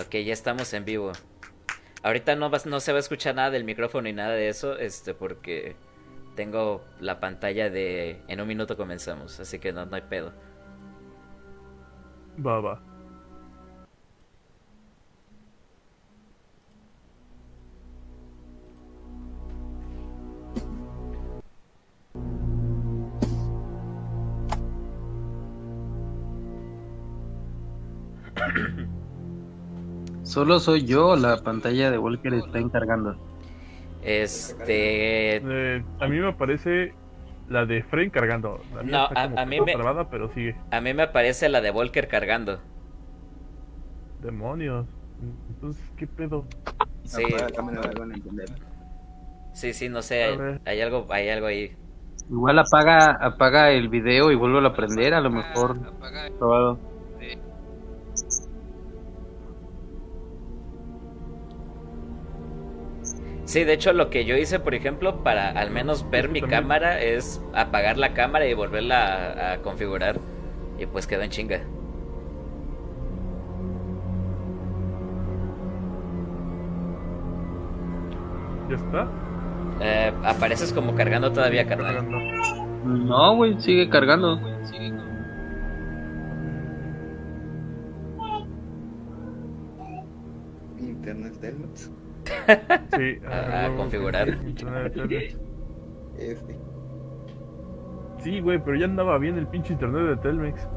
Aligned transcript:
Ok, 0.00 0.16
ya 0.24 0.32
estamos 0.32 0.72
en 0.72 0.84
vivo. 0.84 1.12
Ahorita 2.02 2.34
no, 2.36 2.50
vas, 2.50 2.66
no 2.66 2.80
se 2.80 2.92
va 2.92 2.98
a 2.98 3.00
escuchar 3.00 3.34
nada 3.34 3.50
del 3.50 3.64
micrófono 3.64 4.02
ni 4.02 4.12
nada 4.12 4.32
de 4.32 4.48
eso, 4.48 4.76
este, 4.78 5.14
porque 5.14 5.76
tengo 6.34 6.84
la 7.00 7.20
pantalla 7.20 7.70
de 7.70 8.22
en 8.26 8.40
un 8.40 8.48
minuto 8.48 8.76
comenzamos, 8.76 9.38
así 9.38 9.58
que 9.58 9.72
no, 9.72 9.86
no 9.86 9.96
hay 9.96 10.02
pedo. 10.02 10.32
Va, 12.44 12.60
va. 12.60 12.91
Solo 30.32 30.60
soy 30.60 30.84
yo, 30.86 31.14
la 31.14 31.36
pantalla 31.42 31.90
de 31.90 31.98
Walker 31.98 32.32
está 32.32 32.58
encargando. 32.58 33.16
Este. 34.02 35.36
Eh, 35.36 35.84
a 36.00 36.06
mí 36.08 36.18
me 36.20 36.28
aparece 36.28 36.94
la 37.50 37.66
de 37.66 37.82
Frame 37.82 38.10
cargando. 38.10 38.62
La 38.74 38.82
mía 38.82 38.92
No, 38.92 39.02
está 39.08 39.22
a- 39.24 39.24
como 39.28 39.38
a 39.40 39.44
mí 39.44 39.60
me- 39.60 39.72
trabada, 39.74 40.08
pero 40.08 40.30
sigue. 40.32 40.56
A 40.70 40.80
mí 40.80 40.94
me 40.94 41.02
aparece 41.02 41.50
la 41.50 41.60
de 41.60 41.70
Volker 41.70 42.08
cargando. 42.08 42.60
Demonios. 44.22 44.86
Entonces, 45.50 45.82
¿qué 45.98 46.06
pedo? 46.06 46.46
Sí, 47.04 47.22
Apaga 47.24 47.42
la 47.48 47.50
cámara, 47.54 47.80
me 47.92 48.00
van 48.00 48.12
a 48.12 48.14
entender. 48.14 48.48
sí, 49.52 49.74
sí, 49.74 49.90
no 49.90 50.00
sé, 50.00 50.24
hay, 50.24 50.38
hay 50.64 50.80
algo, 50.80 51.06
hay 51.10 51.28
algo 51.28 51.46
ahí. 51.46 51.76
Igual 52.30 52.58
apaga, 52.58 53.18
apaga 53.20 53.70
el 53.72 53.90
video 53.90 54.30
y 54.30 54.34
vuelve 54.34 54.66
a 54.66 54.72
prender, 54.72 55.12
a 55.12 55.20
lo 55.20 55.28
mejor. 55.30 55.76
Probado. 56.38 56.78
Sí, 63.52 63.64
de 63.64 63.74
hecho 63.74 63.92
lo 63.92 64.08
que 64.08 64.24
yo 64.24 64.34
hice, 64.34 64.60
por 64.60 64.74
ejemplo, 64.74 65.22
para 65.22 65.50
al 65.50 65.70
menos 65.70 66.08
ver 66.08 66.30
mi 66.30 66.40
También. 66.40 66.62
cámara 66.62 67.02
es 67.02 67.38
apagar 67.52 67.98
la 67.98 68.14
cámara 68.14 68.46
y 68.46 68.54
volverla 68.54 69.04
a, 69.50 69.52
a 69.52 69.58
configurar. 69.58 70.18
Y 70.78 70.86
pues 70.86 71.06
quedó 71.06 71.20
en 71.20 71.28
chinga. 71.28 71.60
¿Ya 78.70 78.76
está? 78.76 79.08
Eh, 79.80 80.12
apareces 80.24 80.72
como 80.72 80.94
cargando 80.94 81.30
todavía, 81.30 81.66
carnal. 81.66 82.08
No, 82.84 83.36
güey, 83.36 83.60
sigue 83.60 83.88
cargando. 83.90 84.40
Internet 90.78 91.34
Telmex. 91.40 91.90
Sí. 92.96 93.18
A- 93.26 93.70
configurar. 93.76 94.28
Este. 96.18 96.56
Sí, 98.18 98.40
güey, 98.40 98.62
pero 98.62 98.76
ya 98.76 98.84
andaba 98.84 99.18
bien 99.18 99.36
el 99.38 99.46
pinche 99.48 99.72
internet 99.72 100.02
de 100.10 100.16
Telmex. 100.18 100.68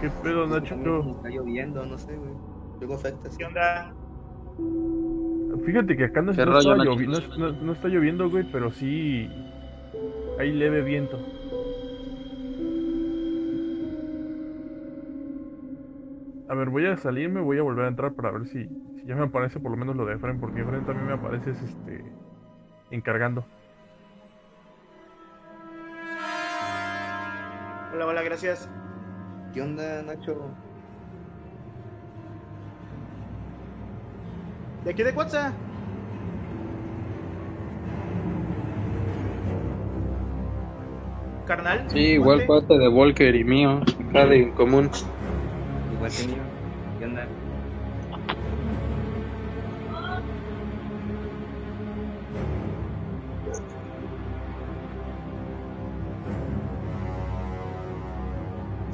¿Qué 0.00 0.08
pedo, 0.22 0.46
Nacho? 0.46 0.74
Está 1.16 1.28
lloviendo, 1.28 1.84
no 1.84 1.98
sé, 1.98 2.14
güey. 2.16 2.30
Luego 2.78 2.94
afecta. 2.94 3.28
¿Qué 3.36 3.44
onda? 3.44 3.92
Fíjate 5.64 5.96
que 5.96 6.04
acá 6.04 6.22
no, 6.22 6.32
¿Qué 6.32 6.46
no 6.46 6.52
rollo, 6.52 6.72
está, 6.72 6.84
llovi- 6.84 7.06
no- 7.38 7.50
no- 7.50 7.62
no 7.62 7.72
está 7.72 7.88
lloviendo, 7.88 8.30
güey, 8.30 8.44
pero 8.50 8.70
sí 8.70 9.28
hay 10.38 10.52
leve 10.52 10.82
viento. 10.82 11.18
A 16.48 16.54
ver, 16.54 16.70
voy 16.70 16.86
a 16.86 16.96
salirme, 16.96 17.40
voy 17.40 17.58
a 17.58 17.62
volver 17.62 17.86
a 17.86 17.88
entrar 17.88 18.12
para 18.14 18.30
ver 18.30 18.46
si 18.46 18.68
ya 19.06 19.14
me 19.14 19.24
aparece 19.24 19.60
por 19.60 19.70
lo 19.70 19.76
menos 19.76 19.94
lo 19.96 20.04
de 20.04 20.14
Efren, 20.14 20.40
porque 20.40 20.60
Efren 20.60 20.84
también 20.84 21.06
me 21.06 21.14
aparece 21.14 21.50
es, 21.50 21.62
este 21.62 22.04
encargando. 22.90 23.44
Hola, 27.94 28.06
hola, 28.06 28.22
gracias. 28.22 28.68
¿Qué 29.54 29.62
onda, 29.62 30.02
Nacho? 30.02 30.50
¿De 34.84 34.90
aquí 34.90 35.02
de 35.02 35.12
WhatsApp? 35.12 35.54
Carnal. 41.46 41.88
Sí, 41.90 41.98
igual 41.98 42.44
parte 42.46 42.76
de 42.76 42.88
Walker 42.88 43.34
y 43.34 43.44
mío, 43.44 43.80
acá 44.08 44.26
de 44.26 44.42
en 44.42 44.52
común. 44.52 44.90
Igual 45.94 46.10
que 46.10 46.26
mío. 46.26 46.45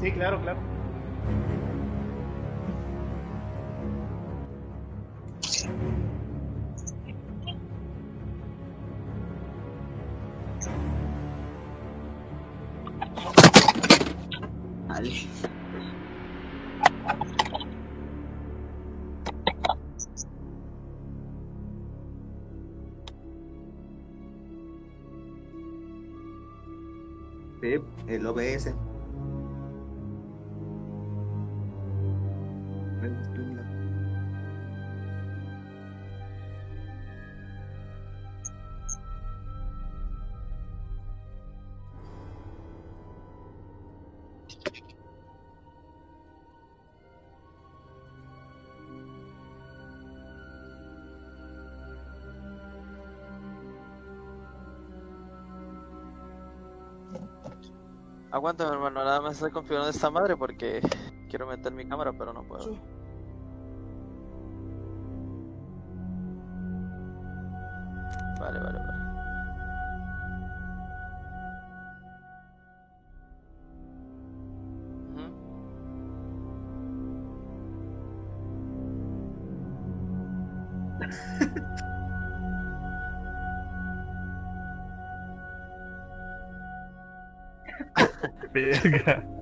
Sí, 0.03 0.11
claro, 0.13 0.41
claro. 0.41 0.59
Sí, 27.61 27.77
el 28.09 28.27
OBS. 28.27 28.82
Aguanta, 58.43 58.65
mi 58.65 58.73
hermano, 58.73 59.05
nada 59.05 59.21
más 59.21 59.35
estoy 59.35 59.53
configurando 59.53 59.91
esta 59.91 60.11
madre 60.11 60.37
porque 60.37 60.81
quiero 61.31 61.47
meter 61.47 61.73
mi 61.73 61.87
cámara, 61.87 62.13
pero 62.13 62.33
no 62.33 62.43
puedo. 62.43 62.77
Verga. 88.83 89.23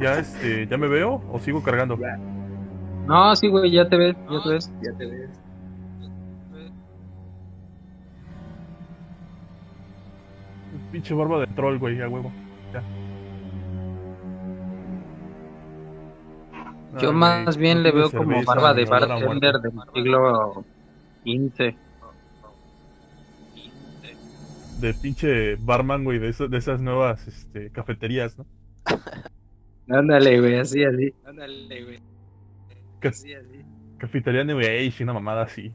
¿Ya 0.00 0.18
este, 0.18 0.66
ya 0.66 0.76
me 0.76 0.88
veo 0.88 1.22
o 1.30 1.38
sigo 1.38 1.62
cargando? 1.62 1.96
No, 3.06 3.36
sí, 3.36 3.48
güey, 3.48 3.70
ya 3.70 3.88
te 3.88 3.96
ves, 3.96 4.16
ya 4.30 4.42
te 4.42 4.48
ves. 4.50 4.72
Ya 4.82 4.92
te 4.96 5.06
ves. 5.06 5.30
Pinche 10.90 11.14
barba 11.14 11.40
de 11.40 11.46
troll, 11.48 11.78
güey, 11.78 12.00
a 12.02 12.08
huevo. 12.08 12.32
Ya. 12.72 12.82
Yo 17.00 17.08
Ay, 17.08 17.14
más 17.14 17.56
bien 17.56 17.78
no 17.78 17.84
le 17.84 17.92
veo 17.92 18.10
como 18.10 18.44
barba 18.44 18.74
de 18.74 18.84
bartender 18.84 19.60
del 19.60 19.72
siglo 19.94 20.64
XV. 21.24 21.74
De 24.80 24.94
pinche 24.94 25.54
barman, 25.56 26.02
güey, 26.04 26.18
de, 26.18 26.28
eso- 26.30 26.48
de 26.48 26.58
esas 26.58 26.80
nuevas 26.80 27.26
este, 27.28 27.70
cafeterías, 27.70 28.36
¿no? 28.38 28.46
Ándale, 29.88 30.40
güey, 30.40 30.58
así, 30.58 30.82
así. 30.84 31.14
Ándale, 31.24 31.84
güey. 31.84 31.98
Así, 33.02 33.34
así. 33.34 33.64
Cafetería 33.98 34.44
New 34.44 34.58
Age, 34.58 35.02
una 35.02 35.12
mamada 35.12 35.42
así. 35.42 35.72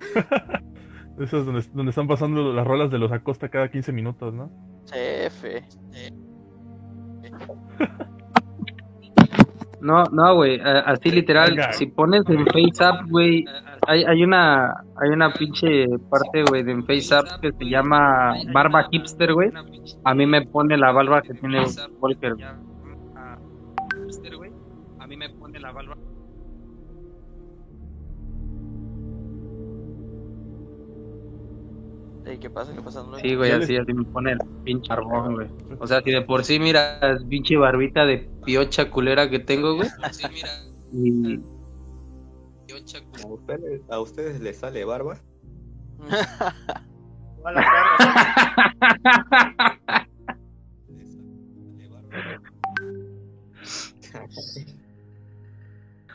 Esas 1.18 1.44
donde, 1.46 1.62
donde 1.72 1.90
están 1.90 2.08
pasando 2.08 2.52
las 2.52 2.66
rolas 2.66 2.90
de 2.90 2.98
los 2.98 3.12
Acosta 3.12 3.48
cada 3.48 3.70
15 3.70 3.92
minutos, 3.92 4.32
¿no? 4.34 4.50
Chefe. 4.86 5.62
No, 9.82 10.04
no, 10.12 10.36
güey, 10.36 10.60
así 10.62 11.10
literal, 11.10 11.50
Venga. 11.50 11.72
si 11.72 11.86
pones 11.86 12.22
en 12.28 12.46
FaceApp, 12.46 13.08
güey, 13.10 13.44
hay, 13.88 14.04
hay 14.04 14.22
una 14.22 14.66
hay 15.00 15.10
una 15.10 15.32
pinche 15.32 15.86
parte, 16.08 16.44
güey, 16.48 16.62
de 16.62 16.70
en 16.70 16.86
FaceApp 16.86 17.40
que 17.40 17.50
se 17.52 17.64
llama 17.64 18.34
barba 18.52 18.86
hipster, 18.92 19.34
güey. 19.34 19.50
A 20.04 20.14
mí 20.14 20.24
me 20.24 20.42
pone 20.42 20.76
la 20.76 20.92
barba 20.92 21.20
que 21.20 21.34
tiene 21.34 21.64
Volker. 21.98 22.36
Hipster, 22.36 22.71
Ey, 32.32 32.38
¿Qué 32.38 32.48
pasa? 32.48 32.72
¿Qué 32.72 32.80
pasa? 32.80 33.02
No 33.02 33.10
lo 33.10 33.18
Sí, 33.18 33.34
güey, 33.34 33.50
así, 33.50 33.76
así 33.76 33.92
me 33.92 34.04
pone 34.04 34.32
el 34.32 34.38
pinche 34.64 34.90
arbón, 34.90 35.34
güey. 35.34 35.48
O 35.80 35.86
sea, 35.86 36.00
si 36.00 36.10
de 36.10 36.22
por 36.22 36.44
sí, 36.44 36.58
mira, 36.58 36.98
pinche 37.28 37.58
barbita 37.58 38.06
de 38.06 38.26
piocha 38.46 38.90
culera 38.90 39.28
que 39.28 39.38
tengo, 39.38 39.76
güey. 39.76 39.90
Y... 40.94 41.40
¿A 43.22 43.26
ustedes, 43.26 43.82
¿A 43.90 44.00
ustedes 44.00 44.40
les 44.40 44.58
sale 44.58 44.84
barba? 44.84 45.18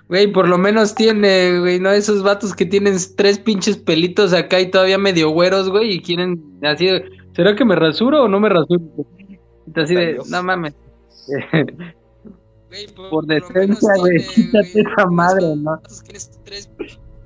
Güey, 0.09 0.31
por 0.31 0.47
lo 0.47 0.57
menos 0.57 0.95
tiene, 0.95 1.59
güey, 1.59 1.79
¿no? 1.79 1.91
Esos 1.91 2.23
vatos 2.23 2.55
que 2.55 2.65
tienen 2.65 2.95
tres 3.17 3.39
pinches 3.39 3.77
pelitos 3.77 4.33
acá 4.33 4.61
y 4.61 4.71
todavía 4.71 4.97
medio 4.97 5.29
güeros, 5.31 5.69
güey, 5.69 5.95
y 5.95 6.01
quieren 6.01 6.41
así 6.63 6.87
¿será 7.35 7.55
que 7.55 7.65
me 7.65 7.75
rasuro 7.75 8.23
o 8.23 8.27
no 8.27 8.39
me 8.39 8.49
rasuro? 8.49 8.83
Así 9.75 9.95
de, 9.95 10.19
no 10.29 10.43
mames. 10.43 10.75
por 13.09 13.25
decencia, 13.25 13.93
güey, 13.97 14.25
quítate 14.27 14.81
esa 14.81 15.05
madre, 15.07 15.55
¿no? 15.57 15.79
Tienes 16.05 16.39
tres 16.45 16.71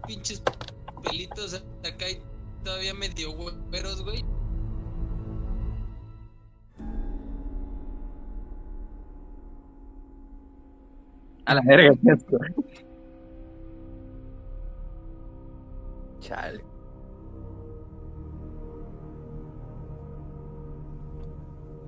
pinches 0.08 0.42
pelitos 1.04 1.54
acá 1.54 2.10
y 2.10 2.20
todavía 2.64 2.96
medio 2.96 3.32
güeros, 3.34 4.04
güey. 4.04 4.26
A 11.52 11.56
la 11.56 11.62
verga, 11.66 11.92
asco. 12.14 12.38
Chale. 16.22 16.64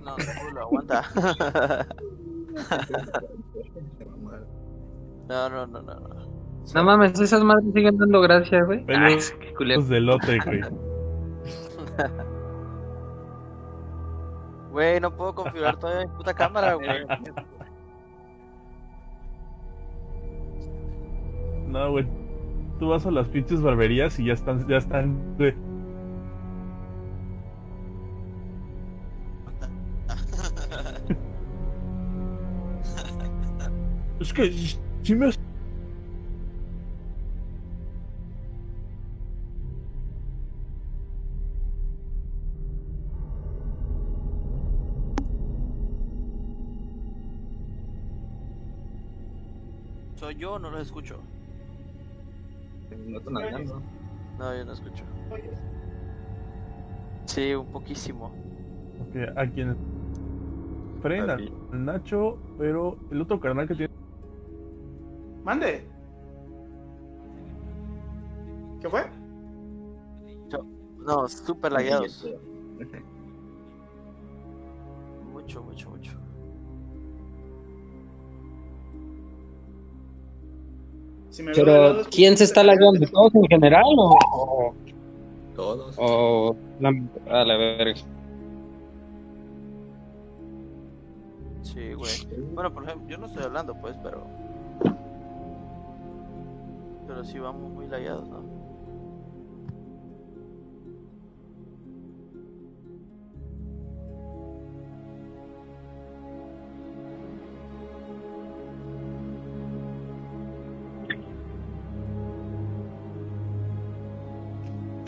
No, 0.04 0.18
no 0.18 0.52
lo 0.52 0.62
aguanta. 0.64 1.04
No, 5.30 5.50
no, 5.50 5.66
no, 5.66 5.82
no. 5.82 5.96
no. 5.96 6.10
No 6.76 6.84
mames, 6.84 7.18
esas 7.18 7.44
madres 7.46 7.74
siguen 7.74 7.98
dando 7.98 8.20
gracia, 8.20 8.62
güey. 8.66 8.86
Ay, 8.90 9.18
qué 9.40 9.54
culero. 9.54 9.82
de 9.84 10.02
lote, 10.02 10.38
güey. 10.44 10.62
Güey, 14.72 15.00
no 15.00 15.16
puedo 15.16 15.36
configurar 15.36 15.78
todavía 15.78 16.08
mi 16.08 16.18
puta 16.18 16.34
cámara, 16.34 16.74
güey. 16.74 17.06
No, 21.74 21.90
güey. 21.90 22.06
Tú 22.78 22.90
vas 22.90 23.06
a 23.08 23.12
las 23.12 23.28
pinches 23.30 23.62
barberías 23.62 24.20
y 24.20 24.26
ya 24.26 24.34
están, 24.34 24.68
ya 24.68 24.78
están, 24.78 25.36
güey. 25.38 25.56
Es 34.20 34.32
que 34.32 34.54
sí 35.02 35.16
me... 35.16 35.32
¿Soy 50.16 50.36
yo 50.36 50.60
no 50.60 50.70
los 50.70 50.82
escucho? 50.82 51.20
No 53.06 53.18
están 53.20 53.38
hablando. 53.38 53.82
No, 54.40 54.56
yo 54.56 54.66
no 54.66 54.74
escucho. 54.74 55.04
Sí, 57.26 57.54
un 57.54 57.68
poquísimo. 57.68 58.28
Ok, 58.28 59.16
a 59.38 59.48
quien... 59.48 59.76
Fren, 61.02 61.30
A 61.30 61.34
al 61.34 61.40
ti. 61.40 61.54
al 61.72 61.86
Nacho, 61.86 62.38
pero 62.58 62.98
el 63.12 63.22
otro 63.22 63.40
carnal 63.40 63.68
que 63.68 63.76
tiene... 63.76 63.94
Mande. 65.44 65.86
¿Qué 68.82 68.90
fue? 68.90 69.02
No, 71.06 71.28
súper 71.28 71.74
lagueados. 71.74 72.26
Mucho, 75.34 75.62
mucho, 75.64 75.90
mucho. 75.90 76.12
Si 81.34 81.42
me 81.42 81.52
Pero, 81.52 81.72
lado, 81.72 82.04
¿quién 82.12 82.38
se 82.38 82.44
está 82.44 82.64
lagueando? 82.64 83.08
¿Todos 83.08 83.34
en 83.34 83.46
general 83.46 83.84
o...? 83.98 84.20
o, 84.34 84.76
Todos. 85.56 85.96
o 85.98 86.56
la, 86.80 86.90
a 87.28 87.44
la 87.44 87.58
verga? 87.58 88.00
Sí, 91.64 91.94
güey. 91.94 92.12
Bueno, 92.54 92.72
por 92.72 92.84
ejemplo, 92.84 93.10
yo 93.10 93.18
no 93.18 93.26
estoy 93.26 93.46
hablando, 93.46 93.74
pues, 93.82 93.96
pero. 94.04 94.28
Pero 97.08 97.24
sí 97.24 97.40
vamos 97.40 97.72
muy 97.72 97.88
lagueados, 97.88 98.30
¿no? 98.30 98.53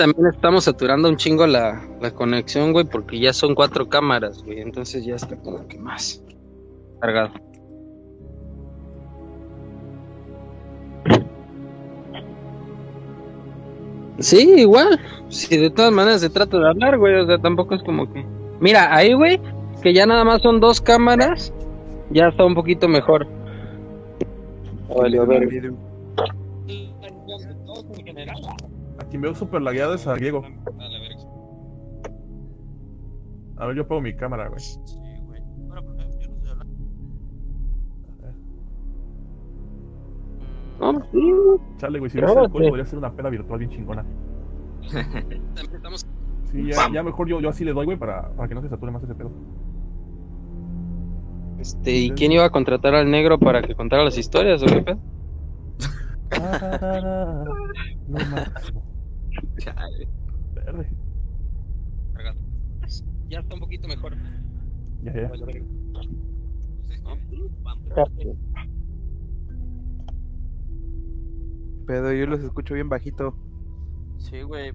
También 0.05 0.27
estamos 0.27 0.65
saturando 0.65 1.09
un 1.09 1.17
chingo 1.17 1.47
la, 1.47 1.81
la 1.99 2.11
conexión, 2.11 2.73
güey, 2.73 2.85
porque 2.85 3.17
ya 3.19 3.33
son 3.33 3.55
cuatro 3.55 3.89
cámaras, 3.89 4.43
güey. 4.43 4.59
Entonces 4.61 5.03
ya 5.03 5.15
está 5.15 5.35
como 5.35 5.67
que 5.67 5.79
más 5.79 6.23
cargado. 7.01 7.31
Sí, 14.19 14.47
igual. 14.57 14.99
Si 15.29 15.57
de 15.57 15.71
todas 15.71 15.91
maneras 15.91 16.21
se 16.21 16.29
trata 16.29 16.59
de 16.59 16.69
hablar, 16.69 16.99
güey. 16.99 17.15
O 17.15 17.25
sea, 17.25 17.39
tampoco 17.39 17.73
es 17.73 17.81
como 17.81 18.13
que. 18.13 18.23
Mira, 18.59 18.95
ahí, 18.95 19.13
güey, 19.13 19.41
que 19.81 19.91
ya 19.91 20.05
nada 20.05 20.23
más 20.23 20.43
son 20.43 20.59
dos 20.59 20.81
cámaras, 20.81 21.51
ya 22.11 22.27
está 22.27 22.45
un 22.45 22.53
poquito 22.53 22.87
mejor. 22.87 23.25
Valió 24.95 25.25
quien 29.15 29.21
veo 29.21 29.33
súper 29.33 29.61
lagueado 29.61 29.93
es 29.93 30.05
a 30.07 30.15
Diego. 30.15 30.43
A 33.57 33.65
ver, 33.65 33.77
yo 33.77 33.87
pongo 33.87 34.01
mi 34.01 34.13
cámara, 34.13 34.49
güey. 34.49 34.59
Sí, 34.59 34.77
güey. 35.21 35.41
Bueno, 35.41 35.83
por 35.83 35.95
ejemplo, 35.95 36.19
yo 36.19 36.27
no 36.27 36.35
estoy 36.35 36.51
hablando. 36.51 36.75
No, 40.79 41.01
sí. 41.11 41.33
Chale, 41.77 41.99
güey, 41.99 42.11
si 42.11 42.17
Pero, 42.17 42.27
hubiese 42.27 42.45
alcohol 42.45 42.63
sí. 42.63 42.69
podría 42.69 42.85
ser 42.85 42.99
una 42.99 43.13
peda 43.13 43.29
virtual 43.29 43.59
bien 43.59 43.71
chingona. 43.71 44.05
Estamos 45.73 46.05
Sí, 46.51 46.67
ya, 46.67 46.91
ya 46.93 47.01
mejor 47.01 47.29
yo, 47.29 47.39
yo 47.39 47.47
así 47.49 47.63
le 47.63 47.71
doy, 47.71 47.85
güey, 47.85 47.97
para, 47.97 48.29
para 48.35 48.49
que 48.49 48.55
no 48.55 48.61
se 48.61 48.67
sature 48.69 48.91
más 48.91 49.03
ese 49.03 49.15
pedo. 49.15 49.31
Este, 51.59 51.91
¿y 51.91 52.11
quién 52.11 52.33
iba 52.33 52.43
a 52.43 52.49
contratar 52.49 52.93
al 52.93 53.09
negro 53.09 53.39
para 53.39 53.61
que 53.61 53.75
contara 53.75 54.03
las 54.03 54.17
historias 54.17 54.61
o 54.61 54.65
qué 54.65 54.81
pedo? 54.81 54.99
Chale. 59.57 60.07
Verde. 60.53 60.89
Ya 63.29 63.39
está 63.39 63.53
un 63.55 63.59
poquito 63.59 63.87
mejor. 63.87 64.15
Ya, 65.03 65.13
ya. 65.13 65.31
Pero 71.87 72.13
yo 72.13 72.25
los 72.27 72.39
escucho 72.41 72.73
bien 72.73 72.89
bajito. 72.89 73.35
Sí, 74.17 74.41
güey. 74.41 74.73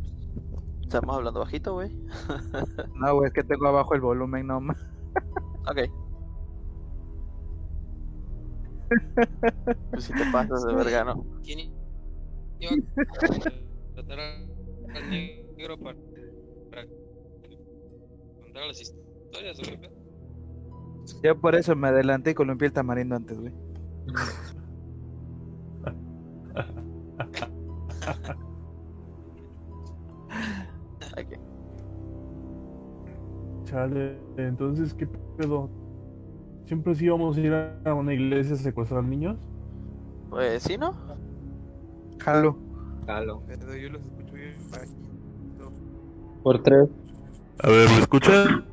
Estamos 0.82 1.16
hablando 1.16 1.40
bajito, 1.40 1.74
güey. 1.74 1.90
No, 2.94 3.14
güey, 3.14 3.28
es 3.28 3.32
que 3.32 3.44
tengo 3.44 3.68
abajo 3.68 3.94
el 3.94 4.00
volumen 4.00 4.46
nomás. 4.46 4.84
Ok. 5.68 5.78
Pues 9.92 10.04
si 10.04 10.12
te 10.12 10.24
pasas 10.32 10.64
de 10.64 10.74
verga, 10.74 11.04
¿no? 11.04 11.24
¿Quién 11.44 11.72
iba 12.58 12.72
a 12.72 13.69
contratar 14.00 14.18
al 14.94 15.10
negro 15.10 15.78
para, 15.78 15.96
para 16.70 16.86
contar 18.42 18.66
las 18.66 18.80
historias 18.80 19.58
o 19.58 19.62
qué 19.62 19.78
pedo? 19.78 19.92
Yo 21.22 21.40
por 21.40 21.54
eso 21.54 21.76
me 21.76 21.88
adelanté 21.88 22.30
y 22.30 22.34
columpié 22.34 22.68
el 22.68 22.72
tamarindo 22.72 23.16
antes, 23.16 23.38
güey. 23.38 23.52
Chale, 33.64 34.18
entonces, 34.36 34.94
¿qué 34.94 35.06
pedo? 35.36 35.70
¿Siempre 36.64 36.94
sí 36.94 37.08
vamos 37.08 37.36
a 37.36 37.40
ir 37.40 37.52
a 37.52 37.94
una 37.94 38.14
iglesia 38.14 38.54
a 38.54 38.58
secuestrar 38.58 39.04
niños? 39.04 39.38
Pues 40.28 40.62
sí, 40.62 40.76
¿no? 40.78 40.94
Jalo. 42.18 42.69
Jalo. 43.06 43.42
Pero 43.46 43.76
yo 43.76 43.90
los 43.90 44.02
escucho 44.02 44.32
bien 44.34 44.56
bajito. 44.70 45.72
Por 46.42 46.62
tres. 46.62 46.88
A 47.58 47.68
ver, 47.68 47.88
¿me 47.90 47.98
escuchan? 48.00 48.64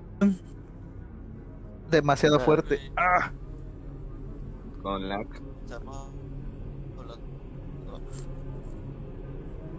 Demasiado 1.90 2.40
fuerte. 2.40 2.80
Ah, 2.96 3.32
Con 4.82 5.08
lag. 5.08 5.28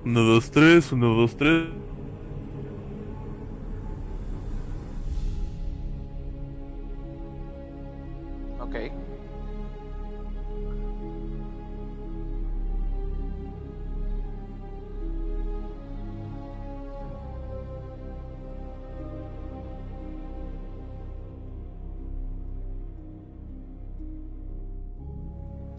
Uno, 0.04 0.20
dos, 0.22 0.50
tres, 0.50 0.92
uno, 0.92 1.14
dos, 1.14 1.36
tres. 1.36 1.68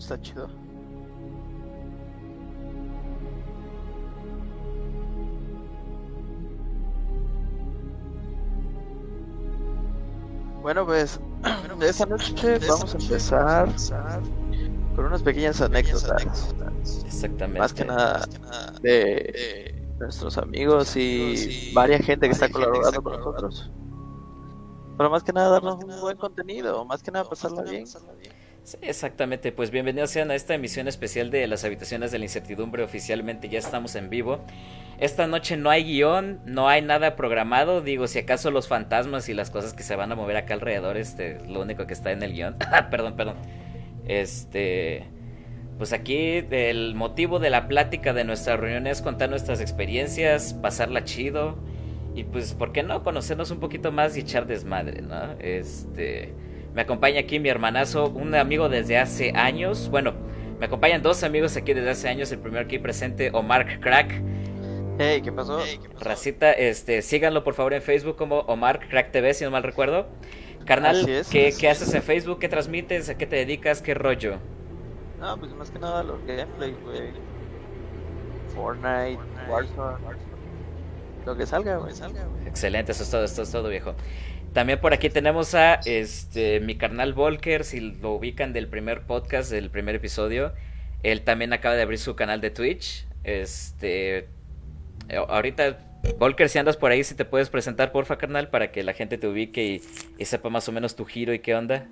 Está 0.09 0.19
chido. 0.23 0.47
Bueno, 10.63 10.83
pues 10.87 11.19
esta 11.81 12.07
noche 12.07 12.57
vamos 12.67 12.95
a 12.95 12.97
empezar 12.97 13.69
con 14.95 15.05
unas 15.05 15.21
pequeñas 15.21 15.61
anécdotas. 15.61 16.55
Exactamente. 17.05 17.59
Más 17.59 17.71
que 17.71 17.85
nada 17.85 18.27
de 18.81 19.93
nuestros 19.99 20.39
amigos 20.39 20.95
y 20.95 21.71
varias 21.75 22.03
gente 22.03 22.25
que 22.25 22.33
está 22.33 22.49
colaborando 22.49 23.03
con 23.03 23.13
nosotros. 23.13 23.71
Pero 24.97 25.11
más 25.11 25.21
que 25.21 25.33
nada 25.33 25.49
darnos 25.49 25.83
un 25.83 26.01
buen 26.01 26.17
contenido, 26.17 26.83
más 26.85 27.03
que 27.03 27.11
nada 27.11 27.29
pasarla 27.29 27.61
bien. 27.61 27.85
Sí, 28.69 28.77
exactamente, 28.83 29.51
pues 29.51 29.71
bienvenidos 29.71 30.11
sean 30.11 30.29
a 30.29 30.35
esta 30.35 30.53
emisión 30.53 30.87
especial 30.87 31.31
de 31.31 31.47
las 31.47 31.63
habitaciones 31.63 32.11
de 32.11 32.19
la 32.19 32.25
incertidumbre. 32.25 32.83
Oficialmente 32.83 33.49
ya 33.49 33.57
estamos 33.57 33.95
en 33.95 34.11
vivo. 34.11 34.45
Esta 34.99 35.25
noche 35.25 35.57
no 35.57 35.71
hay 35.71 35.85
guion, 35.85 36.39
no 36.45 36.69
hay 36.69 36.83
nada 36.83 37.15
programado. 37.15 37.81
Digo, 37.81 38.05
si 38.05 38.19
acaso 38.19 38.51
los 38.51 38.67
fantasmas 38.67 39.27
y 39.27 39.33
las 39.33 39.49
cosas 39.49 39.73
que 39.73 39.81
se 39.81 39.95
van 39.95 40.11
a 40.11 40.15
mover 40.15 40.37
acá 40.37 40.53
alrededor, 40.53 40.97
este, 40.97 41.37
es 41.37 41.47
lo 41.47 41.61
único 41.61 41.87
que 41.87 41.93
está 41.93 42.11
en 42.11 42.21
el 42.21 42.33
guion. 42.33 42.57
perdón, 42.91 43.15
perdón. 43.15 43.37
Este, 44.07 45.07
pues 45.79 45.91
aquí 45.91 46.45
el 46.51 46.93
motivo 46.93 47.39
de 47.39 47.49
la 47.49 47.67
plática 47.67 48.13
de 48.13 48.23
nuestra 48.23 48.55
reunión 48.55 48.85
es 48.85 49.01
contar 49.01 49.31
nuestras 49.31 49.61
experiencias, 49.61 50.53
pasarla 50.53 51.03
chido 51.05 51.57
y 52.13 52.23
pues, 52.23 52.53
¿por 52.53 52.71
qué 52.71 52.83
no? 52.83 53.03
Conocernos 53.03 53.49
un 53.49 53.59
poquito 53.59 53.91
más 53.91 54.15
y 54.15 54.19
echar 54.19 54.45
desmadre, 54.45 55.01
¿no? 55.01 55.39
Este, 55.39 56.35
me 56.79 56.83
acompaña 56.83 57.19
aquí 57.19 57.39
mi 57.39 57.49
hermanazo, 57.49 58.07
un 58.07 58.33
amigo 58.35 58.69
desde 58.69 58.97
hace 58.97 59.33
años. 59.35 59.89
Bueno, 59.89 60.13
me 60.61 60.67
acompañan 60.67 61.01
dos 61.01 61.23
amigos 61.23 61.57
aquí 61.57 61.73
desde 61.73 61.89
hace 61.89 62.07
años. 62.07 62.31
El 62.31 62.39
primero 62.39 62.63
aquí 62.63 62.79
presente, 62.79 63.31
Omar 63.33 63.81
Crack. 63.81 64.09
Hey, 64.97 65.19
¿qué 65.21 65.29
pasó? 65.29 65.59
Racita, 65.99 66.53
este, 66.53 67.01
síganlo 67.01 67.43
por 67.43 67.53
favor 67.53 67.73
en 67.73 67.81
Facebook 67.81 68.15
como 68.15 68.39
Omar 68.47 68.87
Crack 68.87 69.11
TV, 69.11 69.33
si 69.33 69.43
no 69.43 69.51
mal 69.51 69.63
recuerdo. 69.63 70.07
Carnal, 70.63 71.09
es, 71.09 71.27
¿qué, 71.27 71.53
qué 71.59 71.69
es. 71.69 71.81
haces 71.81 71.93
en 71.93 72.01
Facebook? 72.01 72.39
¿Qué 72.39 72.47
transmites? 72.47 73.09
¿A 73.09 73.17
qué 73.17 73.27
te 73.27 73.35
dedicas? 73.35 73.81
¿Qué 73.81 73.93
rollo? 73.93 74.37
No, 75.19 75.37
pues 75.37 75.51
más 75.55 75.71
que 75.71 75.79
nada 75.79 76.01
los 76.01 76.25
gameplays, 76.25 76.81
güey. 76.81 77.11
Fortnite, 78.55 79.19
Warzone, 79.49 79.97
lo 81.25 81.35
que 81.35 81.45
salga, 81.45 81.75
güey. 81.75 81.93
Excelente, 82.47 82.93
eso 82.93 83.03
es 83.03 83.11
todo, 83.11 83.23
esto 83.23 83.41
es 83.41 83.51
todo, 83.51 83.67
viejo. 83.69 83.95
También 84.53 84.79
por 84.79 84.93
aquí 84.93 85.09
tenemos 85.09 85.53
a 85.55 85.75
este 85.85 86.59
mi 86.59 86.75
carnal 86.75 87.13
Volker, 87.13 87.63
si 87.63 87.79
lo 87.79 88.13
ubican 88.13 88.51
del 88.51 88.67
primer 88.67 89.01
podcast, 89.01 89.51
del 89.51 89.69
primer 89.69 89.95
episodio. 89.95 90.53
Él 91.03 91.21
también 91.21 91.53
acaba 91.53 91.75
de 91.75 91.83
abrir 91.83 91.99
su 91.99 92.15
canal 92.15 92.41
de 92.41 92.49
Twitch. 92.49 93.05
Este 93.23 94.27
eh, 95.07 95.17
ahorita 95.27 95.79
Volker, 96.17 96.49
si 96.49 96.57
andas 96.57 96.77
por 96.77 96.91
ahí, 96.91 97.03
si 97.03 97.15
te 97.15 97.25
puedes 97.25 97.49
presentar, 97.49 97.91
porfa, 97.91 98.17
carnal, 98.17 98.49
para 98.49 98.71
que 98.71 98.83
la 98.83 98.93
gente 98.93 99.17
te 99.17 99.27
ubique 99.27 99.81
y, 100.17 100.25
sepa 100.25 100.49
más 100.49 100.67
o 100.69 100.71
menos 100.71 100.95
tu 100.95 101.05
giro 101.05 101.33
y 101.33 101.39
qué 101.39 101.55
onda. 101.55 101.87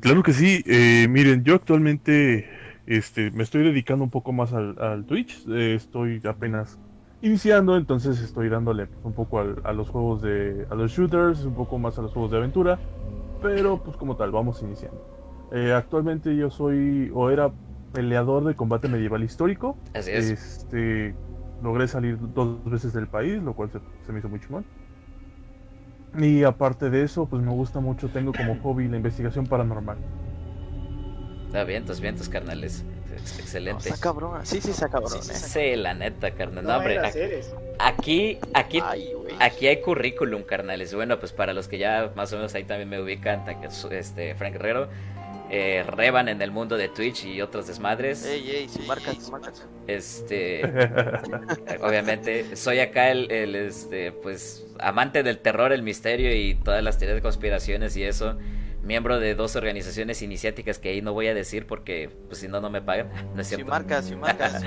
Claro 0.00 0.22
que 0.22 0.32
sí. 0.32 0.62
eh, 0.66 1.06
miren, 1.08 1.44
yo 1.44 1.54
actualmente 1.54 2.48
este, 2.86 3.30
me 3.30 3.42
estoy 3.42 3.62
dedicando 3.62 4.04
un 4.04 4.10
poco 4.10 4.32
más 4.32 4.52
al, 4.52 4.76
al 4.80 5.04
Twitch. 5.04 5.46
eh, 5.48 5.74
estoy 5.74 6.20
apenas 6.24 6.78
iniciando, 7.22 7.76
entonces 7.76 8.20
estoy 8.20 8.48
dándole 8.48 8.88
un 9.02 9.12
poco 9.12 9.38
al- 9.40 9.60
a 9.64 9.72
los 9.72 9.88
juegos 9.88 10.22
de... 10.22 10.66
a 10.70 10.74
los 10.74 10.92
shooters, 10.92 11.44
un 11.44 11.54
poco 11.54 11.78
más 11.78 11.98
a 11.98 12.02
los 12.02 12.12
juegos 12.12 12.30
de 12.30 12.38
aventura. 12.38 12.78
Pero 13.42 13.78
pues 13.82 13.96
como 13.96 14.16
tal, 14.16 14.30
vamos 14.30 14.62
iniciando. 14.62 15.00
Eh, 15.52 15.72
actualmente 15.72 16.36
yo 16.36 16.50
soy 16.50 17.10
o 17.14 17.30
era 17.30 17.50
peleador 17.92 18.44
de 18.44 18.54
combate 18.54 18.88
medieval 18.88 19.24
histórico. 19.24 19.76
Así 19.94 20.10
es. 20.12 20.30
Este, 20.30 21.14
logré 21.62 21.88
salir 21.88 22.18
dos 22.34 22.62
veces 22.64 22.92
del 22.92 23.06
país, 23.08 23.42
lo 23.42 23.54
cual 23.54 23.70
se, 23.70 23.80
se 24.06 24.12
me 24.12 24.18
hizo 24.18 24.28
muy 24.28 24.40
chingón. 24.40 24.64
Y 26.18 26.42
aparte 26.42 26.90
de 26.90 27.02
eso, 27.02 27.26
pues 27.26 27.42
me 27.42 27.50
gusta 27.52 27.80
mucho, 27.80 28.08
tengo 28.08 28.32
como 28.32 28.56
hobby 28.56 28.88
la 28.88 28.96
investigación 28.96 29.46
paranormal. 29.46 29.96
Está 31.46 31.64
bien, 31.64 31.84
tus 31.84 32.00
vientos, 32.00 32.28
carnales. 32.28 32.84
Ex- 33.22 33.34
No, 33.36 33.40
Excelente. 33.40 33.88
está 33.88 34.00
cabrón, 34.00 34.46
sí, 34.46 34.60
sí, 34.60 34.70
está 34.70 34.88
cabrón, 34.88 35.20
eh. 35.20 35.34
Sí, 35.34 35.76
la 35.76 35.94
neta, 35.94 36.30
carnal. 36.32 36.64
No, 36.64 36.70
No, 36.70 36.76
hombre, 36.78 36.98
aquí, 37.78 38.38
aquí, 38.54 38.80
Ay. 38.84 39.12
Aquí 39.38 39.66
hay 39.68 39.80
currículum, 39.80 40.42
carnales. 40.42 40.94
Bueno, 40.94 41.18
pues 41.18 41.32
para 41.32 41.52
los 41.52 41.68
que 41.68 41.78
ya 41.78 42.12
más 42.14 42.32
o 42.32 42.36
menos 42.36 42.54
ahí 42.54 42.64
también 42.64 42.88
me 42.88 43.00
ubican, 43.00 43.44
este 43.90 44.34
Frank 44.34 44.52
Guerrero, 44.54 44.88
eh, 45.52 45.84
Revan 45.86 46.28
en 46.28 46.40
el 46.42 46.50
mundo 46.52 46.76
de 46.76 46.88
Twitch 46.88 47.24
y 47.24 47.40
otros 47.40 47.66
desmadres. 47.66 48.24
Ey, 48.24 48.48
ey, 48.50 48.68
sin 48.68 48.86
marcas, 48.86 49.30
marcas. 49.30 49.66
Este, 49.86 50.62
obviamente, 51.82 52.54
soy 52.56 52.78
acá 52.80 53.10
el, 53.10 53.30
el, 53.32 53.54
este, 53.56 54.12
pues, 54.12 54.64
amante 54.78 55.22
del 55.22 55.38
terror, 55.38 55.72
el 55.72 55.82
misterio 55.82 56.34
y 56.34 56.54
todas 56.54 56.82
las 56.84 56.98
teorías 56.98 57.16
de 57.16 57.22
conspiraciones 57.22 57.96
y 57.96 58.04
eso. 58.04 58.36
Miembro 58.82 59.20
de 59.20 59.34
dos 59.34 59.56
organizaciones 59.56 60.22
iniciáticas 60.22 60.78
que 60.78 60.88
ahí 60.88 61.02
no 61.02 61.12
voy 61.12 61.26
a 61.26 61.34
decir 61.34 61.66
porque, 61.66 62.10
pues, 62.28 62.38
si 62.38 62.48
no, 62.48 62.60
no 62.60 62.70
me 62.70 62.80
pagan. 62.80 63.08
No 63.34 63.40
es 63.42 63.48
Sin 63.48 63.56
cierto. 63.58 63.70
marcas, 63.70 64.06
sin 64.06 64.18
marcas. 64.20 64.62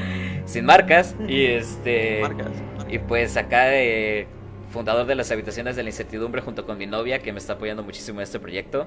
Sin 0.46 0.66
marcas. 0.66 1.16
Y 1.28 1.46
este. 1.46 2.14
Sin 2.14 2.22
marcas. 2.22 2.52
Y 2.90 3.00
pues 3.00 3.36
acá 3.38 3.74
eh, 3.76 4.28
fundador 4.70 5.06
de 5.08 5.16
las 5.16 5.32
habitaciones 5.32 5.76
de 5.76 5.84
la 5.84 5.90
incertidumbre 5.90 6.42
junto 6.42 6.66
con 6.66 6.78
mi 6.78 6.86
novia 6.86 7.20
que 7.20 7.32
me 7.32 7.40
está 7.40 7.54
apoyando 7.54 7.84
muchísimo 7.84 8.20
en 8.20 8.24
este 8.24 8.40
proyecto. 8.40 8.86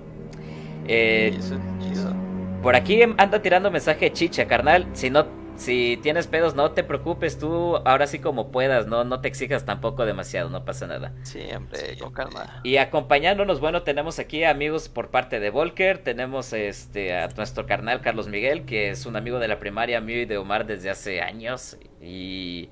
Eh, 0.87 1.35
Eso 1.39 1.59
por 2.63 2.75
aquí 2.75 3.01
anda 3.03 3.41
tirando 3.43 3.71
mensaje 3.71 4.13
chicha, 4.13 4.47
carnal. 4.47 4.89
Si 4.93 5.09
no, 5.09 5.27
si 5.57 5.99
tienes 6.03 6.27
pedos, 6.27 6.55
no 6.55 6.73
te 6.73 6.85
preocupes, 6.85 7.39
tú 7.39 7.77
ahora 7.85 8.07
sí 8.07 8.19
como 8.19 8.51
puedas, 8.51 8.87
no, 8.87 9.05
no 9.05 9.21
te 9.21 9.29
exijas 9.29 9.65
tampoco 9.65 10.05
demasiado, 10.05 10.51
no 10.51 10.65
pasa 10.65 10.87
nada. 10.87 11.13
Siempre, 11.23 11.97
con 11.99 12.13
calma. 12.13 12.61
Y 12.65 12.77
acompañándonos, 12.77 13.61
bueno, 13.61 13.83
tenemos 13.83 14.19
aquí 14.19 14.45
amigos 14.45 14.89
por 14.89 15.11
parte 15.11 15.41
de 15.41 15.51
Volker, 15.51 15.99
tenemos 15.99 16.53
este 16.53 17.17
a 17.17 17.29
nuestro 17.29 17.67
carnal 17.67 18.01
Carlos 18.01 18.29
Miguel, 18.29 18.65
que 18.65 18.91
es 18.91 19.07
un 19.07 19.17
amigo 19.17 19.39
de 19.39 19.49
la 19.49 19.59
primaria 19.59 20.01
mío 20.01 20.21
y 20.21 20.27
de 20.27 20.39
Omar 20.39 20.67
desde 20.67 20.91
hace 20.91 21.21
años. 21.23 21.79
Y 22.01 22.71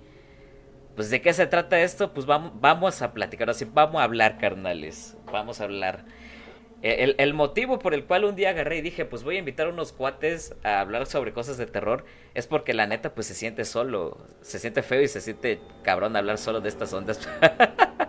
pues 0.95 1.11
de 1.11 1.21
qué 1.21 1.33
se 1.33 1.47
trata 1.47 1.81
esto, 1.81 2.13
pues 2.13 2.27
vamos, 2.27 2.53
vamos 2.61 3.03
a 3.03 3.13
platicar, 3.13 3.51
así 3.51 3.65
vamos 3.65 4.01
a 4.01 4.05
hablar, 4.05 4.39
carnales. 4.39 5.17
Vamos 5.33 5.61
a 5.61 5.65
hablar. 5.65 6.05
Eh, 6.85 7.03
El, 7.03 7.15
el 7.19 7.35
motivo 7.35 7.79
por 7.81 7.95
el 7.95 8.05
cual 8.05 8.25
un 8.25 8.37
día 8.37 8.51
agarré 8.51 8.77
y 8.79 8.83
dije, 8.83 9.05
pues 9.07 9.25
voy 9.25 9.37
a 9.37 9.39
invitar 9.41 9.67
a 9.67 9.71
unos 9.71 9.93
cuates 9.93 10.55
a 10.63 10.81
hablar 10.81 11.07
sobre 11.07 11.33
cosas 11.33 11.57
de 11.57 11.67
terror, 11.67 12.05
es 12.35 12.47
porque 12.47 12.75
la 12.75 12.87
neta 12.87 13.15
pues 13.15 13.27
se 13.27 13.35
siente 13.35 13.65
solo, 13.65 14.19
se 14.43 14.59
siente 14.59 14.83
feo 14.83 15.01
y 15.03 15.09
se 15.09 15.21
siente 15.23 15.61
cabrón 15.83 16.15
hablar 16.17 16.37
solo 16.39 16.61
de 16.61 16.69
estas 16.69 16.93
ondas. 16.93 17.27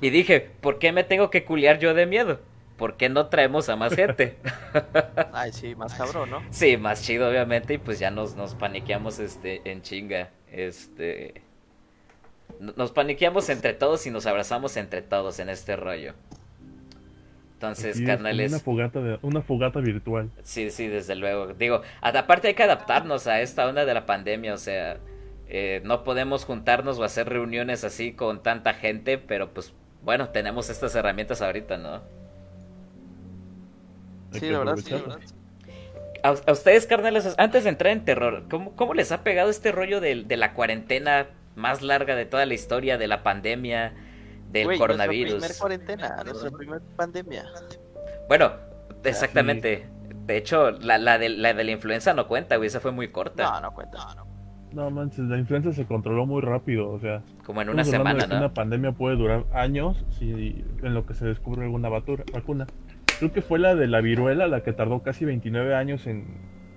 y 0.00 0.10
dije, 0.10 0.40
¿por 0.60 0.78
qué 0.78 0.92
me 0.92 1.04
tengo 1.04 1.30
que 1.30 1.44
culiar 1.44 1.78
yo 1.78 1.94
de 1.94 2.06
miedo? 2.06 2.40
¿Por 2.76 2.96
qué 2.96 3.08
no 3.08 3.28
traemos 3.28 3.68
a 3.68 3.76
más 3.76 3.94
gente? 3.94 4.38
Ay, 5.32 5.52
sí, 5.52 5.74
más 5.76 5.94
cabrón, 5.94 6.30
¿no? 6.30 6.42
sí, 6.50 6.76
más 6.76 7.02
chido 7.02 7.28
obviamente 7.28 7.74
y 7.74 7.78
pues 7.78 7.98
ya 7.98 8.10
nos, 8.10 8.34
nos 8.36 8.54
paniqueamos 8.56 9.18
este, 9.20 9.68
en 9.70 9.82
chinga. 9.82 10.30
Este. 10.50 11.42
Nos 12.58 12.90
paniqueamos 12.92 13.48
entre 13.48 13.74
todos 13.74 14.06
y 14.06 14.10
nos 14.10 14.26
abrazamos 14.26 14.76
entre 14.76 15.02
todos 15.02 15.38
en 15.38 15.48
este 15.48 15.76
rollo. 15.76 16.14
Entonces, 17.54 18.00
carnales. 18.02 18.50
Una 18.52 18.60
fogata, 18.60 19.00
de, 19.00 19.18
una 19.22 19.40
fogata 19.42 19.80
virtual. 19.80 20.30
Sí, 20.42 20.70
sí, 20.70 20.88
desde 20.88 21.14
luego. 21.14 21.54
Digo, 21.54 21.82
aparte 22.02 22.48
hay 22.48 22.54
que 22.54 22.62
adaptarnos 22.62 23.26
a 23.26 23.40
esta 23.40 23.66
onda 23.66 23.84
de 23.84 23.94
la 23.94 24.06
pandemia, 24.06 24.54
o 24.54 24.58
sea, 24.58 24.98
eh, 25.48 25.80
no 25.84 26.04
podemos 26.04 26.44
juntarnos 26.44 26.98
o 26.98 27.04
hacer 27.04 27.28
reuniones 27.28 27.84
así 27.84 28.12
con 28.12 28.42
tanta 28.42 28.74
gente, 28.74 29.18
pero 29.18 29.54
pues 29.54 29.72
bueno, 30.02 30.28
tenemos 30.30 30.68
estas 30.68 30.94
herramientas 30.94 31.40
ahorita, 31.40 31.78
¿no? 31.78 32.02
Sí, 34.32 34.50
la 34.50 34.58
verdad, 34.58 34.76
sí, 34.76 34.90
la 34.90 34.96
aprovecharlo. 34.98 35.34
A, 36.22 36.28
a 36.46 36.52
ustedes, 36.52 36.86
carnales, 36.86 37.34
antes 37.38 37.64
de 37.64 37.70
entrar 37.70 37.92
en 37.92 38.04
terror, 38.04 38.44
¿cómo, 38.50 38.74
cómo 38.76 38.94
les 38.94 39.12
ha 39.12 39.22
pegado 39.22 39.50
este 39.50 39.72
rollo 39.72 40.00
del- 40.00 40.26
de, 40.26 40.36
la 40.36 40.54
cuarentena 40.54 41.28
más 41.54 41.82
larga 41.82 42.16
de 42.16 42.24
toda 42.24 42.46
la 42.46 42.54
historia, 42.54 42.98
de 42.98 43.06
la 43.06 43.22
pandemia, 43.22 43.94
del 44.54 44.66
Güey, 44.66 44.78
coronavirus? 44.78 45.34
Nuestra 45.40 45.66
primer 45.66 45.86
cuarentena, 45.86 46.24
nuestra 46.24 46.50
primer 46.50 46.80
pandemia. 46.96 47.44
Bueno, 48.28 48.52
exactamente. 49.02 49.86
De 50.26 50.36
hecho, 50.38 50.70
la, 50.70 50.96
la, 50.96 51.18
de, 51.18 51.28
la 51.28 51.52
de 51.52 51.64
la 51.64 51.70
influenza 51.72 52.14
no 52.14 52.26
cuenta, 52.26 52.56
güey, 52.56 52.68
esa 52.68 52.80
fue 52.80 52.92
muy 52.92 53.08
corta. 53.08 53.50
No, 53.50 53.60
no 53.60 53.74
cuenta. 53.74 53.98
No 54.72 54.90
manches, 54.90 55.26
la 55.26 55.38
influenza 55.38 55.72
se 55.72 55.86
controló 55.86 56.26
muy 56.26 56.40
rápido, 56.40 56.90
o 56.90 56.98
sea. 56.98 57.22
Como 57.44 57.62
en 57.62 57.68
una 57.68 57.84
semana, 57.84 58.26
¿no? 58.26 58.38
Una 58.38 58.54
pandemia 58.54 58.92
puede 58.92 59.16
durar 59.16 59.44
años 59.52 60.04
si 60.10 60.64
en 60.82 60.94
lo 60.94 61.04
que 61.04 61.14
se 61.14 61.26
descubre 61.26 61.62
alguna 61.62 61.88
vacuna. 61.88 62.66
Creo 63.18 63.32
que 63.32 63.42
fue 63.42 63.58
la 63.58 63.74
de 63.74 63.86
la 63.86 64.00
viruela 64.00 64.48
la 64.48 64.62
que 64.62 64.72
tardó 64.72 65.02
casi 65.02 65.24
29 65.24 65.76
años 65.76 66.06
en, 66.06 66.26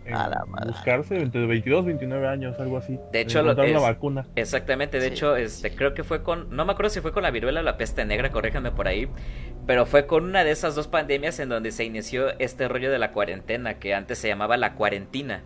en 0.08 0.16
A 0.16 0.28
la 0.30 0.46
madre. 0.46 0.72
buscarse, 0.72 1.18
entre 1.22 1.46
22 1.46 1.84
y 1.84 1.88
29 1.88 2.28
años, 2.28 2.60
algo 2.60 2.78
así. 2.78 3.00
De 3.12 3.22
hecho, 3.22 3.42
lo- 3.44 3.54
una 3.54 3.80
vacuna. 3.80 4.26
Exactamente, 4.36 5.00
de 5.00 5.08
Sí. 5.08 5.14
hecho, 5.14 5.36
este, 5.36 5.76
creo 5.76 5.94
que 5.94 6.04
fue 6.04 6.24
con, 6.24 6.56
no 6.56 6.66
me 6.66 6.72
acuerdo 6.72 6.90
si 6.90 7.02
fue 7.02 7.12
con 7.12 7.24
la 7.24 7.32
viruela 7.32 7.60
o 7.60 7.64
la 7.64 7.78
peste 7.78 8.06
negra, 8.06 8.32
corríjanme 8.32 8.72
por 8.72 8.88
ahí, 8.88 9.10
pero 9.66 9.86
fue 9.86 10.06
con 10.08 10.24
una 10.24 10.44
de 10.44 10.52
esas 10.52 10.76
dos 10.76 10.88
pandemias 10.88 11.40
en 11.40 11.50
donde 11.50 11.72
se 11.72 11.84
inició 11.84 12.30
este 12.40 12.68
rollo 12.68 12.92
de 12.92 13.00
la 13.00 13.12
cuarentena, 13.12 13.76
que 13.76 13.94
antes 13.94 14.18
se 14.18 14.28
llamaba 14.28 14.58
la 14.58 14.74
cuarentena. 14.74 15.42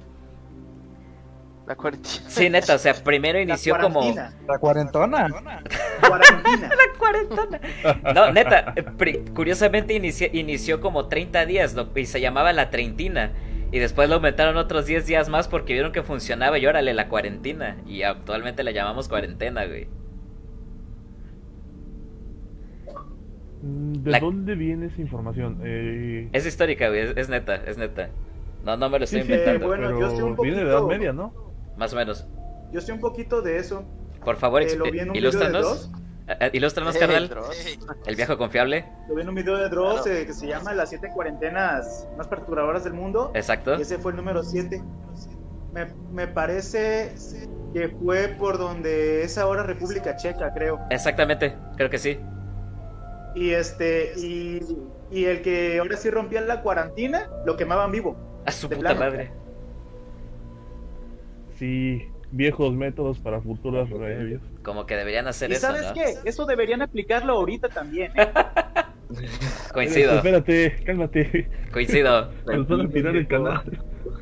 La 1.68 1.76
cuarentena. 1.76 2.16
Sí, 2.28 2.50
neta, 2.50 2.76
o 2.76 2.80
sea, 2.80 2.94
primero 2.96 3.38
La 3.38 3.44
inició 3.44 3.78
como... 3.80 4.00
cuarentina. 4.00 4.34
La 4.48 4.58
cuarentona. 4.60 5.28
Cuarentena. 6.08 6.70
cuarentona. 7.00 7.62
No, 8.14 8.32
neta, 8.32 8.74
curiosamente 9.34 9.94
inició, 9.94 10.28
inició 10.34 10.82
como 10.82 11.08
30 11.08 11.46
días 11.46 11.74
lo- 11.76 11.88
y 11.96 12.06
se 12.08 12.20
llamaba 12.20 12.52
la 12.52 12.72
treintina. 12.72 13.32
Y 13.72 13.80
después 13.80 14.10
lo 14.10 14.16
aumentaron 14.16 14.58
otros 14.58 14.86
10 14.86 15.06
días 15.08 15.30
más 15.30 15.48
porque 15.48 15.74
vieron 15.74 15.92
que 15.94 16.04
funcionaba 16.04 16.58
y 16.60 16.66
órale, 16.66 16.94
la 16.94 17.08
cuarentena. 17.08 17.78
Y 17.88 18.04
actualmente 18.04 18.64
la 18.64 18.72
llamamos 18.72 19.08
cuarentena, 19.08 19.66
güey. 19.66 19.88
Mm, 23.62 23.94
¿De 24.04 24.12
La- 24.12 24.20
dónde 24.20 24.56
viene 24.56 24.88
esa 24.88 25.02
información? 25.02 25.60
Eh, 25.64 26.30
Es 26.34 26.46
histórica, 26.46 26.90
güey, 26.90 27.02
es, 27.02 27.14
es 27.18 27.30
neta, 27.30 27.56
es 27.56 27.78
neta. 27.78 28.10
No, 28.66 28.76
no 28.78 28.90
me 28.90 28.98
lo 29.00 29.06
estoy 29.06 29.22
sí, 29.22 29.28
sí, 29.28 29.32
inventando. 29.34 29.68
bueno, 29.68 29.88
pero 29.88 30.00
yo 30.00 30.08
estoy 30.08 30.24
un 30.24 30.36
viene 30.38 30.58
de 30.58 30.64
Edad 30.64 30.80
poquito- 30.80 30.88
Media, 31.00 31.14
¿no? 31.14 31.34
Más 31.78 31.94
o 31.94 31.96
menos. 31.96 32.28
Yo 32.72 32.82
sé 32.82 32.92
un 32.94 33.00
poquito 33.00 33.42
de 33.42 33.58
eso. 33.58 33.86
Por 34.24 34.36
favor, 34.36 34.62
Eh, 34.62 34.76
lo 34.76 34.86
exp- 34.86 34.92
vi 34.92 35.00
en 35.00 35.08
un 35.10 35.14
video 35.14 35.32
de 35.32 35.38
ilústranos. 35.38 35.92
Dross. 36.28 36.38
Eh, 36.40 36.46
eh, 36.46 36.50
Ilústranos, 36.54 36.98
carnal. 36.98 37.30
El 38.06 38.16
viejo 38.16 38.38
confiable. 38.38 38.86
Lo 39.08 39.16
vi 39.16 39.22
en 39.22 39.30
un 39.30 39.36
video 39.36 39.58
de 39.58 39.70
Dross 39.70 40.02
Claro. 40.04 40.18
eh, 40.18 40.26
que 40.26 40.34
se 40.34 40.48
llama 40.48 40.74
Las 40.74 40.90
siete 40.90 41.10
cuarentenas 41.14 42.08
más 42.18 42.28
perturbadoras 42.28 42.84
del 42.84 42.94
mundo. 42.94 43.32
Exacto. 43.34 43.78
Y 43.78 43.82
ese 43.82 43.98
fue 43.98 44.12
el 44.12 44.18
número 44.18 44.44
7. 44.44 44.82
Me, 45.74 45.86
me 46.12 46.28
parece 46.28 47.14
que 47.74 47.90
fue 48.04 48.28
por 48.38 48.58
donde 48.58 49.24
es 49.24 49.38
ahora 49.38 49.64
República 49.64 50.16
Checa, 50.18 50.54
creo. 50.54 50.80
Exactamente, 50.90 51.56
creo 51.78 51.90
que 51.90 51.98
sí. 51.98 52.20
Y 53.36 53.52
este, 53.52 54.12
y, 54.18 54.60
y 55.10 55.24
el 55.26 55.42
que 55.42 55.80
ahora 55.80 55.96
sí 55.96 56.10
rompía 56.10 56.42
la 56.42 56.62
cuarentena, 56.62 57.30
lo 57.46 57.56
quemaban 57.56 57.90
vivo. 57.92 58.18
A 58.46 58.52
su 58.52 58.68
puta 58.68 58.82
plano. 58.82 59.00
madre. 59.00 59.32
Sí, 61.58 62.10
viejos 62.32 62.74
métodos 62.74 63.20
para 63.20 63.42
futuros 63.42 63.90
remedios. 63.90 64.42
Como 64.64 64.86
que 64.86 64.96
deberían 64.96 65.28
hacer 65.28 65.52
y 65.52 65.54
eso, 65.54 65.68
sabes 65.68 65.88
¿no? 65.88 65.94
qué, 65.94 66.16
eso 66.26 66.46
deberían 66.46 66.82
aplicarlo 66.82 67.34
ahorita 67.34 67.70
también. 67.70 68.12
¿eh? 68.16 68.30
Coincido, 69.74 70.16
Espérate, 70.16 70.84
cálmate. 70.86 71.50
coincido. 71.72 72.32
Nos 72.46 72.68
van 72.68 72.82
a 72.82 72.90
tirar 72.90 73.16
el 73.16 73.28
canal. 73.28 73.64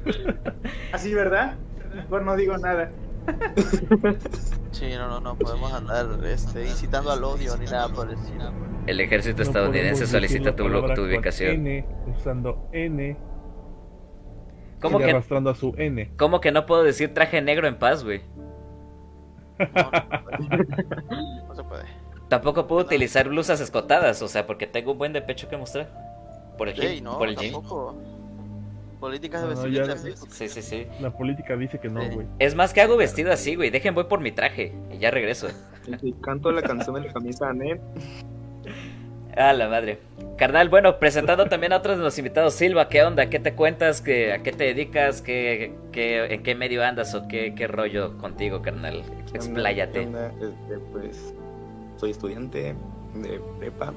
Así, 0.92 1.14
¿verdad? 1.14 1.56
Mejor 1.94 2.24
no 2.24 2.36
digo 2.36 2.58
nada. 2.58 2.92
Sí, 4.72 4.90
no, 4.96 5.08
no, 5.08 5.20
no 5.20 5.36
podemos 5.38 5.72
andar 5.74 6.08
este, 6.26 6.64
incitando 6.66 7.12
al 7.12 7.24
odio 7.24 7.56
ni 7.58 7.66
nada 7.66 7.90
por 7.90 8.08
el 8.08 8.16
estilo. 8.16 8.52
El 8.88 9.00
ejército 9.02 9.38
No 9.38 9.44
estadounidense 9.44 10.08
solicita 10.08 10.56
tu, 10.56 10.64
tu 10.96 11.04
ubicación. 11.04 11.68
N, 11.68 11.86
usando 12.08 12.70
N. 12.72 13.18
¿Cómo 14.82 15.00
y 15.00 15.04
que, 15.04 15.10
arrastrando 15.12 15.50
a 15.50 15.56
su 15.56 15.74
N. 15.78 16.12
¿Cómo 16.18 16.40
que 16.42 16.52
no 16.52 16.66
puedo 16.66 16.84
decir 16.84 17.14
traje 17.14 17.42
negro 17.42 17.68
en 17.68 17.78
paz, 17.78 18.04
güey? 18.04 18.22
No, 19.60 19.92
no 21.48 21.56
se 21.56 21.64
puede. 21.64 21.84
Tampoco 22.30 22.68
puedo 22.68 22.82
utilizar 22.82 23.28
blusas 23.28 23.60
escotadas, 23.60 24.22
o 24.22 24.28
sea, 24.28 24.46
porque 24.46 24.68
tengo 24.68 24.92
un 24.94 24.98
buen 24.98 25.14
de 25.14 25.22
pecho 25.22 25.50
que 25.50 25.58
mostrar. 25.58 25.90
Por 26.58 26.70
el 26.70 27.04
no, 27.04 27.18
por 27.18 27.28
el 27.30 27.36
tampoco. 27.36 27.96
Políticas 29.00 29.42
de 29.42 29.56
No, 29.56 29.62
vestimenta. 29.62 29.98
Sí, 30.30 30.50
sí, 30.50 30.62
sí. 30.62 30.88
La 31.00 31.10
política 31.12 31.56
dice 31.56 31.80
que 31.80 31.90
no, 31.90 32.02
Sí. 32.02 32.10
güey. 32.16 32.28
Es 32.38 32.54
más 32.54 32.74
que 32.74 32.82
hago 32.82 32.98
vestido 32.98 33.32
así, 33.32 33.56
güey. 33.56 33.70
Dejen 33.70 33.96
voy 33.96 34.04
por 34.06 34.20
mi 34.20 34.32
traje 34.32 34.74
y 34.92 34.98
ya 34.98 35.10
regreso. 35.10 35.48
Y 36.02 36.12
canto 36.14 36.52
la 36.52 36.62
canción 36.62 36.96
de 36.96 37.08
la 37.08 37.14
camisa 37.14 37.50
Anet. 37.50 37.82
A 39.40 39.54
la 39.54 39.70
madre. 39.70 40.00
Carnal, 40.38 40.68
bueno, 40.68 41.00
presentando 41.00 41.46
también 41.46 41.72
a 41.72 41.78
otros 41.78 41.98
de 41.98 42.04
los 42.04 42.18
invitados. 42.18 42.54
Silva, 42.56 42.90
¿qué 42.90 43.04
onda? 43.04 43.30
¿Qué 43.30 43.40
te 43.40 43.54
cuentas? 43.56 44.02
¿Qué, 44.02 44.34
¿A 44.34 44.40
qué 44.44 44.52
te 44.52 44.66
dedicas? 44.66 45.22
¿Qué, 45.22 45.74
qué, 45.94 46.26
¿En 46.34 46.44
qué 46.44 46.56
medio 46.56 46.84
andas? 46.84 47.16
¿O 47.16 47.26
qué, 47.30 47.56
qué 47.56 47.66
rollo 47.68 48.18
contigo, 48.18 48.62
carnal? 48.62 49.02
¿Qué 49.32 49.38
Expláyate. 49.38 50.08
onda? 50.08 50.28
Este, 50.42 50.78
pues 50.92 51.34
soy 51.96 52.12
estudiante 52.12 52.76
de 53.16 53.42
prepa. 53.60 53.94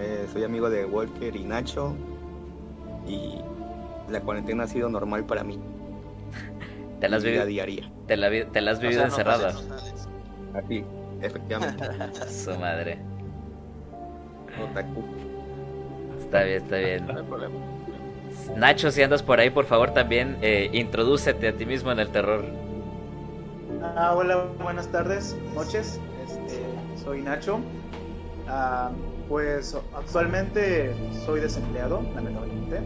Eh, 0.00 0.26
soy 0.32 0.42
amigo 0.42 0.68
de 0.68 0.84
Walker 0.84 1.34
y 1.36 1.44
Nacho. 1.44 1.94
Y 3.06 3.36
la 4.10 4.20
cuarentena 4.20 4.64
ha 4.64 4.66
sido 4.66 4.88
normal 4.88 5.24
para 5.26 5.44
mí. 5.44 5.60
¿Te 7.00 7.08
la 7.08 7.18
has, 7.18 7.24
Mi 7.24 7.30
vida 7.30 7.44
vivi- 7.44 7.48
diaria. 7.50 7.90
te 8.08 8.16
la, 8.16 8.28
vi- 8.30 8.46
te 8.46 8.60
la 8.60 8.72
has 8.72 8.78
O 8.78 8.80
vivido 8.80 9.00
sea, 9.00 9.08
no 9.08 9.14
encerrada? 9.14 9.52
no. 9.52 10.58
Así, 10.58 10.84
efectivamente. 11.22 11.84
Su 12.28 12.58
madre. 12.58 12.98
Otaku. 14.62 15.04
Está 16.20 16.42
bien, 16.42 16.62
está 16.62 16.76
bien. 16.76 17.06
No 17.06 17.18
hay 17.18 17.24
problema. 17.24 17.54
Nacho, 18.56 18.90
si 18.90 19.02
andas 19.02 19.22
por 19.22 19.40
ahí, 19.40 19.50
por 19.50 19.64
favor, 19.64 19.92
también 19.92 20.36
eh, 20.42 20.70
introdúcete 20.72 21.48
a 21.48 21.56
ti 21.56 21.66
mismo 21.66 21.92
en 21.92 21.98
el 21.98 22.08
terror. 22.10 22.44
Ah, 23.82 24.14
hola, 24.16 24.48
buenas 24.62 24.88
tardes, 24.88 25.36
noches. 25.54 26.00
Este, 26.24 26.62
soy 27.02 27.22
Nacho. 27.22 27.60
Ah, 28.48 28.90
pues 29.28 29.76
actualmente 29.96 30.94
soy 31.24 31.40
desempleado, 31.40 32.02
lamentablemente. 32.14 32.80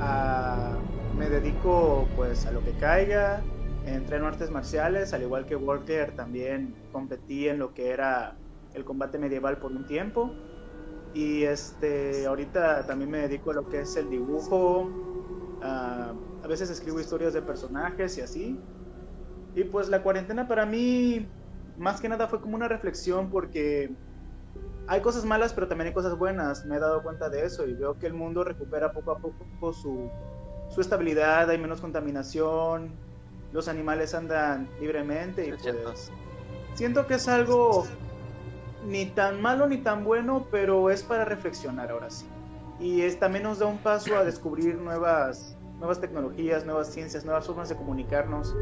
Ah, 0.00 0.76
me 1.16 1.28
dedico 1.28 2.06
pues 2.16 2.46
a 2.46 2.52
lo 2.52 2.62
que 2.62 2.72
caiga. 2.72 3.42
Entreno 3.86 4.26
artes 4.26 4.50
marciales, 4.50 5.14
al 5.14 5.22
igual 5.22 5.46
que 5.46 5.56
Walker 5.56 6.12
también 6.14 6.74
competí 6.92 7.48
en 7.48 7.58
lo 7.58 7.72
que 7.72 7.90
era 7.90 8.34
el 8.74 8.84
combate 8.84 9.18
medieval 9.18 9.56
por 9.56 9.72
un 9.72 9.86
tiempo. 9.86 10.34
Y 11.14 11.44
este, 11.44 12.26
ahorita 12.26 12.86
también 12.86 13.10
me 13.10 13.18
dedico 13.18 13.50
a 13.50 13.54
lo 13.54 13.68
que 13.68 13.80
es 13.80 13.96
el 13.96 14.10
dibujo. 14.10 14.90
Ah, 15.62 16.14
a 16.42 16.46
veces 16.46 16.70
escribo 16.70 17.00
historias 17.00 17.32
de 17.32 17.42
personajes 17.42 18.16
y 18.18 18.20
así. 18.20 18.60
Y 19.54 19.64
pues 19.64 19.88
la 19.88 20.02
cuarentena 20.02 20.46
para 20.46 20.66
mí, 20.66 21.26
más 21.76 22.00
que 22.00 22.08
nada, 22.08 22.28
fue 22.28 22.40
como 22.40 22.56
una 22.56 22.68
reflexión 22.68 23.30
porque 23.30 23.90
hay 24.86 25.00
cosas 25.00 25.24
malas, 25.24 25.52
pero 25.52 25.68
también 25.68 25.88
hay 25.88 25.94
cosas 25.94 26.16
buenas. 26.16 26.64
Me 26.66 26.76
he 26.76 26.80
dado 26.80 27.02
cuenta 27.02 27.28
de 27.28 27.44
eso 27.44 27.66
y 27.66 27.74
veo 27.74 27.98
que 27.98 28.06
el 28.06 28.14
mundo 28.14 28.44
recupera 28.44 28.92
poco 28.92 29.12
a 29.12 29.18
poco 29.18 29.72
su, 29.72 30.10
su 30.70 30.80
estabilidad, 30.80 31.50
hay 31.50 31.58
menos 31.58 31.80
contaminación, 31.80 32.96
los 33.52 33.68
animales 33.68 34.14
andan 34.14 34.68
libremente 34.80 35.46
y 35.46 35.52
pues 35.52 36.12
siento 36.74 37.06
que 37.06 37.14
es 37.14 37.28
algo 37.28 37.86
ni 38.86 39.06
tan 39.06 39.40
malo 39.40 39.66
ni 39.66 39.78
tan 39.78 40.04
bueno, 40.04 40.46
pero 40.50 40.90
es 40.90 41.02
para 41.02 41.24
reflexionar 41.24 41.90
ahora 41.90 42.10
sí. 42.10 42.26
Y 42.80 43.02
es, 43.02 43.18
también 43.18 43.44
nos 43.44 43.58
da 43.58 43.66
un 43.66 43.78
paso 43.78 44.16
a 44.16 44.24
descubrir 44.24 44.76
nuevas, 44.76 45.56
nuevas 45.78 46.00
tecnologías, 46.00 46.64
nuevas 46.64 46.88
ciencias, 46.88 47.24
nuevas 47.24 47.46
formas 47.46 47.68
de 47.68 47.76
comunicarnos. 47.76 48.54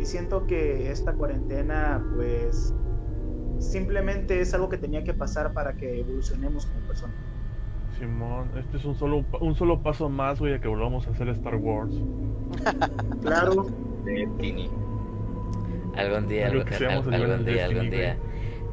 Y 0.00 0.04
siento 0.04 0.46
que 0.46 0.90
esta 0.90 1.12
cuarentena, 1.14 2.04
pues, 2.16 2.74
simplemente 3.58 4.40
es 4.40 4.52
algo 4.52 4.68
que 4.68 4.76
tenía 4.76 5.04
que 5.04 5.14
pasar 5.14 5.52
para 5.52 5.74
que 5.74 6.00
evolucionemos 6.00 6.66
como 6.66 6.80
personas. 6.86 7.16
Simón, 7.98 8.50
este 8.56 8.76
es 8.76 8.84
un 8.84 8.94
solo, 8.96 9.24
un 9.40 9.54
solo 9.54 9.82
paso 9.82 10.08
más, 10.08 10.38
güey, 10.40 10.54
a 10.54 10.60
que 10.60 10.68
volvamos 10.68 11.06
a 11.06 11.10
hacer 11.10 11.28
Star 11.28 11.56
Wars. 11.56 11.94
Claro. 13.22 13.66
Algún 15.94 16.26
día, 16.26 16.46
Algo 16.46 16.62
algún 16.62 17.44
día, 17.44 17.66
algún 17.66 17.90
día. 17.90 18.16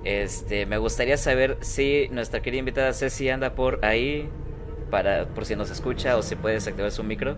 Este, 0.03 0.65
me 0.65 0.77
gustaría 0.77 1.17
saber 1.17 1.57
si 1.61 2.07
nuestra 2.11 2.41
querida 2.41 2.59
invitada 2.59 2.93
Ceci 2.93 3.29
anda 3.29 3.53
por 3.53 3.83
ahí 3.83 4.29
para 4.89 5.27
por 5.27 5.45
si 5.45 5.55
nos 5.55 5.69
escucha 5.69 6.17
o 6.17 6.23
si 6.23 6.35
puede 6.35 6.55
desactivar 6.55 6.91
su 6.91 7.03
micro. 7.03 7.37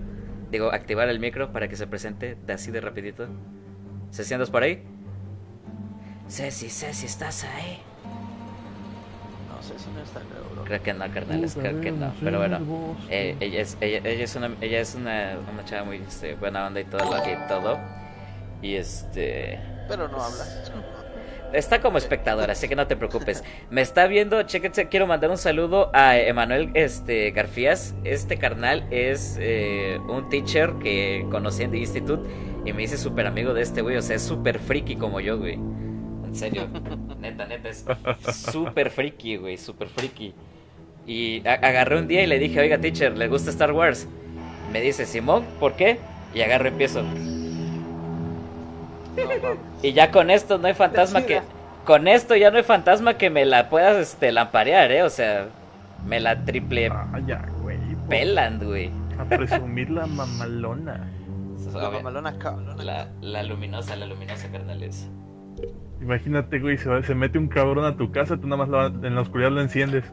Digo, 0.51 0.71
activar 0.71 1.09
el 1.09 1.19
micro 1.19 1.51
para 1.51 1.67
que 1.67 1.75
se 1.75 1.87
presente 1.87 2.37
de 2.45 2.53
así 2.53 2.71
de 2.71 2.81
rapidito. 2.81 3.27
Ceci, 4.11 4.33
¿andas 4.33 4.49
por 4.49 4.63
ahí? 4.63 4.83
Ceci, 6.27 6.69
Ceci, 6.69 7.05
¿estás 7.05 7.43
ahí? 7.45 7.81
No 9.49 9.61
si 9.61 9.89
no 9.91 10.01
está, 10.01 10.19
creo. 10.21 10.63
Creo 10.63 10.83
que 10.83 10.93
no, 10.93 11.13
carnales, 11.13 11.55
creo 11.55 11.81
que 11.81 11.91
no. 11.91 12.13
Pero 12.23 12.39
bueno, 12.39 12.59
eh, 13.09 13.35
ella 13.39 13.61
es, 13.61 13.77
ella, 13.81 13.99
ella 14.03 14.23
es 14.23 14.35
una, 14.35 14.55
ella 14.61 14.79
es 14.79 14.95
una, 14.95 15.37
una 15.51 15.65
chava 15.65 15.83
muy 15.83 15.97
este, 15.97 16.35
buena 16.35 16.67
onda 16.67 16.79
y 16.79 16.85
todo 16.85 17.03
lo 17.03 17.23
que 17.23 17.37
todo. 17.47 17.77
Y 18.61 18.75
este 18.75 19.59
Pero 19.87 20.07
no 20.07 20.21
habla. 20.21 20.45
Está 21.53 21.81
como 21.81 21.97
espectadora, 21.97 22.53
así 22.53 22.67
que 22.67 22.75
no 22.75 22.87
te 22.87 22.95
preocupes. 22.95 23.43
Me 23.69 23.81
está 23.81 24.07
viendo, 24.07 24.41
chéquense, 24.43 24.87
quiero 24.87 25.07
mandar 25.07 25.29
un 25.29 25.37
saludo 25.37 25.89
a 25.93 26.17
Emanuel 26.17 26.71
este, 26.73 27.31
Garfías. 27.31 27.95
Este 28.03 28.37
carnal 28.37 28.85
es 28.91 29.37
eh, 29.39 29.99
un 30.07 30.29
teacher 30.29 30.73
que 30.81 31.25
conocí 31.29 31.63
en 31.63 31.71
The 31.71 31.77
Institute 31.77 32.29
y 32.65 32.73
me 32.73 32.83
hice 32.83 32.97
súper 32.97 33.27
amigo 33.27 33.53
de 33.53 33.61
este 33.61 33.81
güey. 33.81 33.97
O 33.97 34.01
sea, 34.01 34.15
es 34.15 34.21
súper 34.21 34.59
friki 34.59 34.95
como 34.95 35.19
yo, 35.19 35.37
güey. 35.37 35.53
En 35.53 36.35
serio, 36.35 36.67
neta, 37.19 37.45
neta, 37.45 37.69
es 37.69 37.85
súper 38.51 38.89
friki, 38.89 39.37
güey, 39.37 39.57
súper 39.57 39.89
friki. 39.89 40.33
Y 41.05 41.45
agarré 41.47 41.97
un 41.97 42.07
día 42.07 42.23
y 42.23 42.27
le 42.27 42.39
dije, 42.39 42.59
oiga, 42.59 42.77
teacher, 42.77 43.17
¿le 43.17 43.27
gusta 43.27 43.49
Star 43.49 43.71
Wars? 43.71 44.07
Me 44.71 44.81
dice, 44.81 45.05
Simón, 45.05 45.43
¿por 45.59 45.73
qué? 45.73 45.97
Y 46.33 46.41
agarro 46.41 46.65
y 46.65 46.67
empiezo. 46.69 47.03
Y 49.81 49.93
ya 49.93 50.11
con 50.11 50.29
esto 50.29 50.57
no 50.57 50.67
hay 50.67 50.73
fantasma 50.73 51.23
que. 51.23 51.41
Con 51.85 52.07
esto 52.07 52.35
ya 52.35 52.51
no 52.51 52.57
hay 52.57 52.63
fantasma 52.63 53.15
que 53.15 53.29
me 53.29 53.43
la 53.45 53.69
puedas 53.69 53.97
este, 53.97 54.31
lamparear, 54.31 54.91
¿eh? 54.91 55.03
O 55.03 55.09
sea, 55.09 55.47
me 56.05 56.19
la 56.19 56.43
triple 56.45 56.89
Ah, 56.91 57.07
ya, 57.25 57.45
güey. 57.61 57.77
por- 57.95 58.07
pelan, 58.09 58.59
güey. 58.63 58.91
A 59.19 59.25
presumir 59.25 59.89
la 59.89 60.05
mamalona. 60.05 61.09
La 61.73 61.89
mamalona 61.89 62.29
acá. 62.31 62.55
La, 62.77 63.07
la 63.21 63.43
luminosa, 63.43 63.95
la 63.95 64.05
luminosa, 64.05 64.47
carnales. 64.51 65.09
Imagínate, 66.01 66.59
güey, 66.59 66.77
se, 66.77 66.89
va- 66.89 67.03
se 67.03 67.13
mete 67.15 67.37
un 67.37 67.47
cabrón 67.47 67.85
a 67.85 67.95
tu 67.97 68.11
casa, 68.11 68.37
tú 68.37 68.47
nada 68.47 68.65
más 68.65 68.69
la- 68.69 69.07
en 69.07 69.15
la 69.15 69.21
oscuridad 69.21 69.51
lo 69.51 69.61
enciendes. 69.61 70.03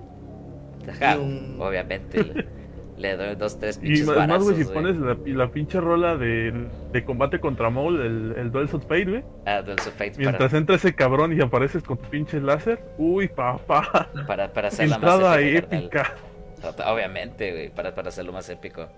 Ajá, 0.91 1.17
obviamente. 1.59 2.47
Le, 2.99 3.17
doy 3.17 3.37
dos, 3.37 3.59
tres 3.59 3.79
Y 3.81 3.81
pinches 3.81 4.07
más, 4.07 4.27
más, 4.27 4.43
güey, 4.43 4.57
si 4.57 4.65
pones 4.65 4.97
la, 4.99 5.17
la 5.25 5.53
pinche 5.53 5.81
rola 5.81 6.17
de, 6.17 6.69
de 6.93 7.05
combate 7.05 7.41
contra 7.41 7.71
Maul, 7.71 8.01
el, 8.01 8.35
el 8.37 8.51
Duel 8.51 8.69
of 8.73 8.83
Fate, 8.87 9.05
güey. 9.05 9.25
Ah, 9.47 9.63
Duels 9.63 9.87
of 9.87 9.95
Fate 9.97 10.15
Mientras 10.17 10.51
para, 10.51 10.59
entra 10.59 10.77
ese 10.77 10.95
cabrón 10.95 11.33
y 11.37 11.41
apareces 11.41 11.83
con 11.85 11.99
tu 11.99 12.09
pinche 12.11 12.41
láser. 12.41 12.81
Uy, 12.99 13.29
papá. 13.29 14.11
para, 14.27 14.53
para 14.53 14.69
hacerla 14.69 14.99
más 14.99 15.15
Entrada 15.15 15.41
épica, 15.41 15.51
carnal. 15.91 16.19
épica. 16.61 16.93
Obviamente, 16.93 17.53
güey, 17.53 17.71
para, 17.71 17.95
para 17.95 18.09
hacerlo 18.09 18.33
más 18.33 18.49
épico. 18.51 18.89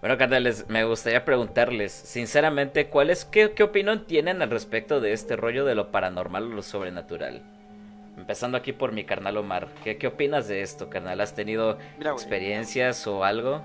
Bueno, 0.00 0.16
carnales, 0.18 0.66
me 0.68 0.84
gustaría 0.84 1.24
preguntarles, 1.24 1.92
sinceramente, 1.92 2.88
¿cuál 2.88 3.10
es, 3.10 3.24
qué, 3.26 3.52
qué 3.52 3.62
opinión 3.62 4.06
tienen 4.06 4.42
al 4.42 4.50
respecto 4.50 5.00
de 5.00 5.12
este 5.12 5.36
rollo 5.36 5.64
de 5.66 5.74
lo 5.74 5.90
paranormal 5.90 6.44
o 6.44 6.48
lo 6.56 6.62
sobrenatural? 6.62 7.42
Empezando 8.20 8.58
aquí 8.58 8.74
por 8.74 8.92
mi 8.92 9.04
carnal 9.04 9.38
Omar. 9.38 9.68
¿Qué, 9.82 9.96
qué 9.96 10.06
opinas 10.06 10.46
de 10.46 10.60
esto, 10.60 10.90
carnal? 10.90 11.22
¿Has 11.22 11.34
tenido 11.34 11.78
Mira, 11.96 12.12
experiencias 12.12 13.06
o 13.06 13.24
algo? 13.24 13.62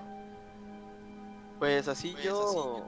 Pues 1.59 1.89
así 1.89 2.15
yo, 2.23 2.81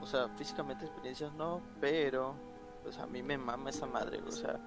o 0.00 0.06
sea, 0.06 0.28
físicamente 0.36 0.86
experiencias 0.86 1.32
no, 1.34 1.60
pero 1.78 2.34
pues 2.82 2.98
a 2.98 3.06
mí 3.06 3.22
me 3.22 3.36
mama 3.36 3.68
esa 3.68 3.86
madre, 3.86 4.20
o 4.26 4.32
sea, 4.32 4.58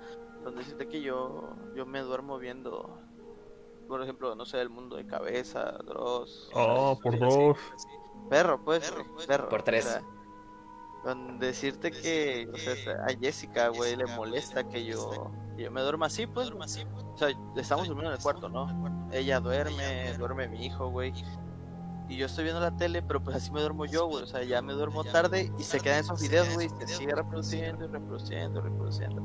donde 0.44 0.60
decirte 0.60 0.88
que 0.88 1.02
yo, 1.02 1.56
yo 1.76 1.88
me 1.88 2.02
duermo 2.02 2.38
viendo, 2.38 3.00
por 3.88 4.04
ejemplo, 4.04 4.36
no 4.36 4.46
sé, 4.46 4.62
el 4.62 4.70
mundo 4.70 4.96
de 4.96 5.08
cabeza, 5.08 5.72
Dross. 5.86 6.52
Oh, 6.54 7.00
por 7.02 7.18
dos. 7.18 7.58
Perro, 8.30 8.64
pues, 8.64 8.94
perro. 9.26 9.50
Por 9.50 9.64
tres. 9.64 9.86
o 9.86 9.90
sea, 9.90 10.04
decirte 11.40 11.92
que, 11.92 12.50
a 13.06 13.20
Jessica, 13.20 13.70
güey, 13.70 13.96
le 13.96 14.06
molesta 14.06 14.68
que 14.68 14.86
yo, 14.86 15.32
yo 15.58 15.72
me 15.72 15.82
duerma 15.82 16.08
así, 16.08 16.26
pues. 16.28 16.52
O 16.52 17.18
sea, 17.18 17.30
estamos 17.56 17.88
durmiendo 17.88 18.12
en 18.12 18.18
el 18.18 18.24
cuarto, 18.24 18.50
¿no? 18.50 19.10
Ella 19.12 19.40
duerme, 19.40 20.14
duerme 20.18 20.48
mi 20.48 20.66
hijo, 20.66 20.90
güey. 20.90 21.14
Y 22.10 22.16
yo 22.16 22.28
estoy 22.28 22.46
viendo 22.46 22.62
la 22.62 22.76
tele, 22.76 23.02
pero 23.02 23.22
pues 23.22 23.36
así 23.36 23.52
me 23.52 23.60
duermo 23.60 23.86
yo, 23.86 24.08
güey. 24.08 24.24
O 24.24 24.28
sea, 24.28 24.44
ya 24.44 24.62
me 24.62 24.74
duermo 24.74 25.04
tarde 25.04 25.52
y 25.58 25.64
se 25.64 25.80
quedan 25.80 26.00
esos 26.00 26.22
videos, 26.22 26.54
güey. 26.54 26.70
Se 26.80 26.88
sigue 26.88 27.14
reproduciendo 27.14 27.86
y 27.86 27.88
reproduciendo, 27.88 28.62
reproduciendo. 28.62 29.22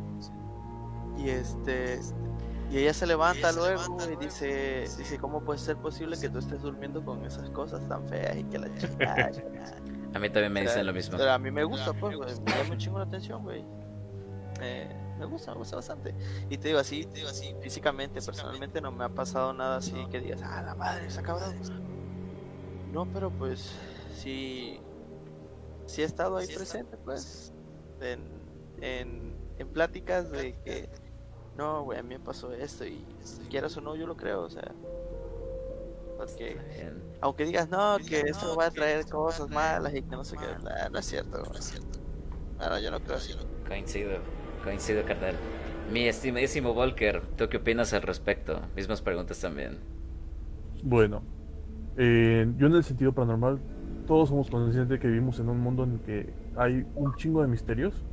Y 1.16 1.30
este. 1.30 2.00
Y 2.72 2.78
ella 2.78 2.94
se 2.94 3.06
levanta 3.06 3.52
luego 3.52 3.98
y 4.10 4.16
dice, 4.24 4.88
dice, 4.96 5.18
¿cómo 5.18 5.42
puede 5.42 5.58
ser 5.58 5.76
posible 5.76 6.18
que 6.18 6.30
tú 6.30 6.38
estés 6.38 6.62
durmiendo 6.62 7.04
con 7.04 7.22
esas 7.22 7.50
cosas 7.50 7.86
tan 7.86 8.08
feas 8.08 8.34
y 8.34 8.44
que 8.44 8.58
la 8.58 8.74
chica... 8.78 9.30
A 10.14 10.18
mí 10.18 10.28
también 10.30 10.52
me 10.52 10.62
dicen 10.62 10.86
lo 10.86 10.92
mismo. 10.92 11.16
Pero 11.16 11.32
a 11.32 11.38
mí 11.38 11.50
me 11.50 11.64
gusta, 11.64 11.92
pues, 11.92 12.16
güey. 12.16 12.40
Me 12.40 12.52
llama 12.52 12.70
un 12.72 12.78
chingo 12.78 12.98
la 12.98 13.04
atención, 13.04 13.42
güey. 13.42 13.64
Me, 14.60 14.88
me 15.18 15.24
gusta, 15.24 15.52
me 15.52 15.58
gusta 15.58 15.76
bastante. 15.76 16.14
Y 16.50 16.58
te 16.58 16.68
digo 16.68 16.80
así, 16.80 17.04
te 17.04 17.18
digo 17.18 17.28
así, 17.28 17.54
físicamente, 17.60 18.20
personalmente 18.20 18.80
no 18.80 18.92
me 18.92 19.04
ha 19.04 19.08
pasado 19.08 19.52
nada 19.52 19.76
así 19.76 19.94
que 20.10 20.20
digas, 20.20 20.42
ah, 20.42 20.62
la 20.62 20.74
madre, 20.74 21.06
esa 21.06 21.22
cabrón. 21.22 21.56
No, 22.92 23.06
pero 23.06 23.30
pues, 23.30 23.72
sí, 24.14 24.80
sí 25.86 26.02
he 26.02 26.04
estado 26.04 26.36
ahí 26.36 26.46
presente, 26.46 26.96
pues, 26.98 27.52
en, 28.00 28.20
en, 28.80 29.36
en 29.58 29.68
pláticas 29.68 30.30
de 30.30 30.54
que, 30.64 30.90
no, 31.56 31.84
güey, 31.84 31.98
a 31.98 32.02
mí 32.02 32.10
me 32.10 32.20
pasó 32.20 32.52
esto 32.52 32.84
y 32.84 33.04
quieras 33.48 33.76
o 33.76 33.80
no, 33.80 33.96
yo 33.96 34.06
lo 34.06 34.16
creo, 34.16 34.42
o 34.42 34.50
sea. 34.50 34.72
Porque 36.22 36.56
aunque 37.20 37.44
digas 37.44 37.68
no, 37.68 37.96
que 37.98 38.20
esto 38.20 38.54
va 38.56 38.66
a 38.66 38.70
traer 38.70 39.04
cosas 39.06 39.50
malas 39.50 39.92
y 39.92 40.02
que 40.02 40.10
no 40.10 40.22
sé 40.22 40.36
qué, 40.36 40.46
nah, 40.62 40.88
no 40.88 41.00
es 41.00 41.06
cierto, 41.06 41.42
no 41.42 41.58
es 41.58 41.64
cierto. 41.64 41.98
Yo 42.80 42.92
no 42.92 43.00
creo 43.00 43.16
así. 43.16 43.34
Coincido, 43.66 44.18
coincido, 44.62 45.04
carnal. 45.04 45.34
Mi 45.92 46.06
estimadísimo 46.06 46.74
Volker, 46.74 47.22
¿tú 47.36 47.48
qué 47.48 47.56
opinas 47.56 47.92
al 47.92 48.02
respecto? 48.02 48.60
Mismas 48.76 49.02
preguntas 49.02 49.40
también. 49.40 49.80
Bueno, 50.84 51.22
eh, 51.96 52.46
yo 52.56 52.68
en 52.68 52.74
el 52.76 52.84
sentido 52.84 53.12
paranormal, 53.12 53.58
todos 54.06 54.28
somos 54.28 54.48
conscientes 54.48 54.90
de 54.90 55.00
que 55.00 55.08
vivimos 55.08 55.40
en 55.40 55.48
un 55.48 55.58
mundo 55.58 55.82
en 55.82 55.94
el 55.94 56.00
que 56.02 56.32
hay 56.56 56.86
un 56.94 57.16
chingo 57.16 57.42
de 57.42 57.48
misterios. 57.48 58.04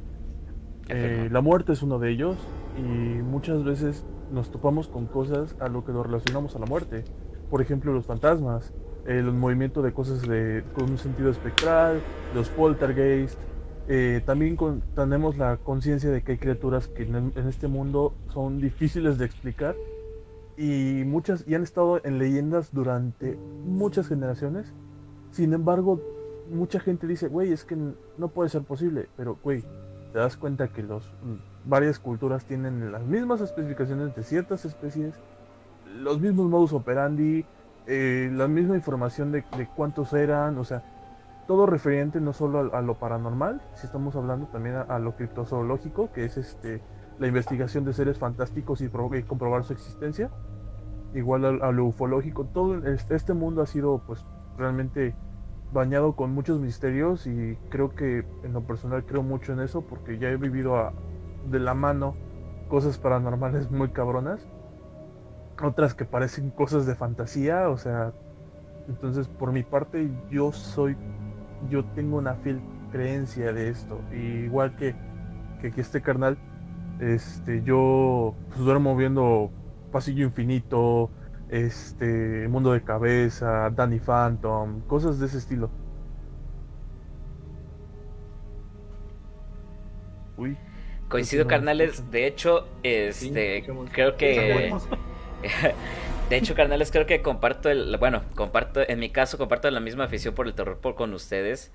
Eh, 0.87 1.29
la 1.31 1.41
muerte 1.41 1.73
es 1.73 1.83
uno 1.83 1.99
de 1.99 2.09
ellos 2.09 2.37
y 2.75 2.81
muchas 2.81 3.63
veces 3.63 4.03
nos 4.31 4.49
topamos 4.49 4.87
con 4.87 5.05
cosas 5.05 5.55
a 5.59 5.67
lo 5.67 5.85
que 5.85 5.91
lo 5.91 6.01
relacionamos 6.01 6.55
a 6.55 6.59
la 6.59 6.65
muerte. 6.65 7.03
Por 7.49 7.61
ejemplo, 7.61 7.93
los 7.93 8.05
fantasmas, 8.05 8.73
el 9.05 9.31
movimiento 9.31 9.81
de 9.81 9.93
cosas 9.93 10.21
con 10.73 10.91
un 10.91 10.97
sentido 10.97 11.29
espectral, 11.29 11.99
los 12.33 12.49
poltergeist. 12.49 13.39
Eh, 13.87 14.21
también 14.25 14.55
tenemos 14.95 15.37
la 15.37 15.57
conciencia 15.57 16.11
de 16.11 16.21
que 16.21 16.33
hay 16.33 16.37
criaturas 16.37 16.87
que 16.87 17.03
en, 17.03 17.31
en 17.35 17.47
este 17.47 17.67
mundo 17.67 18.13
son 18.27 18.61
difíciles 18.61 19.17
de 19.17 19.25
explicar 19.25 19.75
y 20.59 21.03
muchas 21.05 21.45
y 21.47 21.55
han 21.55 21.63
estado 21.63 22.01
en 22.03 22.19
leyendas 22.19 22.73
durante 22.73 23.37
muchas 23.63 24.09
generaciones. 24.09 24.73
Sin 25.31 25.53
embargo, 25.53 26.01
mucha 26.51 26.79
gente 26.81 27.07
dice, 27.07 27.29
güey, 27.29 27.53
es 27.53 27.63
que 27.63 27.77
no 28.17 28.27
puede 28.27 28.49
ser 28.49 28.63
posible, 28.63 29.07
pero 29.15 29.37
güey, 29.41 29.63
te 30.11 30.19
das 30.19 30.35
cuenta 30.35 30.67
que 30.67 30.83
los 30.83 31.05
mm, 31.23 31.69
varias 31.69 31.97
culturas 31.97 32.43
tienen 32.43 32.91
las 32.91 33.05
mismas 33.05 33.39
especificaciones 33.39 34.13
de 34.15 34.23
ciertas 34.23 34.65
especies, 34.65 35.15
los 35.97 36.19
mismos 36.19 36.47
modus 36.47 36.73
operandi, 36.73 37.45
eh, 37.87 38.29
la 38.33 38.47
misma 38.47 38.75
información 38.75 39.31
de, 39.31 39.43
cuántos 39.75 40.13
eran, 40.13 40.57
o 40.57 40.63
sea, 40.63 40.83
todo 41.47 41.65
referente 41.65 42.21
no 42.21 42.33
solo 42.33 42.73
a, 42.75 42.81
lo 42.81 42.95
paranormal, 42.95 43.61
si 43.73 43.87
estamos 43.87 44.15
hablando 44.15 44.45
también 44.47 44.75
a, 44.87 44.99
lo 44.99 45.13
criptozoológico, 45.15 46.11
que 46.11 46.25
es 46.25 46.37
este 46.37 46.81
la 47.17 47.27
investigación 47.27 47.83
de 47.83 47.91
seres 47.91 48.17
fantásticos 48.17 48.79
y, 48.81 48.87
pro- 48.87 49.13
y 49.13 49.23
comprobar 49.23 49.65
su 49.65 49.73
existencia, 49.73 50.29
igual 51.13 51.61
a, 51.61 51.71
lo 51.71 51.85
ufológico, 51.85 52.45
todo 52.45 52.77
este, 52.87 53.15
este 53.15 53.33
mundo 53.33 53.61
ha 53.61 53.65
sido 53.65 54.01
pues 54.05 54.23
realmente 54.57 55.15
bañado 55.71 56.13
con 56.13 56.31
muchos 56.31 56.59
misterios 56.59 57.27
y 57.27 57.57
creo 57.69 57.89
que 57.89 58.23
en 58.43 58.53
lo 58.53 58.61
personal 58.61 59.03
creo 59.05 59.21
mucho 59.21 59.53
en 59.53 59.59
eso 59.59 59.81
porque 59.81 60.17
ya 60.17 60.29
he 60.29 60.37
vivido 60.37 60.91
de 61.49 61.59
la 61.59 61.73
mano 61.73 62.15
cosas 62.69 62.97
paranormales 62.97 63.69
muy 63.71 63.89
cabronas, 63.89 64.47
otras 65.61 65.93
que 65.93 66.05
parecen 66.05 66.49
cosas 66.51 66.85
de 66.85 66.95
fantasía, 66.95 67.69
o 67.69 67.77
sea, 67.77 68.13
entonces 68.87 69.27
por 69.27 69.51
mi 69.51 69.63
parte 69.63 70.09
yo 70.29 70.51
soy, 70.51 70.95
yo 71.69 71.83
tengo 71.95 72.17
una 72.17 72.35
fiel 72.35 72.61
creencia 72.91 73.53
de 73.53 73.69
esto, 73.69 74.01
y 74.11 74.45
igual 74.45 74.75
que, 74.75 74.95
que, 75.61 75.71
que 75.71 75.81
este 75.81 76.01
carnal, 76.01 76.37
este, 76.99 77.61
yo 77.63 78.35
pues, 78.49 78.59
duermo 78.59 78.95
viendo 78.95 79.51
Pasillo 79.91 80.25
Infinito, 80.25 81.09
este, 81.49 82.47
Mundo 82.47 82.73
de 82.73 82.81
Cabeza, 82.81 83.69
Danny 83.69 83.99
Phantom, 83.99 84.81
cosas 84.81 85.19
de 85.19 85.25
ese 85.25 85.37
estilo. 85.37 85.69
Uy, 90.37 90.57
Coincido, 91.09 91.43
no, 91.43 91.49
carnales. 91.49 92.11
De 92.11 92.27
hecho, 92.27 92.67
este, 92.83 93.65
creo 93.91 94.15
que... 94.15 94.71
De 96.29 96.37
hecho, 96.37 96.53
carnales, 96.53 96.91
creo 96.91 97.07
que 97.07 97.21
comparto 97.21 97.69
el... 97.69 97.97
Bueno, 97.97 98.21
comparto, 98.35 98.81
en 98.87 98.99
mi 98.99 99.09
caso, 99.09 99.37
comparto 99.37 99.69
la 99.71 99.79
misma 99.79 100.03
afición 100.05 100.35
por 100.35 100.47
el 100.47 100.53
terror 100.53 100.79
por, 100.79 100.95
con 100.95 101.13
ustedes. 101.13 101.71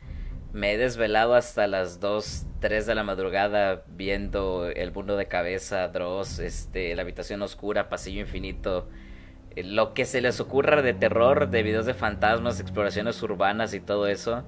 Me 0.52 0.74
he 0.74 0.78
desvelado 0.78 1.34
hasta 1.34 1.66
las 1.66 1.98
2, 1.98 2.46
3 2.60 2.86
de 2.86 2.94
la 2.94 3.02
madrugada 3.02 3.82
viendo 3.88 4.66
El 4.68 4.92
Mundo 4.92 5.16
de 5.16 5.26
Cabeza, 5.26 5.88
Dross, 5.88 6.38
este, 6.38 6.94
La 6.94 7.02
Habitación 7.02 7.42
Oscura, 7.42 7.88
Pasillo 7.88 8.20
Infinito. 8.20 8.88
eh, 9.56 9.64
Lo 9.64 9.92
que 9.94 10.04
se 10.04 10.20
les 10.20 10.38
ocurra 10.38 10.82
de 10.82 10.94
terror, 10.94 11.50
de 11.50 11.62
videos 11.64 11.86
de 11.86 11.94
fantasmas, 11.94 12.60
exploraciones 12.60 13.20
urbanas 13.22 13.74
y 13.74 13.80
todo 13.80 14.06
eso. 14.06 14.44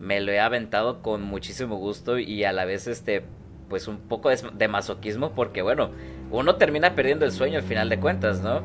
Me 0.00 0.20
lo 0.22 0.32
he 0.32 0.40
aventado 0.40 1.02
con 1.02 1.22
muchísimo 1.22 1.76
gusto 1.76 2.18
y 2.18 2.44
a 2.44 2.52
la 2.52 2.64
vez, 2.64 2.86
este, 2.86 3.24
pues 3.72 3.88
un 3.88 3.96
poco 3.96 4.28
de, 4.28 4.36
de 4.52 4.68
masoquismo 4.68 5.32
porque, 5.34 5.62
bueno, 5.62 5.92
uno 6.30 6.56
termina 6.56 6.94
perdiendo 6.94 7.24
el 7.24 7.32
sueño 7.32 7.56
al 7.58 7.64
final 7.64 7.88
de 7.88 7.98
cuentas, 7.98 8.42
¿no? 8.42 8.60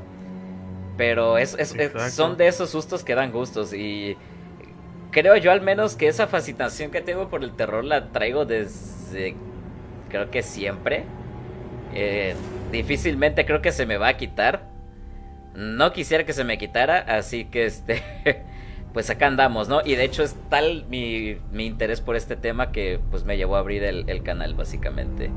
Pero 0.98 1.38
es, 1.38 1.54
es- 1.56 1.76
es- 1.76 1.96
Exacto. 1.96 2.10
son 2.12 2.38
de 2.38 2.48
esos 2.50 2.70
sustos 2.72 3.04
que 3.06 3.16
dan 3.16 3.32
gustos 3.32 3.74
y 3.74 4.18
creo 5.12 5.38
yo 5.38 5.52
al 5.52 5.62
menos 5.62 5.96
que 5.96 6.08
esa 6.10 6.28
fascinación 6.28 6.92
que 6.92 7.02
tengo 7.02 7.30
por 7.30 7.44
el 7.44 7.56
terror 7.56 7.86
la 7.86 8.12
traigo 8.12 8.46
desde 8.46 9.36
creo 10.10 10.30
que 10.32 10.44
siempre. 10.44 11.06
Eh, 11.94 12.36
difícilmente 12.72 13.46
creo 13.46 13.62
que 13.62 13.72
se 13.72 13.86
me 13.86 13.98
va 13.98 14.10
a 14.10 14.18
quitar. 14.18 14.70
No 15.56 15.94
quisiera 15.94 16.26
que 16.26 16.34
se 16.34 16.44
me 16.44 16.58
quitara, 16.58 17.00
así 17.00 17.46
que 17.46 17.66
este 17.66 18.04
pues 18.98 19.12
acá 19.12 19.28
andamos, 19.28 19.70
¿no? 19.70 19.82
Y 19.86 19.94
de 19.94 20.06
hecho 20.06 20.24
es 20.24 20.36
tal 20.50 20.88
mi, 20.90 21.38
mi 21.52 21.68
interés 21.68 22.02
por 22.02 22.16
este 22.16 22.36
tema 22.36 22.72
que 22.72 23.00
pues 23.12 23.26
me 23.26 23.38
llevó 23.38 23.56
a 23.56 23.60
abrir 23.60 23.84
el, 23.84 24.10
el 24.10 24.24
canal 24.24 24.56
básicamente. 24.56 25.30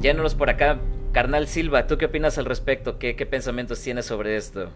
Yéndonos 0.00 0.36
por 0.36 0.48
acá, 0.48 0.78
carnal 1.10 1.48
Silva, 1.48 1.88
¿tú 1.88 1.98
qué 1.98 2.04
opinas 2.04 2.38
al 2.38 2.44
respecto? 2.44 3.00
¿Qué, 3.00 3.16
qué 3.16 3.26
pensamientos 3.26 3.82
tienes 3.82 4.06
sobre 4.06 4.36
esto? 4.36 4.70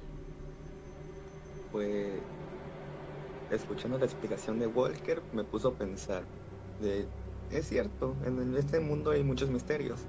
Pues 1.70 2.09
escuchando 3.53 3.99
la 3.99 4.07
explicación 4.07 4.59
de 4.59 4.66
Walker 4.66 5.22
me 5.33 5.44
puso 5.44 5.68
a 5.68 5.75
pensar 5.75 6.25
de 6.81 7.07
es 7.53 7.68
cierto, 7.68 8.16
en 8.25 8.57
este 8.57 8.81
mundo 8.81 9.12
hay 9.12 9.22
muchos 9.22 9.49
misterios. 9.49 10.01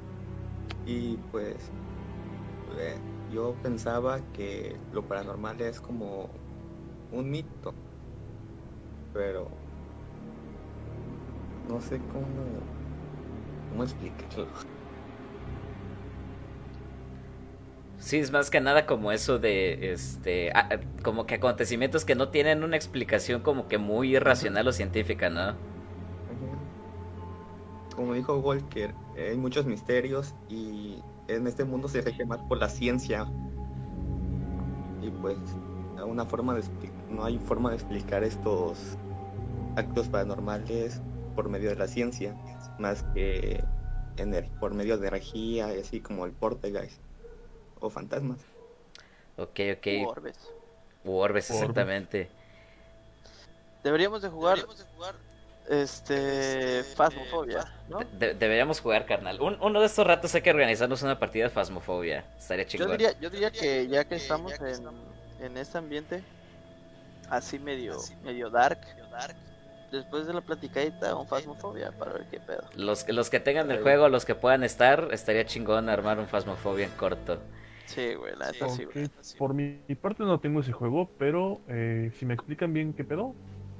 Y 0.87 1.17
pues 1.31 1.57
eh, 2.79 2.95
yo 3.31 3.53
pensaba 3.61 4.19
que 4.33 4.75
lo 4.93 5.03
paranormal 5.03 5.61
es 5.61 5.79
como 5.79 6.31
un 7.11 7.29
mito. 7.29 7.73
Pero 9.11 9.49
no 11.63 11.81
sé 11.81 12.05
cómo 12.07 12.67
cómo 13.69 13.83
explicarlo. 13.83 14.51
Sí, 17.99 18.17
es 18.19 18.31
más 18.31 18.49
que 18.51 18.61
nada 18.61 18.85
como 18.85 19.11
eso 19.11 19.39
de, 19.39 19.91
este, 19.91 20.51
ah, 20.53 20.67
ah, 20.71 20.79
como 21.03 21.25
que 21.25 21.35
acontecimientos 21.35 22.05
que 22.05 22.15
no 22.15 22.29
tienen 22.29 22.63
una 22.63 22.75
explicación 22.77 23.41
como 23.41 23.67
que 23.67 23.77
muy 23.79 24.17
racional 24.19 24.67
o 24.67 24.71
científica, 24.71 25.29
¿no? 25.29 25.63
Como 27.95 28.13
dijo 28.13 28.37
Walker, 28.39 28.97
eh, 29.13 29.29
hay 29.31 29.37
muchos 29.37 29.65
misterios 29.65 30.35
y 30.47 31.05
en 31.27 31.47
este 31.47 31.65
mundo 31.65 31.87
se 31.89 32.01
rige 32.01 32.25
más 32.25 32.41
por 32.43 32.59
la 32.59 32.69
ciencia. 32.69 33.33
Y 34.99 35.11
pues 35.11 35.59
una 36.05 36.25
forma 36.27 36.53
de 36.55 36.61
expli- 36.61 36.96
no 37.09 37.23
hay 37.25 37.37
forma 37.39 37.69
de 37.69 37.75
explicar 37.75 38.23
estos 38.23 38.97
actos 39.75 40.07
paranormales 40.07 41.01
por 41.35 41.49
medio 41.49 41.69
de 41.69 41.75
la 41.75 41.87
ciencia, 41.87 42.35
más 42.79 43.03
que 43.13 43.63
ener- 44.17 44.49
por 44.59 44.73
medio 44.73 44.97
de 44.97 45.07
energía 45.07 45.75
y 45.75 45.79
así 45.81 45.99
como 46.01 46.25
el 46.25 46.31
poltergeist 46.31 46.99
o 47.79 47.89
fantasmas. 47.89 48.39
Ok, 49.37 49.59
ok. 49.77 49.87
Orbes. 50.07 50.37
U 51.03 51.15
orbes, 51.17 51.49
exactamente. 51.51 52.29
Deberíamos 53.83 54.21
de 54.21 54.29
jugar 54.29 54.57
este 55.69 56.83
Phasmophobia, 56.95 57.65
¿no? 57.89 57.99
De- 57.99 58.33
deberíamos 58.33 58.79
jugar, 58.79 59.05
carnal. 59.05 59.39
Un- 59.41 59.57
uno 59.61 59.79
de 59.79 59.85
estos 59.85 60.07
ratos 60.07 60.33
hay 60.33 60.41
que 60.41 60.49
organizarnos 60.49 61.03
una 61.03 61.19
partida 61.19 61.45
de 61.45 61.49
Phasmophobia. 61.51 62.25
Estaría 62.37 62.63
Yo 62.65 62.69
chingón. 62.69 62.91
diría, 62.91 63.19
yo 63.19 63.29
diría 63.29 63.51
que 63.51 63.87
ya 63.87 64.05
que 64.05 64.15
estamos 64.15 64.53
en, 64.59 64.87
en 65.45 65.57
este 65.57 65.77
ambiente 65.77 66.23
así 67.29 67.59
medio 67.59 67.97
medio 68.23 68.49
dark, 68.49 68.79
después 69.91 70.27
de 70.27 70.33
la 70.33 70.41
platicadita 70.41 71.15
un 71.15 71.27
Phasmophobia 71.27 71.91
para 71.97 72.13
ver 72.13 72.27
qué 72.29 72.39
pedo. 72.39 72.63
Los, 72.75 73.07
los 73.09 73.29
que 73.29 73.39
tengan 73.39 73.71
el 73.71 73.81
juego, 73.81 74.09
los 74.09 74.25
que 74.25 74.35
puedan 74.35 74.63
estar, 74.63 75.09
estaría 75.11 75.45
chingón 75.45 75.89
armar 75.89 76.19
un 76.19 76.27
Phasmophobia 76.27 76.85
en 76.85 76.91
corto. 76.91 77.39
Sí, 77.85 78.15
güey, 78.15 78.35
la 78.35 78.51
neta 78.51 78.67
sí, 78.69 78.83
güey. 78.85 79.09
Por 79.37 79.53
mi, 79.53 79.81
mi 79.87 79.95
parte 79.95 80.23
no 80.23 80.39
tengo 80.39 80.59
ese 80.59 80.73
juego, 80.73 81.09
pero 81.17 81.61
eh, 81.67 82.11
si 82.19 82.25
me 82.25 82.33
explican 82.33 82.73
bien 82.73 82.93
qué 82.93 83.03
pedo, 83.05 83.33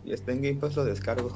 Y 0.03 0.13
está 0.13 0.31
en 0.31 0.41
Game 0.41 0.59
Pass 0.59 0.75
lo 0.77 0.85
descargo. 0.85 1.29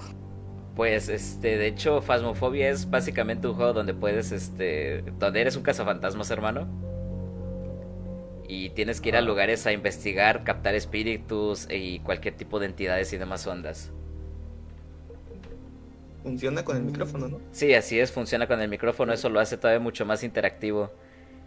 Pues, 0.75 1.09
este, 1.09 1.57
de 1.57 1.67
hecho, 1.67 2.01
Phasmophobia 2.01 2.69
es 2.69 2.89
básicamente 2.89 3.47
un 3.47 3.55
juego 3.55 3.73
donde 3.73 3.93
puedes, 3.93 4.31
este, 4.31 5.01
donde 5.19 5.41
eres 5.41 5.57
un 5.57 5.63
cazafantasmas, 5.63 6.31
hermano. 6.31 6.69
Y 8.51 8.69
tienes 8.71 8.99
que 8.99 9.07
ir 9.07 9.15
a 9.15 9.21
lugares 9.21 9.65
a 9.65 9.71
investigar, 9.71 10.43
captar 10.43 10.75
espíritus 10.75 11.69
y 11.71 11.99
cualquier 11.99 12.35
tipo 12.35 12.59
de 12.59 12.65
entidades 12.65 13.13
y 13.13 13.17
demás 13.17 13.47
ondas. 13.47 13.93
Funciona 16.21 16.65
con 16.65 16.75
el 16.75 16.83
micrófono, 16.83 17.29
¿no? 17.29 17.39
Sí, 17.53 17.73
así 17.73 17.97
es, 17.97 18.11
funciona 18.11 18.47
con 18.47 18.59
el 18.59 18.67
micrófono, 18.67 19.13
eso 19.13 19.29
lo 19.29 19.39
hace 19.39 19.55
todavía 19.55 19.79
mucho 19.79 20.05
más 20.05 20.21
interactivo. 20.21 20.91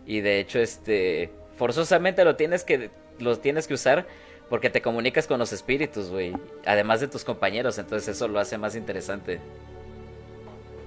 Y 0.07 0.23
de 0.23 0.41
hecho, 0.41 0.59
este, 0.61 1.31
forzosamente 1.59 2.25
lo 2.25 2.37
tienes 2.37 2.65
que, 2.65 2.89
lo 3.19 3.39
tienes 3.39 3.67
que 3.67 3.75
usar 3.75 4.07
porque 4.49 4.71
te 4.71 4.81
comunicas 4.81 5.27
con 5.27 5.39
los 5.39 5.53
espíritus, 5.53 6.09
güey. 6.09 6.33
Además 6.65 7.03
de 7.03 7.09
tus 7.09 7.23
compañeros, 7.23 7.77
entonces 7.77 8.17
eso 8.17 8.29
lo 8.29 8.41
hace 8.41 8.57
más 8.57 8.77
interesante. 8.77 9.41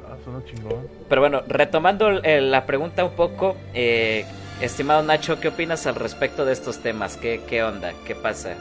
ah, 0.04 0.18
suena 0.24 0.44
chingón. 0.46 0.88
Pero 1.08 1.22
bueno, 1.22 1.44
retomando 1.48 2.10
eh, 2.24 2.42
la 2.42 2.66
pregunta 2.66 3.06
un 3.06 3.16
poco, 3.16 3.56
eh, 3.76 4.26
estimado 4.62 5.04
Nacho, 5.04 5.40
¿qué 5.40 5.50
opinas 5.50 5.86
al 5.88 5.96
respecto 5.96 6.46
de 6.46 6.54
estos 6.54 6.80
temas? 6.80 7.18
¿Qué, 7.18 7.42
qué 7.48 7.64
onda? 7.64 7.94
¿Qué 8.06 8.16
pasa? 8.16 8.56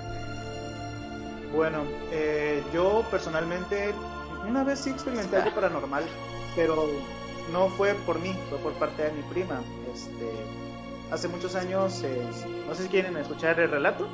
Bueno, 1.54 1.84
eh, 2.12 2.62
yo 2.72 3.04
personalmente 3.10 3.94
una 4.46 4.62
vez 4.62 4.80
sí 4.80 4.90
experimenté 4.90 5.36
algo 5.36 5.50
paranormal, 5.54 6.04
pero 6.54 6.86
no 7.52 7.68
fue 7.70 7.94
por 8.06 8.18
mí, 8.18 8.36
fue 8.50 8.58
por 8.58 8.72
parte 8.74 9.04
de 9.04 9.12
mi 9.12 9.22
prima. 9.22 9.62
Este, 9.92 10.30
hace 11.10 11.28
muchos 11.28 11.54
años, 11.54 12.02
eh, 12.02 12.22
no 12.66 12.74
sé 12.74 12.84
si 12.84 12.88
quieren 12.88 13.16
escuchar 13.16 13.58
el 13.60 13.70
relato, 13.70 14.06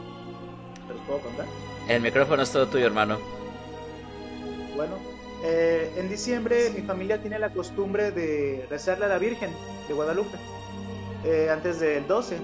¿te 0.86 0.94
los 0.94 1.02
puedo 1.02 1.20
contar? 1.20 1.46
El 1.88 2.00
micrófono 2.00 2.42
es 2.42 2.52
todo 2.52 2.68
tuyo, 2.68 2.86
hermano. 2.86 3.18
Bueno, 4.76 4.94
eh, 5.44 5.92
en 5.96 6.08
diciembre 6.08 6.70
mi 6.70 6.82
familia 6.82 7.20
tiene 7.20 7.38
la 7.38 7.50
costumbre 7.50 8.12
de 8.12 8.66
rezarle 8.70 9.06
a 9.06 9.08
la 9.08 9.18
Virgen 9.18 9.50
de 9.88 9.94
Guadalupe. 9.94 10.38
Eh, 11.24 11.50
antes 11.50 11.80
del 11.80 12.06
12. 12.06 12.38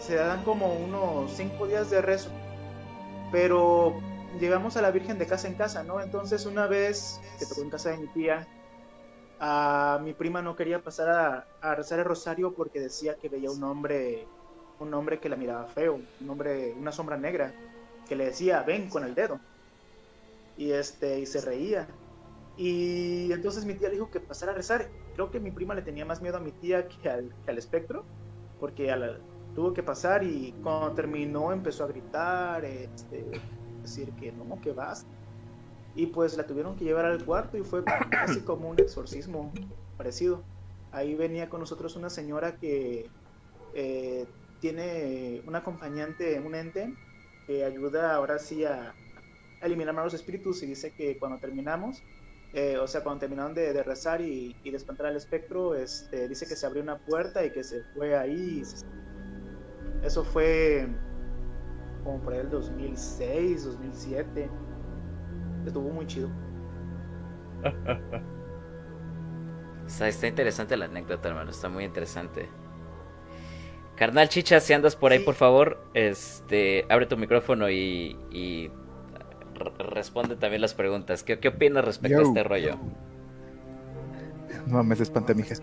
Se 0.00 0.14
dan 0.14 0.44
como 0.44 0.74
unos 0.74 1.32
5 1.32 1.66
días 1.66 1.90
de 1.90 2.00
rezo. 2.00 2.30
Pero 3.32 4.00
llegamos 4.40 4.76
a 4.76 4.82
la 4.82 4.90
Virgen 4.90 5.18
de 5.18 5.26
casa 5.26 5.48
en 5.48 5.54
casa, 5.54 5.82
¿no? 5.82 6.00
Entonces 6.00 6.46
una 6.46 6.66
vez 6.66 7.20
que 7.38 7.46
tocó 7.46 7.62
en 7.62 7.70
casa 7.70 7.90
de 7.90 7.98
mi 7.98 8.06
tía, 8.08 8.46
a 9.40 10.00
mi 10.02 10.12
prima 10.12 10.42
no 10.42 10.56
quería 10.56 10.82
pasar 10.82 11.46
a, 11.62 11.74
rezar 11.74 11.98
el 12.00 12.04
rosario 12.04 12.54
porque 12.54 12.80
decía 12.80 13.16
que 13.16 13.28
veía 13.28 13.50
un 13.50 13.62
hombre, 13.62 14.26
un 14.80 14.92
hombre 14.94 15.20
que 15.20 15.28
la 15.28 15.36
miraba 15.36 15.66
feo, 15.66 16.00
un 16.20 16.30
hombre, 16.30 16.74
una 16.78 16.92
sombra 16.92 17.16
negra, 17.16 17.52
que 18.08 18.16
le 18.16 18.26
decía, 18.26 18.62
ven 18.62 18.88
con 18.88 19.04
el 19.04 19.14
dedo 19.14 19.40
y 20.56 20.72
este 20.72 21.20
y 21.20 21.26
se 21.26 21.40
reía 21.40 21.86
y 22.56 23.32
entonces 23.32 23.64
mi 23.64 23.74
tía 23.74 23.88
le 23.88 23.94
dijo 23.94 24.10
que 24.10 24.18
pasara 24.18 24.50
a 24.50 24.54
rezar 24.56 24.88
creo 25.18 25.32
que 25.32 25.40
mi 25.40 25.50
prima 25.50 25.74
le 25.74 25.82
tenía 25.82 26.04
más 26.04 26.22
miedo 26.22 26.36
a 26.36 26.40
mi 26.40 26.52
tía 26.52 26.86
que 26.86 27.10
al, 27.10 27.34
que 27.44 27.50
al 27.50 27.58
espectro 27.58 28.04
porque 28.60 28.94
tuvo 29.52 29.74
que 29.74 29.82
pasar 29.82 30.22
y 30.22 30.54
cuando 30.62 30.92
terminó 30.92 31.52
empezó 31.52 31.82
a 31.82 31.88
gritar 31.88 32.64
este, 32.64 33.26
decir 33.82 34.12
que 34.12 34.30
no 34.30 34.60
que 34.60 34.70
vas 34.70 35.08
y 35.96 36.06
pues 36.06 36.36
la 36.36 36.46
tuvieron 36.46 36.76
que 36.76 36.84
llevar 36.84 37.04
al 37.04 37.24
cuarto 37.24 37.58
y 37.58 37.64
fue 37.64 37.82
casi 37.84 38.42
como 38.42 38.68
un 38.68 38.78
exorcismo 38.78 39.52
parecido. 39.96 40.44
Ahí 40.92 41.16
venía 41.16 41.48
con 41.48 41.58
nosotros 41.58 41.96
una 41.96 42.10
señora 42.10 42.54
que 42.54 43.10
eh, 43.74 44.24
tiene 44.60 45.42
un 45.48 45.56
acompañante 45.56 46.38
un 46.38 46.54
ente 46.54 46.94
que 47.48 47.64
ayuda 47.64 48.14
ahora 48.14 48.38
sí 48.38 48.64
a 48.64 48.94
eliminar 49.62 49.96
malos 49.96 50.14
espíritus 50.14 50.62
y 50.62 50.66
dice 50.66 50.92
que 50.92 51.18
cuando 51.18 51.38
terminamos, 51.38 52.04
eh, 52.54 52.78
o 52.78 52.86
sea, 52.86 53.02
cuando 53.02 53.20
terminaron 53.20 53.54
de, 53.54 53.72
de 53.72 53.82
rezar 53.82 54.20
y, 54.20 54.56
y 54.62 54.70
de 54.70 54.76
espantar 54.76 55.06
al 55.06 55.16
espectro, 55.16 55.74
este, 55.74 56.28
dice 56.28 56.46
que 56.46 56.56
se 56.56 56.66
abrió 56.66 56.82
una 56.82 56.98
puerta 56.98 57.44
y 57.44 57.50
que 57.50 57.62
se 57.62 57.82
fue 57.94 58.16
ahí. 58.16 58.62
Eso 60.02 60.24
fue 60.24 60.88
como 62.04 62.20
por 62.20 62.32
ahí 62.32 62.40
el 62.40 62.50
2006, 62.50 63.64
2007. 63.64 64.50
Estuvo 65.66 65.90
muy 65.90 66.06
chido. 66.06 66.30
Está, 69.86 70.06
está 70.06 70.26
interesante 70.26 70.76
la 70.76 70.84
anécdota, 70.84 71.30
hermano. 71.30 71.50
Está 71.50 71.70
muy 71.70 71.82
interesante. 71.82 72.46
Carnal 73.96 74.28
Chicha, 74.28 74.60
si 74.60 74.74
andas 74.74 74.94
por 74.94 75.12
ahí, 75.12 75.18
por 75.18 75.34
favor, 75.34 75.82
este, 75.94 76.84
abre 76.88 77.06
tu 77.06 77.16
micrófono 77.16 77.70
y, 77.70 78.70
responde 79.58 80.36
también 80.36 80.62
las 80.62 80.74
preguntas. 80.74 81.22
¿Qué, 81.22 81.38
qué 81.38 81.48
opinas 81.48 81.84
respecto 81.84 82.18
a 82.18 82.22
este 82.22 82.42
rollo? 82.42 82.78
No 84.66 84.74
mames, 84.74 85.00
espanté 85.00 85.34
mi 85.34 85.42
hija. 85.42 85.54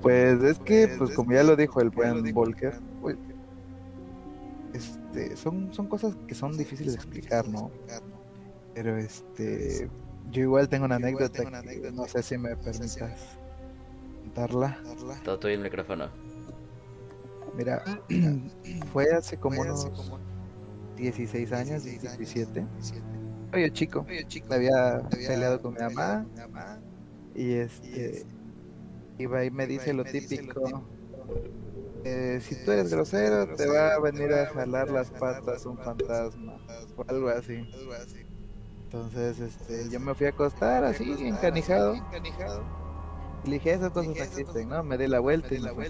Pues 0.00 0.42
es 0.42 0.58
que, 0.60 0.88
pues 0.98 1.14
como 1.14 1.32
ya 1.32 1.44
lo 1.44 1.54
dijo 1.54 1.80
el 1.80 1.90
buen 1.90 2.22
Volker, 2.32 2.74
pues, 3.00 3.16
este, 4.74 5.36
son, 5.36 5.72
son 5.72 5.86
cosas 5.86 6.16
que 6.26 6.34
son 6.34 6.56
difíciles 6.56 6.94
de 6.94 6.96
explicar, 6.96 7.46
¿no? 7.48 7.70
Pero 8.74 8.96
este, 8.96 9.88
yo 10.30 10.42
igual 10.42 10.68
tengo 10.68 10.86
una 10.86 10.96
anécdota 10.96 11.44
que 11.44 11.90
no 11.92 12.06
sé 12.06 12.22
si 12.22 12.38
me 12.38 12.56
permitas 12.56 13.38
contarla. 14.22 14.78
Todo 15.24 15.38
tuyo 15.38 15.54
el 15.54 15.60
micrófono. 15.60 16.08
Mira, 17.54 17.84
fue 18.92 19.12
hace 19.12 19.36
como 19.36 19.60
unos 19.60 19.90
16 21.02 21.52
años, 21.52 21.82
17. 21.84 22.64
Oye, 23.52 23.72
chico, 23.72 24.06
había 24.50 25.02
peleado 25.10 25.60
con 25.60 25.74
mi 25.74 25.80
mamá 25.80 26.26
y 27.34 27.54
este 27.54 28.24
iba 29.18 29.44
y 29.44 29.50
me 29.50 29.66
dice 29.66 29.92
lo 29.92 30.04
típico. 30.04 30.86
eh, 32.04 32.38
si 32.40 32.54
tú 32.64 32.70
eres 32.70 32.90
grosero, 32.90 33.54
te 33.56 33.66
va 33.66 33.94
a 33.94 34.00
venir 34.00 34.32
a 34.32 34.46
jalar 34.46 34.90
las 34.90 35.10
patas 35.10 35.66
un 35.66 35.78
fantasma 35.78 36.60
o 36.96 37.04
algo 37.08 37.28
así. 37.30 37.68
Entonces, 38.84 39.40
este, 39.40 39.88
yo 39.88 39.98
me 40.00 40.14
fui 40.14 40.26
a 40.26 40.30
acostar 40.30 40.84
así, 40.84 41.16
encanijado. 41.26 41.96
Y 43.44 43.48
le 43.48 43.54
dije, 43.54 43.72
esas 43.72 43.90
cosas 43.90 44.16
existen, 44.16 44.68
¿no? 44.68 44.84
Me 44.84 44.98
di 44.98 45.08
la 45.08 45.20
vuelta 45.20 45.54
y 45.54 45.60
me 45.60 45.72
fui. 45.74 45.86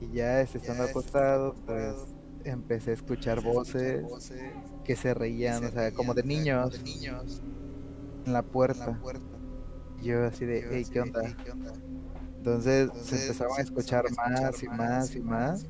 Y 0.00 0.12
ya 0.12 0.40
este, 0.40 0.58
estando 0.58 0.84
acostado, 0.84 1.54
pues 1.66 2.13
empecé 2.44 2.90
a 2.90 2.94
escuchar 2.94 3.40
voces 3.40 4.04
que 4.84 4.96
se 4.96 5.14
reían, 5.14 5.64
o 5.64 5.70
sea, 5.70 5.90
como 5.92 6.14
de 6.14 6.22
niños 6.24 6.80
en 8.26 8.32
la 8.32 8.42
puerta. 8.42 9.00
Y 10.00 10.04
yo 10.06 10.24
así 10.24 10.44
de, 10.44 10.66
hey, 10.70 10.86
¿qué 10.92 11.00
onda? 11.00 11.22
Entonces 12.38 12.90
se 13.02 13.16
empezaban 13.22 13.58
a 13.58 13.62
escuchar 13.62 14.04
más 14.16 14.62
y 14.62 14.68
más 14.68 15.14
y 15.14 15.20
más. 15.20 15.66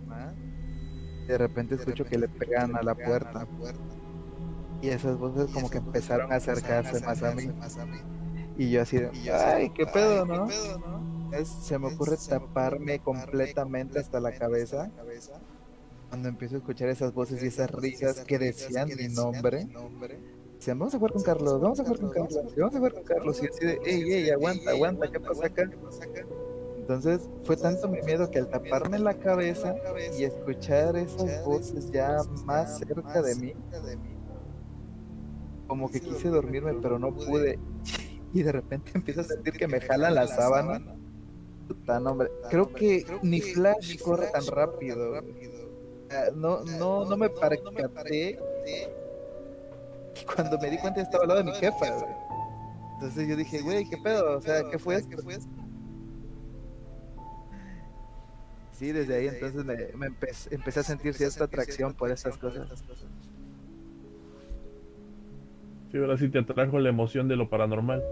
De 1.28 1.38
repente 1.38 1.74
escucho 1.76 2.04
que 2.04 2.18
le 2.18 2.28
pegan 2.28 2.74
a 2.76 2.82
la 2.82 2.94
puerta. 2.94 3.46
Y 4.82 4.88
esas 4.88 5.16
voces 5.16 5.50
como 5.52 5.70
que 5.70 5.78
empezaron 5.78 6.32
a 6.32 6.36
acercarse 6.36 7.00
más 7.06 7.22
a 7.22 7.34
mí. 7.34 7.42
Y 8.56 8.70
yo 8.70 8.82
así 8.82 8.98
de, 8.98 9.10
ay, 9.32 9.70
qué 9.70 9.86
pedo, 9.86 10.24
¿no? 10.26 10.46
Es- 11.32 11.48
se 11.48 11.78
me 11.78 11.86
ocurre 11.88 12.16
taparme 12.28 12.98
completamente 13.00 13.98
hasta 13.98 14.20
la 14.20 14.30
cabeza 14.36 14.90
cuando 16.14 16.28
empiezo 16.28 16.54
a 16.54 16.58
escuchar 16.58 16.88
esas 16.90 17.12
voces 17.12 17.42
y 17.42 17.48
esas 17.48 17.68
risas 17.72 18.20
que 18.20 18.38
decían 18.38 18.88
mi 18.96 19.08
nombre. 19.08 19.66
Decían, 20.54 20.78
vamos 20.78 20.94
a 20.94 20.98
jugar 20.98 21.12
con 21.12 21.22
Carlos, 21.24 21.60
vamos 21.60 21.80
a 21.80 21.82
jugar 21.82 21.98
con 21.98 22.10
Carlos, 22.10 22.54
vamos 22.56 22.74
a 22.76 22.78
jugar 22.78 22.94
con 22.94 23.02
Carlos. 23.02 23.42
Y 23.42 23.46
así 23.48 23.66
de, 23.66 23.80
ey, 23.84 24.12
ey, 24.12 24.30
aguanta, 24.30 24.70
aguanta, 24.70 25.10
¿qué 25.10 25.18
pasa 25.18 25.46
acá? 25.46 25.68
Entonces 26.76 27.28
fue 27.42 27.56
tanto 27.56 27.88
mi 27.88 28.00
miedo 28.02 28.30
que 28.30 28.38
al 28.38 28.48
taparme 28.48 29.00
la 29.00 29.14
cabeza 29.14 29.74
y 30.16 30.22
escuchar 30.22 30.94
esas 30.96 31.44
voces 31.44 31.90
ya 31.90 32.18
más 32.44 32.78
cerca 32.78 33.20
de 33.20 33.34
mí, 33.34 33.52
como 35.66 35.90
que 35.90 36.00
quise 36.00 36.28
dormirme, 36.28 36.74
pero 36.74 36.98
no 37.00 37.12
pude. 37.12 37.58
Y 38.32 38.42
de 38.42 38.50
repente 38.50 38.90
empiezo 38.94 39.20
a 39.20 39.24
sentir 39.24 39.52
que 39.52 39.68
me 39.68 39.80
jalan 39.80 40.12
la 40.12 40.26
sábana. 40.26 40.80
Puta, 41.68 42.00
no, 42.00 42.10
hombre. 42.10 42.30
Creo 42.50 42.72
que 42.72 43.06
ni 43.22 43.40
Flash 43.40 44.00
corre 44.00 44.26
tan 44.32 44.44
rápido. 44.46 45.22
No, 46.34 46.60
no, 46.64 47.04
no 47.04 47.16
me 47.16 47.28
percaté. 47.28 48.38
Y 50.20 50.24
cuando 50.24 50.58
me 50.58 50.70
di 50.70 50.78
cuenta 50.78 51.00
estaba 51.00 51.22
al 51.24 51.28
lado 51.28 51.42
de 51.42 51.50
mi 51.50 51.56
jefa, 51.56 51.90
güey. 51.90 52.14
Entonces 52.94 53.28
yo 53.28 53.36
dije, 53.36 53.60
güey, 53.62 53.88
¿qué 53.88 53.96
pedo? 53.98 54.38
O 54.38 54.40
sea, 54.40 54.62
¿qué 54.70 54.78
fue 54.78 54.96
esto? 54.96 55.16
Sí, 58.72 58.92
desde 58.92 59.16
ahí 59.16 59.28
entonces 59.28 59.64
me, 59.64 59.74
me 59.96 60.08
empe- 60.08 60.48
empecé 60.50 60.80
a 60.80 60.82
sentir 60.82 61.14
cierta 61.14 61.44
atracción 61.44 61.94
por 61.94 62.10
esas 62.10 62.36
cosas. 62.38 62.84
Sí, 65.90 65.98
ahora 65.98 66.16
sí 66.16 66.28
te 66.28 66.40
atrajo 66.40 66.78
la 66.80 66.88
emoción 66.88 67.28
de 67.28 67.36
lo 67.36 67.48
paranormal. 67.48 68.02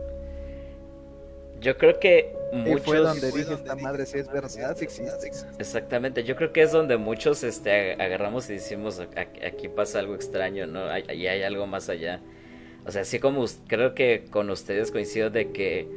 Yo 1.62 1.78
creo 1.78 1.98
que 1.98 2.34
Y 2.52 2.56
muchos... 2.56 2.84
fue 2.84 2.98
donde 2.98 3.32
dije, 3.32 3.54
esta 3.54 3.76
madre 3.76 4.04
sí 4.04 4.18
es 4.18 4.30
verdad, 4.30 4.76
sí 4.76 4.84
existe. 4.84 5.30
Exactamente, 5.58 6.24
yo 6.24 6.36
creo 6.36 6.52
que 6.52 6.62
es 6.62 6.72
donde 6.72 6.96
muchos 6.96 7.44
este, 7.44 7.70
ag- 7.96 8.02
agarramos 8.02 8.50
y 8.50 8.54
decimos, 8.54 9.00
"Ac- 9.00 9.46
aquí 9.46 9.68
pasa 9.68 10.00
algo 10.00 10.14
extraño, 10.14 10.66
¿no? 10.66 10.86
Hay, 10.86 11.04
ahí 11.08 11.26
hay 11.26 11.42
algo 11.44 11.66
más 11.66 11.88
allá. 11.88 12.20
O 12.84 12.90
sea, 12.90 13.02
así 13.02 13.20
como 13.20 13.44
creo 13.68 13.94
que 13.94 14.24
con 14.30 14.50
ustedes 14.50 14.90
coincido 14.90 15.30
de 15.30 15.52
que 15.52 15.88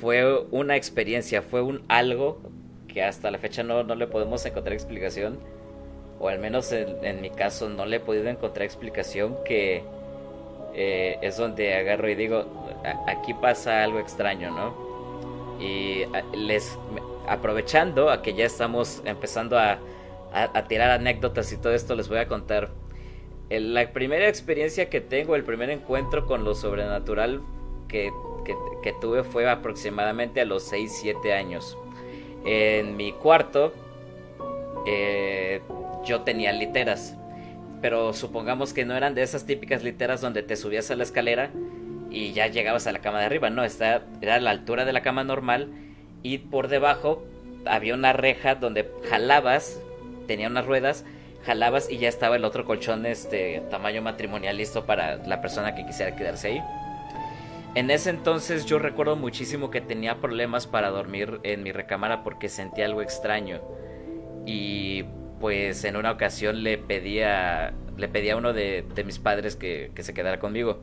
fue 0.00 0.40
una 0.50 0.76
experiencia, 0.76 1.42
fue 1.42 1.62
un 1.62 1.84
algo 1.88 2.40
que 2.88 3.02
hasta 3.04 3.30
la 3.30 3.38
fecha 3.38 3.62
no, 3.62 3.84
no 3.84 3.94
le 3.94 4.06
podemos 4.08 4.44
encontrar 4.44 4.72
explicación, 4.74 5.38
o 6.18 6.28
al 6.28 6.38
menos 6.38 6.72
en, 6.72 7.04
en 7.04 7.20
mi 7.20 7.30
caso 7.30 7.68
no 7.68 7.86
le 7.86 7.96
he 7.96 8.00
podido 8.00 8.28
encontrar 8.28 8.64
explicación, 8.64 9.36
que 9.44 9.82
eh, 10.74 11.18
es 11.22 11.36
donde 11.36 11.74
agarro 11.74 12.08
y 12.10 12.14
digo, 12.16 12.44
"A- 12.84 13.10
aquí 13.10 13.32
pasa 13.34 13.82
algo 13.84 14.00
extraño, 14.00 14.50
¿no? 14.50 14.83
Y 15.60 16.04
les 16.34 16.78
aprovechando 17.28 18.10
a 18.10 18.22
que 18.22 18.34
ya 18.34 18.44
estamos 18.44 19.02
empezando 19.04 19.58
a, 19.58 19.78
tirar 20.68 20.90
anécdotas 20.90 21.52
y 21.52 21.56
todo 21.56 21.72
esto, 21.74 21.94
les 21.94 22.08
voy 22.08 22.18
a 22.18 22.26
contar. 22.28 22.70
La 23.50 23.92
primera 23.92 24.28
experiencia 24.28 24.90
que 24.90 25.00
tengo, 25.00 25.36
el 25.36 25.44
primer 25.44 25.70
encuentro 25.70 26.26
con 26.26 26.44
lo 26.44 26.54
sobrenatural 26.54 27.40
que, 27.88 28.10
que- 28.44 28.56
que 28.82 28.92
tuve 29.00 29.22
fue 29.22 29.48
aproximadamente 29.48 30.40
a 30.40 30.44
los 30.44 30.72
6-7 30.72 31.32
años. 31.32 31.78
En 32.44 32.96
mi 32.96 33.12
cuarto 33.12 33.72
eh, 34.86 35.62
yo 36.04 36.22
tenía 36.22 36.52
literas, 36.52 37.16
pero 37.80 38.12
supongamos 38.12 38.72
que 38.72 38.84
no 38.84 38.94
eran 38.96 39.14
de 39.14 39.22
esas 39.22 39.46
típicas 39.46 39.82
literas 39.82 40.20
donde 40.20 40.42
te 40.42 40.56
subías 40.56 40.90
a 40.90 40.96
la 40.96 41.04
escalera 41.04 41.50
y 42.14 42.32
ya 42.32 42.46
llegabas 42.46 42.86
a 42.86 42.92
la 42.92 43.00
cama 43.00 43.18
de 43.18 43.26
arriba, 43.26 43.50
no, 43.50 43.64
era 43.64 44.34
a 44.34 44.40
la 44.40 44.50
altura 44.50 44.84
de 44.84 44.92
la 44.92 45.02
cama 45.02 45.24
normal 45.24 45.72
y 46.22 46.38
por 46.38 46.68
debajo 46.68 47.24
había 47.66 47.94
una 47.94 48.12
reja 48.12 48.54
donde 48.54 48.88
jalabas, 49.08 49.80
tenía 50.26 50.48
unas 50.48 50.64
ruedas, 50.64 51.04
jalabas 51.44 51.90
y 51.90 51.98
ya 51.98 52.08
estaba 52.08 52.36
el 52.36 52.44
otro 52.44 52.64
colchón 52.64 53.04
este 53.04 53.62
tamaño 53.70 54.00
matrimonial 54.00 54.56
listo 54.56 54.86
para 54.86 55.16
la 55.16 55.40
persona 55.40 55.74
que 55.74 55.84
quisiera 55.84 56.16
quedarse 56.16 56.48
ahí. 56.48 56.62
En 57.74 57.90
ese 57.90 58.10
entonces 58.10 58.66
yo 58.66 58.78
recuerdo 58.78 59.16
muchísimo 59.16 59.70
que 59.70 59.80
tenía 59.80 60.20
problemas 60.20 60.68
para 60.68 60.90
dormir 60.90 61.40
en 61.42 61.64
mi 61.64 61.72
recámara 61.72 62.22
porque 62.22 62.48
sentía 62.48 62.86
algo 62.86 63.02
extraño. 63.02 63.60
Y 64.46 65.04
pues 65.40 65.82
en 65.84 65.96
una 65.96 66.12
ocasión 66.12 66.62
le 66.62 66.78
pedía 66.78 67.74
le 67.96 68.08
pedí 68.08 68.30
a 68.30 68.36
uno 68.36 68.52
de, 68.52 68.84
de 68.94 69.04
mis 69.04 69.18
padres 69.18 69.56
que, 69.56 69.90
que 69.94 70.02
se 70.02 70.14
quedara 70.14 70.38
conmigo. 70.38 70.82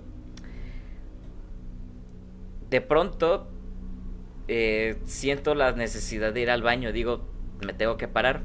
De 2.72 2.80
pronto 2.80 3.50
eh, 4.48 4.98
siento 5.04 5.56
la 5.56 5.74
necesidad 5.74 6.32
de 6.32 6.40
ir 6.40 6.50
al 6.50 6.64
baño. 6.64 6.94
Digo, 6.94 7.28
me 7.66 7.74
tengo 7.74 7.98
que 7.98 8.08
parar. 8.08 8.44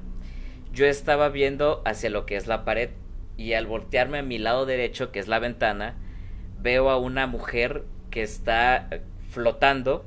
Yo 0.73 0.85
estaba 0.87 1.29
viendo 1.29 1.81
hacia 1.85 2.11
lo 2.11 2.27
que 2.27 2.35
es 2.35 2.49
la 2.49 2.65
pared 2.65 2.91
y 3.37 3.53
al 3.53 3.67
voltearme 3.67 4.19
a 4.19 4.23
mi 4.23 4.39
lado 4.39 4.67
derecho, 4.67 5.13
que 5.13 5.21
es 5.21 5.29
la 5.29 5.39
ventana, 5.39 5.95
veo 6.59 6.91
a 6.91 6.99
una 6.99 7.29
mujer 7.29 7.85
que 8.11 8.25
está 8.25 8.89
eh, 8.91 9.01
flotando, 9.29 10.05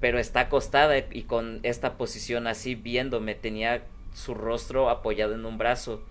pero 0.00 0.18
está 0.18 0.40
acostada 0.40 0.96
y 0.96 1.24
con 1.24 1.60
esta 1.64 1.98
posición 1.98 2.46
así 2.46 2.74
viéndome. 2.74 3.34
Tenía 3.34 3.84
su 4.14 4.32
rostro 4.32 4.88
apoyado 4.88 5.34
en 5.34 5.44
un 5.44 5.58
brazo, 5.58 6.02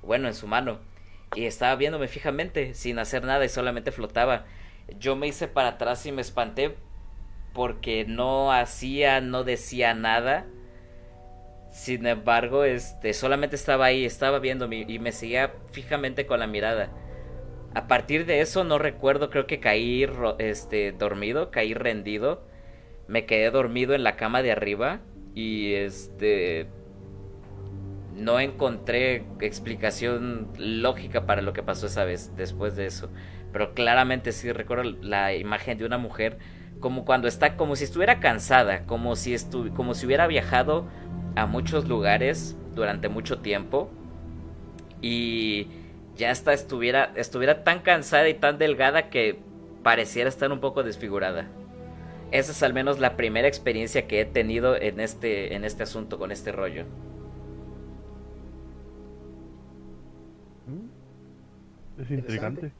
bueno, 0.00 0.28
en 0.28 0.34
su 0.34 0.46
mano, 0.46 0.78
y 1.34 1.46
estaba 1.46 1.74
viéndome 1.74 2.06
fijamente, 2.06 2.72
sin 2.74 3.00
hacer 3.00 3.24
nada 3.24 3.44
y 3.44 3.48
solamente 3.48 3.90
flotaba. 3.90 4.46
Yo 4.98 5.16
me 5.16 5.28
hice 5.28 5.48
para 5.48 5.70
atrás 5.70 6.06
y 6.06 6.12
me 6.12 6.22
espanté 6.22 6.76
porque 7.52 8.04
no 8.06 8.52
hacía, 8.52 9.20
no 9.20 9.44
decía 9.44 9.94
nada. 9.94 10.46
Sin 11.70 12.06
embargo, 12.06 12.64
este, 12.64 13.12
solamente 13.12 13.56
estaba 13.56 13.86
ahí, 13.86 14.04
estaba 14.04 14.38
viéndome 14.38 14.86
y 14.88 14.98
me 14.98 15.12
seguía 15.12 15.52
fijamente 15.72 16.26
con 16.26 16.40
la 16.40 16.46
mirada. 16.46 16.90
A 17.74 17.86
partir 17.86 18.26
de 18.26 18.40
eso 18.40 18.64
no 18.64 18.78
recuerdo, 18.78 19.30
creo 19.30 19.46
que 19.46 19.60
caí 19.60 20.06
este 20.38 20.92
dormido, 20.92 21.50
caí 21.50 21.74
rendido. 21.74 22.46
Me 23.06 23.26
quedé 23.26 23.50
dormido 23.50 23.94
en 23.94 24.02
la 24.02 24.16
cama 24.16 24.42
de 24.42 24.52
arriba 24.52 25.00
y 25.34 25.74
este 25.74 26.68
no 28.14 28.40
encontré 28.40 29.24
explicación 29.40 30.48
lógica 30.58 31.24
para 31.24 31.40
lo 31.40 31.52
que 31.52 31.62
pasó 31.62 31.86
esa 31.86 32.04
vez 32.04 32.34
después 32.36 32.74
de 32.74 32.86
eso. 32.86 33.10
Pero 33.58 33.74
claramente 33.74 34.30
sí 34.30 34.52
recuerdo 34.52 34.84
la 35.02 35.34
imagen 35.34 35.78
de 35.78 35.84
una 35.84 35.98
mujer 35.98 36.38
como 36.78 37.04
cuando 37.04 37.26
está 37.26 37.56
como 37.56 37.74
si 37.74 37.82
estuviera 37.82 38.20
cansada, 38.20 38.84
como 38.86 39.16
si 39.16 39.34
estu 39.34 39.74
como 39.74 39.94
si 39.94 40.06
hubiera 40.06 40.28
viajado 40.28 40.86
a 41.34 41.46
muchos 41.46 41.88
lugares 41.88 42.56
durante 42.76 43.08
mucho 43.08 43.40
tiempo 43.40 43.90
y 45.02 45.66
ya 46.14 46.30
hasta 46.30 46.52
estuviera 46.52 47.10
estuviera 47.16 47.64
tan 47.64 47.80
cansada 47.80 48.28
y 48.28 48.34
tan 48.34 48.58
delgada 48.58 49.10
que 49.10 49.40
pareciera 49.82 50.28
estar 50.28 50.52
un 50.52 50.60
poco 50.60 50.84
desfigurada. 50.84 51.48
Esa 52.30 52.52
es 52.52 52.62
al 52.62 52.72
menos 52.72 53.00
la 53.00 53.16
primera 53.16 53.48
experiencia 53.48 54.06
que 54.06 54.20
he 54.20 54.24
tenido 54.24 54.76
en 54.76 55.00
este 55.00 55.56
en 55.56 55.64
este 55.64 55.82
asunto 55.82 56.16
con 56.16 56.30
este 56.30 56.52
rollo. 56.52 56.84
Es 62.00 62.08
intrigante. 62.08 62.70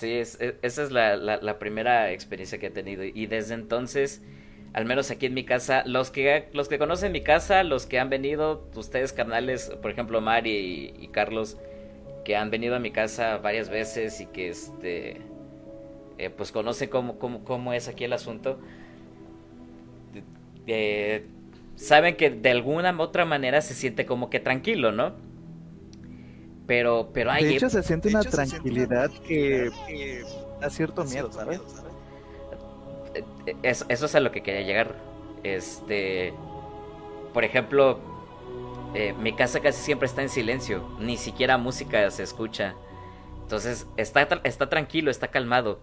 Sí, 0.00 0.12
es, 0.14 0.40
es- 0.40 0.54
esa 0.62 0.82
es 0.84 0.90
la, 0.92 1.16
la- 1.16 1.38
la 1.38 1.58
primera 1.58 2.10
experiencia 2.12 2.58
que 2.58 2.66
he 2.66 2.70
tenido. 2.70 3.04
Y 3.04 3.26
desde 3.26 3.54
entonces, 3.54 4.22
al 4.72 4.84
menos 4.84 5.10
aquí 5.10 5.26
en 5.26 5.34
mi 5.34 5.44
casa, 5.44 5.82
los 5.86 6.10
que, 6.10 6.48
los 6.52 6.68
que 6.68 6.78
conocen 6.78 7.12
mi 7.12 7.22
casa, 7.22 7.62
los 7.64 7.86
que 7.86 7.98
han 7.98 8.08
venido, 8.10 8.68
ustedes 8.76 9.12
carnales, 9.12 9.70
por 9.82 9.90
ejemplo, 9.90 10.20
Mari 10.20 10.50
y, 10.98 11.04
y 11.04 11.08
Carlos, 11.08 11.58
que 12.24 12.36
han 12.36 12.50
venido 12.50 12.76
a 12.76 12.78
mi 12.78 12.90
casa 12.92 13.38
varias 13.38 13.70
veces 13.70 14.20
y 14.20 14.26
que 14.26 14.48
este 14.50 15.18
eh, 16.18 16.30
pues 16.30 16.52
conocen 16.52 16.88
cómo, 16.90 17.18
cómo, 17.18 17.44
cómo 17.44 17.72
es 17.72 17.88
aquí 17.88 18.04
el 18.04 18.12
asunto. 18.12 18.58
eh, 20.66 21.26
saben 21.76 22.16
que 22.16 22.30
de 22.30 22.50
alguna 22.50 22.92
u 22.96 23.00
otra 23.00 23.24
manera 23.24 23.60
se 23.62 23.74
siente 23.74 24.06
como 24.06 24.30
que 24.30 24.40
tranquilo, 24.40 24.92
¿no? 24.92 25.14
Pero, 26.70 27.10
pero 27.12 27.32
hay 27.32 27.46
De 27.46 27.50
hecho, 27.56 27.68
se 27.68 27.82
siente 27.82 28.06
una 28.10 28.22
tranquilidad 28.22 29.10
que 29.26 29.72
da 30.60 30.70
cierto 30.70 31.04
miedo, 31.04 31.32
¿sabes? 31.32 31.60
Eh, 33.12 33.56
Eso, 33.64 33.84
eso 33.88 34.06
es 34.06 34.14
a 34.14 34.20
lo 34.20 34.30
que 34.30 34.44
quería 34.44 34.62
llegar. 34.62 34.94
Este, 35.42 36.32
por 37.34 37.42
ejemplo, 37.42 37.98
eh, 38.94 39.14
mi 39.14 39.34
casa 39.34 39.58
casi 39.58 39.82
siempre 39.82 40.06
está 40.06 40.22
en 40.22 40.28
silencio, 40.28 40.88
ni 41.00 41.16
siquiera 41.16 41.58
música 41.58 42.08
se 42.12 42.22
escucha. 42.22 42.76
Entonces 43.42 43.88
está, 43.96 44.28
tra- 44.28 44.40
está 44.44 44.68
tranquilo, 44.68 45.10
está 45.10 45.26
calmado. 45.26 45.80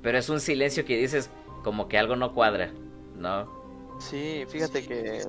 Pero 0.00 0.16
es 0.16 0.30
un 0.30 0.40
silencio 0.40 0.86
que 0.86 0.96
dices 0.96 1.30
como 1.62 1.88
que 1.88 1.98
algo 1.98 2.16
no 2.16 2.32
cuadra, 2.32 2.72
¿no? 3.18 3.48
Sí, 4.00 4.44
fíjate 4.48 4.86
que 4.86 5.20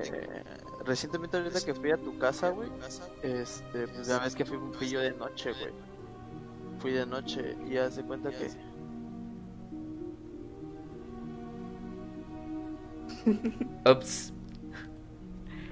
recientemente 0.85 1.37
ahorita 1.37 1.61
que 1.65 1.73
fui 1.73 1.91
a 1.91 1.97
tu 1.97 2.17
casa, 2.17 2.49
güey, 2.49 2.69
este, 3.23 3.87
pues 3.87 4.07
ya 4.07 4.19
ves 4.19 4.35
que 4.35 4.45
fui, 4.45 4.57
fui 4.73 4.89
yo 4.89 4.99
de 4.99 5.11
noche, 5.11 5.51
güey. 5.53 5.73
Fui 6.79 6.91
de 6.91 7.05
noche 7.05 7.55
y 7.69 7.77
haz 7.77 7.95
de 7.95 8.03
cuenta 8.03 8.29
que... 8.29 8.49
Ups, 13.89 14.33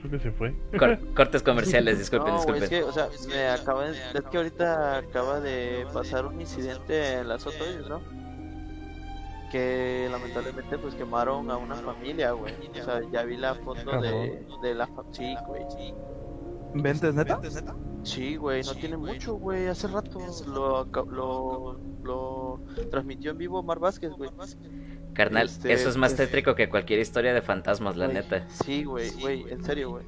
Creo 0.01 0.11
que 0.11 0.19
se 0.19 0.31
fue. 0.31 0.53
cor- 0.77 0.99
cortes 1.13 1.41
comerciales, 1.43 1.97
disculpen, 1.99 2.33
no, 2.33 2.43
güey, 2.43 2.61
es 2.63 2.69
disculpen. 2.69 2.69
que, 2.69 2.83
o 2.83 2.91
sea, 2.91 3.09
me 3.29 3.47
acaba 3.49 3.89
de... 3.89 3.97
Es 4.13 4.21
que 4.29 4.37
ahorita 4.37 4.97
acaba 4.97 5.39
de 5.39 5.87
pasar 5.93 6.25
un 6.25 6.41
incidente 6.41 7.19
en 7.19 7.29
las 7.29 7.45
Otoyes, 7.47 7.87
¿no? 7.87 8.01
Que 9.53 10.07
lamentablemente 10.11 10.77
pues 10.79 10.95
quemaron 10.95 11.49
a 11.51 11.57
una 11.57 11.75
familia, 11.75 12.31
güey. 12.31 12.53
O 12.71 12.83
sea, 12.83 13.01
ya 13.11 13.23
vi 13.23 13.37
la 13.37 13.53
foto 13.53 14.01
de, 14.01 14.43
de 14.63 14.73
la 14.73 14.87
fa- 14.87 15.03
Sí, 15.11 15.35
güey. 15.47 15.63
¿Ventes 16.73 17.13
neta? 17.13 17.39
Sí, 18.01 18.35
güey, 18.35 18.63
no 18.63 18.73
tiene 18.73 18.97
mucho, 18.97 19.35
güey. 19.35 19.67
Hace 19.67 19.87
rato 19.87 20.19
lo, 20.47 20.77
aca- 20.79 21.05
lo, 21.07 21.79
lo 22.03 22.59
transmitió 22.89 23.29
en 23.31 23.37
vivo 23.37 23.61
Mar 23.61 23.77
Vázquez, 23.77 24.11
güey. 24.17 24.31
Carnal, 25.13 25.45
este, 25.45 25.71
eso 25.71 25.87
es 25.87 25.97
más 25.97 26.15
tétrico 26.15 26.55
que 26.55 26.67
cualquier 26.67 26.99
historia 26.99 27.31
de 27.33 27.43
fantasmas, 27.43 27.95
la 27.95 28.07
neta. 28.07 28.49
Sí, 28.49 28.83
güey, 28.85 29.11
güey, 29.21 29.45
en 29.51 29.63
serio, 29.63 29.91
güey. 29.91 30.05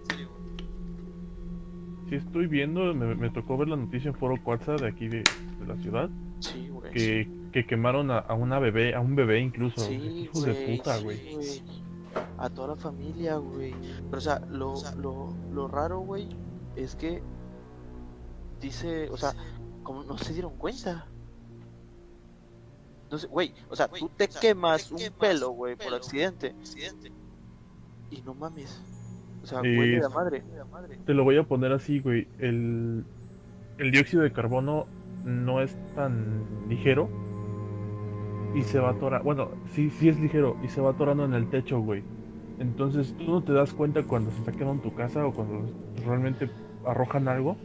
Sí, 2.09 2.15
estoy 2.15 2.47
viendo, 2.47 2.93
me, 2.95 3.13
me 3.15 3.29
tocó 3.29 3.57
ver 3.57 3.67
la 3.69 3.75
noticia 3.75 4.09
en 4.09 4.15
Foro 4.15 4.35
Cuarza 4.43 4.73
de 4.73 4.87
aquí 4.87 5.07
de, 5.07 5.21
de 5.59 5.65
la 5.67 5.75
ciudad, 5.77 6.09
Sí, 6.39 6.67
güey. 6.69 6.91
que, 6.91 7.29
que 7.51 7.65
quemaron 7.65 8.11
a, 8.11 8.19
a 8.19 8.33
una 8.33 8.59
bebé, 8.59 8.93
a 8.95 8.99
un 9.01 9.15
bebé 9.15 9.39
incluso. 9.39 9.81
Sí, 9.81 9.93
Hijos 9.95 10.45
güey. 10.45 10.55
de 10.71 10.77
puta, 10.77 10.97
sí, 10.97 11.03
güey. 11.03 11.33
güey. 11.33 11.63
A 12.38 12.49
toda 12.49 12.69
la 12.69 12.75
familia, 12.75 13.36
güey. 13.38 13.73
Pero, 14.09 14.17
o 14.17 14.21
sea, 14.21 14.39
lo, 14.49 14.75
lo, 14.97 15.33
lo 15.53 15.67
raro, 15.67 15.99
güey, 15.99 16.29
es 16.75 16.95
que 16.95 17.21
dice, 18.61 19.09
o 19.09 19.17
sea, 19.17 19.33
como 19.83 20.03
no 20.03 20.17
se 20.17 20.33
dieron 20.33 20.55
cuenta. 20.57 21.07
No 23.11 23.17
sé, 23.17 23.27
güey, 23.27 23.53
o 23.69 23.75
sea, 23.75 23.88
tú 23.88 24.09
te 24.15 24.27
quemas 24.27 24.91
un 24.91 24.99
pelo, 25.19 25.51
güey, 25.51 25.75
por 25.75 25.93
accidente. 25.93 26.55
Y 28.11 28.21
no 28.21 28.33
mames. 28.33 28.81
O 29.43 29.45
sea, 29.45 29.59
Eh, 29.59 29.77
huele 29.77 30.05
a 30.05 30.09
madre. 30.09 30.43
Te 31.05 31.13
lo 31.13 31.23
voy 31.23 31.38
a 31.38 31.43
poner 31.43 31.71
así, 31.71 31.99
güey. 31.99 32.27
El, 32.39 33.05
el 33.77 33.91
dióxido 33.91 34.23
de 34.23 34.31
carbono 34.31 34.88
no 35.26 35.61
es 35.61 35.78
tan 35.95 36.43
ligero 36.69 37.09
y 38.55 38.61
se 38.61 38.80
va 38.80 38.91
atorando. 38.91 39.26
Bueno, 39.26 39.49
sí, 39.71 39.89
sí 39.89 40.07
es 40.07 40.19
ligero 40.19 40.55
y 40.63 40.69
se 40.69 40.80
va 40.80 40.91
atorando 40.91 41.26
en 41.26 41.34
el 41.34 41.49
techo, 41.49 41.80
güey. 41.80 42.03
Entonces 42.59 43.13
tú 43.17 43.26
no 43.26 43.43
te 43.43 43.51
das 43.51 43.73
cuenta 43.73 44.03
cuando 44.03 44.32
se 44.32 44.38
está 44.38 44.51
quemando 44.53 44.84
tu 44.84 44.93
casa 44.93 45.26
o 45.26 45.34
cuando 45.34 45.65
realmente 46.05 46.49
arrojan 46.86 47.28
algo. 47.28 47.57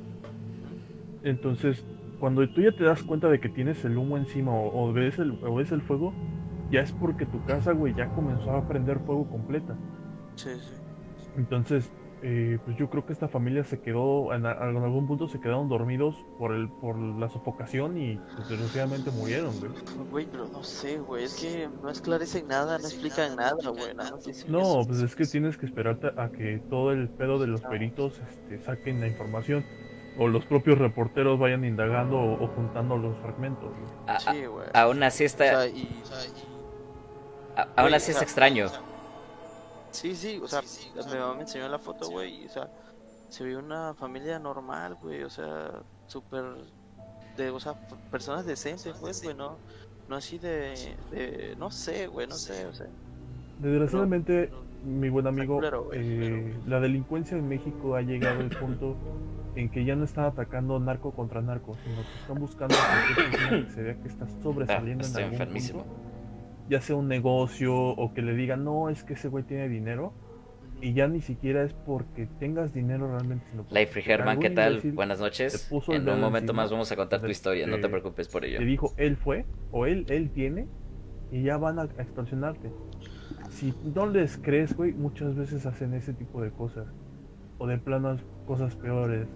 Entonces, 1.22 1.84
cuando 2.18 2.48
tú 2.48 2.62
ya 2.62 2.72
te 2.72 2.82
das 2.84 3.02
cuenta 3.02 3.28
de 3.28 3.38
que 3.38 3.48
tienes 3.48 3.84
el 3.84 3.96
humo 3.96 4.16
encima 4.16 4.52
o, 4.52 4.88
o 4.88 4.92
ves, 4.92 5.18
el, 5.18 5.38
o 5.44 5.54
ves 5.54 5.70
el 5.70 5.82
fuego, 5.82 6.12
ya 6.70 6.80
es 6.80 6.92
porque 6.92 7.26
tu 7.26 7.44
casa, 7.44 7.72
güey, 7.72 7.94
ya 7.94 8.08
comenzó 8.14 8.52
a 8.52 8.66
prender 8.66 8.98
fuego 9.00 9.28
completa. 9.28 9.76
Sí, 10.34 10.50
sí. 10.58 10.74
Entonces, 11.36 11.92
eh, 12.22 12.58
pues 12.64 12.76
yo 12.76 12.90
creo 12.90 13.06
que 13.06 13.12
esta 13.12 13.28
familia 13.28 13.64
se 13.64 13.80
quedó, 13.80 14.32
en, 14.34 14.44
a- 14.46 14.52
en 14.52 14.76
algún 14.76 15.06
punto 15.06 15.28
se 15.28 15.40
quedaron 15.40 15.68
dormidos 15.68 16.14
por 16.38 16.52
el, 16.54 16.68
por 16.68 16.96
la 16.98 17.28
sofocación 17.28 17.96
y 17.98 18.16
pues, 18.36 18.48
desgraciadamente 18.48 19.10
murieron, 19.10 19.52
güey. 19.58 19.72
Güey, 20.10 20.26
pero 20.30 20.46
no 20.48 20.62
sé, 20.62 20.98
güey, 20.98 21.24
es 21.24 21.34
que 21.34 21.68
no 21.82 21.88
esclarecen 21.90 22.48
nada, 22.48 22.78
no 22.78 22.84
explican 22.86 23.36
nada, 23.36 23.56
güey, 23.70 23.94
nada 23.94 24.12
No, 24.48 24.82
pues 24.86 25.00
es 25.00 25.16
que 25.16 25.24
tienes 25.26 25.56
que 25.56 25.66
esperarte 25.66 26.08
a 26.16 26.28
que 26.30 26.62
todo 26.68 26.92
el 26.92 27.08
pedo 27.08 27.38
de 27.38 27.46
los 27.46 27.60
peritos 27.62 28.20
este, 28.28 28.58
saquen 28.64 29.00
la 29.00 29.06
información 29.08 29.64
o 30.18 30.28
los 30.28 30.44
propios 30.44 30.76
reporteros 30.78 31.38
vayan 31.38 31.64
indagando 31.64 32.18
o, 32.18 32.44
o 32.44 32.48
juntando 32.48 32.96
los 32.98 33.16
fragmentos. 33.18 33.70
güey. 33.70 33.92
A- 34.08 34.20
Sí, 34.20 34.44
güey. 34.44 34.66
aún 34.74 35.02
así 35.02 35.22
O 35.22 35.26
está, 35.26 35.44
sea, 35.44 35.66
y... 35.68 35.88
a- 37.56 37.62
aún 37.62 37.70
güey, 37.88 37.94
así 37.94 38.10
o 38.10 38.12
es 38.12 38.16
sea, 38.18 38.22
extraño. 38.22 38.66
Sí, 39.90 40.14
sí, 40.14 40.40
o 40.42 40.46
sea, 40.48 40.62
mi 41.12 41.18
mamá 41.18 41.34
me 41.34 41.42
enseñó 41.42 41.68
la 41.68 41.78
foto, 41.78 42.08
güey, 42.10 42.42
y, 42.42 42.46
o 42.46 42.48
sea, 42.48 42.68
se 43.28 43.44
ve 43.44 43.56
una 43.56 43.94
familia 43.94 44.38
normal, 44.38 44.96
güey, 45.02 45.22
o 45.22 45.30
sea, 45.30 45.70
súper, 46.06 46.44
de, 47.36 47.50
o 47.50 47.60
sea, 47.60 47.74
personas 48.10 48.46
decentes, 48.46 48.94
pues, 49.00 49.22
güey, 49.22 49.34
no, 49.36 49.56
no 50.08 50.16
así 50.16 50.38
de, 50.38 50.96
de, 51.10 51.54
no 51.58 51.70
sé, 51.70 52.06
güey, 52.06 52.26
no 52.26 52.34
sé, 52.34 52.66
o 52.66 52.72
sea, 52.74 52.86
Desgraciadamente, 53.58 54.50
mi 54.84 55.10
buen 55.10 55.26
amigo, 55.26 55.56
culero, 55.56 55.90
eh, 55.92 56.54
la 56.66 56.80
delincuencia 56.80 57.36
en 57.36 57.48
México 57.48 57.94
ha 57.94 58.00
llegado 58.00 58.40
al 58.40 58.48
punto 58.48 58.96
en 59.54 59.68
que 59.68 59.84
ya 59.84 59.96
no 59.96 60.04
están 60.04 60.24
atacando 60.24 60.78
narco 60.78 61.10
contra 61.10 61.42
narco, 61.42 61.76
sino 61.84 61.96
que 61.96 62.20
están 62.20 62.38
buscando 62.40 62.74
que 63.14 63.70
se 63.74 63.82
vea 63.82 63.94
que 64.00 64.08
está 64.08 64.26
sobresaliendo 64.42 65.04
Ah, 65.04 65.08
en 65.10 65.16
algún 65.16 65.32
enfermísimo. 65.32 65.82
punto, 65.82 66.00
ya 66.70 66.80
sea 66.80 66.94
un 66.94 67.08
negocio 67.08 67.74
o 67.76 68.14
que 68.14 68.22
le 68.22 68.32
digan, 68.34 68.62
no, 68.64 68.88
es 68.88 69.02
que 69.02 69.14
ese 69.14 69.26
güey 69.26 69.42
tiene 69.42 69.68
dinero, 69.68 70.14
y 70.80 70.94
ya 70.94 71.08
ni 71.08 71.20
siquiera 71.20 71.64
es 71.64 71.74
porque 71.74 72.26
tengas 72.38 72.72
dinero 72.72 73.10
realmente, 73.10 73.44
sino 73.50 73.66
Life 73.70 74.00
Germán, 74.00 74.38
¿qué 74.38 74.50
tal? 74.50 74.80
Buenas 74.94 75.18
noches. 75.18 75.68
En 75.88 76.08
un 76.08 76.20
momento 76.20 76.52
encima, 76.52 76.62
más 76.62 76.70
vamos 76.70 76.90
a 76.92 76.96
contar 76.96 77.20
tu 77.20 77.26
historia, 77.26 77.66
no 77.66 77.80
te 77.80 77.88
eh, 77.88 77.90
preocupes 77.90 78.28
por 78.28 78.44
ello. 78.44 78.58
te 78.58 78.64
dijo 78.64 78.94
él 78.96 79.16
fue 79.16 79.44
o 79.72 79.84
él 79.84 80.06
él 80.08 80.30
tiene 80.30 80.68
y 81.32 81.42
ya 81.42 81.56
van 81.58 81.80
a, 81.80 81.82
a 81.82 82.02
extorsionarte. 82.02 82.70
Si 83.50 83.74
no 83.94 84.06
les 84.06 84.38
crees, 84.38 84.74
güey, 84.76 84.92
muchas 84.92 85.34
veces 85.34 85.66
hacen 85.66 85.92
ese 85.94 86.14
tipo 86.14 86.40
de 86.40 86.52
cosas 86.52 86.86
o 87.58 87.66
de 87.66 87.78
planas 87.78 88.20
cosas 88.46 88.76
peores. 88.76 89.26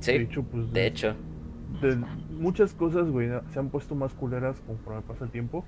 Sí, 0.00 0.12
de 0.12 0.22
hecho, 0.22 0.42
pues 0.42 0.72
de 0.72 0.86
hecho. 0.86 1.16
De 1.80 1.96
muchas 2.30 2.72
cosas, 2.74 3.10
güey, 3.10 3.30
se 3.52 3.58
han 3.58 3.70
puesto 3.70 3.94
más 3.94 4.12
culeras 4.14 4.60
conforme 4.66 5.02
pasa 5.02 5.24
el 5.24 5.30
tiempo. 5.30 5.64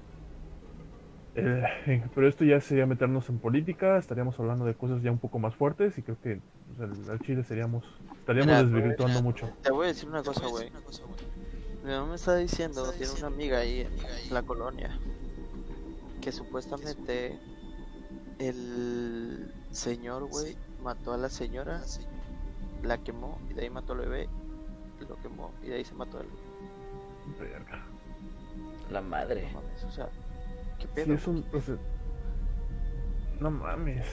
Eh, 1.35 1.63
pero 2.15 2.29
esto 2.29 2.45
ya 2.45 2.61
sería 2.61 2.87
meternos 2.87 3.29
en 3.29 3.39
política, 3.39 3.99
estaríamos 3.99 4.39
hablando 4.41 4.65
de 4.65 4.75
cosas 4.75 5.03
ya 5.03 5.13
un 5.13 5.19
poco 5.19 5.39
más 5.39 5.55
fuertes 5.55 5.99
y 5.99 6.03
creo 6.03 6.19
que 6.23 6.41
pues, 6.77 7.09
al, 7.09 7.21
Chile 7.21 7.45
seríamos 7.45 7.85
estaríamos 8.19 8.47
Mira, 8.47 8.65
desvirtuando 8.65 9.23
mucho. 9.23 9.51
te 9.63 9.71
voy 9.71 9.85
a 9.85 9.89
decir 9.89 10.09
una 10.09 10.23
cosa, 10.23 10.47
güey, 10.47 10.71
mi 11.85 11.91
mamá 11.91 12.07
me 12.09 12.15
está 12.17 12.37
diciendo, 12.37 12.91
tiene 12.93 13.13
una 13.19 13.27
amiga 13.27 13.59
ahí 13.59 13.81
en 13.81 14.35
la 14.35 14.43
colonia, 14.43 14.99
que 16.23 16.33
supuestamente 16.33 17.39
el 18.39 19.53
señor, 19.71 20.25
güey, 20.25 20.57
mató 20.83 21.13
a 21.13 21.17
la 21.19 21.29
señora 21.29 21.83
la 22.83 22.99
quemó 22.99 23.39
y 23.51 23.55
de 23.55 23.63
ahí 23.63 23.71
mató 23.71 23.93
al 23.93 24.01
bebé, 24.01 24.29
lo 25.05 25.17
quemó 25.21 25.53
y 25.63 25.67
de 25.69 25.77
ahí 25.77 25.85
se 25.85 25.95
mató 25.95 26.19
al 26.19 26.27
Verga. 27.39 27.83
La 28.91 29.01
madre. 29.01 29.49
no 29.53 29.61
mames, 29.61 29.85
o 29.85 29.91
sea, 29.91 30.09
qué 30.79 30.85
Sí, 30.85 30.89
pedo. 30.95 31.15
es 31.15 31.27
un. 31.27 31.45
o 31.53 31.61
sea, 31.61 31.77
no 33.41 33.51
mames. 33.51 34.07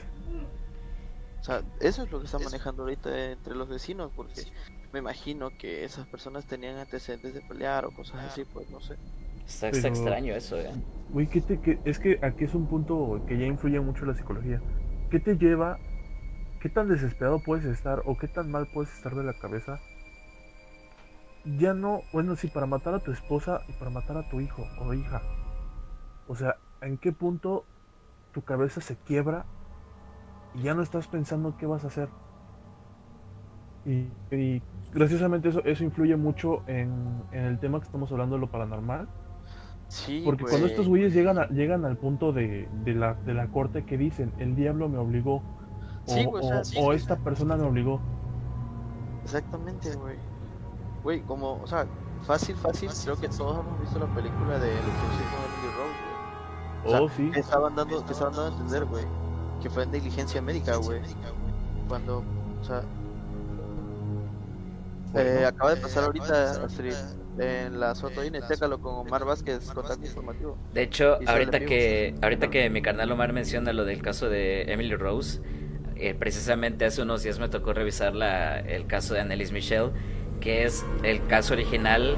O 1.39 1.43
sea, 1.43 1.61
eso 1.81 2.03
es 2.03 2.11
lo 2.11 2.19
que 2.19 2.25
está 2.25 2.39
manejando 2.39 2.83
ahorita 2.83 3.31
entre 3.31 3.55
los 3.55 3.67
vecinos, 3.67 4.11
porque 4.15 4.43
me 4.93 4.99
imagino 4.99 5.49
que 5.57 5.83
esas 5.83 6.07
personas 6.07 6.45
tenían 6.45 6.77
antecedentes 6.77 7.33
de 7.33 7.41
pelear 7.41 7.85
o 7.85 7.91
cosas 7.91 8.23
así, 8.25 8.45
pues 8.45 8.69
no 8.69 8.79
sé. 8.79 8.95
Está, 9.45 9.69
Pero- 9.71 9.87
extraño 9.89 10.33
eso, 10.35 10.57
eh. 10.57 10.71
Güey, 11.09 11.27
¿qué 11.27 11.41
te, 11.41 11.59
qué- 11.59 11.79
es 11.83 11.99
que 11.99 12.17
aquí 12.23 12.45
es 12.45 12.55
un 12.55 12.65
punto 12.67 13.21
que 13.27 13.37
ya 13.37 13.45
influye 13.45 13.79
mucho 13.81 14.05
la 14.05 14.15
psicología. 14.15 14.61
¿Qué 15.11 15.19
te 15.19 15.35
lleva? 15.37 15.77
¿Qué 16.61 16.69
tan 16.69 16.87
desesperado 16.87 17.39
puedes 17.43 17.65
estar 17.65 18.01
o 18.05 18.17
qué 18.17 18.29
tan 18.29 18.49
mal 18.49 18.67
puedes 18.73 18.91
estar 18.93 19.13
de 19.13 19.23
la 19.25 19.33
cabeza? 19.37 19.79
Ya 21.45 21.73
no, 21.73 22.01
bueno, 22.13 22.35
sí, 22.35 22.47
para 22.47 22.65
matar 22.65 22.93
a 22.93 22.99
tu 22.99 23.11
esposa 23.11 23.61
y 23.67 23.73
para 23.73 23.91
matar 23.91 24.17
a 24.17 24.29
tu 24.29 24.39
hijo 24.39 24.63
o 24.79 24.93
hija. 24.93 25.21
O 26.27 26.35
sea, 26.35 26.55
¿en 26.81 26.97
qué 26.97 27.11
punto 27.11 27.65
tu 28.31 28.43
cabeza 28.43 28.79
se 28.81 28.95
quiebra 28.95 29.45
y 30.55 30.61
ya 30.63 30.73
no 30.73 30.81
estás 30.81 31.07
pensando 31.07 31.55
qué 31.57 31.65
vas 31.65 31.83
a 31.83 31.87
hacer? 31.87 32.07
Y, 33.85 34.07
y 34.33 34.61
graciosamente 34.93 35.49
eso, 35.49 35.61
eso 35.65 35.83
influye 35.83 36.15
mucho 36.15 36.61
en, 36.67 37.23
en 37.33 37.43
el 37.45 37.59
tema 37.59 37.79
que 37.79 37.85
estamos 37.85 38.09
hablando 38.11 38.35
de 38.35 38.41
lo 38.41 38.47
paranormal. 38.49 39.09
Sí, 39.89 40.21
Porque 40.23 40.45
cuando 40.45 40.67
estos 40.67 40.87
güeyes 40.87 41.13
llegan, 41.13 41.37
a- 41.37 41.49
llegan 41.49 41.83
al 41.83 41.97
punto 41.97 42.31
de, 42.31 42.69
de 42.85 42.93
la, 42.93 43.15
de 43.15 43.33
la 43.33 43.47
corte 43.47 43.83
que 43.83 43.97
dicen, 43.97 44.31
el 44.39 44.55
diablo 44.55 44.87
me 44.87 44.97
obligó, 44.97 45.35
o, 46.07 46.13
Sí, 46.13 46.25
o 46.25 46.41
sea, 46.41 46.61
o- 46.61 46.63
sí, 46.63 46.77
o 46.79 46.91
sí. 46.91 46.97
esta 46.97 47.17
persona 47.17 47.57
me 47.57 47.63
obligó. 47.63 47.99
Exactamente, 49.23 49.93
güey. 49.95 50.17
Güey, 51.03 51.21
como, 51.21 51.61
o 51.61 51.67
sea, 51.67 51.85
fácil, 52.25 52.55
fácil, 52.55 52.89
creo 53.03 53.19
que 53.19 53.27
todos 53.29 53.59
hemos 53.59 53.79
visto 53.81 53.99
la 53.99 54.13
película 54.13 54.59
de 54.59 54.71
El 54.71 54.77
exorcismo 54.77 55.37
de 55.37 55.45
Emily 55.53 55.73
Rose, 55.77 55.99
güey. 56.03 56.85
O 56.85 56.89
sea, 56.89 57.01
oh, 57.01 57.09
sí. 57.09 57.31
que 57.31 57.39
estaban 57.39 57.75
dando, 57.75 58.05
que 58.05 58.13
estaban 58.13 58.33
dando 58.33 58.49
a 58.49 58.57
entender, 58.59 58.85
güey, 58.85 59.05
que 59.61 59.69
fue 59.69 59.83
en 59.83 59.91
negligencia 59.91 60.41
médica, 60.41 60.75
güey. 60.77 61.01
Cuando, 61.87 62.23
o 62.61 62.63
sea, 62.63 62.83
eh, 65.15 65.45
acaba 65.45 65.75
de 65.75 65.81
pasar 65.81 66.05
ahorita 66.05 66.63
Astrid, 66.63 66.95
en 67.37 67.79
la 67.79 67.95
Sotoine, 67.95 68.41
chécalo 68.47 68.79
con 68.79 68.95
Omar 68.95 69.25
Vázquez, 69.25 69.69
contacto 69.71 70.05
informativo. 70.05 70.57
De 70.73 70.83
hecho, 70.83 71.17
ahorita 71.25 71.59
que, 71.59 72.15
ahorita 72.21 72.49
que 72.49 72.69
mi 72.69 72.81
carnal 72.81 73.11
Omar 73.11 73.33
menciona 73.33 73.73
lo 73.73 73.85
del 73.85 74.01
caso 74.01 74.29
de 74.29 74.63
Emily 74.63 74.95
Rose, 74.95 75.41
eh, 75.95 76.15
precisamente 76.15 76.85
hace 76.85 77.01
unos 77.01 77.23
días 77.23 77.39
me 77.39 77.49
tocó 77.49 77.73
revisar 77.73 78.15
la, 78.15 78.59
el 78.59 78.87
caso 78.87 79.13
de 79.13 79.21
Annelies 79.21 79.51
Michel, 79.51 79.91
que 80.43 80.63
es 80.65 80.85
el 81.03 81.25
caso 81.27 81.53
original 81.53 82.17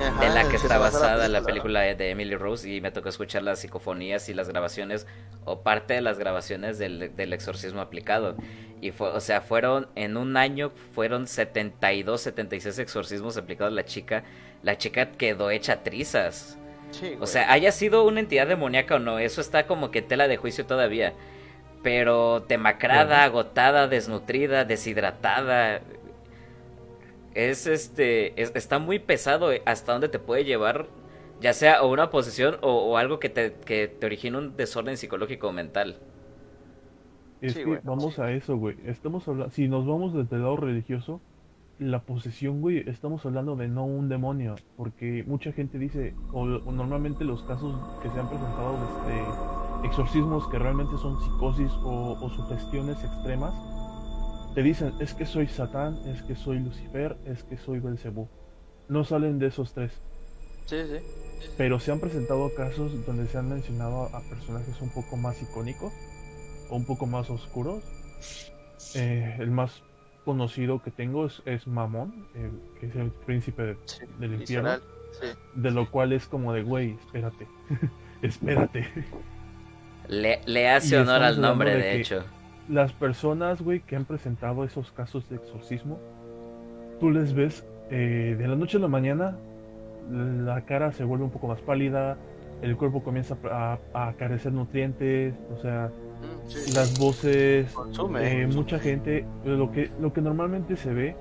Ajá, 0.00 0.20
de 0.24 0.28
la 0.34 0.48
que 0.48 0.56
está 0.56 0.78
basa 0.78 0.98
basada 0.98 1.28
la 1.28 1.42
película 1.42 1.80
de 1.82 2.10
Emily 2.10 2.36
Rose 2.36 2.68
y 2.68 2.80
me 2.80 2.90
tocó 2.90 3.08
escuchar 3.08 3.42
las 3.42 3.60
psicofonías 3.60 4.28
y 4.28 4.34
las 4.34 4.48
grabaciones 4.48 5.06
o 5.44 5.62
parte 5.62 5.94
de 5.94 6.00
las 6.00 6.18
grabaciones 6.18 6.78
del, 6.78 7.14
del 7.16 7.32
exorcismo 7.32 7.80
aplicado 7.80 8.36
y 8.80 8.90
fue, 8.90 9.08
o 9.08 9.20
sea, 9.20 9.40
fueron 9.40 9.88
en 9.94 10.16
un 10.16 10.36
año 10.36 10.70
fueron 10.94 11.26
72, 11.26 12.20
76 12.20 12.78
exorcismos 12.78 13.36
aplicados 13.36 13.72
a 13.72 13.74
la 13.74 13.84
chica, 13.84 14.24
la 14.62 14.76
chica 14.78 15.12
quedó 15.12 15.50
hecha 15.50 15.82
trizas. 15.82 16.58
Sí, 16.90 17.16
O 17.20 17.26
sea, 17.26 17.50
haya 17.52 17.72
sido 17.72 18.04
una 18.04 18.20
entidad 18.20 18.46
demoníaca 18.46 18.96
o 18.96 18.98
no, 19.00 19.18
eso 19.18 19.40
está 19.40 19.66
como 19.66 19.90
que 19.90 19.98
en 20.00 20.08
tela 20.08 20.28
de 20.28 20.36
juicio 20.36 20.64
todavía. 20.66 21.12
Pero 21.82 22.40
demacrada, 22.40 23.06
Claro. 23.06 23.22
agotada, 23.24 23.88
desnutrida, 23.88 24.64
deshidratada. 24.64 25.80
Es 27.34 27.66
este. 27.66 28.40
es- 28.40 28.52
está 28.54 28.78
muy 28.78 28.98
pesado 28.98 29.52
eh, 29.52 29.62
hasta 29.66 29.92
dónde 29.92 30.08
te 30.08 30.18
puede 30.18 30.44
llevar. 30.44 30.88
Ya 31.40 31.52
sea 31.52 31.82
o 31.82 31.88
una 31.92 32.10
posesión 32.10 32.56
o, 32.62 32.72
o 32.92 32.96
algo 32.96 33.18
que 33.18 33.28
te, 33.28 33.54
que 33.64 33.88
te 33.88 34.06
origine 34.06 34.38
un 34.38 34.56
desorden 34.56 34.96
psicológico 34.96 35.48
o 35.48 35.52
mental. 35.52 36.00
Es 37.40 37.54
Sí, 37.54 37.64
que 37.64 37.64
güey. 37.64 37.80
vamos 37.82 38.18
a 38.18 38.32
eso, 38.32 38.56
güey. 38.56 38.76
Estamos 38.84 39.28
hablando, 39.28 39.52
si 39.52 39.68
nos 39.68 39.86
vamos 39.86 40.14
desde 40.14 40.36
el 40.36 40.42
lado 40.42 40.56
religioso, 40.56 41.20
la 41.78 42.04
posesión, 42.06 42.60
güey, 42.60 42.88
estamos 42.88 43.24
hablando 43.26 43.56
de 43.56 43.68
no 43.68 43.84
un 43.84 44.08
demonio, 44.08 44.62
porque 44.76 45.24
mucha 45.26 45.52
gente 45.52 45.78
dice, 45.78 46.14
o, 46.32 46.42
o 46.42 46.72
normalmente 46.72 47.24
los 47.24 47.42
casos 47.44 47.76
que 48.02 48.10
se 48.10 48.18
han 48.20 48.28
presentado 48.28 48.78
de 49.06 49.86
exorcismos 49.88 50.48
que 50.48 50.58
realmente 50.58 50.96
son 50.98 51.20
psicosis 51.20 51.72
o, 51.82 52.16
o 52.20 52.30
sugestiones 52.30 53.02
extremas, 53.04 53.54
te 54.54 54.62
dicen, 54.62 54.92
es 55.00 55.14
que 55.14 55.26
soy 55.26 55.48
Satán, 55.48 55.96
es 56.08 56.22
que 56.22 56.36
soy 56.36 56.58
Lucifer, 56.60 57.16
es 57.26 57.42
que 57.44 57.56
soy 57.56 57.80
Belcebú. 57.80 58.28
No 58.88 59.04
salen 59.04 59.38
de 59.38 59.46
esos 59.48 59.72
tres. 59.72 59.92
Sí, 60.66 60.76
sí. 60.86 60.98
Pero 61.58 61.78
se 61.80 61.92
han 61.92 62.00
presentado 62.00 62.50
casos 62.54 63.04
donde 63.06 63.26
se 63.26 63.36
han 63.38 63.48
mencionado 63.48 64.04
a 64.14 64.20
personajes 64.30 64.80
un 64.80 64.90
poco 64.90 65.16
más 65.16 65.40
icónicos 65.42 65.92
o 66.70 66.76
un 66.76 66.84
poco 66.86 67.06
más 67.06 67.28
oscuros. 67.30 67.82
Eh, 68.94 69.36
el 69.40 69.50
más 69.50 69.82
conocido 70.24 70.82
que 70.82 70.90
tengo 70.90 71.26
es, 71.26 71.42
es 71.44 71.66
Mamón, 71.66 72.26
eh, 72.34 72.50
que 72.80 72.86
es 72.86 72.96
el 72.96 73.10
príncipe 73.10 73.62
de- 73.62 73.76
sí. 73.86 74.04
del 74.18 74.34
infierno. 74.34 74.76
Sí. 75.20 75.26
De 75.54 75.70
lo 75.70 75.90
cual 75.90 76.12
es 76.12 76.26
como 76.26 76.52
de, 76.52 76.62
güey, 76.62 76.96
espérate, 77.06 77.46
espérate. 78.22 78.86
Le, 80.08 80.40
le 80.46 80.68
hace 80.68 80.96
Y 80.96 80.98
honor 80.98 81.22
al 81.22 81.40
nombre, 81.40 81.76
de 81.76 82.00
hecho. 82.00 82.24
Las 82.68 82.92
personas, 82.94 83.60
güey, 83.62 83.80
que 83.80 83.96
han 83.96 84.06
presentado 84.06 84.64
esos 84.64 84.90
casos 84.92 85.28
de 85.28 85.36
exorcismo, 85.36 85.98
tú 86.98 87.10
les 87.10 87.34
ves 87.34 87.66
eh, 87.90 88.36
de 88.38 88.48
la 88.48 88.56
noche 88.56 88.78
a 88.78 88.80
la 88.80 88.88
mañana, 88.88 89.36
la 90.10 90.64
cara 90.64 90.92
se 90.92 91.04
vuelve 91.04 91.24
un 91.24 91.30
poco 91.30 91.46
más 91.48 91.60
pálida, 91.60 92.16
el 92.62 92.76
cuerpo 92.76 93.02
comienza 93.02 93.36
a, 93.50 93.78
a 93.92 94.12
carecer 94.14 94.52
nutrientes, 94.52 95.34
o 95.52 95.56
sea, 95.58 95.90
Mm, 96.14 96.48
sí. 96.48 96.70
las 96.72 96.96
voces, 96.96 97.72
Consume, 97.74 98.20
eh, 98.20 98.44
consume. 98.44 98.46
mucha 98.46 98.78
gente, 98.78 99.26
lo 99.44 99.70
que, 99.72 99.90
lo 100.00 100.12
que 100.12 100.22
normalmente 100.22 100.76
se 100.76 100.94
ve 100.94 101.16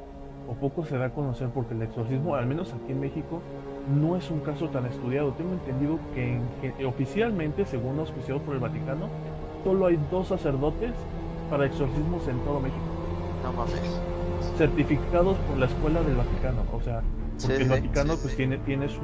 o 0.47 0.53
poco 0.55 0.85
se 0.85 0.97
da 0.97 1.05
a 1.07 1.09
conocer 1.09 1.49
porque 1.49 1.73
el 1.73 1.81
exorcismo, 1.81 2.35
al 2.35 2.45
menos 2.45 2.73
aquí 2.73 2.91
en 2.91 2.99
México, 3.01 3.41
no 3.85 4.15
es 4.15 4.29
un 4.29 4.39
caso 4.41 4.69
tan 4.69 4.85
estudiado. 4.85 5.33
Tengo 5.33 5.53
entendido 5.53 5.99
que, 6.13 6.35
en- 6.35 6.73
que 6.77 6.85
oficialmente, 6.85 7.65
según 7.65 7.99
auspiciado 7.99 8.39
por 8.41 8.53
el 8.53 8.59
Vaticano, 8.61 9.09
solo 9.63 9.87
hay 9.87 9.97
dos 10.11 10.27
sacerdotes 10.27 10.93
para 11.49 11.65
exorcismos 11.65 12.27
en 12.27 12.37
todo 12.39 12.59
México, 12.59 12.81
No 13.43 13.53
mames. 13.53 14.01
certificados 14.57 15.37
por 15.47 15.57
la 15.57 15.65
escuela 15.67 16.01
del 16.01 16.15
Vaticano. 16.15 16.61
O 16.73 16.81
sea, 16.81 17.01
Sí, 17.37 17.47
porque 17.47 17.63
el 17.63 17.63
sí. 17.63 17.69
Vaticano 17.69 18.15
pues 18.17 18.35
tiene, 18.35 18.57
tiene 18.59 18.87
su, 18.89 19.01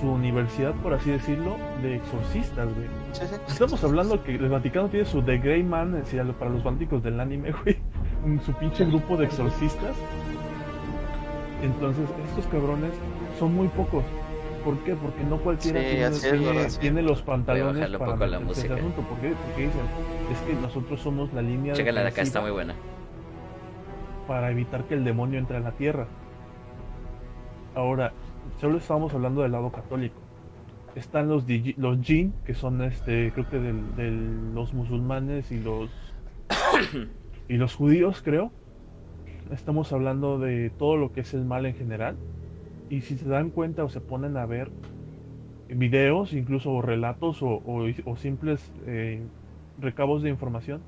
su 0.00 0.06
universidad, 0.10 0.72
por 0.76 0.94
así 0.94 1.10
decirlo, 1.10 1.56
de 1.82 1.96
exorcistas, 1.96 2.68
güey. 2.74 2.86
Sí, 3.12 3.22
sí. 3.28 3.34
Estamos 3.48 3.82
hablando 3.84 4.22
que 4.22 4.34
el 4.36 4.48
Vaticano 4.48 4.88
tiene 4.88 5.04
su 5.06 5.22
The 5.22 5.38
Grey 5.38 5.62
Man, 5.64 5.94
es 5.96 6.04
decir, 6.04 6.22
para 6.34 6.50
los 6.50 6.62
fanáticos 6.62 7.02
del 7.02 7.18
anime, 7.20 7.52
güey. 7.64 7.76
Su 8.46 8.52
pinche 8.54 8.84
grupo 8.84 9.16
de 9.16 9.24
exorcistas. 9.26 9.96
Entonces, 11.62 12.04
estos 12.28 12.46
cabrones 12.46 12.92
son 13.38 13.54
muy 13.54 13.68
pocos. 13.68 14.04
¿Por 14.64 14.78
qué? 14.84 14.94
Porque 14.94 15.24
no 15.24 15.38
cualquiera 15.38 15.80
Sí, 15.80 15.86
tiene, 16.30 16.68
tiene- 16.80 17.02
los 17.02 17.20
pantalones 17.22 17.90
para 17.90 18.12
poco 18.12 18.24
a 18.24 18.26
la 18.28 18.38
meterse 18.40 18.72
asunto. 18.72 19.02
¿Por 19.02 19.18
qué? 19.18 19.32
Porque 19.46 19.62
dicen, 19.66 19.80
es 20.32 20.38
que 20.40 20.54
nosotros 20.54 21.00
somos 21.00 21.32
la 21.32 21.42
línea 21.42 21.72
Chécala 21.74 22.02
de 22.02 22.08
acá, 22.08 22.22
está 22.22 22.40
muy 22.40 22.50
buena. 22.50 22.74
para 24.26 24.50
evitar 24.50 24.84
que 24.84 24.94
el 24.94 25.04
demonio 25.04 25.38
entre 25.38 25.56
a 25.56 25.60
la 25.60 25.72
tierra. 25.72 26.06
Ahora, 27.74 28.12
solo 28.60 28.78
estábamos 28.78 29.12
hablando 29.14 29.42
del 29.42 29.52
lado 29.52 29.70
católico. 29.70 30.16
Están 30.94 31.28
los, 31.28 31.46
digi- 31.46 31.74
los 31.76 32.00
jin, 32.00 32.34
que 32.44 32.54
son 32.54 32.82
este, 32.82 33.32
creo 33.32 33.48
que 33.48 33.58
del- 33.58 34.54
los 34.54 34.74
musulmanes 34.74 35.50
y 35.50 35.58
los 35.58 35.90
y 37.48 37.56
los 37.56 37.74
judíos, 37.74 38.20
creo. 38.22 38.52
Estamos 39.50 39.92
hablando 39.92 40.38
de 40.38 40.70
todo 40.70 40.96
lo 40.96 41.12
que 41.12 41.20
es 41.22 41.34
el 41.34 41.44
mal 41.44 41.66
en 41.66 41.74
general. 41.74 42.16
Y 42.90 43.00
si 43.02 43.16
se 43.16 43.26
dan 43.28 43.50
cuenta 43.50 43.84
o 43.84 43.88
se 43.88 44.00
ponen 44.00 44.36
a 44.36 44.44
ver 44.46 44.70
videos, 45.68 46.32
incluso 46.34 46.80
relatos 46.82 47.42
o, 47.42 47.48
o- 47.64 47.86
o 48.04 48.16
simples 48.16 48.70
eh, 48.86 49.22
recabos 49.82 50.22
de 50.22 50.30
información, 50.30 50.80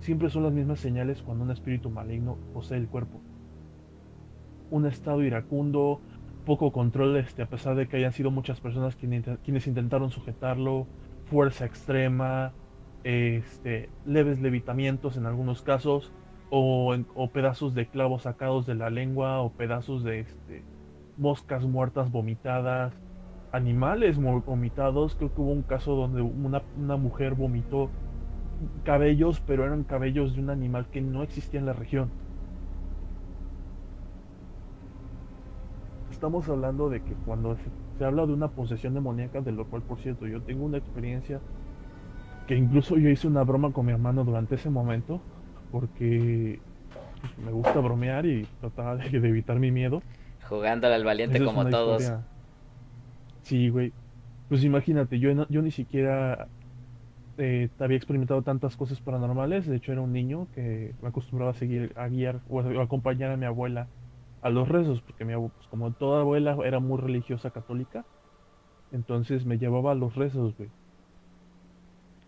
siempre 0.00 0.30
son 0.30 0.44
las 0.44 0.52
mismas 0.52 0.80
señales 0.80 1.22
cuando 1.22 1.44
un 1.44 1.50
espíritu 1.50 1.90
maligno 1.90 2.36
posee 2.52 2.78
el 2.78 2.88
cuerpo. 2.88 3.20
Un 4.70 4.86
estado 4.86 5.22
iracundo, 5.22 6.00
poco 6.44 6.72
control, 6.72 7.16
este, 7.16 7.42
a 7.42 7.46
pesar 7.46 7.76
de 7.76 7.88
que 7.88 7.96
hayan 7.96 8.12
sido 8.12 8.30
muchas 8.30 8.60
personas 8.60 8.96
quienes 8.96 9.66
intentaron 9.66 10.10
sujetarlo, 10.10 10.86
fuerza 11.26 11.64
extrema, 11.64 12.52
este, 13.04 13.90
leves 14.06 14.40
levitamientos 14.40 15.16
en 15.16 15.26
algunos 15.26 15.62
casos, 15.62 16.12
o, 16.50 16.94
pedazos 17.32 17.74
de 17.74 17.86
clavos 17.86 18.22
sacados 18.22 18.66
de 18.66 18.74
la 18.74 18.90
lengua, 18.90 19.40
o 19.40 19.50
pedazos 19.52 20.04
de 20.04 20.20
este, 20.20 20.62
moscas 21.16 21.64
muertas 21.64 22.10
vomitadas, 22.10 22.92
animales 23.52 24.18
vomitados. 24.18 25.14
Creo 25.14 25.34
que 25.34 25.40
hubo 25.40 25.52
un 25.52 25.62
caso 25.62 25.94
donde 25.94 26.20
una 26.20 26.96
mujer 26.96 27.34
vomitó 27.34 27.88
cabellos, 28.84 29.40
pero 29.46 29.64
eran 29.64 29.84
cabellos 29.84 30.34
de 30.34 30.40
un 30.42 30.50
animal 30.50 30.86
que 30.90 31.00
no 31.00 31.22
existía 31.22 31.60
en 31.60 31.66
la 31.66 31.72
región. 31.72 32.10
estamos 36.22 36.48
hablando 36.48 36.88
de 36.88 37.00
que 37.00 37.14
cuando 37.26 37.56
se, 37.98 38.04
habla 38.04 38.24
de 38.26 38.32
una 38.32 38.46
posesión 38.46 38.94
demoníaca, 38.94 39.40
de 39.40 39.50
lo 39.50 39.66
cual, 39.66 39.82
por 39.82 39.98
cierto, 39.98 40.24
yo 40.24 40.40
tengo 40.40 40.64
una 40.64 40.78
experiencia 40.78 41.40
que 42.46 42.54
incluso 42.54 42.96
yo 42.96 43.08
hice 43.08 43.26
una 43.26 43.42
broma 43.42 43.72
con 43.72 43.86
mi 43.86 43.92
hermano 43.92 44.22
durante 44.22 44.54
ese 44.54 44.70
momento, 44.70 45.20
porque 45.72 46.60
pues, 47.20 47.38
me 47.44 47.50
gusta 47.50 47.80
bromear 47.80 48.24
y 48.24 48.46
trataba 48.60 48.94
de, 48.98 49.18
de 49.18 49.28
evitar 49.28 49.58
mi 49.58 49.72
miedo. 49.72 50.00
Jugándole 50.48 50.94
al 50.94 51.04
valiente 51.04 51.38
Esa 51.38 51.44
es 51.44 51.50
como 51.50 51.68
todos. 51.68 52.02
historia- 52.02 52.24
Sí, 53.42 53.68
güey. 53.70 53.92
Pues 54.48 54.62
imagínate, 54.62 55.18
yo, 55.18 55.34
no- 55.34 55.48
yo 55.48 55.60
ni 55.60 55.72
siquiera 55.72 56.46
eh, 57.38 57.68
había 57.78 57.96
experimentado 57.96 58.42
tantas 58.42 58.76
cosas 58.76 59.00
paranormales. 59.00 59.66
De 59.66 59.76
hecho, 59.76 59.92
era 59.92 60.00
un 60.00 60.12
niño 60.12 60.48
que 60.54 60.94
me 61.00 61.08
acostumbraba 61.08 61.52
a 61.52 61.54
seguir, 61.54 61.92
a 61.96 62.08
guiar 62.08 62.40
o 62.48 62.60
a, 62.60 62.82
acompañar 62.82 63.30
a 63.32 63.36
mi 63.36 63.46
abuela 63.46 63.88
a 64.42 64.50
los 64.50 64.68
rezos, 64.68 65.00
porque 65.02 65.24
mi 65.24 65.32
abuela, 65.32 65.54
pues, 65.56 65.68
como 65.68 65.92
toda 65.92 66.20
abuela, 66.22 66.56
era 66.64 66.80
muy 66.80 66.98
religiosa 67.00 67.50
católica. 67.50 68.04
Entonces 68.90 69.46
me 69.46 69.58
llevaba 69.58 69.92
a 69.92 69.94
los 69.94 70.14
rezos, 70.14 70.56
güey. 70.56 70.70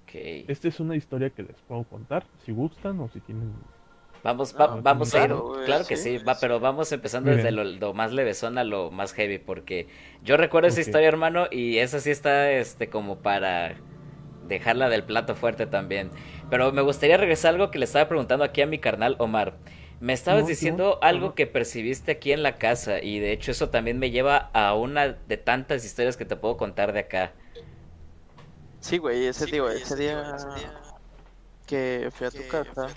Ok. 0.05 0.49
Esta 0.49 0.69
es 0.69 0.81
una 0.81 0.97
historia 0.97 1.31
que 1.31 1.43
les 1.43 1.57
puedo 1.63 1.85
contar, 1.85 2.25
si 2.45 2.53
gustan 2.53 3.01
o 3.01 3.09
si 3.09 3.21
tienen... 3.21 3.53
Vamos, 4.23 4.55
va- 4.59 4.69
No, 4.69 4.83
vamos 4.83 5.15
a 5.15 5.25
ir, 5.25 5.31
claro, 5.67 5.85
que 5.87 5.97
sí, 5.97 6.19
sí. 6.19 6.25
va, 6.25 6.35
pero 6.41 6.61
vamos 6.61 6.91
empezando 6.93 7.31
Miren. 7.31 7.45
desde 7.45 7.57
lo, 7.57 7.65
lo 7.65 7.93
más 7.93 8.13
levesón 8.13 8.57
a 8.57 8.65
lo 8.65 8.91
más 8.91 9.13
heavy, 9.13 9.39
porque 9.39 9.87
yo 10.23 10.37
recuerdo 10.39 10.69
esa 10.69 10.81
historia, 10.81 11.09
hermano, 11.09 11.47
y 11.51 11.77
esa 11.79 12.01
sí 12.01 12.11
está, 12.11 12.51
este, 12.53 12.89
como 12.89 13.17
para 13.19 13.75
dejarla 14.49 14.89
del 14.89 15.05
plato 15.05 15.35
fuerte 15.37 15.67
también. 15.67 16.13
Pero 16.49 16.73
me 16.73 16.83
gustaría 16.83 17.17
regresar 17.17 17.51
a 17.51 17.55
algo 17.55 17.71
que 17.71 17.79
le 17.79 17.85
estaba 17.87 18.09
preguntando 18.09 18.45
aquí 18.45 18.63
a 18.63 18.67
mi 18.67 18.79
carnal 18.79 19.17
Omar. 19.19 19.55
Me 20.01 20.13
estabas 20.13 20.43
No, 20.43 20.49
diciendo 20.49 20.99
no, 21.03 21.03
algo 21.03 21.35
que 21.35 21.47
percibiste 21.47 22.13
aquí 22.13 22.33
en 22.33 22.43
la 22.43 22.59
casa, 22.59 23.01
y 23.03 23.21
de 23.21 23.33
hecho 23.33 23.53
eso 23.53 23.71
también 23.71 23.99
me 23.99 24.11
lleva 24.11 24.51
a 24.53 24.75
una 24.75 25.09
de 25.27 25.37
tantas 25.37 25.85
historias 25.85 26.17
que 26.17 26.25
te 26.25 26.37
puedo 26.37 26.57
contar 26.57 26.93
de 26.93 27.01
acá. 27.01 27.33
Sí, 28.81 28.99
güey, 28.99 29.27
ese, 29.27 29.47
digo, 29.47 29.69
ese 29.71 29.97
día 29.97 30.23
que 31.67 32.11
fui 32.13 32.27
a 32.27 32.31
tu 32.31 32.45
casa, 32.45 32.89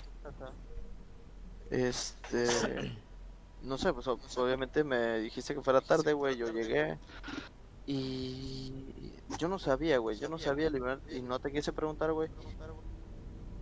este, 1.70 2.82
no 3.62 3.78
sé, 3.78 3.92
pues 3.92 4.06
ob- 4.06 4.20
obviamente 4.36 4.84
me 4.84 5.20
dijiste 5.20 5.54
que 5.54 5.62
fuera 5.62 5.80
tarde, 5.80 6.12
güey, 6.12 6.36
yo 6.36 6.48
llegué 6.50 6.98
y 7.86 8.94
yo 9.38 9.48
no 9.48 9.58
sabía, 9.58 9.98
güey, 9.98 10.18
yo 10.18 10.28
no 10.28 10.38
sabía 10.38 10.70
liberar 10.70 11.00
y 11.10 11.20
no 11.22 11.38
te 11.38 11.52
quise 11.52 11.72
preguntar, 11.72 12.12
güey, 12.12 12.28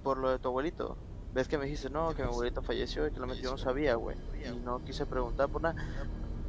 por 0.03 0.19
lo 0.19 0.31
de 0.31 0.39
tu 0.39 0.49
abuelito. 0.49 0.97
Ves 1.35 1.49
que 1.49 1.59
me 1.59 1.65
dijiste, 1.65 1.91
no, 1.91 2.15
que 2.15 2.23
mi 2.23 2.29
abuelito 2.29 2.63
falleció 2.63 3.07
y 3.07 3.11
que 3.11 3.21
lo 3.21 3.27
met- 3.27 3.41
yo 3.41 3.51
no 3.51 3.59
sabía, 3.59 3.95
güey, 3.97 4.17
y 4.55 4.59
no 4.61 4.83
quise 4.85 5.05
preguntar 5.07 5.49
por 5.49 5.63
nada. 5.63 5.75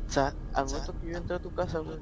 O 0.07 0.09
sea, 0.11 0.33
al 0.53 0.65
momento 0.65 0.93
que 1.01 1.07
yo 1.11 1.17
entré 1.17 1.35
a 1.35 1.39
tu 1.41 1.53
casa, 1.53 1.79
güey, 1.79 1.97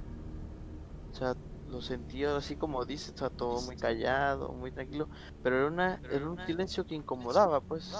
o 1.12 1.16
sea, 1.16 1.36
lo 1.70 1.82
sentía 1.82 2.36
así 2.38 2.56
como 2.58 2.86
dices, 2.86 3.14
o 3.16 3.18
sea, 3.18 3.30
todo 3.30 3.62
muy 3.62 3.76
callado, 3.78 4.50
muy 4.52 4.72
tranquilo, 4.72 5.08
pero 5.42 5.58
era 5.58 5.68
una, 5.68 5.96
era 6.12 6.30
un 6.30 6.38
silencio 6.46 6.86
que 6.86 6.94
incomodaba, 6.96 7.60
pues. 7.62 7.92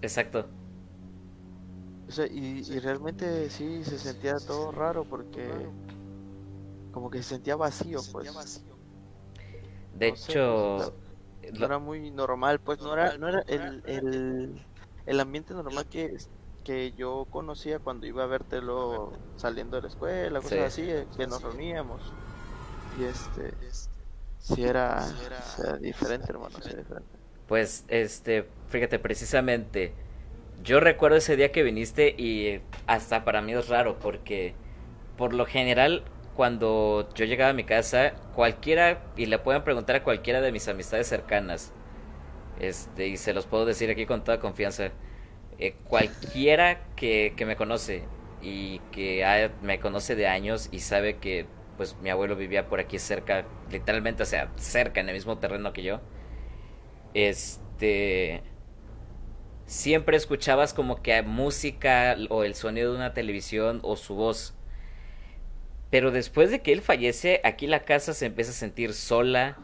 Exacto. 0.00 0.46
O 2.08 2.12
sea, 2.12 2.26
y, 2.26 2.62
y 2.66 2.78
realmente 2.78 3.50
sí 3.50 3.84
se 3.84 3.98
sentía 3.98 4.34
todo 4.46 4.70
raro 4.70 5.04
porque 5.04 5.68
como 6.96 7.10
que 7.10 7.22
se 7.22 7.30
sentía 7.36 7.56
vacío, 7.56 8.04
pues. 8.12 8.64
De 9.98 10.08
No 10.08 10.16
sé, 10.16 10.32
hecho, 10.34 10.92
No 11.52 11.64
era 11.66 11.78
muy 11.78 12.10
normal, 12.10 12.60
pues 12.60 12.80
no 12.80 12.92
era, 12.92 13.16
no 13.18 13.28
era 13.28 13.40
el, 13.46 13.82
el, 13.86 14.66
el 15.06 15.20
ambiente 15.20 15.54
normal 15.54 15.88
que, 15.88 16.16
que 16.64 16.92
yo 16.94 17.26
conocía 17.30 17.80
cuando 17.80 18.06
iba 18.06 18.24
a 18.24 18.26
vértelo 18.26 19.22
saliendo 19.34 19.76
de 19.76 19.82
la 19.82 19.88
escuela, 19.88 20.42
cosas 20.42 20.60
Sí. 20.60 20.72
así, 20.74 20.82
eh, 20.90 21.08
que 21.16 21.26
nos 21.26 21.42
reuníamos. 21.42 22.16
Y 22.90 23.04
este, 23.04 23.58
sí 24.38 24.64
era, 24.64 25.14
o 25.38 25.42
sea, 25.42 25.78
diferente, 25.78 26.32
hermano, 26.32 26.60
sí, 26.62 26.74
diferente. 26.76 27.18
Pues, 27.46 27.84
este, 27.88 28.48
fíjate, 28.68 28.98
precisamente, 28.98 29.94
yo 30.62 30.80
recuerdo 30.80 31.16
ese 31.18 31.36
día 31.36 31.52
que 31.52 31.62
viniste 31.62 32.14
y 32.18 32.60
hasta 32.86 33.24
para 33.24 33.42
mí 33.42 33.52
es 33.54 33.68
raro 33.68 33.98
porque 33.98 34.54
por 35.16 35.34
lo 35.34 35.46
general 35.46 36.04
cuando 36.36 37.08
yo 37.14 37.24
llegaba 37.24 37.50
a 37.50 37.54
mi 37.54 37.64
casa, 37.64 38.14
cualquiera, 38.34 39.02
y 39.16 39.26
le 39.26 39.38
pueden 39.38 39.64
preguntar 39.64 39.96
a 39.96 40.04
cualquiera 40.04 40.40
de 40.40 40.52
mis 40.52 40.68
amistades 40.68 41.08
cercanas, 41.08 41.72
este, 42.60 43.08
y 43.08 43.16
se 43.16 43.34
los 43.34 43.46
puedo 43.46 43.64
decir 43.64 43.90
aquí 43.90 44.06
con 44.06 44.22
toda 44.24 44.38
confianza, 44.38 44.90
eh, 45.58 45.74
cualquiera 45.84 46.80
que, 46.96 47.34
que 47.36 47.46
me 47.46 47.56
conoce 47.56 48.04
y 48.42 48.80
que 48.92 49.50
me 49.62 49.80
conoce 49.80 50.14
de 50.14 50.26
años 50.28 50.68
y 50.70 50.80
sabe 50.80 51.16
que 51.16 51.46
pues 51.76 51.96
mi 52.02 52.10
abuelo 52.10 52.36
vivía 52.36 52.68
por 52.68 52.80
aquí 52.80 52.98
cerca, 52.98 53.46
literalmente, 53.70 54.22
o 54.22 54.26
sea, 54.26 54.50
cerca 54.56 55.00
en 55.00 55.08
el 55.08 55.14
mismo 55.14 55.38
terreno 55.38 55.72
que 55.72 55.82
yo, 55.82 56.00
este 57.14 58.42
siempre 59.66 60.16
escuchabas 60.16 60.72
como 60.72 61.02
que 61.02 61.20
música 61.22 62.16
o 62.30 62.44
el 62.44 62.54
sonido 62.54 62.92
de 62.92 62.98
una 62.98 63.14
televisión 63.14 63.80
o 63.82 63.96
su 63.96 64.14
voz. 64.14 64.55
Pero 65.90 66.10
después 66.10 66.50
de 66.50 66.60
que 66.62 66.72
él 66.72 66.82
fallece, 66.82 67.40
aquí 67.44 67.66
la 67.66 67.84
casa 67.84 68.12
se 68.14 68.26
empieza 68.26 68.50
a 68.50 68.54
sentir 68.54 68.92
sola. 68.94 69.56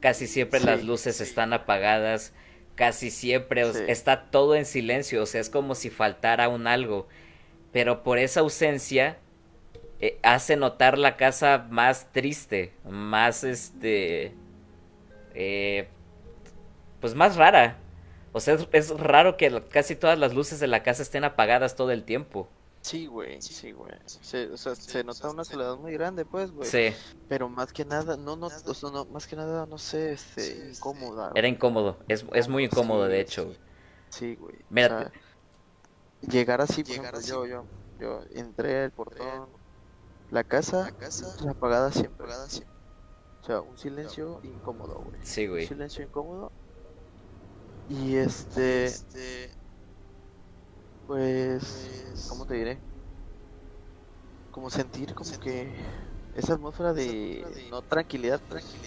Casi 0.00 0.26
siempre 0.26 0.60
Sí. 0.60 0.66
las 0.66 0.82
luces 0.84 1.20
están 1.20 1.52
apagadas. 1.52 2.32
Casi 2.74 3.10
siempre 3.10 3.72
Sí. 3.72 3.80
está 3.88 4.30
todo 4.30 4.56
en 4.56 4.64
silencio. 4.66 5.22
O 5.22 5.26
sea, 5.26 5.40
es 5.40 5.50
como 5.50 5.74
si 5.74 5.90
faltara 5.90 6.48
un 6.48 6.66
algo. 6.66 7.06
Pero 7.72 8.02
por 8.02 8.18
esa 8.18 8.40
ausencia 8.40 9.18
eh, 10.00 10.18
hace 10.22 10.56
notar 10.56 10.98
la 10.98 11.16
casa 11.16 11.66
más 11.70 12.10
triste, 12.12 12.72
más 12.84 13.44
este, 13.44 14.32
eh, 15.34 15.88
pues 17.00 17.14
más 17.14 17.36
rara. 17.36 17.78
O 18.32 18.40
sea, 18.40 18.54
es, 18.54 18.68
es 18.72 18.90
raro 18.90 19.36
que 19.36 19.62
casi 19.70 19.94
todas 19.94 20.18
las 20.18 20.34
luces 20.34 20.58
de 20.58 20.66
la 20.66 20.82
casa 20.82 21.02
estén 21.02 21.22
apagadas 21.24 21.76
todo 21.76 21.92
el 21.92 22.02
tiempo. 22.02 22.48
Sí, 22.84 23.06
güey, 23.06 23.40
sí, 23.40 23.72
güey. 23.72 23.92
Se, 24.04 24.50
o 24.50 24.58
sea, 24.58 24.74
se 24.74 25.02
nota 25.04 25.30
una 25.30 25.42
soledad 25.44 25.78
muy 25.78 25.94
grande, 25.94 26.26
pues, 26.26 26.50
güey. 26.50 26.68
Sí, 26.68 26.94
Pero 27.30 27.48
más 27.48 27.72
que 27.72 27.86
nada, 27.86 28.18
no, 28.18 28.36
no, 28.36 28.48
o 28.48 28.74
sea, 28.74 28.90
no, 28.90 29.06
más 29.06 29.26
que 29.26 29.36
nada, 29.36 29.64
no 29.64 29.78
sé, 29.78 30.12
este, 30.12 30.68
incómoda. 30.70 31.28
era 31.34 31.48
güey. 31.48 31.52
incómodo. 31.54 31.96
Es, 32.08 32.26
es 32.34 32.46
muy 32.46 32.64
incómodo, 32.64 33.06
Sí, 33.06 33.10
de 33.12 33.20
hecho. 33.22 33.52
Sí, 34.10 34.36
güey. 34.36 34.56
o 34.56 34.66
Mira, 34.68 34.98
sea, 34.98 35.12
llegar 36.20 36.60
así, 36.60 36.84
por 36.84 36.92
ejemplo, 36.92 37.20
yo, 37.22 37.46
yo, 37.46 37.64
yo 37.98 38.20
entré 38.32 38.84
al 38.84 38.92
portón, 38.92 39.48
la 40.30 40.44
casa, 40.44 40.90
luces 41.00 41.46
apagada 41.48 41.90
siempre. 41.90 42.26
O 42.26 43.46
sea, 43.46 43.60
un 43.62 43.78
silencio 43.78 44.40
incómodo, 44.42 45.00
güey. 45.06 45.20
Sí, 45.22 45.46
Un 45.46 45.50
güey. 45.52 45.66
silencio 45.66 46.04
incómodo. 46.04 46.52
Y 47.88 48.16
este, 48.16 48.92
pues, 51.06 52.22
¿cómo 52.26 52.46
te 52.46 52.54
diré? 52.54 52.82
Como 54.50 54.70
sentir 54.70 55.14
como 55.14 55.36
que 55.38 55.74
esa 56.32 56.54
atmósfera 56.54 56.92
de 56.94 57.46
no 57.70 57.82
tranquilidad, 57.82 58.42
pues. 58.48 58.78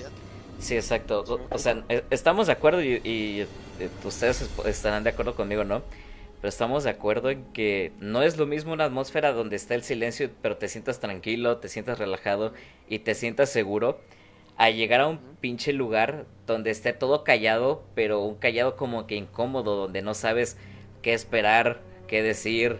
Sí, 0.57 0.75
exacto. 0.75 1.23
O, 1.27 1.47
o 1.51 1.57
sea, 1.57 1.85
e- 1.89 2.05
estamos 2.09 2.47
de 2.47 2.53
acuerdo 2.53 2.81
y, 2.83 3.01
y, 3.03 3.41
eh, 3.77 3.91
ustedes 4.03 4.41
es- 4.41 4.51
estarán 4.65 5.03
de 5.03 5.11
acuerdo 5.11 5.35
conmigo, 5.35 5.63
¿no? 5.63 5.85
Pero 6.41 6.49
estamos 6.49 6.83
de 6.83 6.89
acuerdo 6.91 7.29
en 7.31 7.45
que 7.53 7.95
no 7.99 8.21
es 8.23 8.37
lo 8.37 8.45
mismo 8.45 8.73
una 8.73 8.85
atmósfera 8.85 9.33
donde 9.33 9.55
está 9.55 9.75
el 9.75 9.83
silencio, 9.83 10.31
pero 10.41 10.57
te 10.57 10.67
sientas 10.67 10.99
tranquilo, 10.99 11.57
te 11.59 11.69
sientas 11.69 11.99
relajado 11.99 12.53
y 12.87 12.99
te 12.99 13.15
sientas 13.15 13.49
seguro, 13.49 14.01
a 14.55 14.69
llegar 14.69 15.01
a 15.01 15.07
un 15.07 15.19
pinche 15.39 15.73
lugar 15.73 16.27
donde 16.47 16.71
esté 16.71 16.93
todo 16.93 17.23
callado, 17.23 17.89
pero 17.95 18.21
un 18.21 18.35
callado 18.35 18.75
como 18.75 19.07
que 19.07 19.15
incómodo, 19.15 19.75
donde 19.75 20.01
no 20.01 20.13
sabes 20.13 20.57
qué 21.01 21.13
esperar, 21.13 21.83
qué 22.07 22.23
decir, 22.23 22.79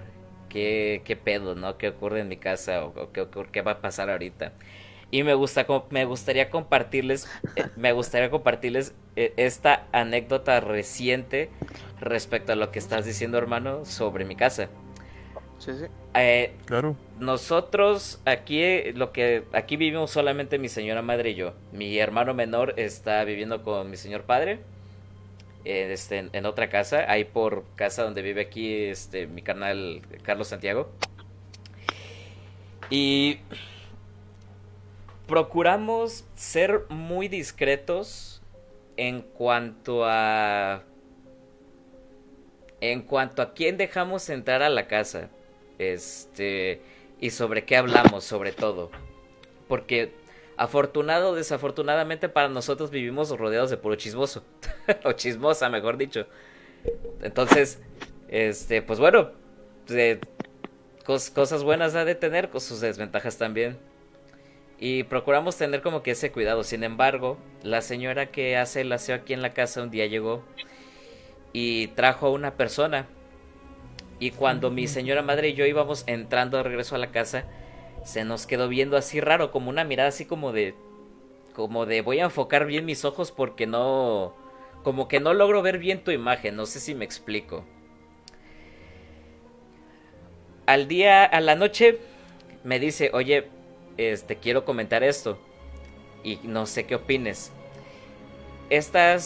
qué, 0.49 1.01
qué 1.05 1.15
pedo, 1.15 1.55
¿no? 1.55 1.77
¿Qué 1.77 1.89
ocurre 1.89 2.21
en 2.21 2.27
mi 2.29 2.37
casa 2.37 2.85
o, 2.85 2.89
o 3.01 3.11
qué, 3.11 3.27
qué 3.51 3.61
va 3.61 3.73
a 3.73 3.81
pasar 3.81 4.09
ahorita? 4.09 4.53
Y 5.11 5.23
me 5.23 5.33
gusta 5.35 5.65
me 5.89 6.05
gustaría 6.05 6.49
compartirles 6.49 7.31
eh, 7.55 7.71
me 7.75 7.93
gustaría 7.93 8.29
compartirles 8.29 8.95
eh, 9.15 9.33
esta 9.37 9.87
anécdota 9.93 10.59
reciente 10.59 11.49
respecto 11.99 12.53
a 12.53 12.55
lo 12.55 12.71
que 12.71 12.79
estás 12.79 13.05
diciendo, 13.05 13.37
hermano, 13.37 13.85
sobre 13.85 14.25
mi 14.25 14.35
casa. 14.35 14.69
Sí, 15.59 15.73
sí. 15.73 15.87
Eh, 16.13 16.55
Claro. 16.65 16.95
nosotros 17.19 18.21
aquí 18.25 18.91
lo 18.93 19.11
que 19.11 19.45
aquí 19.53 19.77
vivimos 19.77 20.11
solamente 20.11 20.59
mi 20.59 20.69
señora 20.69 21.01
madre 21.01 21.31
y 21.31 21.35
yo. 21.35 21.53
Mi 21.71 21.97
hermano 21.99 22.33
menor 22.33 22.73
está 22.77 23.23
viviendo 23.23 23.63
con 23.63 23.89
mi 23.89 23.97
señor 23.97 24.23
padre. 24.25 24.61
Este, 25.67 26.29
en, 26.31 26.45
otra 26.45 26.69
casa, 26.69 27.11
ahí 27.11 27.25
por 27.25 27.65
casa 27.75 28.03
donde 28.03 28.21
vive 28.21 28.41
aquí 28.41 28.85
este 28.85 29.27
mi 29.27 29.41
carnal 29.41 30.01
Carlos 30.23 30.47
Santiago. 30.47 30.89
Y 32.89 33.39
procuramos 35.27 36.25
ser 36.35 36.85
muy 36.89 37.27
discretos 37.27 38.41
en 38.95 39.21
cuanto 39.21 40.05
a 40.05 40.83
en 42.79 43.01
cuanto 43.01 43.41
a 43.41 43.53
quién 43.53 43.75
dejamos 43.75 44.29
entrar 44.29 44.61
a 44.63 44.69
la 44.69 44.87
casa. 44.87 45.29
Este 45.79 46.81
y 47.19 47.31
sobre 47.31 47.65
qué 47.65 47.75
hablamos 47.75 48.23
sobre 48.23 48.53
todo. 48.53 48.89
Porque 49.67 50.13
afortunado 50.57 51.29
o 51.31 51.35
desafortunadamente 51.35 52.29
para 52.29 52.49
nosotros 52.49 52.89
vivimos 52.91 53.29
rodeados 53.37 53.69
de 53.69 53.77
puro 53.77 53.95
chismoso. 53.95 54.43
o 55.03 55.13
chismosa, 55.13 55.69
mejor 55.69 55.97
dicho. 55.97 56.27
Entonces, 57.21 57.81
este, 58.27 58.81
pues 58.81 58.99
bueno, 58.99 59.31
cos- 61.05 61.31
cosas 61.33 61.63
buenas 61.63 61.95
ha 61.95 62.05
de 62.05 62.15
tener, 62.15 62.49
con 62.49 62.61
sus 62.61 62.79
desventajas 62.81 63.37
también. 63.37 63.77
Y 64.79 65.03
procuramos 65.03 65.57
tener 65.57 65.81
como 65.81 66.03
que 66.03 66.11
ese 66.11 66.31
cuidado. 66.31 66.63
Sin 66.63 66.83
embargo, 66.83 67.37
la 67.63 67.81
señora 67.81 68.27
que 68.27 68.57
hace 68.57 68.81
el 68.81 68.91
aseo 68.91 69.15
aquí 69.15 69.33
en 69.33 69.41
la 69.41 69.53
casa 69.53 69.81
un 69.81 69.89
día 69.89 70.05
llegó 70.05 70.43
y 71.53 71.87
trajo 71.89 72.27
a 72.27 72.31
una 72.31 72.55
persona. 72.55 73.07
Y 74.19 74.31
cuando 74.31 74.71
mi 74.71 74.87
señora 74.87 75.21
madre 75.21 75.49
y 75.49 75.53
yo 75.53 75.65
íbamos 75.65 76.03
entrando 76.07 76.57
de 76.57 76.63
regreso 76.63 76.95
a 76.95 76.99
la 76.99 77.11
casa, 77.11 77.45
se 78.07 78.23
nos 78.23 78.47
quedó 78.47 78.69
viendo 78.69 78.95
así 78.95 79.19
raro, 79.19 79.51
como 79.51 79.69
una 79.69 79.83
mirada 79.83 80.07
así 80.07 80.23
como 80.23 80.53
de. 80.53 80.75
Como 81.53 81.85
de 81.85 82.01
voy 82.01 82.19
a 82.19 82.25
enfocar 82.25 82.65
bien 82.65 82.85
mis 82.85 83.03
ojos 83.03 83.33
porque 83.33 83.67
no. 83.67 84.33
Como 84.81 85.09
que 85.09 85.19
no 85.19 85.33
logro 85.33 85.61
ver 85.61 85.77
bien 85.77 86.05
tu 86.05 86.11
imagen, 86.11 86.55
no 86.55 86.65
sé 86.65 86.79
si 86.79 86.95
me 86.95 87.03
explico. 87.03 87.65
Al 90.67 90.87
día, 90.87 91.25
a 91.25 91.41
la 91.41 91.55
noche, 91.55 91.99
me 92.63 92.79
dice, 92.79 93.11
oye, 93.13 93.49
este, 93.97 94.37
quiero 94.37 94.63
comentar 94.63 95.03
esto. 95.03 95.37
Y 96.23 96.39
no 96.43 96.65
sé 96.65 96.85
qué 96.85 96.95
opines. 96.95 97.51
Esta 98.69 99.17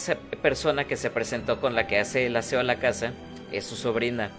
persona 0.42 0.88
que 0.88 0.96
se 0.96 1.08
presentó 1.08 1.60
con 1.60 1.76
la 1.76 1.86
que 1.86 2.00
hace 2.00 2.26
el 2.26 2.34
aseo 2.34 2.58
a 2.58 2.64
la 2.64 2.80
casa 2.80 3.12
es 3.52 3.64
su 3.64 3.76
sobrina. 3.76 4.32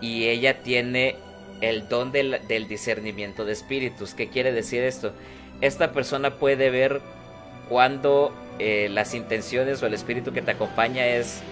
Y 0.00 0.28
ella 0.28 0.62
tiene 0.62 1.16
el 1.60 1.88
don 1.88 2.12
del, 2.12 2.68
discernimiento 2.68 3.44
de 3.44 3.52
espíritus. 3.52 4.14
¿Qué 4.14 4.28
quiere 4.28 4.52
decir 4.52 4.82
esto? 4.82 5.12
Esta 5.60 5.92
persona 5.92 6.36
puede 6.36 6.70
ver 6.70 7.00
cuando 7.68 8.32
eh, 8.58 8.88
las 8.90 9.14
intenciones 9.14 9.82
o 9.82 9.86
el 9.86 9.94
espíritu 9.94 10.32
que 10.32 10.42
te 10.42 10.52
acompaña 10.52 11.06
es 11.06 11.42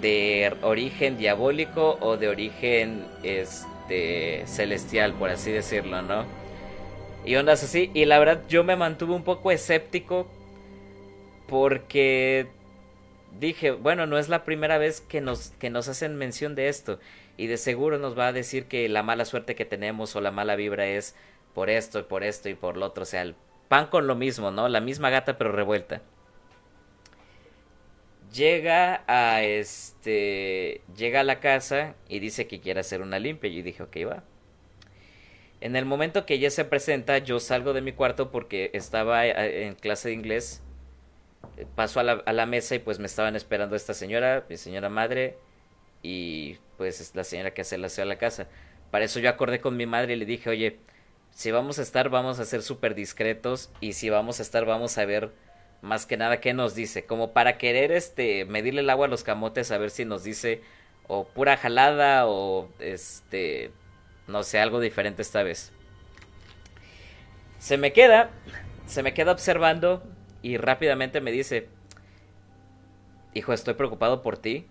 de 0.00 0.54
origen 0.62 1.16
diabólico 1.16 1.96
o 2.00 2.16
de 2.16 2.28
origen 2.28 3.06
este 3.22 4.42
celestial, 4.46 5.14
por 5.14 5.30
así 5.30 5.52
decirlo, 5.52 6.02
¿no? 6.02 6.24
Y 7.24 7.36
ondas 7.36 7.62
así. 7.62 7.90
Y 7.94 8.04
la 8.04 8.18
verdad 8.18 8.42
yo 8.48 8.64
me 8.64 8.76
mantuve 8.76 9.14
un 9.14 9.22
poco 9.22 9.52
escéptico 9.52 10.26
porque 11.46 12.48
dije, 13.38 13.70
bueno, 13.70 14.06
no 14.06 14.18
es 14.18 14.28
la 14.28 14.44
primera 14.44 14.78
vez 14.78 15.00
que 15.00 15.20
nos, 15.20 15.50
que 15.58 15.70
nos 15.70 15.88
hacen 15.88 16.16
mención 16.16 16.54
de 16.54 16.68
esto. 16.68 16.98
Y 17.36 17.46
de 17.46 17.56
seguro 17.56 17.98
nos 17.98 18.18
va 18.18 18.28
a 18.28 18.32
decir 18.32 18.66
que 18.66 18.88
la 18.88 19.02
mala 19.02 19.24
suerte 19.24 19.54
que 19.54 19.64
tenemos 19.64 20.14
o 20.16 20.20
la 20.20 20.30
mala 20.30 20.56
vibra 20.56 20.86
es 20.86 21.14
por 21.54 21.70
esto 21.70 21.98
y 22.00 22.02
por 22.02 22.24
esto 22.24 22.48
y 22.48 22.54
por 22.54 22.76
lo 22.76 22.86
otro. 22.86 23.02
O 23.02 23.06
sea, 23.06 23.22
el 23.22 23.34
pan 23.68 23.86
con 23.86 24.06
lo 24.06 24.14
mismo, 24.14 24.50
¿no? 24.50 24.68
La 24.68 24.80
misma 24.80 25.10
gata 25.10 25.38
pero 25.38 25.52
revuelta. 25.52 26.02
Llega 28.32 29.04
a 29.06 29.42
este. 29.42 30.82
Llega 30.96 31.20
a 31.20 31.24
la 31.24 31.40
casa 31.40 31.94
y 32.08 32.18
dice 32.18 32.46
que 32.46 32.60
quiere 32.60 32.80
hacer 32.80 33.02
una 33.02 33.18
limpia. 33.18 33.50
Yo 33.50 33.62
dije, 33.62 33.82
ok, 33.82 33.96
va. 34.08 34.24
En 35.60 35.76
el 35.76 35.84
momento 35.84 36.26
que 36.26 36.34
ella 36.34 36.50
se 36.50 36.64
presenta, 36.64 37.18
yo 37.18 37.38
salgo 37.40 37.72
de 37.72 37.82
mi 37.82 37.92
cuarto 37.92 38.30
porque 38.30 38.70
estaba 38.74 39.26
eh, 39.26 39.66
en 39.66 39.74
clase 39.74 40.08
de 40.08 40.14
inglés. 40.14 40.62
Paso 41.74 42.00
a 42.00 42.32
la 42.32 42.46
mesa 42.46 42.74
y 42.74 42.78
pues 42.78 42.98
me 42.98 43.06
estaban 43.06 43.36
esperando 43.36 43.76
esta 43.76 43.94
señora, 43.94 44.44
mi 44.48 44.56
señora 44.56 44.88
madre, 44.88 45.36
y 46.02 46.58
pues 46.76 47.00
es 47.00 47.14
la 47.14 47.24
señora 47.24 47.54
que 47.54 47.62
hace 47.62 47.76
el 47.76 47.84
aseo 47.84 48.04
a 48.04 48.06
la 48.06 48.18
casa. 48.18 48.48
Para 48.90 49.04
eso 49.04 49.20
yo 49.20 49.28
acordé 49.30 49.60
con 49.60 49.76
mi 49.76 49.86
madre 49.86 50.14
y 50.14 50.16
le 50.16 50.26
dije, 50.26 50.50
oye, 50.50 50.78
si 51.30 51.50
vamos 51.50 51.78
a 51.78 51.82
estar, 51.82 52.10
vamos 52.10 52.38
a 52.38 52.44
ser 52.44 52.62
súper 52.62 52.94
discretos, 52.94 53.70
y 53.80 53.94
si 53.94 54.10
vamos 54.10 54.38
a 54.38 54.42
estar, 54.42 54.64
vamos 54.66 54.98
a 54.98 55.04
ver 55.04 55.32
más 55.80 56.06
que 56.06 56.16
nada 56.16 56.40
qué 56.40 56.52
nos 56.54 56.74
dice, 56.74 57.06
como 57.06 57.32
para 57.32 57.58
querer 57.58 57.90
este 57.90 58.44
medirle 58.44 58.82
el 58.82 58.90
agua 58.90 59.06
a 59.06 59.10
los 59.10 59.24
camotes 59.24 59.72
a 59.72 59.78
ver 59.78 59.90
si 59.90 60.04
nos 60.04 60.22
dice 60.22 60.62
o 61.08 61.24
pura 61.24 61.56
jalada 61.56 62.26
o 62.28 62.68
este 62.78 63.72
no 64.28 64.42
sé, 64.42 64.60
algo 64.60 64.80
diferente 64.80 65.22
esta 65.22 65.42
vez. 65.42 65.72
Se 67.58 67.76
me 67.76 67.92
queda, 67.92 68.30
se 68.86 69.02
me 69.02 69.14
queda 69.14 69.32
observando 69.32 70.02
y 70.42 70.56
rápidamente 70.56 71.20
me 71.20 71.30
dice, 71.30 71.68
hijo, 73.34 73.52
estoy 73.52 73.74
preocupado 73.74 74.22
por 74.22 74.36
ti 74.36 74.66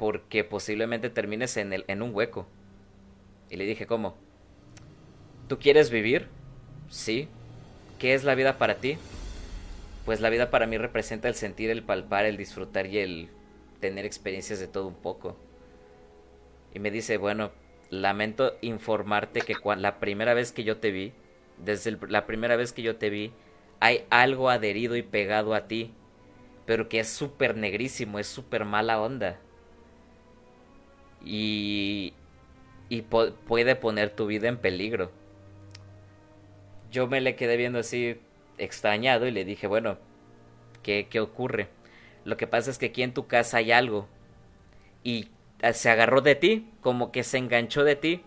porque 0.00 0.44
posiblemente 0.44 1.10
termines 1.10 1.58
en, 1.58 1.74
el, 1.74 1.84
en 1.86 2.00
un 2.00 2.14
hueco. 2.14 2.46
Y 3.50 3.56
le 3.56 3.66
dije, 3.66 3.86
¿cómo? 3.86 4.16
¿Tú 5.46 5.58
quieres 5.58 5.90
vivir? 5.90 6.26
Sí. 6.88 7.28
¿Qué 7.98 8.14
es 8.14 8.24
la 8.24 8.34
vida 8.34 8.56
para 8.56 8.76
ti? 8.76 8.96
Pues 10.06 10.22
la 10.22 10.30
vida 10.30 10.50
para 10.50 10.66
mí 10.66 10.78
representa 10.78 11.28
el 11.28 11.34
sentir, 11.34 11.68
el 11.68 11.82
palpar, 11.82 12.24
el 12.24 12.38
disfrutar 12.38 12.86
y 12.86 12.96
el 12.96 13.28
tener 13.80 14.06
experiencias 14.06 14.58
de 14.58 14.68
todo 14.68 14.86
un 14.86 14.94
poco. 14.94 15.36
Y 16.72 16.78
me 16.78 16.90
dice, 16.90 17.18
bueno, 17.18 17.50
lamento 17.90 18.56
informarte 18.62 19.42
que 19.42 19.54
la 19.76 20.00
primera 20.00 20.32
vez 20.32 20.50
que 20.50 20.64
yo 20.64 20.78
te 20.78 20.92
vi, 20.92 21.12
desde 21.58 21.98
la 22.08 22.24
primera 22.24 22.56
vez 22.56 22.72
que 22.72 22.80
yo 22.80 22.96
te 22.96 23.10
vi, 23.10 23.34
hay 23.80 24.06
algo 24.08 24.48
adherido 24.48 24.96
y 24.96 25.02
pegado 25.02 25.52
a 25.52 25.68
ti, 25.68 25.92
pero 26.64 26.88
que 26.88 27.00
es 27.00 27.10
súper 27.10 27.54
negrísimo, 27.54 28.18
es 28.18 28.28
súper 28.28 28.64
mala 28.64 28.98
onda. 28.98 29.38
Y, 31.24 32.14
y 32.88 33.02
puede 33.02 33.76
poner 33.76 34.10
tu 34.10 34.26
vida 34.26 34.48
en 34.48 34.56
peligro. 34.56 35.10
Yo 36.90 37.06
me 37.06 37.20
le 37.20 37.36
quedé 37.36 37.56
viendo 37.56 37.78
así 37.78 38.20
extrañado 38.58 39.26
y 39.26 39.30
le 39.30 39.44
dije, 39.44 39.66
bueno, 39.66 39.98
¿qué, 40.82 41.06
qué 41.08 41.20
ocurre? 41.20 41.68
Lo 42.24 42.36
que 42.36 42.46
pasa 42.46 42.70
es 42.70 42.78
que 42.78 42.86
aquí 42.86 43.02
en 43.02 43.14
tu 43.14 43.26
casa 43.26 43.58
hay 43.58 43.72
algo. 43.72 44.08
Y 45.04 45.28
eh, 45.62 45.72
se 45.72 45.90
agarró 45.90 46.20
de 46.20 46.34
ti, 46.34 46.68
como 46.80 47.12
que 47.12 47.22
se 47.22 47.38
enganchó 47.38 47.84
de 47.84 47.96
ti. 47.96 48.22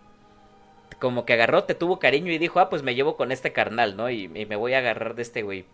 Como 1.00 1.26
que 1.26 1.34
agarró, 1.34 1.66
te 1.66 1.76
tuvo 1.76 2.00
cariño 2.00 2.32
y 2.32 2.38
dijo, 2.38 2.60
ah, 2.60 2.70
pues 2.70 2.84
me 2.84 2.96
llevo 2.96 3.18
con 3.18 3.32
este 3.32 3.52
carnal, 3.52 3.98
¿no? 3.98 4.10
Y, 4.10 4.32
y 4.34 4.46
me 4.46 4.56
voy 4.56 4.74
a 4.74 4.80
agarrar 4.80 5.16
de 5.16 5.22
este 5.24 5.42
güey. 5.42 5.66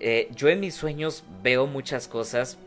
Eh, 0.00 0.28
yo 0.34 0.48
en 0.48 0.58
mis 0.60 0.74
sueños 0.74 1.24
veo 1.42 1.66
muchas 1.66 2.08
cosas 2.08 2.58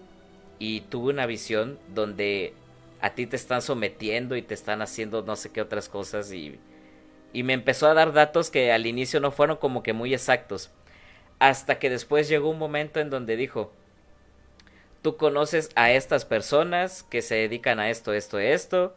y 0.59 0.81
tuve 0.81 1.13
una 1.13 1.25
visión 1.25 1.79
donde 1.93 2.53
a 3.01 3.11
ti 3.13 3.27
te 3.27 3.35
están 3.35 3.61
sometiendo 3.61 4.35
y 4.35 4.41
te 4.41 4.53
están 4.53 4.81
haciendo 4.81 5.21
no 5.21 5.35
sé 5.35 5.51
qué 5.51 5.61
otras 5.61 5.89
cosas 5.89 6.31
y, 6.31 6.59
y 7.33 7.43
me 7.43 7.53
empezó 7.53 7.87
a 7.87 7.93
dar 7.93 8.13
datos 8.13 8.49
que 8.49 8.71
al 8.71 8.85
inicio 8.85 9.19
no 9.19 9.31
fueron 9.31 9.57
como 9.57 9.83
que 9.83 9.93
muy 9.93 10.13
exactos. 10.13 10.71
Hasta 11.37 11.79
que 11.79 11.89
después 11.89 12.29
llegó 12.29 12.49
un 12.49 12.57
momento 12.57 12.99
en 13.01 13.09
donde 13.09 13.35
dijo, 13.35 13.73
tú 15.01 15.17
conoces 15.17 15.69
a 15.75 15.91
estas 15.91 16.25
personas 16.25 17.03
que 17.03 17.21
se 17.21 17.35
dedican 17.35 17.79
a 17.79 17.89
esto, 17.89 18.13
esto, 18.13 18.39
esto, 18.39 18.95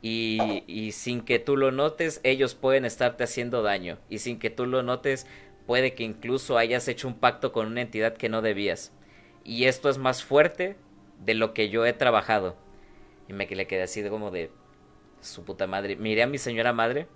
y, 0.00 0.62
y 0.68 0.92
sin 0.92 1.22
que 1.22 1.38
tú 1.40 1.56
lo 1.56 1.72
notes, 1.72 2.20
ellos 2.22 2.54
pueden 2.54 2.84
estarte 2.84 3.24
haciendo 3.24 3.62
daño, 3.62 3.98
y 4.08 4.20
sin 4.20 4.38
que 4.38 4.48
tú 4.48 4.64
lo 4.64 4.82
notes, 4.82 5.26
puede 5.66 5.94
que 5.94 6.04
incluso 6.04 6.56
hayas 6.56 6.86
hecho 6.88 7.08
un 7.08 7.18
pacto 7.18 7.52
con 7.52 7.66
una 7.66 7.82
entidad 7.82 8.16
que 8.16 8.28
no 8.28 8.42
debías. 8.42 8.92
Y 9.46 9.66
esto 9.66 9.88
es 9.88 9.96
más 9.96 10.24
fuerte 10.24 10.76
de 11.24 11.34
lo 11.34 11.54
que 11.54 11.68
yo 11.68 11.86
he 11.86 11.92
trabajado. 11.92 12.56
Y 13.28 13.32
me 13.32 13.46
le 13.46 13.68
quedé 13.68 13.82
así 13.82 14.02
de 14.02 14.10
como 14.10 14.32
de 14.32 14.50
su 15.20 15.44
puta 15.44 15.68
madre. 15.68 15.94
Miré 15.94 16.24
a 16.24 16.26
mi 16.26 16.36
señora 16.36 16.72
madre. 16.72 17.06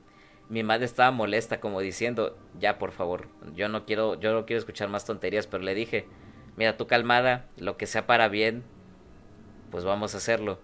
Mi 0.49 0.63
madre 0.63 0.85
estaba 0.85 1.11
molesta 1.11 1.59
como 1.59 1.81
diciendo, 1.81 2.39
ya 2.59 2.79
por 2.79 2.93
favor, 2.93 3.29
yo 3.55 3.69
no 3.69 3.85
quiero, 3.85 4.19
yo 4.19 4.33
no 4.33 4.47
quiero 4.47 4.59
escuchar 4.59 4.89
más 4.89 5.05
tonterías, 5.05 5.47
pero 5.47 5.63
le 5.63 5.75
dije, 5.75 6.07
mira, 6.57 6.77
tú 6.77 6.87
calmada, 6.89 7.47
lo 7.57 7.77
que 7.77 7.87
sea 7.87 8.07
para 8.07 8.29
bien, 8.29 8.65
pues 9.71 9.85
vamos 9.85 10.15
a 10.15 10.19
hacerlo. 10.19 10.61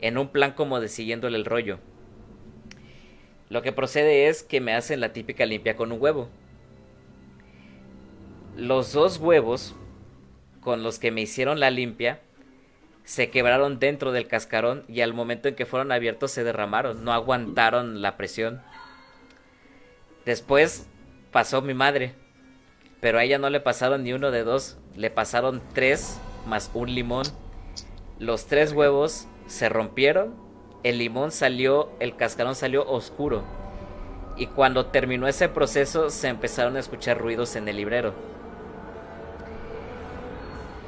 En 0.00 0.16
un 0.16 0.28
plan 0.28 0.52
como 0.52 0.80
de 0.80 0.88
siguiéndole 0.88 1.38
el 1.38 1.44
rollo. 1.44 1.78
Lo 3.48 3.62
que 3.62 3.72
procede 3.72 4.28
es 4.28 4.44
que 4.44 4.60
me 4.60 4.74
hacen 4.74 5.00
la 5.00 5.12
típica 5.12 5.44
limpia 5.44 5.76
con 5.76 5.90
un 5.90 6.00
huevo. 6.00 6.28
Los 8.56 8.92
dos 8.92 9.18
huevos 9.18 9.74
con 10.60 10.82
los 10.82 10.98
que 10.98 11.10
me 11.10 11.22
hicieron 11.22 11.60
la 11.60 11.70
limpia 11.70 12.20
se 13.04 13.30
quebraron 13.30 13.80
dentro 13.80 14.12
del 14.12 14.28
cascarón 14.28 14.84
y 14.86 15.00
al 15.00 15.14
momento 15.14 15.48
en 15.48 15.56
que 15.56 15.66
fueron 15.66 15.90
abiertos 15.90 16.30
se 16.30 16.44
derramaron, 16.44 17.04
no 17.04 17.12
aguantaron 17.12 18.02
la 18.02 18.16
presión. 18.16 18.62
Después 20.24 20.86
pasó 21.32 21.60
mi 21.60 21.74
madre, 21.74 22.14
pero 23.00 23.18
a 23.18 23.24
ella 23.24 23.38
no 23.38 23.50
le 23.50 23.58
pasaron 23.58 24.04
ni 24.04 24.12
uno 24.12 24.30
de 24.30 24.44
dos, 24.44 24.78
le 24.94 25.10
pasaron 25.10 25.60
tres 25.74 26.20
más 26.46 26.70
un 26.72 26.94
limón. 26.94 27.26
Los 28.20 28.46
tres 28.46 28.72
huevos 28.72 29.26
se 29.46 29.68
rompieron, 29.68 30.36
el 30.84 30.98
limón 30.98 31.32
salió, 31.32 31.90
el 31.98 32.14
cascarón 32.14 32.54
salió 32.54 32.88
oscuro. 32.88 33.42
Y 34.36 34.46
cuando 34.46 34.86
terminó 34.86 35.26
ese 35.26 35.48
proceso 35.48 36.10
se 36.10 36.28
empezaron 36.28 36.76
a 36.76 36.80
escuchar 36.80 37.18
ruidos 37.18 37.56
en 37.56 37.66
el 37.66 37.76
librero. 37.76 38.14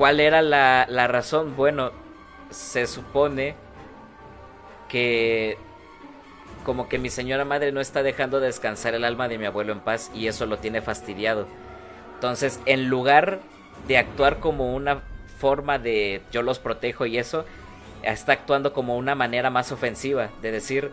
¿Cuál 0.03 0.19
era 0.19 0.43
la, 0.43 0.85
la 0.89 1.07
razón? 1.07 1.55
Bueno, 1.55 1.93
se 2.51 2.89
supone 2.89 3.55
que 4.89 5.57
como 6.65 6.89
que 6.89 6.99
mi 6.99 7.09
señora 7.09 7.45
madre 7.45 7.71
no 7.71 7.81
está 7.81 8.03
dejando 8.03 8.41
descansar 8.41 8.97
el 8.97 9.05
alma 9.05 9.29
de 9.29 9.39
mi 9.39 9.47
abuelo 9.47 9.73
en 9.73 9.79
paz 9.79 10.11
y 10.13 10.27
eso 10.27 10.45
lo 10.47 10.59
tiene 10.59 10.83
fastidiado. 10.83 11.47
Entonces, 12.15 12.59
en 12.67 12.89
lugar 12.89 13.39
de 13.87 13.97
actuar 13.97 14.41
como 14.41 14.75
una 14.75 15.03
forma 15.39 15.79
de 15.79 16.21
yo 16.33 16.43
los 16.43 16.59
protejo 16.59 17.07
y 17.07 17.17
eso, 17.17 17.45
está 18.03 18.33
actuando 18.33 18.73
como 18.73 18.97
una 18.97 19.15
manera 19.15 19.51
más 19.51 19.71
ofensiva, 19.71 20.31
de 20.43 20.51
decir, 20.51 20.91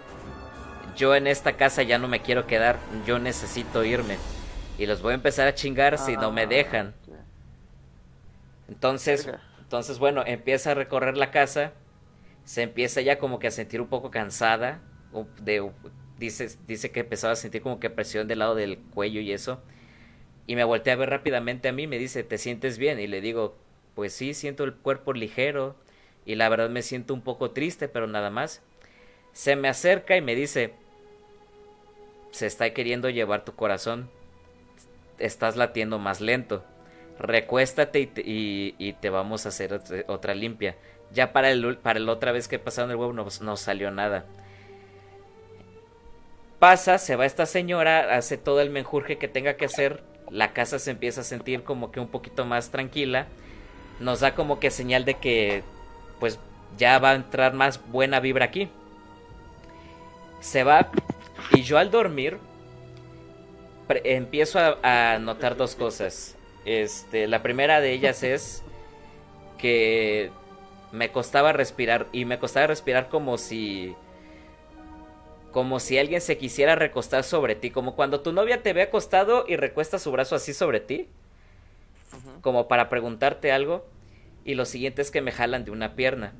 yo 0.96 1.16
en 1.16 1.26
esta 1.26 1.54
casa 1.54 1.82
ya 1.82 1.98
no 1.98 2.08
me 2.08 2.20
quiero 2.22 2.46
quedar, 2.46 2.78
yo 3.08 3.18
necesito 3.18 3.84
irme. 3.84 4.18
Y 4.78 4.86
los 4.86 5.02
voy 5.02 5.14
a 5.14 5.16
empezar 5.16 5.48
a 5.48 5.56
chingar 5.56 5.98
si 5.98 6.16
no 6.16 6.32
me 6.32 6.44
Ah, 6.44 6.46
dejan. 6.46 6.94
Entonces, 8.70 9.26
Verga. 9.26 9.42
entonces 9.60 10.00
bueno, 10.00 10.24
empieza 10.26 10.72
a 10.72 10.74
recorrer 10.76 11.18
la 11.18 11.32
casa, 11.32 11.74
se 12.46 12.62
empieza 12.62 13.02
ya 13.02 13.18
como 13.18 13.40
que 13.40 13.48
a 13.48 13.52
sentir 13.52 13.82
un 13.82 13.88
poco 13.88 14.12
cansada, 14.12 14.82
de, 15.42 15.72
dice, 16.20 16.56
dice 16.68 16.92
que 16.92 17.00
empezaba 17.02 17.34
a 17.34 17.36
sentir 17.36 17.64
como 17.64 17.80
que 17.80 17.90
presión 17.90 18.28
del 18.28 18.40
lado 18.40 18.54
del 18.54 18.78
cuello 18.78 19.22
y 19.22 19.32
eso, 19.32 19.62
y 20.46 20.56
me 20.56 20.64
volteé 20.64 20.94
a 20.94 20.98
ver 20.98 21.10
rápidamente 21.10 21.68
a 21.68 21.72
mí, 21.72 21.88
me 21.88 21.98
dice, 21.98 22.24
¿te 22.24 22.38
sientes 22.38 22.78
bien? 22.78 23.00
Y 23.00 23.08
le 23.08 23.22
digo, 23.22 23.58
pues 23.96 24.14
sí, 24.14 24.34
siento 24.34 24.64
el 24.64 24.76
cuerpo 24.76 25.14
ligero, 25.14 25.76
y 26.26 26.36
la 26.36 26.48
verdad 26.48 26.70
me 26.70 26.84
siento 26.84 27.14
un 27.16 27.22
poco 27.22 27.52
triste, 27.52 27.88
pero 27.88 28.06
nada 28.06 28.30
más. 28.30 28.62
Se 29.32 29.56
me 29.56 29.68
acerca 29.68 30.16
y 30.16 30.22
me 30.22 30.36
dice, 30.36 30.74
se 32.32 32.46
está 32.46 32.72
queriendo 32.72 33.10
llevar 33.10 33.46
tu 33.46 33.56
corazón, 33.56 34.10
estás 35.18 35.56
latiendo 35.56 35.98
más 35.98 36.22
lento 36.22 36.64
recuéstate 37.20 38.10
y 38.16 38.94
te, 38.94 39.10
vamos 39.10 39.46
a 39.46 39.50
hacer 39.50 39.82
otra, 40.08 40.34
limpia. 40.34 40.76
Ya 41.12 41.34
para 41.34 41.52
el, 41.52 41.78
para 41.78 42.00
la 42.00 42.12
otra 42.12 42.32
vez 42.32 42.48
que 42.48 42.60
pasaron 42.60 42.92
el 42.92 42.98
huevo 42.98 43.14
no, 43.14 43.28
no 43.42 43.58
salió 43.58 43.92
nada. 43.92 44.26
Pasa, 46.60 46.98
se 46.98 47.16
va 47.16 47.26
esta 47.26 47.46
señora, 47.46 48.16
hace 48.16 48.38
todo 48.38 48.62
el 48.62 48.70
menjurje 48.70 49.18
que 49.18 49.28
tenga 49.28 49.56
que 49.56 49.66
hacer. 49.66 50.04
La 50.30 50.54
casa 50.54 50.80
se 50.80 50.92
empieza 50.92 51.22
a 51.22 51.24
sentir 51.24 51.64
como 51.64 51.92
que 51.92 52.00
un 52.00 52.08
poquito 52.08 52.46
más 52.46 52.70
tranquila. 52.70 53.28
Nos 54.00 54.22
da 54.22 54.36
como 54.36 54.60
que 54.60 54.72
señal 54.72 55.06
de 55.06 55.16
que 55.16 55.64
pues 56.20 56.40
ya 56.78 57.00
va 57.00 57.12
a 57.12 57.16
entrar 57.16 57.54
más 57.54 57.82
buena 57.88 58.20
vibra 58.20 58.46
aquí. 58.46 58.70
Se 60.40 60.64
va 60.64 60.90
y 61.52 61.64
yo 61.64 61.78
al 61.78 61.92
dormir 61.92 62.38
empiezo 64.04 64.60
a 64.84 65.18
notar 65.20 65.58
dos 65.58 65.76
cosas. 65.76 66.39
Este, 66.66 67.28
la 67.28 67.42
primera 67.42 67.82
de 67.82 67.94
ellas 67.94 68.24
es 68.24 68.64
que 69.58 70.32
me 70.92 71.12
costaba 71.12 71.54
respirar 71.54 72.08
y 72.12 72.26
me 72.26 72.40
costaba 72.40 72.68
respirar 72.68 73.10
como 73.10 73.38
si 73.38 73.96
como 75.52 75.80
si 75.80 75.98
alguien 75.98 76.22
se 76.22 76.38
quisiera 76.38 76.76
recostar 76.76 77.24
sobre 77.24 77.56
ti, 77.56 77.72
como 77.72 77.96
cuando 77.96 78.22
tu 78.22 78.32
novia 78.32 78.62
te 78.62 78.74
ve 78.74 78.84
acostado 78.84 79.46
y 79.48 79.56
recuesta 79.56 79.98
su 79.98 80.12
brazo 80.12 80.36
así 80.36 80.54
sobre 80.54 80.80
ti, 80.80 81.08
como 82.42 82.68
para 82.68 82.88
preguntarte 82.88 83.52
algo, 83.52 83.88
y 84.46 84.54
lo 84.54 84.66
siguiente 84.66 85.02
es 85.02 85.10
que 85.10 85.22
me 85.22 85.32
jalan 85.32 85.66
de 85.66 85.72
una 85.72 85.96
pierna. 85.96 86.34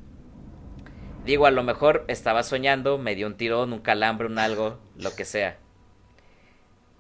Digo, 1.26 1.48
a 1.48 1.52
lo 1.52 1.64
mejor 1.64 2.06
estaba 2.08 2.44
soñando, 2.44 2.98
me 2.98 3.16
dio 3.16 3.28
un 3.28 3.36
tirón, 3.36 3.74
un 3.74 3.80
calambre, 3.80 4.28
un 4.28 4.40
algo, 4.40 4.78
lo 4.96 5.16
que 5.16 5.26
sea. 5.26 5.58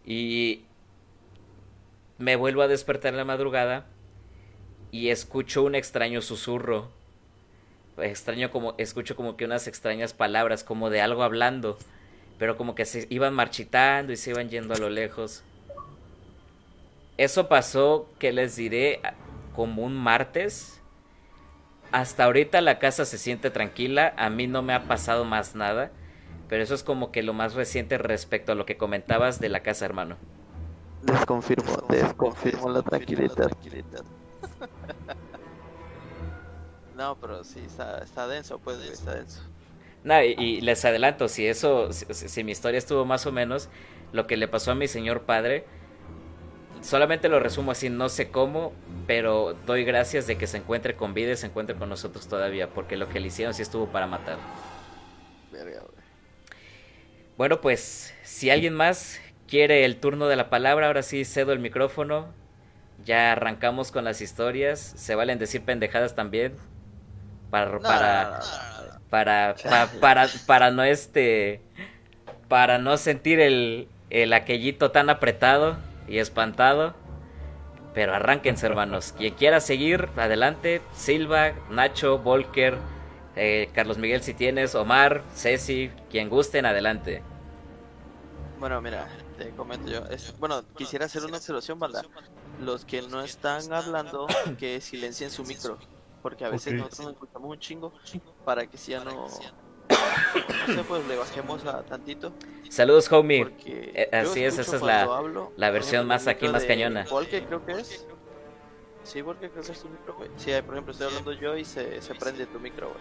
Y 0.03 0.65
me 2.20 2.36
vuelvo 2.36 2.61
a 2.61 2.67
despertar 2.67 3.13
en 3.13 3.17
la 3.17 3.26
madrugada 3.26 3.86
y 4.91 5.09
escucho 5.09 5.63
un 5.63 5.74
extraño 5.74 6.22
susurro. 6.22 6.89
Extraño 7.97 8.51
como 8.51 8.76
escucho 8.78 9.15
como 9.15 9.38
que 9.38 9.45
unas 9.45 9.67
extrañas 9.67 10.13
palabras 10.13 10.63
como 10.63 10.89
de 10.89 11.01
algo 11.01 11.24
hablando, 11.24 11.78
pero 12.38 12.57
como 12.57 12.76
que 12.76 12.86
se 12.86 13.07
iban 13.09 13.34
marchitando 13.34 14.11
y 14.11 14.17
se 14.17 14.32
iban 14.32 14.49
yendo 14.49 14.74
a 14.74 14.78
lo 14.78 14.89
lejos. 14.89 15.43
Eso 17.17 17.47
pasó, 17.47 18.09
que 18.20 18.32
les 18.32 18.55
diré, 18.55 19.01
como 19.55 19.84
un 19.84 19.95
martes. 19.95 20.82
Hasta 21.91 22.26
ahorita 22.26 22.61
la 22.61 22.80
casa 22.80 23.05
se 23.05 23.17
siente 23.17 23.49
tranquila, 23.49 24.13
a 24.17 24.30
mí 24.30 24.47
no 24.47 24.61
me 24.61 24.74
ha 24.74 24.84
pasado 24.84 25.26
más 25.26 25.55
nada, 25.55 25.91
pero 26.47 26.63
eso 26.63 26.76
es 26.76 26.84
como 26.84 27.11
que 27.11 27.24
lo 27.24 27.34
más 27.34 27.55
reciente 27.55 27.97
respecto 27.97 28.51
a 28.51 28.55
lo 28.55 28.65
que 28.65 28.78
comentabas 28.78 29.39
de 29.39 29.49
la 29.49 29.61
casa, 29.61 29.86
hermano. 29.86 30.17
Desconfirmo, 31.02 31.78
desconfirmo 31.89 32.70
la 32.70 32.82
tranquilidad. 32.82 33.52
No, 36.93 37.18
pero 37.20 37.43
sí, 37.43 37.62
está, 37.66 38.00
está 38.04 38.28
denso, 38.28 38.60
pues, 38.60 38.80
está 38.82 39.16
denso. 39.16 39.41
Nah, 40.04 40.24
y, 40.24 40.34
y 40.38 40.62
les 40.62 40.84
adelanto, 40.86 41.28
si 41.28 41.45
eso, 41.47 41.91
si, 41.93 42.06
si 42.14 42.43
mi 42.43 42.52
historia 42.52 42.78
estuvo 42.78 43.06
más 43.06 43.26
o 43.26 43.32
menos, 43.32 43.70
lo 44.12 44.28
que 44.28 44.38
le 44.38 44.47
pasó 44.47 44.72
a 44.72 44.76
mi 44.76 44.88
señor 44.88 45.24
padre, 45.26 45.70
solamente 46.82 47.30
lo 47.30 47.39
resumo 47.39 47.72
así, 47.72 47.89
no 47.89 48.10
sé 48.10 48.32
cómo, 48.32 48.74
pero 49.06 49.54
doy 49.54 49.84
gracias 49.86 50.28
de 50.28 50.38
que 50.38 50.47
se 50.47 50.58
encuentre 50.58 50.95
con 50.95 51.14
vida 51.14 51.32
y 51.34 51.38
se 51.38 51.47
encuentre 51.47 51.76
con 51.76 51.89
nosotros 51.89 52.28
todavía, 52.28 52.74
porque 52.74 52.97
lo 52.97 53.10
que 53.10 53.20
le 53.20 53.28
hicieron 53.28 53.54
sí 53.54 53.62
estuvo 53.62 53.91
para 53.91 54.08
matar. 54.08 54.47
Verga, 55.52 55.82
güey. 55.82 56.04
Bueno, 57.38 57.62
pues, 57.62 58.14
si 58.24 58.50
alguien 58.50 58.74
más 58.74 59.20
quiere 59.50 59.86
el 59.86 60.00
turno 60.00 60.28
de 60.28 60.36
la 60.36 60.50
palabra, 60.50 60.88
ahora 60.88 61.04
sí 61.04 61.26
cedo 61.26 61.52
el 61.54 61.60
micrófono. 61.60 62.28
Ya 63.06 63.34
arrancamos 63.34 63.91
con 63.91 64.06
las 64.06 64.22
historias. 64.22 64.80
Se 64.80 65.16
valen 65.16 65.39
decir 65.39 65.64
pendejadas 65.64 66.16
también. 66.16 66.56
Para, 67.52 67.80
No, 67.80 67.86
para, 67.86 68.52
para, 69.10 69.56
pa- 69.68 69.91
para, 70.00 70.34
para 70.45 70.72
no 70.72 70.84
este, 70.84 71.62
para 72.50 72.78
no 72.80 72.97
sentir 72.97 73.39
el, 73.39 73.89
el 74.10 74.34
aquellito 74.34 74.91
tan 74.91 75.10
apretado 75.10 75.78
y 76.08 76.20
espantado. 76.20 76.95
Pero 77.93 78.14
arránquense, 78.16 78.66
hermanos. 78.68 79.14
Quien 79.18 79.34
quiera 79.36 79.60
seguir, 79.60 80.10
adelante. 80.18 80.82
Silva, 80.93 81.54
Nacho, 81.70 82.20
Volker, 82.20 82.78
eh, 83.36 83.70
Carlos 83.74 83.97
Miguel 83.97 84.22
si 84.24 84.34
tienes, 84.34 84.76
Omar, 84.76 85.24
Ceci, 85.36 85.91
quien 86.10 86.30
gusten, 86.30 86.66
adelante. 86.66 87.24
Bueno, 88.60 88.82
mira, 88.82 89.08
te 89.40 89.50
comento 89.56 89.90
yo. 89.90 90.06
Es- 90.08 90.38
bueno, 90.40 90.62
quisiera 90.76 91.06
hacer 91.06 91.24
una 91.26 91.38
observación, 91.38 91.80
banda. 91.80 92.04
Los 92.62 92.86
que 92.86 93.02
no 93.02 93.22
están 93.22 93.72
hablando, 93.74 94.28
que 94.60 94.82
silencien 94.82 95.32
su 95.32 95.44
micro. 95.46 95.78
Porque 96.22 96.44
a 96.46 96.50
veces 96.50 96.74
nosotros 96.74 97.00
nos 97.00 97.14
escuchamos 97.14 97.50
un 97.52 97.60
chingo 97.60 97.94
para 98.46 98.68
que 98.68 98.78
si 98.78 98.92
ya 98.92 99.04
no. 99.04 99.28
No 100.68 100.74
sé, 100.76 100.84
pues 100.88 101.08
le 101.08 101.16
bajemos 101.16 101.66
a 101.66 101.82
tantito. 101.84 102.32
Saludos, 102.70 103.12
homie. 103.12 103.44
Porque 103.46 103.92
Eh, 103.96 104.10
así 104.16 104.44
es, 104.44 104.60
esa 104.60 104.76
es 104.76 104.82
la- 104.84 105.02
hablo, 105.04 105.52
la 105.56 105.72
versión 105.72 106.02
ejemplo, 106.02 106.14
más 106.16 106.28
aquí, 106.28 106.48
más 106.48 106.66
cañona. 106.66 107.06
Volker 107.10 107.46
creo 107.48 107.66
que 107.66 107.72
es. 107.72 108.06
Sí, 109.04 109.22
Volker 109.22 109.50
creo 109.50 109.64
que 109.64 109.72
es 109.72 109.82
tu 109.82 109.90
micro, 109.90 110.16
güey. 110.16 110.30
Sí, 110.36 110.52
por 110.64 110.76
ejemplo, 110.76 110.92
estoy 110.92 111.08
hablando 111.08 111.32
yo 111.34 111.58
y 111.58 111.66
se, 111.66 112.00
se 112.02 112.14
prende 112.14 112.46
tu 112.46 112.60
micro, 112.60 112.90
güey. 112.90 113.00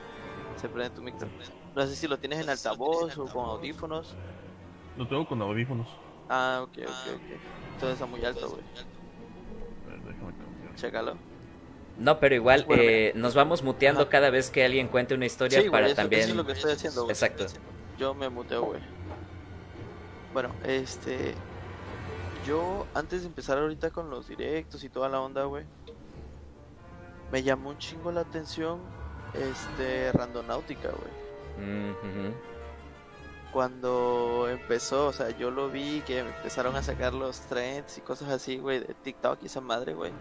Se 0.58 0.68
prende 0.68 0.90
tu 0.96 1.02
micro. 1.02 1.28
No 1.74 1.86
sé 1.86 1.94
si 1.94 2.08
lo 2.08 2.18
tienes 2.18 2.40
en 2.40 2.48
altavoz 2.48 3.18
o 3.18 3.26
con 3.26 3.44
audífonos. 3.44 4.14
Lo 4.96 5.06
tengo 5.06 5.26
con 5.28 5.42
audífonos. 5.42 5.88
Ah, 6.28 6.60
ok, 6.62 6.78
ok, 6.82 7.14
ok. 7.14 7.20
Entonces 7.74 7.94
está 7.94 8.06
muy 8.06 8.24
alto, 8.24 8.48
güey. 8.50 8.62
A 8.62 9.90
ver, 9.90 10.00
déjame 10.00 10.32
cambiar. 10.32 10.74
Chécalo. 10.74 11.16
No, 11.98 12.20
pero 12.20 12.34
igual 12.36 12.64
Bueno, 12.64 12.82
eh, 12.84 13.12
nos 13.16 13.34
vamos 13.34 13.62
muteando 13.64 14.02
Ajá. 14.02 14.10
cada 14.10 14.30
vez 14.30 14.50
que 14.50 14.64
alguien 14.64 14.86
cuente 14.88 15.14
una 15.14 15.26
historia 15.26 15.58
Sí, 15.60 15.66
güey, 15.68 15.72
para 15.72 15.86
eso, 15.88 15.96
también. 15.96 16.22
eso 16.22 16.30
es 16.30 16.36
lo 16.36 16.46
que 16.46 16.52
estoy 16.52 16.72
haciendo, 16.72 17.02
güey. 17.02 17.10
Exacto. 17.12 17.46
Yo 17.98 18.14
me 18.14 18.28
muteo, 18.28 18.62
güey. 18.62 18.80
Bueno, 20.32 20.50
este. 20.64 21.34
Yo, 22.46 22.86
antes 22.94 23.22
de 23.22 23.26
empezar 23.28 23.58
ahorita 23.58 23.90
con 23.90 24.10
los 24.10 24.28
directos 24.28 24.84
y 24.84 24.88
toda 24.88 25.08
la 25.08 25.20
onda, 25.20 25.44
güey. 25.44 25.64
Me 27.32 27.42
llamó 27.42 27.70
un 27.70 27.78
chingo 27.78 28.12
la 28.12 28.20
atención. 28.20 28.78
Este. 29.34 30.12
Randonáutica, 30.12 30.90
güey. 30.90 31.66
Mm, 31.68 31.90
ujú. 31.90 32.34
Cuando 33.52 34.46
empezó, 34.48 35.06
o 35.06 35.12
sea, 35.12 35.30
yo 35.30 35.50
lo 35.50 35.70
vi 35.70 36.02
que 36.02 36.18
empezaron 36.18 36.76
a 36.76 36.82
sacar 36.82 37.14
los 37.14 37.40
trends 37.42 37.98
y 37.98 38.00
cosas 38.02 38.28
así, 38.28 38.58
güey, 38.58 38.80
de 38.80 38.94
TikTok 38.94 39.42
y 39.42 39.46
esa 39.46 39.60
madre, 39.60 39.94
güey. 39.94 40.12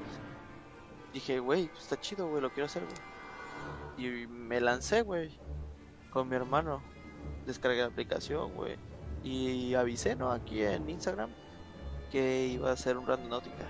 Dije, 1.14 1.40
güey, 1.40 1.68
pues 1.68 1.84
está 1.84 2.00
chido, 2.00 2.30
güey, 2.30 2.42
lo 2.42 2.50
quiero 2.52 2.66
hacer, 2.66 2.84
güey. 2.84 4.24
Y 4.24 4.28
me 4.28 4.62
lancé, 4.62 5.02
güey, 5.02 5.38
con 6.12 6.30
mi 6.30 6.36
hermano. 6.36 6.82
Descargué 7.46 7.82
la 7.82 7.88
aplicación, 7.88 8.54
güey. 8.54 8.78
Y 9.24 9.74
avisé, 9.74 10.16
¿no? 10.16 10.32
Aquí 10.32 10.62
en 10.64 10.90
Instagram 10.90 11.30
que 12.12 12.48
iba 12.48 12.72
a 12.72 12.78
ser 12.78 12.98
un 12.98 13.06
randonáutica. 13.06 13.66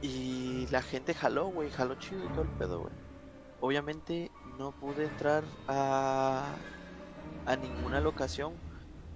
Y 0.00 0.66
la 0.70 0.82
gente 0.82 1.14
jaló, 1.14 1.46
güey, 1.46 1.70
jaló 1.70 1.94
chido 1.96 2.24
y 2.24 2.28
todo 2.28 2.42
el 2.42 2.48
pedo, 2.50 2.80
güey. 2.80 2.92
Obviamente 3.60 4.30
no 4.58 4.72
pude 4.72 5.04
entrar 5.04 5.42
a, 5.66 6.46
a 7.48 7.56
ninguna 7.56 8.00
locación 8.00 8.52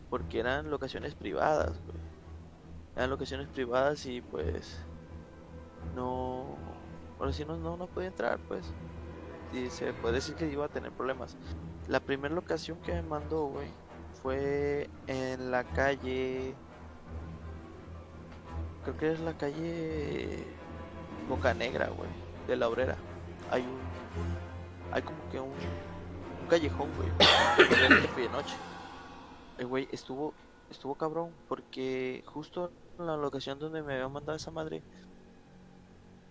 porque 0.08 0.40
eran 0.40 0.70
locaciones 0.70 1.14
privadas. 1.14 1.78
Eran 2.96 3.10
locaciones 3.10 3.46
privadas 3.48 4.06
y 4.06 4.22
pues 4.22 4.78
no, 5.94 6.56
ahora 7.18 7.32
sí 7.32 7.44
no, 7.44 7.58
no, 7.58 7.76
no 7.76 7.86
podía 7.86 8.08
entrar, 8.08 8.38
pues. 8.48 8.72
Y 9.52 9.68
se 9.68 9.92
puede 9.92 10.14
decir 10.14 10.34
que 10.34 10.50
iba 10.50 10.64
a 10.64 10.68
tener 10.68 10.92
problemas. 10.92 11.36
La 11.88 12.00
primera 12.00 12.34
locación 12.34 12.78
que 12.78 12.94
me 12.94 13.02
mandó, 13.02 13.46
güey, 13.46 13.68
fue 14.22 14.88
en 15.06 15.50
la 15.50 15.64
calle. 15.64 16.54
Creo 18.84 18.96
que 18.96 19.12
es 19.12 19.20
la 19.20 19.36
calle 19.36 20.46
Boca 21.28 21.52
Negra, 21.52 21.88
güey, 21.88 22.08
de 22.46 22.56
la 22.56 22.68
Obrera. 22.68 22.96
Hay 23.50 23.60
un. 23.60 23.78
Hay 24.90 25.02
como 25.02 25.18
que 25.30 25.38
un. 25.38 25.52
Un 26.42 26.48
callejón, 26.48 26.88
güey. 26.96 27.08
fui 28.14 28.22
de 28.24 28.28
noche. 28.28 28.54
El 29.58 29.66
güey 29.66 29.88
estuvo. 29.92 30.34
Estuvo 30.70 30.94
cabrón, 30.94 31.32
porque 31.48 32.24
justo 32.26 32.70
en 32.98 33.06
la 33.06 33.16
locación 33.16 33.58
donde 33.58 33.82
me 33.82 33.94
había 33.94 34.08
mandado 34.08 34.36
esa 34.36 34.50
madre. 34.50 34.82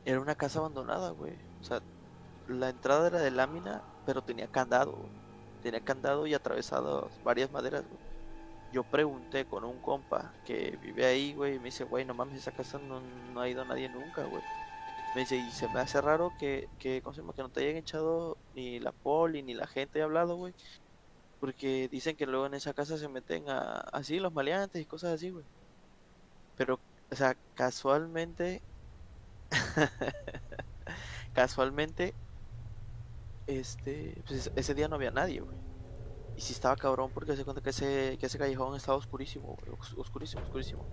Era 0.04 0.20
una 0.20 0.36
casa 0.36 0.60
abandonada, 0.60 1.12
güey. 1.12 1.34
O 1.62 1.64
sea, 1.64 1.82
la 2.48 2.70
entrada 2.70 3.08
era 3.08 3.20
de 3.20 3.30
lámina, 3.30 3.84
pero 4.06 4.24
tenía 4.24 4.48
candado. 4.48 4.98
Tenía 5.62 5.82
candado 5.82 6.26
y 6.26 6.34
atravesadas 6.34 7.06
varias 7.24 7.52
maderas, 7.52 7.84
güey. 7.88 8.00
Yo 8.74 8.84
pregunté 8.84 9.46
con 9.46 9.64
un 9.64 9.80
compa 9.80 10.32
que 10.46 10.80
vive 10.82 11.06
ahí, 11.06 11.34
güey, 11.34 11.56
y 11.56 11.60
me 11.60 11.66
dice, 11.66 11.84
güey, 11.84 12.06
no 12.06 12.14
mames, 12.14 12.38
esa 12.38 12.52
casa 12.52 12.80
no, 12.80 13.02
no 13.34 13.42
ha 13.42 13.50
ido 13.50 13.64
nadie 13.66 13.90
nunca, 13.90 14.24
güey. 14.24 14.42
Me 15.14 15.22
dice, 15.22 15.38
y 15.38 15.52
se 15.52 15.68
me 15.68 15.80
hace 15.82 16.00
raro 16.02 16.36
que, 16.38 16.70
que, 16.80 17.02
¿cómo 17.02 17.34
que 17.34 17.42
no 17.42 17.50
te 17.50 17.62
hayan 17.62 17.78
echado 17.78 18.38
ni 18.56 18.80
la 18.80 18.92
poli 18.94 19.44
ni 19.44 19.54
la 19.54 19.68
gente 19.68 20.02
hablado, 20.02 20.36
güey. 20.38 20.56
Porque 21.40 21.90
dicen 21.90 22.18
que 22.18 22.28
luego 22.28 22.48
en 22.48 22.56
esa 22.56 22.74
casa 22.74 22.98
se 22.98 23.10
meten 23.10 23.50
a, 23.50 23.80
así 23.94 24.20
los 24.20 24.34
maleantes 24.34 24.82
y 24.82 24.86
cosas 24.88 25.14
así, 25.14 25.32
güey. 25.32 25.46
Pero, 26.56 26.80
o 27.12 27.16
sea, 27.16 27.36
casualmente, 27.56 28.62
casualmente, 31.34 32.14
este, 33.48 34.24
pues 34.28 34.52
ese 34.56 34.74
día 34.76 34.88
no 34.88 34.96
había 34.96 35.12
nadie, 35.12 35.42
güey. 35.42 35.58
Y 36.36 36.42
si 36.42 36.54
estaba 36.54 36.78
cabrón 36.78 37.12
porque 37.14 37.36
se 37.38 37.46
cuenta 37.46 37.62
que 37.64 37.72
ese, 37.72 38.18
que 38.20 38.28
ese 38.28 38.40
callejón 38.40 38.76
estaba 38.78 38.98
oscurísimo, 38.98 39.58
güey. 39.58 39.78
os- 39.80 39.94
Oscurísimo, 39.98 40.44
oscurísimo. 40.44 40.86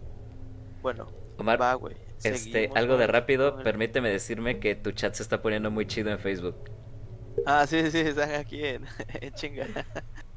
Bueno, 0.83 1.09
Omar, 1.39 1.61
va, 1.61 1.75
güey. 1.75 1.97
Este, 2.23 2.71
algo 2.75 2.97
de 2.97 3.07
rápido, 3.07 3.63
permíteme 3.63 4.11
decirme 4.11 4.59
que 4.59 4.75
tu 4.75 4.93
chat 4.93 5.15
se 5.15 5.23
está 5.23 5.41
poniendo 5.41 5.71
muy 5.71 5.87
chido 5.87 6.11
en 6.11 6.19
Facebook. 6.19 6.57
Ah, 7.47 7.67
sí, 7.67 7.83
sí, 7.85 7.91
sí, 7.91 7.99
están 7.99 8.33
aquí 8.33 8.65
en, 8.65 8.85
en 9.21 9.33
chinga. 9.35 9.67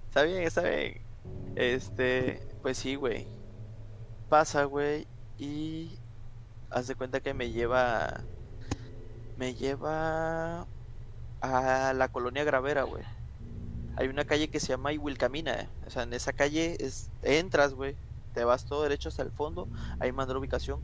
Está 0.08 0.24
bien, 0.24 0.44
está 0.44 0.62
bien. 0.62 1.02
Este, 1.56 2.42
pues 2.62 2.78
sí, 2.78 2.96
güey. 2.96 3.28
Pasa, 4.30 4.64
güey, 4.66 5.08
y 5.38 5.98
haz 6.70 6.88
de 6.88 6.96
cuenta 6.96 7.20
que 7.20 7.34
me 7.34 7.52
lleva 7.52 8.24
me 9.38 9.56
lleva 9.56 10.68
a 11.42 11.94
la 11.96 12.08
colonia 12.12 12.44
Gravera, 12.44 12.84
güey. 12.84 13.04
Hay 13.96 14.08
una 14.08 14.26
calle 14.26 14.50
que 14.50 14.60
se 14.60 14.68
llama 14.68 14.94
Iwilcamina, 14.94 15.68
o 15.86 15.90
sea, 15.90 16.04
en 16.04 16.14
esa 16.14 16.32
calle 16.32 16.78
es 16.80 17.10
entras, 17.24 17.74
güey, 17.74 17.96
te 18.32 18.44
vas 18.44 18.66
todo 18.66 18.84
derecho 18.84 19.10
hasta 19.10 19.24
el 19.24 19.32
fondo, 19.32 19.68
ahí 20.00 20.12
manda 20.12 20.34
la 20.34 20.40
ubicación. 20.40 20.82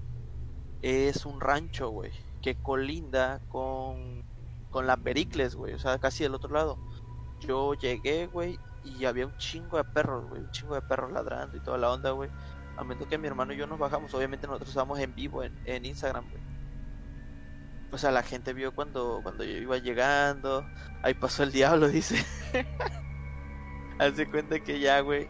Es 0.81 1.25
un 1.25 1.41
rancho, 1.41 1.89
güey, 1.89 2.11
que 2.41 2.55
colinda 2.55 3.41
con 3.49 4.25
con 4.69 4.85
la 4.85 4.97
Pericles, 4.97 5.55
güey, 5.55 5.73
o 5.73 5.79
sea, 5.79 5.97
casi 5.97 6.23
del 6.23 6.35
otro 6.35 6.53
lado. 6.53 6.77
Yo 7.39 7.73
llegué, 7.73 8.27
güey, 8.27 8.59
y 8.83 9.05
había 9.05 9.25
un 9.25 9.37
chingo 9.37 9.77
de 9.77 9.83
perros, 9.83 10.27
güey, 10.29 10.41
un 10.41 10.51
chingo 10.51 10.75
de 10.75 10.81
perros 10.81 11.11
ladrando 11.11 11.57
y 11.57 11.59
toda 11.61 11.77
la 11.77 11.91
onda, 11.91 12.11
güey. 12.11 12.29
A 12.75 12.83
momento 12.83 13.07
que 13.07 13.17
mi 13.17 13.27
hermano 13.27 13.53
y 13.53 13.57
yo 13.57 13.65
nos 13.65 13.79
bajamos, 13.79 14.13
obviamente 14.13 14.45
nosotros 14.45 14.69
estábamos 14.69 14.99
en 14.99 15.15
vivo 15.15 15.43
en, 15.43 15.57
en 15.65 15.85
Instagram, 15.85 16.29
güey. 16.29 16.43
O 17.91 17.97
sea, 17.97 18.11
la 18.11 18.21
gente 18.21 18.53
vio 18.53 18.75
cuando, 18.75 19.21
cuando 19.23 19.43
yo 19.43 19.57
iba 19.57 19.77
llegando, 19.77 20.65
ahí 21.01 21.13
pasó 21.13 21.43
el 21.43 21.51
diablo, 21.51 21.87
dice. 21.89 22.23
Hace 23.99 24.29
cuenta 24.29 24.59
que 24.59 24.79
ya, 24.79 24.99
güey. 24.99 25.27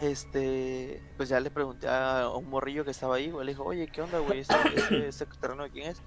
Este, 0.00 1.02
pues 1.16 1.28
ya 1.28 1.40
le 1.40 1.50
pregunté 1.50 1.88
a 1.88 2.28
un 2.28 2.48
morrillo 2.48 2.84
que 2.84 2.92
estaba 2.92 3.16
ahí, 3.16 3.30
güey. 3.30 3.44
Le 3.44 3.52
dijo, 3.52 3.64
oye, 3.64 3.88
¿qué 3.88 4.02
onda, 4.02 4.18
güey? 4.20 4.40
¿Este, 4.40 4.54
este, 4.74 5.08
este 5.08 5.26
terreno 5.26 5.64
de 5.64 5.70
quién 5.70 5.90
es? 5.90 6.02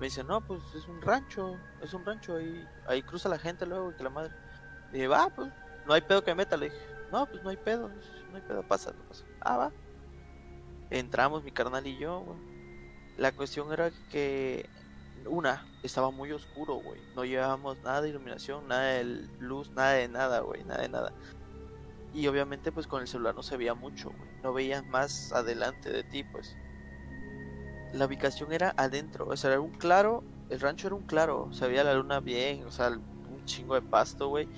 Me 0.00 0.06
dice, 0.06 0.24
no, 0.24 0.40
pues 0.40 0.60
es 0.74 0.88
un 0.88 1.00
rancho, 1.02 1.56
es 1.82 1.94
un 1.94 2.04
rancho, 2.04 2.36
ahí, 2.36 2.66
ahí 2.86 3.02
cruza 3.02 3.28
la 3.28 3.38
gente 3.38 3.66
luego, 3.66 3.94
que 3.96 4.02
la 4.02 4.10
madre. 4.10 4.32
Y 4.90 4.94
dije, 4.94 5.08
va, 5.08 5.28
pues, 5.28 5.52
no 5.86 5.92
hay 5.92 6.00
pedo 6.00 6.24
que 6.24 6.30
me 6.32 6.36
meta. 6.36 6.56
Le 6.56 6.70
dije, 6.70 6.78
no, 7.12 7.26
pues 7.26 7.42
no 7.42 7.50
hay 7.50 7.56
pedo, 7.56 7.88
no 7.88 8.36
hay 8.36 8.42
pedo, 8.42 8.62
pasa, 8.62 8.92
pasa. 9.08 9.24
Ah, 9.40 9.56
va. 9.56 9.72
Entramos, 10.90 11.44
mi 11.44 11.52
carnal 11.52 11.86
y 11.86 11.98
yo, 11.98 12.20
güey. 12.20 12.38
La 13.18 13.30
cuestión 13.30 13.72
era 13.72 13.90
que, 14.10 14.68
una, 15.26 15.66
estaba 15.82 16.10
muy 16.10 16.32
oscuro, 16.32 16.74
güey. 16.74 17.00
No 17.14 17.24
llevábamos 17.24 17.78
nada 17.82 18.02
de 18.02 18.08
iluminación, 18.08 18.66
nada 18.68 18.82
de 18.84 19.04
luz, 19.38 19.70
nada 19.70 19.92
de 19.92 20.08
nada, 20.08 20.40
güey, 20.40 20.64
nada 20.64 20.82
de 20.82 20.88
nada. 20.88 21.12
Y 22.14 22.26
obviamente, 22.28 22.72
pues 22.72 22.86
con 22.86 23.02
el 23.02 23.08
celular 23.08 23.34
no 23.34 23.42
se 23.42 23.56
veía 23.56 23.74
mucho, 23.74 24.10
güey. 24.10 24.30
No 24.42 24.52
veías 24.52 24.86
más 24.86 25.32
adelante 25.32 25.90
de 25.90 26.04
ti, 26.04 26.24
pues 26.24 26.56
la 27.94 28.06
ubicación 28.06 28.52
era 28.52 28.74
adentro, 28.76 29.26
o 29.28 29.36
sea, 29.36 29.52
era 29.52 29.60
un 29.60 29.70
claro, 29.70 30.24
el 30.50 30.60
rancho 30.60 30.88
era 30.88 30.96
un 30.96 31.04
claro, 31.04 31.48
se 31.52 31.66
veía 31.68 31.84
la 31.84 31.94
luna 31.94 32.20
bien, 32.20 32.64
o 32.64 32.70
sea, 32.72 32.88
un 32.88 33.44
chingo 33.44 33.74
de 33.74 33.82
pasto, 33.82 34.28
güey. 34.28 34.48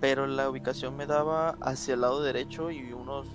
Pero 0.00 0.26
la 0.26 0.48
ubicación 0.48 0.96
me 0.96 1.06
daba 1.06 1.56
hacia 1.60 1.94
el 1.94 2.02
lado 2.02 2.22
derecho 2.22 2.70
y 2.70 2.92
unos 2.92 3.28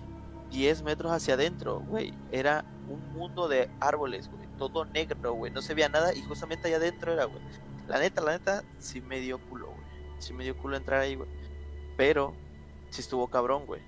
10 0.52 0.84
metros 0.84 1.12
hacia 1.12 1.34
adentro, 1.34 1.82
güey. 1.82 2.14
Era 2.32 2.64
un 2.88 3.14
mundo 3.14 3.48
de 3.48 3.70
árboles, 3.82 4.30
güey. 4.30 4.48
Todo 4.58 4.86
negro, 4.86 5.34
güey. 5.34 5.52
No 5.52 5.62
se 5.62 5.74
veía 5.74 5.89
nada 5.89 6.14
y 6.14 6.22
justamente 6.22 6.68
allá 6.68 6.78
adentro 6.78 7.12
era, 7.12 7.26
güey. 7.26 7.41
La 7.88 8.00
neta, 8.00 8.22
la 8.22 8.34
neta, 8.34 8.64
sí 8.78 9.02
me 9.02 9.20
dio 9.20 9.39
culo, 9.50 9.68
güey. 9.68 9.88
Sí 10.20 10.34
me 10.34 10.46
dio 10.46 10.56
culo 10.56 10.78
entrar 10.78 11.02
ahí, 11.02 11.16
güey. 11.16 11.28
Pero, 11.98 12.34
sí 12.94 13.02
estuvo 13.02 13.28
cabrón, 13.28 13.66
güey 13.66 13.82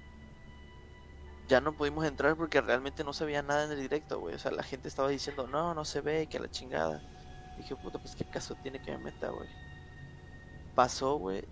ya 1.48 1.62
no 1.62 1.74
pudimos 1.74 2.06
entrar 2.06 2.36
porque 2.36 2.62
realmente 2.62 3.04
no 3.04 3.14
se 3.14 3.26
veía 3.26 3.42
nada 3.44 3.66
en 3.66 3.72
el 3.72 3.80
directo, 3.80 4.20
güey. 4.20 4.36
O 4.36 4.40
sea, 4.40 4.52
la 4.52 4.64
gente 4.64 4.88
estaba 4.88 5.10
diciendo, 5.10 5.48
no, 5.48 5.74
no 5.74 5.86
se 5.86 6.02
ve, 6.02 6.28
que 6.28 6.40
la 6.40 6.50
chingada. 6.50 7.02
dije, 7.58 7.76
puta, 7.76 8.00
pues 8.00 8.16
qué 8.16 8.26
caso 8.26 8.56
tiene 8.64 8.82
que 8.82 8.92
me 8.92 9.06
meta, 9.06 9.30
güey. 9.30 9.48
Pasó, 10.74 11.18
güey. 11.18 11.44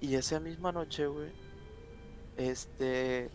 Y 0.00 0.14
esa 0.14 0.40
misma 0.40 0.72
noche, 0.72 1.06
güey. 1.06 1.30
Este. 2.36 3.30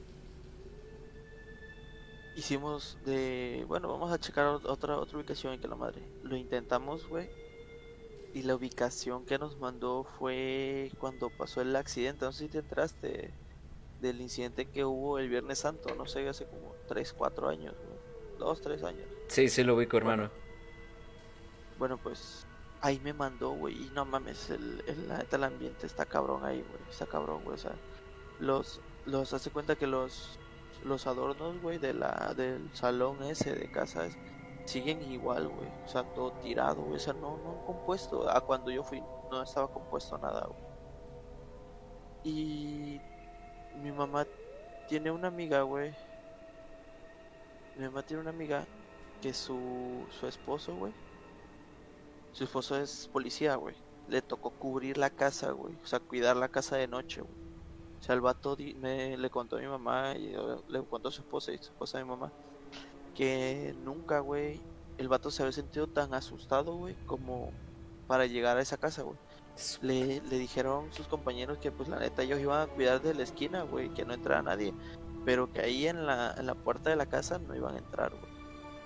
Hicimos 2.36 2.98
de. 3.06 3.66
Bueno, 3.68 3.88
vamos 3.90 4.12
a 4.12 4.20
checar 4.20 4.48
ot- 4.48 4.66
otra, 4.66 4.98
otra 4.98 5.18
ubicación 5.18 5.60
que 5.60 5.68
la 5.68 5.76
madre. 5.76 6.02
Lo 6.24 6.36
intentamos, 6.36 7.08
güey. 7.08 7.30
Y 8.34 8.44
la 8.44 8.56
ubicación 8.56 9.26
que 9.26 9.38
nos 9.40 9.58
mandó 9.58 10.04
fue 10.04 10.92
cuando 11.00 11.30
pasó 11.30 11.62
el 11.62 11.76
accidente. 11.76 12.26
No 12.26 12.32
sé 12.32 12.46
si 12.46 12.50
te 12.50 12.60
entraste 12.60 13.34
del 14.02 14.22
incidente 14.22 14.66
que 14.66 14.86
hubo 14.86 15.20
el 15.20 15.30
Viernes 15.30 15.60
Santo, 15.60 15.94
no 15.96 16.06
sé, 16.06 16.28
hace 16.30 16.46
como 16.46 16.74
3, 16.88 17.14
4 17.14 17.50
años, 17.50 17.76
güey. 17.76 18.00
2, 18.40 18.62
3 18.62 18.84
años. 18.84 19.08
Sí, 19.28 19.50
sí 19.50 19.64
lo 19.64 19.76
ubico, 19.76 19.98
hermano. 19.98 20.30
Bueno, 21.78 21.98
pues 21.98 22.46
ahí 22.82 23.00
me 23.04 23.14
mandó, 23.14 23.52
güey, 23.52 23.76
y 23.88 23.90
no 23.94 24.06
mames, 24.06 24.50
el, 24.50 24.84
el, 24.88 25.12
el 25.32 25.44
ambiente 25.44 25.86
está 25.86 26.06
cabrón 26.06 26.46
ahí, 26.46 26.62
güey, 26.62 26.90
está 26.90 27.06
cabrón, 27.06 27.44
güey, 27.44 27.56
o 27.56 27.58
sea, 27.58 27.74
los, 28.40 28.80
los, 29.06 29.34
hace 29.34 29.50
cuenta 29.50 29.76
que 29.76 29.86
los, 29.88 30.40
los 30.86 31.06
adornos, 31.08 31.62
güey, 31.62 31.78
de 31.78 31.94
la, 31.94 32.34
del 32.38 32.70
salón 32.74 33.22
ese 33.24 33.54
de 33.54 33.70
casa 33.72 34.06
es- 34.06 34.18
siguen 34.66 35.02
igual, 35.12 35.48
güey, 35.50 35.68
o 35.86 35.88
sea, 35.90 36.04
todo 36.14 36.32
tirado, 36.42 36.82
güey, 36.84 36.96
o 36.96 37.00
sea, 37.00 37.14
no, 37.14 37.38
no 37.44 37.60
han 37.60 37.66
compuesto, 37.66 38.30
a 38.30 38.40
cuando 38.42 38.72
yo 38.72 38.84
fui, 38.84 39.02
no 39.30 39.44
estaba 39.44 39.70
compuesto 39.72 40.18
nada, 40.18 40.48
güey. 40.48 40.70
Y 42.24 43.02
mi 43.80 43.92
mamá 43.92 44.26
tiene 44.88 45.12
una 45.12 45.28
amiga, 45.28 45.62
güey. 45.64 45.94
Mi 47.78 47.86
mamá 47.86 48.04
tiene 48.04 48.22
una 48.22 48.32
amiga 48.32 48.66
que 49.22 49.34
su, 49.34 50.06
su 50.20 50.28
esposo, 50.28 50.76
güey. 50.76 50.94
Su 52.32 52.44
esposo 52.44 52.78
es 52.78 53.10
policía, 53.12 53.56
güey. 53.56 53.76
Le 54.08 54.22
tocó 54.22 54.52
cubrir 54.52 54.98
la 54.98 55.10
casa, 55.10 55.52
güey. 55.52 55.76
O 55.84 55.88
sea, 55.88 56.00
cuidar 56.00 56.38
la 56.38 56.50
casa 56.50 56.78
de 56.78 56.88
noche, 56.88 57.22
güey. 57.22 57.34
O 58.00 58.04
sea, 58.04 58.16
el 58.16 58.22
vato 58.22 58.58
me, 58.78 59.18
le 59.18 59.30
contó 59.30 59.58
a 59.58 59.60
mi 59.60 59.68
mamá 59.68 60.16
y 60.16 60.36
le 60.68 60.84
contó 60.84 61.10
a 61.10 61.12
su 61.12 61.22
esposa 61.22 61.52
y 61.52 61.58
su 61.58 61.66
esposa 61.66 62.00
a 62.00 62.04
mi 62.04 62.10
mamá 62.10 62.32
que 63.20 63.76
nunca, 63.84 64.22
güey, 64.22 64.62
el 64.98 65.10
vato 65.10 65.30
se 65.30 65.44
había 65.44 65.52
sentido 65.52 65.88
tan 65.88 66.14
asustado, 66.14 66.74
güey, 66.76 66.96
como 67.06 67.52
para 68.08 68.28
llegar 68.28 68.56
a 68.56 68.62
esa 68.62 68.78
casa, 68.78 69.04
güey. 69.04 69.18
Le, 69.82 70.22
le 70.22 70.38
dijeron 70.38 70.92
sus 70.94 71.08
compañeros 71.08 71.58
que 71.58 71.72
pues 71.72 71.90
la 71.90 72.00
neta 72.00 72.22
ellos 72.22 72.40
iban 72.40 72.62
a 72.62 72.68
cuidar 72.68 73.02
de 73.02 73.14
la 73.14 73.24
esquina, 73.24 73.64
güey, 73.64 73.90
que 73.90 74.06
no 74.06 74.14
entrara 74.14 74.42
nadie, 74.42 74.74
pero 75.26 75.52
que 75.52 75.62
ahí 75.62 75.88
en 75.88 76.06
la, 76.06 76.34
en 76.38 76.46
la 76.46 76.56
puerta 76.56 76.90
de 76.90 76.96
la 76.96 77.06
casa 77.06 77.40
no 77.40 77.56
iban 77.56 77.76
a 77.76 77.80
entrar, 77.80 78.12
güey. 78.12 78.40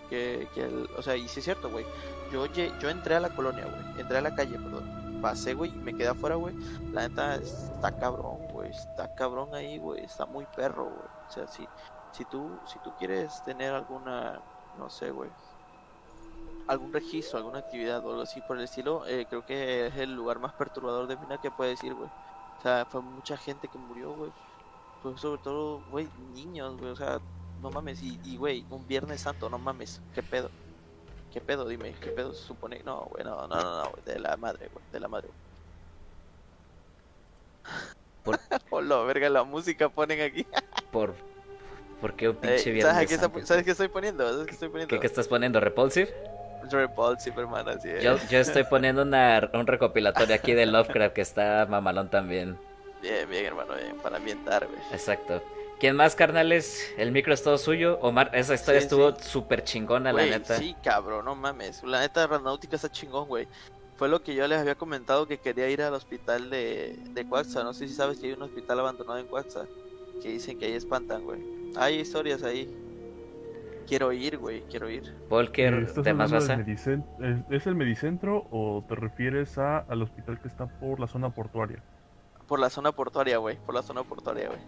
Que, 0.10 0.48
que 0.54 0.64
el- 0.66 0.90
o 0.98 1.02
sea, 1.02 1.16
y 1.16 1.28
sí 1.28 1.40
es 1.40 1.46
cierto, 1.46 1.70
güey. 1.70 1.86
Yo, 2.32 2.46
yo 2.48 2.90
entré 2.90 3.16
a 3.16 3.20
la 3.20 3.36
colonia, 3.36 3.66
güey, 3.66 4.02
entré 4.02 4.18
a 4.18 4.22
la 4.22 4.36
calle, 4.36 4.58
perdón. 4.58 5.20
Pasé, 5.22 5.54
güey, 5.54 5.72
y 5.72 5.76
me 5.78 5.96
quedé 5.96 6.10
afuera, 6.10 6.36
güey. 6.36 6.54
La 6.92 7.08
neta 7.08 7.36
está 7.36 7.98
cabrón, 7.98 8.40
güey, 8.52 8.70
está 8.72 9.14
cabrón 9.16 9.54
ahí, 9.56 9.78
güey, 9.78 10.04
está 10.04 10.26
muy 10.26 10.46
perro, 10.56 10.86
güey. 10.86 11.08
O 11.28 11.32
sea, 11.32 11.48
si, 11.48 11.68
si 12.12 12.26
tú, 12.26 12.60
si 12.66 12.78
tú 12.80 12.92
quieres 12.98 13.42
tener 13.44 13.74
alguna, 13.74 14.42
no 14.78 14.90
sé, 14.90 15.12
güey, 15.12 15.30
algún 16.68 16.92
registro, 16.94 17.38
alguna 17.38 17.60
actividad 17.60 18.06
o 18.06 18.10
algo 18.12 18.22
así 18.22 18.42
por 18.42 18.58
el 18.58 18.64
estilo, 18.64 19.06
eh, 19.08 19.26
creo 19.30 19.46
que 19.46 19.88
es 19.88 19.96
el 19.98 20.14
lugar 20.16 20.40
más 20.40 20.54
perturbador 20.54 21.08
de 21.08 21.18
Mina 21.18 21.38
que 21.40 21.52
puedes 21.52 21.84
ir, 21.84 21.94
güey. 21.94 22.10
O 22.60 22.62
sea, 22.62 22.86
fue 22.86 23.02
mucha 23.02 23.36
gente 23.38 23.68
que 23.68 23.78
murió, 23.78 24.14
güey. 24.14 24.32
pues 25.02 25.20
sobre 25.20 25.42
todo, 25.42 25.82
güey, 25.92 26.08
niños, 26.34 26.78
güey, 26.78 26.92
o 26.92 26.96
sea, 26.96 27.20
no 27.62 27.70
mames, 27.70 28.02
y, 28.02 28.38
güey, 28.38 28.66
un 28.70 28.88
Viernes 28.88 29.22
Santo, 29.22 29.50
no 29.50 29.58
mames, 29.58 30.02
¿qué 30.16 30.24
pedo? 30.24 30.50
¿Qué 31.32 31.42
pedo? 31.42 31.68
Dime, 31.68 31.94
¿qué 32.00 32.12
pedo 32.12 32.34
se 32.34 32.44
supone? 32.44 32.82
No, 32.86 33.02
güey, 33.12 33.24
no, 33.24 33.48
no, 33.48 33.56
no, 33.56 33.84
no, 33.84 33.90
güey, 33.90 34.04
de 34.06 34.20
la 34.20 34.38
madre, 34.38 34.70
güey, 34.74 34.86
de 34.92 35.00
la 35.02 35.08
madre. 35.10 35.28
Por- 38.24 38.40
Hola, 38.70 38.98
verga, 39.04 39.30
la 39.30 39.44
música 39.44 39.90
ponen 39.90 40.22
aquí. 40.22 40.46
Por, 40.92 41.14
¿Por 42.00 42.14
qué 42.16 42.30
un 42.30 42.36
Eh, 42.38 42.40
pinche 42.40 42.72
viernes 42.72 42.94
¿sabes, 42.94 43.10
qué 43.10 43.16
está-? 43.16 43.46
¿Sabes 43.46 43.64
qué 43.66 43.72
estoy 43.72 43.88
poniendo? 43.90 44.30
¿Sabes 44.30 44.46
qué 44.48 44.54
estoy 44.54 44.70
poniendo? 44.70 44.94
¿Qué, 44.96 45.00
qué 45.00 45.08
estás 45.08 45.28
poniendo? 45.28 45.60
¿Repulsive? 45.60 46.14
Así 47.72 47.90
es. 47.90 48.04
Yo, 48.04 48.18
yo 48.30 48.40
estoy 48.40 48.64
poniendo 48.64 49.02
una, 49.02 49.50
un 49.54 49.68
recopilatorio 49.68 50.36
aquí 50.36 50.54
de 50.54 50.66
Lovecraft 50.66 51.14
que 51.14 51.22
está 51.22 51.66
mamalón 51.70 52.10
también. 52.10 52.58
Bien, 53.02 53.30
bien, 53.30 53.46
hermano, 53.46 53.76
bien, 53.76 53.98
para 53.98 54.18
ambientar, 54.18 54.66
güey. 54.66 54.80
Exacto. 54.92 55.42
¿Quién 55.80 55.98
más, 55.98 56.16
carnales? 56.16 56.94
El 56.98 57.12
micro 57.12 57.34
es 57.34 57.44
todo 57.44 57.58
suyo. 57.58 58.00
Omar, 58.02 58.32
esa 58.34 58.54
historia 58.54 58.80
Sí, 58.80 58.86
estuvo 58.86 59.12
sí. 59.16 59.24
súper 59.24 59.66
chingona, 59.66 60.14
la 60.14 60.24
neta. 60.26 60.58
Sí, 60.58 60.76
cabrón, 60.82 61.26
no 61.26 61.36
mames. 61.36 61.84
La 61.84 62.00
neta, 62.00 62.26
Ranautica 62.26 62.78
está 62.78 62.90
chingón, 62.90 63.28
güey. 63.28 63.48
Fue 63.98 64.08
lo 64.08 64.24
que 64.24 64.34
yo 64.34 64.48
les 64.48 64.60
había 64.60 64.76
comentado 64.76 65.28
que 65.28 65.38
quería 65.38 65.70
ir 65.70 65.82
al 65.82 65.94
hospital 65.94 66.50
de, 66.50 66.98
de. 67.10 67.24
No 67.26 67.74
sé 67.74 67.88
si 67.88 67.94
sabes 67.94 68.20
que 68.20 68.28
hay 68.28 68.34
un 68.34 68.44
hospital 68.44 68.80
abandonado 68.80 69.20
en 69.20 69.28
Cuaxa. 69.28 69.66
Que 70.22 70.30
dicen 70.30 70.58
que 70.58 70.68
ahí 70.68 70.74
espantan, 70.74 71.24
güey. 71.24 71.42
Hay 71.76 72.00
historias 72.00 72.44
ahí. 72.44 72.74
Quiero 73.88 74.12
ir, 74.12 74.38
güey, 74.38 74.62
quiero 74.70 74.90
ir. 74.90 75.14
Volker, 75.30 75.74
Eh, 75.74 75.82
¿Estás 75.84 76.04
de 76.04 76.14
más 76.14 76.32
hablando 76.32 76.48
raza. 76.54 76.64
del 76.64 76.66
Medicen- 76.66 77.46
¿Es, 77.52 77.68
el 77.68 77.76
Medicentro 77.76 78.48
o 78.52 78.84
te 78.88 78.96
refieres 78.96 79.58
a, 79.58 79.80
al 79.80 80.02
hospital 80.02 80.40
que 80.42 80.48
está 80.48 80.68
por 80.80 81.00
la 81.00 81.08
zona 81.08 81.30
portuaria? 81.30 81.84
Por 82.48 82.60
la 82.60 82.70
zona 82.70 82.92
portuaria, 82.92 83.38
güey. 83.38 83.58
Por 83.66 83.76
la 83.76 83.82
zona 83.84 84.04
portuaria, 84.04 84.48
güey. 84.50 84.60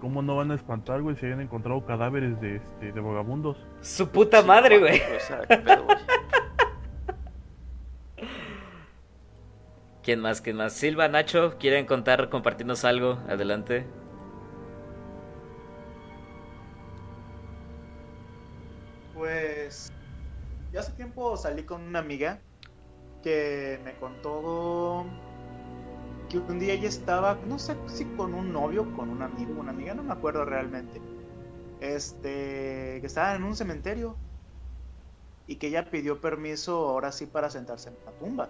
¿Cómo 0.00 0.20
no 0.22 0.36
van 0.36 0.50
a 0.50 0.54
espantar, 0.54 1.00
güey, 1.00 1.16
si 1.16 1.24
hayan 1.26 1.40
encontrado 1.40 1.84
cadáveres 1.86 2.38
de, 2.40 2.56
este, 2.56 2.92
de 2.92 3.00
vagabundos? 3.00 3.56
Su 3.80 4.08
puta 4.10 4.42
Sí, 4.42 4.46
madre, 4.46 4.78
güey. 4.78 5.00
O 5.00 5.20
sea, 5.20 5.40
qué 5.48 5.56
pedo, 5.56 5.84
güey. 5.84 5.96
¿Quién 10.02 10.20
más? 10.20 10.40
¿Quién 10.40 10.56
más? 10.56 10.72
Silva, 10.74 11.08
Nacho, 11.08 11.56
¿quieren 11.58 11.84
contar, 11.86 12.28
compartirnos 12.28 12.84
algo? 12.84 13.18
Adelante. 13.28 13.86
Pues 19.26 19.88
yo 20.72 20.78
hace 20.78 20.92
tiempo 20.92 21.36
salí 21.36 21.64
con 21.64 21.82
una 21.82 21.98
amiga 21.98 22.40
que 23.24 23.80
me 23.82 23.92
contó 23.98 25.04
que 26.28 26.38
un 26.38 26.60
día 26.60 26.74
ella 26.74 26.88
estaba, 26.88 27.34
no 27.48 27.58
sé 27.58 27.76
si 27.88 28.04
con 28.04 28.34
un 28.34 28.52
novio, 28.52 28.86
con 28.94 29.10
un 29.10 29.22
amigo, 29.22 29.58
una 29.58 29.72
amiga, 29.72 29.94
no 29.94 30.04
me 30.04 30.12
acuerdo 30.12 30.44
realmente. 30.44 31.02
Este, 31.80 33.00
que 33.00 33.02
estaba 33.02 33.34
en 33.34 33.42
un 33.42 33.56
cementerio 33.56 34.16
y 35.48 35.56
que 35.56 35.66
ella 35.66 35.90
pidió 35.90 36.20
permiso 36.20 36.88
ahora 36.88 37.10
sí 37.10 37.26
para 37.26 37.50
sentarse 37.50 37.88
en 37.88 37.96
una 38.02 38.12
tumba. 38.20 38.48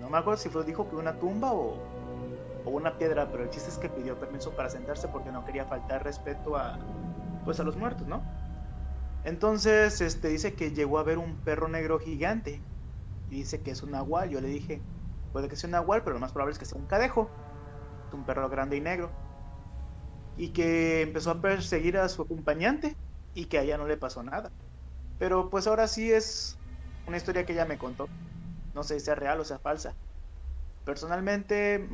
No 0.00 0.10
me 0.10 0.18
acuerdo 0.18 0.38
si 0.38 0.50
fue 0.50 0.66
dijo 0.66 0.86
que 0.90 0.96
una 0.96 1.18
tumba 1.18 1.50
o, 1.54 1.78
o 2.66 2.70
una 2.70 2.98
piedra, 2.98 3.26
pero 3.32 3.44
el 3.44 3.48
chiste 3.48 3.70
es 3.70 3.78
que 3.78 3.88
pidió 3.88 4.20
permiso 4.20 4.50
para 4.50 4.68
sentarse 4.68 5.08
porque 5.08 5.32
no 5.32 5.46
quería 5.46 5.64
faltar 5.64 6.04
respeto 6.04 6.58
a 6.58 6.78
pues 7.46 7.58
a 7.58 7.64
los 7.64 7.74
muertos, 7.78 8.06
¿no? 8.06 8.39
Entonces, 9.22 10.00
este 10.00 10.28
dice 10.28 10.54
que 10.56 10.72
llegó 10.72 10.98
a 10.98 11.02
ver 11.04 11.18
un 11.18 11.40
perro 11.42 11.68
negro 11.68 11.98
gigante. 11.98 12.64
Y 13.28 13.36
dice 13.38 13.62
que 13.62 13.72
es 13.72 13.82
un 13.82 13.92
nahual. 13.92 14.30
Yo 14.30 14.40
le 14.40 14.48
dije, 14.48 14.84
puede 15.32 15.48
que 15.48 15.56
sea 15.56 15.68
un 15.68 15.72
nahual, 15.72 16.02
pero 16.04 16.14
lo 16.14 16.20
más 16.20 16.32
probable 16.32 16.52
es 16.54 16.58
que 16.58 16.66
sea 16.66 16.80
un 16.80 16.86
cadejo. 16.86 17.34
Un 18.12 18.24
perro 18.26 18.48
grande 18.50 18.76
y 18.76 18.80
negro. 18.82 19.14
Y 20.36 20.52
que 20.52 21.02
empezó 21.02 21.30
a 21.30 21.40
perseguir 21.40 21.98
a 21.98 22.08
su 22.08 22.22
acompañante 22.22 22.94
y 23.34 23.46
que 23.46 23.58
a 23.58 23.62
ella 23.62 23.78
no 23.78 23.86
le 23.86 23.96
pasó 23.98 24.22
nada. 24.22 24.50
Pero 25.18 25.50
pues 25.50 25.66
ahora 25.66 25.88
sí 25.88 26.12
es 26.12 26.58
una 27.06 27.18
historia 27.18 27.46
que 27.46 27.54
ella 27.54 27.66
me 27.66 27.78
contó. 27.78 28.10
No 28.74 28.84
sé 28.84 28.98
si 29.00 29.06
sea 29.06 29.16
real 29.16 29.40
o 29.40 29.44
sea 29.44 29.60
falsa. 29.60 29.94
Personalmente, 30.84 31.88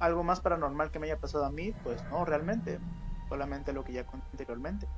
algo 0.00 0.24
más 0.24 0.40
paranormal 0.40 0.90
que 0.90 0.98
me 0.98 1.06
haya 1.06 1.18
pasado 1.18 1.44
a 1.44 1.52
mí, 1.52 1.74
pues 1.82 2.04
no, 2.10 2.24
realmente. 2.24 2.80
Solamente 3.28 3.72
lo 3.72 3.84
que 3.84 3.92
ya 3.94 4.04
conté 4.06 4.26
anteriormente. 4.32 4.88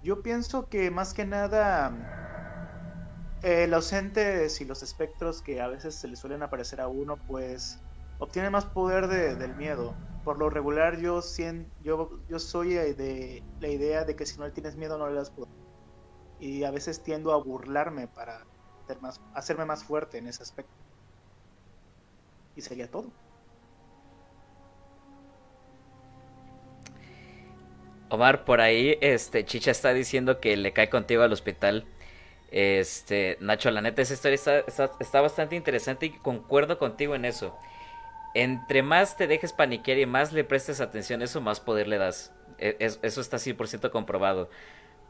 Yo 0.00 0.22
pienso 0.22 0.66
que 0.68 0.90
más 0.90 1.14
que 1.14 1.24
nada 1.24 1.92
eh, 3.40 3.66
los 3.68 3.92
entes 3.92 4.60
y 4.60 4.64
los 4.64 4.82
espectros 4.82 5.42
que 5.42 5.60
a 5.60 5.68
veces 5.68 5.98
se 6.00 6.08
le 6.08 6.16
suelen 6.16 6.42
aparecer 6.42 6.80
a 6.80 6.88
uno, 6.88 7.18
pues 7.26 7.84
obtienen 8.18 8.52
más 8.52 8.66
poder 8.66 9.06
de- 9.08 9.36
del 9.36 9.54
miedo. 9.56 10.00
Por 10.22 10.38
lo 10.38 10.50
regular 10.50 10.98
yo, 11.00 11.20
yo, 11.78 12.10
yo 12.28 12.38
soy 12.38 12.74
de 12.74 13.44
la 13.58 13.68
idea 13.68 14.04
de 14.04 14.16
que 14.16 14.26
si 14.26 14.38
no 14.38 14.46
le 14.46 14.52
tienes 14.52 14.76
miedo 14.76 14.98
no 14.98 15.08
le 15.08 15.14
das 15.16 15.30
poder. 15.30 15.48
Y 16.38 16.64
a 16.64 16.72
veces 16.72 17.02
tiendo 17.04 17.32
a 17.32 17.42
burlarme 17.42 18.08
para 18.08 18.44
más, 19.00 19.20
hacerme 19.32 19.64
más 19.66 19.84
fuerte 19.84 20.18
en 20.18 20.28
ese 20.28 20.42
aspecto. 20.44 20.74
Y 22.54 22.60
sería 22.60 22.90
todo. 22.90 23.16
Omar, 28.10 28.44
por 28.44 28.60
ahí, 28.60 28.96
este, 29.00 29.44
Chicha 29.44 29.70
está 29.70 29.92
diciendo 29.92 30.40
que 30.40 30.56
le 30.56 30.72
cae 30.72 30.88
contigo 30.88 31.22
al 31.22 31.32
hospital. 31.32 31.84
Este, 32.50 33.36
Nacho, 33.40 33.70
la 33.70 33.82
neta, 33.82 34.00
esa 34.00 34.14
historia 34.14 34.64
está, 34.66 35.20
bastante 35.20 35.56
interesante 35.56 36.06
y 36.06 36.10
concuerdo 36.10 36.78
contigo 36.78 37.14
en 37.14 37.24
eso. 37.26 37.54
Entre 38.34 38.82
más 38.82 39.16
te 39.16 39.26
dejes 39.26 39.52
paniquear 39.52 39.98
y 39.98 40.06
más 40.06 40.32
le 40.32 40.44
prestes 40.44 40.80
atención 40.80 41.22
eso, 41.22 41.40
más 41.40 41.60
poder 41.60 41.88
le 41.88 41.98
das. 41.98 42.32
E- 42.58 42.76
es- 42.78 42.98
eso 43.02 43.20
está 43.20 43.38
100% 43.38 43.90
comprobado. 43.90 44.48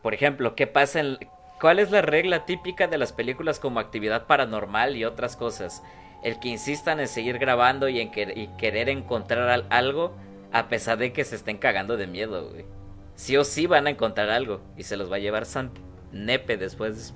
Por 0.02 0.14
ejemplo, 0.14 0.54
¿qué 0.54 0.66
pasa 0.66 1.00
en... 1.00 1.18
¿Cuál 1.60 1.80
es 1.80 1.90
la 1.90 2.02
regla 2.02 2.46
típica 2.46 2.86
de 2.86 2.98
las 2.98 3.12
películas 3.12 3.58
como 3.58 3.80
actividad 3.80 4.26
paranormal 4.26 4.96
y 4.96 5.04
otras 5.04 5.36
cosas? 5.36 5.82
El 6.22 6.38
que 6.40 6.48
insistan 6.48 7.00
en 7.00 7.08
seguir 7.08 7.38
grabando 7.38 7.88
y 7.88 8.00
en 8.00 8.10
que- 8.10 8.48
querer 8.58 8.88
encontrar 8.88 9.48
al- 9.48 9.66
algo 9.70 10.16
a 10.52 10.68
pesar 10.68 10.98
de 10.98 11.12
que 11.12 11.24
se 11.24 11.36
estén 11.36 11.58
cagando 11.58 11.96
de 11.96 12.06
miedo, 12.06 12.50
güey. 12.50 12.64
Sí 13.18 13.36
o 13.36 13.44
sí 13.44 13.66
van 13.66 13.86
a 13.86 13.90
encontrar 13.90 14.30
algo 14.30 14.62
y 14.78 14.84
se 14.84 14.96
los 14.96 15.12
va 15.12 15.16
a 15.16 15.20
llevar 15.20 15.46
San 15.46 15.72
Nepe 16.12 16.56
después. 16.56 17.14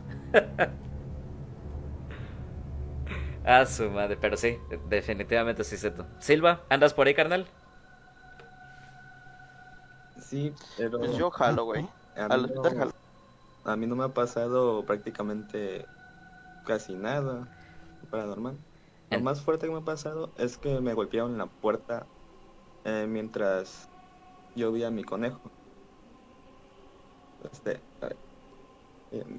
ah, 3.45 3.67
su 3.67 3.91
madre, 3.91 4.17
pero 4.17 4.37
sí, 4.37 4.59
definitivamente 4.89 5.65
sí, 5.65 5.77
Seto. 5.77 6.07
Silva, 6.19 6.65
¿andas 6.71 6.95
por 6.95 7.07
ahí, 7.07 7.15
carnal? 7.15 7.47
Sí, 10.17 10.59
pero 10.77 10.99
Pues 10.99 11.13
yo 11.17 11.31
jalo, 11.31 11.65
güey. 11.65 11.91
a 12.15 12.29
Al 12.29 12.45
mí, 12.45 12.47
hospital 12.47 12.75
no, 12.75 12.77
jalo. 12.77 12.93
a 13.65 13.77
mí 13.77 13.87
no 13.87 13.97
me 13.97 14.05
ha 14.05 14.15
pasado 14.15 14.87
prácticamente 14.87 15.91
casi 16.65 16.97
nada 16.97 17.51
paranormal. 18.11 18.65
Lo 19.11 19.21
más 19.21 19.43
fuerte 19.45 19.67
que 19.67 19.73
me 19.73 19.81
ha 19.81 19.85
pasado 19.85 20.35
es 20.37 20.59
que 20.59 20.81
me 20.81 20.95
golpearon 20.95 21.39
la 21.39 21.49
puerta 21.49 22.11
eh, 22.85 23.07
mientras 23.09 23.91
yo 24.55 24.73
vi 24.73 24.85
a 24.85 24.91
mi 24.93 25.05
conejo. 25.05 25.41
Este, 27.51 27.83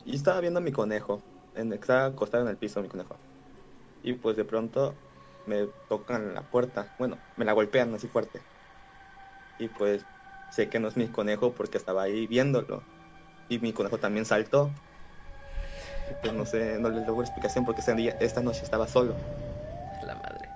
y 0.05 0.15
estaba 0.15 0.39
viendo 0.41 0.59
a 0.59 0.63
mi 0.63 0.71
conejo, 0.71 1.25
en, 1.53 1.73
estaba 1.73 2.05
acostado 2.05 2.43
en 2.43 2.49
el 2.49 2.57
piso 2.57 2.81
mi 2.81 2.89
conejo. 2.89 3.19
Y 4.01 4.13
pues 4.13 4.37
de 4.37 4.45
pronto 4.45 4.99
me 5.45 5.67
tocan 5.87 6.33
la 6.33 6.47
puerta, 6.47 6.93
bueno, 6.97 7.23
me 7.35 7.45
la 7.45 7.53
golpean 7.53 7.93
así 7.95 8.07
fuerte. 8.07 8.45
Y 9.57 9.69
pues 9.69 10.07
sé 10.49 10.69
que 10.69 10.79
no 10.79 10.87
es 10.87 10.97
mi 10.97 11.11
conejo 11.11 11.53
porque 11.53 11.77
estaba 11.77 12.03
ahí 12.03 12.27
viéndolo. 12.27 12.87
Y 13.49 13.59
mi 13.59 13.73
conejo 13.73 13.99
también 13.99 14.25
saltó. 14.25 14.73
Y 16.09 16.13
pues 16.15 16.33
no 16.33 16.45
sé, 16.45 16.79
no 16.79 16.89
les 16.89 17.05
doy 17.05 17.19
explicación 17.21 17.65
porque 17.65 17.81
ese 17.81 17.93
día, 17.95 18.15
esta 18.19 18.41
noche 18.41 18.63
estaba 18.63 18.87
solo. 18.87 19.17
La 20.01 20.15
madre. 20.15 20.55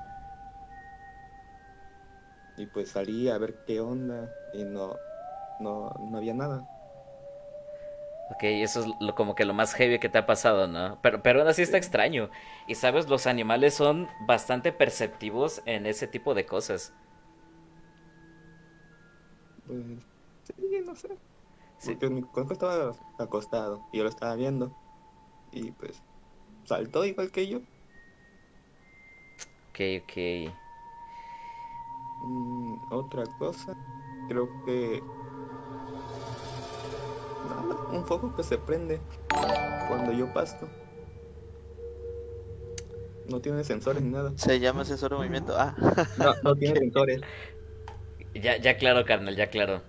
Y 2.57 2.65
pues 2.67 2.89
salí 2.89 3.29
a 3.29 3.37
ver 3.37 3.55
qué 3.65 3.79
onda 3.81 4.33
y 4.51 4.65
no, 4.65 4.99
no, 5.59 5.91
no 5.99 6.17
había 6.17 6.33
nada. 6.33 6.67
Ok, 8.29 8.43
eso 8.43 8.81
es 8.81 8.87
lo, 8.99 9.15
como 9.15 9.35
que 9.35 9.45
lo 9.45 9.53
más 9.53 9.73
heavy 9.73 9.99
que 9.99 10.09
te 10.09 10.17
ha 10.17 10.25
pasado, 10.25 10.67
¿no? 10.67 10.99
Pero, 11.01 11.23
pero 11.23 11.39
aún 11.39 11.47
así 11.49 11.61
está 11.61 11.77
extraño. 11.77 12.29
Y 12.65 12.75
sabes, 12.75 13.07
los 13.07 13.25
animales 13.25 13.73
son 13.73 14.09
bastante 14.19 14.73
perceptivos 14.73 15.61
en 15.65 15.85
ese 15.85 16.07
tipo 16.07 16.33
de 16.33 16.45
cosas. 16.45 16.93
Pues 19.63 20.03
sí, 20.43 20.53
no 20.85 20.95
sé. 20.95 21.09
Sí. 21.79 21.97
Porque 21.97 22.09
mi 22.09 22.23
conejo 22.23 22.53
estaba 22.53 22.97
acostado 23.17 23.85
y 23.91 23.97
yo 23.99 24.03
lo 24.03 24.09
estaba 24.09 24.35
viendo. 24.35 24.75
Y 25.51 25.71
pues 25.73 26.03
saltó 26.65 27.05
igual 27.05 27.31
que 27.31 27.47
yo. 27.49 27.61
Ok, 29.69 29.79
ok. 30.03 30.17
Mm, 32.19 32.77
otra 32.89 33.25
cosa, 33.37 33.73
creo 34.27 34.55
que 34.65 35.07
nada, 37.47 37.75
un 37.91 38.05
foco 38.05 38.35
que 38.35 38.43
se 38.43 38.57
prende 38.57 38.99
cuando 39.87 40.11
yo 40.11 40.31
pasto. 40.33 40.67
No 43.27 43.41
tiene 43.41 43.63
sensores 43.63 44.01
ni 44.01 44.09
nada. 44.11 44.31
Se 44.37 44.59
llama 44.59 44.85
sensor 44.85 45.11
de 45.11 45.17
movimiento. 45.17 45.53
Ah, 45.57 45.75
No, 46.17 46.33
no 46.43 46.55
tiene 46.55 46.79
sensores. 46.79 47.21
Ya, 48.33 48.57
ya 48.57 48.77
claro, 48.77 49.03
carnal, 49.05 49.35
ya 49.35 49.49
claro. 49.49 49.81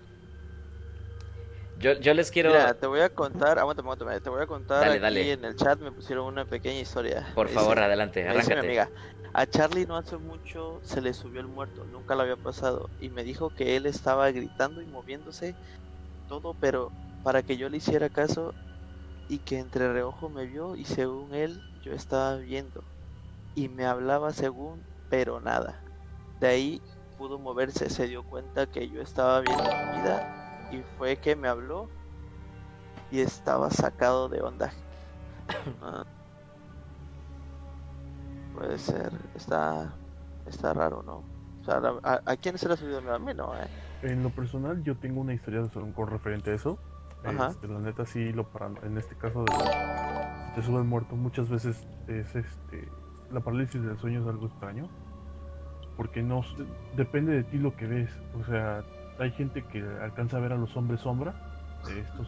Yo, 1.79 1.93
yo 1.93 2.13
les 2.13 2.29
quiero... 2.29 2.49
Mira, 2.49 2.73
te 2.73 2.87
voy 2.87 2.99
a 2.99 3.07
contar, 3.09 3.57
aguántame, 3.57 3.85
aguántame, 3.87 4.19
te 4.19 4.29
voy 4.29 4.41
a 4.41 4.47
contar 4.47 4.81
Dale, 4.81 4.95
aquí 4.95 5.01
dale. 5.01 5.31
en 5.31 5.45
el 5.45 5.55
chat 5.55 5.79
me 5.79 5.91
pusieron 5.93 6.25
una 6.25 6.43
pequeña 6.43 6.79
historia. 6.81 7.31
Por 7.33 7.47
Me 7.47 7.53
favor, 7.53 7.75
dice- 7.75 7.85
adelante, 7.85 8.23
me 8.25 8.35
dice 8.35 8.47
mi 8.47 8.51
arráncate. 8.59 8.67
amiga, 8.67 8.89
a 9.31 9.45
Charlie 9.45 9.85
no 9.85 9.95
hace 9.95 10.17
mucho 10.17 10.81
se 10.83 10.99
le 10.99 11.13
subió 11.13 11.39
el 11.39 11.47
muerto, 11.47 11.85
nunca 11.85 12.15
lo 12.15 12.23
había 12.23 12.35
pasado 12.35 12.89
y 12.99 13.07
me 13.07 13.23
dijo 13.23 13.51
que 13.51 13.77
él 13.77 13.85
estaba 13.85 14.29
gritando 14.31 14.81
y 14.81 14.87
moviéndose 14.87 15.55
todo, 16.27 16.53
pero 16.59 16.91
para 17.23 17.43
que 17.43 17.57
yo 17.57 17.69
le 17.69 17.77
hiciera 17.77 18.09
caso 18.09 18.53
y 19.27 19.39
que 19.39 19.59
entre 19.59 19.91
reojo 19.91 20.29
me 20.29 20.45
vio 20.45 20.75
y 20.75 20.85
según 20.85 21.33
él 21.33 21.61
yo 21.83 21.93
estaba 21.93 22.35
viendo 22.37 22.83
y 23.55 23.69
me 23.69 23.85
hablaba 23.85 24.31
según, 24.31 24.81
pero 25.09 25.39
nada. 25.39 25.81
De 26.39 26.47
ahí 26.47 26.81
pudo 27.17 27.37
moverse, 27.37 27.89
se 27.89 28.07
dio 28.07 28.23
cuenta 28.23 28.65
que 28.67 28.89
yo 28.89 29.01
estaba 29.01 29.41
viendo 29.41 29.63
mi 29.63 30.01
vida 30.01 30.69
y 30.71 30.81
fue 30.97 31.17
que 31.17 31.35
me 31.35 31.47
habló 31.47 31.89
y 33.11 33.19
estaba 33.19 33.69
sacado 33.69 34.29
de 34.29 34.41
onda. 34.41 34.71
Ah. 35.81 36.05
Puede 38.53 38.77
ser, 38.77 39.11
está 39.35 39.93
está 40.45 40.73
raro, 40.73 41.03
¿no? 41.03 41.23
O 41.61 41.63
sea, 41.63 41.81
¿a, 42.03 42.35
quién 42.37 42.57
se 42.57 42.67
le 42.67 42.73
ha 42.73 42.77
subido? 42.77 42.99
A 43.13 43.19
mí 43.19 43.33
no, 43.33 43.55
¿eh? 43.55 43.67
En 44.01 44.23
lo 44.23 44.29
personal, 44.29 44.83
yo 44.83 44.95
tengo 44.97 45.21
una 45.21 45.33
historia 45.33 45.61
de- 45.61 45.69
con 45.93 46.07
referente 46.07 46.51
a 46.51 46.55
eso. 46.55 46.77
Ajá. 47.23 47.47
Este, 47.49 47.67
la 47.67 47.79
neta, 47.79 48.05
sí, 48.05 48.31
lo 48.31 48.45
para, 48.47 48.67
en 48.83 48.97
este 48.97 49.15
caso 49.15 49.43
de 49.43 49.51
si 49.53 50.55
te 50.55 50.63
sube 50.63 50.77
el 50.79 50.85
muerto, 50.85 51.15
muchas 51.15 51.49
veces 51.49 51.85
es 52.07 52.35
este. 52.35 52.87
La 53.31 53.39
parálisis 53.41 53.81
del 53.83 53.97
sueño 53.99 54.21
es 54.21 54.27
algo 54.27 54.47
extraño. 54.47 54.87
Porque 55.97 56.23
no 56.23 56.41
depende 56.95 57.33
de 57.33 57.43
ti 57.43 57.57
lo 57.57 57.75
que 57.75 57.85
ves. 57.85 58.09
O 58.39 58.45
sea, 58.45 58.83
hay 59.19 59.31
gente 59.31 59.63
que 59.65 59.83
alcanza 60.01 60.37
a 60.37 60.39
ver 60.39 60.53
a 60.53 60.55
los 60.55 60.75
hombres 60.77 61.01
sombra, 61.01 61.33
de 61.85 61.99
estos 61.99 62.27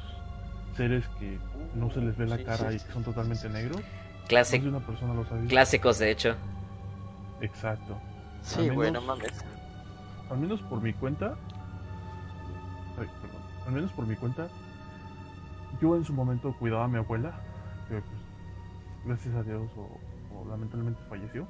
seres 0.76 1.07
que 1.19 1.39
no 1.76 1.89
se 1.91 2.01
les 2.01 2.18
ve 2.18 2.27
la 2.27 2.38
Sí, 2.38 2.43
cara 2.43 2.69
sí, 2.72 2.76
y 2.76 2.80
que 2.85 2.91
son 2.91 3.03
totalmente 3.03 3.41
sí, 3.43 3.47
sí. 3.47 3.53
negros. 3.53 3.81
Clásicos, 5.47 5.99
de 5.99 6.11
hecho. 6.11 6.35
Exacto. 7.41 7.97
Sí, 8.41 8.68
Al 8.69 8.76
güey, 8.76 8.91
no 8.91 9.01
menos- 9.01 9.18
mames. 9.19 9.45
al 10.30 10.38
menos 10.38 10.61
por 10.63 10.81
mi 10.81 10.93
cuenta, 10.93 11.35
ay, 12.99 13.07
perdón, 13.22 13.41
al 13.68 13.73
menos 13.73 13.91
por 13.91 14.05
mi 14.07 14.15
cuenta, 14.15 14.47
yo 15.80 15.95
en 15.95 16.03
su 16.03 16.14
momento 16.14 16.56
cuidaba 16.57 16.85
a 16.85 16.88
mi 16.88 16.98
abuela, 16.98 17.39
que 17.88 18.02
pues, 18.02 18.22
gracias 19.06 19.35
a 19.35 19.43
Dios 19.43 19.69
o, 19.77 19.99
lamentablemente 20.49 21.02
falleció. 21.10 21.48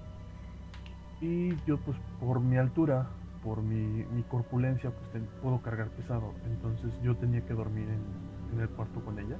Y 1.20 1.56
yo 1.66 1.78
pues 1.78 1.98
por 2.20 2.40
mi 2.40 2.58
altura, 2.58 3.08
por 3.44 3.62
mi, 3.62 4.24
corpulencia, 4.24 4.92
pues 4.92 5.12
ten- 5.12 5.30
puedo 5.42 5.62
cargar 5.62 5.90
pesado. 5.90 6.34
Entonces 6.46 6.92
yo 7.02 7.16
tenía 7.16 7.42
que 7.42 7.54
dormir 7.54 7.88
en, 7.90 8.60
el 8.60 8.70
cuarto 8.70 9.04
con 9.04 9.18
ella. 9.20 9.38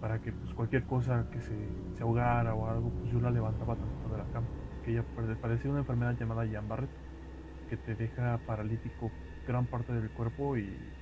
Para 0.00 0.20
que 0.20 0.32
pues 0.32 0.52
cualquier 0.54 0.84
cosa 0.84 1.26
que 1.30 1.40
se, 1.40 1.56
se 1.96 2.02
ahogara 2.02 2.54
o 2.54 2.68
algo, 2.68 2.90
pues 2.90 3.10
yo 3.10 3.20
la 3.20 3.30
levantaba 3.30 3.76
tanto 3.76 4.08
de 4.08 4.18
la 4.18 4.24
cama. 4.26 4.48
Que 4.84 4.92
ella 4.92 5.04
padecía 5.40 5.70
una 5.70 5.80
enfermedad 5.80 6.16
llamada 6.18 6.46
Jan-Barret 6.46 6.90
que 7.68 7.76
te 7.76 7.94
deja 7.94 8.38
paralítico 8.46 9.12
gran 9.46 9.66
parte 9.66 9.92
del 9.92 10.10
cuerpo 10.10 10.56
y 10.56 10.95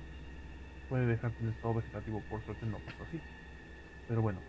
puede 0.85 1.05
dejarte 1.07 1.43
en 1.43 1.49
estado 1.49 1.73
vegetativo. 1.75 2.25
Por 2.25 2.43
suerte 2.43 2.65
no 2.65 2.81
pasó 2.83 3.03
así. 3.03 3.23
Pero 4.05 4.21
bueno. 4.23 4.47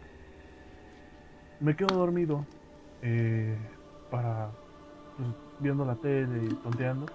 Me 1.59 1.75
quedo 1.77 1.95
dormido 1.95 2.53
eh, 3.01 3.71
para 4.09 4.59
pues, 5.17 5.35
viendo 5.59 5.85
la 5.85 5.99
tele 6.01 6.47
y 6.51 6.57
tonteando. 6.57 7.15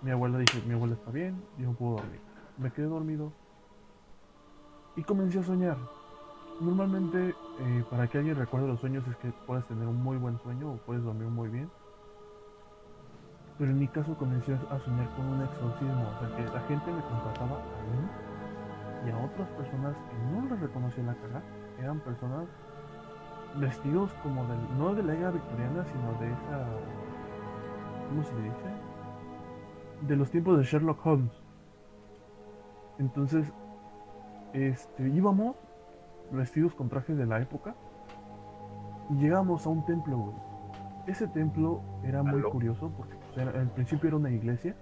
Mi 0.00 0.10
abuela 0.12 0.38
dice, 0.38 0.62
mi 0.62 0.74
abuela 0.74 0.94
está 0.94 1.10
bien, 1.10 1.48
yo 1.54 1.66
no 1.66 1.76
puedo 1.76 1.94
dormir. 1.96 2.24
Me 2.56 2.72
quedé 2.72 2.86
dormido 2.86 3.38
y 4.94 5.02
comencé 5.04 5.38
a 5.40 5.42
soñar. 5.42 5.90
Normalmente 6.58 7.42
eh, 7.56 7.84
para 7.88 8.08
que 8.08 8.18
alguien 8.18 8.36
recuerde 8.36 8.68
los 8.68 8.80
sueños 8.80 9.06
es 9.08 9.18
que 9.18 9.32
puedes 9.34 9.66
tener 9.66 9.88
un 9.88 10.02
muy 10.02 10.18
buen 10.18 10.38
sueño 10.38 10.72
o 10.72 10.82
puedes 10.82 11.04
dormir 11.04 11.28
muy 11.28 11.50
bien. 11.50 11.74
Pero 13.58 13.70
en 13.70 13.78
mi 13.78 13.88
caso 13.88 14.16
comencé 14.16 14.54
a 14.54 14.78
soñar 14.80 15.08
con 15.14 15.26
un 15.26 15.42
exorcismo, 15.42 16.08
o 16.08 16.18
sea 16.18 16.36
que 16.36 16.42
la 16.42 16.60
gente 16.62 16.92
me 16.92 17.02
contrataba 17.02 17.56
a 17.56 17.82
mí 17.92 19.06
y 19.06 19.10
a 19.10 19.18
otras 19.18 19.48
personas 19.50 19.94
que 19.94 20.32
no 20.32 20.48
les 20.48 20.60
reconocía 20.60 21.04
la 21.04 21.14
cara, 21.14 21.42
eran 21.78 22.00
personas 22.00 22.46
vestidos 23.56 24.12
como 24.22 24.44
del, 24.46 24.78
no 24.78 24.94
de 24.94 25.02
la 25.02 25.14
era 25.14 25.30
victoriana, 25.30 25.84
sino 25.84 26.12
de 26.20 26.32
esa, 26.32 26.66
¿cómo 28.08 28.24
se 28.24 28.34
le 28.34 28.42
dice? 28.42 30.06
De 30.08 30.16
los 30.16 30.30
tiempos 30.30 30.58
de 30.58 30.64
Sherlock 30.64 31.06
Holmes. 31.06 31.32
Entonces, 32.98 33.52
este, 34.52 35.08
íbamos 35.08 35.56
vestidos 36.30 36.74
con 36.74 36.88
trajes 36.88 37.16
de 37.16 37.26
la 37.26 37.40
época 37.40 37.74
y 39.10 39.14
llegamos 39.14 39.66
a 39.66 39.70
un 39.70 39.84
templo, 39.84 40.16
güey. 40.16 40.36
Ese 41.06 41.28
templo 41.28 41.82
era 42.02 42.22
muy 42.22 42.40
curioso 42.42 42.90
porque 42.96 43.13
al 43.36 43.70
principio 43.74 44.08
era 44.08 44.16
una 44.16 44.30
iglesia. 44.30 44.74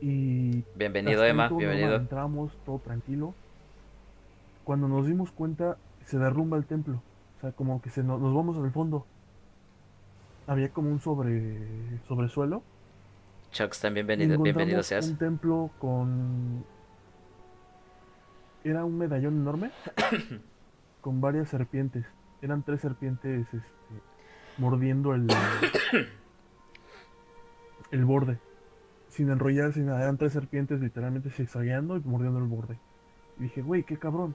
Y 0.00 0.64
Bienvenido, 0.74 1.24
Emma, 1.24 1.48
bienvenido. 1.48 1.96
Entramos 1.96 2.52
todo 2.64 2.78
tranquilo. 2.78 3.34
Cuando 4.64 4.88
nos 4.88 5.06
dimos 5.06 5.30
cuenta, 5.30 5.76
se 6.04 6.18
derrumba 6.18 6.56
el 6.56 6.66
templo. 6.66 7.02
O 7.38 7.40
sea, 7.40 7.52
como 7.52 7.80
que 7.80 7.90
se 7.90 8.02
nos, 8.02 8.20
nos 8.20 8.34
vamos 8.34 8.56
al 8.56 8.70
fondo. 8.70 9.06
Había 10.46 10.70
como 10.70 10.90
un 10.90 11.00
sobre 11.00 11.98
sobresuelo. 12.06 12.62
Chucks, 13.50 13.80
también 13.80 14.06
bienvenido, 14.06 14.42
bienvenido 14.42 14.82
seas. 14.82 15.08
Un 15.08 15.16
templo 15.16 15.70
con. 15.78 16.64
Era 18.64 18.84
un 18.84 18.98
medallón 18.98 19.36
enorme. 19.36 19.70
con 21.00 21.20
varias 21.20 21.48
serpientes. 21.48 22.06
Eran 22.42 22.62
tres 22.62 22.80
serpientes 22.80 23.46
este, 23.52 23.66
mordiendo 24.58 25.14
el. 25.14 25.28
el 27.90 28.04
borde. 28.04 28.38
Sin 29.08 29.30
enrollarse 29.30 29.80
ni 29.80 29.86
nada. 29.86 30.02
Eran 30.02 30.18
tres 30.18 30.32
serpientes 30.32 30.80
literalmente 30.80 31.30
zigzagueando 31.30 31.96
y 31.96 32.00
mordiendo 32.00 32.38
el 32.38 32.46
borde. 32.46 32.78
Y 33.38 33.44
dije, 33.44 33.62
güey, 33.62 33.82
qué 33.84 33.96
cabrón. 33.96 34.34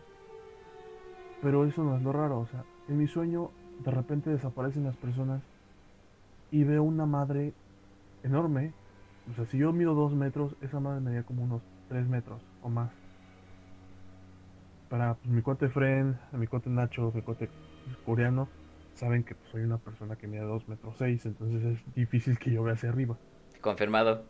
Pero 1.42 1.66
eso 1.66 1.84
no 1.84 1.96
es 1.96 2.02
lo 2.02 2.12
raro. 2.12 2.40
O 2.40 2.48
sea, 2.48 2.64
en 2.88 2.98
mi 2.98 3.08
sueño, 3.08 3.52
de 3.84 3.92
repente 3.92 4.30
desaparecen 4.30 4.84
las 4.84 4.96
personas. 4.98 5.42
Y 6.52 6.64
veo 6.64 6.84
una 6.84 7.06
madre 7.06 7.54
enorme. 8.24 8.74
O 9.32 9.34
sea, 9.36 9.46
si 9.46 9.58
yo 9.58 9.72
mido 9.74 9.94
dos 9.94 10.14
metros, 10.14 10.56
esa 10.62 10.80
madre 10.80 11.02
medía 11.02 11.24
como 11.24 11.44
unos 11.44 11.62
tres 11.88 12.08
metros 12.08 12.42
o 12.62 12.70
más. 12.70 12.92
Para 14.90 15.16
pues, 15.16 15.30
mi 15.30 15.42
cuate 15.42 15.70
Fren, 15.70 16.18
mi 16.32 16.48
cuate 16.48 16.70
Nacho, 16.70 17.12
mi 17.14 17.22
cuate 17.22 17.50
coreano, 18.06 18.48
saben 18.94 19.24
que 19.24 19.36
pues, 19.36 19.50
soy 19.52 19.62
una 19.62 19.78
persona 19.78 20.16
que 20.16 20.28
mide 20.28 20.42
dos 20.42 20.68
metros 20.68 20.96
seis, 20.98 21.26
entonces 21.26 21.64
es 21.64 21.94
difícil 21.94 22.40
que 22.40 22.52
yo 22.52 22.64
vea 22.64 22.74
hacia 22.74 22.90
arriba. 22.90 23.18
Confirmado. 23.62 24.24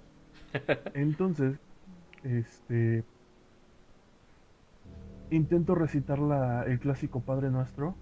Entonces, 0.93 1.59
este. 2.23 3.03
Intento 5.31 5.75
recitar 5.75 6.19
la, 6.19 6.63
el 6.63 6.79
clásico 6.79 7.21
Padre 7.21 7.49
Nuestro 7.51 7.95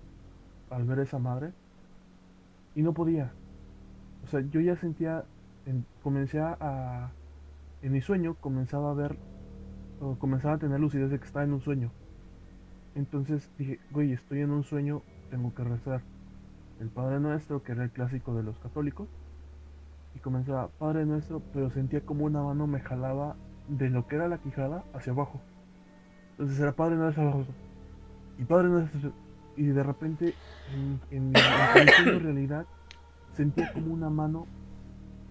al 0.70 0.86
ver 0.86 0.99
esa 0.99 1.20
madre 1.20 1.54
y 2.76 2.82
no 2.82 2.94
podía. 2.94 3.32
O 4.24 4.28
sea, 4.28 4.41
yo 4.41 4.62
ya 4.62 4.76
sentía. 4.76 5.26
en- 5.66 5.86
comencé 6.04 6.40
a, 6.40 7.12
En 7.82 7.91
mi 7.94 8.02
sueño 8.02 8.36
comenzaba 8.36 8.91
a 8.91 8.94
ver. 8.94 9.18
O 9.99 10.18
comenzaba 10.20 10.56
a 10.56 10.60
tener 10.60 10.80
lucidez 10.80 11.10
de 11.12 11.20
que 11.20 11.26
estaba 11.26 11.45
en 11.45 11.54
un 11.54 11.62
sueño. 11.62 11.91
Entonces 12.95 13.52
dije, 13.58 13.80
güey, 13.91 14.12
estoy 14.14 14.41
en 14.41 14.52
un 14.52 14.64
sueño, 14.64 15.04
tengo 15.30 15.54
que 15.54 15.64
rezar. 15.64 16.02
El 16.80 16.90
Padre 16.90 17.20
Nuestro, 17.20 17.64
que 17.64 17.72
era 17.74 17.84
el 17.84 17.91
clásico 17.91 18.36
de 18.36 18.44
los 18.44 18.60
católicos 18.60 19.10
y 20.18 20.19
comenzaba 20.19 20.69
Padre 20.80 21.06
Nuestro, 21.06 21.44
pero 21.53 21.69
sentía 21.69 22.02
como 22.02 22.26
una 22.26 22.41
mano 22.41 22.65
me 22.65 22.80
jalaba 22.80 23.35
de 23.68 23.91
lo 23.91 24.07
que 24.07 24.15
era 24.15 24.27
la 24.27 24.39
quijada 24.39 24.84
hacia 24.94 25.14
abajo. 25.14 25.39
Entonces 26.31 26.60
era 26.60 26.72
Padre 26.72 26.95
Nuestro 26.95 27.22
abajo. 27.22 27.45
Y 28.39 28.44
Padre 28.44 28.69
Nuestro. 28.69 29.11
Y 29.56 29.65
de 29.65 29.84
repente, 29.84 30.34
en, 30.73 30.99
en 31.11 31.30
mi, 31.30 31.39
en 31.76 31.88
sueño 31.89 32.19
realidad, 32.23 32.65
sentía 33.34 33.72
como 33.73 33.94
una 33.94 34.10
mano 34.10 34.48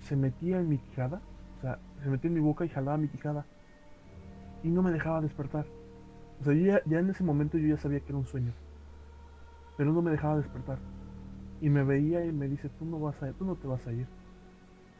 se 0.02 0.14
metía 0.14 0.60
en 0.60 0.68
mi 0.68 0.78
quijada. 0.78 1.20
O 1.58 1.60
sea, 1.62 1.80
se 2.04 2.08
metía 2.08 2.28
en 2.28 2.34
mi 2.34 2.40
boca 2.40 2.64
y 2.64 2.68
jalaba 2.68 2.96
mi 2.96 3.08
quijada. 3.08 3.44
Y 4.62 4.68
no 4.68 4.82
me 4.82 4.92
dejaba 4.92 5.20
despertar. 5.20 5.66
O 6.40 6.44
sea, 6.44 6.54
yo 6.54 6.64
ya, 6.64 6.80
ya 6.86 7.00
en 7.00 7.10
ese 7.10 7.24
momento 7.24 7.58
yo 7.58 7.66
ya 7.74 7.76
sabía 7.76 7.98
que 7.98 8.10
era 8.10 8.18
un 8.18 8.26
sueño. 8.26 8.52
Pero 9.76 9.92
no 9.92 10.00
me 10.00 10.12
dejaba 10.12 10.36
despertar. 10.36 10.78
Y 11.60 11.70
me 11.70 11.82
veía 11.82 12.24
y 12.24 12.30
me 12.30 12.46
dice, 12.46 12.68
tú 12.68 12.84
no 12.84 13.00
vas 13.00 13.20
a 13.20 13.32
tú 13.32 13.44
no 13.44 13.56
te 13.56 13.66
vas 13.66 13.84
a 13.88 13.92
ir 13.92 14.06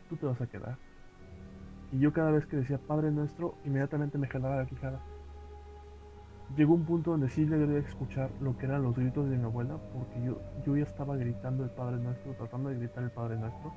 tú 0.07 0.17
te 0.17 0.27
vas 0.27 0.41
a 0.41 0.47
quedar. 0.47 0.77
Y 1.93 1.99
yo 1.99 2.13
cada 2.13 2.31
vez 2.31 2.47
que 2.47 2.57
decía 2.57 2.79
Padre 2.79 3.11
Nuestro, 3.11 3.55
inmediatamente 3.65 4.19
me 4.19 4.27
jalaba 4.27 4.57
la 4.57 4.67
quijada. 4.67 5.01
Llegó 6.57 6.75
un 6.75 6.85
punto 6.85 7.11
donde 7.11 7.29
sí 7.29 7.45
le 7.45 7.59
quería 7.59 7.79
escuchar 7.79 8.31
lo 8.41 8.57
que 8.57 8.67
eran 8.67 8.83
los 8.83 8.95
gritos 8.95 9.29
de 9.29 9.37
mi 9.37 9.45
abuela, 9.45 9.79
porque 9.93 10.23
yo, 10.25 10.41
yo 10.65 10.77
ya 10.77 10.85
estaba 10.85 11.17
gritando 11.17 11.65
el 11.65 11.71
Padre 11.71 11.97
Nuestro, 11.99 12.35
tratando 12.35 12.69
de 12.69 12.77
gritar 12.77 13.03
el 13.03 13.11
Padre 13.11 13.37
Nuestro. 13.37 13.73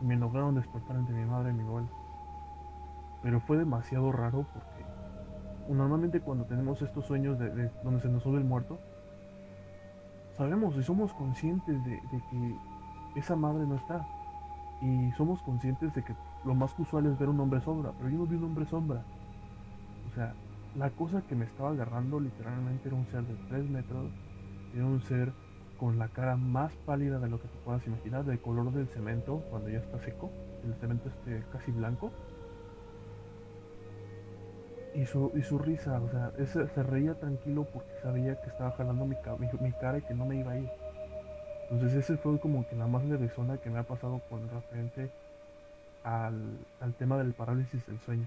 Y 0.00 0.04
me 0.04 0.16
lograron 0.16 0.54
despertar 0.54 0.96
entre 0.96 1.14
mi 1.14 1.24
madre 1.24 1.50
y 1.50 1.54
mi 1.54 1.62
abuela. 1.62 1.88
pero 3.22 3.40
fue 3.40 3.58
demasiado 3.58 4.12
raro 4.12 4.46
porque 4.52 4.84
normalmente 5.68 6.20
cuando 6.20 6.44
tenemos 6.46 6.82
estos 6.82 7.06
sueños 7.06 7.38
de, 7.38 7.50
de 7.50 7.70
donde 7.84 8.00
se 8.00 8.08
nos 8.08 8.22
sube 8.22 8.38
el 8.38 8.44
muerto, 8.44 8.78
sabemos 10.36 10.74
y 10.76 10.82
somos 10.82 11.12
conscientes 11.12 11.84
de 11.84 12.00
que 12.30 12.56
esa 13.14 13.36
madre 13.36 13.66
no 13.66 13.76
está. 13.76 14.06
Y 14.80 15.12
somos 15.12 15.42
conscientes 15.42 15.92
de 15.94 16.02
que 16.02 16.16
lo 16.42 16.54
más 16.56 16.76
usual 16.78 17.06
es 17.06 17.16
ver 17.18 17.28
un 17.28 17.40
hombre 17.40 17.60
sombra, 17.60 17.92
pero 17.96 18.10
yo 18.10 18.18
no 18.18 18.26
vi 18.26 18.36
un 18.36 18.44
hombre 18.44 18.66
sombra. 18.66 19.06
O 20.04 20.10
sea, 20.10 20.36
la 20.74 20.90
cosa 20.90 21.22
que 21.22 21.36
me 21.36 21.46
estaba 21.46 21.70
agarrando 21.70 22.20
literalmente 22.20 22.88
era 22.88 22.96
un 22.96 23.06
ser 23.06 23.24
de 23.24 23.38
3 23.48 23.68
metros, 23.68 24.12
era 24.72 24.86
un 24.86 25.00
ser 25.00 25.34
con 25.76 25.98
la 25.98 26.10
cara 26.10 26.36
más 26.36 26.76
pálida 26.84 27.18
de 27.20 27.28
lo 27.28 27.38
que 27.40 27.48
puedas 27.64 27.86
imaginar, 27.86 28.24
del 28.24 28.40
color 28.40 28.72
del 28.72 28.88
cemento 28.90 29.44
cuando 29.48 29.70
ya 29.70 29.78
está 29.78 29.98
seco, 30.00 30.34
el 30.62 30.76
cemento 30.76 31.08
este 31.08 31.46
casi 31.50 31.72
blanco. 31.72 32.16
Y 34.92 35.06
su, 35.06 35.32
y 35.34 35.42
su 35.42 35.58
risa, 35.58 36.00
o 36.00 36.08
sea, 36.08 36.32
ese- 36.38 36.68
se 36.68 36.82
reía 36.84 37.16
tranquilo 37.16 37.64
porque 37.64 37.96
sabía 37.96 38.36
que 38.36 38.50
estaba 38.50 38.70
jalando 38.70 39.04
mi, 39.04 39.16
mi, 39.38 39.48
mi 39.58 39.72
cara 39.74 39.98
y 39.98 40.02
que 40.02 40.14
no 40.14 40.26
me 40.26 40.36
iba 40.36 40.52
a 40.52 40.58
ir. 40.58 40.70
Entonces 41.70 42.04
ese 42.04 42.16
fue 42.16 42.38
como 42.40 42.68
que 42.68 42.74
la 42.76 42.86
más 42.86 43.04
levesona 43.04 43.58
que 43.58 43.70
me 43.70 43.78
ha 43.78 43.84
pasado 43.84 44.20
con 44.28 44.48
referente 44.50 45.10
al, 46.02 46.58
al 46.80 46.94
tema 46.94 47.16
del 47.18 47.32
parálisis 47.32 47.86
del 47.86 48.00
sueño. 48.00 48.26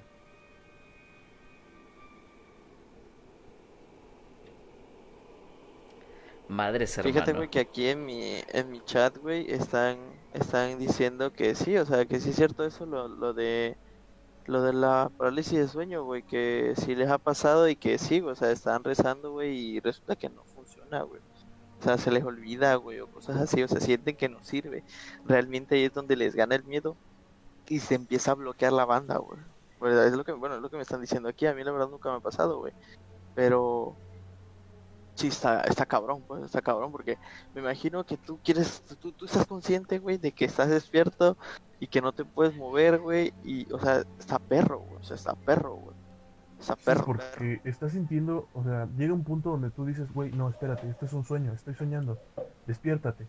Madres 6.47 6.97
hermano. 6.97 7.13
Fíjate, 7.13 7.33
güey, 7.33 7.49
que 7.49 7.59
aquí 7.59 7.87
en 7.87 8.05
mi, 8.05 8.35
en 8.47 8.71
mi 8.71 8.81
chat, 8.85 9.17
güey, 9.17 9.51
están, 9.51 9.97
están 10.33 10.77
diciendo 10.77 11.33
que 11.33 11.55
sí, 11.55 11.77
o 11.77 11.85
sea, 11.85 12.05
que 12.05 12.19
sí 12.19 12.29
es 12.29 12.35
cierto 12.35 12.63
eso, 12.65 12.85
lo, 12.85 13.07
lo 13.07 13.33
de 13.33 13.77
lo 14.45 14.61
de 14.61 14.73
la 14.73 15.09
parálisis 15.17 15.57
de 15.57 15.67
sueño, 15.67 16.03
güey, 16.03 16.23
que 16.23 16.73
sí 16.77 16.95
les 16.95 17.09
ha 17.09 17.17
pasado 17.17 17.67
y 17.69 17.75
que 17.75 17.97
sí, 17.97 18.19
güey, 18.19 18.33
o 18.33 18.35
sea, 18.35 18.51
están 18.51 18.83
rezando, 18.83 19.31
güey, 19.31 19.57
y 19.57 19.79
resulta 19.79 20.15
que 20.15 20.29
no 20.29 20.43
funciona, 20.43 21.01
güey. 21.03 21.21
O 21.83 21.85
sea, 21.85 21.97
se 21.97 22.11
les 22.11 22.23
olvida, 22.23 22.75
güey, 22.75 23.01
o 23.01 23.07
cosas 23.07 23.35
así, 23.41 23.61
o 23.61 23.67
sea, 23.67 23.81
sienten 23.81 24.15
que 24.15 24.29
no 24.29 24.41
sirve. 24.41 24.85
Realmente 25.25 25.75
ahí 25.75 25.83
es 25.83 25.93
donde 25.93 26.15
les 26.15 26.33
gana 26.33 26.55
el 26.55 26.63
miedo 26.63 26.95
y 27.67 27.81
se 27.81 27.95
empieza 27.95 28.31
a 28.31 28.35
bloquear 28.35 28.71
la 28.71 28.85
banda, 28.85 29.17
güey. 29.17 29.37
Pues, 29.79 29.93
es 29.93 30.13
lo 30.13 30.23
que, 30.23 30.31
bueno, 30.31 30.55
es 30.55 30.61
lo 30.61 30.69
que 30.69 30.77
me 30.77 30.81
están 30.81 31.01
diciendo 31.01 31.27
aquí, 31.27 31.45
a 31.45 31.53
mí 31.53 31.61
la 31.61 31.73
verdad 31.73 31.89
nunca 31.89 32.09
me 32.09 32.15
ha 32.15 32.19
pasado, 32.21 32.59
güey. 32.59 32.71
Pero 33.35 33.97
sí 35.15 35.27
está, 35.27 35.59
está 35.63 35.85
cabrón, 35.85 36.23
pues, 36.25 36.45
está 36.45 36.61
cabrón, 36.61 36.89
porque 36.93 37.17
me 37.53 37.59
imagino 37.59 38.05
que 38.05 38.15
tú 38.15 38.39
quieres, 38.41 38.81
tú, 39.01 39.11
tú 39.11 39.25
estás 39.25 39.45
consciente, 39.45 39.99
güey, 39.99 40.17
de 40.17 40.31
que 40.31 40.45
estás 40.45 40.69
despierto 40.69 41.35
y 41.81 41.87
que 41.87 41.99
no 41.99 42.13
te 42.13 42.23
puedes 42.23 42.55
mover, 42.55 42.99
güey, 42.99 43.33
y, 43.43 43.69
o 43.73 43.79
sea, 43.79 44.05
está 44.17 44.39
perro, 44.39 44.79
güey, 44.79 45.01
o 45.01 45.03
sea, 45.03 45.17
está 45.17 45.35
perro, 45.35 45.75
güey. 45.75 45.92
Perro. 46.85 47.05
porque 47.05 47.61
estás 47.63 47.91
sintiendo, 47.91 48.47
o 48.53 48.63
sea, 48.63 48.87
llega 48.97 49.13
un 49.13 49.23
punto 49.23 49.49
donde 49.51 49.69
tú 49.71 49.85
dices, 49.85 50.11
güey, 50.13 50.31
no, 50.31 50.49
espérate, 50.49 50.89
esto 50.89 51.05
es 51.05 51.13
un 51.13 51.23
sueño, 51.23 51.53
estoy 51.53 51.73
soñando, 51.75 52.17
despiértate. 52.67 53.27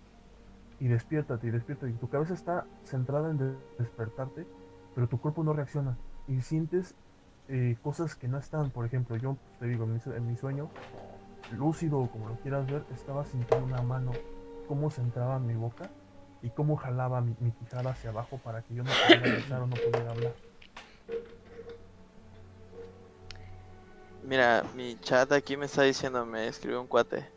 Y 0.81 0.89
despiértate, 0.89 1.47
y 1.47 1.51
despiértate. 1.51 1.90
Y 1.93 1.94
tu 1.94 2.09
cabeza 2.09 2.35
está 2.35 2.66
centrada 2.85 3.31
en 3.31 3.39
de- 3.39 3.56
despertarte, 3.78 4.47
pero 4.94 5.06
tu 5.09 5.19
cuerpo 5.20 5.44
no 5.44 5.52
reacciona. 5.52 5.97
Y 6.27 6.40
sientes 6.40 6.94
eh, 7.48 7.77
cosas 7.82 8.16
que 8.16 8.27
no 8.27 8.39
están. 8.39 8.70
Por 8.70 8.85
ejemplo, 8.85 9.16
yo 9.16 9.35
pues, 9.35 9.59
te 9.61 9.66
digo, 9.66 9.85
en 9.85 9.94
mi, 9.94 10.01
sue- 10.01 10.16
en 10.16 10.27
mi 10.27 10.36
sueño, 10.36 10.69
lúcido 11.56 12.01
o 12.01 12.11
como 12.11 12.28
lo 12.28 12.35
quieras 12.40 12.66
ver, 12.66 12.85
estaba 12.93 13.24
sintiendo 13.24 13.66
una 13.66 13.82
mano, 13.82 14.12
cómo 14.66 14.90
se 14.90 15.01
entraba 15.02 15.36
en 15.36 15.47
mi 15.47 15.55
boca 15.55 15.90
y 16.43 16.51
cómo 16.51 16.77
jalaba 16.77 17.20
mi, 17.20 17.36
mi 17.40 17.52
quijada 17.52 17.90
hacia 17.90 18.11
abajo 18.11 18.39
para 18.43 18.62
que 18.62 18.74
yo 18.74 18.82
no 18.82 18.90
pudiera 18.90 19.62
o 19.62 19.66
no 19.66 19.77
pudiera 19.77 20.11
hablar. 20.11 20.32
Mira, 24.24 24.64
mi 24.74 24.98
chat 25.01 25.30
aquí 25.32 25.56
me 25.56 25.66
está 25.66 25.82
diciendo, 25.82 26.24
me 26.24 26.48
escribió 26.48 26.80
un 26.80 26.86
cuate, 26.86 27.28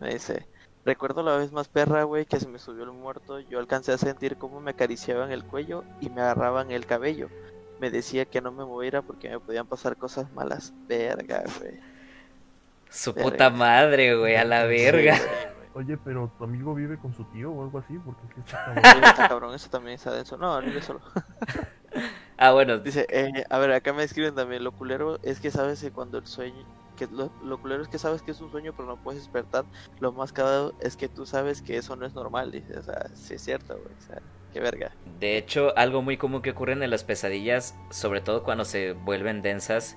me 0.00 0.12
dice, 0.14 0.46
recuerdo 0.84 1.22
la 1.22 1.36
vez 1.36 1.50
más 1.52 1.68
perra, 1.68 2.04
güey, 2.04 2.24
que 2.24 2.38
se 2.38 2.46
me 2.48 2.58
subió 2.58 2.84
el 2.84 2.92
muerto, 2.92 3.40
yo 3.40 3.58
alcancé 3.58 3.92
a 3.92 3.98
sentir 3.98 4.36
cómo 4.36 4.60
me 4.60 4.70
acariciaban 4.70 5.32
el 5.32 5.44
cuello 5.44 5.82
y 6.00 6.08
me 6.08 6.20
agarraban 6.20 6.70
el 6.70 6.86
cabello. 6.86 7.28
Me 7.80 7.90
decía 7.90 8.24
que 8.24 8.40
no 8.40 8.52
me 8.52 8.64
moviera 8.64 9.02
porque 9.02 9.28
me 9.28 9.38
podían 9.40 9.66
pasar 9.66 9.96
cosas 9.96 10.32
malas. 10.32 10.72
Verga, 10.88 11.44
güey. 11.58 11.78
Su 12.88 13.12
Verga. 13.12 13.30
puta 13.30 13.50
madre, 13.50 14.16
güey, 14.16 14.36
a 14.36 14.44
la 14.44 14.64
verga. 14.64 15.16
Sí. 15.16 15.22
Oye, 15.74 15.98
pero 15.98 16.32
tu 16.38 16.44
amigo 16.44 16.74
vive 16.74 16.96
con 16.96 17.12
su 17.12 17.24
tío 17.24 17.50
o 17.52 17.62
algo 17.64 17.78
así, 17.80 17.98
porque 17.98 18.22
está 18.40 18.64
Sí, 18.66 18.80
cabrón. 18.80 19.04
está 19.04 19.28
cabrón, 19.28 19.54
eso 19.54 19.68
también 19.68 19.96
está 19.96 20.10
denso. 20.10 20.38
No 20.38 20.58
vive 20.62 20.80
solo. 20.80 21.00
Ah, 22.38 22.52
bueno, 22.52 22.78
Dice, 22.78 23.06
eh, 23.08 23.44
a 23.48 23.58
ver, 23.58 23.72
acá 23.72 23.94
me 23.94 24.02
escriben 24.02 24.34
también, 24.34 24.62
lo 24.62 24.72
culero 24.72 25.18
es 25.22 25.40
que 25.40 25.50
sabes 25.50 25.80
que 25.80 25.90
cuando 25.90 26.18
el 26.18 26.26
sueño, 26.26 26.66
que 26.94 27.06
lo, 27.06 27.32
lo 27.42 27.58
culero 27.58 27.82
es 27.82 27.88
que 27.88 27.98
sabes 27.98 28.20
que 28.20 28.32
es 28.32 28.40
un 28.42 28.50
sueño 28.50 28.74
pero 28.76 28.86
no 28.86 29.02
puedes 29.02 29.22
despertar, 29.22 29.64
lo 30.00 30.12
más 30.12 30.34
cagado 30.34 30.74
es 30.80 30.96
que 30.98 31.08
tú 31.08 31.24
sabes 31.24 31.62
que 31.62 31.78
eso 31.78 31.96
no 31.96 32.04
es 32.04 32.14
normal, 32.14 32.52
dice, 32.52 32.78
o 32.78 32.82
sea, 32.82 33.08
sí 33.14 33.34
es 33.34 33.42
cierto, 33.42 33.78
güey, 33.78 33.94
o 33.98 34.06
sea, 34.06 34.20
qué 34.52 34.60
verga. 34.60 34.92
De 35.18 35.38
hecho, 35.38 35.72
algo 35.78 36.02
muy 36.02 36.18
común 36.18 36.42
que 36.42 36.50
ocurre 36.50 36.74
en 36.74 36.90
las 36.90 37.04
pesadillas, 37.04 37.74
sobre 37.90 38.20
todo 38.20 38.42
cuando 38.42 38.66
se 38.66 38.92
vuelven 38.92 39.40
densas, 39.40 39.96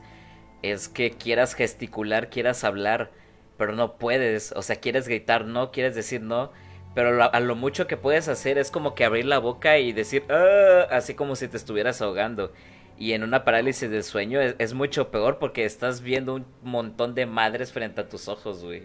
es 0.61 0.89
que 0.89 1.11
quieras 1.11 1.55
gesticular, 1.55 2.29
quieras 2.29 2.63
hablar, 2.63 3.11
pero 3.57 3.73
no 3.73 3.97
puedes. 3.97 4.51
O 4.53 4.61
sea, 4.61 4.77
quieres 4.77 5.07
gritar 5.07 5.45
no, 5.45 5.71
quieres 5.71 5.95
decir 5.95 6.21
no, 6.21 6.51
pero 6.95 7.11
lo- 7.11 7.33
a 7.33 7.39
lo 7.39 7.55
mucho 7.55 7.87
que 7.87 7.97
puedes 7.97 8.27
hacer 8.27 8.57
es 8.57 8.71
como 8.71 8.95
que 8.95 9.05
abrir 9.05 9.25
la 9.25 9.39
boca 9.39 9.77
y 9.77 9.93
decir 9.93 10.23
"Ah", 10.29 10.87
así 10.91 11.13
como 11.13 11.35
si 11.35 11.47
te 11.47 11.57
estuvieras 11.57 12.01
ahogando. 12.01 12.51
Y 12.97 13.13
en 13.13 13.23
una 13.23 13.45
parálisis 13.45 13.89
del 13.89 14.03
sueño 14.03 14.41
es, 14.41 14.55
es 14.59 14.73
mucho 14.73 15.09
peor 15.09 15.39
porque 15.39 15.63
estás 15.65 16.01
viendo 16.01 16.35
un 16.35 16.45
montón 16.63 17.15
de 17.15 17.25
madres 17.25 17.71
frente 17.71 18.01
a 18.01 18.09
tus 18.09 18.27
ojos, 18.27 18.63
güey. 18.63 18.83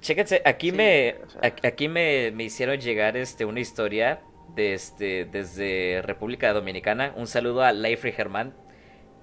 Chéquense, 0.00 0.40
aquí 0.44 0.70
Sí, 0.70 0.76
me 0.76 1.16
o 1.24 1.28
sea. 1.28 1.40
aquí- 1.62 1.88
me, 1.88 2.30
me 2.32 2.44
hicieron 2.44 2.78
llegar 2.78 3.16
este 3.16 3.44
una 3.44 3.60
historia 3.60 4.20
de 4.54 4.72
este 4.74 5.24
desde 5.26 6.00
República 6.02 6.52
Dominicana. 6.52 7.12
Un 7.16 7.26
saludo 7.26 7.62
a 7.62 7.72
Leifri 7.72 8.12
Germán 8.12 8.54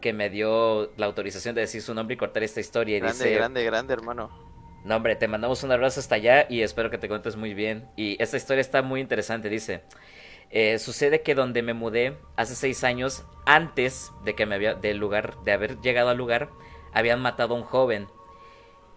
que 0.01 0.13
me 0.13 0.29
dio 0.29 0.91
la 0.97 1.07
autorización 1.07 1.55
de 1.55 1.61
decir 1.61 1.81
su 1.81 1.93
nombre 1.95 2.13
y 2.13 2.17
cortar 2.17 2.43
esta 2.43 2.59
historia 2.59 2.97
y 2.97 2.99
Grande, 2.99 3.23
dice, 3.23 3.35
grande, 3.35 3.63
grande, 3.63 3.93
hermano. 3.93 4.29
"No, 4.87 4.95
hombre, 4.95 5.15
te 5.15 5.27
mandamos 5.27 5.63
un 5.63 5.71
abrazo 5.71 5.99
hasta 5.99 6.15
allá 6.15 6.47
y 6.49 6.61
espero 6.61 6.89
que 6.89 6.97
te 6.97 7.07
cuentes 7.07 7.35
muy 7.35 7.53
bien." 7.53 7.87
Y 7.97 8.21
esta 8.21 8.37
historia 8.37 8.61
está 8.61 8.81
muy 8.81 9.01
interesante, 9.01 9.49
dice. 9.49 9.81
Eh, 10.49 10.79
sucede 10.79 11.21
que 11.21 11.35
donde 11.35 11.61
me 11.61 11.73
mudé 11.73 12.17
hace 12.37 12.55
seis 12.55 12.83
años, 12.85 13.25
antes 13.45 14.11
de 14.23 14.33
que 14.33 14.45
me 14.45 14.55
había, 14.55 14.75
del 14.75 14.97
lugar, 14.97 15.35
de 15.43 15.51
haber 15.51 15.81
llegado 15.81 16.09
al 16.09 16.17
lugar, 16.17 16.49
habían 16.93 17.21
matado 17.21 17.53
a 17.53 17.57
un 17.57 17.63
joven 17.63 18.07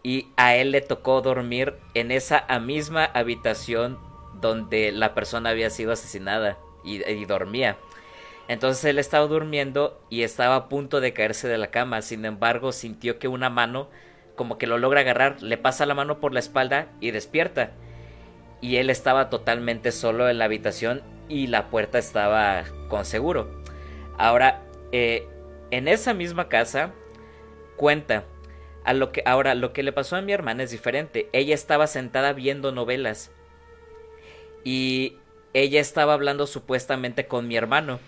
y 0.03 0.29
a 0.37 0.55
él 0.55 0.71
le 0.71 0.81
tocó 0.81 1.21
dormir 1.21 1.75
en 1.95 2.11
esa 2.13 2.47
misma 2.61 3.05
habitación 3.05 3.99
donde 4.41 4.93
la 4.93 5.13
persona 5.15 5.51
había 5.51 5.71
sido 5.71 5.93
asesinada 5.93 6.57
y, 6.85 7.05
y 7.05 7.25
dormía. 7.25 7.77
Entonces 8.49 8.85
él 8.85 8.99
estaba 8.99 9.27
durmiendo 9.27 10.01
y 10.09 10.23
estaba 10.23 10.57
a 10.57 10.69
punto 10.69 11.01
de 11.01 11.13
caerse 11.13 11.49
de 11.49 11.59
la 11.59 11.71
cama, 11.71 12.01
sin 12.03 12.25
embargo 12.25 12.73
sintió 12.73 13.19
que 13.19 13.29
una 13.29 13.51
mano 13.51 13.91
como 14.37 14.59
que 14.59 14.67
lo 14.67 14.79
logra 14.79 15.01
agarrar, 15.01 15.43
le 15.43 15.59
pasa 15.59 15.87
la 15.87 15.95
mano 15.95 16.21
por 16.21 16.33
la 16.33 16.41
espalda 16.41 16.89
y 17.01 17.11
despierta. 17.11 17.73
Y 18.61 18.77
él 18.77 18.91
estaba 18.91 19.31
totalmente 19.31 19.93
solo 19.93 20.29
en 20.29 20.39
la 20.39 20.45
habitación 20.45 21.03
y 21.29 21.47
la 21.47 21.71
puerta 21.71 21.99
estaba 21.99 22.65
con 22.89 23.05
seguro. 23.05 23.63
Ahora, 24.19 24.63
eh, 24.93 25.27
en 25.71 25.89
esa 25.89 26.15
misma 26.15 26.49
casa, 26.49 26.93
cuenta 27.77 28.25
a 28.85 28.93
lo 28.93 29.13
que 29.13 29.23
ahora 29.25 29.55
lo 29.55 29.73
que 29.73 29.83
le 29.83 29.93
pasó 29.93 30.17
a 30.17 30.23
mi 30.23 30.33
hermana 30.33 30.63
es 30.63 30.71
diferente. 30.71 31.29
Ella 31.33 31.55
estaba 31.55 31.87
sentada 31.87 32.33
viendo 32.33 32.73
novelas 32.73 33.31
y 34.65 35.17
ella 35.55 35.81
estaba 35.81 36.15
hablando 36.15 36.47
supuestamente 36.47 37.27
con 37.27 37.49
mi 37.49 37.57
hermano 37.57 37.99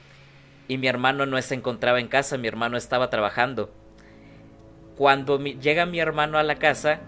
y 0.68 0.78
mi 0.78 0.86
hermano 0.86 1.26
no 1.26 1.40
se 1.42 1.54
encontraba 1.54 2.00
en 2.00 2.08
casa, 2.08 2.38
mi 2.38 2.48
hermano 2.48 2.76
estaba 2.76 3.10
trabajando. 3.10 3.70
Cuando 5.02 5.40
mi- 5.40 5.58
llega 5.58 5.84
mi 5.84 5.98
hermano 5.98 6.38
a 6.38 6.44
la 6.44 6.60
casa 6.60 7.00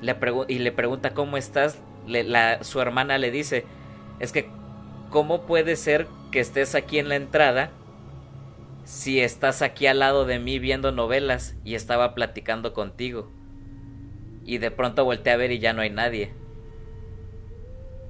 le 0.00 0.16
y 0.48 0.58
le 0.58 0.72
pregunta 0.72 1.14
cómo 1.14 1.36
estás, 1.36 1.78
le- 2.04 2.24
la- 2.24 2.64
su 2.64 2.80
hermana 2.80 3.16
le 3.16 3.30
dice, 3.30 3.64
es 4.18 4.32
que 4.32 4.50
¿cómo 5.08 5.42
puede 5.46 5.76
ser 5.76 6.08
que 6.32 6.40
estés 6.40 6.74
aquí 6.74 6.98
en 6.98 7.08
la 7.08 7.14
entrada 7.14 7.70
si 8.82 9.20
estás 9.20 9.62
aquí 9.62 9.86
al 9.86 10.00
lado 10.00 10.24
de 10.24 10.40
mí 10.40 10.58
viendo 10.58 10.90
novelas 10.90 11.54
y 11.62 11.76
estaba 11.76 12.12
platicando 12.16 12.72
contigo? 12.72 13.30
Y 14.44 14.58
de 14.58 14.72
pronto 14.72 15.04
volteé 15.04 15.32
a 15.32 15.36
ver 15.36 15.52
y 15.52 15.60
ya 15.60 15.72
no 15.72 15.82
hay 15.82 15.90
nadie. 15.90 16.34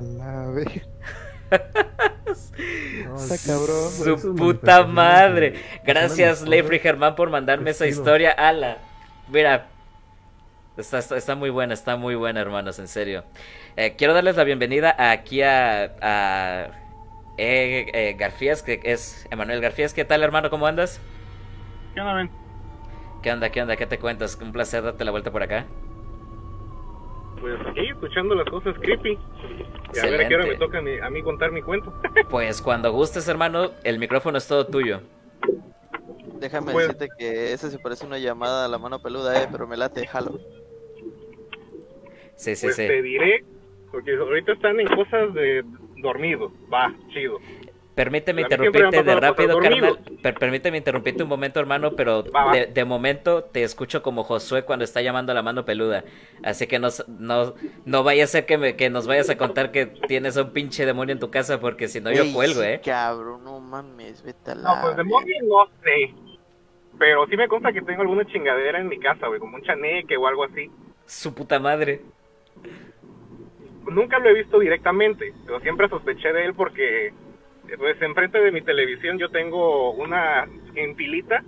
La 0.01 0.49
ve- 0.49 0.87
No, 3.05 3.17
cabrón, 3.45 3.91
Su 3.91 4.35
puta 4.35 4.85
madre. 4.87 5.57
Gracias, 5.85 6.41
historia. 6.41 6.81
Germán, 6.81 7.15
por 7.15 7.29
mandarme 7.29 7.73
esa 7.73 7.87
historia. 7.87 8.31
Ala. 8.31 8.79
Mira. 9.33 9.67
Está, 10.77 10.99
está, 10.99 11.17
está 11.17 11.35
muy 11.35 11.51
buena, 11.51 11.75
está 11.75 11.97
muy 11.97 12.15
buena, 12.15 12.41
hermanos, 12.41 12.79
en 12.79 12.89
serio. 12.89 13.25
Eh, 13.77 13.95
quiero 13.97 14.15
darles 14.15 14.37
la 14.37 14.45
bienvenida 14.45 14.95
aquí 14.99 15.43
a, 15.43 15.93
a 16.01 16.67
eh, 17.37 17.91
eh, 17.93 18.17
Garfías, 18.19 18.63
que 18.63 18.81
es 18.83 19.27
Emanuel 19.31 19.61
Garfías. 19.61 19.93
¿Qué 19.93 20.05
tal, 20.05 20.23
hermano? 20.23 20.49
¿Cómo 20.49 20.67
andas? 20.67 21.01
¿Qué 21.95 22.01
onda, 22.01 22.15
ven? 22.15 22.31
¿Qué 23.23 23.33
onda, 23.33 23.51
qué 23.51 23.63
onda? 23.63 23.77
¿Qué 23.77 23.87
te 23.87 23.99
cuentas? 23.99 24.39
Un 24.41 24.53
placer 24.53 24.83
darte 24.83 25.05
la 25.05 25.11
vuelta 25.11 25.31
por 25.31 25.43
acá. 25.43 25.67
Pues 27.41 27.59
aquí, 27.67 27.89
escuchando 27.89 28.35
las 28.35 28.47
cosas 28.47 28.75
creepy. 28.81 29.19
Y 29.95 29.99
a 29.99 30.05
ver 30.05 30.25
a 30.25 30.29
qué 30.29 30.35
hora 30.37 30.47
me 30.47 30.57
toca 30.57 30.79
a 30.79 30.83
mí, 30.83 30.99
a 30.99 31.11
mí 31.11 31.23
contar 31.23 31.53
mi 31.53 31.61
cuento. 31.61 31.93
Pues 32.31 32.63
cuando 32.63 32.91
gustes, 32.93 33.29
hermano, 33.29 33.73
el 33.85 33.99
micrófono 33.99 34.39
es 34.39 34.49
todo 34.49 34.67
tuyo. 34.67 35.03
Déjame 36.43 36.73
decirte 36.73 37.09
que 37.19 37.53
ese 37.53 37.71
se 37.71 37.79
parece 37.79 38.05
una 38.05 38.19
llamada 38.19 38.65
a 38.65 38.69
la 38.69 38.79
mano 38.79 39.01
peluda, 39.01 39.43
eh, 39.43 39.49
pero 39.51 39.67
me 39.67 39.77
late, 39.77 40.07
jalo. 40.07 40.39
Sí, 42.37 42.57
sí, 42.57 42.67
pues 42.67 42.77
sí. 42.77 42.87
te 42.87 43.03
diré, 43.03 43.45
porque 43.91 44.17
ahorita 44.17 44.53
están 44.53 44.81
en 44.81 44.89
cosas 44.89 45.33
de 45.35 45.63
dormido. 45.99 46.53
Va, 46.73 46.93
chido. 47.13 47.39
Permíteme 47.95 48.41
interrumpirte 48.41 49.03
de 49.03 49.15
rápido, 49.17 49.59
carnal. 49.59 49.99
Per- 50.23 50.35
permíteme 50.39 50.79
interrumpirte 50.79 51.23
un 51.25 51.29
momento, 51.29 51.61
hermano, 51.61 51.95
pero 51.95 52.25
Va, 52.25 52.47
va. 52.47 52.53
de, 52.53 52.67
de 52.67 52.85
momento 52.87 53.45
te 53.45 53.63
escucho 53.63 54.03
como 54.03 54.25
Josué 54.25 54.65
cuando 54.65 54.83
está 54.87 55.03
llamando 55.03 55.31
a 55.31 55.35
la 55.35 55.43
mano 55.43 55.67
peluda. 55.67 56.03
Así 56.43 56.67
que 56.67 56.79
no, 56.79 56.89
no, 57.07 57.53
no 57.85 58.03
vaya 58.03 58.25
a 58.25 58.27
ser 58.29 58.47
que, 58.47 58.57
me- 58.57 58.77
que 58.77 58.89
nos 58.89 59.07
vayas 59.07 59.29
a 59.29 59.37
contar 59.37 59.73
que 59.73 59.85
tienes 60.09 60.39
un 60.39 60.53
pinche 60.53 60.87
demonio 60.87 61.13
en 61.13 61.19
tu 61.21 61.31
casa, 61.31 61.61
porque 61.61 61.87
si 61.87 62.01
no 62.01 62.11
yo 62.11 62.25
cuelgo, 62.33 62.63
¿eh? 62.63 62.81
Cabrón, 62.83 63.45
no 63.45 63.61
mames, 63.61 64.23
vete 64.23 64.53
a 64.53 64.55
la. 64.55 64.75
No, 64.75 64.81
pues 64.81 64.97
demonio 64.97 65.37
no 65.43 65.67
sé. 65.85 66.15
Pero 67.03 67.27
sí 67.27 67.37
me 67.37 67.49
consta 67.49 67.73
que 67.73 67.83
tengo 67.83 68.03
alguna 68.03 68.25
chingadera 68.27 68.79
en 68.79 68.87
mi 68.89 68.97
casa, 68.97 69.27
güey, 69.27 69.41
como 69.41 69.57
un 69.57 69.63
chaneque 69.65 70.17
o 70.17 70.29
algo 70.29 70.45
así. 70.45 70.71
Su 71.05 71.35
puta 71.35 71.59
madre. 71.59 72.01
Nunca 73.91 74.21
lo 74.21 74.29
he 74.29 74.35
visto 74.35 74.61
directamente, 74.61 75.35
pero 75.45 75.59
siempre 75.59 75.89
sospeché 75.89 76.33
de 76.33 76.45
él 76.45 76.55
porque, 76.55 77.13
pues, 77.77 78.01
enfrente 78.03 78.41
de 78.41 78.53
mi 78.53 78.63
televisión 78.63 79.19
yo 79.19 79.31
tengo 79.31 79.91
una 79.95 80.47
en 80.77 80.95
pilita, 80.95 81.43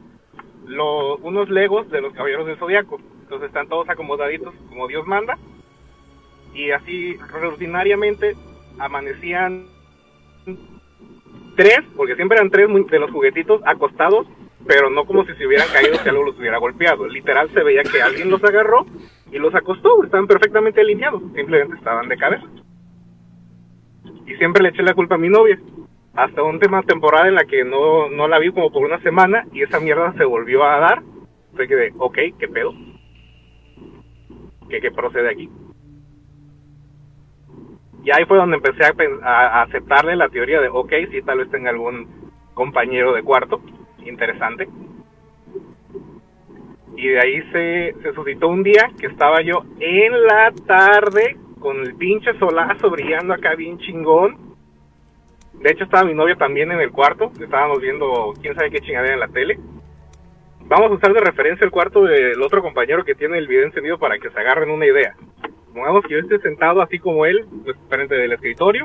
lo- 0.66 1.18
unos 1.18 1.48
legos 1.50 1.88
de 1.88 2.00
los 2.00 2.12
caballeros 2.14 2.48
del 2.48 2.58
zodiaco. 2.58 2.98
Entonces 3.22 3.46
están 3.46 3.68
todos 3.68 3.88
acomodaditos 3.88 4.52
como 4.68 4.88
Dios 4.88 5.06
manda. 5.06 5.38
Y 6.52 6.72
así, 6.72 7.16
rutinariamente, 7.32 8.34
amanecían 8.80 9.68
tres, 11.54 11.78
porque 11.94 12.16
siempre 12.16 12.38
eran 12.38 12.50
tres 12.50 12.68
de 12.90 12.98
los 12.98 13.12
juguetitos 13.12 13.62
acostados, 13.64 14.26
pero 14.66 14.90
no 14.90 15.04
como 15.04 15.24
si 15.24 15.34
se 15.34 15.46
hubieran 15.46 15.68
caído 15.72 15.94
si 15.96 16.08
algo 16.08 16.24
los 16.24 16.38
hubiera 16.38 16.58
golpeado. 16.58 17.06
Literal 17.06 17.50
se 17.52 17.62
veía 17.62 17.82
que 17.82 18.00
alguien 18.02 18.30
los 18.30 18.42
agarró 18.44 18.86
y 19.30 19.38
los 19.38 19.54
acostó, 19.54 20.02
estaban 20.04 20.26
perfectamente 20.26 20.80
alineados, 20.80 21.22
simplemente 21.34 21.76
estaban 21.76 22.08
de 22.08 22.16
cabeza. 22.16 22.46
Y 24.26 24.34
siempre 24.36 24.62
le 24.62 24.70
eché 24.70 24.82
la 24.82 24.94
culpa 24.94 25.16
a 25.16 25.18
mi 25.18 25.28
novia. 25.28 25.58
Hasta 26.14 26.42
un 26.42 26.60
tema 26.60 26.82
temporada 26.82 27.26
en 27.28 27.34
la 27.34 27.44
que 27.44 27.64
no, 27.64 28.08
no 28.08 28.28
la 28.28 28.38
vi 28.38 28.52
como 28.52 28.70
por 28.70 28.84
una 28.84 29.00
semana 29.00 29.44
y 29.52 29.62
esa 29.62 29.80
mierda 29.80 30.12
se 30.16 30.24
volvió 30.24 30.62
a 30.64 30.78
dar. 30.78 31.02
Fue 31.56 31.66
que 31.68 31.74
de, 31.76 31.92
ok, 31.98 32.18
¿qué 32.38 32.48
pedo? 32.48 32.72
¿Qué, 34.68 34.80
qué 34.80 34.90
procede 34.92 35.28
aquí? 35.30 35.50
Y 38.04 38.10
ahí 38.10 38.24
fue 38.26 38.36
donde 38.38 38.56
empecé 38.56 38.84
a- 38.84 38.92
a 39.24 39.62
aceptarle 39.62 40.14
la 40.16 40.28
teoría 40.28 40.60
de, 40.60 40.68
ok, 40.68 40.92
sí, 41.10 41.22
tal 41.22 41.38
vez 41.38 41.50
tenga 41.50 41.70
algún 41.70 42.06
compañero 42.54 43.12
de 43.14 43.22
cuarto. 43.22 43.60
Interesante. 44.04 44.68
Y 46.96 47.08
de 47.08 47.20
ahí 47.20 47.42
se, 47.52 47.94
se 48.02 48.12
suscitó 48.14 48.48
un 48.48 48.62
día 48.62 48.90
que 48.98 49.06
estaba 49.06 49.42
yo 49.42 49.64
en 49.80 50.22
la 50.24 50.52
tarde 50.66 51.36
con 51.58 51.80
el 51.80 51.94
pinche 51.96 52.38
solazo 52.38 52.90
brillando 52.90 53.34
acá 53.34 53.54
bien 53.54 53.78
chingón. 53.78 54.36
De 55.54 55.70
hecho 55.70 55.84
estaba 55.84 56.04
mi 56.04 56.14
novia 56.14 56.36
también 56.36 56.70
en 56.70 56.80
el 56.80 56.90
cuarto, 56.90 57.32
estábamos 57.40 57.80
viendo 57.80 58.34
quién 58.40 58.54
sabe 58.54 58.70
qué 58.70 58.80
chingadera 58.80 59.14
en 59.14 59.20
la 59.20 59.28
tele. 59.28 59.58
Vamos 60.66 60.90
a 60.90 60.94
usar 60.94 61.12
de 61.12 61.20
referencia 61.20 61.64
el 61.64 61.70
cuarto 61.70 62.04
del 62.04 62.40
otro 62.42 62.62
compañero 62.62 63.04
que 63.04 63.14
tiene 63.14 63.38
el 63.38 63.48
video 63.48 63.64
encendido 63.64 63.98
para 63.98 64.18
que 64.18 64.30
se 64.30 64.40
agarren 64.40 64.70
una 64.70 64.86
idea. 64.86 65.14
Que 65.74 66.14
yo 66.14 66.18
esté 66.18 66.38
sentado 66.38 66.80
así 66.80 66.98
como 66.98 67.26
él, 67.26 67.44
pues, 67.64 67.76
frente 67.88 68.14
del 68.14 68.32
escritorio. 68.32 68.84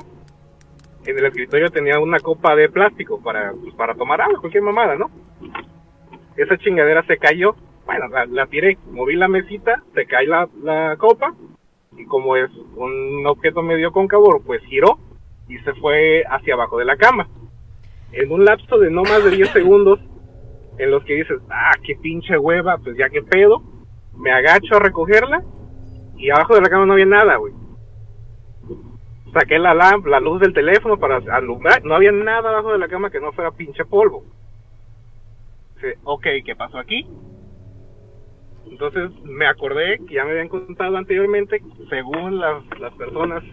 En 1.06 1.18
el 1.18 1.26
escritorio 1.26 1.70
tenía 1.70 2.00
una 2.00 2.20
copa 2.20 2.56
de 2.56 2.70
plástico 2.70 3.22
para, 3.22 3.54
pues, 3.54 3.74
para 3.76 3.96
tomar 3.96 4.22
agua, 4.22 4.40
cualquier 4.40 4.64
mamada, 4.64 4.96
¿no? 4.96 5.10
Esa 6.36 6.58
chingadera 6.58 7.04
se 7.04 7.18
cayó. 7.18 7.56
Bueno, 7.86 8.08
la, 8.10 8.26
la 8.26 8.46
tiré, 8.48 8.78
moví 8.92 9.16
la 9.16 9.28
mesita, 9.28 9.82
se 9.94 10.06
cae 10.06 10.28
la, 10.28 10.48
la 10.62 10.96
copa. 10.98 11.34
Y 11.98 12.06
como 12.06 12.36
es 12.36 12.52
un 12.76 13.26
objeto 13.26 13.62
medio 13.62 13.92
cóncavo, 13.92 14.42
pues 14.46 14.62
giró 14.66 15.00
y 15.48 15.58
se 15.60 15.74
fue 15.74 16.24
hacia 16.30 16.54
abajo 16.54 16.78
de 16.78 16.86
la 16.86 16.96
cama. 16.96 17.28
En 18.12 18.32
un 18.32 18.46
lapso 18.46 18.78
de 18.78 18.90
no 18.90 19.04
más 19.04 19.24
de 19.24 19.32
10 19.32 19.50
segundos, 19.50 20.00
en 20.78 20.92
los 20.92 21.04
que 21.04 21.16
dices, 21.16 21.40
ah, 21.50 21.74
qué 21.84 21.96
pinche 21.96 22.38
hueva, 22.38 22.78
pues 22.78 22.96
ya 22.98 23.10
qué 23.10 23.22
pedo, 23.22 23.62
me 24.16 24.32
agacho 24.32 24.76
a 24.76 24.80
recogerla 24.80 25.44
y 26.18 26.30
abajo 26.30 26.56
de 26.56 26.62
la 26.62 26.70
cama 26.70 26.86
no 26.86 26.94
había 26.94 27.06
nada, 27.06 27.36
güey. 27.38 27.54
Saqué 29.34 29.60
la, 29.60 29.74
lamp- 29.74 30.08
la 30.08 30.20
luz 30.20 30.40
del 30.42 30.54
teléfono 30.54 30.98
para 30.98 31.18
alumbrar, 31.36 31.84
no 31.84 31.96
había 31.96 32.12
nada 32.12 32.50
abajo 32.50 32.72
de 32.72 32.80
la 32.80 32.88
cama 32.88 33.10
que 33.12 33.20
no 33.20 33.32
fuera 33.32 33.52
pinche 33.52 33.86
polvo. 33.86 34.24
Dice, 35.76 35.98
ok, 36.04 36.26
¿qué 36.46 36.56
pasó 36.58 36.78
aquí? 36.80 37.08
Entonces 38.66 39.12
me 39.24 39.48
acordé 39.48 40.00
que 40.08 40.16
ya 40.16 40.26
me 40.26 40.32
habían 40.32 40.50
contado 40.50 40.98
anteriormente, 40.98 41.62
según 41.90 42.40
las, 42.40 42.64
las 42.80 42.94
personas 42.94 43.44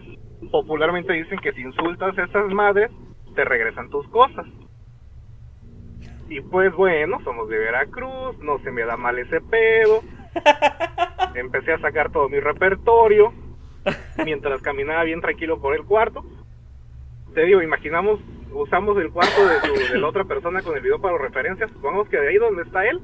popularmente 0.51 1.13
dicen 1.13 1.39
que 1.39 1.53
si 1.53 1.61
insultas 1.61 2.17
a 2.17 2.23
esas 2.25 2.51
madres, 2.53 2.91
te 3.35 3.43
regresan 3.45 3.89
tus 3.89 4.07
cosas. 4.09 4.45
Y 6.29 6.41
pues 6.41 6.73
bueno, 6.75 7.19
somos 7.23 7.47
de 7.49 7.57
Veracruz, 7.57 8.37
no 8.41 8.59
se 8.59 8.71
me 8.71 8.83
da 8.83 8.97
mal 8.97 9.17
ese 9.17 9.41
pedo. 9.41 10.01
Empecé 11.35 11.73
a 11.73 11.79
sacar 11.79 12.11
todo 12.11 12.29
mi 12.29 12.39
repertorio 12.39 13.33
mientras 14.23 14.61
caminaba 14.61 15.03
bien 15.03 15.21
tranquilo 15.21 15.59
por 15.59 15.75
el 15.75 15.83
cuarto. 15.85 16.23
Te 17.33 17.43
digo, 17.45 17.61
imaginamos, 17.61 18.19
usamos 18.51 18.97
el 18.97 19.11
cuarto 19.11 19.41
de, 19.45 19.99
la 19.99 20.07
otra 20.07 20.23
persona 20.23 20.61
con 20.61 20.75
el 20.75 20.81
video 20.81 20.99
para 20.99 21.17
referencias. 21.17 21.71
Supongamos 21.71 22.09
que 22.09 22.19
de 22.19 22.29
ahí 22.29 22.37
donde 22.37 22.63
está 22.63 22.85
él, 22.85 22.99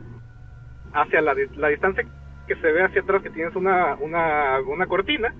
hacia 0.93 1.21
la, 1.21 1.35
la 1.55 1.67
distancia 1.67 2.05
que 2.47 2.55
se 2.55 2.71
ve 2.71 2.83
hacia 2.83 3.01
atrás, 3.01 3.21
que 3.21 3.29
tienes 3.29 3.55
una, 3.55 3.95
una, 3.95 4.59
una 4.61 4.87
cortina, 4.87 5.33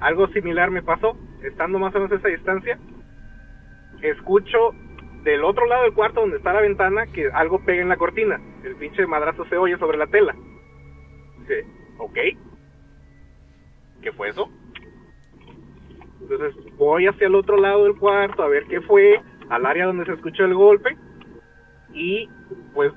algo 0.00 0.28
similar 0.28 0.70
me 0.70 0.82
pasó. 0.82 1.16
Estando 1.42 1.78
más 1.78 1.94
o 1.94 1.98
menos 1.98 2.12
a 2.12 2.16
esa 2.16 2.28
distancia, 2.28 2.78
escucho 4.02 4.72
del 5.22 5.44
otro 5.44 5.66
lado 5.66 5.84
del 5.84 5.94
cuarto 5.94 6.20
donde 6.20 6.36
está 6.36 6.52
la 6.52 6.60
ventana 6.60 7.06
que 7.06 7.30
algo 7.32 7.64
pega 7.64 7.82
en 7.82 7.88
la 7.88 7.96
cortina. 7.96 8.40
El 8.62 8.76
pinche 8.76 9.06
madrazo 9.06 9.44
se 9.46 9.56
oye 9.56 9.76
sobre 9.78 9.98
la 9.98 10.06
tela. 10.06 10.34
Dice, 11.40 11.66
ok. 11.98 12.18
¿Qué 14.02 14.12
fue 14.12 14.28
eso? 14.28 14.50
Entonces 16.28 16.54
voy 16.78 17.06
hacia 17.06 17.26
el 17.26 17.34
otro 17.34 17.58
lado 17.58 17.84
del 17.84 17.96
cuarto 17.96 18.42
a 18.42 18.48
ver 18.48 18.64
qué 18.64 18.80
fue, 18.80 19.20
al 19.50 19.66
área 19.66 19.86
donde 19.86 20.06
se 20.06 20.12
escuchó 20.12 20.44
el 20.44 20.54
golpe. 20.54 20.96
Y 21.92 22.28
pues 22.72 22.92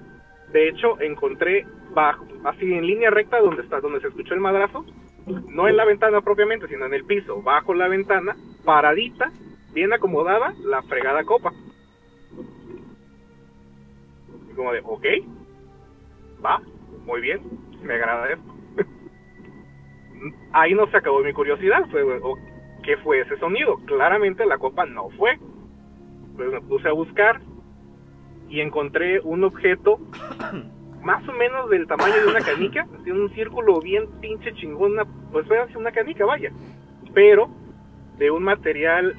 de 0.52 0.70
hecho 0.70 1.00
encontré 1.02 1.66
bajo, 1.94 2.26
así 2.46 2.74
en 2.74 2.88
línea 2.88 3.10
recta 3.10 3.40
donde 3.42 3.64
está, 3.64 3.82
donde 3.82 4.00
se 4.00 4.08
escuchó 4.08 4.34
el 4.34 4.40
madrazo, 4.40 4.86
no 5.50 5.68
en 5.68 5.76
la 5.76 5.84
ventana 5.86 6.22
propiamente, 6.22 6.68
sino 6.68 6.86
en 6.86 6.94
el 6.94 7.04
piso, 7.06 7.42
bajo 7.42 7.74
la 7.74 7.90
ventana, 7.90 8.36
paradita, 8.64 9.32
bien 9.74 9.92
acomodada, 9.92 10.54
la 10.64 10.82
fregada 10.84 11.24
copa. 11.26 11.52
Y 14.50 14.54
como 14.56 14.72
de, 14.72 14.80
ok, 14.84 15.06
va, 16.44 16.62
muy 17.06 17.20
bien, 17.22 17.42
me 17.82 17.96
agrada 17.96 18.32
esto. 18.32 18.56
Ahí 20.54 20.74
no 20.74 20.88
se 20.88 20.98
acabó 20.98 21.22
mi 21.22 21.34
curiosidad, 21.34 21.86
fue, 21.92 22.04
o- 22.04 22.57
¿qué 22.88 22.96
fue 22.96 23.20
ese 23.20 23.38
sonido? 23.38 23.76
Claramente 23.86 24.46
la 24.46 24.58
copa 24.58 24.86
no 24.86 25.10
fue. 25.10 25.38
Pues 26.38 26.50
me 26.50 26.62
puse 26.62 26.88
a 26.88 26.94
buscar 26.94 27.42
y 28.48 28.62
encontré 28.62 29.20
un 29.20 29.44
objeto 29.44 30.00
más 31.04 31.28
o 31.28 31.34
menos 31.34 31.70
del 31.70 31.86
tamaño 31.86 32.16
de 32.16 32.28
una 32.28 32.40
canica, 32.40 32.88
así 32.98 33.12
un 33.12 33.30
círculo 33.34 33.82
bien 33.82 34.08
pinche 34.22 34.54
chingona, 34.54 35.04
pues 35.34 35.46
fue 35.48 35.60
así 35.60 35.76
una 35.76 35.92
canica, 35.92 36.26
vaya, 36.26 36.50
pero 37.14 37.50
de 38.18 38.32
un 38.32 38.44
material 38.44 39.16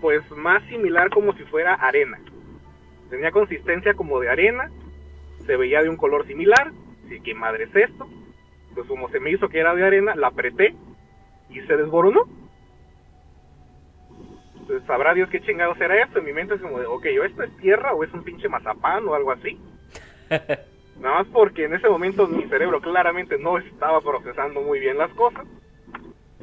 pues 0.00 0.22
más 0.36 0.62
similar 0.68 1.10
como 1.10 1.32
si 1.32 1.42
fuera 1.44 1.74
arena. 1.74 2.20
Tenía 3.10 3.32
consistencia 3.32 3.94
como 3.94 4.20
de 4.20 4.30
arena, 4.30 4.70
se 5.44 5.56
veía 5.56 5.82
de 5.82 5.88
un 5.88 5.96
color 5.96 6.24
similar, 6.28 6.70
así 7.04 7.20
que 7.20 7.34
madre 7.34 7.64
es 7.64 7.74
esto, 7.74 8.06
pues 8.74 8.86
como 8.86 9.08
se 9.08 9.18
me 9.18 9.30
hizo 9.32 9.48
que 9.48 9.58
era 9.58 9.74
de 9.74 9.84
arena, 9.84 10.14
la 10.14 10.28
apreté 10.28 10.76
y 11.50 11.60
se 11.62 11.76
desboronó. 11.76 12.41
Sabrá 14.86 15.14
Dios 15.14 15.28
qué 15.30 15.40
chingados 15.40 15.80
era 15.80 16.02
esto, 16.02 16.18
en 16.18 16.24
mi 16.24 16.32
mente 16.32 16.54
es 16.54 16.60
como 16.60 16.78
de, 16.78 16.86
ok, 16.86 17.06
o 17.20 17.24
esto 17.24 17.42
es 17.42 17.56
tierra 17.58 17.92
o 17.94 18.04
es 18.04 18.12
un 18.12 18.22
pinche 18.22 18.48
mazapán 18.48 19.06
o 19.08 19.14
algo 19.14 19.32
así. 19.32 19.58
Nada 21.00 21.18
más 21.18 21.26
porque 21.32 21.64
en 21.64 21.74
ese 21.74 21.88
momento 21.88 22.26
mi 22.26 22.44
cerebro 22.48 22.80
claramente 22.80 23.38
no 23.38 23.58
estaba 23.58 24.00
procesando 24.00 24.60
muy 24.60 24.78
bien 24.78 24.98
las 24.98 25.10
cosas. 25.14 25.46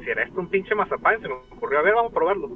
Si 0.02 0.08
era 0.08 0.22
esto 0.22 0.40
un 0.40 0.48
pinche 0.48 0.74
mazapán, 0.74 1.20
se 1.20 1.28
me 1.28 1.34
ocurrió, 1.34 1.78
a 1.78 1.82
ver, 1.82 1.94
vamos 1.94 2.12
a 2.12 2.14
probarlo. 2.14 2.50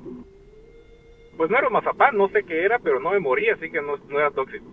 Pues 1.37 1.51
no 1.51 1.59
era 1.59 1.67
un 1.67 1.73
mazapán, 1.73 2.17
no 2.17 2.29
sé 2.29 2.45
qué 2.45 2.65
era, 2.65 2.79
pero 2.79 3.01
no 3.01 3.11
me 3.11 3.21
morí, 3.21 3.49
así 3.49 3.71
que 3.71 3.81
no, 3.81 3.97
no 4.09 4.19
era 4.19 4.31
tóxico. 4.31 4.67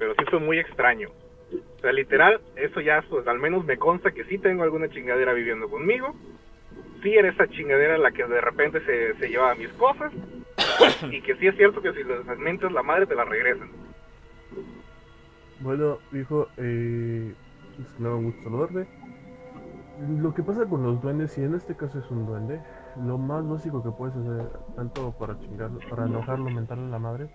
pero 0.00 0.14
sí 0.14 0.24
fue 0.30 0.40
muy 0.40 0.58
extraño. 0.58 1.10
O 1.52 1.80
sea, 1.80 1.92
literal, 1.92 2.40
eso 2.56 2.80
ya, 2.80 3.02
pues, 3.08 3.26
al 3.26 3.38
menos 3.38 3.64
me 3.64 3.78
consta 3.78 4.10
que 4.12 4.24
sí 4.24 4.38
tengo 4.38 4.62
alguna 4.62 4.88
chingadera 4.88 5.32
viviendo 5.32 5.68
conmigo. 5.68 6.14
Sí 7.02 7.14
era 7.14 7.28
esa 7.28 7.48
chingadera 7.48 7.98
la 7.98 8.12
que 8.12 8.24
de 8.24 8.40
repente 8.40 8.80
se, 8.84 9.14
se 9.14 9.28
llevaba 9.28 9.54
mis 9.54 9.70
cosas. 9.70 10.12
y 11.10 11.20
que 11.22 11.36
sí 11.36 11.46
es 11.46 11.56
cierto 11.56 11.80
que 11.80 11.92
si 11.92 12.04
les 12.04 12.38
mientes 12.38 12.70
la 12.72 12.82
madre 12.82 13.06
te 13.06 13.14
la 13.14 13.24
regresan. 13.24 13.70
Bueno, 15.60 15.98
hijo, 16.12 16.48
eh, 16.56 17.34
es 17.78 18.00
me 18.00 18.08
da 18.08 18.14
gusto 18.14 18.42
saludarle. 18.42 18.86
Lo 20.18 20.32
que 20.32 20.42
pasa 20.42 20.64
con 20.66 20.82
los 20.82 21.02
duendes, 21.02 21.32
si 21.32 21.42
en 21.42 21.54
este 21.54 21.76
caso 21.76 21.98
es 21.98 22.10
un 22.10 22.26
duende, 22.26 22.60
lo 23.04 23.18
más 23.18 23.46
básico 23.46 23.82
que 23.82 23.90
puedes 23.90 24.16
hacer, 24.16 24.48
tanto 24.74 25.12
para 25.18 25.38
chingarlo, 25.38 25.78
para 25.90 26.06
enojarlo, 26.06 26.50
mentarle 26.50 26.86
a 26.86 26.88
la 26.88 26.98
madre, 26.98 27.28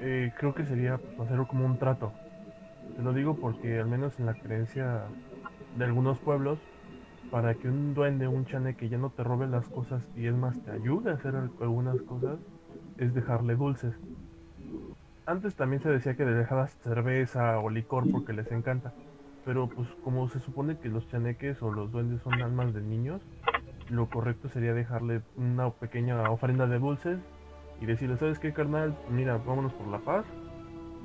eh, 0.00 0.32
creo 0.36 0.52
que 0.52 0.64
sería 0.64 0.98
hacerlo 1.20 1.46
como 1.46 1.64
un 1.64 1.78
trato. 1.78 2.12
Te 2.94 3.02
lo 3.02 3.12
digo 3.12 3.38
porque 3.38 3.78
al 3.78 3.86
menos 3.86 4.18
en 4.18 4.26
la 4.26 4.34
creencia 4.34 5.14
de 5.72 5.84
algunos 5.84 6.20
pueblos, 6.20 6.60
para 7.30 7.56
que 7.56 7.68
un 7.68 7.94
duende, 7.94 8.28
un 8.28 8.46
chaneque 8.46 8.88
ya 8.88 8.98
no 8.98 9.12
te 9.12 9.24
robe 9.24 9.46
las 9.48 9.68
cosas 9.70 10.10
y 10.14 10.26
es 10.26 10.34
más 10.34 10.60
te 10.62 10.70
ayude 10.72 11.10
a 11.10 11.14
hacer 11.14 11.36
al- 11.36 11.52
algunas 11.60 12.02
cosas, 12.02 12.40
es 12.96 13.14
dejarle 13.14 13.56
dulces. 13.56 13.94
Antes 15.26 15.54
también 15.56 15.82
se 15.82 15.90
decía 15.90 16.16
que 16.16 16.24
le 16.24 16.32
dejabas 16.32 16.74
cerveza 16.78 17.58
o 17.58 17.68
licor 17.68 18.08
porque 18.08 18.32
les 18.32 18.50
encanta. 18.50 18.94
Pero 19.44 19.68
pues 19.68 19.88
como 20.00 20.26
se 20.28 20.40
supone 20.40 20.78
que 20.78 20.88
los 20.88 21.06
chaneques 21.08 21.60
o 21.62 21.70
los 21.70 21.90
duendes 21.92 22.22
son 22.22 22.40
almas 22.40 22.72
de 22.72 22.80
niños, 22.80 23.20
lo 23.88 24.08
correcto 24.08 24.48
sería 24.48 24.74
dejarle 24.74 25.22
una 25.34 25.70
pequeña 25.70 26.30
ofrenda 26.30 26.66
de 26.66 26.78
dulces 26.78 27.20
y 27.78 27.86
decirle, 27.86 28.16
¿sabes 28.18 28.38
qué, 28.38 28.52
carnal? 28.54 28.98
Mira, 29.08 29.38
vámonos 29.38 29.74
por 29.74 29.88
la 29.88 30.00
paz. 30.00 30.26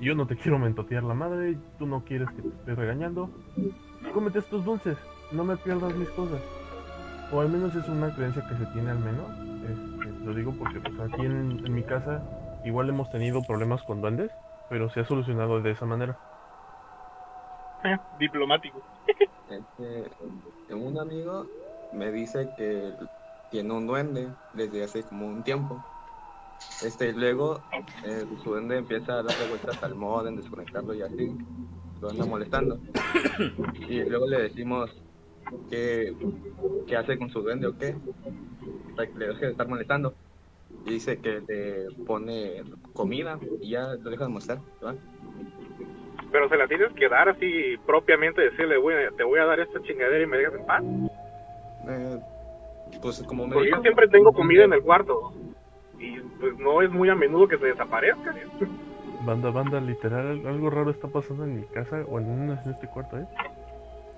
Yo 0.02 0.16
no 0.16 0.26
te 0.26 0.36
quiero 0.36 0.58
mentotear 0.58 1.04
la 1.04 1.14
madre, 1.14 1.58
tú 1.78 1.86
no 1.86 2.04
quieres 2.04 2.28
que 2.32 2.42
te 2.42 2.48
esté 2.48 2.74
regañando. 2.74 3.30
Cómete 4.16 4.40
estos 4.40 4.66
dulces, 4.66 4.98
no 5.32 5.44
me 5.44 5.56
pierdas 5.58 5.96
mis 5.96 6.10
cosas. 6.10 6.42
O 7.32 7.40
al 7.40 7.50
menos 7.50 7.76
es 7.76 7.88
una 7.88 8.14
creencia 8.16 8.44
que 8.50 8.56
se 8.56 8.66
tiene 8.74 8.90
al 8.90 9.00
menos. 9.00 9.30
Este, 9.70 10.26
lo 10.26 10.34
digo 10.34 10.54
porque 10.58 10.80
pues, 10.80 11.00
aquí 11.00 11.22
en, 11.22 11.64
en 11.64 11.74
mi 11.74 11.84
casa 11.84 12.24
igual 12.66 12.90
hemos 12.90 13.12
tenido 13.12 13.44
problemas 13.44 13.84
con 13.84 14.02
duendes, 14.02 14.32
pero 14.70 14.90
se 14.90 15.02
ha 15.02 15.06
solucionado 15.06 15.62
de 15.62 15.70
esa 15.70 15.86
manera. 15.86 16.18
Diplomático. 18.20 18.82
Este, 19.50 20.10
un 20.74 21.00
amigo 21.00 21.46
me 21.94 22.12
dice 22.12 22.50
que 22.58 22.92
tiene 23.52 23.72
un 23.74 23.86
duende 23.86 24.30
desde 24.54 24.84
hace 24.84 25.04
como 25.04 25.28
un 25.28 25.44
tiempo. 25.44 25.84
Este, 26.82 27.14
luego 27.14 27.62
eh, 28.04 28.26
su 28.44 28.50
duende 28.50 28.78
empieza 28.78 29.14
a 29.14 29.24
darle 29.24 29.48
vueltas 29.50 29.82
al 29.84 29.96
modem, 29.96 30.36
desconectarlo 30.36 30.94
y 30.94 31.02
así. 31.02 31.36
Lo 32.02 32.10
anda 32.10 32.26
molestando. 32.26 32.80
Y 33.88 34.02
luego 34.04 34.28
le 34.28 34.44
decimos 34.44 34.90
que, 35.70 36.16
qué 36.88 36.98
hace 36.98 37.18
con 37.18 37.30
su 37.30 37.42
duende 37.42 37.68
o 37.68 37.78
qué. 37.78 37.96
Para 38.96 39.08
que 39.08 39.20
le 39.20 39.28
deje 39.28 39.46
de 39.46 39.52
estar 39.52 39.68
molestando. 39.68 40.16
Y 40.86 40.94
dice 40.94 41.20
que 41.20 41.42
le 41.48 42.04
pone 42.06 42.64
comida 42.94 43.40
y 43.62 43.72
ya 43.72 43.94
lo 43.94 44.10
deja 44.10 44.24
de 44.24 44.30
molestar. 44.30 44.60
¿verdad? 44.82 45.00
Pero 46.32 46.50
se 46.50 46.58
la 46.58 46.68
tienes 46.68 46.92
que 46.94 47.10
dar 47.10 47.30
así 47.30 47.78
propiamente, 47.86 48.42
decirle, 48.42 48.78
güey, 48.78 48.98
te 49.18 49.24
voy 49.24 49.40
a 49.40 49.46
dar 49.46 49.60
esta 49.60 49.82
chingadera 49.82 50.24
y 50.24 50.28
me 50.28 50.38
dejas 50.38 50.56
en 50.56 50.66
paz. 50.66 50.84
Eh, 51.88 52.20
pues 53.02 53.22
como 53.24 53.48
me 53.48 53.62
dijo, 53.62 53.76
yo 53.78 53.82
siempre 53.82 54.08
tengo 54.08 54.32
comida 54.32 54.64
en 54.64 54.74
el 54.74 54.82
cuarto. 54.82 55.34
Y 56.02 56.20
pues 56.40 56.58
no 56.58 56.82
es 56.82 56.92
muy 56.92 57.10
a 57.10 57.16
menudo 57.16 57.48
que 57.48 57.58
se 57.58 57.68
desaparezca. 57.68 58.34
Banda, 59.24 59.52
banda, 59.52 59.80
literal, 59.80 60.46
algo 60.48 60.70
raro 60.72 60.90
está 60.90 61.08
pasando 61.08 61.44
en 61.44 61.58
mi 61.58 61.64
casa 61.68 62.04
o 62.10 62.20
en, 62.20 62.50
este 62.50 62.88
cuarto, 62.88 63.20
¿eh? 63.20 63.28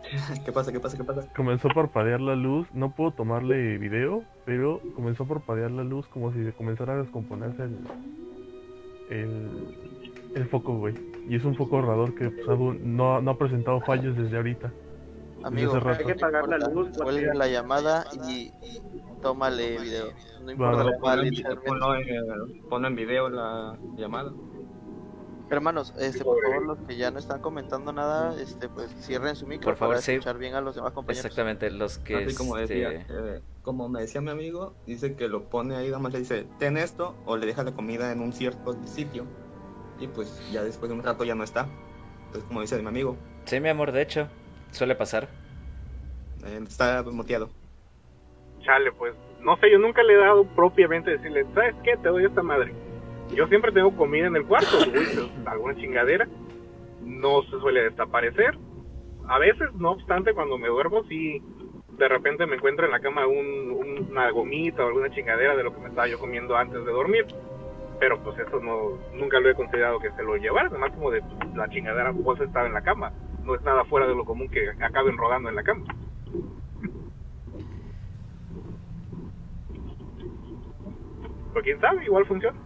¿Qué 0.45 0.51
pasa? 0.53 0.72
¿Qué 0.72 0.80
pasa? 0.80 0.97
¿Qué 0.97 1.03
pasa? 1.03 1.27
Comenzó 1.35 1.69
a 1.69 1.73
parpadear 1.73 2.22
la 2.22 2.35
luz, 2.35 2.68
no 2.73 2.91
puedo 2.91 3.11
tomarle 3.11 3.77
video, 3.77 4.23
pero 4.45 4.80
comenzó 4.95 5.23
a 5.23 5.27
parpadear 5.27 5.72
la 5.72 5.84
luz 5.84 6.07
como 6.07 6.31
si 6.31 6.51
comenzara 6.53 6.93
a 6.93 6.97
descomponerse 6.97 7.64
el, 7.64 7.77
el, 9.10 9.77
el 10.35 10.45
foco, 10.47 10.77
güey. 10.77 10.95
Y 11.27 11.35
es 11.35 11.43
un 11.43 11.55
foco 11.55 11.77
ahorrador 11.77 12.15
que 12.15 12.30
pues, 12.30 12.57
no, 12.81 13.22
no 13.22 13.31
ha 13.31 13.38
presentado 13.38 13.81
fallos 13.81 14.15
desde 14.15 14.38
ahorita. 14.38 14.72
Amigo, 15.43 15.73
Desde 15.73 15.77
hace 15.77 15.80
rato. 15.80 16.07
Hay 16.07 16.14
que 16.14 16.19
pagar 16.19 16.47
la 16.47 16.57
luz, 16.69 16.97
cuelga 16.97 17.34
la 17.34 17.47
llamada 17.47 18.05
y 18.30 18.51
tómale 19.24 19.80
video. 19.80 20.12
No 20.44 20.52
importa 20.52 20.84
lo 20.84 21.00
cual, 21.00 21.20
Ponlo 21.20 21.24
en, 21.24 21.30
literalmente. 21.34 21.68
ponlo 21.70 21.95
en- 21.95 22.70
ponlo 22.70 22.88
en 22.90 22.95
video 22.95 23.30
la 23.30 23.78
llamada. 23.95 24.32
Hermanos, 25.50 25.94
este, 26.00 26.24
por 26.24 26.41
favor, 26.41 26.66
los 26.66 26.78
que 26.88 26.95
ya 26.98 27.12
no 27.12 27.20
están 27.20 27.40
comentando 27.41 27.94
nada, 27.94 28.40
este, 28.40 28.70
pues 28.70 28.90
cierren 29.02 29.36
su 29.36 29.45
micro 29.45 29.66
Por 29.66 29.76
favor, 29.78 29.95
para 29.95 30.02
sí. 30.02 30.14
escuchar 30.14 30.38
bien 30.40 30.56
a 30.56 30.62
los 30.62 30.76
demás 30.76 30.94
compañeros. 30.94 31.26
Exactamente, 31.26 31.70
los 31.70 32.00
que 32.00 32.26
Así 32.26 32.36
como 32.36 32.56
decía, 32.58 32.91
este, 32.91 33.14
eh, 33.38 33.41
como 33.62 33.88
me 33.88 34.02
decía 34.02 34.20
mi 34.22 34.32
amigo, 34.32 34.74
dice 34.88 35.16
que 35.16 35.28
lo 35.28 35.50
pone 35.50 35.76
ahí, 35.76 35.88
nada 35.88 36.00
más 36.00 36.12
le 36.14 36.20
dice, 36.20 36.48
ten 36.60 36.78
esto, 36.78 37.16
o 37.26 37.38
le 37.38 37.45
deja 37.45 37.64
la 37.64 37.74
comida 37.74 38.12
en 38.12 38.22
un 38.22 38.34
cierto 38.34 38.76
sitio. 38.86 39.26
Y 40.00 40.08
pues 40.08 40.41
ya 40.52 40.64
después 40.64 40.90
de 40.90 40.95
un 40.98 41.04
rato 41.04 41.24
ya 41.24 41.36
no 41.36 41.44
está. 41.44 41.68
Entonces, 42.26 42.45
como 42.48 42.62
dice 42.62 42.82
mi 42.82 42.88
amigo, 42.88 43.16
Sí, 43.45 43.60
mi 43.60 43.70
amor, 43.70 43.91
de 43.91 44.02
hecho, 44.02 44.28
suele 44.72 44.95
pasar. 44.95 45.28
eh, 46.45 46.60
está 46.68 47.04
moteado. 47.04 47.50
Chale, 48.64 48.91
pues, 48.94 49.14
no 49.41 49.57
sé, 49.57 49.69
yo 49.72 49.77
nunca 49.80 50.03
le 50.03 50.14
he 50.14 50.18
dado 50.18 50.45
propiamente 50.56 51.11
decirle, 51.11 51.45
¿sabes 51.53 51.76
qué? 51.84 51.98
Te 51.98 52.10
doy 52.10 52.26
esta 52.26 52.41
madre. 52.44 52.73
Yo 53.35 53.48
siempre 53.48 53.72
tengo 53.72 53.95
comida 53.95 54.27
en 54.27 54.35
el 54.35 54.45
cuarto, 54.45 54.69
pues, 54.91 55.19
alguna 55.45 55.76
chingadera. 55.76 56.27
No 57.02 57.41
se 57.44 57.60
suele 57.60 57.84
desaparecer. 57.90 58.57
A 59.27 59.40
veces, 59.40 59.73
no 59.76 59.91
obstante, 59.91 60.34
cuando 60.34 60.57
me 60.57 60.68
duermo, 60.68 61.03
sí, 61.06 61.41
de 61.98 62.07
repente 62.07 62.45
me 62.45 62.56
encuentro 62.56 62.85
en 62.85 62.91
la 62.91 62.99
cama 62.99 63.26
un, 63.27 63.72
un- 63.72 64.07
una 64.11 64.30
gomita 64.31 64.84
o 64.84 64.88
alguna 64.88 65.10
chingadera 65.10 65.56
de 65.56 65.64
lo 65.64 65.73
que 65.73 65.81
me 65.81 65.90
estaba 65.90 66.07
yo 66.07 66.19
comiendo 66.19 66.56
antes 66.56 66.84
de 66.85 66.91
dormir. 66.91 67.26
Pero 67.99 68.22
pues 68.23 68.38
eso 68.40 68.60
no, 68.60 68.98
nunca 69.14 69.40
lo 69.40 69.49
he 69.49 69.56
considerado 69.56 69.99
que 69.99 70.11
se 70.11 70.23
lo 70.23 70.35
llevara, 70.35 70.68
además 70.68 70.91
como 70.91 71.11
de 71.11 71.22
pues, 71.22 71.56
la 71.56 71.69
chingadera 71.69 72.11
bolsa 72.11 72.44
estaba 72.44 72.68
en 72.68 72.73
la 72.73 72.81
cama. 72.81 73.11
No 73.44 73.56
es 73.56 73.61
nada 73.61 73.84
fuera 73.85 74.07
de 74.07 74.15
lo 74.15 74.26
común 74.26 74.49
que 74.49 74.69
acaben 74.81 75.18
rodando 75.18 75.49
en 75.49 75.56
la 75.56 75.64
cama. 75.64 75.85
Pero 81.54 81.64
quién 81.64 81.80
sabe, 81.80 82.04
igual 82.04 82.26
funciona. 82.26 82.58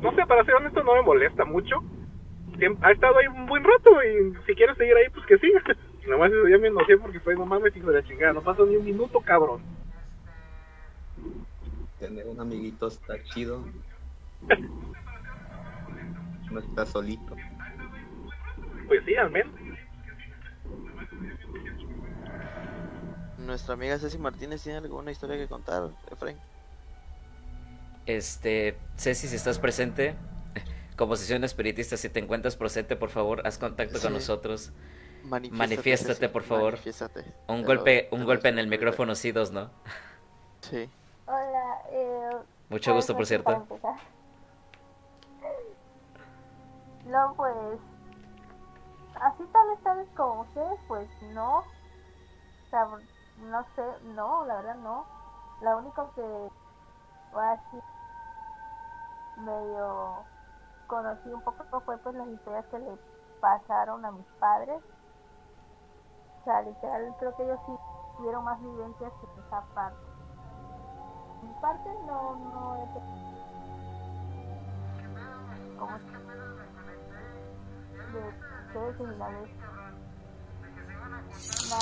No 0.00 0.14
sé, 0.14 0.26
para 0.26 0.44
ser 0.44 0.54
honesto, 0.54 0.82
no 0.82 0.94
me 0.94 1.02
molesta 1.02 1.44
mucho. 1.44 1.82
Siempre, 2.58 2.86
ha 2.86 2.92
estado 2.92 3.18
ahí 3.18 3.26
un 3.26 3.46
buen 3.46 3.64
rato 3.64 3.90
y 4.02 4.34
si 4.46 4.54
quieres 4.54 4.76
seguir 4.76 4.96
ahí, 4.96 5.08
pues 5.12 5.26
que 5.26 5.38
siga. 5.38 5.62
Nomás 6.08 6.32
eso 6.32 6.48
ya 6.48 6.58
me 6.58 6.68
enojé 6.68 6.98
porque 6.98 7.18
fue 7.20 7.34
nomás 7.34 7.62
me 7.62 7.70
hijo 7.74 7.90
de 7.90 8.00
la 8.00 8.06
chingada. 8.06 8.34
No 8.34 8.42
pasó 8.42 8.66
ni 8.66 8.76
un 8.76 8.84
minuto, 8.84 9.20
cabrón. 9.20 9.62
Tener 11.98 12.26
un 12.26 12.40
amiguito 12.40 12.88
está 12.88 13.22
chido. 13.22 13.64
No 16.50 16.60
está 16.60 16.86
solito. 16.86 17.34
Pues 18.86 19.02
sí, 19.04 19.16
al 19.16 19.28
menos. 19.28 19.52
Nuestra 23.38 23.74
amiga 23.74 23.98
Ceci 23.98 24.18
Martínez 24.18 24.62
tiene 24.62 24.78
alguna 24.78 25.10
historia 25.10 25.36
que 25.36 25.48
contar, 25.48 25.90
Efraín. 26.12 26.36
Este, 28.06 28.78
Ceci, 28.96 29.28
si 29.28 29.36
estás 29.36 29.58
presente, 29.58 30.14
como 30.96 31.16
sesión 31.16 31.44
espiritista, 31.44 31.96
si 31.96 32.08
te 32.08 32.20
encuentras 32.20 32.56
presente, 32.56 32.96
por 32.96 33.10
favor, 33.10 33.46
haz 33.46 33.58
contacto 33.58 34.00
con 34.00 34.12
nosotros. 34.12 34.72
Manifiéstate, 35.24 36.28
por 36.28 36.42
favor. 36.42 36.72
manifiéstate. 36.72 37.24
Un 37.48 37.64
golpe, 37.64 38.08
un 38.10 38.24
golpe 38.24 38.48
en 38.48 38.58
el 38.58 38.66
micrófono, 38.66 39.14
sí, 39.14 39.32
dos, 39.32 39.52
¿no? 39.52 39.70
Sí. 40.60 40.90
Hola, 41.26 41.80
eh, 41.90 42.36
Mucho 42.68 42.92
pues, 42.92 42.96
gusto, 42.96 43.16
por 43.16 43.26
cierto. 43.26 43.66
No, 47.06 47.34
pues. 47.36 47.80
Así 49.14 49.44
tal 49.52 49.68
vez, 49.68 49.78
tal 49.82 49.98
vez 49.98 50.08
como 50.14 50.42
ustedes, 50.42 50.78
pues 50.88 51.08
no. 51.32 51.58
O 51.58 52.70
sea, 52.70 52.86
no 53.38 53.64
sé, 53.76 53.82
no, 54.14 54.44
la 54.44 54.56
verdad 54.56 54.76
no. 54.76 55.06
Lo 55.62 55.78
único 55.78 56.12
que 56.14 57.38
así 57.38 57.76
medio 59.38 60.24
conocí 60.86 61.32
un 61.32 61.40
poco 61.42 61.80
fue 61.80 61.98
pues 61.98 62.14
las 62.14 62.28
historias 62.28 62.64
que 62.66 62.78
le 62.78 62.98
pasaron 63.40 64.04
a 64.04 64.10
mis 64.12 64.26
padres. 64.38 64.82
O 66.40 66.44
sea, 66.44 66.62
literal, 66.62 67.14
creo 67.18 67.36
que 67.36 67.42
ellos 67.44 67.58
sí 67.66 67.72
tuvieron 68.16 68.44
más 68.44 68.60
vivencias 68.60 69.12
que 69.20 69.40
esa 69.40 69.62
parte. 69.74 69.98
Mi 71.42 71.52
parte 71.60 71.90
no, 72.06 72.36
no 72.36 72.76
tenido 72.94 73.24
como 75.78 75.98
de 78.12 78.28
ustedes 78.66 79.00
y 79.00 79.18
la 79.18 79.28
vez. 79.28 79.50
No, 81.70 81.78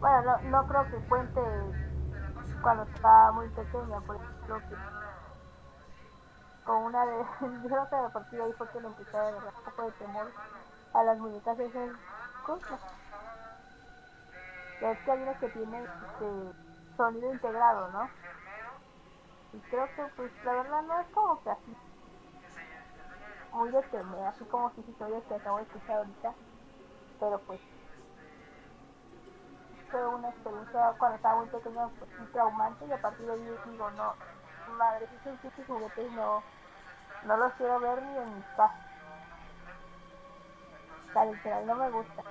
bueno, 0.00 0.22
no, 0.22 0.50
no 0.50 0.68
creo 0.68 0.84
que 0.90 1.08
cuente 1.08 1.40
cuando 2.62 2.82
estaba 2.84 3.32
muy 3.32 3.48
pequeña, 3.48 4.00
por 4.00 4.16
ejemplo, 4.16 4.58
que 4.68 4.76
con 6.64 6.76
una 6.84 7.06
de. 7.06 7.18
Yo 7.62 7.68
creo 7.68 7.88
que 7.88 7.96
a 7.96 8.08
partir 8.08 8.38
de 8.38 8.44
ahí 8.44 8.52
fue 8.54 8.68
que 8.70 8.80
le 8.80 8.86
empecé 8.88 9.16
a 9.16 9.28
agarrar 9.28 9.54
un 9.54 9.64
poco 9.64 9.82
de 9.82 9.92
temor 9.92 10.30
a 10.94 11.02
las 11.04 11.18
muñecas 11.18 11.58
esas 11.58 11.90
cosas. 12.44 12.80
Ya 14.80 14.90
es 14.90 14.98
que 15.00 15.12
hay 15.12 15.22
unas 15.22 15.38
que 15.38 15.48
tienen 15.50 15.84
este, 15.84 16.96
sonido 16.96 17.32
integrado, 17.32 17.90
¿no? 17.90 18.08
Y 19.52 19.58
creo 19.70 19.86
que, 19.94 20.02
pues, 20.16 20.32
la 20.44 20.52
verdad 20.52 20.82
no 20.82 21.00
es 21.00 21.06
como 21.08 21.42
que 21.42 21.50
así. 21.50 21.76
Muy 23.52 23.70
de 23.70 23.82
temer, 23.82 24.26
así 24.26 24.44
como 24.46 24.70
si 24.70 24.80
historias 24.80 25.22
que 25.24 25.34
acabo 25.34 25.58
de 25.58 25.62
escuchar 25.62 25.98
ahorita. 25.98 26.34
Pero 27.20 27.38
pues. 27.40 27.60
Fue 29.90 30.06
una 30.08 30.28
experiencia 30.28 30.92
cuando 30.98 31.16
estaba 31.16 31.36
muy 31.36 31.46
pequeña, 31.46 31.88
pues, 31.98 32.18
muy 32.18 32.26
traumante. 32.28 32.86
Y 32.86 32.92
a 32.92 33.00
partir 33.00 33.26
de 33.26 33.32
ahí 33.32 33.58
digo, 33.70 33.90
no, 33.92 34.14
madre, 34.72 35.04
esos 35.04 35.38
pinches 35.40 35.66
juguetes 35.66 36.12
no, 36.12 36.42
no 37.24 37.36
los 37.36 37.52
quiero 37.54 37.80
ver 37.80 38.02
ni 38.02 38.18
en 38.18 38.34
mis 38.36 38.44
casa. 38.56 38.74
O 41.14 41.24
literal, 41.24 41.66
no 41.66 41.74
me 41.76 41.90
gusta. 41.90 42.22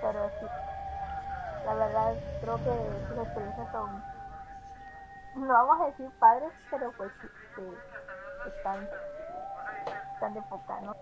Pero 0.00 0.30
sí, 0.40 0.46
la 1.66 1.74
verdad 1.74 2.14
creo 2.40 2.56
que 2.56 3.08
sus 3.08 3.18
experiencias 3.18 3.72
son, 3.72 4.02
no 5.36 5.52
vamos 5.52 5.80
a 5.80 5.86
decir 5.86 6.10
padres, 6.18 6.52
pero 6.70 6.90
pues 6.92 7.12
sí, 7.20 7.28
sí, 7.54 7.62
están, 8.48 8.88
están 10.14 10.34
de 10.34 10.42
poca, 10.42 10.80
¿no? 10.80 10.92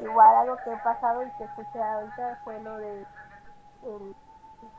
Igual 0.00 0.36
algo 0.36 0.56
que 0.64 0.72
he 0.72 0.76
pasado 0.78 1.22
y 1.22 1.30
que 1.32 1.44
escuché 1.44 1.82
ahorita 1.82 2.38
fue 2.44 2.60
lo 2.60 2.76
de 2.76 3.06
el, 3.82 4.14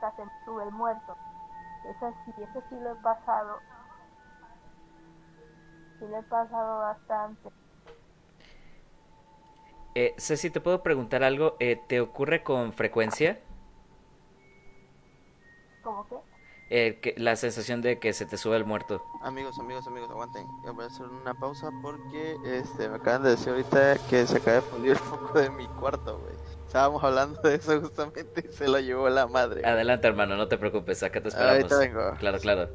el, 0.08 0.60
el 0.62 0.70
muerto. 0.72 1.16
Eso 1.88 2.14
sí, 2.24 2.32
eso 2.42 2.62
sí 2.68 2.76
lo 2.80 2.92
he 2.92 2.96
pasado. 2.96 3.60
Sí 5.98 6.06
lo 6.06 6.18
he 6.18 6.22
pasado 6.22 6.78
bastante. 6.80 7.50
Eh, 9.94 10.14
Ceci, 10.18 10.50
¿te 10.50 10.60
puedo 10.60 10.82
preguntar 10.82 11.22
algo? 11.22 11.56
Eh, 11.60 11.80
¿Te 11.88 12.00
ocurre 12.00 12.42
con 12.42 12.72
frecuencia? 12.72 13.40
¿Cómo 15.82 16.06
qué? 16.08 16.16
Eh, 16.70 17.00
que, 17.02 17.14
la 17.18 17.36
sensación 17.36 17.82
de 17.82 17.98
que 17.98 18.14
se 18.14 18.24
te 18.24 18.38
sube 18.38 18.56
el 18.56 18.64
muerto. 18.64 19.04
Amigos, 19.20 19.58
amigos, 19.58 19.86
amigos, 19.86 20.10
aguanten. 20.10 20.46
Voy 20.74 20.84
a 20.84 20.86
hacer 20.86 21.06
una 21.06 21.34
pausa 21.34 21.70
porque 21.82 22.36
este, 22.44 22.88
me 22.88 22.96
acaban 22.96 23.24
de 23.24 23.30
decir 23.30 23.50
ahorita 23.50 23.98
que 24.08 24.26
se 24.26 24.38
acaba 24.38 24.56
de 24.56 24.62
fundir 24.62 24.90
el 24.92 24.98
foco 24.98 25.38
de 25.38 25.50
mi 25.50 25.66
cuarto, 25.66 26.18
güey. 26.18 26.34
Estábamos 26.72 27.04
hablando 27.04 27.38
de 27.42 27.56
eso 27.56 27.78
justamente 27.82 28.44
y 28.48 28.52
se 28.52 28.66
lo 28.66 28.80
llevó 28.80 29.08
la 29.10 29.26
madre. 29.26 29.60
Adelante, 29.66 30.08
hermano, 30.08 30.36
no 30.36 30.48
te 30.48 30.56
preocupes, 30.58 31.02
acá 31.02 31.22
te 31.22 31.28
esperamos. 31.28 31.70
Ahorita 31.70 31.76
vengo. 31.78 32.18
Claro, 32.18 32.40
claro. 32.40 32.74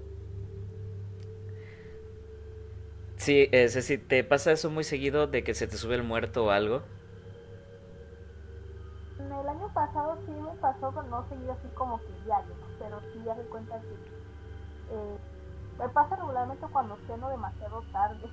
Sí, 3.17 3.49
eh, 3.51 3.69
Ceci, 3.69 3.97
¿te 3.97 4.23
pasa 4.23 4.51
eso 4.51 4.69
muy 4.71 4.83
seguido 4.83 5.27
de 5.27 5.43
que 5.43 5.53
se 5.53 5.67
te 5.67 5.77
sube 5.77 5.95
el 5.95 6.03
muerto 6.03 6.45
o 6.45 6.51
algo? 6.51 6.87
El 9.19 9.47
año 9.47 9.69
pasado 9.73 10.23
sí 10.25 10.31
me 10.31 10.55
pasó, 10.55 10.91
pero 10.91 11.05
no 11.07 11.27
seguido 11.27 11.53
así 11.53 11.69
como 11.71 12.03
que 12.03 12.13
diario, 12.17 12.57
pero 12.79 13.03
sí 13.11 13.23
ya 13.23 13.35
me 13.35 13.45
cuenta 13.45 13.79
que 13.87 13.95
eh, 14.87 15.19
me 15.77 15.89
pasa 15.89 16.15
regularmente 16.17 16.67
cuando 16.71 16.99
ceno 17.07 17.29
demasiado 17.29 17.83
tarde. 17.91 18.31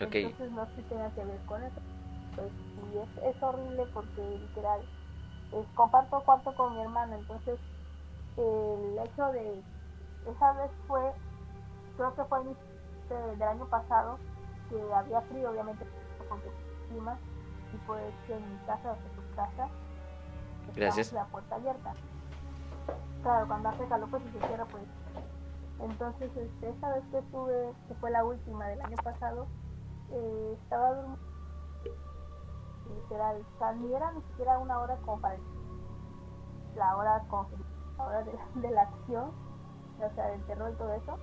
Ok. 0.00 0.16
Entonces 0.16 0.50
no 0.52 0.64
sé 0.68 0.76
si 0.76 0.82
tenga 0.84 1.10
que 1.12 1.22
ver 1.26 1.44
con 1.44 1.62
eso. 1.62 1.82
Pues 2.36 2.52
sí, 2.74 2.98
es, 2.98 3.34
es 3.34 3.42
horrible 3.42 3.86
porque 3.92 4.20
literal, 4.20 4.80
eh, 5.52 5.66
comparto 5.74 6.20
cuarto 6.20 6.54
con 6.54 6.74
mi 6.74 6.82
hermana, 6.82 7.16
entonces 7.16 7.58
el 8.36 8.98
hecho 8.98 9.32
de, 9.32 9.62
esa 10.26 10.52
vez 10.52 10.70
fue, 10.86 11.00
creo 11.96 12.14
que 12.14 12.24
fue 12.24 12.40
el 12.42 13.38
del 13.38 13.48
año 13.48 13.66
pasado, 13.66 14.18
que 14.68 14.94
había 14.94 15.22
frío 15.22 15.50
obviamente 15.50 15.86
porque 16.28 16.50
clima, 16.88 17.18
y 17.72 17.76
pues 17.86 18.12
en 18.28 18.52
mi 18.52 18.58
casa, 18.66 18.92
o 18.92 18.96
sea, 18.96 19.10
tu 19.16 19.34
casa, 19.34 19.68
Gracias. 20.74 21.12
la 21.12 21.24
puerta 21.26 21.54
abierta. 21.54 21.92
Claro, 23.22 23.46
cuando 23.48 23.68
hace 23.70 23.88
calor 23.88 24.10
pues 24.10 24.22
si 24.24 24.38
se 24.38 24.46
cierra 24.46 24.66
pues. 24.66 24.84
Entonces 25.80 26.30
este, 26.36 26.68
esa 26.68 26.88
vez 26.90 27.04
que 27.10 27.18
estuve, 27.18 27.72
que 27.88 27.94
fue 27.94 28.10
la 28.10 28.24
última 28.24 28.66
del 28.68 28.80
año 28.82 28.96
pasado, 29.02 29.46
eh, 30.10 30.58
estaba 30.62 30.90
durmiendo 30.94 31.35
literal, 32.94 33.44
o 33.54 33.58
sea, 33.58 33.72
ni 33.72 33.92
era 33.92 34.12
ni 34.12 34.22
siquiera 34.22 34.58
una 34.58 34.78
hora 34.78 34.96
como 35.04 35.20
para 35.20 35.36
la 36.76 36.96
hora 36.96 37.22
como 37.28 37.48
la 37.98 38.04
hora 38.04 38.22
de, 38.22 38.32
de 38.60 38.70
la 38.70 38.82
acción, 38.82 39.30
o 39.98 40.14
sea, 40.14 40.26
del 40.26 40.42
terror 40.44 40.70
y 40.72 40.76
todo 40.76 40.92
eso, 40.94 41.18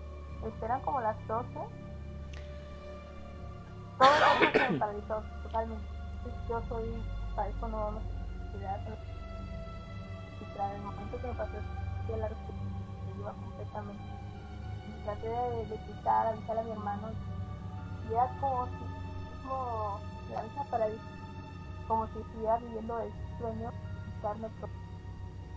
esperan 0.46 0.82
como 0.82 1.02
las 1.02 1.16
12. 1.28 1.48
Todo 4.00 4.10
el 4.42 4.72
me 4.74 4.80
paralizó 4.80 5.24
totalmente. 5.44 5.86
Yo 6.50 6.62
soy, 6.68 7.04
para 7.36 7.50
eso 7.50 7.68
no 7.68 7.92
no 7.92 8.00
tras 10.56 10.72
el 10.74 10.82
momento 10.82 11.18
que 11.18 11.28
me 11.28 11.34
pasó 11.34 11.52
que 12.08 12.18
la 12.18 12.30
me 12.30 13.20
iba 13.20 13.32
completamente. 13.32 14.04
Y 14.88 15.04
traté 15.04 15.28
de, 15.28 15.66
de 15.66 15.78
quitar, 15.86 16.28
avisar 16.28 16.58
a 16.58 16.64
mi 16.64 16.72
hermano, 16.72 17.10
y 18.10 18.14
era 18.14 18.28
como 18.40 18.66
si, 18.66 19.48
como 19.48 20.00
la 20.34 20.44
misma 20.44 20.64
parálisis 20.66 21.13
como 21.88 22.08
si 22.08 22.20
estuviera 22.20 22.58
viviendo 22.58 23.00
el 23.00 23.14
sueño 23.38 23.70
quitarme 24.06 24.50
pro- 24.52 24.70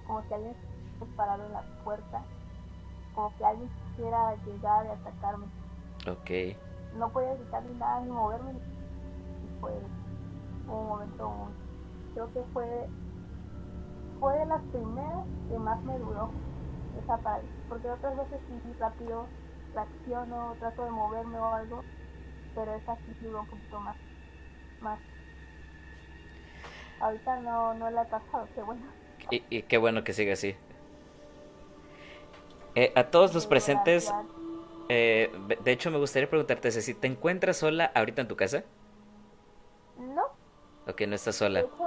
como 0.05 0.23
si 0.25 0.35
alguien 0.35 0.53
estuviera 0.53 1.17
parado 1.17 1.45
en 1.47 1.53
la 1.53 1.65
puerta 1.83 2.27
como 3.13 3.35
que 3.37 3.45
alguien 3.45 3.71
quisiera 3.71 4.35
llegar 4.45 4.87
y 4.87 4.91
atacarme 4.91 5.51
Ok. 6.09 6.31
no 6.93 7.11
podía 7.11 7.35
gritar 7.35 7.65
ni 7.65 7.75
nada 7.75 8.01
ni 8.01 8.11
moverme 8.11 8.53
y 9.43 9.49
fue 9.61 9.73
un 10.67 10.89
momento 10.89 11.53
creo 12.15 12.31
que 12.33 12.43
fue 12.53 12.91
fue 14.19 14.37
de 14.39 14.47
las 14.47 14.63
primeras 14.67 15.27
que 15.49 15.59
más 15.59 15.85
me 15.85 15.99
duró 15.99 16.33
esa 16.95 17.19
parálisis 17.19 17.65
porque 17.69 17.91
otras 17.91 18.17
veces 18.17 18.41
sí 18.47 18.61
rápido 18.79 19.31
reacciono 19.73 20.57
trato 20.59 20.85
de 20.85 20.91
moverme 20.91 21.39
o 21.39 21.53
algo 21.53 21.85
pero 22.55 22.75
esa 22.75 22.97
sí 23.05 23.15
duró 23.21 23.41
un 23.41 23.47
poquito 23.47 23.81
más 23.81 23.97
más 24.81 25.01
ahorita 27.01 27.41
no 27.41 27.75
no 27.75 27.91
la 27.91 28.03
he 28.03 28.07
pasado 28.07 28.51
qué 28.55 28.63
bueno 28.63 28.95
Y, 29.31 29.45
y 29.51 29.63
qué 29.65 29.79
bueno 29.79 30.05
que 30.05 30.13
siga 30.13 30.33
así. 30.35 30.57
Eh, 32.75 32.93
a 32.95 33.05
todos 33.11 33.35
los 33.35 33.47
presentes, 33.47 34.15
eh, 34.89 35.33
de- 35.63 35.73
hecho 35.73 35.91
me 35.91 35.99
gustaría 35.99 36.31
preguntarte, 36.31 36.73
Ceci, 36.73 36.95
¿te 36.95 37.07
encuentras 37.09 37.59
sola 37.59 37.87
ahorita 37.95 38.23
en 38.23 38.29
tu 38.29 38.37
casa? 38.37 38.65
no 39.97 40.37
¿O 40.87 40.95
que 40.97 41.07
no 41.07 41.15
estás 41.17 41.37
de 41.41 41.43
sola? 41.43 41.67
hecho 41.67 41.83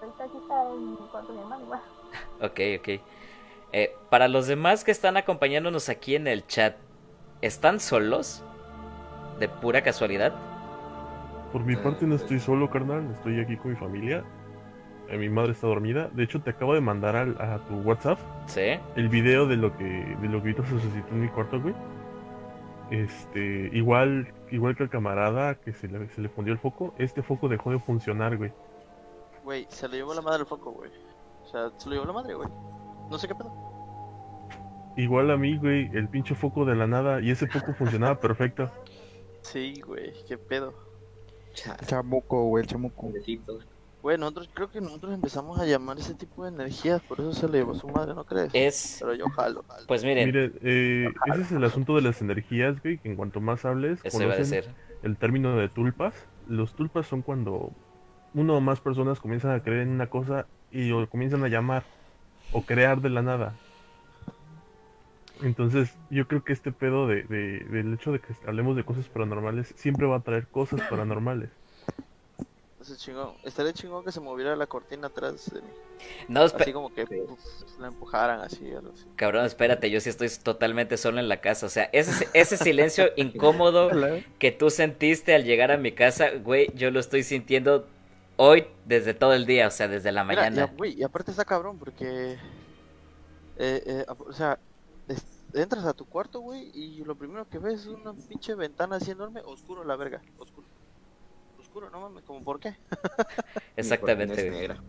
ahorita 0.00 0.24
aquí 0.24 0.38
está 0.38 0.70
en 0.72 0.92
mi 0.92 1.08
cuarto 1.10 1.32
mi 1.34 1.40
hermano 1.40 1.64
igual 1.64 1.82
Ok, 2.40 2.60
ok. 2.78 2.88
Eh, 3.72 4.00
para 4.10 4.28
los 4.28 4.46
demás 4.46 4.84
que 4.84 4.90
están 4.92 5.16
acompañándonos 5.16 5.88
aquí 5.88 6.16
en 6.16 6.26
el 6.28 6.46
chat, 6.46 6.82
¿están 7.42 7.80
solos? 7.80 8.46
¿De 9.34 9.48
pura 9.48 9.82
casualidad? 9.82 10.44
Por 11.50 11.64
mi 11.66 11.76
parte 11.76 12.06
no 12.06 12.14
estoy 12.14 12.40
solo, 12.40 12.70
carnal. 12.70 13.10
Estoy 13.10 13.38
aquí 13.40 13.58
con 13.58 13.70
mi 13.72 13.76
familia. 13.76 14.26
Eh, 15.08 15.16
mi 15.16 15.28
madre 15.28 15.52
está 15.52 15.66
dormida. 15.66 16.08
De 16.12 16.22
hecho, 16.24 16.40
te 16.42 16.50
acabo 16.50 16.74
de 16.74 16.80
mandar 16.80 17.16
al- 17.16 17.40
a 17.40 17.58
tu 17.66 17.76
WhatsApp 17.80 18.18
¿Sí? 18.46 18.78
el 18.96 19.08
video 19.08 19.46
de 19.46 19.56
lo 19.56 19.76
que 19.76 19.84
de 19.84 20.28
lo 20.28 20.42
que 20.42 20.50
ahorita 20.50 20.64
se 20.64 20.70
suscitó 20.80 21.08
en 21.10 21.20
mi 21.22 21.28
cuarto, 21.28 21.60
güey. 21.60 21.74
Este, 22.90 23.70
igual 23.72 24.32
igual 24.50 24.74
que 24.76 24.82
el 24.84 24.88
camarada 24.90 25.54
que 25.56 25.72
se 25.74 25.88
le, 25.88 26.08
se 26.08 26.20
le 26.22 26.28
fundió 26.30 26.52
el 26.54 26.58
foco, 26.58 26.94
este 26.98 27.22
foco 27.22 27.48
dejó 27.48 27.70
de 27.70 27.78
funcionar, 27.78 28.36
güey. 28.36 28.52
Güey, 29.44 29.66
se 29.68 29.88
le 29.88 29.98
llevó 29.98 30.14
la 30.14 30.22
madre 30.22 30.40
el 30.40 30.46
foco, 30.46 30.72
güey. 30.72 30.90
O 31.42 31.46
sea, 31.46 31.70
se 31.76 31.88
lo 31.88 31.94
llevó 31.94 32.06
la 32.06 32.12
madre, 32.12 32.34
güey. 32.34 32.48
No 33.10 33.18
sé 33.18 33.28
qué 33.28 33.34
pedo. 33.34 33.52
Igual 34.96 35.30
a 35.30 35.36
mí, 35.36 35.56
güey, 35.58 35.88
el 35.94 36.08
pinche 36.08 36.34
foco 36.34 36.64
de 36.64 36.74
la 36.74 36.86
nada 36.86 37.20
y 37.20 37.30
ese 37.30 37.46
foco 37.46 37.72
funcionaba 37.74 38.18
perfecto. 38.20 38.70
Sí, 39.42 39.80
güey, 39.86 40.12
qué 40.26 40.36
pedo. 40.36 40.74
Chamuco, 41.86 42.44
güey, 42.48 42.62
el 42.64 42.68
chamuco. 42.68 43.10
Güey, 44.00 44.16
nosotros 44.16 44.48
creo 44.54 44.70
que 44.70 44.80
nosotros 44.80 45.12
empezamos 45.12 45.58
a 45.58 45.66
llamar 45.66 45.98
ese 45.98 46.14
tipo 46.14 46.44
de 46.44 46.50
energías, 46.50 47.02
por 47.02 47.20
eso 47.20 47.32
se 47.32 47.48
le 47.48 47.58
llevó 47.58 47.74
su 47.74 47.88
madre, 47.88 48.14
¿no 48.14 48.24
crees? 48.24 48.52
Es, 48.54 48.96
Pero 49.00 49.14
yo 49.14 49.28
jalo. 49.28 49.64
pues 49.86 50.04
miren, 50.04 50.26
Mire, 50.26 50.52
eh, 50.62 51.08
ese 51.26 51.40
es 51.42 51.52
el 51.52 51.64
asunto 51.64 51.96
de 51.96 52.02
las 52.02 52.20
energías, 52.22 52.80
güey, 52.82 52.98
que 52.98 53.08
en 53.10 53.16
cuanto 53.16 53.40
más 53.40 53.64
hables, 53.64 54.00
eso 54.04 54.22
iba 54.22 54.32
a 54.34 54.36
conocen 54.36 54.50
decir. 54.52 54.74
el 55.02 55.16
término 55.18 55.56
de 55.56 55.68
tulpas. 55.68 56.14
Los 56.46 56.74
tulpas 56.74 57.06
son 57.06 57.22
cuando 57.22 57.72
uno 58.34 58.56
o 58.56 58.60
más 58.60 58.80
personas 58.80 59.20
comienzan 59.20 59.50
a 59.52 59.62
creer 59.62 59.82
en 59.82 59.90
una 59.90 60.06
cosa 60.08 60.46
y 60.70 60.92
o 60.92 61.08
comienzan 61.08 61.42
a 61.44 61.48
llamar 61.48 61.84
o 62.52 62.62
crear 62.62 63.00
de 63.00 63.10
la 63.10 63.22
nada. 63.22 63.54
Entonces, 65.42 65.96
yo 66.10 66.26
creo 66.26 66.42
que 66.42 66.52
este 66.52 66.72
pedo 66.72 67.06
de, 67.06 67.22
de- 67.24 67.60
del 67.70 67.94
hecho 67.94 68.12
de 68.12 68.20
que 68.20 68.34
hablemos 68.46 68.76
de 68.76 68.84
cosas 68.84 69.08
paranormales 69.08 69.72
siempre 69.76 70.06
va 70.06 70.16
a 70.16 70.20
traer 70.22 70.48
cosas 70.48 70.80
paranormales. 70.90 71.50
Chingón. 72.96 73.34
Estaría 73.44 73.72
chingón 73.72 74.04
que 74.04 74.12
se 74.12 74.20
moviera 74.20 74.54
la 74.56 74.66
cortina 74.66 75.08
atrás 75.08 75.50
de 75.52 75.60
mí. 75.60 75.68
No, 76.28 76.42
Así 76.42 76.72
como 76.72 76.92
que 76.94 77.02
uf, 77.04 77.40
la 77.78 77.88
empujaran 77.88 78.40
así, 78.40 78.70
algo 78.72 78.92
así. 78.94 79.04
Cabrón, 79.16 79.44
espérate, 79.44 79.90
yo 79.90 80.00
sí 80.00 80.08
estoy 80.10 80.28
totalmente 80.42 80.96
solo 80.96 81.18
en 81.18 81.28
la 81.28 81.40
casa. 81.40 81.66
O 81.66 81.68
sea, 81.68 81.84
ese, 81.92 82.28
ese 82.34 82.56
silencio 82.56 83.06
incómodo 83.16 83.90
que 84.38 84.52
tú 84.52 84.70
sentiste 84.70 85.34
al 85.34 85.44
llegar 85.44 85.70
a 85.72 85.76
mi 85.76 85.92
casa, 85.92 86.30
güey, 86.42 86.70
yo 86.74 86.90
lo 86.90 87.00
estoy 87.00 87.22
sintiendo 87.24 87.86
hoy 88.36 88.66
desde 88.84 89.12
todo 89.14 89.34
el 89.34 89.44
día, 89.44 89.66
o 89.66 89.70
sea, 89.72 89.88
desde 89.88 90.12
la 90.12 90.22
Mira, 90.24 90.42
mañana. 90.42 90.56
y, 90.56 90.64
a- 90.72 90.76
güey, 90.76 90.94
y 90.98 91.02
aparte 91.02 91.32
está 91.32 91.44
cabrón 91.44 91.78
porque. 91.78 92.38
eh, 93.56 93.82
eh, 93.86 94.04
o 94.08 94.32
sea, 94.32 94.58
es- 95.08 95.26
entras 95.52 95.84
a 95.84 95.94
tu 95.94 96.04
cuarto, 96.06 96.40
güey, 96.40 96.70
y 96.72 97.02
lo 97.04 97.16
primero 97.16 97.48
que 97.48 97.58
ves 97.58 97.80
es 97.80 97.86
una 97.88 98.12
pinche 98.14 98.54
ventana 98.54 98.96
así 98.96 99.10
enorme, 99.10 99.40
oscuro 99.44 99.82
la 99.84 99.96
verga, 99.96 100.22
oscuro. 100.38 100.66
Oscuro, 101.68 101.90
no 101.90 102.00
mames, 102.00 102.24
como 102.24 102.42
por 102.42 102.60
qué? 102.60 102.78
Exactamente. 103.76 104.42
Mi 104.42 104.50
cortina 104.50 104.56
es 104.56 104.60
negra. 104.60 104.82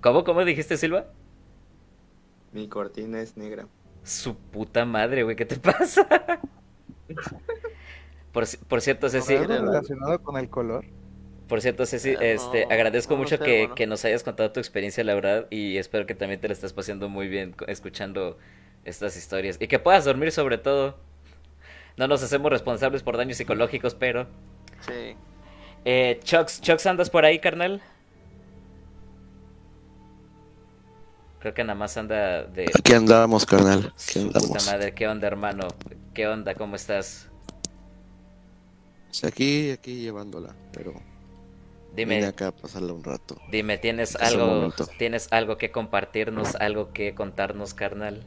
¿Cómo, 0.00 0.24
cómo 0.24 0.42
dijiste, 0.42 0.78
Silva? 0.78 1.12
Mi 2.52 2.66
cortina 2.66 3.20
es 3.20 3.36
negra. 3.36 3.68
Su 4.02 4.36
puta 4.36 4.86
madre, 4.86 5.22
güey, 5.22 5.36
¿qué 5.36 5.44
te 5.44 5.56
pasa? 5.56 6.08
Por, 8.32 8.44
por 8.66 8.80
cierto, 8.80 9.08
Ceci, 9.08 9.36
¿Algo 9.36 9.58
relacionado 9.58 10.20
con 10.22 10.36
el 10.38 10.48
color? 10.50 10.86
por 11.46 11.60
cierto, 11.60 11.86
Ceci, 11.86 12.16
Eh, 12.18 12.32
este, 12.32 12.66
no, 12.66 12.72
agradezco 12.72 13.14
no 13.14 13.18
mucho 13.18 13.36
sé, 13.36 13.44
que, 13.44 13.70
que 13.76 13.86
nos 13.86 14.04
hayas 14.04 14.24
contado 14.24 14.50
tu 14.50 14.58
experiencia, 14.60 15.04
la 15.04 15.14
verdad, 15.14 15.46
y 15.50 15.76
espero 15.76 16.06
que 16.06 16.14
también 16.16 16.40
te 16.40 16.48
la 16.48 16.54
estés 16.54 16.72
pasando 16.72 17.08
muy 17.08 17.28
bien 17.28 17.54
escuchando 17.68 18.38
estas 18.84 19.16
historias. 19.16 19.58
Y 19.60 19.68
que 19.68 19.78
puedas 19.78 20.04
dormir 20.04 20.32
sobre 20.32 20.58
todo. 20.58 20.98
No 21.96 22.08
nos 22.08 22.22
hacemos 22.24 22.50
responsables 22.50 23.04
por 23.04 23.16
daños 23.16 23.36
psicológicos, 23.36 23.94
pero... 23.94 24.26
Sí. 24.80 25.16
Eh, 25.84 26.20
Chucks, 26.24 26.60
Chucks, 26.60 26.86
¿andas 26.86 27.10
por 27.10 27.24
ahí, 27.24 27.38
carnal? 27.38 27.82
Creo 31.40 31.52
que 31.52 31.62
nada 31.62 31.74
más 31.78 31.96
anda 31.98 32.44
de... 32.44 32.70
Aquí 32.78 32.94
andamos, 32.94 33.44
carnal. 33.44 33.92
Aquí 33.94 34.20
Su 34.20 34.26
puta 34.28 34.38
andamos. 34.38 34.66
madre, 34.66 34.94
¿qué 34.94 35.06
onda, 35.08 35.26
hermano? 35.26 35.68
¿Qué 36.14 36.26
onda? 36.26 36.54
¿Cómo 36.54 36.76
estás? 36.76 37.28
Sí, 39.10 39.26
Aquí, 39.26 39.70
aquí 39.70 39.96
llevándola, 40.00 40.54
pero 40.72 40.94
Dime. 41.94 42.16
vine 42.16 42.28
acá 42.28 42.48
a 42.48 42.52
pasarla 42.52 42.94
un 42.94 43.04
rato. 43.04 43.36
Dime, 43.50 43.76
¿tienes 43.76 44.14
Es 44.14 44.32
el 44.32 44.40
algo, 44.40 44.72
tienes 44.98 45.28
algo 45.32 45.58
que 45.58 45.70
compartirnos, 45.70 46.54
algo 46.56 46.92
que 46.92 47.14
contarnos, 47.14 47.74
carnal? 47.74 48.24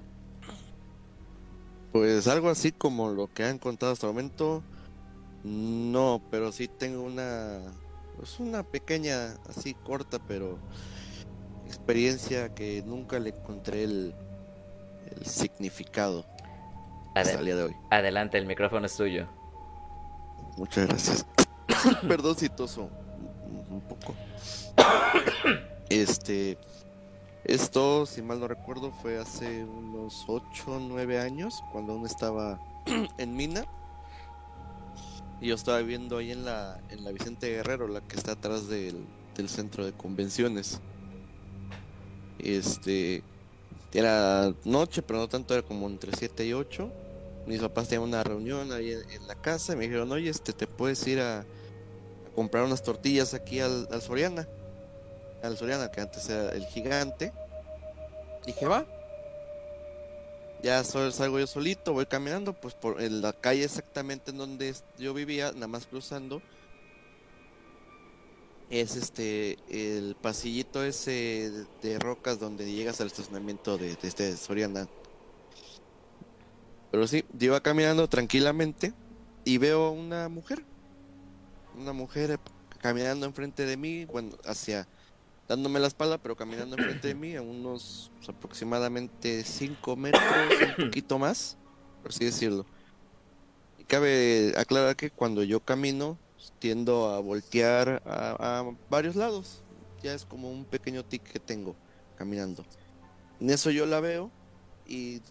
Pues 1.91 2.27
algo 2.27 2.49
así 2.49 2.71
como 2.71 3.09
lo 3.09 3.33
que 3.33 3.43
han 3.43 3.57
contado 3.57 3.93
hasta 3.93 4.05
el 4.05 4.13
momento, 4.13 4.61
no, 5.43 6.21
pero 6.29 6.51
sí 6.51 6.67
tengo 6.67 7.03
una, 7.03 7.61
pues 8.17 8.39
una 8.39 8.63
pequeña, 8.63 9.35
así 9.49 9.73
corta, 9.73 10.19
pero 10.19 10.57
experiencia 11.65 12.53
que 12.53 12.83
nunca 12.85 13.19
le 13.19 13.29
encontré 13.29 13.83
el, 13.83 14.15
el 15.15 15.25
significado 15.25 16.25
hasta 17.15 17.39
el 17.39 17.45
día 17.45 17.55
de 17.55 17.63
hoy. 17.63 17.75
Adelante, 17.89 18.37
el 18.37 18.45
micrófono 18.45 18.85
es 18.85 18.95
tuyo. 18.95 19.27
Muchas 20.57 20.87
gracias. 20.87 21.25
Perdón 22.07 22.35
si 22.35 22.49
toso 22.49 22.89
un, 23.45 23.75
un 23.75 23.81
poco. 23.81 24.13
Este, 25.89 26.57
esto, 27.47 28.05
si 28.05 28.21
mal 28.21 28.41
no 28.41 28.49
recuerdo, 28.49 28.91
fue 28.91 29.17
hace 29.17 29.63
unos 29.63 30.25
8 30.27 30.43
o 30.67 30.79
9 30.79 31.21
años, 31.21 31.63
cuando 31.71 31.93
aún 31.93 32.05
estaba 32.05 32.59
en 33.17 33.35
Mina. 33.37 33.63
Y 35.41 35.47
yo 35.47 35.55
estaba 35.55 35.79
viviendo 35.79 36.17
ahí 36.17 36.31
en 36.31 36.45
la, 36.45 36.79
en 36.89 37.03
la 37.03 37.11
Vicente 37.11 37.47
Guerrero, 37.49 37.87
la 37.87 38.01
que 38.01 38.15
está 38.15 38.33
atrás 38.33 38.67
del, 38.67 39.05
del 39.35 39.49
centro 39.49 39.85
de 39.85 39.93
convenciones. 39.93 40.79
Este, 42.39 43.23
era 43.93 44.53
noche, 44.65 45.01
pero 45.01 45.19
no 45.19 45.27
tanto, 45.27 45.53
era 45.53 45.63
como 45.63 45.87
entre 45.87 46.11
7 46.15 46.45
y 46.45 46.53
8 46.53 46.91
mis 47.47 47.61
papás 47.61 47.87
tenían 47.87 48.03
una 48.03 48.23
reunión 48.23 48.73
ahí 48.73 48.91
en, 48.91 49.27
la 49.27 49.35
casa 49.35 49.73
y 49.73 49.77
me 49.77 49.85
dijeron, 49.85 50.11
oye, 50.11 50.29
este, 50.29 50.51
te 50.51 50.67
puedes 50.67 51.07
ir 51.07 51.21
a, 51.21 51.39
a 51.39 51.45
comprar 52.35 52.65
unas 52.65 52.83
tortillas 52.83 53.33
aquí 53.33 53.61
al, 53.61 53.87
al 53.89 54.01
Soriana. 54.01 54.47
Al 55.41 55.57
Soriana, 55.57 55.89
que 55.89 56.01
antes 56.01 56.29
era 56.29 56.51
el 56.51 56.65
gigante. 56.65 57.31
Dije, 58.45 58.65
va. 58.67 58.85
Ya 60.67 60.83
salgo 60.83 61.39
yo 61.39 61.47
solito, 61.47 61.93
voy 61.93 62.07
caminando, 62.07 62.51
pues 62.51 62.73
por 62.73 63.01
en 63.01 63.21
la 63.21 63.31
calle 63.31 63.63
exactamente 63.63 64.31
en 64.31 64.37
donde 64.37 64.75
yo 64.99 65.13
vivía, 65.13 65.53
nada 65.53 65.67
más 65.67 65.87
cruzando. 65.87 66.41
Es 68.69 68.97
este, 68.97 69.59
el 69.69 70.17
pasillito 70.21 70.83
ese 70.83 71.65
de, 71.81 71.99
rocas 71.99 72.41
donde 72.41 72.69
llegas 72.69 72.99
al 72.99 73.07
estacionamiento 73.07 73.77
de, 73.77 73.95
de 73.95 74.07
este 74.09 74.35
Soriana. 74.35 74.89
Pero 76.91 77.07
sí, 77.07 77.23
yo 77.31 77.45
iba 77.45 77.63
caminando 77.63 78.09
tranquilamente 78.09 78.91
y 79.45 79.59
veo 79.59 79.91
una 79.91 80.27
mujer. 80.27 80.65
Una 81.77 81.93
mujer 81.93 82.41
caminando 82.81 83.25
enfrente 83.25 83.65
de 83.65 83.77
mí, 83.77 84.03
bueno, 84.03 84.35
hacia, 84.43 84.85
dándome 85.47 85.79
la 85.79 85.87
espalda, 85.87 86.17
pero 86.17 86.35
caminando 86.35 86.77
enfrente 86.77 87.09
de 87.09 87.15
mí 87.15 87.35
a 87.35 87.41
unos 87.41 88.11
pues, 88.17 88.29
aproximadamente 88.29 89.43
5 89.43 89.95
metros, 89.95 90.23
un 90.77 90.85
poquito 90.87 91.17
más, 91.19 91.57
por 92.01 92.11
así 92.11 92.25
decirlo. 92.25 92.65
Y 93.77 93.83
cabe 93.83 94.53
aclarar 94.57 94.95
que 94.95 95.09
cuando 95.09 95.43
yo 95.43 95.59
camino, 95.59 96.17
tiendo 96.59 97.09
a 97.09 97.19
voltear 97.19 98.01
a, 98.05 98.59
a 98.59 98.75
varios 98.89 99.15
lados. 99.15 99.61
Ya 100.01 100.13
es 100.13 100.25
como 100.25 100.51
un 100.51 100.65
pequeño 100.65 101.03
tic 101.03 101.23
que 101.23 101.39
tengo 101.39 101.75
caminando. 102.17 102.63
En 103.39 103.49
eso 103.49 103.71
yo 103.71 103.85
la 103.85 103.99
veo 103.99 104.31
y 104.85 105.21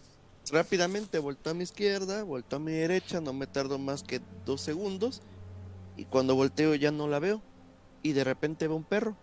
rápidamente 0.51 1.19
volteo 1.19 1.51
a 1.51 1.55
mi 1.55 1.63
izquierda, 1.63 2.23
volteo 2.23 2.57
a 2.57 2.61
mi 2.61 2.71
derecha, 2.71 3.21
no 3.21 3.33
me 3.33 3.47
tardo 3.47 3.77
más 3.77 4.03
que 4.03 4.21
dos 4.45 4.61
segundos. 4.61 5.21
Y 5.95 6.05
cuando 6.05 6.35
volteo 6.35 6.75
ya 6.75 6.91
no 6.91 7.07
la 7.07 7.19
veo. 7.19 7.41
Y 8.03 8.13
de 8.13 8.23
repente 8.23 8.67
veo 8.67 8.77
un 8.77 8.83
perro. 8.83 9.17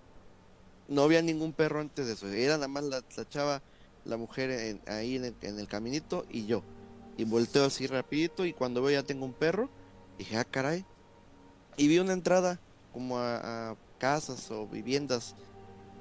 No 0.89 1.03
había 1.03 1.23
ningún 1.23 1.53
perro 1.53 1.81
antes 1.81 2.07
de 2.07 2.13
eso. 2.13 2.29
Era 2.29 2.55
nada 2.55 2.69
más 2.69 2.85
la, 2.85 3.03
chava, 3.29 3.63
la 4.05 4.17
mujer 4.17 4.51
en- 4.51 4.81
ahí 4.87 5.17
en 5.17 5.25
el, 5.27 5.35
en 5.43 5.59
el 5.59 5.69
caminito 5.69 6.25
y 6.31 6.47
yo. 6.47 6.63
Y 7.17 7.25
volteo 7.25 7.65
así 7.65 7.87
rapidito 7.87 8.45
y 8.45 8.53
cuando 8.53 8.83
veo 8.83 9.01
ya 9.01 9.07
tengo 9.07 9.25
un 9.25 9.33
perro. 9.33 9.71
Dije, 10.19 10.37
ah, 10.37 10.45
caray. 10.45 10.85
Y 11.77 11.89
vi 11.89 11.99
una 11.99 12.13
entrada 12.13 12.61
como 12.93 13.19
a, 13.19 13.71
a 13.71 13.77
casas 13.99 14.51
o 14.51 14.67
viviendas 14.69 15.35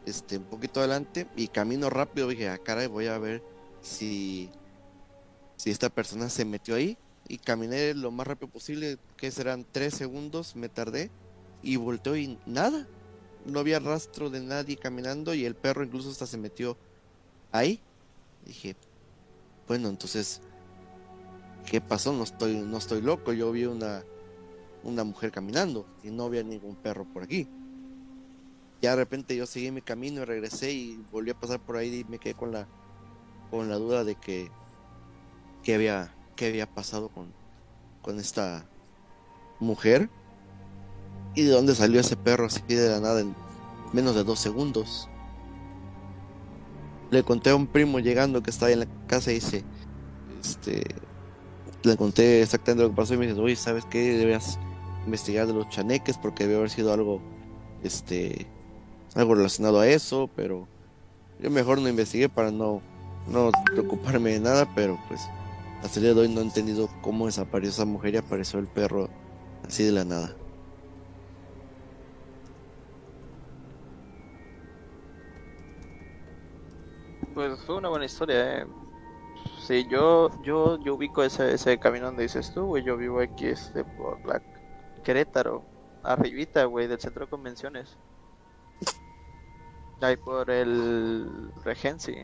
este 0.06 0.38
un 0.38 0.44
poquito 0.46 0.80
adelante 0.80 1.28
y 1.36 1.48
camino 1.48 1.90
rápido 1.90 2.28
dije 2.28 2.50
ah 2.50 2.58
caray 2.58 2.88
voy 2.88 3.08
a 3.08 3.18
ver 3.18 3.42
si 3.82 4.50
si 5.56 5.72
esta 5.72 5.90
persona 5.90 6.30
se 6.30 6.46
metió 6.46 6.76
ahí 6.76 6.98
y 7.28 7.38
caminé 7.38 7.94
lo 7.94 8.12
más 8.12 8.28
rápido 8.28 8.52
posible 8.52 8.98
que 9.16 9.32
serán 9.32 9.66
tres 9.72 9.94
segundos 9.94 10.56
me 10.56 10.68
tardé 10.70 11.10
y 11.62 11.78
volteo 11.78 12.18
y 12.18 12.38
nada 12.46 12.86
no 13.45 13.60
había 13.60 13.80
rastro 13.80 14.30
de 14.30 14.41
nadie 14.41 14.78
caminando 14.78 15.34
y 15.34 15.45
el 15.45 15.56
perro 15.56 15.84
incluso 15.84 16.10
hasta 16.10 16.28
se 16.28 16.38
metió 16.38 16.78
ahí. 17.52 17.80
Dije 18.45 18.76
bueno 19.68 19.90
entonces 19.90 20.41
qué 21.65 21.80
pasó 21.82 22.14
no 22.14 22.24
estoy 22.24 22.56
no 22.56 22.78
estoy 22.78 23.02
loco 23.02 23.34
yo 23.34 23.52
vi 23.52 23.65
una 23.65 24.03
una 24.84 25.03
mujer 25.03 25.32
caminando 25.32 25.86
y 26.03 26.10
no 26.10 26.26
había 26.26 26.44
ningún 26.44 26.76
perro 26.76 27.06
por 27.06 27.24
aquí 27.24 27.48
ya 28.82 28.91
de 28.91 28.98
repente 28.98 29.36
yo 29.36 29.45
seguí 29.45 29.72
mi 29.72 29.82
camino 29.82 30.22
y 30.22 30.26
regresé 30.26 30.72
y 30.74 31.03
volví 31.11 31.32
a 31.32 31.40
pasar 31.40 31.60
por 31.60 31.78
ahí 31.78 31.99
y 31.99 32.03
me 32.03 32.20
quedé 32.20 32.34
con 32.34 32.52
la 32.52 32.68
con 33.49 33.70
la 33.70 33.76
duda 33.76 34.03
de 34.03 34.15
que 34.15 34.52
qué 35.64 35.76
había 35.76 36.14
qué 36.36 36.48
había 36.48 36.68
pasado 36.68 37.10
con 37.10 37.32
con 38.02 38.20
esta 38.20 38.65
mujer 39.60 40.10
y 41.36 41.44
de 41.44 41.52
dónde 41.52 41.76
salió 41.76 42.00
ese 42.00 42.16
perro 42.16 42.46
así 42.46 42.62
de 42.68 42.90
la 42.90 43.00
nada 43.00 43.22
en 43.22 43.36
menos 43.92 44.16
de 44.16 44.24
dos 44.24 44.40
segundos 44.40 45.10
le 47.12 47.24
conté 47.24 47.52
a 47.52 47.56
un 47.56 47.68
primo 47.68 48.00
llegando 48.00 48.42
que 48.42 48.50
estaba 48.50 48.72
en 48.72 48.82
la 48.82 48.88
casa 49.08 49.32
y 49.32 49.36
dice 49.36 49.64
este 50.42 50.84
le 51.84 51.98
conté 51.98 52.42
exactamente 52.42 52.84
lo 52.84 52.90
que 52.90 52.96
pasó 52.96 53.14
y 53.14 53.18
me 53.18 53.28
dice 53.28 53.40
oye 53.40 53.56
sabes 53.56 53.86
qué 53.86 54.18
deberías 54.18 54.58
investigar 55.06 55.48
de 55.48 55.54
los 55.54 55.70
chaneques 55.70 56.18
porque 56.18 56.46
debe 56.46 56.58
haber 56.58 56.70
sido 56.70 56.94
algo 56.94 57.22
este 57.84 58.48
algo 59.16 59.36
relacionado 59.36 59.80
a 59.80 59.88
eso, 59.88 60.30
pero 60.36 60.68
yo 61.40 61.52
mejor 61.52 61.80
no 61.80 61.90
investigué 61.90 62.30
para 62.30 62.52
no, 62.52 62.82
no 63.28 63.52
preocuparme 63.66 64.32
de 64.32 64.40
nada, 64.40 64.68
pero 64.76 65.00
pues 65.08 65.22
hasta 65.84 66.00
el 66.00 66.06
día 66.06 66.14
de 66.14 66.22
hoy 66.22 66.30
no 66.30 66.42
he 66.42 66.44
entendido 66.44 66.90
cómo 67.02 67.26
desapareció 67.26 67.72
esa 67.72 67.86
mujer 67.86 68.16
y 68.16 68.18
apareció 68.18 68.60
el 68.60 68.68
perro 68.68 69.10
así 69.68 69.84
de 69.84 69.92
la 69.92 70.06
nada. 70.06 70.36
Pues 77.34 77.60
fue 77.62 77.76
una 77.78 77.90
buena 77.90 78.06
historia, 78.06 78.60
eh. 78.62 78.68
Sí, 79.60 79.88
yo, 79.90 80.30
yo, 80.44 80.78
yo 80.80 80.96
ubico 80.96 81.24
ese, 81.24 81.54
ese 81.54 81.80
camino 81.80 82.06
donde 82.08 82.24
dices 82.24 82.54
tú, 82.54 82.66
güey. 82.66 82.84
Yo 82.84 82.98
vivo 82.98 83.20
aquí, 83.22 83.48
este, 83.48 83.84
por 83.84 84.24
la 84.26 84.42
Querétaro. 85.04 85.64
arribita, 86.04 86.66
güey, 86.66 86.88
del 86.88 87.00
centro 87.00 87.26
de 87.26 87.30
convenciones. 87.30 87.98
Ahí 90.02 90.18
por 90.18 90.50
el 90.50 91.52
Regency. 91.64 92.18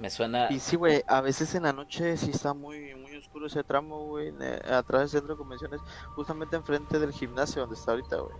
Me 0.00 0.10
suena. 0.10 0.48
Y 0.50 0.58
sí, 0.58 0.74
güey, 0.74 1.04
a 1.06 1.20
veces 1.20 1.54
en 1.54 1.62
la 1.62 1.72
noche 1.72 2.16
sí 2.16 2.32
está 2.32 2.52
muy, 2.52 2.96
muy 2.96 3.16
oscuro 3.16 3.46
ese 3.46 3.62
tramo, 3.62 4.06
güey, 4.06 4.32
ne- 4.32 4.60
atrás 4.68 5.02
del 5.02 5.08
centro 5.10 5.34
de 5.34 5.38
convenciones, 5.38 5.80
justamente 6.16 6.56
enfrente 6.56 6.98
del 6.98 7.12
gimnasio 7.12 7.62
donde 7.62 7.76
está 7.76 7.92
ahorita, 7.92 8.16
güey. 8.16 8.34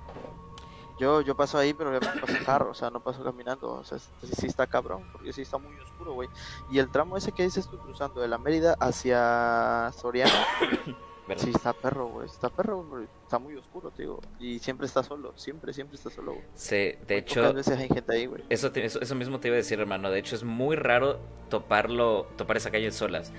Yo, 0.98 1.20
yo 1.22 1.36
paso 1.36 1.58
ahí, 1.58 1.74
pero 1.74 1.98
paso 1.98 2.36
en 2.36 2.44
carro, 2.44 2.70
o 2.70 2.74
sea, 2.74 2.88
no 2.90 3.00
paso 3.00 3.24
caminando, 3.24 3.72
o 3.72 3.84
sea, 3.84 3.98
sí, 3.98 4.46
está 4.46 4.66
cabrón, 4.66 5.02
porque 5.12 5.32
sí 5.32 5.42
está 5.42 5.58
muy 5.58 5.74
oscuro, 5.80 6.12
güey. 6.12 6.28
Y 6.70 6.78
el 6.78 6.90
tramo 6.90 7.16
ese 7.16 7.32
que 7.32 7.42
dices 7.42 7.68
tú 7.68 7.78
cruzando 7.78 8.20
de 8.20 8.28
la 8.28 8.38
Mérida 8.38 8.76
hacia 8.78 9.90
Soriana, 9.92 10.32
sí 11.36 11.50
está 11.50 11.72
perro, 11.72 12.06
güey, 12.06 12.26
está 12.26 12.48
perro, 12.48 12.84
güey, 12.84 13.06
está 13.24 13.38
muy 13.38 13.56
oscuro, 13.56 13.92
digo. 13.96 14.20
Y 14.38 14.60
siempre 14.60 14.86
está 14.86 15.02
solo, 15.02 15.32
siempre, 15.36 15.72
siempre 15.72 15.96
está 15.96 16.10
solo, 16.10 16.34
güey. 16.34 16.44
Sí, 16.54 16.76
de 16.76 16.96
Muy 17.08 17.16
hecho, 17.16 17.52
veces 17.52 17.76
hay 17.76 17.88
gente 17.88 18.14
ahí, 18.14 18.26
güey. 18.26 18.44
Eso, 18.48 18.70
te- 18.70 18.84
eso, 18.84 19.00
eso 19.00 19.14
mismo 19.16 19.40
te 19.40 19.48
iba 19.48 19.54
a 19.54 19.58
decir, 19.58 19.80
hermano. 19.80 20.10
De 20.10 20.20
hecho, 20.20 20.36
es 20.36 20.44
muy 20.44 20.76
raro 20.76 21.18
toparlo, 21.50 22.26
topar 22.36 22.58
esa 22.58 22.70
calle 22.70 22.92
solas. 22.92 23.32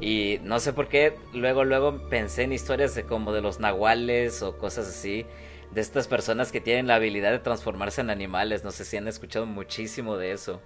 Y 0.00 0.40
no 0.42 0.60
sé 0.60 0.72
por 0.72 0.88
qué, 0.88 1.16
luego, 1.32 1.64
luego 1.64 2.08
pensé 2.08 2.42
en 2.42 2.52
historias 2.52 2.94
de 2.94 3.04
como 3.04 3.32
de 3.32 3.40
los 3.40 3.60
nahuales 3.60 4.42
o 4.42 4.58
cosas 4.58 4.88
así. 4.88 5.26
De 5.72 5.80
estas 5.80 6.08
personas 6.08 6.50
que 6.50 6.60
tienen 6.60 6.86
la 6.86 6.96
habilidad 6.96 7.30
de 7.30 7.38
transformarse 7.38 8.00
en 8.00 8.10
animales. 8.10 8.64
No 8.64 8.70
sé 8.70 8.84
si 8.84 8.96
han 8.96 9.08
escuchado 9.08 9.46
muchísimo 9.46 10.16
de 10.16 10.32
eso. 10.32 10.60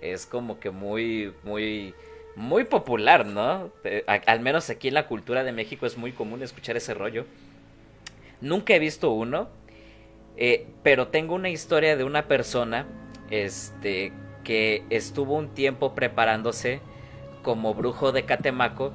Es 0.00 0.26
como 0.26 0.58
que 0.58 0.70
muy, 0.70 1.32
muy, 1.44 1.94
muy 2.34 2.64
popular, 2.64 3.26
¿no? 3.26 3.70
Eh, 3.84 4.04
al 4.06 4.40
menos 4.40 4.70
aquí 4.70 4.88
en 4.88 4.94
la 4.94 5.06
cultura 5.06 5.44
de 5.44 5.52
México 5.52 5.86
es 5.86 5.96
muy 5.96 6.12
común 6.12 6.42
escuchar 6.42 6.76
ese 6.76 6.94
rollo. 6.94 7.26
Nunca 8.40 8.74
he 8.74 8.78
visto 8.78 9.10
uno. 9.12 9.48
Eh, 10.36 10.66
pero 10.82 11.08
tengo 11.08 11.34
una 11.34 11.50
historia 11.50 11.96
de 11.96 12.04
una 12.04 12.26
persona 12.26 12.86
este, 13.30 14.12
que 14.42 14.84
estuvo 14.88 15.36
un 15.36 15.54
tiempo 15.54 15.94
preparándose 15.94 16.80
como 17.42 17.74
brujo 17.74 18.12
de 18.12 18.24
Catemaco 18.24 18.92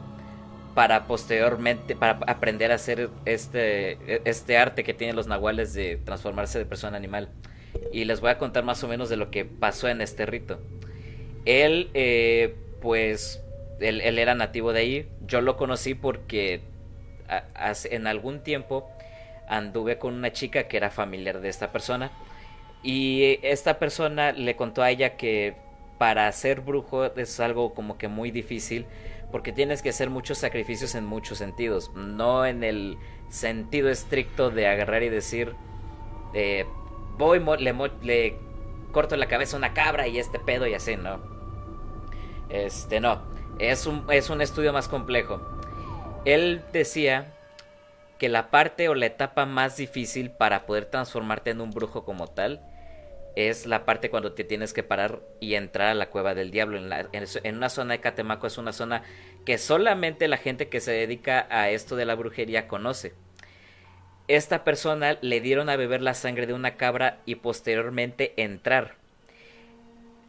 para 0.76 1.06
posteriormente, 1.06 1.96
para 1.96 2.20
aprender 2.28 2.72
a 2.72 2.76
hacer 2.76 3.10
este, 3.24 3.98
este 4.30 4.58
arte 4.58 4.84
que 4.84 4.94
tienen 4.94 5.16
los 5.16 5.26
nahuales 5.26 5.74
de 5.74 5.96
transformarse 5.96 6.60
de 6.60 6.66
persona 6.66 6.98
animal. 6.98 7.30
Y 7.92 8.04
les 8.06 8.20
voy 8.20 8.30
a 8.30 8.38
contar 8.38 8.64
más 8.66 8.84
o 8.84 8.88
menos 8.88 9.10
de 9.10 9.16
lo 9.16 9.32
que 9.32 9.46
pasó 9.46 9.88
en 9.88 10.02
este 10.02 10.26
rito. 10.26 10.60
Él, 11.46 11.90
eh, 11.94 12.56
pues, 12.82 13.42
él, 13.80 14.20
era 14.20 14.36
nativo 14.36 14.74
de 14.74 14.80
ahí. 14.80 15.10
Yo 15.26 15.40
lo 15.40 15.56
conocí 15.56 15.96
porque 15.96 16.62
en 17.90 18.08
algún 18.08 18.42
tiempo 18.42 18.90
anduve 19.48 19.98
con 19.98 20.14
una 20.14 20.34
chica 20.34 20.68
que 20.68 20.78
era 20.78 20.92
familiar 20.92 21.40
de 21.40 21.50
esta 21.50 21.72
persona 21.72 22.12
y 22.84 23.40
esta 23.42 23.80
persona 23.80 24.32
le 24.32 24.56
contó 24.56 24.84
a 24.84 24.92
ella 24.92 25.18
que 25.18 25.56
para 25.98 26.32
ser 26.32 26.62
brujo 26.62 27.06
es 27.06 27.40
algo 27.40 27.74
como 27.74 27.98
que 27.98 28.08
muy 28.08 28.32
difícil 28.32 28.86
porque 29.36 29.52
tienes 29.52 29.82
que 29.82 29.90
hacer 29.90 30.10
muchos 30.10 30.38
sacrificios 30.38 30.96
en 30.96 31.06
muchos 31.06 31.40
sentidos, 31.40 31.92
no 31.94 32.46
en 32.46 32.64
el 32.64 32.98
sentido 33.28 33.90
estricto 33.90 34.50
de 34.50 34.66
agarrar 34.66 35.04
y 35.04 35.10
decir 35.10 35.58
eh, 36.34 36.66
voy 37.18 37.44
le, 37.60 37.76
le 38.02 38.38
corto 38.94 39.18
la 39.18 39.28
cabeza 39.28 39.58
a 39.58 39.60
una 39.60 39.74
cabra 39.74 40.08
y 40.08 40.20
este 40.20 40.40
pedo 40.40 40.68
y 40.68 40.74
así, 40.74 40.96
¿no? 40.96 41.20
Este 42.48 43.02
no, 43.02 43.24
es 43.60 43.86
un, 43.88 44.06
es 44.10 44.30
un 44.30 44.40
estudio 44.40 44.72
más 44.72 44.88
complejo. 44.88 45.42
Él 46.24 46.64
decía 46.72 47.34
que 48.18 48.30
la 48.30 48.50
parte 48.50 48.88
o 48.88 48.96
la 48.96 49.08
etapa 49.08 49.46
más 49.46 49.76
difícil 49.76 50.32
para 50.32 50.66
poder 50.66 50.86
transformarte 50.86 51.50
en 51.50 51.60
un 51.60 51.72
brujo 51.72 52.06
como 52.06 52.28
tal 52.28 52.62
es 53.36 53.66
la 53.66 53.86
parte 53.86 54.10
cuando 54.10 54.34
te 54.34 54.44
tienes 54.44 54.74
que 54.74 54.84
parar 54.84 55.22
y 55.40 55.56
entrar 55.56 55.90
a 55.90 55.94
la 55.94 56.10
cueva 56.10 56.36
del 56.36 56.52
diablo. 56.52 56.78
En, 56.78 56.90
la- 56.90 57.10
en 57.12 57.56
una 57.58 57.70
zona 57.70 57.94
de 57.94 58.00
Catemaco 58.02 58.48
es 58.48 58.58
una 58.58 58.74
zona 58.74 59.04
que 59.46 59.58
solamente 59.58 60.28
la 60.28 60.38
gente 60.38 60.70
que 60.70 60.80
se 60.82 60.92
dedica 60.92 61.48
a 61.50 61.70
esto 61.70 61.96
de 61.96 62.06
la 62.06 62.16
brujería 62.16 62.68
conoce. 62.68 63.14
Esta 64.28 64.64
persona 64.64 65.18
le 65.22 65.40
dieron 65.40 65.70
a 65.70 65.76
beber 65.76 66.02
la 66.02 66.16
sangre 66.16 66.48
de 66.48 66.54
una 66.54 66.78
cabra 66.78 67.20
y 67.26 67.36
posteriormente 67.36 68.34
entrar. 68.38 68.96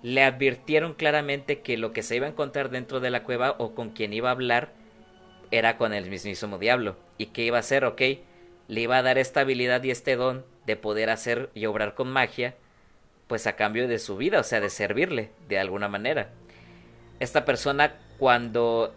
Le 0.03 0.23
advirtieron 0.23 0.95
claramente 0.95 1.61
que 1.61 1.78
lo 1.78 1.93
que 1.93 2.03
se 2.03 2.16
iba 2.16 2.27
a 2.27 2.31
encontrar 2.31 2.70
dentro 2.70 3.01
de 3.01 3.11
la 3.11 3.23
cueva 3.23 3.57
o 3.59 3.74
con 3.74 3.91
quien 3.91 4.12
iba 4.12 4.28
a 4.28 4.33
hablar 4.33 4.73
era 5.51 5.78
con 5.78 5.95
el 5.95 6.11
mismísimo 6.11 6.59
diablo. 6.59 6.97
¿Y 7.19 7.27
qué 7.27 7.45
iba 7.45 7.57
a 7.57 7.61
hacer? 7.61 7.85
Ok, 7.85 8.03
le 8.69 8.81
iba 8.81 8.99
a 8.99 9.03
dar 9.03 9.16
esta 9.16 9.41
habilidad 9.41 9.83
y 9.85 9.91
este 9.91 10.16
don 10.16 10.45
de 10.66 10.77
poder 10.77 11.09
hacer 11.09 11.51
y 11.55 11.66
obrar 11.66 11.95
con 11.95 12.09
magia, 12.11 12.55
pues 13.27 13.47
a 13.47 13.57
cambio 13.57 13.89
de 13.89 13.98
su 13.98 14.16
vida, 14.16 14.40
o 14.40 14.44
sea, 14.44 14.61
de 14.61 14.70
servirle 14.70 15.31
de 15.48 15.59
alguna 15.59 15.89
manera. 15.89 16.31
Esta 17.19 17.44
persona 17.44 17.97
cuando 18.19 18.94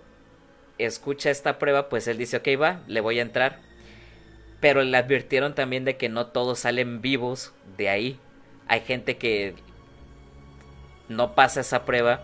escucha 0.78 1.30
esta 1.30 1.60
prueba, 1.60 1.90
pues 1.90 2.08
él 2.08 2.18
dice, 2.18 2.38
ok, 2.38 2.48
va, 2.62 2.82
le 2.88 3.02
voy 3.02 3.20
a 3.20 3.24
entrar. 3.24 3.60
Pero 4.60 4.82
le 4.84 4.98
advirtieron 4.98 5.56
también 5.56 5.86
de 5.86 5.98
que 5.98 6.10
no 6.10 6.28
todos 6.28 6.60
salen 6.60 7.02
vivos 7.02 7.54
de 7.78 7.90
ahí. 7.90 8.20
Hay 8.68 8.82
gente 8.82 9.18
que 9.18 9.56
no 11.08 11.34
pasa 11.34 11.62
esa 11.62 11.86
prueba 11.86 12.22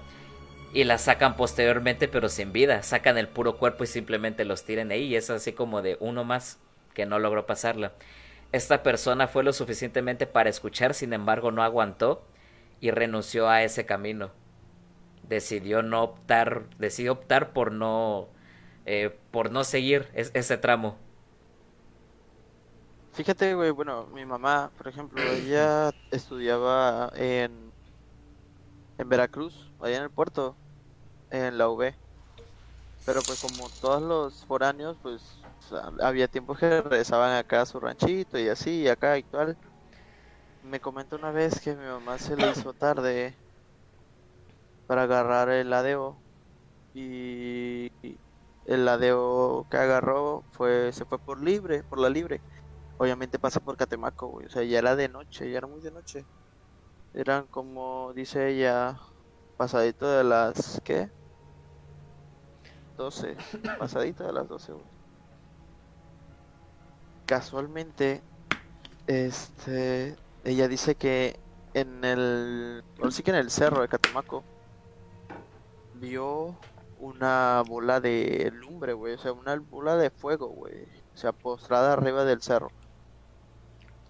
y 0.74 0.84
la 0.84 0.98
sacan 0.98 1.38
posteriormente 1.38 2.08
pero 2.08 2.28
sin 2.28 2.52
vida. 2.52 2.84
Sacan 2.84 3.18
el 3.18 3.30
puro 3.30 3.58
cuerpo 3.58 3.84
y 3.84 3.88
simplemente 3.88 4.44
los 4.46 4.64
tiran 4.64 4.92
ahí 4.92 5.04
y 5.04 5.16
es 5.16 5.30
así 5.30 5.54
como 5.54 5.82
de 5.82 5.98
uno 6.00 6.24
más 6.24 6.60
que 6.94 7.06
no 7.06 7.20
logró 7.20 7.46
pasarla. 7.46 7.94
Esta 8.56 8.84
persona 8.84 9.28
fue 9.28 9.44
lo 9.44 9.52
suficientemente 9.52 10.28
para 10.28 10.50
escuchar, 10.50 10.94
sin 10.94 11.12
embargo 11.12 11.52
no 11.52 11.62
aguantó 11.62 12.24
y 12.80 12.90
renunció 12.92 13.50
a 13.50 13.64
ese 13.64 13.86
camino. 13.86 14.32
Decidió 15.28 15.84
no 15.84 16.04
optar, 16.04 16.64
decidió 16.80 17.14
optar 17.14 17.52
por 17.54 17.74
no, 17.74 18.30
eh, 18.86 19.18
por 19.32 19.52
no 19.52 19.66
seguir 19.66 20.08
es- 20.14 20.32
ese 20.36 20.58
tramo. 20.58 20.98
Fíjate, 23.14 23.56
güey, 23.56 23.72
bueno, 23.72 24.08
mi 24.08 24.26
mamá, 24.26 24.72
por 24.78 24.88
ejemplo, 24.88 25.20
ella 25.34 25.92
estudiaba 26.12 27.12
en, 27.16 27.74
en 28.98 29.10
Veracruz, 29.10 29.72
allá 29.80 29.98
en 29.98 30.04
el 30.04 30.12
puerto, 30.12 30.58
en 31.32 31.58
la 31.58 31.70
UB. 31.70 31.96
Pero 33.06 33.24
pues 33.24 33.40
como 33.42 33.70
todos 33.70 34.02
los 34.02 34.46
foráneos, 34.46 34.98
pues 35.02 35.45
había 36.02 36.28
tiempos 36.28 36.60
que 36.60 36.82
regresaban 36.82 37.36
acá 37.38 37.62
a 37.62 37.66
su 37.66 37.80
ranchito 37.80 38.40
y 38.40 38.50
así, 38.50 38.82
y 38.82 38.88
acá 38.88 39.18
y 39.18 39.24
tal. 39.24 39.58
Me 40.64 40.80
comentó 40.80 41.16
una 41.16 41.32
vez 41.32 41.60
que 41.60 41.76
mi 41.76 41.86
mamá 41.86 42.18
se 42.18 42.36
le 42.36 42.50
hizo 42.50 42.74
tarde 42.74 43.36
para 44.88 45.04
agarrar 45.04 45.50
el 45.50 45.70
ladeo 45.70 46.18
y 46.94 47.92
el 48.66 48.86
ladeo 48.86 49.68
que 49.70 49.78
agarró 49.78 50.44
fue 50.52 50.92
se 50.92 51.06
fue 51.06 51.20
por 51.20 51.42
libre, 51.42 51.84
por 51.84 52.00
la 52.00 52.10
libre. 52.10 52.42
Obviamente 52.98 53.40
pasa 53.40 53.60
por 53.60 53.78
Catemaco, 53.78 54.28
güey. 54.28 54.48
O 54.48 54.50
sea, 54.50 54.64
ya 54.64 54.80
era 54.80 54.96
de 54.96 55.10
noche, 55.10 55.52
ya 55.52 55.58
era 55.58 55.68
muy 55.68 55.82
de 55.82 55.92
noche. 55.92 56.26
Eran 57.14 57.46
como, 57.48 58.14
dice 58.14 58.50
ella, 58.50 58.98
pasadito 59.58 60.08
de 60.10 60.24
las, 60.24 60.82
¿qué? 60.84 61.10
12. 62.98 63.36
Pasadito 63.80 64.26
de 64.26 64.34
las 64.34 64.48
12, 64.48 64.74
güey. 64.74 64.95
Casualmente, 67.26 68.22
este, 69.08 70.16
ella 70.44 70.68
dice 70.68 70.96
que 70.96 71.40
en 71.74 72.04
el, 72.06 72.84
sí 73.12 73.24
que 73.24 73.32
en 73.32 73.38
el 73.38 73.52
cerro 73.52 73.82
de 73.82 73.88
Catemaco, 73.88 74.44
vio 75.96 76.56
una 77.00 77.64
bola 77.68 78.00
de 78.00 78.52
lumbre, 78.54 78.94
güey. 78.94 79.14
O 79.14 79.18
sea, 79.18 79.34
una 79.34 79.56
bola 79.58 79.98
de 79.98 80.10
fuego, 80.10 80.48
güey. 80.48 80.84
O 81.14 81.18
sea, 81.18 81.32
postrada 81.32 81.94
arriba 81.94 82.26
del 82.26 82.42
cerro. 82.42 82.72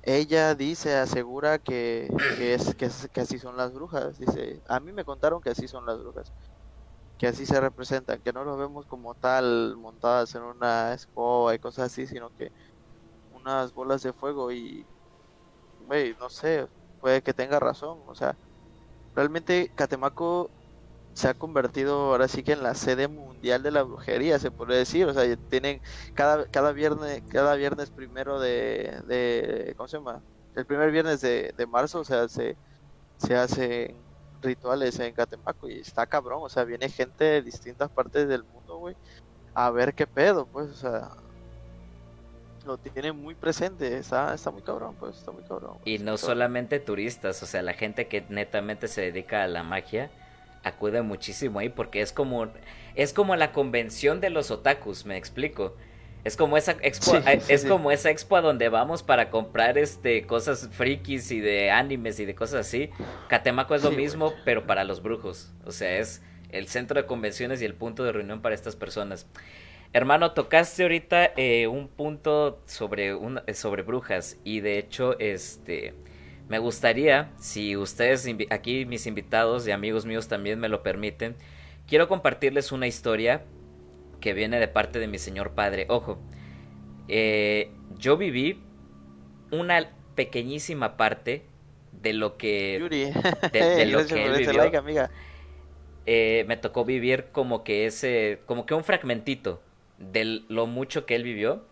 Ella 0.03 0.53
dice, 0.53 0.95
asegura 0.95 1.57
que, 1.57 2.13
es, 2.39 2.75
que, 2.75 2.89
que 3.11 3.21
así 3.21 3.39
son 3.39 3.57
las 3.57 3.73
brujas. 3.73 4.19
Dice, 4.19 4.61
a 4.67 4.79
mí 4.79 4.91
me 4.91 5.03
contaron 5.03 5.41
que 5.41 5.49
así 5.49 5.67
son 5.67 5.85
las 5.85 5.99
brujas. 5.99 6.31
Que 7.17 7.27
así 7.27 7.45
se 7.45 7.59
representan, 7.59 8.21
que 8.21 8.33
no 8.33 8.43
lo 8.43 8.57
vemos 8.57 8.85
como 8.85 9.15
tal 9.15 9.75
montadas 9.77 10.35
en 10.35 10.43
una 10.43 10.93
escoba 10.93 11.55
y 11.55 11.59
cosas 11.59 11.91
así, 11.91 12.05
sino 12.05 12.29
que 12.37 12.51
unas 13.45 13.73
bolas 13.73 14.01
de 14.01 14.11
fuego 14.13 14.51
y, 14.51 14.85
güey, 15.87 16.15
no 16.19 16.29
sé, 16.29 16.67
puede 16.99 17.21
que 17.21 17.33
tenga 17.33 17.59
razón. 17.59 17.99
O 18.07 18.15
sea, 18.15 18.35
realmente 19.15 19.71
Catemaco 19.75 20.49
se 21.13 21.29
ha 21.29 21.33
convertido 21.35 22.11
ahora 22.11 22.27
sí 22.27 22.43
que 22.43 22.53
en 22.53 22.63
la 22.63 22.75
sede 22.75 23.07
mundial 23.07 23.63
de 23.63 23.71
la 23.71 23.83
brujería, 23.83 24.39
se 24.39 24.51
puede 24.51 24.77
decir. 24.77 25.07
O 25.07 25.13
sea, 25.13 25.23
tienen 25.49 25.81
cada, 26.15 26.45
cada 26.47 26.71
viernes, 26.71 27.23
cada 27.29 27.55
viernes 27.55 27.91
primero 27.91 28.39
de, 28.39 29.01
de 29.07 29.73
¿cómo 29.77 29.87
se 29.87 29.97
llama? 29.97 30.21
El 30.55 30.65
primer 30.65 30.91
viernes 30.91 31.21
de, 31.21 31.53
de 31.55 31.67
marzo, 31.67 31.99
o 31.99 32.05
sea, 32.05 32.27
se, 32.29 32.57
se 33.17 33.35
hacen 33.35 33.95
rituales 34.41 34.99
en 34.99 35.13
Catemaco 35.13 35.69
y 35.69 35.79
está 35.79 36.05
cabrón, 36.07 36.41
o 36.43 36.49
sea, 36.49 36.63
viene 36.63 36.89
gente 36.89 37.23
de 37.25 37.41
distintas 37.41 37.89
partes 37.89 38.27
del 38.27 38.43
mundo, 38.43 38.77
güey, 38.77 38.95
a 39.53 39.69
ver 39.71 39.93
qué 39.95 40.07
pedo, 40.07 40.45
pues, 40.47 40.69
o 40.69 40.73
sea, 40.75 41.11
lo 42.65 42.77
tiene 42.77 43.11
muy 43.11 43.35
presente, 43.35 43.97
está, 43.97 44.33
está 44.33 44.51
muy 44.51 44.61
cabrón, 44.61 44.95
pues, 44.99 45.17
está 45.17 45.31
muy 45.31 45.43
cabrón. 45.43 45.77
Y 45.85 45.99
no 45.99 46.17
solamente 46.17 46.79
turistas, 46.79 47.41
o 47.43 47.45
sea, 47.45 47.61
la 47.61 47.73
gente 47.73 48.07
que 48.07 48.23
netamente 48.29 48.87
se 48.87 49.01
dedica 49.01 49.43
a 49.43 49.47
la 49.47 49.63
magia 49.63 50.09
acude 50.63 51.03
muchísimo 51.03 51.59
ahí 51.59 51.69
porque 51.69 52.01
es 52.01 52.11
como 52.11 52.47
es 52.95 53.13
como 53.13 53.35
la 53.35 53.51
convención 53.51 54.19
de 54.19 54.31
los 54.31 54.49
otakus, 54.51 55.05
me 55.05 55.15
explico. 55.17 55.75
Es 56.23 56.35
como 56.37 56.57
esa 56.57 56.75
expo, 56.81 57.11
Sí, 57.11 57.17
a- 57.17 57.39
sí, 57.39 57.53
es 57.53 57.61
sí. 57.61 57.67
como 57.67 57.91
esa 57.91 58.09
expo 58.09 58.35
a 58.37 58.41
donde 58.41 58.67
vamos 58.69 59.03
para 59.03 59.29
comprar 59.29 59.77
este 59.77 60.25
cosas 60.25 60.67
frikis 60.71 61.29
y 61.31 61.39
de 61.39 61.69
animes 61.69 62.19
y 62.19 62.25
de 62.25 62.33
cosas 62.33 62.61
así. 62.67 62.89
Catemaco 63.27 63.75
es 63.75 63.83
lo 63.83 63.91
mismo, 63.91 64.33
pero 64.43 64.65
para 64.65 64.83
los 64.85 65.03
brujos. 65.03 65.51
O 65.65 65.71
sea, 65.71 65.99
es 65.99 66.23
el 66.49 66.67
centro 66.67 66.99
de 66.99 67.05
convenciones 67.05 67.61
y 67.61 67.65
el 67.65 67.75
punto 67.75 68.03
de 68.03 68.11
reunión 68.11 68.41
para 68.41 68.55
estas 68.55 68.75
personas. 68.75 69.27
Hermano, 69.95 70.33
tocaste 70.33 70.83
ahorita 70.83 71.31
eh, 71.37 71.67
un 71.67 71.87
punto 71.87 72.61
sobre, 72.65 73.15
un- 73.15 73.41
sobre 73.53 73.81
brujas 73.81 74.37
y 74.43 74.59
de 74.59 74.77
hecho, 74.77 75.17
este, 75.19 75.93
me 76.49 76.59
gustaría, 76.59 77.31
si 77.37 77.77
ustedes, 77.77 78.27
aquí 78.49 78.85
mis 78.85 79.07
invitados 79.07 79.65
y 79.67 79.71
amigos 79.71 80.05
míos 80.05 80.27
también 80.27 80.59
me 80.59 80.67
lo 80.67 80.83
permiten, 80.83 81.37
quiero 81.87 82.09
compartirles 82.09 82.73
una 82.73 82.87
historia 82.87 83.43
que 84.19 84.33
viene 84.33 84.59
de 84.59 84.67
parte 84.67 84.99
de 84.99 85.07
mi 85.07 85.17
señor 85.17 85.51
padre. 85.51 85.85
Ojo, 85.87 86.17
eh, 87.07 87.71
yo 87.97 88.17
viví 88.17 88.59
una 89.51 89.89
pequeñísima 90.15 90.97
parte 90.97 91.43
de 92.01 92.13
lo 92.13 92.37
que 92.37 92.79
Yuri, 92.79 93.11
de, 93.53 93.61
de 93.77 93.85
lo 93.85 94.05
que 94.05 94.25
él 94.25 94.33
vivió. 94.35 94.63
like, 94.63 94.77
amiga. 94.77 95.09
Eh, 96.05 96.45
me 96.47 96.57
tocó 96.57 96.85
vivir 96.85 97.27
como 97.31 97.63
que 97.63 97.85
ese, 97.87 98.41
como 98.45 98.65
que 98.67 98.75
un 98.75 98.83
fragmentito 98.83 99.61
de 99.97 100.43
lo 100.49 100.67
mucho 100.67 101.05
que 101.05 101.15
él 101.15 101.23
vivió. 101.23 101.63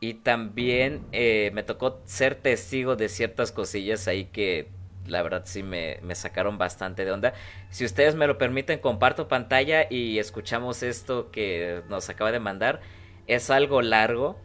Y 0.00 0.14
también 0.14 1.02
eh, 1.12 1.50
me 1.54 1.62
tocó 1.62 2.00
ser 2.06 2.34
testigo 2.36 2.96
de 2.96 3.08
ciertas 3.08 3.52
cosillas 3.52 4.08
ahí 4.08 4.26
que 4.26 4.70
la 5.06 5.22
verdad 5.22 5.42
sí 5.46 5.62
me, 5.62 5.98
me 6.02 6.14
sacaron 6.14 6.56
bastante 6.58 7.04
de 7.04 7.12
onda. 7.12 7.34
Si 7.70 7.84
ustedes 7.84 8.14
me 8.14 8.26
lo 8.26 8.38
permiten, 8.38 8.78
comparto 8.78 9.28
pantalla 9.28 9.86
y 9.90 10.18
escuchamos 10.18 10.82
esto 10.82 11.30
que 11.30 11.82
nos 11.88 12.08
acaba 12.08 12.32
de 12.32 12.40
mandar. 12.40 12.80
Es 13.26 13.50
algo 13.50 13.82
largo. 13.82 14.38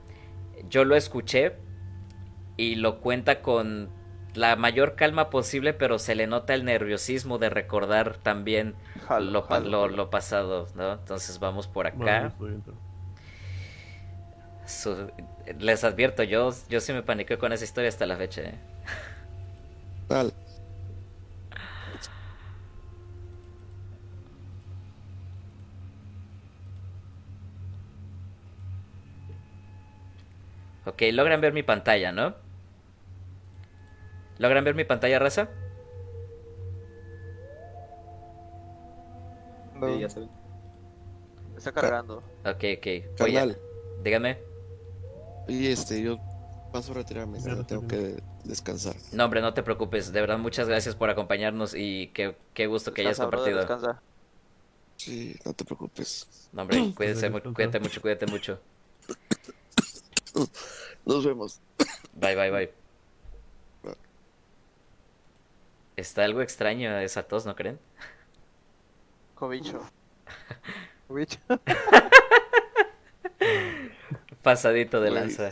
Yo 0.69 0.85
lo 0.85 0.95
escuché 0.95 1.53
y 2.57 2.75
lo 2.75 2.99
cuenta 3.01 3.41
con 3.41 3.89
la 4.33 4.55
mayor 4.55 4.95
calma 4.95 5.29
posible, 5.29 5.73
pero 5.73 5.99
se 5.99 6.15
le 6.15 6.27
nota 6.27 6.53
el 6.53 6.65
nerviosismo 6.65 7.37
de 7.37 7.49
recordar 7.49 8.17
también 8.17 8.75
Jalo, 9.07 9.31
lo, 9.31 9.41
jalo, 9.43 9.69
lo- 9.69 9.87
lo 9.87 10.09
pasado, 10.09 10.67
¿no? 10.75 10.93
Entonces 10.93 11.39
vamos 11.39 11.67
por 11.67 11.87
acá. 11.87 12.33
Su- 14.67 15.11
les 15.59 15.83
advierto, 15.83 16.23
yo, 16.23 16.51
yo 16.69 16.79
sí 16.81 16.91
me 16.93 17.03
paniqué 17.03 17.37
con 17.37 17.53
esa 17.53 17.63
historia 17.63 17.89
hasta 17.89 18.05
la 18.05 18.17
fecha. 18.17 18.41
¿eh? 18.41 18.55
Dale. 20.09 20.31
Ok, 30.85 31.01
logran 31.11 31.41
ver 31.41 31.53
mi 31.53 31.63
pantalla, 31.63 32.11
¿no? 32.11 32.35
¿Logran 34.39 34.63
ver 34.63 34.75
mi 34.75 34.83
pantalla, 34.83 35.19
raza? 35.19 35.49
No. 39.75 39.87
Sí, 39.87 39.99
ya 39.99 40.09
se 40.09 40.19
ve. 40.21 40.27
Está 41.57 41.71
cargando. 41.71 42.17
Ok, 42.45 42.63
ok. 42.77 42.87
Carnal, 43.17 43.57
Dígame. 44.03 44.37
Y 45.47 45.67
este, 45.67 46.01
yo 46.01 46.17
paso 46.71 46.91
a 46.91 46.95
retirarme, 46.95 47.39
lo 47.41 47.65
tengo 47.65 47.87
que 47.87 48.21
descansar. 48.43 48.95
No, 49.13 49.25
hombre, 49.25 49.41
no 49.41 49.53
te 49.53 49.63
preocupes. 49.63 50.11
De 50.11 50.21
verdad, 50.21 50.37
muchas 50.37 50.67
gracias 50.67 50.95
por 50.95 51.09
acompañarnos 51.09 51.73
y 51.75 52.07
qué, 52.13 52.35
qué 52.53 52.67
gusto 52.67 52.93
que 52.93 53.01
hayas 53.01 53.17
Descansa, 53.17 53.29
brother, 53.29 53.53
compartido. 53.53 53.77
descansa. 53.79 54.01
Sí, 54.97 55.35
no 55.45 55.53
te 55.53 55.65
preocupes. 55.65 56.49
No, 56.51 56.61
hombre, 56.63 56.93
cuídese, 56.95 57.29
mu- 57.29 57.35
descansa. 57.37 57.55
cuídate 57.55 57.79
mucho, 57.79 58.01
cuídate 58.01 58.25
mucho. 58.27 58.59
Nos 61.05 61.25
vemos. 61.25 61.59
Bye, 62.13 62.35
bye, 62.35 62.51
bye. 62.51 62.73
Está 65.95 66.25
algo 66.25 66.41
extraño 66.41 66.97
esa 66.99 67.23
tos, 67.23 67.45
¿no 67.45 67.55
creen? 67.55 67.79
Cobicho. 69.35 69.81
Bicho. 71.09 71.39
Pasadito 74.45 75.01
de 75.01 75.09
lanza. 75.11 75.49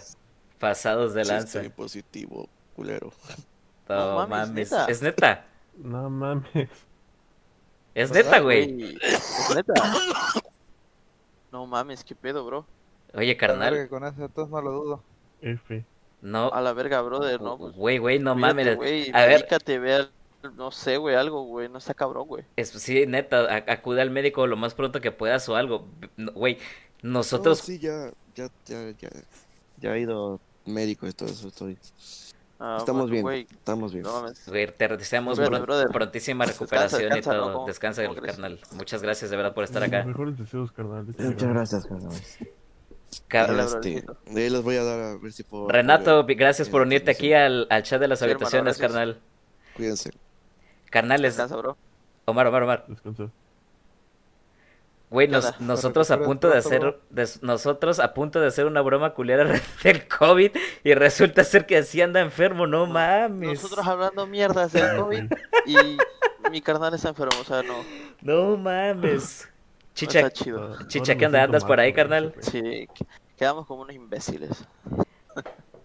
Pasados 0.59 1.13
de 1.13 1.25
Sí, 1.25 1.31
lanza. 1.31 1.59
estoy 1.59 1.69
positivo, 1.69 2.47
culero. 2.75 3.11
No, 3.89 3.95
No 3.95 4.15
mames, 4.27 4.29
mames. 4.49 4.71
¿neta? 4.71 4.85
Es 4.85 5.01
neta. 5.01 5.45
No 5.77 6.09
mames. 6.09 6.69
Es 7.95 8.09
¿Verdad, 8.11 8.25
neta, 8.31 8.39
güey. 8.39 8.97
Es 9.01 9.55
neta. 9.55 9.73
No 11.51 11.65
mames, 11.65 12.03
qué 12.03 12.15
pedo, 12.15 12.45
bro. 12.45 12.65
Oye, 13.13 13.35
carnal. 13.37 13.87
con 13.89 14.03
eso 14.05 14.29
todos 14.29 14.49
no 14.49 14.61
lo 14.61 14.71
dudo. 14.71 15.03
F. 15.41 15.83
No. 16.21 16.49
A 16.53 16.61
la 16.61 16.73
verga, 16.73 17.01
brother, 17.01 17.41
no. 17.41 17.57
Güey, 17.57 17.97
güey, 17.97 18.19
no 18.19 18.33
cuídate, 18.33 18.53
mames. 18.75 19.09
A 19.13 19.19
ver, 19.25 19.39
medícate, 19.39 19.77
ve 19.79 19.93
al- 19.95 20.11
no 20.55 20.71
sé, 20.71 20.97
güey, 20.97 21.15
algo, 21.15 21.43
güey, 21.43 21.69
no 21.69 21.77
está 21.77 21.93
cabrón, 21.93 22.27
güey. 22.27 22.43
es, 22.55 22.69
sí, 22.69 23.05
neta, 23.07 23.63
acude 23.67 24.01
al 24.01 24.09
médico 24.09 24.45
lo 24.47 24.57
más 24.57 24.73
pronto 24.73 24.99
que 25.01 25.11
puedas 25.11 25.47
o 25.49 25.55
algo. 25.55 25.87
Güey, 26.17 26.57
nosotros. 27.01 27.59
No, 27.59 27.65
sí, 27.65 27.79
ya, 27.79 28.11
ya, 28.35 28.49
ya, 28.65 28.91
ya, 28.91 29.09
ya 29.77 29.95
he 29.95 29.99
ido 30.01 30.39
médico 30.65 31.07
y 31.07 31.11
todo 31.13 31.29
eso, 31.29 31.47
estoy. 31.47 31.77
Ah, 32.59 32.77
Estamos 32.79 33.09
bueno, 33.09 33.27
bien, 33.29 33.47
estamos 33.51 33.91
bien. 33.91 34.03
no 34.05 34.13
mames. 34.21 34.47
Güey, 34.47 34.67
te 34.77 34.87
deseamos 34.87 35.37
brother. 35.37 35.89
prontísima 35.91 36.45
recuperación 36.45 37.01
descansa, 37.09 37.19
y 37.19 37.33
todo. 37.33 37.47
¿no? 37.47 37.53
¿Cómo- 37.53 37.67
Descansa, 37.67 38.03
crees? 38.07 38.21
carnal. 38.35 38.59
Muchas 38.71 39.01
gracias 39.01 39.31
de 39.31 39.37
verdad 39.37 39.53
por 39.53 39.63
estar 39.65 39.83
acá. 39.83 40.03
mejores 40.05 40.37
deseos, 40.37 40.71
carnal. 40.71 41.05
Muchas 41.17 41.49
gracias, 41.49 41.85
carnal. 41.85 42.13
Ca- 43.27 43.47
Dale, 43.47 43.63
Este, 43.63 44.05
de 44.31 44.43
ahí 44.43 44.49
les 44.49 44.61
voy 44.63 44.77
a 44.77 44.83
dar 44.83 44.99
a 44.99 45.17
ver 45.17 45.33
si 45.33 45.43
puedo. 45.43 45.67
Renato, 45.67 46.19
apoyar. 46.19 46.37
gracias 46.39 46.69
por 46.69 46.81
Eh, 46.81 46.85
unirte 46.85 47.11
aquí 47.11 47.33
al, 47.33 47.67
al 47.69 47.83
chat 47.83 47.99
de 47.99 48.07
las 48.07 48.19
Sí, 48.19 48.25
habitaciones, 48.25 48.77
carnal. 48.77 49.19
Cuídense. 49.75 50.11
Carnales, 50.89 51.33
Descansa, 51.33 51.55
bro. 51.57 51.77
Omar, 52.25 52.47
Omar, 52.47 52.63
Omar. 52.63 52.85
Descansa. 52.87 53.29
Güey, 55.13 55.27
¿Qué 55.27 55.33
nos- 55.33 55.61
nosotros 55.61 56.09
a 56.09 56.19
punto 56.23 56.49
de 56.49 56.57
hacer, 56.57 56.99
nosotros 57.43 57.99
a 57.99 58.15
punto 58.15 58.39
de 58.41 58.47
hacer 58.47 58.65
una 58.65 58.81
broma 58.81 59.13
culera 59.13 59.45
del 59.83 60.07
COVID 60.07 60.49
y 60.83 60.93
resulta 60.95 61.43
ser 61.43 61.67
que 61.67 61.77
así 61.77 62.01
anda 62.01 62.19
enfermo, 62.19 62.65
no 62.65 62.87
mames. 62.87 63.61
Nosotros 63.61 63.85
hablando 63.85 64.25
mierdas 64.25 64.73
del 64.73 64.97
COVID 64.97 65.31
y 65.67 65.77
mi 66.49 66.61
carnal 66.61 66.95
está 66.95 67.09
enfermo, 67.09 67.39
o 67.39 67.43
sea, 67.43 67.61
no. 67.61 67.75
No 68.21 68.57
mames. 68.57 69.47
no 69.47 69.53
Chicha, 69.93 70.19
está 70.21 70.31
chido. 70.31 70.77
Chicha, 70.87 71.15
¿qué 71.15 71.27
onda? 71.27 71.43
¿Andas 71.43 71.63
por 71.63 71.79
ahí, 71.79 71.93
carnal? 71.93 72.33
Sí, 72.39 72.87
que- 72.95 73.05
quedamos 73.37 73.67
como 73.67 73.83
unos 73.83 73.95
imbéciles. 73.95 74.65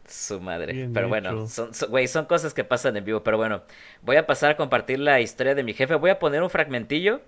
su 0.06 0.40
madre. 0.40 0.72
Bien 0.72 0.92
pero 0.94 1.08
bueno, 1.08 1.46
son, 1.48 1.74
son- 1.74 1.90
güey, 1.90 2.08
son 2.08 2.24
cosas 2.24 2.54
que 2.54 2.64
pasan 2.64 2.96
en 2.96 3.04
vivo. 3.04 3.22
Pero 3.22 3.36
bueno, 3.36 3.60
voy 4.00 4.16
a 4.16 4.26
pasar 4.26 4.52
a 4.52 4.56
compartir 4.56 4.98
la 5.00 5.20
historia 5.20 5.54
de 5.54 5.62
mi 5.62 5.74
jefe. 5.74 5.96
Voy 5.96 6.08
a 6.08 6.18
poner 6.18 6.42
un 6.42 6.48
fragmentillo. 6.48 7.20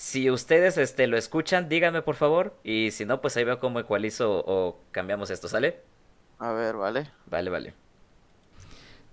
Si 0.00 0.30
ustedes 0.30 0.78
este, 0.78 1.06
lo 1.08 1.18
escuchan, 1.18 1.68
díganme 1.68 2.00
por 2.00 2.14
favor. 2.14 2.56
Y 2.64 2.90
si 2.90 3.04
no, 3.04 3.20
pues 3.20 3.36
ahí 3.36 3.44
veo 3.44 3.60
cómo 3.60 3.80
ecualizo 3.80 4.42
o 4.46 4.78
cambiamos 4.92 5.28
esto, 5.28 5.46
¿sale? 5.46 5.82
A 6.38 6.52
ver, 6.52 6.74
vale. 6.76 7.10
Vale, 7.26 7.50
vale. 7.50 7.74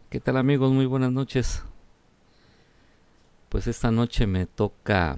¿Qué 0.10 0.22
tal 0.22 0.38
amigos? 0.38 0.72
Muy 0.72 0.86
buenas 0.86 1.12
noches. 1.12 1.62
Pues 3.50 3.68
esta 3.68 3.92
noche 3.92 4.28
me 4.28 4.46
toca... 4.46 5.18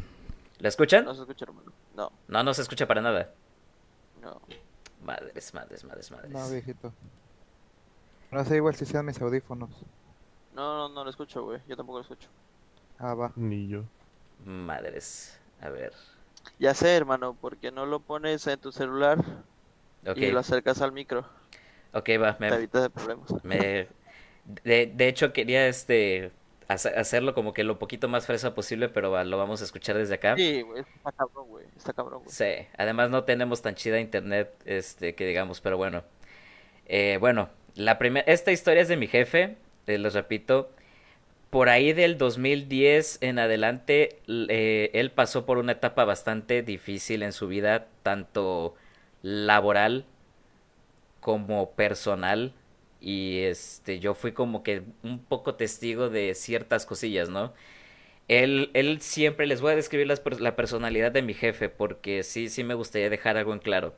¿Lo 0.58 0.68
escuchan? 0.68 1.06
No 1.06 1.14
se 1.14 1.22
escucha, 1.22 1.46
hermano. 1.46 1.72
No, 1.96 2.12
No, 2.28 2.44
no 2.44 2.52
se 2.56 2.64
escucha 2.64 2.88
para 2.88 3.02
nada. 3.02 3.32
no. 4.24 4.41
Madres, 5.06 5.54
madres, 5.54 5.84
madres, 5.84 6.10
madres. 6.10 6.32
No, 6.32 6.50
viejito. 6.50 6.91
No 8.32 8.44
sé 8.44 8.56
igual 8.56 8.74
si 8.74 8.88
sean 8.88 9.06
mis 9.06 9.22
audífonos. 9.22 9.70
No, 10.56 10.78
no, 10.78 10.90
no 10.90 11.04
lo 11.04 11.12
escucho, 11.12 11.44
güey. 11.44 11.62
Yo 11.68 11.78
tampoco 11.78 12.00
lo 12.00 12.02
escucho. 12.02 12.28
Ah, 12.98 13.14
va. 13.14 13.32
Ni 13.36 13.68
yo. 13.68 13.84
Madres. 14.44 15.39
A 15.61 15.69
ver. 15.69 15.94
Ya 16.60 16.76
sé, 16.76 16.95
hermano, 16.95 17.36
porque 17.40 17.72
no 17.72 17.88
lo 17.88 18.02
pones 18.02 18.45
en 18.48 18.60
tu 18.60 18.72
celular 18.72 19.18
Ok, 20.07 20.22
y 20.22 20.27
lo 20.27 20.40
acercas 20.40 20.81
al 20.81 20.91
micro. 20.91 21.26
ok, 21.94 22.10
va. 22.22 22.38
Te 22.48 22.56
Me, 22.56 22.56
evitas 22.56 22.81
de 22.81 22.90
problemas. 22.90 23.30
me- 23.44 23.88
de, 24.64 24.88
de 24.95 25.07
hecho, 25.07 25.34
quería 25.34 25.68
este 25.68 26.31
hace- 26.68 26.90
hacerlo 26.90 27.34
como 27.36 27.53
que 27.53 27.64
lo 27.64 27.80
poquito 27.80 28.07
más 28.10 28.26
fresa 28.27 28.56
posible, 28.56 28.90
pero 28.90 29.11
va, 29.11 29.23
lo 29.23 29.38
vamos 29.38 29.61
a 29.61 29.65
escuchar 29.65 29.98
desde 29.98 30.15
acá. 30.15 30.36
Sí, 30.36 30.61
güey, 30.64 30.81
está 30.81 31.11
cabrón, 31.11 31.48
güey. 31.49 31.65
Está 31.76 31.94
cabrón, 31.94 32.23
güey. 32.23 32.36
Sí, 32.36 32.45
además 32.77 33.10
no 33.10 33.23
tenemos 33.23 33.61
tan 33.61 33.76
chida 33.76 33.99
internet, 33.99 34.53
este, 34.65 35.15
que 35.15 35.26
digamos, 35.26 35.61
pero 35.61 35.77
bueno. 35.77 36.03
Eh, 36.88 37.18
bueno, 37.19 37.49
la 37.76 37.99
primera, 37.99 38.26
esta 38.31 38.52
historia 38.52 38.81
es 38.84 38.90
de 38.90 38.98
mi 38.98 39.07
jefe, 39.07 39.57
eh, 39.88 39.98
les 39.99 40.14
repito, 40.15 40.72
por 41.49 41.69
ahí 41.69 41.93
del 41.93 42.17
2010 42.17 43.19
en 43.21 43.39
adelante, 43.39 44.19
eh, 44.27 44.91
él 44.93 45.11
pasó 45.11 45.45
por 45.45 45.57
una 45.57 45.73
etapa 45.73 46.05
bastante 46.05 46.61
difícil 46.61 47.23
en 47.23 47.34
su 47.34 47.47
vida, 47.47 47.88
tanto 48.03 48.76
laboral 49.21 50.05
como 51.19 51.71
personal 51.71 52.53
y 53.01 53.39
este 53.39 53.99
yo 53.99 54.13
fui 54.13 54.31
como 54.34 54.63
que 54.63 54.84
un 55.03 55.19
poco 55.23 55.55
testigo 55.55 56.09
de 56.09 56.35
ciertas 56.35 56.85
cosillas, 56.85 57.30
¿no? 57.30 57.53
Él, 58.27 58.71
él 58.73 59.01
siempre 59.01 59.47
les 59.47 59.61
voy 59.61 59.73
a 59.73 59.76
describir 59.76 60.07
las 60.07 60.21
la 60.39 60.55
personalidad 60.55 61.11
de 61.11 61.23
mi 61.23 61.34
jefe 61.34 61.69
porque 61.69 62.23
sí, 62.23 62.49
sí 62.49 62.63
me 62.63 62.76
gustaría 62.76 63.09
dejar 63.09 63.38
algo 63.38 63.53
en 63.53 63.59
claro. 63.59 63.95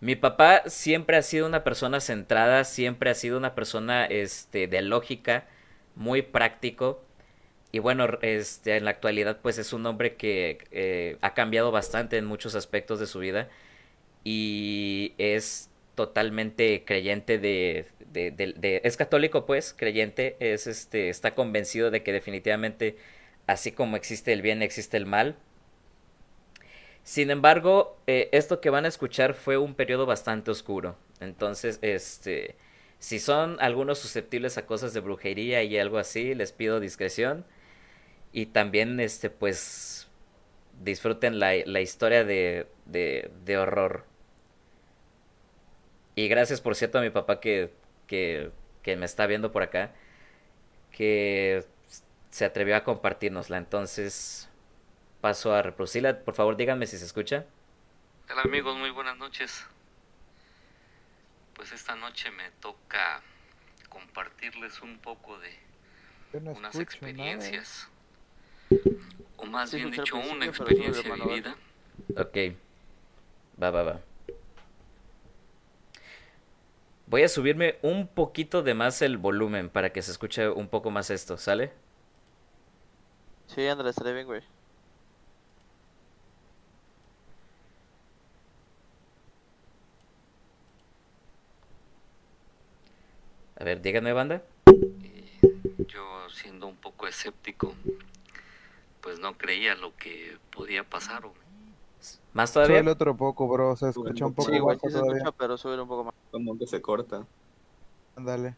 Mi 0.00 0.14
papá 0.16 0.62
siempre 0.66 1.16
ha 1.16 1.22
sido 1.22 1.46
una 1.46 1.64
persona 1.64 2.00
centrada, 2.00 2.64
siempre 2.64 3.10
ha 3.10 3.14
sido 3.14 3.38
una 3.38 3.54
persona 3.54 4.04
este, 4.06 4.66
de 4.66 4.82
lógica, 4.82 5.46
muy 5.96 6.22
práctico. 6.22 7.02
Y 7.72 7.80
bueno, 7.80 8.06
este, 8.22 8.76
en 8.76 8.84
la 8.84 8.92
actualidad 8.92 9.40
pues 9.42 9.58
es 9.58 9.72
un 9.72 9.84
hombre 9.86 10.14
que 10.14 10.58
eh, 10.70 11.18
ha 11.20 11.34
cambiado 11.34 11.72
bastante 11.72 12.16
en 12.16 12.24
muchos 12.24 12.54
aspectos 12.54 13.00
de 13.00 13.06
su 13.06 13.18
vida 13.18 13.48
y 14.24 15.14
es 15.18 15.68
totalmente 15.94 16.84
creyente 16.84 17.38
de, 17.38 17.86
es 18.84 18.96
católico 18.96 19.46
pues, 19.46 19.74
creyente, 19.76 20.36
es 20.40 20.66
este, 20.66 21.08
está 21.08 21.34
convencido 21.34 21.90
de 21.90 22.02
que 22.02 22.12
definitivamente 22.12 22.96
así 23.46 23.72
como 23.72 23.96
existe 23.96 24.32
el 24.32 24.42
bien, 24.42 24.62
existe 24.62 24.96
el 24.96 25.06
mal. 25.06 25.36
Sin 27.02 27.30
embargo, 27.30 27.96
eh, 28.06 28.28
esto 28.32 28.60
que 28.60 28.70
van 28.70 28.84
a 28.84 28.88
escuchar 28.88 29.34
fue 29.34 29.58
un 29.58 29.74
periodo 29.74 30.06
bastante 30.06 30.50
oscuro. 30.50 30.96
Entonces, 31.20 31.78
este, 31.82 32.56
si 33.06 33.20
son 33.20 33.56
algunos 33.60 34.00
susceptibles 34.00 34.58
a 34.58 34.66
cosas 34.66 34.92
de 34.92 34.98
brujería 34.98 35.62
y 35.62 35.78
algo 35.78 35.98
así, 35.98 36.34
les 36.34 36.50
pido 36.50 36.80
discreción. 36.80 37.46
Y 38.32 38.46
también, 38.46 38.98
este, 38.98 39.30
pues, 39.30 40.08
disfruten 40.82 41.38
la, 41.38 41.52
la 41.66 41.80
historia 41.80 42.24
de, 42.24 42.66
de, 42.84 43.30
de 43.44 43.58
horror. 43.58 44.06
Y 46.16 46.26
gracias, 46.26 46.60
por 46.60 46.74
cierto, 46.74 46.98
a 46.98 47.02
mi 47.02 47.10
papá 47.10 47.38
que, 47.38 47.72
que, 48.08 48.50
que 48.82 48.96
me 48.96 49.06
está 49.06 49.28
viendo 49.28 49.52
por 49.52 49.62
acá, 49.62 49.94
que 50.90 51.64
se 52.30 52.44
atrevió 52.44 52.74
a 52.74 52.82
compartirnosla. 52.82 53.56
Entonces, 53.58 54.48
paso 55.20 55.54
a 55.54 55.62
reproducirla. 55.62 56.24
Por 56.24 56.34
favor, 56.34 56.56
díganme 56.56 56.88
si 56.88 56.98
se 56.98 57.04
escucha. 57.04 57.46
Hola 58.28 58.42
amigos, 58.42 58.76
muy 58.76 58.90
buenas 58.90 59.16
noches. 59.16 59.64
Pues 61.56 61.72
esta 61.72 61.96
noche 61.96 62.30
me 62.30 62.50
toca 62.60 63.22
compartirles 63.88 64.82
un 64.82 64.98
poco 64.98 65.38
de 65.38 65.58
no 66.40 66.52
unas 66.52 66.78
nada. 66.78 66.82
experiencias. 66.82 67.88
O 69.36 69.46
más 69.46 69.70
Sí, 69.70 69.76
bien 69.76 69.88
al 69.88 69.92
dicho, 69.92 70.16
una 70.18 70.44
experiencia 70.46 71.10
vivida. 71.10 71.56
Ok. 72.16 72.36
Va, 73.62 73.70
va, 73.70 73.82
va. 73.82 74.00
Voy 77.06 77.22
a 77.22 77.28
subirme 77.28 77.78
un 77.82 78.06
poquito 78.08 78.62
de 78.62 78.74
más 78.74 79.00
el 79.02 79.16
volumen 79.16 79.70
para 79.70 79.92
que 79.92 80.02
se 80.02 80.10
escuche 80.12 80.48
un 80.48 80.68
poco 80.68 80.90
más 80.90 81.10
esto, 81.10 81.36
¿sale? 81.38 81.72
Sí, 83.46 83.66
Andrés, 83.66 83.90
estaría 83.90 84.12
bien, 84.12 84.26
güey. 84.26 84.42
A 93.58 93.64
ver, 93.64 93.80
díganme, 93.80 94.12
banda. 94.12 94.42
Yo 95.88 96.28
siendo 96.30 96.66
un 96.66 96.76
poco 96.76 97.06
escéptico, 97.06 97.74
pues 99.00 99.18
no 99.18 99.36
creía 99.38 99.74
lo 99.74 99.96
que 99.96 100.38
podía 100.50 100.84
pasar. 100.84 101.24
o- 101.26 101.34
¿Más 102.32 102.50
Sube 102.50 102.64
todavía? 102.64 102.80
el 102.80 102.88
otro 102.88 103.16
poco, 103.16 103.48
bro. 103.48 103.74
Se 103.76 103.88
escucha 103.88 104.26
un 104.26 104.34
poco 104.34 104.50
Sí, 104.50 104.58
bajo 104.60 104.74
sí 104.74 104.90
se 104.90 104.98
todavía. 104.98 105.22
escucha, 105.22 105.36
pero 105.38 105.56
sube 105.56 105.80
un 105.80 105.88
poco 105.88 106.04
más. 106.04 106.14
Como 106.30 106.58
que 106.58 106.66
se 106.66 106.82
corta. 106.82 107.26
Ándale. 108.14 108.56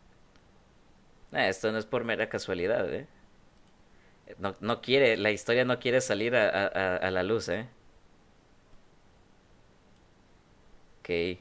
Ah, 1.33 1.49
esto 1.49 1.70
no 1.70 1.79
es 1.79 1.85
por 1.87 2.05
mera 2.05 2.29
casualidad, 2.29 2.93
¿eh? 2.93 3.07
No, 4.39 4.55
no 4.61 4.81
quiere, 4.83 5.16
la 5.16 5.31
historia 5.31 5.65
no 5.65 5.79
quiere 5.79 6.01
salir 6.01 6.35
a, 6.37 6.49
a- 6.49 6.66
a- 6.66 6.97
a 6.97 7.11
la 7.11 7.23
luz, 7.23 7.49
¿eh? 7.49 7.69
Ok. 11.01 11.41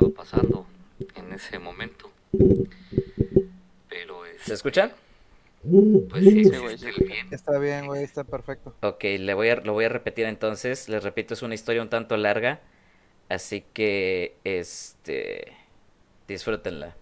Estaba 0.00 0.14
pasando 0.14 0.66
en 1.14 1.32
ese 1.32 1.58
momento. 1.58 2.10
Pero 3.88 4.24
es, 4.26 4.42
¿Se 4.42 4.54
escucha? 4.54 4.92
pues 5.62 6.24
sí 6.24 6.30
Sí, 6.30 6.38
existe 6.38 6.58
güey, 6.58 6.78
sí. 6.78 6.86
el 6.86 7.06
bien. 7.06 7.28
Está 7.30 7.58
bien, 7.58 7.86
güey. 7.86 8.02
Está 8.02 8.24
perfecto. 8.24 8.74
Ok, 8.80 9.04
le 9.18 9.34
voy 9.34 9.50
a, 9.50 9.56
lo 9.56 9.72
voy 9.74 9.84
a 9.84 9.88
repetir 9.88 10.26
entonces. 10.26 10.88
Les 10.88 11.02
repito, 11.02 11.34
es 11.34 11.42
una 11.42 11.54
historia 11.54 11.82
un 11.82 11.90
tanto 11.90 12.16
larga. 12.16 12.60
Así 13.28 13.64
que, 13.74 14.36
este... 14.44 15.56
Disfrútenla. 16.26 16.94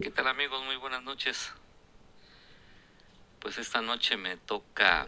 ¿Qué 0.00 0.10
tal 0.10 0.26
amigos? 0.28 0.64
Muy 0.64 0.76
buenas 0.76 1.02
noches. 1.02 1.52
Pues 3.38 3.58
esta 3.58 3.82
noche 3.82 4.16
me 4.16 4.36
toca 4.38 5.06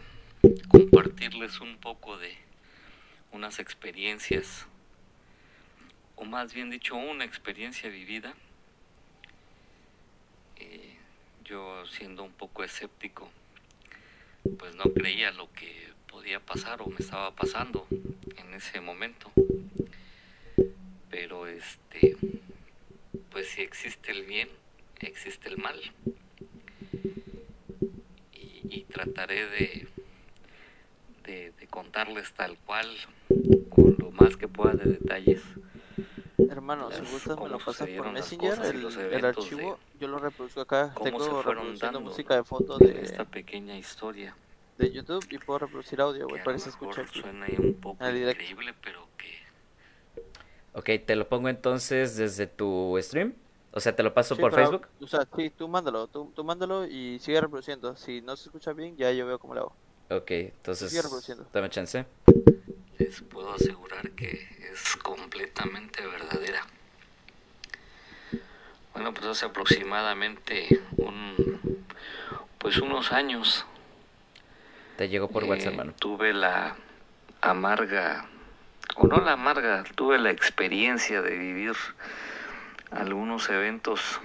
compartirles 0.69 1.59
un 1.61 1.77
poco 1.79 2.17
de 2.17 2.31
unas 3.31 3.57
experiencias, 3.59 4.67
o 6.15 6.25
más 6.25 6.53
bien 6.53 6.69
dicho, 6.69 6.95
una 6.95 7.25
experiencia 7.25 7.89
vivida. 7.89 8.33
Eh, 10.57 10.97
yo 11.43 11.85
siendo 11.87 12.23
un 12.23 12.31
poco 12.31 12.63
escéptico, 12.63 13.29
pues 14.57 14.75
no 14.75 14.83
creía 14.93 15.31
lo 15.31 15.51
que 15.53 15.89
podía 16.09 16.39
pasar 16.39 16.81
o 16.81 16.87
me 16.87 16.97
estaba 16.99 17.31
pasando 17.35 17.87
en 17.89 18.53
ese 18.53 18.81
momento. 18.81 19.31
Pero 21.09 21.47
este, 21.47 22.17
pues 23.31 23.49
si 23.49 23.61
existe 23.61 24.11
el 24.11 24.25
bien, 24.25 24.49
existe 24.99 25.49
el 25.49 25.57
mal. 25.57 25.79
Y, 28.33 28.85
trataré 28.93 29.47
de, 29.47 29.87
de 31.25 31.67
contarles 31.67 32.31
tal 32.33 32.57
cual, 32.59 32.87
con 33.69 33.95
lo 33.99 34.11
más 34.11 34.37
que 34.37 34.47
pueda 34.47 34.73
de 34.73 34.91
detalles. 34.91 35.41
Hermano, 36.37 36.89
si 36.91 37.01
gustas 37.01 37.39
me 37.39 37.47
lo 37.47 37.59
pasas 37.59 37.87
por 37.89 38.11
Messenger, 38.11 38.55
cosas 38.55 38.97
el, 39.11 39.25
archivo, 39.25 39.79
de 39.93 39.99
yo 39.99 40.07
lo 40.07 40.17
reproduzco 40.17 40.61
acá. 40.61 40.93
Tengo 41.03 41.43
reproduciendo 41.43 42.01
música 42.01 42.35
de 42.35 42.43
fondo 42.43 42.77
de, 42.77 43.01
esta 43.01 43.25
pequeña 43.25 43.77
historia. 43.77 44.35
de 44.77 44.91
YouTube 44.91 45.25
y 45.29 45.37
puedo 45.37 45.59
reproducir 45.59 46.01
audio, 46.01 46.27
güey, 46.27 46.41
a 46.41 46.43
para 46.43 46.57
lo 46.57 46.63
que 46.63 46.71
se 46.71 46.77
mejor 46.77 46.99
escuche 46.99 47.01
aquí. 47.09 47.21
suena 47.21 47.45
ahí 47.45 47.55
un 47.59 47.75
poco 47.75 48.03
en 48.03 48.09
el 48.09 48.15
directo. 48.15 48.41
increíble, 48.41 48.73
pero 48.81 49.07
que 49.17 49.43
Ok, 50.73 51.05
te 51.05 51.15
lo 51.15 51.27
pongo 51.29 51.49
entonces 51.49 52.17
desde 52.17 52.47
tu 52.47 52.97
stream. 52.99 53.35
O 53.71 53.79
sea, 53.79 53.95
te 53.95 54.03
lo 54.03 54.13
paso 54.13 54.35
Sí, 54.35 54.41
por 54.41 54.51
pero, 54.51 54.63
Facebook. 54.63 54.87
O 55.01 55.07
sea, 55.07 55.27
sí, 55.35 55.51
tú 55.51 55.67
mándalo, 55.67 56.07
tú, 56.07 56.31
tú 56.35 56.43
mándalo 56.43 56.85
y 56.85 57.19
sigue 57.19 57.41
reproduciendo. 57.41 57.95
Si 57.95 58.21
no 58.21 58.35
se 58.35 58.45
escucha 58.45 58.73
bien, 58.73 58.95
ya 58.97 59.11
yo 59.11 59.25
veo 59.25 59.39
cómo 59.39 59.53
lo 59.55 59.61
hago. 59.61 59.75
Ok, 60.09 60.31
entonces... 60.31 60.89
Sigue 60.89 61.01
reproduciendo. 61.01 61.45
Dame 61.53 61.69
chance. 61.69 62.05
Les 62.97 63.21
puedo 63.21 63.53
asegurar 63.53 64.11
que 64.11 64.47
es 64.71 64.95
completamente 64.97 66.05
verdadera. 66.05 66.65
Bueno, 68.93 69.13
pues 69.13 69.25
hace 69.25 69.45
aproximadamente 69.45 70.67
un, 70.97 71.85
pues 72.59 72.77
unos 72.77 73.11
años 73.11 73.65
Te 74.97 75.09
llegó 75.09 75.27
por 75.29 75.43
eh, 75.43 75.47
WhatsApp, 75.47 75.71
hermano. 75.73 75.93
tuve 75.99 76.33
la 76.33 76.75
amarga, 77.41 78.27
o 78.95 79.07
no 79.07 79.17
la 79.17 79.33
amarga, 79.33 79.83
tuve 79.95 80.19
la 80.19 80.29
experiencia 80.29 81.21
de 81.21 81.37
vivir 81.37 81.73
algunos 82.91 83.49
eventos, 83.49 84.21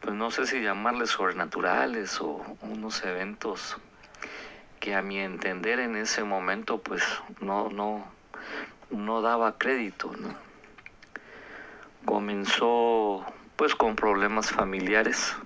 pues 0.00 0.14
no 0.14 0.30
sé 0.30 0.46
si 0.46 0.62
llamarles 0.62 1.10
sobrenaturales 1.10 2.18
o 2.22 2.42
unos 2.62 3.04
eventos 3.04 3.76
que 4.80 4.94
a 4.94 5.02
mi 5.02 5.18
entender 5.18 5.80
en 5.80 5.96
ese 5.96 6.24
momento 6.24 6.78
pues 6.78 7.02
no, 7.40 7.68
no, 7.70 8.04
no 8.90 9.22
daba 9.22 9.58
crédito. 9.58 10.10
Comenzó 12.04 13.24
pues 13.56 13.74
con 13.74 13.96
problemas 13.96 14.50
familiares 14.50 15.36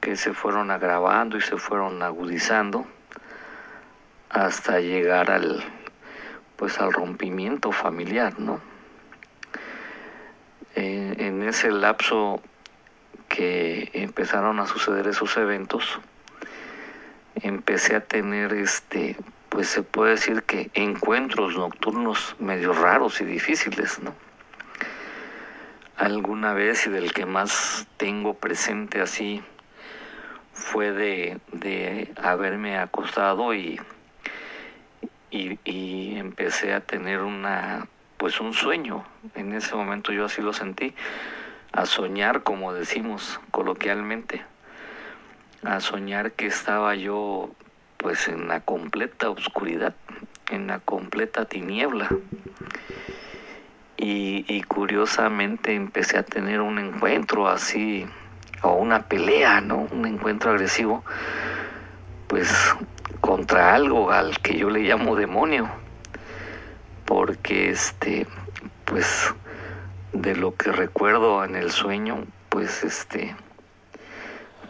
que 0.00 0.16
se 0.16 0.32
fueron 0.32 0.70
agravando 0.70 1.36
y 1.36 1.40
se 1.40 1.56
fueron 1.56 2.02
agudizando 2.02 2.86
hasta 4.30 4.80
llegar 4.80 5.30
al 5.30 5.62
pues 6.56 6.78
al 6.78 6.92
rompimiento 6.92 7.72
familiar, 7.72 8.38
¿no? 8.38 8.60
En 10.74 11.42
ese 11.42 11.70
lapso 11.70 12.40
que 13.28 13.90
empezaron 13.94 14.60
a 14.60 14.66
suceder 14.66 15.06
esos 15.06 15.36
eventos, 15.36 16.00
empecé 17.34 17.96
a 17.96 18.00
tener 18.00 18.52
este, 18.52 19.16
pues 19.48 19.68
se 19.68 19.82
puede 19.82 20.12
decir 20.12 20.42
que 20.42 20.70
encuentros 20.74 21.56
nocturnos 21.56 22.36
medio 22.38 22.72
raros 22.72 23.20
y 23.20 23.24
difíciles, 23.24 24.00
¿no? 24.00 24.14
Alguna 25.96 26.54
vez 26.54 26.86
y 26.86 26.90
del 26.90 27.12
que 27.12 27.26
más 27.26 27.86
tengo 27.96 28.34
presente 28.34 29.00
así 29.00 29.42
fue 30.52 30.92
de, 30.92 31.38
de 31.52 32.12
haberme 32.16 32.78
acostado 32.78 33.54
y, 33.54 33.80
y, 35.30 35.58
y 35.64 36.16
empecé 36.16 36.72
a 36.72 36.80
tener 36.80 37.20
una 37.20 37.86
pues 38.20 38.38
un 38.38 38.52
sueño. 38.52 39.04
En 39.34 39.54
ese 39.54 39.74
momento 39.74 40.12
yo 40.12 40.26
así 40.26 40.42
lo 40.42 40.52
sentí, 40.52 40.94
a 41.72 41.86
soñar 41.86 42.42
como 42.42 42.74
decimos 42.74 43.40
coloquialmente, 43.50 44.44
a 45.62 45.80
soñar 45.80 46.32
que 46.32 46.46
estaba 46.46 46.94
yo 46.94 47.50
pues 47.96 48.28
en 48.28 48.48
la 48.48 48.60
completa 48.60 49.28
oscuridad, 49.28 49.94
en 50.50 50.66
la 50.68 50.78
completa 50.78 51.44
tiniebla. 51.44 52.08
Y, 53.96 54.46
y 54.48 54.62
curiosamente 54.62 55.74
empecé 55.74 56.16
a 56.16 56.22
tener 56.22 56.62
un 56.62 56.78
encuentro 56.78 57.48
así, 57.48 58.06
o 58.62 58.72
una 58.72 59.02
pelea, 59.02 59.60
¿no? 59.60 59.86
Un 59.92 60.06
encuentro 60.06 60.50
agresivo, 60.50 61.04
pues 62.26 62.74
contra 63.20 63.74
algo 63.74 64.10
al 64.10 64.38
que 64.40 64.56
yo 64.56 64.70
le 64.70 64.80
llamo 64.80 65.16
demonio. 65.16 65.68
Porque 67.04 67.70
este, 67.70 68.26
pues 68.86 69.34
de 70.12 70.34
lo 70.36 70.54
que 70.54 70.72
recuerdo 70.72 71.44
en 71.44 71.56
el 71.56 71.70
sueño, 71.70 72.24
pues 72.48 72.84
este, 72.84 73.36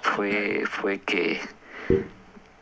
fue, 0.03 0.65
fue 0.67 1.01
que 1.01 1.41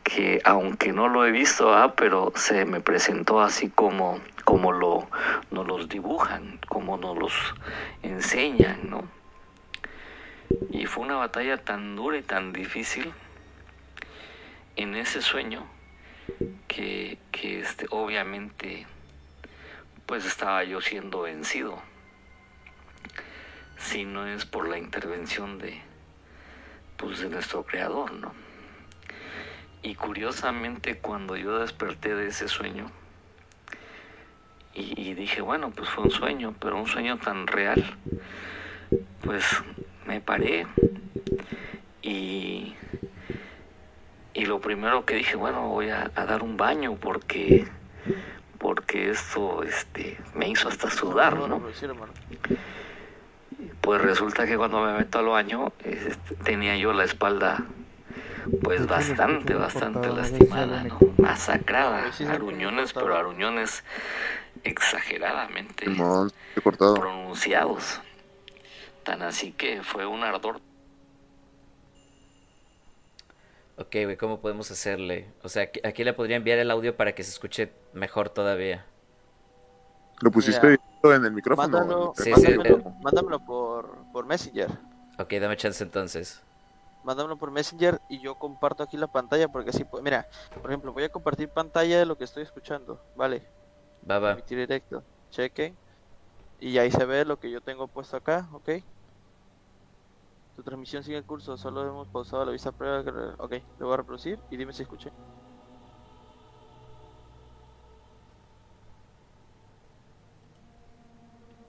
que 0.09 0.41
aunque 0.43 0.91
no 0.91 1.07
lo 1.07 1.25
he 1.25 1.31
visto, 1.31 1.73
ah, 1.73 1.93
pero 1.95 2.33
se 2.35 2.65
me 2.65 2.81
presentó 2.81 3.41
así 3.41 3.69
como, 3.69 4.19
como 4.43 4.71
lo, 4.71 5.07
nos 5.51 5.67
los 5.67 5.87
dibujan, 5.87 6.59
como 6.67 6.97
nos 6.97 7.17
los 7.17 7.33
enseñan, 8.01 8.89
¿no? 8.89 9.03
Y 10.71 10.87
fue 10.87 11.03
una 11.03 11.17
batalla 11.17 11.57
tan 11.57 11.95
dura 11.95 12.17
y 12.17 12.23
tan 12.23 12.53
difícil 12.53 13.13
en 14.75 14.95
ese 14.95 15.21
sueño 15.21 15.67
que, 16.67 17.19
que 17.31 17.59
este, 17.59 17.85
obviamente 17.91 18.87
pues 20.07 20.25
estaba 20.25 20.63
yo 20.63 20.81
siendo 20.81 21.21
vencido 21.21 21.79
si 23.77 24.05
no 24.05 24.25
es 24.25 24.45
por 24.45 24.67
la 24.67 24.79
intervención 24.79 25.59
de 25.59 25.79
pues 26.99 27.21
de 27.21 27.29
nuestro 27.29 27.63
creador, 27.63 28.11
¿no? 28.13 28.33
Y 29.81 29.95
curiosamente 29.95 30.97
cuando 30.97 31.37
yo 31.37 31.59
desperté 31.59 32.13
de 32.13 32.27
ese 32.27 32.47
sueño 32.49 32.91
y, 34.73 35.13
dije, 35.13 35.41
bueno, 35.41 35.71
pues 35.71 35.89
fue 35.89 36.05
un 36.05 36.11
sueño, 36.11 36.53
pero 36.59 36.77
un 36.77 36.87
sueño 36.87 37.17
tan 37.17 37.47
real, 37.47 37.83
pues 39.21 39.43
me 40.05 40.21
paré 40.21 40.67
y, 42.01 42.75
y 44.33 44.45
lo 44.45 44.61
primero 44.61 45.05
que 45.05 45.15
dije, 45.15 45.35
bueno, 45.35 45.67
voy 45.67 45.89
a, 45.89 46.11
a 46.15 46.25
dar 46.25 46.43
un 46.43 46.55
baño 46.55 46.95
porque 46.95 47.67
porque 48.57 49.09
esto 49.09 49.63
este 49.63 50.17
me 50.35 50.49
hizo 50.49 50.67
hasta 50.67 50.91
sudar, 50.91 51.37
¿no? 51.37 51.61
Pues 53.81 54.01
resulta 54.01 54.45
que 54.45 54.57
cuando 54.57 54.81
me 54.81 54.93
meto 54.93 55.19
al 55.19 55.27
baño 55.27 55.71
este, 55.83 56.35
tenía 56.43 56.77
yo 56.77 56.93
la 56.93 57.05
espalda 57.05 57.65
pues 58.63 58.87
bastante, 58.87 59.53
bastante 59.53 60.09
lastimada, 60.09 60.83
¿no? 60.83 60.99
Masacrada, 61.17 62.11
aruñones, 62.29 62.93
pero 62.93 63.15
aruñones 63.15 63.83
exageradamente 64.63 65.85
pronunciados. 66.77 68.01
Tan 69.03 69.21
así 69.21 69.51
que 69.51 69.83
fue 69.83 70.05
un 70.05 70.23
ardor. 70.23 70.59
Ok, 73.77 73.95
güey, 74.03 74.17
¿cómo 74.17 74.41
podemos 74.41 74.69
hacerle? 74.71 75.27
O 75.41 75.49
sea, 75.49 75.63
aquí, 75.63 75.79
aquí 75.85 76.03
le 76.03 76.13
podría 76.13 76.35
enviar 76.35 76.59
el 76.59 76.69
audio 76.69 76.97
para 76.97 77.15
que 77.15 77.23
se 77.23 77.31
escuche 77.31 77.71
mejor 77.93 78.29
todavía. 78.29 78.85
¿Lo 80.21 80.31
pusiste 80.31 80.67
Mira, 80.67 80.81
en 81.03 81.25
el 81.25 81.31
micrófono? 81.31 81.67
Mándalo, 81.79 82.13
Sí, 82.15 82.23
sí, 82.23 82.29
mándamelo, 82.31 82.77
eh. 82.77 82.93
mándamelo 83.01 83.39
por, 83.45 83.97
por 84.11 84.25
Messenger. 84.25 84.69
Ok, 85.17 85.33
dame 85.39 85.57
chance 85.57 85.83
entonces. 85.83 86.41
Mándamelo 87.03 87.37
por 87.37 87.51
Messenger 87.51 88.01
y 88.09 88.19
yo 88.19 88.35
comparto 88.35 88.83
aquí 88.83 88.97
la 88.97 89.07
pantalla 89.07 89.47
porque 89.47 89.69
así, 89.69 89.83
pues, 89.85 90.03
mira, 90.03 90.27
por 90.61 90.69
ejemplo, 90.69 90.93
voy 90.93 91.03
a 91.03 91.09
compartir 91.09 91.49
pantalla 91.49 91.99
de 91.99 92.05
lo 92.05 92.17
que 92.17 92.25
estoy 92.25 92.43
escuchando, 92.43 93.01
¿vale? 93.15 93.41
Va, 94.09 94.19
va. 94.19 94.35
Directo, 94.35 95.03
chequen. 95.31 95.75
Y 96.59 96.77
ahí 96.77 96.91
se 96.91 97.05
ve 97.05 97.23
lo 97.23 97.39
que 97.39 97.49
yo 97.49 97.61
tengo 97.61 97.87
puesto 97.87 98.17
acá, 98.17 98.49
¿ok? 98.51 98.69
Tu 100.57 100.63
transmisión 100.63 101.03
sigue 101.03 101.17
el 101.17 101.23
curso, 101.23 101.55
solo 101.57 101.87
hemos 101.87 102.09
pausado 102.09 102.43
la 102.43 102.51
vista 102.51 102.73
prueba. 102.73 102.99
Ok, 103.37 103.53
lo 103.79 103.85
voy 103.85 103.93
a 103.93 103.97
reproducir 103.97 104.37
y 104.51 104.57
dime 104.57 104.73
si 104.73 104.83
escuché. 104.83 105.09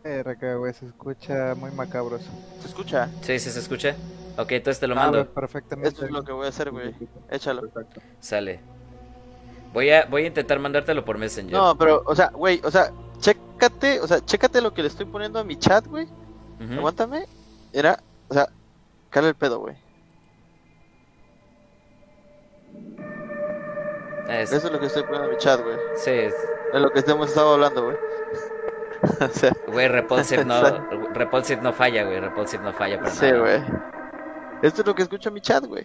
Eh, 0.03 0.23
Reca, 0.23 0.55
güey, 0.55 0.73
se 0.73 0.87
escucha 0.87 1.55
muy 1.55 1.71
macabroso. 1.73 2.31
¿Se 2.61 2.69
escucha? 2.69 3.09
Sí, 3.21 3.39
sí, 3.39 3.51
se 3.51 3.59
escucha. 3.59 3.95
Ok, 4.39 4.53
entonces 4.53 4.81
te 4.81 4.87
lo 4.87 4.95
Ah, 4.95 5.01
mando. 5.05 5.19
güey, 5.19 5.35
perfectamente. 5.35 5.91
Esto 5.91 6.05
es 6.07 6.11
lo 6.11 6.23
que 6.25 6.33
voy 6.33 6.47
a 6.47 6.49
hacer, 6.49 6.71
güey. 6.71 6.95
Échalo. 7.31 7.63
Sale. 8.21 8.61
Voy 9.75 9.91
a, 9.91 10.07
voy 10.07 10.25
a 10.25 10.27
intentar 10.29 10.59
mandártelo 10.59 11.05
por 11.05 11.19
Messenger. 11.19 11.53
No, 11.53 11.77
pero, 11.77 12.03
o 12.07 12.17
sea, 12.17 12.29
güey, 12.31 12.61
o 12.65 12.71
sea, 12.71 12.91
chécate, 13.19 14.01
o 14.01 14.07
sea, 14.07 14.25
chécate 14.25 14.61
lo 14.63 14.73
que 14.73 14.83
le 14.83 14.89
estoy 14.89 15.05
poniendo 15.05 15.39
a 15.39 15.45
mi 15.45 15.57
chat, 15.57 15.87
güey. 15.87 16.07
Ujú. 16.61 16.75
Aguántame. 16.79 17.27
Era, 17.73 18.01
o 18.29 18.35
sea, 18.35 18.49
cala 19.11 19.29
el 19.29 19.35
pedo, 19.35 19.59
güey. 19.61 19.77
Es- 24.29 24.53
Eso 24.53 24.67
es 24.69 24.73
lo 24.73 24.81
que 24.81 24.87
estoy 24.87 25.03
poniendo 25.03 25.29
a 25.29 25.31
mi 25.33 25.37
chat, 25.37 25.61
güey. 25.63 25.77
Sí, 25.97 26.11
es- 26.11 26.35
De 26.73 26.79
lo 26.79 26.91
que 26.93 27.01
hemos 27.01 27.29
estado 27.29 27.55
hablando, 27.55 27.85
güey. 27.85 27.97
o 29.21 29.29
sea, 29.29 29.53
güey, 29.69 29.89
Repulsive 29.89 30.45
no. 30.45 30.63
Repulsive 31.15 31.61
no 31.63 31.73
falla, 31.73 32.05
güey. 32.05 32.21
Repulsive 32.21 32.63
no 32.63 32.73
falla 32.73 32.99
para 32.99 33.11
sí, 33.11 33.27
nada. 33.27 33.39
güey. 33.39 33.63
Esto 34.63 34.83
es 34.83 34.87
lo 34.87 34.95
que 34.95 35.03
escucha 35.03 35.31
mi 35.31 35.41
chat, 35.41 35.65
güey. 35.65 35.85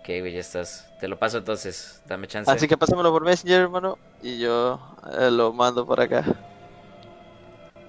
Ok, 0.00 0.06
güey, 0.06 0.32
ya 0.32 0.40
estás. 0.40 0.88
Te 1.00 1.06
lo 1.08 1.18
paso 1.18 1.38
entonces. 1.38 2.02
Dame 2.06 2.26
chance. 2.26 2.50
Así 2.50 2.66
que 2.66 2.76
pásamelo 2.76 3.10
por 3.12 3.24
Messenger, 3.24 3.60
hermano, 3.62 3.98
y 4.22 4.38
yo 4.40 4.80
eh, 5.18 5.30
lo 5.30 5.52
mando 5.52 5.86
por 5.86 6.00
acá. 6.00 6.24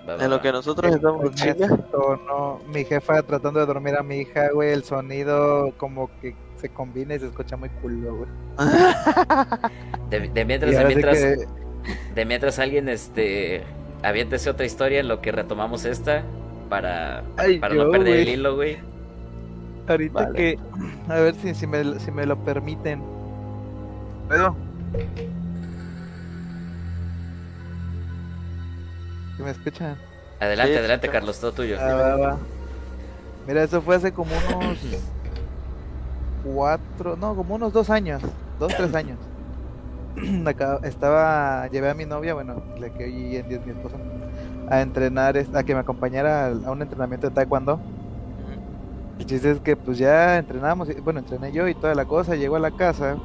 Va, 0.07 0.15
va, 0.17 0.23
En 0.23 0.29
lo 0.29 0.37
va. 0.37 0.41
que 0.41 0.51
nosotros 0.51 0.93
estamos. 0.93 1.25
Esto 1.41 2.19
no, 2.27 2.59
mi 2.67 2.83
jefa 2.85 3.21
tratando 3.23 3.59
de 3.59 3.65
dormir 3.65 3.95
a 3.95 4.03
mi 4.03 4.17
hija, 4.17 4.49
güey, 4.51 4.71
el 4.73 4.83
sonido 4.83 5.73
como 5.77 6.09
que 6.19 6.35
se 6.57 6.69
combina 6.69 7.15
y 7.15 7.19
se 7.19 7.27
escucha 7.27 7.55
muy 7.57 7.69
culo, 7.69 8.15
güey. 8.17 8.29
De, 10.09 10.19
de 10.29 10.45
mientras, 10.45 10.71
de 10.71 10.77
sí 10.77 10.85
mientras, 10.85 11.17
que- 11.17 11.47
de 12.13 12.25
mientras 12.25 12.59
alguien, 12.59 12.89
este, 12.89 13.63
aviéntese 14.03 14.49
otra 14.49 14.65
historia 14.65 14.99
en 14.99 15.07
lo 15.07 15.21
que 15.21 15.31
retomamos 15.31 15.85
esta 15.85 16.23
para, 16.69 17.23
Ay, 17.37 17.59
para 17.59 17.75
yo, 17.75 17.85
no 17.85 17.91
perder 17.91 18.19
el 18.19 18.29
hilo, 18.29 18.55
güey. 18.55 18.77
Ahorita 19.87 20.25
Vale. 20.25 20.37
que, 20.37 20.59
a 21.09 21.15
ver 21.15 21.35
si, 21.35 21.53
si, 21.53 21.67
me, 21.67 21.99
si 21.99 22.11
me 22.11 22.25
lo 22.25 22.37
permiten. 22.43 23.01
¿Puedo? 24.27 24.55
¿Sí 29.35 29.43
¿Me 29.43 29.51
escuchan? 29.51 29.97
Adelante, 30.39 30.73
Sí, 30.73 30.79
adelante. 30.79 31.09
Carlos, 31.09 31.39
todo 31.39 31.51
tuyo. 31.53 31.77
Ah, 31.79 31.93
va, 31.93 32.15
va. 32.17 32.39
Mira, 33.47 33.63
eso 33.63 33.81
fue 33.81 33.95
hace 33.95 34.13
como 34.13 34.31
unos 34.37 34.77
cuatro, 36.43 37.15
no, 37.15 37.35
como 37.35 37.55
unos 37.55 37.73
dos 37.73 37.89
años, 37.89 38.21
dos, 38.59 38.73
tres 38.75 38.93
años. 38.93 39.17
Estaba, 40.83 41.67
llevé 41.67 41.89
a 41.89 41.93
mi 41.93 42.05
novia, 42.05 42.33
bueno, 42.33 42.61
la 42.79 42.89
que 42.89 43.05
hoy 43.05 43.35
en 43.37 43.47
día 43.47 43.59
es 43.59 43.65
mi 43.65 43.71
esposa, 43.71 43.97
a 44.69 44.81
entrenar, 44.81 45.37
a 45.37 45.63
que 45.63 45.73
me 45.73 45.79
acompañara 45.79 46.47
a 46.47 46.71
un 46.71 46.81
entrenamiento 46.81 47.29
de 47.29 47.35
taekwondo. 47.35 47.79
El 49.19 49.25
chiste 49.25 49.51
es 49.51 49.59
que 49.59 49.75
pues 49.75 49.97
ya 49.97 50.37
entrenamos, 50.37 50.89
bueno, 51.03 51.19
entrené 51.19 51.51
yo 51.51 51.67
y 51.67 51.75
toda 51.75 51.93
la 51.95 52.05
cosa, 52.05 52.35
llegó 52.35 52.55
a 52.55 52.59
la 52.59 52.71
casa 52.71 53.17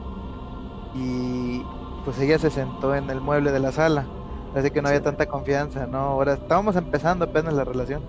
y 0.95 1.63
pues 2.05 2.19
ella 2.21 2.39
se 2.39 2.51
sentó 2.51 2.95
en 2.95 3.11
el 3.11 3.21
mueble 3.21 3.51
de 3.51 3.61
la 3.61 3.73
sala. 3.73 4.07
Así 4.55 4.71
que 4.71 4.81
no 4.81 4.89
había 4.89 5.03
tanta 5.03 5.27
confianza, 5.27 5.87
¿no? 5.87 5.99
Ahora 5.99 6.35
estábamos 6.35 6.77
empezando 6.77 7.25
apenas 7.27 7.55
la 7.55 7.65
relación. 7.65 8.03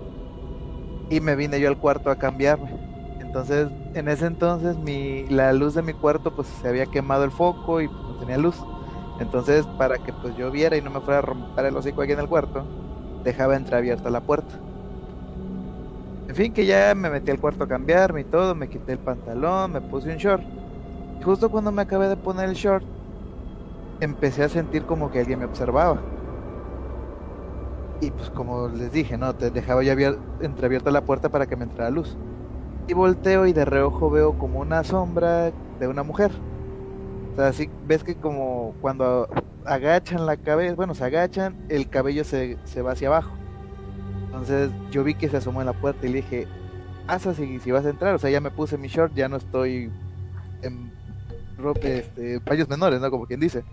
Y 1.10 1.20
me 1.20 1.36
vine 1.36 1.60
yo 1.60 1.68
al 1.68 1.78
cuarto 1.78 2.10
a 2.10 2.16
cambiarme. 2.16 2.87
Entonces, 3.28 3.70
en 3.92 4.08
ese 4.08 4.26
entonces 4.26 4.78
mi, 4.78 5.26
la 5.28 5.52
luz 5.52 5.74
de 5.74 5.82
mi 5.82 5.94
cuarto 5.94 6.34
pues 6.34 6.48
se 6.48 6.68
había 6.68 6.86
quemado 6.86 7.24
el 7.24 7.30
foco 7.32 7.80
y 7.80 7.88
pues, 7.88 8.06
no 8.06 8.16
tenía 8.16 8.38
luz. 8.38 8.66
Entonces, 9.18 9.68
para 9.76 9.98
que 9.98 10.12
pues 10.14 10.34
yo 10.34 10.50
viera 10.50 10.76
y 10.76 10.82
no 10.82 10.90
me 10.90 11.02
fuera 11.02 11.18
a 11.18 11.22
romper 11.22 11.66
el 11.66 11.76
hocico 11.76 12.02
aquí 12.02 12.12
en 12.12 12.20
el 12.20 12.28
cuarto, 12.28 12.70
dejaba 13.22 13.56
entreabierta 13.56 14.10
la 14.10 14.22
puerta. 14.24 14.64
En 16.28 16.34
fin, 16.36 16.52
que 16.52 16.66
ya 16.66 16.94
me 16.94 17.10
metí 17.10 17.30
al 17.30 17.40
cuarto 17.40 17.64
a 17.64 17.68
cambiarme 17.68 18.20
y 18.20 18.24
todo, 18.24 18.54
me 18.54 18.68
quité 18.68 18.92
el 18.92 19.00
pantalón, 19.00 19.72
me 19.72 19.82
puse 19.82 20.10
un 20.10 20.16
short. 20.18 20.46
Y 21.18 21.24
justo 21.24 21.50
cuando 21.50 21.72
me 21.72 21.82
acabé 21.82 22.08
de 22.08 22.16
poner 22.18 22.48
el 22.48 22.54
short, 22.56 22.86
empecé 24.00 24.42
a 24.44 24.48
sentir 24.48 24.84
como 24.86 25.08
que 25.10 25.20
alguien 25.20 25.38
me 25.40 25.44
observaba. 25.44 26.08
Y 28.00 28.10
pues 28.12 28.30
como 28.30 28.68
les 28.68 28.92
dije, 28.92 29.18
no, 29.18 29.36
te 29.36 29.50
dejaba 29.50 29.82
ya 29.82 29.92
abier- 29.94 30.24
entreabierta 30.38 30.90
la 30.90 31.04
puerta 31.04 31.30
para 31.30 31.46
que 31.46 31.56
me 31.56 31.64
entrara 31.64 31.90
luz. 31.90 32.18
Y 32.88 32.94
volteo 32.94 33.46
y 33.46 33.52
de 33.52 33.64
reojo 33.66 34.10
veo 34.10 34.38
como 34.38 34.60
una 34.60 34.82
sombra 34.82 35.52
de 35.78 35.88
una 35.88 36.02
mujer. 36.02 36.32
O 37.32 37.36
sea, 37.36 37.48
así 37.48 37.70
ves 37.86 38.02
que 38.02 38.16
como 38.16 38.74
cuando 38.80 39.28
agachan 39.66 40.24
la 40.26 40.38
cabeza, 40.38 40.74
bueno, 40.74 40.94
se 40.94 41.04
agachan, 41.04 41.54
el 41.68 41.88
cabello 41.90 42.24
se, 42.24 42.58
se 42.64 42.82
va 42.82 42.92
hacia 42.92 43.08
abajo. 43.08 43.32
Entonces 44.24 44.70
yo 44.90 45.04
vi 45.04 45.14
que 45.14 45.28
se 45.28 45.36
asomó 45.36 45.60
en 45.60 45.66
la 45.66 45.74
puerta 45.74 46.06
y 46.06 46.10
le 46.10 46.16
dije, 46.16 46.48
asa 47.06 47.34
si, 47.34 47.58
si 47.60 47.70
vas 47.70 47.84
a 47.84 47.90
entrar. 47.90 48.14
O 48.14 48.18
sea, 48.18 48.30
ya 48.30 48.40
me 48.40 48.50
puse 48.50 48.78
mi 48.78 48.88
short, 48.88 49.14
ya 49.14 49.28
no 49.28 49.36
estoy 49.36 49.90
en 50.62 50.90
ropa, 51.58 51.88
este, 51.88 52.40
payos 52.40 52.68
menores, 52.68 53.00
¿no? 53.00 53.10
Como 53.10 53.26
quien 53.26 53.40
dice. 53.40 53.64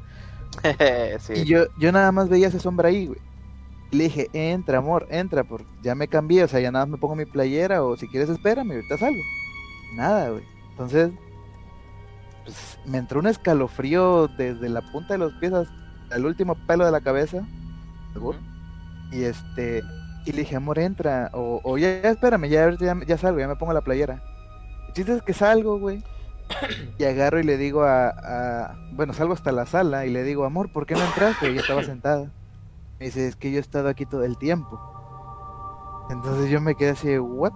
Sí. 1.19 1.33
Y 1.33 1.45
yo, 1.45 1.65
yo 1.77 1.91
nada 1.91 2.11
más 2.11 2.29
veía 2.29 2.47
esa 2.47 2.59
sombra 2.59 2.89
ahí, 2.89 3.07
güey. 3.07 3.19
Le 3.91 4.05
dije, 4.05 4.29
entra, 4.33 4.79
amor, 4.79 5.07
entra, 5.09 5.43
porque 5.43 5.67
ya 5.81 5.95
me 5.95 6.07
cambié, 6.07 6.43
o 6.43 6.47
sea, 6.47 6.59
ya 6.59 6.71
nada 6.71 6.85
más 6.85 6.93
me 6.93 6.97
pongo 6.97 7.15
mi 7.15 7.25
playera 7.25 7.83
o 7.83 7.95
si 7.95 8.07
quieres 8.07 8.29
espérame, 8.29 8.71
ahorita 8.71 8.97
salgo. 8.97 9.21
Nada, 9.95 10.29
güey. 10.31 10.43
Entonces, 10.71 11.11
pues, 12.43 12.79
me 12.85 12.97
entró 12.97 13.19
un 13.19 13.27
escalofrío 13.27 14.27
desde 14.27 14.69
la 14.69 14.81
punta 14.91 15.13
de 15.13 15.19
los 15.19 15.33
pies 15.33 15.53
hasta 15.53 15.73
el 16.15 16.25
último 16.25 16.55
pelo 16.67 16.85
de 16.85 16.91
la 16.91 17.01
cabeza. 17.01 17.45
seguro. 18.13 18.37
Y 19.11 19.23
este, 19.23 19.81
y 20.25 20.31
le 20.31 20.39
dije, 20.39 20.55
amor, 20.55 20.79
entra, 20.79 21.29
o, 21.33 21.61
o 21.63 21.77
ya, 21.77 22.01
ya 22.01 22.09
espérame, 22.09 22.49
ya, 22.49 22.71
ya, 22.77 22.95
ya 23.05 23.17
salgo, 23.17 23.39
ya 23.39 23.47
me 23.47 23.55
pongo 23.55 23.71
la 23.73 23.81
playera. 23.81 24.21
El 24.87 24.93
chiste 24.93 25.13
es 25.13 25.21
que 25.21 25.33
salgo, 25.33 25.79
güey. 25.79 26.03
Y 26.99 27.03
agarro 27.05 27.39
y 27.39 27.43
le 27.43 27.57
digo 27.57 27.83
a, 27.83 28.09
a- 28.09 28.75
Bueno, 28.93 29.13
salgo 29.13 29.33
hasta 29.33 29.51
la 29.51 29.65
sala 29.65 30.05
y 30.05 30.11
le 30.11 30.23
digo, 30.23 30.45
amor, 30.45 30.71
¿por 30.71 30.85
qué 30.85 30.93
no 30.95 31.03
entraste? 31.03 31.51
Y 31.51 31.57
estaba 31.57 31.83
sentada. 31.83 32.31
Me 32.99 33.07
dice, 33.07 33.27
es 33.27 33.35
que 33.35 33.51
yo 33.51 33.57
he 33.57 33.61
estado 33.61 33.89
aquí 33.89 34.05
todo 34.05 34.23
el 34.23 34.37
tiempo. 34.37 34.79
Entonces 36.09 36.49
yo 36.49 36.61
me 36.61 36.75
quedé 36.75 36.91
así, 36.91 37.17
¿what? 37.17 37.51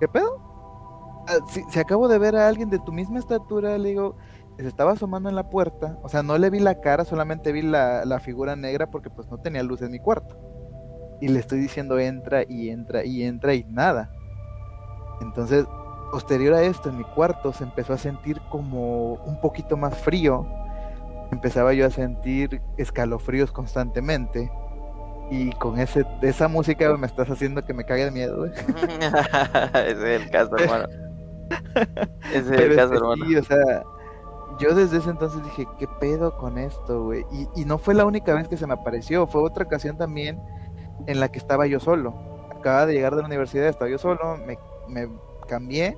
¿Qué 0.00 0.08
pedo? 0.08 1.24
Ah, 1.28 1.38
si, 1.48 1.78
acabo 1.78 2.08
de 2.08 2.18
ver 2.18 2.36
a 2.36 2.48
alguien 2.48 2.70
de 2.70 2.78
tu 2.78 2.92
misma 2.92 3.18
estatura, 3.18 3.76
le 3.78 3.90
digo, 3.90 4.16
se 4.56 4.66
estaba 4.66 4.92
asomando 4.92 5.28
en 5.28 5.34
la 5.34 5.50
puerta. 5.50 5.98
O 6.02 6.08
sea, 6.08 6.22
no 6.22 6.38
le 6.38 6.50
vi 6.50 6.60
la 6.60 6.80
cara, 6.80 7.04
solamente 7.04 7.52
vi 7.52 7.62
la, 7.62 8.04
la 8.04 8.20
figura 8.20 8.56
negra 8.56 8.90
porque 8.90 9.10
pues 9.10 9.28
no 9.28 9.38
tenía 9.38 9.62
luz 9.62 9.82
en 9.82 9.90
mi 9.90 9.98
cuarto. 9.98 10.38
Y 11.20 11.28
le 11.28 11.40
estoy 11.40 11.58
diciendo, 11.58 11.98
entra 11.98 12.42
y 12.48 12.70
entra 12.70 13.04
y 13.04 13.22
entra 13.22 13.54
y 13.54 13.64
nada. 13.64 14.10
Entonces, 15.20 15.66
posterior 16.12 16.54
a 16.54 16.62
esto, 16.62 16.88
en 16.88 16.98
mi 16.98 17.04
cuarto 17.04 17.52
se 17.52 17.64
empezó 17.64 17.92
a 17.92 17.98
sentir 17.98 18.40
como 18.50 19.14
un 19.14 19.40
poquito 19.40 19.76
más 19.76 19.96
frío. 19.98 20.46
Empezaba 21.32 21.72
yo 21.72 21.86
a 21.86 21.90
sentir 21.90 22.60
escalofríos 22.76 23.52
constantemente. 23.52 24.50
Y 25.30 25.50
con 25.52 25.80
ese, 25.80 26.06
esa 26.22 26.46
música 26.46 26.88
güey, 26.88 27.00
me 27.00 27.06
estás 27.06 27.28
haciendo 27.28 27.64
que 27.64 27.74
me 27.74 27.84
cague 27.84 28.04
de 28.04 28.10
miedo, 28.12 28.38
güey. 28.38 28.52
Ese 28.52 30.14
es 30.16 30.22
el 30.22 30.30
caso, 30.30 30.56
hermano. 30.56 30.86
Ese 32.32 32.54
es 32.54 32.60
el 32.60 32.76
caso, 32.76 32.94
hermano. 32.94 33.26
sí, 33.26 33.36
o 33.36 33.42
sea, 33.42 33.82
yo 34.60 34.74
desde 34.74 34.98
ese 34.98 35.10
entonces 35.10 35.42
dije, 35.42 35.66
¿qué 35.78 35.88
pedo 36.00 36.36
con 36.38 36.58
esto, 36.58 37.04
güey? 37.04 37.26
Y, 37.32 37.62
y 37.62 37.64
no 37.64 37.78
fue 37.78 37.94
la 37.94 38.04
única 38.04 38.34
vez 38.34 38.46
que 38.46 38.56
se 38.56 38.66
me 38.66 38.74
apareció, 38.74 39.26
fue 39.26 39.42
otra 39.42 39.64
ocasión 39.64 39.98
también 39.98 40.40
en 41.06 41.18
la 41.18 41.28
que 41.28 41.38
estaba 41.38 41.66
yo 41.66 41.80
solo. 41.80 42.14
Acababa 42.50 42.86
de 42.86 42.94
llegar 42.94 43.16
de 43.16 43.22
la 43.22 43.26
universidad, 43.26 43.66
estaba 43.66 43.90
yo 43.90 43.98
solo, 43.98 44.36
me, 44.46 44.58
me 44.88 45.08
cambié 45.48 45.96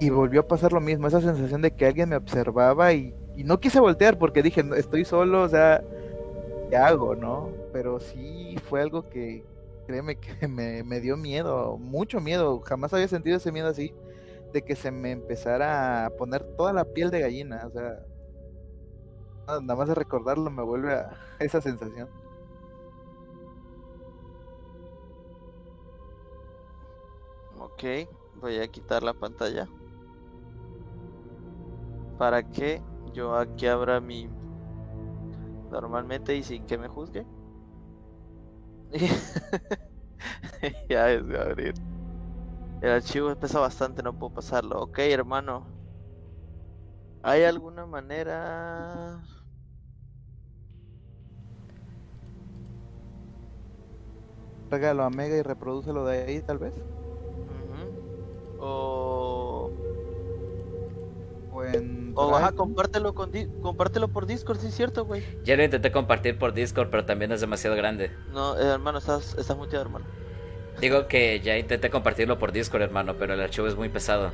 y 0.00 0.10
volvió 0.10 0.40
a 0.40 0.48
pasar 0.48 0.72
lo 0.72 0.80
mismo, 0.80 1.06
esa 1.06 1.20
sensación 1.20 1.62
de 1.62 1.70
que 1.70 1.86
alguien 1.86 2.08
me 2.08 2.16
observaba 2.16 2.92
y, 2.92 3.14
y 3.36 3.44
no 3.44 3.60
quise 3.60 3.80
voltear 3.80 4.18
porque 4.18 4.42
dije, 4.42 4.62
"No, 4.62 4.74
estoy 4.74 5.04
solo, 5.04 5.42
o 5.42 5.48
sea, 5.48 5.82
¿qué 6.70 6.76
hago, 6.76 7.14
no? 7.16 7.50
Pero 7.72 8.00
sí 8.00 8.56
fue 8.68 8.80
algo 8.82 9.08
que, 9.08 9.44
créeme 9.86 10.16
que 10.16 10.48
me, 10.48 10.82
me 10.84 11.00
dio 11.00 11.16
miedo, 11.16 11.78
mucho 11.78 12.20
miedo, 12.20 12.60
jamás 12.60 12.92
había 12.94 13.08
sentido 13.08 13.36
ese 13.36 13.52
miedo 13.52 13.68
así, 13.68 13.94
de 14.52 14.62
que 14.62 14.76
se 14.76 14.90
me 14.90 15.12
empezara 15.12 16.06
a 16.06 16.10
poner 16.10 16.44
toda 16.56 16.72
la 16.72 16.84
piel 16.84 17.10
de 17.10 17.20
gallina, 17.20 17.64
o 17.66 17.70
sea, 17.70 18.04
nada 19.46 19.76
más 19.76 19.88
de 19.88 19.94
recordarlo 19.94 20.50
me 20.50 20.62
vuelve 20.62 20.94
a 20.94 21.10
esa 21.38 21.60
sensación. 21.60 22.08
Ok, 27.58 28.08
voy 28.40 28.58
a 28.58 28.68
quitar 28.68 29.02
la 29.02 29.14
pantalla. 29.14 29.68
Para 32.18 32.42
que 32.42 32.80
yo 33.14 33.34
aquí 33.36 33.66
abra 33.66 34.00
mi... 34.00 34.28
Normalmente 35.70 36.36
y 36.36 36.42
sin 36.42 36.66
que 36.66 36.76
me 36.78 36.88
juzgue. 36.88 37.26
ya 40.88 41.10
es 41.10 41.26
de 41.26 41.40
abrir. 41.40 41.74
El 42.80 42.90
archivo 42.90 43.34
pesa 43.36 43.60
bastante, 43.60 44.02
no 44.02 44.18
puedo 44.18 44.34
pasarlo. 44.34 44.80
Ok, 44.82 44.98
hermano. 44.98 45.66
¿Hay 47.22 47.44
alguna 47.44 47.86
manera... 47.86 49.22
Regalo 54.70 55.04
a 55.04 55.10
Mega 55.10 55.36
y 55.36 55.42
reprodúcelo 55.42 56.04
de 56.04 56.24
ahí, 56.24 56.42
tal 56.42 56.58
vez. 56.58 56.74
O... 58.58 59.43
O 61.54 61.64
en 61.64 62.12
O 62.16 62.34
ajá, 62.36 62.52
compártelo, 62.52 63.14
con 63.14 63.30
di- 63.30 63.46
compártelo 63.62 64.08
por 64.08 64.26
Discord, 64.26 64.58
sí 64.58 64.66
es 64.66 64.74
cierto, 64.74 65.04
güey. 65.04 65.22
Ya 65.44 65.56
lo 65.56 65.62
intenté 65.62 65.92
compartir 65.92 66.36
por 66.38 66.52
Discord, 66.52 66.88
pero 66.90 67.04
también 67.04 67.30
es 67.32 67.40
demasiado 67.40 67.76
grande. 67.76 68.10
No, 68.32 68.58
eh, 68.58 68.64
hermano, 68.72 68.98
estás, 68.98 69.36
estás 69.38 69.56
muteado, 69.56 69.84
hermano. 69.84 70.04
Digo 70.80 71.06
que 71.06 71.38
ya 71.40 71.56
intenté 71.56 71.88
compartirlo 71.90 72.38
por 72.38 72.50
Discord, 72.50 72.82
hermano, 72.82 73.14
pero 73.18 73.34
el 73.34 73.40
archivo 73.40 73.68
es 73.68 73.76
muy 73.76 73.88
pesado. 73.88 74.32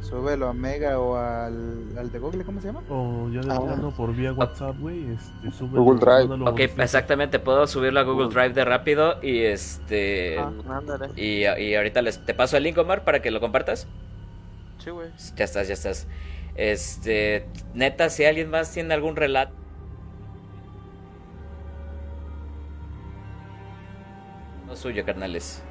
Súbelo 0.00 0.46
a 0.48 0.52
Mega 0.54 1.00
o 1.00 1.16
al, 1.16 1.98
al 1.98 2.12
de 2.12 2.18
Google, 2.20 2.44
¿cómo 2.44 2.60
se 2.60 2.68
llama? 2.68 2.80
O 2.88 3.28
ya 3.28 3.40
de 3.40 3.52
Ah. 3.52 3.60
plano 3.60 3.92
por 3.96 4.14
vía 4.14 4.32
WhatsApp, 4.32 4.76
güey, 4.78 5.04
este, 5.12 5.50
sube 5.50 5.76
Google 5.78 5.98
Drive. 5.98 6.48
Ok, 6.48 6.60
exactamente, 6.78 7.40
puedo 7.40 7.66
subirlo 7.66 7.98
a 7.98 8.04
Google 8.04 8.28
Drive 8.28 8.50
de 8.50 8.64
rápido 8.64 9.16
y 9.20 9.40
este... 9.40 10.38
Ah, 10.38 10.52
ándale. 10.68 11.08
Y, 11.16 11.42
y 11.44 11.74
ahorita 11.74 12.02
les, 12.02 12.24
te 12.24 12.34
paso 12.34 12.56
el 12.56 12.62
link, 12.62 12.78
Omar, 12.78 13.02
para 13.02 13.20
que 13.20 13.32
lo 13.32 13.40
compartas. 13.40 13.88
Sí, 14.86 14.92
güey. 14.92 15.10
Ya 15.34 15.44
estás, 15.44 15.66
ya 15.66 15.74
estás. 15.74 16.06
Este, 16.54 17.48
neta, 17.74 18.08
si 18.08 18.24
alguien 18.24 18.50
más 18.50 18.72
tiene 18.72 18.94
algún 18.94 19.16
relato. 19.16 19.52
No 24.64 24.76
suyo, 24.76 25.04
carnales. 25.04 25.64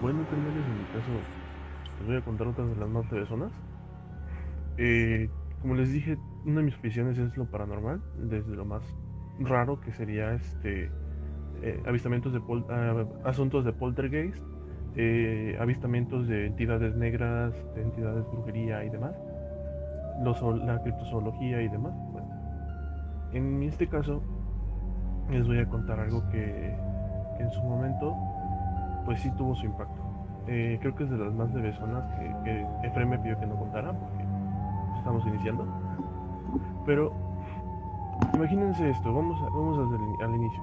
Bueno, 0.00 0.24
carnales, 0.30 0.64
en 0.64 0.78
mi 0.78 0.84
caso, 0.86 1.20
les 1.98 2.06
voy 2.06 2.16
a 2.16 2.20
contar 2.20 2.46
otras 2.46 2.68
de 2.68 2.76
las 2.76 2.88
más 2.88 3.06
zonas. 3.28 3.50
Eh, 4.78 5.28
como 5.62 5.74
les 5.74 5.92
dije, 5.92 6.16
una 6.44 6.60
de 6.60 6.66
mis 6.66 6.74
aficiones 6.76 7.18
es 7.18 7.36
lo 7.36 7.44
paranormal, 7.46 8.00
desde 8.30 8.54
lo 8.54 8.64
más 8.64 8.84
raro 9.40 9.80
que 9.80 9.90
sería 9.90 10.32
este 10.32 10.92
eh, 11.64 11.82
avistamientos 11.86 12.32
de 12.32 12.40
pol- 12.40 12.64
ah, 12.70 13.04
asuntos 13.24 13.64
de 13.64 13.72
poltergeist, 13.72 14.38
eh, 14.96 15.56
avistamientos 15.60 16.26
de 16.26 16.46
entidades 16.46 16.94
negras, 16.96 17.52
de 17.74 17.82
entidades 17.82 18.24
de 18.24 18.30
brujería 18.32 18.84
y 18.84 18.90
demás, 18.90 19.14
la 20.64 20.82
criptozoología 20.82 21.62
y 21.62 21.68
demás. 21.68 21.94
Bueno, 22.12 22.28
en 23.32 23.62
este 23.62 23.88
caso, 23.88 24.22
les 25.30 25.46
voy 25.46 25.58
a 25.58 25.66
contar 25.66 26.00
algo 26.00 26.28
que, 26.30 26.74
en 27.38 27.50
su 27.50 27.62
momento 27.62 28.14
pues 29.04 29.20
sí 29.20 29.30
tuvo 29.38 29.54
su 29.54 29.66
impacto. 29.66 30.00
Eh, 30.46 30.78
creo 30.80 30.94
que 30.94 31.04
es 31.04 31.10
de 31.10 31.16
las 31.16 31.32
más 31.32 31.52
bebesonas 31.52 32.04
que, 32.18 32.34
que 32.44 32.66
Efraín 32.86 33.08
me 33.10 33.18
pidió 33.18 33.38
que 33.38 33.46
no 33.46 33.56
contara 33.56 33.92
porque 33.92 34.24
estamos 34.98 35.26
iniciando. 35.26 35.66
Pero 36.84 37.12
imagínense 38.34 38.90
esto, 38.90 39.12
vamos, 39.14 39.40
a- 39.40 39.48
vamos 39.50 39.78
al 40.20 40.34
inicio. 40.34 40.62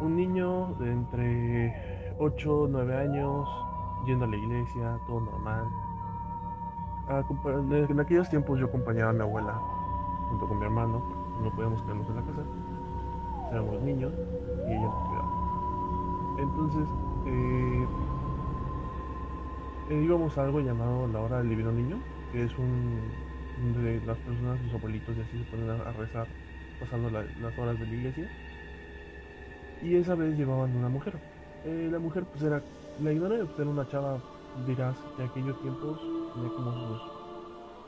Un 0.00 0.16
niño 0.16 0.74
de 0.74 0.92
entre 0.92 2.03
8 2.18 2.62
o 2.62 2.68
9 2.68 2.96
años, 2.96 3.48
yendo 4.06 4.24
a 4.24 4.28
la 4.28 4.36
iglesia, 4.36 4.98
todo 5.06 5.20
normal. 5.20 5.68
Acompa- 7.08 7.88
En 7.90 8.00
aquellos 8.00 8.28
tiempos 8.30 8.58
yo 8.58 8.66
acompañaba 8.66 9.10
a 9.10 9.12
mi 9.12 9.20
abuela 9.20 9.54
junto 10.28 10.48
con 10.48 10.58
mi 10.58 10.64
hermano, 10.64 11.02
no 11.42 11.54
podíamos 11.54 11.82
quedarnos 11.82 12.08
en 12.08 12.16
la 12.16 12.22
casa. 12.22 12.44
Éramos 13.52 13.80
niños 13.82 14.12
y 14.66 14.72
ella 14.72 14.88
nos 14.88 15.08
cuidaba. 15.08 15.30
Entonces, 16.38 16.88
eh, 17.26 17.86
eh, 19.90 20.02
íbamos 20.02 20.36
a 20.38 20.42
algo 20.44 20.60
llamado 20.60 21.06
la 21.08 21.20
hora 21.20 21.38
del 21.38 21.48
divino 21.50 21.72
niño, 21.72 22.02
que 22.32 22.44
es 22.44 22.56
un 22.58 23.12
donde 23.56 24.00
las 24.04 24.18
personas, 24.18 24.60
sus 24.60 24.74
abuelitos 24.74 25.16
y 25.16 25.20
así 25.20 25.38
se 25.38 25.44
ponen 25.44 25.70
a, 25.70 25.92
rezar 25.92 26.28
pasando 26.78 27.08
la- 27.10 27.26
las 27.40 27.56
horas 27.58 27.78
de 27.78 27.86
la 27.86 27.94
iglesia. 27.94 28.30
Y 29.80 29.96
esa 29.96 30.14
vez 30.16 30.36
llevaban 30.36 30.74
una 30.74 30.88
mujer. 30.88 31.20
Eh, 31.64 31.88
la 31.90 31.98
mujer 31.98 32.24
pues 32.24 32.42
era, 32.42 32.62
la 33.02 33.12
ignoré, 33.12 33.38
pues 33.38 33.58
era 33.58 33.70
una 33.70 33.88
chava, 33.88 34.18
dirás, 34.66 34.96
de 35.16 35.24
aquellos 35.24 35.58
tiempos, 35.60 35.98
tenía 36.34 36.50
como 36.50 36.72
sus 36.72 37.02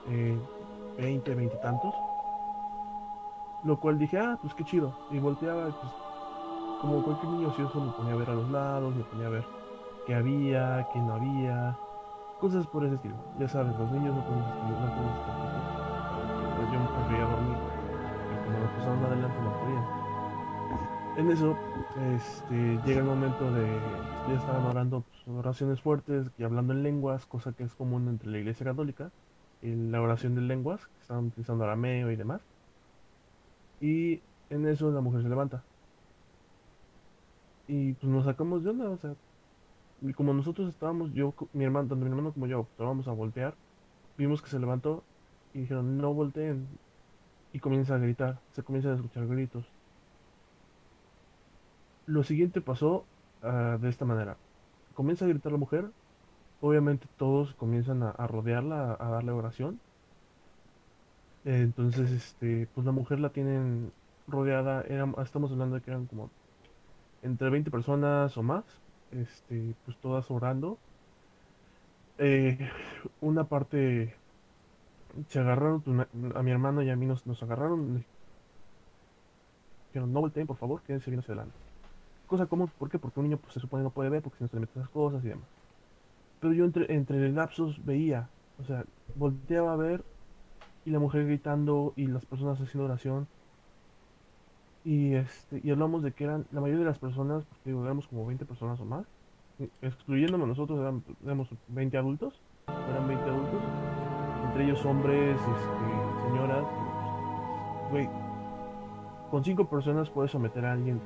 eh, 0.09 0.39
20, 0.99 1.35
20 1.35 1.55
y 1.55 1.61
tantos. 1.61 1.95
Lo 3.65 3.79
cual 3.79 3.99
dije, 3.99 4.19
ah, 4.19 4.39
pues 4.41 4.55
qué 4.55 4.65
chido. 4.65 4.95
Y 5.11 5.19
volteaba, 5.19 5.65
pues 5.67 5.93
como 6.81 7.03
cualquier 7.03 7.33
niño 7.33 7.49
ocioso 7.49 7.81
me 7.81 7.93
ponía 7.93 8.15
a 8.15 8.17
ver 8.17 8.31
a 8.31 8.35
los 8.35 8.51
lados, 8.51 8.95
me 8.95 9.03
ponía 9.05 9.27
a 9.27 9.31
ver 9.31 9.45
qué 10.07 10.15
había, 10.15 10.87
qué 10.93 10.99
no 11.01 11.15
había, 11.15 11.77
cosas 12.41 12.67
por 12.67 12.85
ese 12.85 12.95
estilo. 12.95 13.17
Ya 13.39 13.49
sabes, 13.49 13.77
los 13.79 13.91
niños 13.91 14.15
no 14.15 14.25
pueden 14.25 14.43
estar, 14.43 14.63
no 14.63 14.87
estar 14.87 14.93
quietos. 14.95 16.57
Pues 16.57 16.73
yo 16.73 16.81
me 16.81 16.87
podría 16.87 17.25
dormir 17.27 17.57
y 18.33 18.45
como 18.45 18.59
nos 18.59 18.71
pasaron 18.71 19.05
adelante 19.05 19.39
no 19.43 19.53
podían. 19.61 19.96
En 21.17 21.31
eso, 21.31 21.57
este, 21.95 22.79
llega 22.85 23.01
el 23.01 23.07
momento 23.07 23.51
de, 23.51 23.65
ya 24.29 24.35
estaban 24.35 24.65
orando 24.65 25.03
pues, 25.03 25.27
oraciones 25.29 25.81
fuertes 25.81 26.31
y 26.39 26.43
hablando 26.45 26.75
en 26.75 26.83
lenguas, 26.83 27.25
cosa 27.27 27.53
que 27.53 27.65
es 27.65 27.75
común 27.75 28.09
entre 28.09 28.31
la 28.31 28.39
iglesia 28.39 28.67
católica, 28.67 29.11
en 29.63 29.91
la 29.93 30.03
oración 30.03 30.35
de 30.35 30.43
lenguas, 30.43 30.87
que 30.87 31.01
estaban 31.01 31.27
utilizando 31.27 31.65
arameo 31.65 32.11
y 32.11 32.17
demás. 32.17 32.43
Y 33.81 34.21
en 34.51 34.67
eso 34.67 34.91
la 34.91 35.01
mujer 35.01 35.23
se 35.23 35.29
levanta. 35.29 35.63
Y 37.69 37.95
pues 37.95 38.13
nos 38.13 38.25
sacamos 38.25 38.63
de 38.63 38.71
onda, 38.71 38.91
o 38.91 38.97
sea, 38.99 39.15
y 40.03 40.13
como 40.13 40.35
nosotros 40.35 40.69
estábamos, 40.69 41.13
yo, 41.15 41.35
mi 41.53 41.65
hermano, 41.65 41.89
tanto 41.89 42.05
mi 42.05 42.11
hermano 42.11 42.33
como 42.33 42.47
yo, 42.47 42.69
estábamos 42.71 43.09
a 43.09 43.13
voltear, 43.13 43.55
vimos 44.17 44.43
que 44.43 44.51
se 44.51 44.59
levantó 44.59 45.05
y 45.55 45.61
dijeron, 45.61 45.99
no 45.99 46.13
volteen. 46.15 46.79
Y 47.53 47.61
comienza 47.61 47.95
a 47.95 47.99
gritar, 47.99 48.43
se 48.53 48.63
comienzan 48.63 48.93
a 48.93 48.97
escuchar 48.97 49.27
gritos. 49.27 49.76
Lo 52.07 52.23
siguiente 52.23 52.61
pasó 52.61 53.05
ah, 53.43 53.79
de 53.81 53.89
esta 53.89 54.05
manera. 54.05 54.37
Comienza 54.95 55.25
a 55.25 55.29
gritar 55.29 55.53
la 55.53 55.59
mujer, 55.59 55.91
obviamente 56.61 57.07
todos 57.17 57.55
comienzan 57.55 58.03
a, 58.03 58.13
rodearla, 58.27 58.97
a, 58.99 59.09
darle 59.11 59.33
oración. 59.33 59.81
Entonces, 61.45 62.11
este, 62.11 62.69
pues 62.75 62.85
la 62.87 62.93
mujer 62.93 63.21
la 63.21 63.31
tienen 63.31 63.93
rodeada, 64.27 64.83
estamos 65.23 65.53
hablando 65.53 65.77
de 65.77 65.83
que 65.83 65.91
eran 65.91 66.07
como 66.07 66.31
entre 67.23 67.51
20 67.51 67.71
personas 67.71 68.37
o 68.37 68.43
más, 68.43 68.65
este, 69.13 69.75
pues 69.85 69.97
todas 69.99 70.31
orando. 70.31 70.79
Eh, 72.19 72.59
una 73.21 73.45
parte 73.45 74.15
se 75.29 75.39
agarraron, 75.39 75.83
pues, 75.83 76.07
a 76.35 76.43
mi 76.43 76.51
hermano 76.51 76.83
y 76.83 76.91
a 76.91 76.97
mí 76.97 77.07
nos, 77.07 77.27
nos 77.27 77.43
agarraron, 77.43 78.05
no 79.95 80.21
volteen, 80.21 80.47
por 80.47 80.57
favor, 80.57 80.83
quédense 80.83 81.11
bien 81.11 81.21
hacia 81.21 81.35
adelante. 81.35 81.66
Cosa 82.27 82.47
común, 82.47 82.71
¿por 82.79 82.91
qué? 82.91 82.99
Porque 82.99 83.21
un 83.21 83.27
niño 83.27 83.39
pues, 83.39 83.55
se 83.55 83.61
supone 83.61 83.85
no 83.85 83.91
puede 83.91 84.11
ver, 84.11 84.23
porque 84.23 84.39
si 84.39 84.45
no 84.45 84.49
se 84.49 84.57
le 84.57 84.61
meten 84.61 84.83
esas 84.83 84.91
cosas 84.91 85.25
y 85.25 85.29
demás. 85.29 85.47
Pero 86.41 86.53
yo 86.53 86.65
entre, 86.65 86.93
entre 86.93 87.31
lapsos 87.31 87.85
veía, 87.85 88.29
o 88.61 88.65
sea, 88.65 88.85
volteaba 89.15 89.73
a 89.73 89.77
ver 89.77 90.05
y 90.85 90.91
la 90.91 90.99
mujer 90.99 91.27
gritando 91.27 91.93
y 91.97 92.07
las 92.07 92.25
personas 92.25 92.61
haciendo 92.61 92.85
oración. 92.85 93.27
Y, 94.85 95.15
este, 95.15 95.61
y 95.63 95.71
hablamos 95.71 96.03
de 96.03 96.13
que 96.13 96.25
eran, 96.25 96.47
la 96.53 96.61
mayoría 96.61 96.85
de 96.85 96.91
las 96.91 96.99
personas, 96.99 97.45
porque 97.45 97.71
digo, 97.71 97.85
éramos 97.85 98.07
como 98.07 98.27
20 98.27 98.45
personas 98.45 98.79
o 98.81 98.85
más, 98.85 99.05
excluyéndome 99.83 100.47
nosotros, 100.47 100.79
eran, 100.79 101.03
éramos 101.25 101.49
20 101.69 101.97
adultos, 101.97 102.41
eran 102.69 103.09
20 103.09 103.25
adultos, 103.25 103.61
entre 104.45 104.65
ellos 104.65 104.85
hombres, 104.85 105.41
este, 105.41 106.29
señoras, 106.29 106.65
pues, 107.91 108.07
güey, 108.07 108.27
con 109.31 109.45
cinco 109.45 109.69
personas 109.69 110.09
puedes 110.11 110.31
someter 110.31 110.65
a 110.65 110.73
alguien 110.73 111.01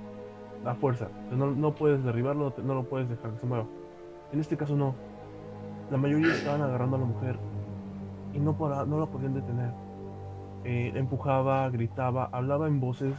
a 0.64 0.74
fuerza, 0.74 1.08
no, 1.30 1.50
no 1.50 1.74
puedes 1.74 2.04
derribarlo, 2.04 2.54
no, 2.62 2.74
lo 2.74 2.84
puedes 2.84 3.08
dejar 3.08 3.32
que 3.32 3.38
se 3.38 3.46
mueva. 3.46 3.66
En 4.32 4.40
este 4.40 4.56
caso 4.56 4.76
no, 4.76 4.94
la 5.90 5.96
mayoría 5.96 6.34
estaban 6.34 6.62
agarrando 6.62 6.96
a 6.96 7.00
la 7.00 7.06
mujer 7.06 7.38
y 8.34 8.38
no, 8.38 8.56
para, 8.56 8.84
no 8.84 9.00
la 9.00 9.06
podían 9.06 9.34
detener. 9.34 9.72
Eh, 10.64 10.92
empujaba, 10.94 11.68
gritaba, 11.70 12.28
hablaba 12.32 12.68
en 12.68 12.80
voces, 12.80 13.14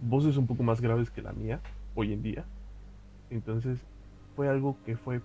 voces 0.00 0.36
un 0.36 0.46
poco 0.46 0.62
más 0.62 0.80
graves 0.80 1.10
que 1.10 1.22
la 1.22 1.32
mía 1.32 1.60
hoy 1.94 2.12
en 2.12 2.22
día. 2.22 2.44
Entonces 3.30 3.84
fue 4.36 4.48
algo 4.48 4.76
que 4.86 4.96
fue 4.96 5.20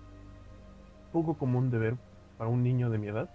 poco 1.12 1.34
común 1.34 1.70
de 1.70 1.78
ver 1.78 1.96
para 2.36 2.50
un 2.50 2.62
niño 2.62 2.90
de 2.90 2.98
mi 2.98 3.06
edad. 3.06 3.30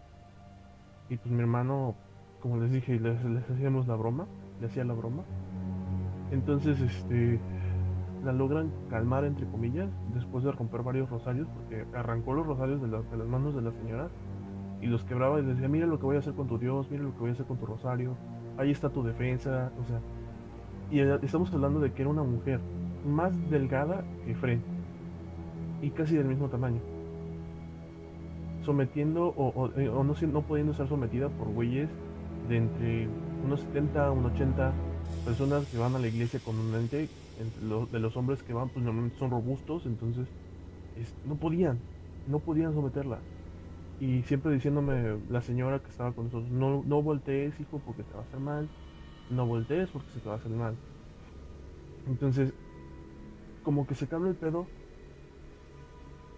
Y 1.10 1.18
pues 1.18 1.32
mi 1.32 1.40
hermano, 1.40 1.96
como 2.41 2.58
les 2.58 2.72
dije, 2.72 3.00
les 3.00 3.50
hacíamos 3.50 3.88
la 3.88 3.96
broma, 3.96 4.28
le 4.60 4.68
hacía 4.68 4.84
la 4.84 4.94
broma. 4.94 5.24
Entonces, 6.32 6.80
este, 6.80 7.40
la 8.24 8.32
logran 8.34 8.72
calmar, 8.90 9.24
entre 9.26 9.46
comillas, 9.48 9.90
después 10.14 10.44
de 10.44 10.52
romper 10.52 10.84
varios 10.84 11.10
rosarios, 11.10 11.48
porque 11.56 11.86
arrancó 11.98 12.34
los 12.34 12.46
rosarios 12.46 12.82
de, 12.82 12.88
la- 12.88 13.02
de 13.02 13.18
las 13.18 13.28
manos 13.28 13.56
de 13.56 13.62
la 13.62 13.72
señora 13.72 14.10
y 14.82 14.88
los 14.88 15.04
quebraba 15.04 15.40
y 15.40 15.44
decía, 15.46 15.68
mira 15.68 15.86
lo 15.88 16.00
que 16.00 16.06
voy 16.06 16.16
a 16.16 16.20
hacer 16.20 16.34
con 16.34 16.48
tu 16.48 16.58
Dios, 16.58 16.90
mira 16.91 17.04
lo 17.04 17.14
que 17.14 17.20
voy 17.20 17.30
a 17.30 17.34
hacer 17.34 17.46
con 17.46 17.58
tu 17.58 17.66
rosario, 17.66 18.16
ahí 18.58 18.72
está 18.72 18.90
tu 18.90 19.04
defensa, 19.04 19.72
o 19.82 19.86
sea, 19.86 20.00
y 20.91 21.00
eh, 21.00 21.20
estamos 21.22 21.54
hablando 21.54 21.80
de 21.80 21.91
que 21.94 22.02
era 22.02 22.12
una 22.12 22.24
mujer 22.24 22.60
más 23.06 23.32
delgada 23.50 24.04
que 24.26 24.36
Fred 24.36 24.60
y 25.82 25.90
casi 25.91 26.16
del 26.18 26.28
mismo 26.28 26.50
tamaño, 26.50 26.82
sometiendo 28.64 29.28
o, 29.28 29.48
o- 29.50 29.80
eh, 29.80 29.90
o 29.90 30.04
no, 30.04 30.14
no 30.34 30.41
pudiendo 30.41 30.74
ser 30.74 30.88
sometida 30.88 31.30
por 31.30 31.48
güeyes 31.50 31.90
de 32.50 32.58
entre 32.58 33.08
unos 33.46 33.62
70 33.62 34.08
a 34.08 34.12
unos 34.12 34.34
80 34.34 34.74
personas 35.26 35.66
que 35.68 35.78
van 35.78 35.96
a 35.96 36.00
la 36.00 36.08
iglesia 36.08 36.40
con 36.40 36.58
un 36.60 36.74
ente, 36.76 37.10
de 37.45 37.99
los 37.99 38.18
hombres 38.18 38.44
que 38.44 38.53
van 38.53 38.70
pues 38.70 38.84
normalmente 38.84 39.18
son 39.18 39.32
robustos, 39.32 39.86
entonces 39.86 40.28
es- 40.95 41.14
no 41.24 41.36
podían, 41.38 41.80
no 42.28 42.40
podían 42.40 42.74
someterla. 42.74 43.22
Y 43.99 44.24
siempre 44.24 44.53
diciéndome 44.53 45.18
la 45.30 45.41
señora 45.41 45.80
que 45.80 45.90
estaba 45.90 46.11
con 46.14 46.26
nosotros, 46.26 46.49
no, 46.52 46.84
no 46.86 47.02
voltees 47.02 47.60
hijo 47.60 47.80
porque 47.86 48.03
te 48.03 48.14
va 48.14 48.22
a 48.22 48.24
hacer 48.24 48.40
mal, 48.40 48.70
no 49.30 49.45
voltees 49.45 49.90
porque 49.91 50.10
se 50.11 50.20
te 50.20 50.30
va 50.30 50.36
a 50.36 50.38
hacer 50.38 50.52
mal. 50.52 50.76
Entonces, 52.07 52.53
como 53.64 53.86
que 53.86 53.95
se 53.95 54.07
cabra 54.07 54.30
el 54.30 54.36
pedo. 54.36 54.68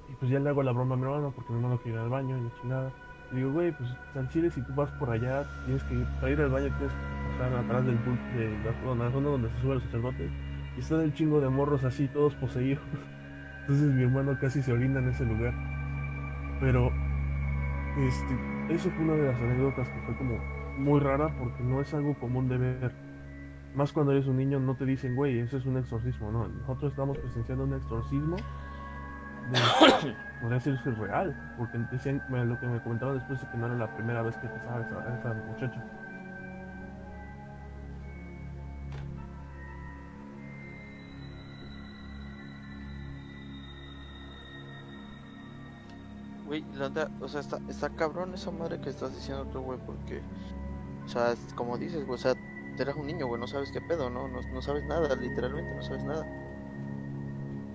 Y 0.10 0.14
pues 0.16 0.30
ya 0.30 0.40
le 0.40 0.50
hago 0.50 0.62
la 0.64 0.72
broma 0.72 0.96
a 0.96 0.98
mi 0.98 1.04
hermano 1.04 1.32
porque 1.36 1.54
mi 1.54 1.60
hermano 1.60 1.80
quiere 1.82 1.98
ir 1.98 2.04
al 2.04 2.10
baño 2.10 2.38
y 2.38 2.42
la 2.42 2.62
chingada. 2.62 2.94
Le 3.32 3.38
digo, 3.38 3.52
güey, 3.52 3.72
pues 3.72 3.90
al 4.16 4.28
chile 4.30 4.52
si 4.52 4.62
tú 4.62 4.74
vas 4.76 4.92
por 4.94 5.10
allá, 5.10 5.46
tienes 5.66 5.84
que 5.86 5.96
ir, 5.96 6.06
para 6.20 6.34
al 6.34 6.50
baño 6.50 6.68
tienes 6.78 6.94
que 6.94 7.32
pasar 7.32 7.54
atrás 7.54 7.86
del 7.86 7.96
de 7.96 8.58
la, 8.66 9.12
zona- 9.12 9.30
donde 9.30 9.50
se 9.50 9.62
suben 9.62 9.76
los 9.76 9.84
sacerdotes. 9.84 10.51
Están 10.82 11.02
el 11.02 11.14
chingo 11.14 11.40
de 11.40 11.48
morros 11.48 11.84
así, 11.84 12.08
todos 12.08 12.34
poseídos. 12.36 12.84
Entonces 13.62 13.88
mi 13.94 14.02
hermano 14.02 14.36
casi 14.42 14.64
se 14.64 14.74
orina 14.74 15.00
en 15.00 15.10
ese 15.10 15.24
lugar. 15.26 15.54
Pero, 16.60 16.92
este, 18.00 18.74
eso 18.74 18.90
fue 18.90 19.06
una 19.06 19.14
de 19.14 19.28
las 19.28 19.40
anécdotas 19.40 19.88
que 19.88 20.00
fue 20.02 20.18
como 20.18 20.38
muy 20.80 21.00
rara 21.00 21.28
porque 21.38 21.62
no 21.62 21.82
es 21.82 21.94
algo 21.94 22.16
común 22.16 22.50
de 22.50 22.58
ver. 22.58 22.92
Más 23.76 23.94
cuando 23.94 24.12
eres 24.12 24.26
un 24.26 24.38
niño 24.38 24.60
no 24.60 24.76
te 24.76 24.86
dicen, 24.86 25.16
güey, 25.16 25.38
eso 25.40 25.58
es 25.58 25.68
un 25.68 25.78
exorcismo, 25.78 26.32
no. 26.32 26.48
Nosotros 26.48 26.92
estamos 26.92 27.16
presenciando 27.20 27.64
un 27.64 27.76
exorcismo 27.76 28.38
de, 29.52 29.60
podría 30.42 30.58
decirse 30.58 30.90
real, 30.96 31.54
porque 31.60 31.78
decían, 31.92 32.24
lo 32.28 32.60
que 32.60 32.66
me 32.66 32.82
comentaron 32.82 33.20
después 33.20 33.42
es 33.42 33.48
que 33.50 33.58
no 33.58 33.68
era 33.68 33.76
la 33.76 33.96
primera 33.96 34.24
vez 34.24 34.36
que 34.38 34.48
pasaba 34.48 34.82
esa, 34.82 35.20
esa 35.20 35.34
muchacha. 35.46 35.84
Güey, 46.52 46.66
la 46.74 46.90
neta, 46.90 47.10
o 47.22 47.30
sea, 47.30 47.40
está, 47.40 47.62
está 47.70 47.90
cabrón 47.92 48.34
esa 48.34 48.52
madre 48.52 48.82
que 48.82 48.90
estás 48.90 49.16
diciendo 49.16 49.46
tú, 49.54 49.62
güey, 49.62 49.80
porque, 49.86 50.20
o 51.06 51.08
sea, 51.08 51.34
como 51.56 51.78
dices, 51.78 52.06
güey, 52.06 52.16
o 52.16 52.22
sea, 52.22 52.34
eres 52.78 52.94
un 52.94 53.08
niño, 53.08 53.26
güey, 53.28 53.40
no 53.40 53.48
sabes 53.48 53.72
qué 53.72 53.80
pedo, 53.80 54.10
¿no? 54.10 54.28
No, 54.28 54.42
no 54.42 54.62
sabes 54.62 54.84
nada, 54.84 55.16
literalmente, 55.16 55.74
no 55.74 55.82
sabes 55.82 56.04
nada. 56.04 56.28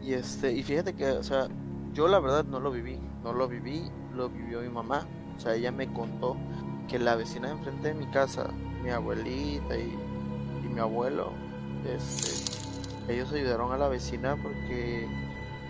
Y 0.03 0.13
este, 0.13 0.53
y 0.53 0.63
fíjate 0.63 0.93
que, 0.93 1.09
o 1.13 1.23
sea, 1.23 1.49
yo 1.95 2.07
la 2.07 2.21
verdad 2.21 2.45
no 2.45 2.61
lo 2.61 2.71
viví, 2.71 3.01
no 3.25 3.33
lo 3.33 3.49
viví, 3.49 3.91
lo 4.15 4.29
vivió 4.29 4.61
mi 4.61 4.69
mamá. 4.69 5.07
O 5.39 5.41
sea, 5.41 5.55
ella 5.55 5.73
me 5.73 5.91
contó 5.95 6.37
que 6.87 6.99
la 6.99 7.17
vecina 7.17 7.49
de 7.49 7.55
enfrente 7.55 7.89
de 7.89 7.95
mi 7.95 8.07
casa, 8.09 8.51
mi 8.85 8.91
abuelita 8.91 9.75
y, 9.75 9.99
y 10.63 10.69
mi 10.69 10.81
abuelo, 10.81 11.33
este, 11.87 13.11
ellos 13.11 13.33
ayudaron 13.33 13.73
a 13.73 13.79
la 13.79 13.89
vecina 13.89 14.37
porque 14.37 15.09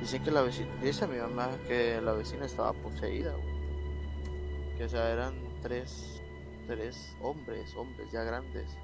dicen 0.01 0.23
que 0.23 0.31
la 0.31 0.43
vecina, 0.43 0.75
dice 0.83 1.07
mi 1.07 1.19
mamá 1.19 1.51
que 1.67 2.01
la 2.01 2.13
vecina 2.13 2.47
estaba 2.47 2.73
poseída, 2.73 3.33
güey. 3.33 4.77
Que 4.77 4.85
o 4.85 4.89
sea, 4.89 5.11
eran 5.11 5.35
tres, 5.63 6.23
tres 6.67 7.17
hombres, 7.23 7.75
hombres 7.77 8.11
ya 8.13 8.23
grandes. 8.23 8.77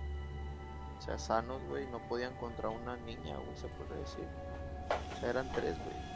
O 0.98 1.02
sea, 1.02 1.18
sanos, 1.18 1.60
güey, 1.68 1.86
no 1.90 1.98
podían 2.08 2.34
contra 2.36 2.68
una 2.68 2.96
niña, 2.96 3.36
güey, 3.36 3.56
se 3.56 3.66
puede 3.68 4.00
decir. 4.00 4.24
O 5.16 5.20
sea, 5.20 5.30
eran 5.30 5.50
tres, 5.52 5.76
güey. 5.78 6.12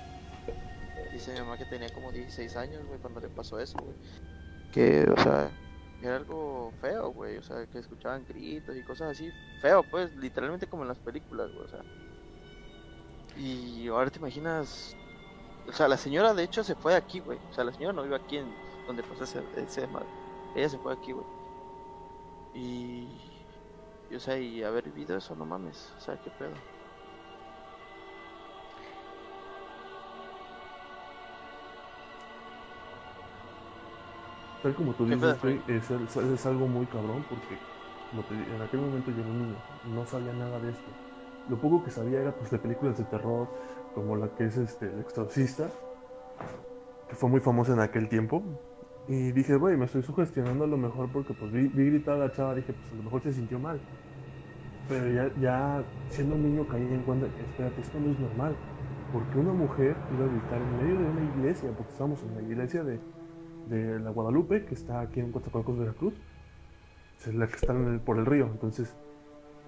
Dice 1.13 1.33
mi 1.33 1.41
mamá 1.41 1.59
que 1.59 1.65
tenía 1.65 1.89
como 1.91 2.13
16 2.13 2.57
años, 2.57 2.87
güey, 2.87 2.99
cuando 3.01 3.21
le 3.21 3.29
pasó 3.29 3.59
eso, 3.59 3.77
güey. 3.79 3.95
Que, 4.73 5.05
o 5.11 5.21
sea, 5.23 5.51
era 6.03 6.17
algo 6.17 6.73
feo, 6.81 7.11
güey. 7.11 7.37
O 7.39 7.43
sea, 7.43 7.67
que 7.67 7.79
escuchaban 7.79 8.25
gritos 8.29 8.77
y 8.77 8.83
cosas 8.83 9.11
así. 9.11 9.31
Feo, 9.61 9.83
pues, 9.91 10.15
literalmente 10.17 10.67
como 10.67 10.83
en 10.83 10.89
las 10.89 10.99
películas, 10.99 11.51
güey, 11.53 11.65
o 11.65 11.69
sea. 11.69 11.83
Y 13.37 13.89
ahora 13.89 14.11
te 14.11 14.19
imaginas. 14.19 14.97
O 15.69 15.73
sea, 15.73 15.89
la 15.89 15.97
señora 15.97 16.33
de 16.33 16.45
hecho 16.45 16.65
se 16.65 16.75
fue 16.75 16.93
de 16.93 16.99
aquí, 16.99 17.21
güey. 17.21 17.39
O 17.51 17.55
sea, 17.55 17.65
la 17.65 17.73
señora 17.73 17.93
no 17.93 18.03
vive 18.03 18.17
aquí 18.17 18.39
en 18.39 18.47
donde 18.87 19.03
pasó 19.03 19.25
ese, 19.25 19.43
ese 19.57 19.83
desmadre. 19.83 20.07
Ella 20.55 20.69
se 20.69 20.79
fue 20.79 20.95
de 20.95 21.01
aquí, 21.01 21.13
güey. 21.13 21.27
Y. 22.55 23.09
Y, 24.11 24.15
o 24.15 24.21
sea, 24.21 24.39
y 24.39 24.63
haber 24.63 24.85
vivido 24.85 25.17
eso, 25.17 25.35
no 25.35 25.45
mames. 25.45 25.93
O 25.99 26.01
sea, 26.01 26.21
qué 26.23 26.31
pedo. 26.31 26.55
Tal 34.63 34.75
como 34.75 34.95
tú 34.95 35.07
dices, 35.07 35.37
es, 35.69 36.17
es, 36.17 36.47
algo 36.47 36.67
muy 36.67 36.87
cabrón 36.87 37.25
porque 37.29 37.57
en 38.55 38.63
aquel 38.63 38.81
momento 38.81 39.11
yo 39.11 39.23
no, 39.23 39.55
no 39.95 40.07
sabía 40.07 40.33
nada 40.33 40.59
de 40.59 40.71
esto. 40.71 41.06
Lo 41.49 41.57
poco 41.61 41.85
que 41.85 41.91
sabía 41.91 42.21
era 42.21 42.33
pues 42.33 42.51
de 42.51 42.59
películas 42.59 42.99
de 42.99 43.05
terror, 43.05 43.49
como 43.95 44.17
la 44.17 44.29
que 44.29 44.47
es 44.47 44.57
este 44.57 44.87
El 44.87 45.01
Exorcista, 45.01 45.69
que 47.09 47.15
fue 47.15 47.31
muy 47.31 47.41
famosa 47.41 47.73
en 47.73 47.81
aquel 47.81 48.09
tiempo. 48.09 48.43
Y 49.09 49.31
dije, 49.33 49.57
güey, 49.57 49.77
me 49.77 49.85
estoy 49.85 50.03
sugestionando 50.03 50.65
a 50.65 50.67
lo 50.67 50.77
mejor 50.77 51.09
porque 51.13 51.33
pues 51.33 51.53
vi, 51.53 51.69
vi 51.69 51.87
gritar 51.91 52.17
a 52.17 52.27
la 52.27 52.33
chava, 52.33 52.55
dije, 52.55 52.73
pues 52.73 52.93
a 52.93 52.97
lo 52.97 53.03
mejor 53.05 53.23
se 53.23 53.33
sintió 53.33 53.59
mal. 53.59 53.81
Pero 54.89 55.11
ya, 55.11 55.31
ya 55.41 55.85
siendo 56.11 56.35
un 56.35 56.43
niño 56.43 56.67
caí 56.67 56.83
en 56.83 57.03
cuenta 57.03 57.27
espérate, 57.27 57.81
esto 57.81 57.99
no 58.01 58.11
es 58.11 58.19
normal. 58.19 58.57
Porque 59.13 59.39
una 59.39 59.53
mujer 59.53 59.97
iba 60.13 60.25
a 60.25 60.29
gritar 60.29 60.61
en 60.61 60.77
medio 60.77 60.99
de 60.99 61.11
una 61.11 61.23
iglesia, 61.37 61.71
porque 61.77 61.93
estábamos 61.93 62.23
en 62.25 62.35
la 62.35 62.43
iglesia 62.43 62.83
de, 62.83 62.99
de 63.69 64.01
la 64.01 64.11
Guadalupe, 64.11 64.65
que 64.65 64.75
está 64.75 65.01
aquí 65.01 65.21
en 65.21 65.31
Coatzacoalcos, 65.31 65.79
Veracruz. 65.79 66.15
Es 67.25 67.35
la 67.35 67.47
que 67.47 67.55
está 67.55 67.75
por 68.05 68.19
el 68.19 68.27
río. 68.27 68.47
Entonces, 68.47 68.97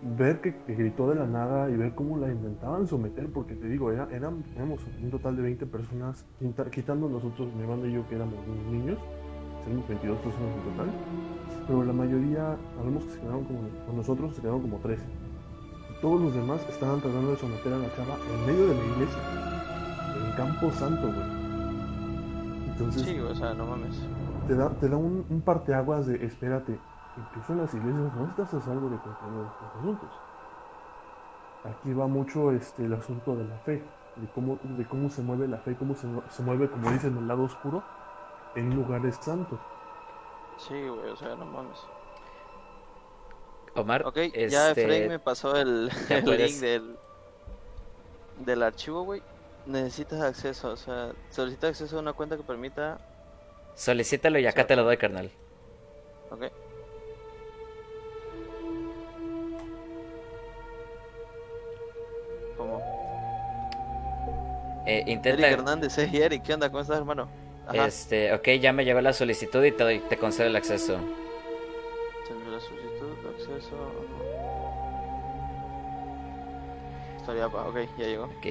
ver 0.03 0.41
que, 0.41 0.55
que 0.65 0.75
gritó 0.75 1.09
de 1.11 1.17
la 1.17 1.27
nada 1.27 1.69
y 1.71 1.77
ver 1.77 1.95
cómo 1.95 2.17
la 2.19 2.31
intentaban 2.31 2.87
someter, 2.87 3.29
porque 3.33 3.55
te 3.55 3.69
digo, 3.69 3.91
era, 3.91 4.09
eran, 4.13 4.45
éramos 4.55 4.81
un 5.03 5.11
total 5.11 5.37
de 5.37 5.43
20 5.43 5.67
personas, 5.67 6.25
quita- 6.39 6.71
quitando 6.71 7.09
nosotros, 7.09 7.53
mi 7.55 7.63
hermano 7.63 7.87
y 7.87 7.93
yo, 7.93 8.09
que 8.09 8.15
éramos 8.15 8.37
niños, 8.71 8.99
éramos 9.67 9.89
22 9.89 10.19
personas 10.19 10.51
en 10.57 10.71
total, 10.73 10.91
pero 11.67 11.85
la 11.85 11.93
mayoría, 11.93 12.57
hablamos 12.79 13.05
que 13.05 13.11
se 13.11 13.21
quedaron 13.21 13.45
como, 13.45 13.59
con 13.87 13.97
nosotros 13.97 14.35
se 14.35 14.41
quedaron 14.41 14.63
como 14.63 14.79
13. 14.79 15.03
Y 15.03 16.01
todos 16.01 16.21
los 16.21 16.33
demás 16.35 16.65
estaban 16.69 17.01
tratando 17.01 17.31
de 17.33 17.37
someter 17.37 17.73
a 17.73 17.79
la 17.79 17.93
chava 17.97 18.17
en 18.33 18.47
medio 18.47 18.69
de 18.69 18.75
la 18.75 18.85
iglesia, 18.95 19.23
en 20.25 20.37
Campo 20.37 20.71
Santo, 20.73 21.07
güey. 21.09 21.39
Entonces, 22.71 23.03
Sí, 23.03 23.19
o 23.19 23.35
sea, 23.35 23.53
no 23.55 23.67
mames. 23.67 23.99
te 24.47 24.55
da, 24.55 24.69
te 24.71 24.89
da 24.89 24.97
un, 24.97 25.25
un 25.29 25.41
parteaguas 25.41 26.07
de, 26.07 26.25
espérate, 26.25 26.79
incluso 27.19 27.53
en 27.53 27.59
las 27.59 27.75
iglesias 27.75 28.15
no 28.15 28.27
estás 28.27 28.55
a 28.55 28.61
salvo 28.61 28.89
de 28.89 28.97
cualquier 28.97 29.31
de 29.33 29.43
estos 29.43 29.77
asuntos. 29.79 30.11
Aquí 31.65 31.93
va 31.93 32.07
mucho 32.07 32.53
este, 32.53 32.85
el 32.85 32.95
asunto 32.95 33.35
de 33.37 33.45
la 33.45 33.57
fe, 33.59 33.83
de 34.17 34.27
cómo, 34.35 34.59
de 34.63 34.87
cómo 34.87 35.11
se 35.11 35.23
mueve 35.23 35.49
la 35.49 35.59
fe, 35.59 35.75
cómo 35.79 35.95
se, 35.95 36.07
mu- 36.07 36.23
se 36.31 36.43
mueve, 36.43 36.71
como 36.71 36.91
dicen, 36.91 37.17
el 37.17 37.27
lado 37.29 37.43
oscuro 37.45 37.83
en 38.55 38.75
lugares 38.75 39.17
santos. 39.21 39.59
Sí, 40.59 40.75
güey, 40.89 41.11
o 41.11 41.17
sea, 41.17 41.35
no 41.37 41.45
mames. 41.47 41.79
Omar, 43.75 44.05
Ok, 44.07 44.17
ya 44.49 44.71
este, 44.71 44.83
Efraín 44.83 45.09
me 45.09 45.19
pasó 45.19 45.57
el, 45.57 45.91
ya 46.09 46.19
el 46.19 46.25
link 46.37 46.61
del, 46.61 46.97
del 48.45 48.63
archivo, 48.63 49.03
güey. 49.03 49.23
Necesitas 49.67 50.21
acceso, 50.23 50.71
o 50.73 50.77
sea, 50.77 51.13
solicita 51.31 51.69
acceso 51.69 51.99
a 51.99 52.01
una 52.01 52.13
cuenta 52.13 52.37
que 52.37 52.43
permita. 52.43 52.99
Solicítalo 53.77 54.39
y 54.39 54.47
acá 54.47 54.67
te 54.67 54.75
lo 54.77 54.85
doy, 54.85 54.97
carnal. 54.97 55.31
Ok. 56.31 56.51
¿Cómo? 62.59 62.83
Eh, 64.85 64.97
Eric 65.03 65.09
intenta. 65.09 65.49
Hernández, 65.49 65.95
hey 65.97 66.11
Eric, 66.23 66.43
¿qué 66.43 66.55
onda? 66.55 66.69
¿Cómo 66.71 66.83
estás, 66.83 66.99
hermano? 66.99 67.29
Ajá. 67.67 67.87
Este, 67.87 68.33
ok, 68.35 68.49
ya 68.61 68.73
me 68.73 68.85
llegó 68.85 69.01
la 69.01 69.13
solicitud 69.13 69.63
y 69.65 69.73
te, 69.73 69.85
doy- 69.85 70.01
te 70.09 70.17
concedo 70.19 70.47
el 70.49 70.57
acceso. 70.57 70.99
Se 72.27 72.33
envió 72.33 72.51
la 72.53 72.61
solicitud 72.61 73.17
de 73.23 73.29
acceso. 73.31 73.77
Estaría 77.21 77.49
pa- 77.49 77.69
ok, 77.69 77.77
ya 77.99 78.07
llegó. 78.07 78.25
Ok. 78.25 78.47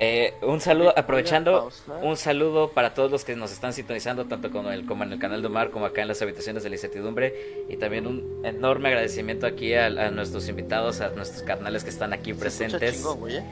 Eh, 0.00 0.34
un 0.42 0.60
saludo, 0.60 0.92
aprovechando, 0.98 1.70
un 2.02 2.16
saludo 2.16 2.70
para 2.72 2.94
todos 2.94 3.10
los 3.12 3.24
que 3.24 3.36
nos 3.36 3.52
están 3.52 3.72
sintonizando, 3.72 4.24
tanto 4.26 4.50
como, 4.50 4.70
el, 4.70 4.86
como 4.86 5.04
en 5.04 5.12
el 5.12 5.18
canal 5.20 5.40
de 5.40 5.46
Omar, 5.46 5.70
como 5.70 5.86
acá 5.86 6.02
en 6.02 6.08
las 6.08 6.20
habitaciones 6.20 6.62
de 6.64 6.68
la 6.68 6.74
incertidumbre. 6.74 7.64
Y 7.68 7.76
también 7.76 8.06
un 8.06 8.44
enorme 8.44 8.88
agradecimiento 8.88 9.46
aquí 9.46 9.72
a, 9.74 9.86
a 9.86 10.10
nuestros 10.10 10.48
invitados, 10.48 11.00
a 11.00 11.10
nuestros 11.10 11.42
carnales 11.44 11.84
que 11.84 11.90
están 11.90 12.12
aquí 12.12 12.32
Se 12.34 12.38
presentes. 12.40 12.96
chingón, 12.96 13.20
güey, 13.20 13.36
¿eh? 13.36 13.44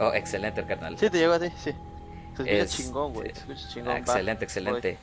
Oh, 0.00 0.12
excelente 0.14 0.62
el 0.62 0.66
carnal. 0.66 0.96
Sí, 0.98 1.10
te 1.10 1.18
llegó 1.18 1.34
a 1.34 1.38
ti, 1.40 1.48
sí. 1.62 1.72
Se 2.38 2.60
Es- 2.60 2.70
chingón, 2.76 3.12
güey. 3.12 3.30
Se 3.34 3.40
escucha 3.40 3.68
chingón. 3.68 3.96
Excelente, 3.98 4.44
excelente. 4.44 4.98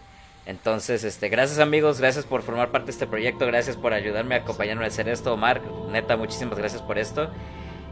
Entonces, 0.48 1.03
este, 1.03 1.30
gracias 1.30 1.60
amigos, 1.60 1.99
gracias 1.99 2.26
por 2.26 2.41
formar 2.41 2.72
parte 2.72 2.88
de 2.88 2.91
este 2.94 3.06
proyecto, 3.06 3.45
gracias 3.45 3.76
por 3.76 3.94
ayudarme 3.94 4.34
a 4.34 4.38
acompañarme 4.40 4.86
a 4.86 4.88
hacer 4.88 5.07
esto, 5.07 5.32
Omar, 5.34 5.61
neta, 5.91 6.18
muchísimas 6.18 6.57
gracias 6.57 6.82
por 6.82 6.98
esto. 6.98 7.30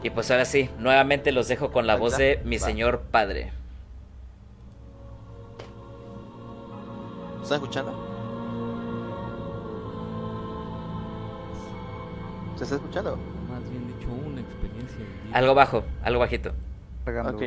Y 0.02 0.10
pues 0.10 0.30
ahora 0.30 0.44
sí, 0.44 0.70
nuevamente 0.78 1.32
los 1.32 1.48
dejo 1.48 1.72
con 1.72 1.86
la 1.86 1.96
voz 1.96 2.16
de 2.16 2.40
mi 2.44 2.58
Va. 2.58 2.66
señor 2.66 3.02
padre. 3.10 3.52
¿Estás 7.42 7.52
escuchando? 7.52 7.92
¿Se 12.56 12.64
está 12.64 12.76
escuchando? 12.76 13.16
Más 13.48 13.62
bien 13.70 13.86
dicho, 13.88 14.08
una 14.10 14.40
experiencia. 14.40 14.98
Algo 15.32 15.54
bajo, 15.54 15.82
algo 16.02 16.20
bajito. 16.20 16.50
Ok, 17.06 17.42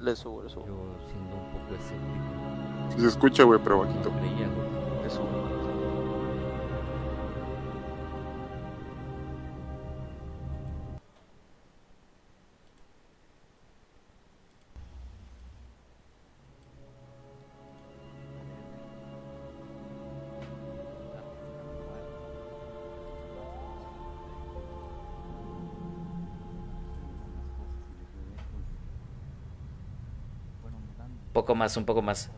le 0.00 0.14
subo, 0.16 0.42
le 0.42 0.50
subo. 0.50 0.66
Yo 0.66 0.96
siendo 1.08 1.36
un 1.36 1.50
poco 1.52 1.74
escéptico. 1.74 2.94
Sí 2.94 3.00
se 3.00 3.06
escucha, 3.08 3.42
güey, 3.44 3.60
pero 3.62 3.80
bajito. 3.80 4.10
Más, 31.54 31.76
un 31.76 31.84
poco 31.84 32.02
más. 32.02 32.30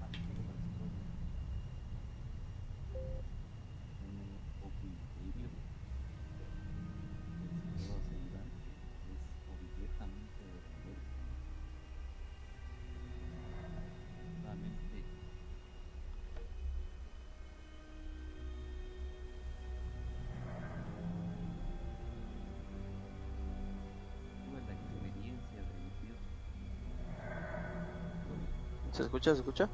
Escucha? 29.21 29.35
¿Se 29.35 29.39
escucha? 29.41 29.69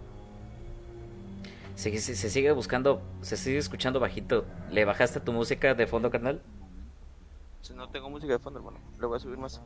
Se, 1.74 1.98
se- 2.01 2.14
se 2.16 2.31
sigue 2.31 2.51
buscando, 2.52 3.01
se 3.20 3.36
sigue 3.36 3.59
escuchando 3.59 4.01
bajito. 4.01 4.44
¿Le 4.70 4.85
bajaste 4.85 5.20
tu 5.20 5.32
música 5.32 5.74
de 5.74 5.86
fondo, 5.86 6.10
carnal? 6.10 6.40
Si 7.62 7.74
no 7.74 7.89
tengo 7.89 8.09
música 8.10 8.32
de 8.32 8.39
fondo, 8.39 8.59
hermano. 8.60 8.78
Le 8.98 9.06
voy 9.06 9.16
a 9.16 9.20
subir 9.20 9.39
más. 9.39 9.60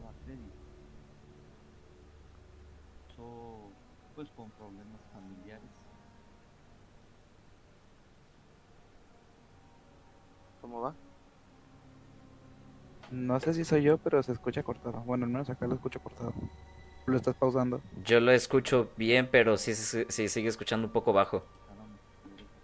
So, 3.17 3.71
pues 4.15 4.29
con 4.31 4.51
problemas 4.51 5.01
familiares. 5.13 5.69
¿Cómo 10.61 10.81
va? 10.81 10.95
No 13.11 13.41
sé 13.41 13.55
si 13.55 13.65
soy 13.65 13.83
yo, 13.83 13.99
pero 13.99 14.23
se 14.23 14.33
escucha 14.33 14.63
cortado. 14.63 15.01
Bueno, 15.01 15.25
al 15.25 15.31
menos 15.31 15.51
acá 15.51 15.67
lo 15.67 15.75
escucho 15.75 16.01
cortado. 16.01 16.33
Lo 17.07 17.17
estás 17.17 17.35
pausando. 17.35 17.81
Yo 18.05 18.21
lo 18.21 18.31
escucho 18.33 18.91
bien, 18.97 19.29
pero 19.31 19.57
sí 19.57 19.75
se 19.75 20.07
sí, 20.11 20.29
sigue 20.29 20.49
escuchando 20.49 20.87
un 20.87 20.93
poco 20.93 21.13
bajo. 21.13 21.43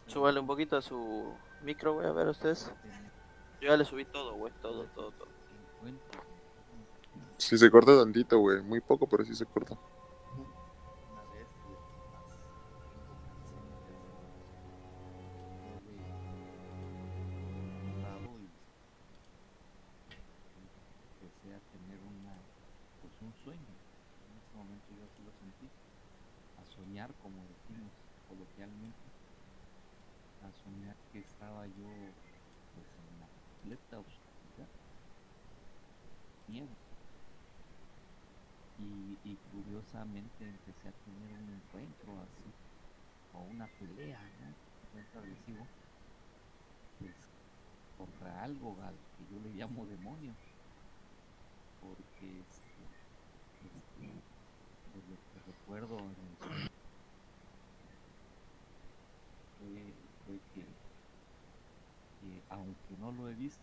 Súbale 0.06 0.38
un 0.38 0.46
poquito 0.46 0.76
a 0.76 0.82
su 0.82 1.32
micro, 1.62 1.94
güey, 1.94 2.06
a 2.06 2.12
ver 2.12 2.28
ustedes. 2.28 2.70
Yo 3.60 3.68
ya 3.68 3.76
le 3.76 3.84
subí 3.84 4.04
todo, 4.04 4.34
güey, 4.34 4.52
todo, 4.62 4.84
todo, 4.94 5.10
todo. 5.12 5.28
Sí 7.38 7.58
se 7.58 7.70
corta 7.70 7.98
tantito, 7.98 8.38
güey. 8.38 8.62
Muy 8.62 8.80
poco, 8.80 9.06
pero 9.08 9.24
sí 9.24 9.34
se 9.34 9.46
corta. 9.46 9.76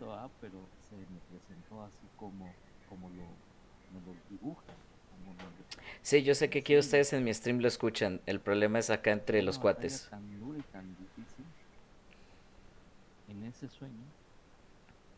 Visto 0.03 0.13
ah, 0.13 0.29
pero 0.39 0.69
se 0.89 0.95
me 0.95 1.19
presentó 1.29 1.81
así 1.83 2.07
como 2.17 2.53
como 2.89 3.09
lo 3.09 3.23
me 3.93 4.01
lo 4.01 4.15
dibuja 4.29 4.63
como 5.11 5.33
me 5.33 5.43
lo- 5.43 5.49
Sí, 6.01 6.23
yo 6.23 6.35
sé 6.35 6.49
que 6.49 6.59
aquí 6.59 6.77
ustedes 6.77 7.13
en 7.13 7.23
mi 7.23 7.33
stream 7.33 7.59
lo 7.59 7.67
escuchan. 7.67 8.19
El 8.25 8.39
problema 8.39 8.79
es 8.79 8.89
acá 8.89 9.11
entre 9.11 9.41
los 9.41 9.57
cuates. 9.59 10.07
tan 10.09 10.39
dura 10.39 10.59
y 10.59 10.63
tan 10.63 10.95
difícil 10.95 11.45
en 13.27 13.43
ese 13.43 13.69
sueño 13.69 14.03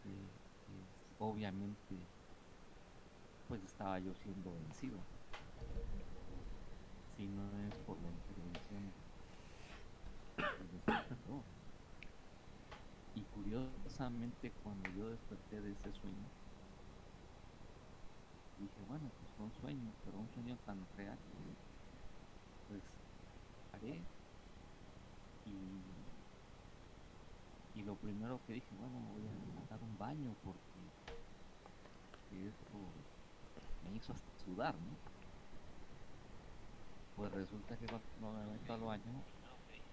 que, 0.04 0.10
que 0.10 0.74
obviamente 1.20 1.96
pues 3.48 3.64
estaba 3.64 4.00
yo 4.00 4.14
siendo 4.16 4.54
vencido 4.54 4.98
si 7.16 7.28
no 7.28 7.44
es 7.68 7.76
por 7.86 7.98
la 8.02 8.10
intervención 8.10 8.92
del 10.60 10.72
despertador. 10.72 11.44
y 13.16 13.22
curiosamente 13.96 14.52
cuando 14.62 14.90
yo 14.90 15.10
desperté 15.10 15.62
de 15.62 15.72
ese 15.72 15.94
sueño 15.94 16.30
dije 18.58 18.82
bueno 18.88 19.10
pues 19.18 19.32
fue 19.38 19.46
un 19.46 19.54
sueño 19.54 19.94
pero 20.04 20.20
un 20.20 20.30
sueño 20.34 20.58
tan 20.66 20.86
real 20.98 21.18
pues 22.68 22.84
haré 23.72 24.04
y, 27.74 27.84
lo 27.84 27.96
primero 27.98 28.42
que 28.48 28.54
dije, 28.54 28.74
bueno, 28.74 29.00
voy 29.00 29.28
a 29.28 29.70
dar 29.70 29.84
un 29.84 29.96
baño 29.96 30.36
porque, 30.42 30.90
esto 32.32 32.92
me 33.84 33.94
hizo 33.94 34.16
sudar, 34.44 34.74
¿no? 34.74 34.98
Pues 37.16 37.32
resulta 37.34 37.78
que 37.78 37.86
cuando 37.86 38.34
me 38.34 38.54
meto 38.54 38.74
al 38.74 38.82
baño 38.82 39.24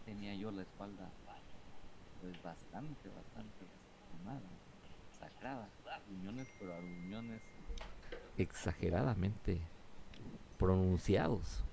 tenía 0.06 0.34
yo 0.36 0.50
la 0.50 0.62
espalda 0.62 1.12
pues 2.22 2.40
bastante, 2.40 3.08
bastante 3.08 3.66
pero 6.58 6.72
exageradamente 8.38 9.60
pronunciados. 10.58 11.64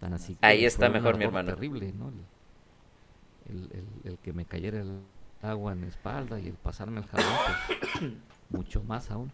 Tan 0.00 0.12
así 0.14 0.34
que 0.36 0.46
Ahí 0.46 0.64
está 0.64 0.88
mejor, 0.88 1.18
mi 1.18 1.24
hermano. 1.24 1.48
Terrible, 1.54 1.92
¿no? 1.92 2.08
El, 2.08 3.54
el- 3.54 3.70
el- 3.72 4.10
el 4.12 4.18
que 4.18 4.32
me 4.32 4.44
cayera 4.44 4.80
el 4.80 5.00
agua 5.42 5.72
en 5.72 5.80
la 5.82 5.86
espalda 5.88 6.38
y 6.40 6.46
el 6.48 6.54
pasarme 6.54 7.00
el 7.00 7.06
jabón, 7.06 7.26
pues, 7.66 8.12
mucho 8.50 8.82
más 8.84 9.10
aún. 9.10 9.32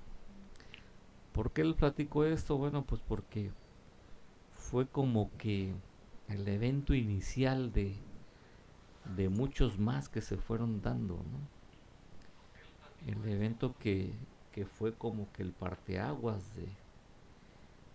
¿Por 1.33 1.51
qué 1.53 1.65
les 1.65 1.75
platico 1.77 2.25
esto? 2.25 2.57
Bueno, 2.57 2.83
pues 2.85 3.01
porque 3.07 3.51
fue 4.57 4.87
como 4.87 5.31
que 5.37 5.73
el 6.29 6.47
evento 6.49 6.95
inicial 6.95 7.73
de, 7.73 7.95
de 9.17 9.29
muchos 9.29 9.79
más 9.79 10.09
que 10.09 10.21
se 10.21 10.37
fueron 10.37 10.81
dando, 10.81 11.15
¿no? 11.17 11.54
El 13.07 13.25
evento 13.29 13.75
que, 13.79 14.13
que 14.53 14.67
fue 14.67 14.95
como 14.95 15.31
que 15.33 15.43
el 15.43 15.53
parteaguas 15.53 16.43
de, 16.55 16.67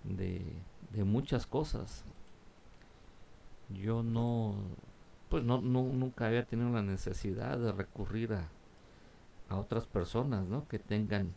de, 0.04 1.04
muchas 1.04 1.46
cosas. 1.46 2.04
Yo 3.70 4.04
no, 4.04 4.56
pues 5.30 5.44
no, 5.44 5.62
no- 5.62 5.84
nunca 5.84 6.28
había 6.28 6.46
tenido 6.46 6.70
la 6.72 6.82
necesidad 6.82 7.58
de 7.58 7.72
recurrir 7.72 8.34
a, 8.34 8.50
a 9.50 9.58
otras 9.58 9.86
personas, 9.88 10.46
¿no? 10.48 10.68
Que 10.68 10.80
tengan, 10.80 11.34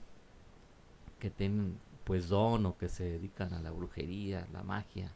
que 1.19 1.31
tienen 1.31 1.79
pues 2.05 2.29
don 2.29 2.67
o 2.67 2.77
que 2.77 2.89
se 2.89 3.05
dedican 3.05 3.55
a 3.55 3.61
la 3.63 3.71
brujería, 3.71 4.47
la 4.53 4.63
magia 4.63 5.13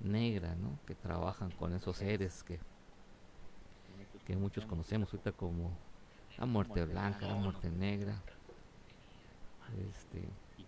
negra, 0.00 0.54
¿no? 0.56 0.78
Que 0.86 0.94
trabajan 0.94 1.50
con 1.52 1.74
esos 1.74 1.96
seres 1.98 2.42
que, 2.42 2.58
que 4.26 4.36
muchos 4.36 4.66
conocemos 4.66 5.12
ahorita 5.12 5.32
como 5.32 5.70
la 6.40 6.46
muerte 6.46 6.84
blanca, 6.86 7.26
la 7.28 7.34
muerte 7.34 7.70
negra. 7.70 8.14
Este, 9.88 10.22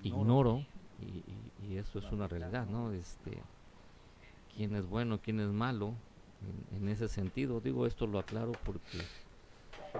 ignoro 0.05 0.65
y, 1.01 1.05
y- 1.67 1.73
y 1.73 1.77
eso 1.79 1.99
es 1.99 2.05
una 2.13 2.29
realidad, 2.29 2.67
¿no? 2.67 2.93
Este, 2.93 3.43
quién 4.55 4.75
es 4.77 4.87
bueno, 4.87 5.19
quién 5.23 5.41
es 5.41 5.49
malo 5.49 5.95
en, 6.73 6.77
en 6.83 6.89
ese 6.89 7.09
sentido. 7.09 7.61
Digo 7.61 7.87
esto 7.87 8.07
lo 8.07 8.19
aclaro 8.21 8.53
porque 8.65 8.99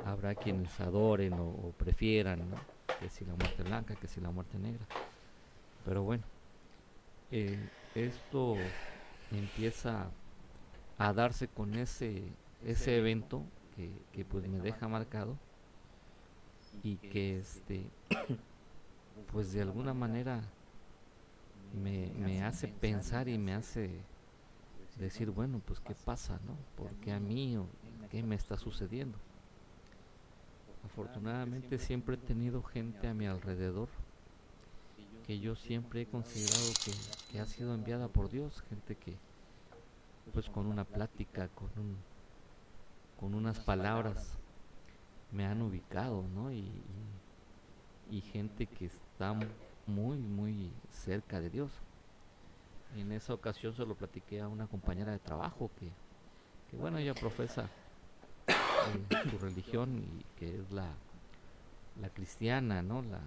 habrá 0.07 0.35
quienes 0.35 0.79
adoren 0.81 1.33
o, 1.35 1.45
o 1.47 1.73
prefieran, 1.77 2.49
¿no? 2.51 2.57
Que 3.01 3.09
si 3.09 3.25
la 3.25 3.35
muerte 3.35 3.63
blanca, 3.65 3.95
que 3.97 4.07
si 4.07 4.21
la 4.21 4.31
muerte 4.31 4.59
negra. 4.59 4.85
Pero 5.85 6.03
bueno, 6.03 6.23
eh, 7.33 7.59
esto 7.97 8.57
empieza 9.33 10.07
a 10.99 11.13
darse 11.13 11.49
con 11.49 11.75
ese, 11.75 12.23
ese 12.65 12.99
evento 12.99 13.43
que, 13.75 13.91
que 14.13 14.25
pues 14.25 14.47
me 14.47 14.61
deja 14.61 14.87
marcado 14.87 15.37
y 16.83 16.97
que 16.97 17.39
este 17.39 17.87
pues 19.33 19.53
de 19.53 19.63
alguna 19.63 19.95
manera 19.95 20.43
me, 21.83 22.13
me 22.19 22.43
hace 22.45 22.69
pensar 22.69 23.29
y 23.29 23.39
me 23.39 23.55
hace 23.55 23.91
decir 24.99 25.31
bueno 25.31 25.61
pues 25.65 25.81
qué 25.81 25.95
pasa 25.95 26.39
no 26.47 26.57
¿por 26.77 26.93
qué 26.97 27.13
a 27.13 27.21
mí 27.21 27.57
o 27.57 27.67
qué 28.11 28.23
me 28.23 28.35
está 28.35 28.57
sucediendo? 28.57 29.19
afortunadamente 30.85 31.79
siempre 31.79 32.17
he 32.17 32.19
tenido 32.19 32.63
gente 32.63 33.09
a 33.09 33.15
mi 33.15 33.27
alrededor 33.27 33.89
que 35.27 35.39
yo 35.39 35.55
siempre 35.55 36.03
he 36.03 36.07
considerado 36.07 36.73
que, 36.85 36.93
que 37.31 37.41
ha 37.41 37.47
sido 37.47 37.75
enviada 37.75 38.09
por 38.09 38.29
Dios, 38.29 38.63
gente 38.69 38.97
que 38.97 39.17
pues 40.33 40.49
con 40.49 40.67
una 40.67 40.85
plática, 40.85 41.49
con 41.49 41.71
un 41.77 41.97
con 43.19 43.35
unas 43.35 43.61
palabras 43.61 44.37
me 45.33 45.47
han 45.47 45.63
ubicado, 45.63 46.25
¿no? 46.35 46.53
Y, 46.53 46.71
gente 48.31 48.67
que 48.67 48.87
está 48.87 49.35
muy, 49.87 50.19
muy 50.19 50.71
cerca 50.91 51.41
de 51.41 51.49
Dios. 51.49 51.71
En 52.95 53.11
esa 53.11 53.33
ocasión 53.33 53.75
se 53.75 53.87
lo 53.87 53.95
platiqué 53.95 54.43
a 54.43 54.49
una 54.49 54.67
compañera 54.67 55.13
de 55.13 55.19
trabajo 55.19 55.71
que, 55.81 55.89
que 56.71 56.77
bueno, 56.77 56.99
ella 56.99 57.15
profesa 57.15 57.71
eh, 58.47 59.31
su 59.31 59.39
religión 59.39 59.99
y 59.99 60.39
que 60.39 60.59
es 60.59 60.71
la, 60.73 60.89
la 62.01 62.11
cristiana, 62.11 62.83
¿no? 62.83 63.01
La, 63.01 63.21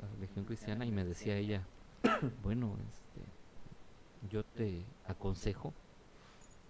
la 0.00 0.08
religión 0.16 0.44
cristiana 0.44 0.84
y 0.84 0.90
me 0.90 1.04
decía 1.04 1.36
ella, 1.36 1.62
bueno, 2.42 2.76
este, 2.88 4.28
yo 4.28 4.42
te 4.44 4.82
aconsejo 5.06 5.72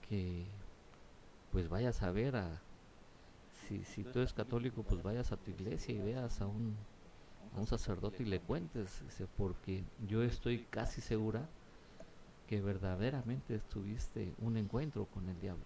que 0.08 0.44
pues 1.52 1.68
vayas 1.68 2.02
a 2.02 2.10
ver 2.10 2.36
a, 2.36 2.60
si, 3.84 4.04
tú 4.04 4.18
eres 4.18 4.32
católico, 4.32 4.82
pues 4.82 5.02
vayas 5.02 5.32
a 5.32 5.36
tu 5.36 5.50
iglesia 5.50 5.94
y 5.94 5.98
veas 5.98 6.40
a 6.40 6.46
un, 6.46 6.76
a 7.56 7.60
un 7.60 7.66
sacerdote 7.66 8.22
y 8.22 8.26
le 8.26 8.40
cuentes, 8.40 9.02
porque 9.36 9.84
yo 10.06 10.22
estoy 10.22 10.66
casi 10.70 11.00
segura 11.00 11.48
que 12.46 12.60
verdaderamente 12.60 13.60
tuviste 13.72 14.34
un 14.38 14.56
encuentro 14.56 15.06
con 15.06 15.28
el 15.28 15.40
diablo. 15.40 15.64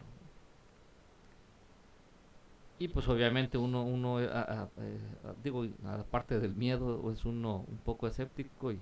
Y 2.78 2.88
pues 2.88 3.08
obviamente 3.08 3.56
uno, 3.56 3.84
uno 3.84 4.20
eh, 4.20 4.28
eh, 4.28 4.98
digo, 5.42 5.64
aparte 5.86 6.40
del 6.40 6.54
miedo, 6.54 7.10
es 7.12 7.24
uno 7.24 7.64
un 7.68 7.78
poco 7.78 8.06
escéptico 8.06 8.72
y, 8.72 8.80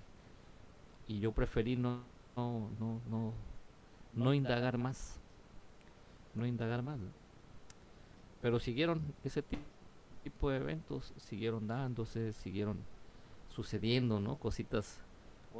y 1.06 1.20
yo 1.20 1.32
preferí 1.32 1.76
no, 1.76 2.00
no, 2.34 2.70
no, 2.80 3.00
no, 3.10 3.32
no 4.14 4.34
indagar 4.34 4.78
más, 4.78 5.20
no 6.34 6.46
indagar 6.46 6.82
más. 6.82 6.98
Pero 8.42 8.60
siguieron 8.60 9.16
ese 9.24 9.42
ti- 9.42 9.58
tipo 10.24 10.50
de 10.50 10.58
eventos, 10.58 11.14
siguieron 11.18 11.68
dándose, 11.68 12.34
siguieron 12.34 12.78
sucediendo, 13.48 14.20
¿no? 14.20 14.38
Cositas, 14.38 15.06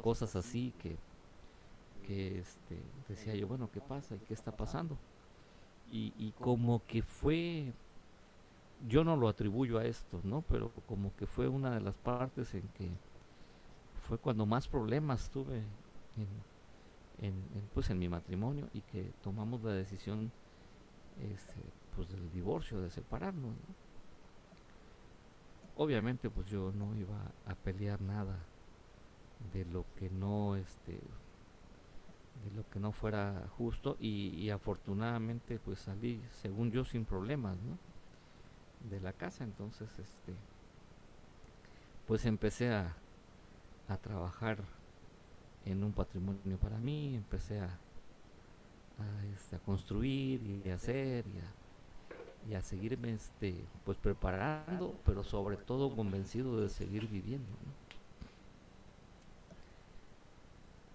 cosas 0.01 0.35
así 0.37 0.73
que, 0.79 0.97
que 2.03 2.39
este, 2.39 2.77
decía 3.07 3.35
yo, 3.35 3.47
bueno, 3.47 3.71
¿qué 3.71 3.81
pasa? 3.81 4.15
¿Y 4.15 4.19
qué 4.21 4.33
está 4.35 4.55
pasando? 4.55 4.99
Y, 5.91 6.13
y 6.17 6.33
como 6.33 6.85
que 6.87 7.03
fue, 7.03 7.73
yo 8.87 9.03
no 9.03 9.15
lo 9.15 9.27
atribuyo 9.29 9.77
a 9.79 9.85
esto, 9.85 10.21
¿no? 10.23 10.41
Pero 10.41 10.71
como 10.87 11.15
que 11.15 11.25
fue 11.27 11.47
una 11.47 11.71
de 11.71 11.81
las 11.81 11.97
partes 11.97 12.53
en 12.53 12.67
que 12.69 12.99
fue 14.07 14.17
cuando 14.17 14.45
más 14.45 14.67
problemas 14.67 15.29
tuve 15.29 15.57
en, 16.17 16.27
en, 17.19 17.33
en, 17.55 17.69
pues 17.73 17.89
en 17.89 17.99
mi 17.99 18.09
matrimonio 18.09 18.69
y 18.73 18.81
que 18.81 19.13
tomamos 19.23 19.63
la 19.63 19.73
decisión 19.73 20.31
este, 21.33 21.55
pues 21.95 22.09
del 22.09 22.31
divorcio, 22.31 22.81
de 22.81 22.89
separarnos. 22.89 23.51
¿no? 23.51 23.83
Obviamente 25.75 26.29
pues 26.29 26.47
yo 26.47 26.71
no 26.71 26.95
iba 26.95 27.31
a 27.45 27.55
pelear 27.55 28.01
nada 28.01 28.37
de 29.53 29.65
lo 29.65 29.85
que 29.97 30.09
no 30.09 30.55
este 30.55 30.99
de 32.43 32.51
lo 32.55 32.69
que 32.69 32.79
no 32.79 32.91
fuera 32.91 33.47
justo 33.57 33.95
y, 33.99 34.49
afortunadamente 34.49 35.59
pues 35.59 35.79
salí 35.79 36.21
según 36.41 36.71
yo 36.71 36.83
sin 36.83 37.05
problemas 37.05 37.57
de 38.89 38.99
la 38.99 39.13
casa. 39.13 39.43
Entonces, 39.43 39.87
este, 39.97 40.33
pues 42.05 42.25
empecé 42.25 42.73
a, 42.73 42.95
a 43.87 43.97
trabajar 43.97 44.57
en 45.65 45.83
un 45.83 45.93
patrimonio 45.93 46.57
para 46.57 46.77
mí, 46.79 47.15
empecé 47.15 47.59
a, 47.59 47.67
a, 47.67 49.25
este, 49.33 49.55
a 49.55 49.59
construir 49.59 50.41
y 50.65 50.69
a 50.69 50.75
hacer 50.75 51.25
y 51.27 51.39
a, 51.39 51.62
y 52.49 52.55
a 52.55 52.61
seguirme 52.61 53.13
este, 53.13 53.55
pues 53.85 53.97
preparando, 53.97 54.95
pero 55.05 55.23
sobre 55.23 55.57
todo 55.57 55.95
convencido 55.95 56.59
de 56.59 56.69
seguir 56.69 57.07
viviendo. 57.07 57.49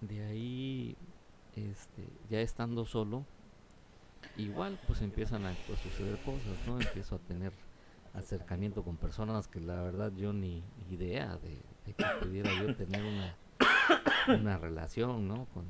De 0.00 0.24
ahí, 0.24 0.96
este, 1.56 2.06
ya 2.30 2.40
estando 2.40 2.84
solo, 2.84 3.24
igual 4.36 4.78
pues 4.86 5.02
empiezan 5.02 5.46
a 5.46 5.54
pues, 5.66 5.78
suceder 5.80 6.18
cosas, 6.18 6.56
¿no? 6.66 6.80
Empiezo 6.80 7.16
a 7.16 7.18
tener 7.18 7.52
acercamiento 8.14 8.82
con 8.82 8.96
personas 8.96 9.48
que 9.48 9.60
la 9.60 9.82
verdad 9.82 10.12
yo 10.16 10.32
ni 10.32 10.62
idea 10.90 11.36
de, 11.36 11.58
de 11.86 11.92
que 11.94 12.04
pudiera 12.20 12.50
yo 12.54 12.74
tener 12.76 13.02
una, 13.02 13.34
una 14.40 14.58
relación, 14.58 15.26
¿no? 15.28 15.46
Con, 15.54 15.64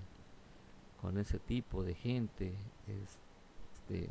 con 1.00 1.18
ese 1.18 1.39
tipo 1.39 1.84
de 1.84 1.94
gente, 1.94 2.55
este, 2.86 4.10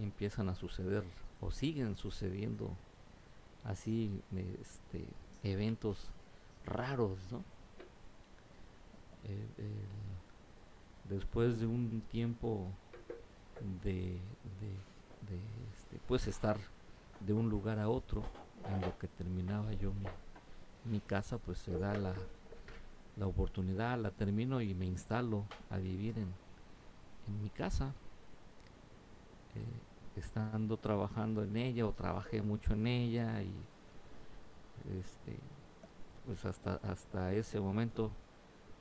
empiezan 0.00 0.48
a 0.48 0.54
suceder 0.54 1.04
o 1.40 1.50
siguen 1.50 1.96
sucediendo 1.96 2.70
así, 3.64 4.22
este, 4.60 5.04
eventos 5.42 6.10
raros, 6.64 7.18
¿no? 7.30 7.42
Después 11.08 11.60
de 11.60 11.66
un 11.66 12.02
tiempo 12.10 12.68
de, 13.82 13.92
de, 13.92 14.70
de, 15.28 15.38
este, 15.72 16.00
pues 16.08 16.26
estar 16.26 16.58
de 17.20 17.32
un 17.32 17.48
lugar 17.48 17.78
a 17.78 17.88
otro 17.88 18.22
en 18.68 18.80
lo 18.80 18.98
que 18.98 19.08
terminaba 19.08 19.72
yo 19.74 19.92
mi, 19.92 20.06
mi 20.90 21.00
casa 21.00 21.38
pues 21.38 21.58
se 21.58 21.78
da 21.78 21.94
la, 21.94 22.14
la 23.16 23.26
oportunidad 23.26 23.98
la 23.98 24.10
termino 24.10 24.60
y 24.60 24.74
me 24.74 24.86
instalo 24.86 25.44
a 25.70 25.78
vivir 25.78 26.18
en, 26.18 26.32
en 27.28 27.42
mi 27.42 27.50
casa 27.50 27.92
eh, 29.54 30.18
estando 30.18 30.76
trabajando 30.76 31.42
en 31.42 31.56
ella 31.56 31.86
o 31.86 31.92
trabajé 31.92 32.42
mucho 32.42 32.74
en 32.74 32.86
ella 32.86 33.42
y 33.42 33.52
este 35.00 35.38
pues 36.26 36.44
hasta 36.44 36.76
hasta 36.82 37.32
ese 37.34 37.60
momento 37.60 38.10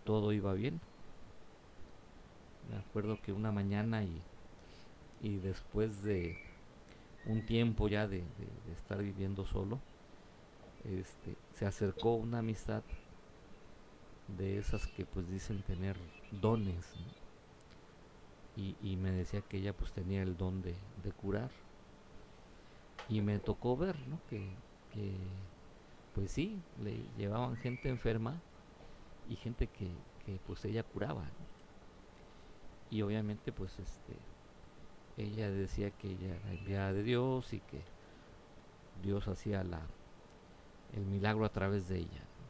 todo 0.03 0.31
iba 0.33 0.53
bien 0.53 0.81
me 2.69 2.77
acuerdo 2.77 3.19
que 3.21 3.33
una 3.33 3.51
mañana 3.51 4.03
y, 4.03 4.21
y 5.21 5.37
después 5.37 6.03
de 6.03 6.37
un 7.25 7.45
tiempo 7.45 7.87
ya 7.87 8.07
de, 8.07 8.23
estar 8.73 8.97
viviendo 8.99 9.45
solo, 9.45 9.79
este, 10.85 11.35
se 11.53 11.65
acercó 11.65 12.15
una 12.15 12.39
amistad 12.39 12.83
de 14.37 14.57
esas 14.57 14.87
que 14.87 15.05
pues 15.05 15.29
dicen 15.29 15.61
tener 15.63 15.97
dones. 16.31 16.85
Y, 18.81 18.95
me 18.97 19.11
decía 19.11 19.41
que 19.41 19.57
ella 19.57 19.73
pues 19.73 19.91
tenía 19.93 20.21
el 20.21 20.37
don 20.37 20.61
de, 20.61 20.75
de 21.03 21.11
curar 21.11 21.49
y 23.09 23.21
me 23.21 23.39
tocó 23.39 23.75
ver 23.75 23.95
¿no? 24.07 24.19
que, 24.29 24.47
pues 26.13 26.31
sí, 26.31 26.61
le 26.83 27.03
llevaban 27.17 27.55
gente 27.57 27.89
enferma 27.89 28.39
y 29.29 29.35
gente 29.35 29.67
que, 29.67 29.91
pues 30.47 30.63
ella 30.63 30.83
curaba 30.83 31.25
y 32.89 33.01
obviamente 33.01 33.51
pues 33.51 33.77
este 33.79 34.15
ella 35.17 35.49
decía 35.51 35.91
que 35.91 36.09
ella 36.11 36.35
era 36.37 36.51
enviada 36.53 36.93
de 36.93 37.03
Dios 37.03 37.51
y 37.51 37.59
que 37.59 37.81
Dios 39.03 39.27
hacía 39.27 39.61
la 39.65 39.81
el 40.93 41.05
milagro 41.05 41.43
a 41.43 41.49
través 41.49 41.89
de 41.89 41.97
ella 41.97 42.19
¿no? 42.19 42.45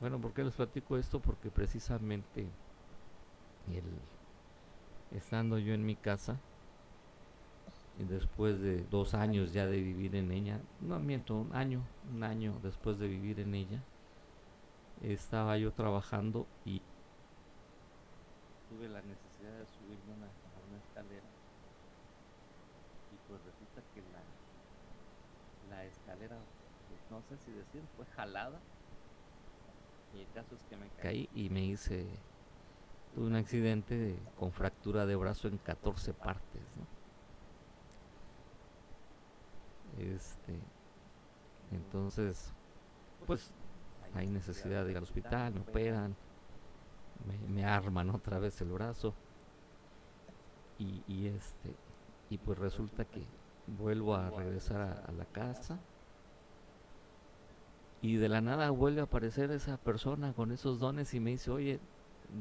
bueno 0.00 0.20
¿por 0.20 0.32
qué 0.32 0.42
les 0.42 0.54
platico 0.54 0.96
esto? 0.96 1.20
porque 1.20 1.48
precisamente 1.48 2.48
el, 3.68 3.84
estando 5.12 5.58
yo 5.58 5.74
en 5.74 5.84
mi 5.84 5.96
casa 5.96 6.38
y 7.98 8.04
después 8.04 8.60
de 8.60 8.84
dos 8.84 9.14
años 9.14 9.52
ya 9.52 9.66
de 9.66 9.80
vivir 9.80 10.16
en 10.16 10.30
ella 10.30 10.60
no 10.80 10.98
miento 10.98 11.34
un 11.34 11.54
año 11.54 11.82
un 12.12 12.22
año 12.22 12.58
después 12.62 12.98
de 12.98 13.08
vivir 13.08 13.40
en 13.40 13.54
ella 13.54 13.80
estaba 15.02 15.56
yo 15.58 15.72
trabajando 15.72 16.46
y 16.64 16.82
tuve 18.68 18.88
la 18.88 19.00
necesidad 19.02 19.58
de 19.58 19.66
subirme 19.66 20.14
una, 20.16 20.26
a 20.26 20.68
una 20.68 20.78
escalera. 20.78 21.26
Y 23.12 23.16
pues 23.28 23.40
resulta 23.44 23.82
que 23.94 24.02
la, 24.12 25.76
la 25.76 25.84
escalera 25.84 26.36
pues 26.88 27.00
no 27.10 27.22
sé 27.28 27.36
si 27.44 27.52
decir 27.52 27.82
fue 27.96 28.06
jalada. 28.06 28.58
Y 30.14 30.20
el 30.20 30.26
caso 30.32 30.54
es 30.54 30.62
que 30.64 30.76
me 30.76 30.88
caí. 31.00 31.28
Y 31.34 31.50
me 31.50 31.64
hice 31.64 32.06
tuve 33.16 33.28
un 33.28 33.34
accidente 33.34 33.96
de- 33.96 34.18
con 34.38 34.52
fractura 34.52 35.06
de 35.06 35.16
brazo 35.16 35.48
en 35.48 35.56
14 35.56 36.12
partes 36.12 36.60
este 39.98 40.60
entonces 41.72 42.52
pues 43.26 43.50
hay 44.14 44.28
necesidad 44.28 44.84
de 44.84 44.90
ir 44.90 44.98
al 44.98 45.04
hospital 45.04 45.54
me 45.54 45.60
operan 45.60 46.14
me, 47.48 47.64
arman 47.64 48.10
otra 48.10 48.38
vez 48.38 48.60
el 48.60 48.68
brazo 48.68 49.14
y, 50.78 51.02
y 51.08 51.28
este 51.28 51.74
y 52.28 52.36
pues 52.36 52.58
resulta 52.58 53.06
que 53.06 53.24
vuelvo 53.78 54.14
a 54.14 54.28
regresar 54.28 54.82
a, 54.82 54.92
a 54.92 55.12
la 55.12 55.24
casa 55.24 55.78
y 58.02 58.16
de 58.16 58.28
la 58.28 58.42
nada 58.42 58.68
vuelve 58.70 59.00
a 59.00 59.04
aparecer 59.04 59.50
esa 59.52 59.78
persona 59.78 60.34
con 60.34 60.52
esos 60.52 60.78
dones 60.78 61.14
y 61.14 61.20
me 61.20 61.30
dice 61.30 61.50
oye 61.50 61.80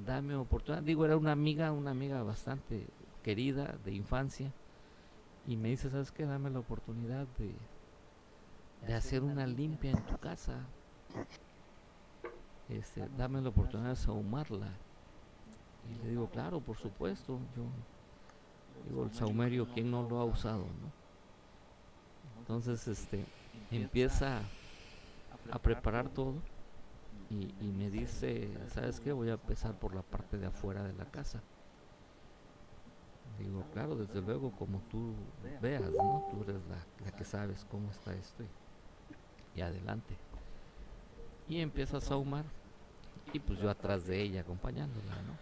dame 0.06 0.36
oportunidad. 0.36 0.84
Digo 0.84 1.06
era 1.06 1.18
una 1.18 1.32
amiga 1.32 1.72
una 1.72 1.92
amiga 1.92 2.24
bastante 2.24 2.88
querida 3.24 3.76
de 3.84 3.94
infancia 3.94 4.52
y 5.48 5.58
me 5.58 5.70
dice 5.70 5.90
sabes 5.90 6.12
qué 6.12 6.26
dame 6.26 6.50
la 6.50 6.60
oportunidad 6.60 7.28
de 7.38 7.54
de 8.88 8.94
hacer 8.94 9.24
una 9.24 9.48
limpia 9.48 9.92
en 9.92 10.02
tu 10.06 10.18
casa. 10.18 10.60
Este, 12.70 13.08
dame 13.18 13.42
la 13.42 13.50
oportunidad 13.50 13.90
de 13.90 13.96
sahumarla. 13.96 14.70
Y 15.90 16.04
le 16.04 16.10
digo, 16.12 16.30
claro, 16.30 16.60
por 16.60 16.78
supuesto, 16.78 17.40
yo 17.56 17.64
digo, 18.88 19.04
el 19.04 19.14
saumerio, 19.14 19.68
¿quién 19.74 19.92
no 19.92 20.08
lo 20.08 20.20
ha 20.20 20.26
usado? 20.26 20.64
no? 20.64 20.92
Entonces, 22.40 22.88
este, 22.88 23.26
empieza 23.72 24.42
a 25.52 25.60
preparar 25.60 26.10
todo 26.10 26.34
y, 27.30 27.54
y 27.60 27.72
me 27.72 27.90
dice, 27.90 28.50
¿sabes 28.70 29.00
qué? 29.00 29.12
Voy 29.12 29.30
a 29.30 29.34
empezar 29.34 29.78
por 29.80 29.95
la 29.95 30.02
parte 30.02 30.38
de 30.38 30.48
afuera 30.48 30.84
de 30.84 30.94
la 30.94 31.06
casa. 31.06 31.42
Digo, 33.40 33.66
claro, 33.74 33.95
desde 33.95 34.22
luego, 34.22 34.52
como 34.52 34.80
tú 34.90 35.14
veas, 35.62 35.92
¿no? 35.92 36.26
Tú 36.32 36.44
eres 36.44 36.62
la, 36.68 37.12
que 37.12 37.26
sabes 37.26 37.66
cómo 37.70 37.92
está 37.92 38.14
esto 38.14 38.44
y, 39.56 39.62
adelante 39.62 40.18
y 41.48 41.62
empieza 41.62 41.98
a 41.98 42.02
saumar 42.02 42.44
y 43.32 43.40
pues 43.40 43.60
yo 43.60 43.70
atrás 43.70 44.06
de 44.06 44.22
ella 44.22 44.42
acompañándola 44.42 45.16
¿no? 45.22 45.38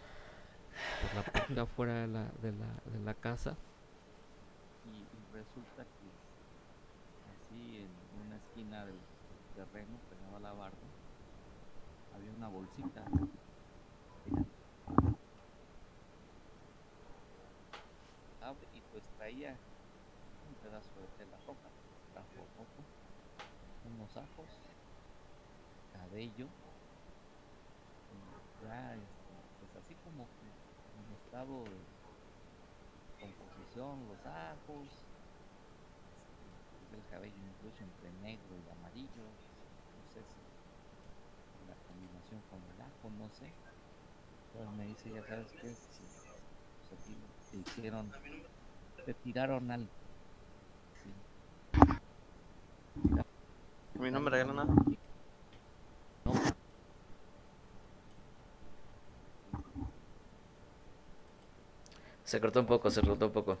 por 1.02 1.14
la 1.16 1.32
parte 1.32 1.54
de 1.54 1.60
afuera 1.60 1.94
de 2.02 2.06
la, 2.06 2.22
de 2.40 2.52
la, 2.52 2.92
de 2.92 3.04
la 3.04 3.14
casa 3.14 3.56
y 4.86 5.34
resulta 5.34 5.82
que 5.82 6.08
así 7.32 7.78
en 7.78 8.26
una 8.26 8.36
esquina 8.36 8.84
del 8.84 8.98
terreno 9.56 9.98
pegado 10.08 10.36
a 10.36 10.40
la 10.40 10.52
barda 10.52 10.76
había 12.14 12.23
una 12.36 12.48
bolsita. 12.48 13.04
Abre 18.42 18.68
y 18.74 18.80
pues 18.92 19.04
traía 19.16 19.50
un 19.50 20.54
pedazo 20.62 20.90
de 21.00 21.06
tela 21.18 21.38
roja. 21.46 21.68
Rojo 22.14 22.84
unos 23.84 24.16
ajos 24.16 24.48
cabello. 25.92 26.46
Ya 28.62 28.94
este, 28.94 29.34
pues 29.60 29.84
así 29.84 29.94
como 30.04 30.24
en 30.24 31.06
estado 31.26 31.64
de 31.64 31.78
composición 33.20 34.08
los 34.08 34.20
ajos 34.24 34.88
este, 34.88 35.14
pues 36.80 36.92
el 36.94 37.04
cabello 37.10 37.34
incluso 37.34 37.84
negro 38.22 38.56
y 38.56 38.64
amarillo 38.72 39.24
no 39.28 40.02
sé 40.16 40.20
si 40.24 40.40
la 41.68 41.76
combinación 41.84 42.40
con 42.48 42.60
el 42.72 42.80
ajo 42.80 43.06
no 43.20 43.23
sé 43.38 43.50
pero 44.52 44.70
me 44.72 44.86
dice 44.86 45.10
ya 45.12 45.22
sabes 45.26 45.50
qué 45.52 45.68
si, 45.68 46.02
pues 46.88 47.00
aquí 47.00 47.16
te 47.50 47.56
hicieron 47.56 48.10
te 49.04 49.14
tiraron 49.14 49.70
al 49.70 49.88
A 53.94 53.98
mí 53.98 54.10
no 54.10 54.20
me 54.20 54.30
regalan 54.30 54.56
nada. 54.56 54.74
Se 62.24 62.40
cortó 62.40 62.60
un 62.60 62.66
poco, 62.66 62.90
se 62.90 63.00
cortó 63.00 63.26
un 63.26 63.32
poco. 63.32 63.58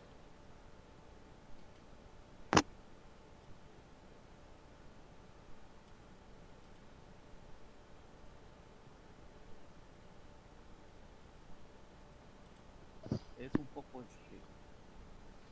es 13.44 13.54
un 13.58 13.66
poco 13.66 14.00
este, 14.00 14.38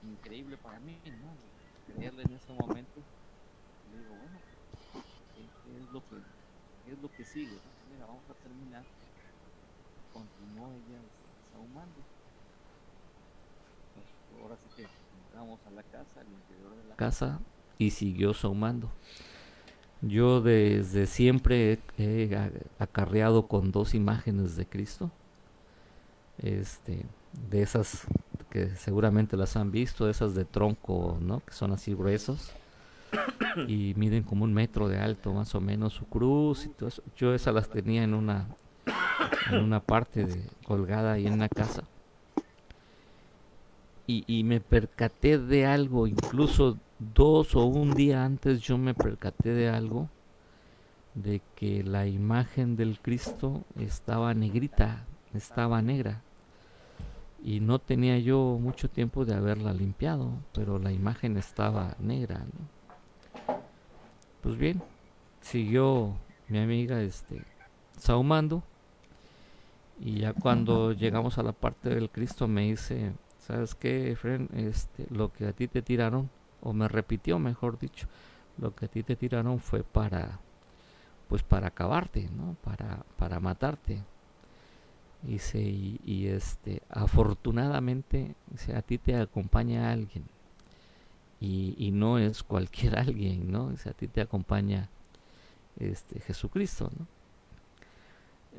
increíble 0.07 0.57
para 0.57 0.81
mí, 0.81 0.99
¿no? 1.05 1.95
Creerle 1.95 2.23
en 2.23 2.33
ese 2.33 2.53
momento. 2.53 3.01
Le 3.93 3.99
digo, 3.99 4.15
bueno, 4.15 4.39
¿qué, 5.35 5.43
qué 5.65 5.77
es, 5.77 5.93
lo 5.93 6.01
que, 6.01 6.17
qué 6.85 6.93
es 6.93 6.99
lo 7.03 7.11
que 7.13 7.25
sigue? 7.25 7.53
no? 7.53 7.93
Mira, 7.93 8.07
vamos 8.07 8.25
a 8.31 8.35
terminar. 8.35 8.85
Continuó 10.13 10.69
ella 10.69 10.99
este, 11.01 11.53
sahumando. 11.53 12.01
Pues, 13.95 14.43
ahora 14.43 14.57
sí 14.57 14.69
que 14.77 14.89
entramos 15.27 15.61
a 15.67 15.71
la 15.71 15.83
casa, 15.83 16.21
al 16.21 16.29
interior 16.29 16.77
de 16.77 16.85
la 16.89 16.97
casa, 17.13 17.41
y 17.79 17.91
siguió 17.91 18.33
sahumando. 18.33 18.91
Yo 20.01 20.41
desde 20.41 21.07
siempre 21.07 21.79
he, 21.99 22.51
acarreado 22.79 23.49
con 23.49 23.71
dos 23.71 23.95
imágenes 23.95 24.57
de 24.57 24.67
Cristo. 24.67 25.11
Este, 26.39 27.05
de 27.51 27.63
esas 27.63 28.07
que 28.51 28.71
seguramente 28.77 29.37
las 29.37 29.57
han 29.57 29.71
visto, 29.71 30.09
esas 30.09 30.35
de 30.35 30.45
tronco, 30.45 31.19
¿no? 31.21 31.41
Que 31.41 31.53
son 31.53 31.73
así 31.73 31.95
gruesos 31.95 32.53
y 33.69 33.93
miden 33.97 34.23
como 34.23 34.45
un 34.45 34.55
metro 34.55 34.89
de 34.89 34.99
alto 34.99 35.33
más 35.33 35.55
o 35.55 35.61
menos 35.61 35.93
su 35.93 36.07
cruz 36.07 36.65
y 36.65 36.69
todo 36.71 36.89
eso. 36.89 37.03
Yo 37.17 37.35
esas 37.35 37.55
las 37.55 37.69
tenía 37.69 38.03
en 38.03 38.15
una 38.15 38.49
en 39.51 39.59
una 39.59 39.81
parte 39.81 40.25
de, 40.25 40.43
colgada 40.65 41.13
ahí 41.13 41.27
en 41.27 41.39
la 41.39 41.49
casa 41.49 41.85
y, 44.07 44.25
y 44.27 44.45
me 44.45 44.61
percaté 44.61 45.39
de 45.39 45.67
algo, 45.67 46.07
incluso 46.07 46.79
dos 47.15 47.55
o 47.55 47.65
un 47.65 47.93
día 47.95 48.25
antes 48.25 48.61
yo 48.61 48.79
me 48.79 48.95
percaté 48.95 49.51
de 49.51 49.69
algo, 49.69 50.09
de 51.15 51.43
que 51.57 51.83
la 51.83 52.07
imagen 52.07 52.77
del 52.77 52.99
Cristo 53.01 53.65
estaba 53.79 54.35
negrita, 54.35 55.05
estaba 55.35 55.83
negra. 55.83 56.23
Y 57.45 57.61
no 57.61 57.81
tenía 57.81 58.19
yo 58.19 58.59
mucho 58.61 58.89
tiempo 58.89 59.25
de 59.25 59.35
haberla 59.35 59.73
limpiado, 59.73 60.31
pero 60.53 60.79
la 60.79 60.93
imagen 60.93 61.37
estaba 61.37 61.97
negra. 61.99 62.39
¿no? 62.39 63.61
Pues 64.43 64.57
bien, 64.57 64.81
siguió 65.41 66.15
mi 66.49 66.59
amiga 66.59 67.03
este, 67.03 67.43
sahumando. 67.97 68.63
Y 70.01 70.21
ya 70.21 70.33
cuando 70.33 70.93
llegamos 70.93 71.39
a 71.39 71.43
la 71.43 71.53
parte 71.53 71.91
del 71.91 72.11
Cristo 72.11 72.49
me 72.49 72.63
dice, 72.63 73.13
¿sabes 73.39 73.75
qué, 73.75 74.11
Efren? 74.11 74.49
Este, 74.55 75.07
lo 75.11 75.33
que 75.33 75.47
a 75.47 75.53
ti 75.53 75.69
te 75.69 75.83
tiraron, 75.83 76.29
o 76.63 76.73
me 76.73 76.89
repitió, 76.89 77.39
mejor 77.39 77.79
dicho, 77.79 78.07
lo 78.59 78.75
que 78.75 78.87
a 78.87 78.89
ti 78.89 79.03
te 79.03 79.17
tiraron 79.17 79.59
fue 79.61 79.83
para, 79.83 80.39
pues 81.29 81.43
para 81.43 81.69
acabarte, 81.69 82.29
¿no? 82.37 82.57
Para, 82.63 83.05
para 83.17 83.41
matarte. 83.41 84.03
Dice, 85.23 85.61
y, 85.61 86.01
y, 86.05 86.27
este, 86.27 86.83
afortunadamente, 86.91 88.35
a 88.75 88.83
ti 88.83 88.99
te 88.99 89.17
acompaña 89.17 89.93
alguien. 89.93 90.25
Y, 91.41 91.75
y 91.79 91.91
no 91.93 92.19
es 92.19 92.43
cualquier 92.43 92.99
alguien, 92.99 93.51
¿no? 93.51 93.71
Dice, 93.71 93.91
a 93.91 93.93
ti 93.93 94.09
te 94.09 94.21
acompaña 94.21 94.89
este, 95.79 96.21
Jesucristo, 96.21 96.91
¿no? 96.99 97.07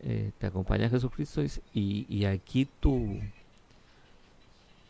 Eh, 0.04 0.32
te 0.40 0.48
acompaña 0.48 0.90
Jesucristo 0.90 1.42
y, 1.74 2.06
y 2.10 2.26
aquí 2.26 2.68
tu, 2.80 3.20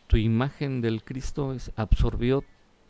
tu 0.06 0.16
imagen 0.16 0.80
del 0.80 1.04
Cristo 1.04 1.52
es- 1.52 1.70
absorbió 1.76 2.42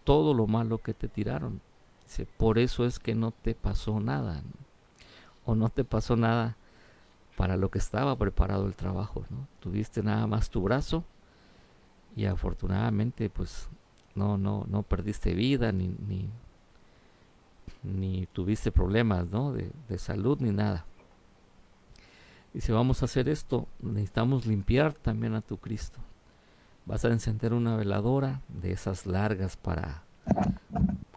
todo 0.05 0.35
lo 0.35 0.47
malo 0.47 0.79
que 0.79 0.95
te 0.95 1.09
tiraron. 1.09 1.61
Dice, 2.05 2.27
por 2.27 2.59
eso 2.59 2.85
es 2.85 2.99
que 2.99 3.15
no 3.15 3.31
te 3.31 3.55
pasó 3.55 3.99
nada, 3.99 4.43
o 5.45 5.55
no 5.55 5.71
te 5.71 5.85
pasó 5.85 6.17
nada 6.17 6.57
para 7.37 7.57
lo 7.57 7.71
que 7.71 7.79
estaba 7.79 8.17
preparado 8.17 8.67
el 8.67 8.77
trabajo, 8.77 9.25
¿no? 9.31 9.49
Tuviste 9.61 10.03
nada 10.03 10.27
más 10.27 10.51
tu 10.51 10.63
brazo 10.63 11.05
y 12.15 12.27
afortunadamente 12.27 13.29
pues 13.29 13.69
no 14.15 14.39
no 14.39 14.65
no 14.69 14.85
perdiste 14.85 15.35
vida 15.35 15.73
ni 15.73 15.89
ni, 15.89 16.31
ni 17.83 18.27
tuviste 18.27 18.71
problemas, 18.71 19.29
¿no? 19.31 19.53
De, 19.53 19.73
de 19.89 19.99
salud 19.99 20.39
ni 20.41 20.51
nada. 20.51 20.85
Dice, 22.53 22.73
vamos 22.73 23.03
a 23.03 23.07
hacer 23.07 23.29
esto, 23.29 23.67
necesitamos 23.81 24.47
limpiar 24.47 24.93
también 24.93 25.35
a 25.35 25.41
tu 25.41 25.57
Cristo. 25.57 25.99
Vas 26.87 27.05
a 27.05 27.09
encender 27.09 27.55
una 27.55 27.77
veladora 27.77 28.43
de 28.49 28.73
esas 28.73 29.07
largas 29.07 29.57
para 29.57 30.03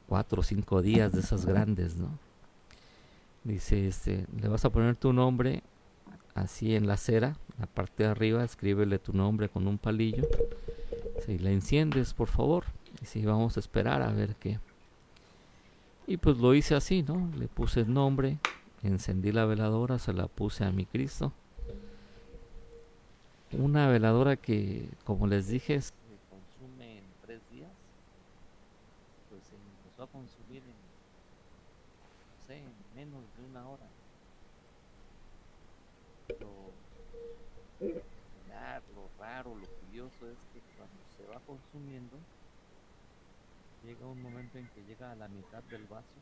cuatro 0.07 0.39
o 0.39 0.43
cinco 0.43 0.81
días, 0.81 1.11
de 1.11 1.19
esas 1.19 1.45
grandes, 1.45 1.97
¿no? 1.97 2.17
Dice, 3.43 3.87
este, 3.87 4.25
le 4.39 4.47
vas 4.47 4.65
a 4.65 4.69
poner 4.69 4.95
tu 4.95 5.13
nombre 5.13 5.63
así 6.35 6.75
en 6.75 6.87
la 6.87 6.97
cera, 6.97 7.37
la 7.59 7.65
parte 7.65 8.03
de 8.03 8.09
arriba, 8.09 8.43
escríbele 8.43 8.99
tu 8.99 9.13
nombre 9.13 9.49
con 9.49 9.67
un 9.67 9.77
palillo. 9.77 10.27
Si 11.25 11.37
la 11.37 11.51
enciendes, 11.51 12.13
por 12.13 12.27
favor. 12.27 12.65
Y 13.01 13.05
si 13.05 13.25
vamos 13.25 13.57
a 13.57 13.59
esperar 13.59 14.01
a 14.01 14.11
ver 14.11 14.35
qué. 14.35 14.59
Y 16.07 16.17
pues 16.17 16.37
lo 16.37 16.53
hice 16.55 16.75
así, 16.75 17.03
¿no? 17.03 17.29
Le 17.37 17.47
puse 17.47 17.81
el 17.81 17.93
nombre, 17.93 18.39
encendí 18.81 19.31
la 19.31 19.45
veladora, 19.45 19.99
se 19.99 20.13
la 20.13 20.27
puse 20.27 20.63
a 20.63 20.71
mi 20.71 20.85
Cristo. 20.85 21.33
Una 23.53 23.87
veladora 23.87 24.35
que, 24.35 24.89
como 25.05 25.25
les 25.25 25.47
dije, 25.47 25.79
se 25.79 25.93
consume 26.29 26.97
en 26.97 27.05
tres 27.21 27.39
días. 27.49 27.71
Pues 29.29 29.41
se 29.45 29.55
empezó 29.55 30.03
a 30.03 30.07
consumir 30.07 30.63
en, 30.63 30.87
menos 32.93 33.23
de 33.37 33.45
una 33.45 33.69
hora. 33.69 33.85
Lo 38.95 39.09
raro, 39.19 39.55
lo 39.55 39.67
curioso 39.67 40.27
es 40.27 40.37
que 40.51 40.59
cuando 40.75 40.97
se 41.15 41.23
va 41.27 41.39
consumiendo, 41.45 42.17
llega 43.83 44.05
un 44.07 44.21
momento 44.21 44.57
en 44.57 44.67
que 44.69 44.83
llega 44.83 45.11
a 45.11 45.15
la 45.15 45.27
mitad 45.27 45.63
del 45.63 45.85
vaso, 45.85 46.19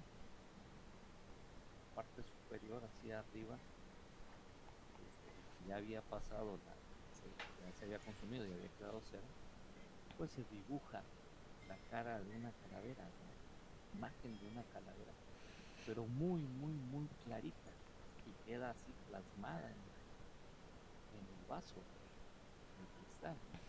parte 1.95 2.21
superior 2.23 2.83
hacia 2.83 3.19
arriba, 3.19 3.55
este, 4.99 5.69
ya 5.69 5.77
había 5.77 6.01
pasado, 6.01 6.59
la, 6.65 6.84
había 7.85 7.99
consumido 7.99 8.45
y 8.45 8.51
había 8.51 8.69
quedado 8.77 9.01
cero, 9.09 9.23
pues 10.17 10.31
se 10.31 10.43
dibuja 10.51 11.01
la 11.67 11.77
cara 11.89 12.19
de 12.19 12.38
una 12.38 12.51
calavera, 12.64 13.03
¿no? 13.03 13.25
imagen 13.97 14.38
de 14.39 14.47
una 14.47 14.64
calavera, 14.73 15.14
pero 15.85 16.05
muy, 16.05 16.41
muy, 16.41 16.73
muy 16.91 17.07
clarita 17.23 17.72
y 18.25 18.49
queda 18.49 18.72
así 18.72 18.91
plasmada 19.07 19.67
en, 19.69 19.80
en 21.15 21.23
el 21.23 21.47
vaso 21.47 21.75
de 21.75 22.85
cristal. 22.97 23.38
¿no? 23.53 23.59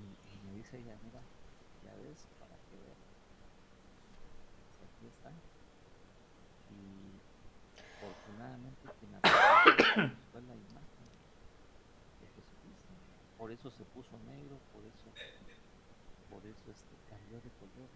Y, 0.00 0.06
y 0.06 0.34
me 0.46 0.56
dice 0.56 0.78
ella, 0.78 0.96
mira, 1.04 1.20
ya 1.84 1.92
ves, 2.02 2.26
para 2.38 2.54
que 2.54 2.76
veas. 2.80 3.02
Pues 4.78 4.88
aquí 4.88 5.06
está. 5.06 5.30
Y 6.70 7.20
afortunadamente 8.00 8.88
quien 8.98 9.14
apareció 9.20 10.16
fue 10.32 10.40
la 10.42 10.54
imagen 10.54 11.06
de 12.20 12.26
Jesucristo. 12.32 12.92
Por 13.40 13.50
eso 13.50 13.70
se 13.70 13.84
puso 13.84 14.10
negro, 14.28 14.58
por 14.70 14.84
eso, 14.84 15.08
por 16.28 16.44
eso 16.44 16.60
este 16.70 16.94
cambió 17.08 17.40
de 17.40 17.48
color. 17.56 17.88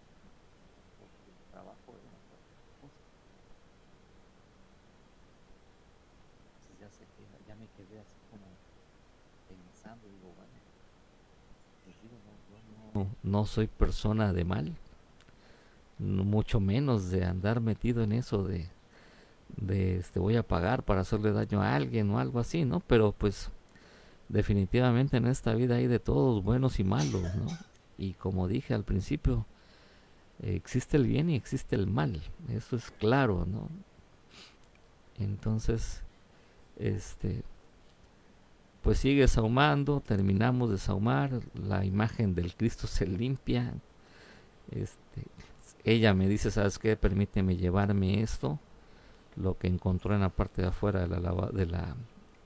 Porque 0.97 1.29
el 1.29 1.51
trabajo 1.51 1.93
era 1.93 2.09
otra 2.17 2.39
cosa. 2.81 3.05
Entonces 6.49 6.79
ya 6.81 6.89
sé 6.89 7.05
que 7.05 7.47
ya 7.47 7.53
me 7.53 7.67
quedé 7.77 7.99
así 7.99 8.17
como 8.31 8.47
pensando, 9.47 10.07
digo, 10.07 10.33
les 11.85 12.01
digo, 12.01 12.17
no, 12.25 13.03
yo 13.05 13.05
no, 13.05 13.15
no 13.21 13.45
soy 13.45 13.67
persona 13.67 14.33
de 14.33 14.45
mal, 14.45 14.73
mucho 15.99 16.59
menos 16.59 17.11
de 17.11 17.23
andar 17.23 17.61
metido 17.61 18.01
en 18.01 18.13
eso 18.13 18.43
de, 18.43 18.67
de 19.57 19.97
este 19.99 20.19
voy 20.19 20.37
a 20.37 20.43
pagar 20.43 20.81
para 20.81 21.01
hacerle 21.01 21.33
daño 21.33 21.61
a 21.61 21.75
alguien 21.75 22.09
o 22.09 22.17
algo 22.17 22.39
así, 22.39 22.65
¿no? 22.65 22.79
Pero 22.79 23.11
pues 23.11 23.51
definitivamente 24.29 25.17
en 25.17 25.27
esta 25.27 25.53
vida 25.53 25.75
hay 25.75 25.87
de 25.87 25.99
todos, 25.99 26.43
buenos 26.43 26.79
y 26.79 26.83
malos, 26.83 27.23
¿no? 27.35 27.47
Y 27.97 28.13
como 28.13 28.47
dije 28.47 28.73
al 28.73 28.83
principio, 28.83 29.45
existe 30.41 30.97
el 30.97 31.07
bien 31.07 31.29
y 31.29 31.35
existe 31.35 31.75
el 31.75 31.87
mal, 31.87 32.21
eso 32.49 32.75
es 32.75 32.91
claro, 32.91 33.45
¿no? 33.45 33.69
Entonces, 35.17 36.03
este, 36.77 37.43
pues 38.81 38.99
sigue 38.99 39.27
sahumando, 39.27 40.01
terminamos 40.01 40.69
de 40.69 40.77
sahumar, 40.77 41.39
la 41.53 41.85
imagen 41.85 42.35
del 42.35 42.53
Cristo 42.55 42.87
se 42.87 43.07
limpia, 43.07 43.73
este, 44.71 45.23
ella 45.83 46.13
me 46.13 46.27
dice, 46.27 46.51
¿sabes 46.51 46.79
qué? 46.79 46.95
Permíteme 46.97 47.55
llevarme 47.55 48.21
esto, 48.21 48.59
lo 49.35 49.57
que 49.57 49.67
encontró 49.67 50.13
en 50.15 50.21
la 50.21 50.29
parte 50.29 50.61
de 50.61 50.69
afuera 50.69 51.07
de 51.07 51.19
la, 51.19 51.49
de 51.51 51.65
la, 51.65 51.95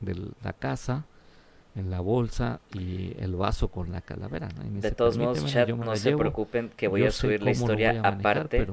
de 0.02 0.32
la 0.44 0.54
casa, 0.54 1.06
en 1.76 1.90
la 1.92 2.00
bolsa 2.02 2.60
y 2.74 3.16
el 3.20 3.36
vaso 3.36 3.70
con 3.70 3.92
la 3.92 4.02
calavera. 4.02 4.50
¿no? 4.50 4.66
Y 4.66 4.82
De 4.82 4.92
todos 4.92 5.18
modos, 5.18 5.40
"Permíteme, 5.40 5.66
chat, 5.68 5.78
no 5.78 5.96
se 5.96 6.10
llevo, 6.10 6.20
preocupen 6.20 6.70
que 6.76 6.88
voy 6.88 7.02
yo 7.02 7.08
a 7.08 7.12
subir 7.12 7.42
la 7.44 7.52
historia 7.52 7.94
manejar, 7.94 8.14
aparte 8.16 8.68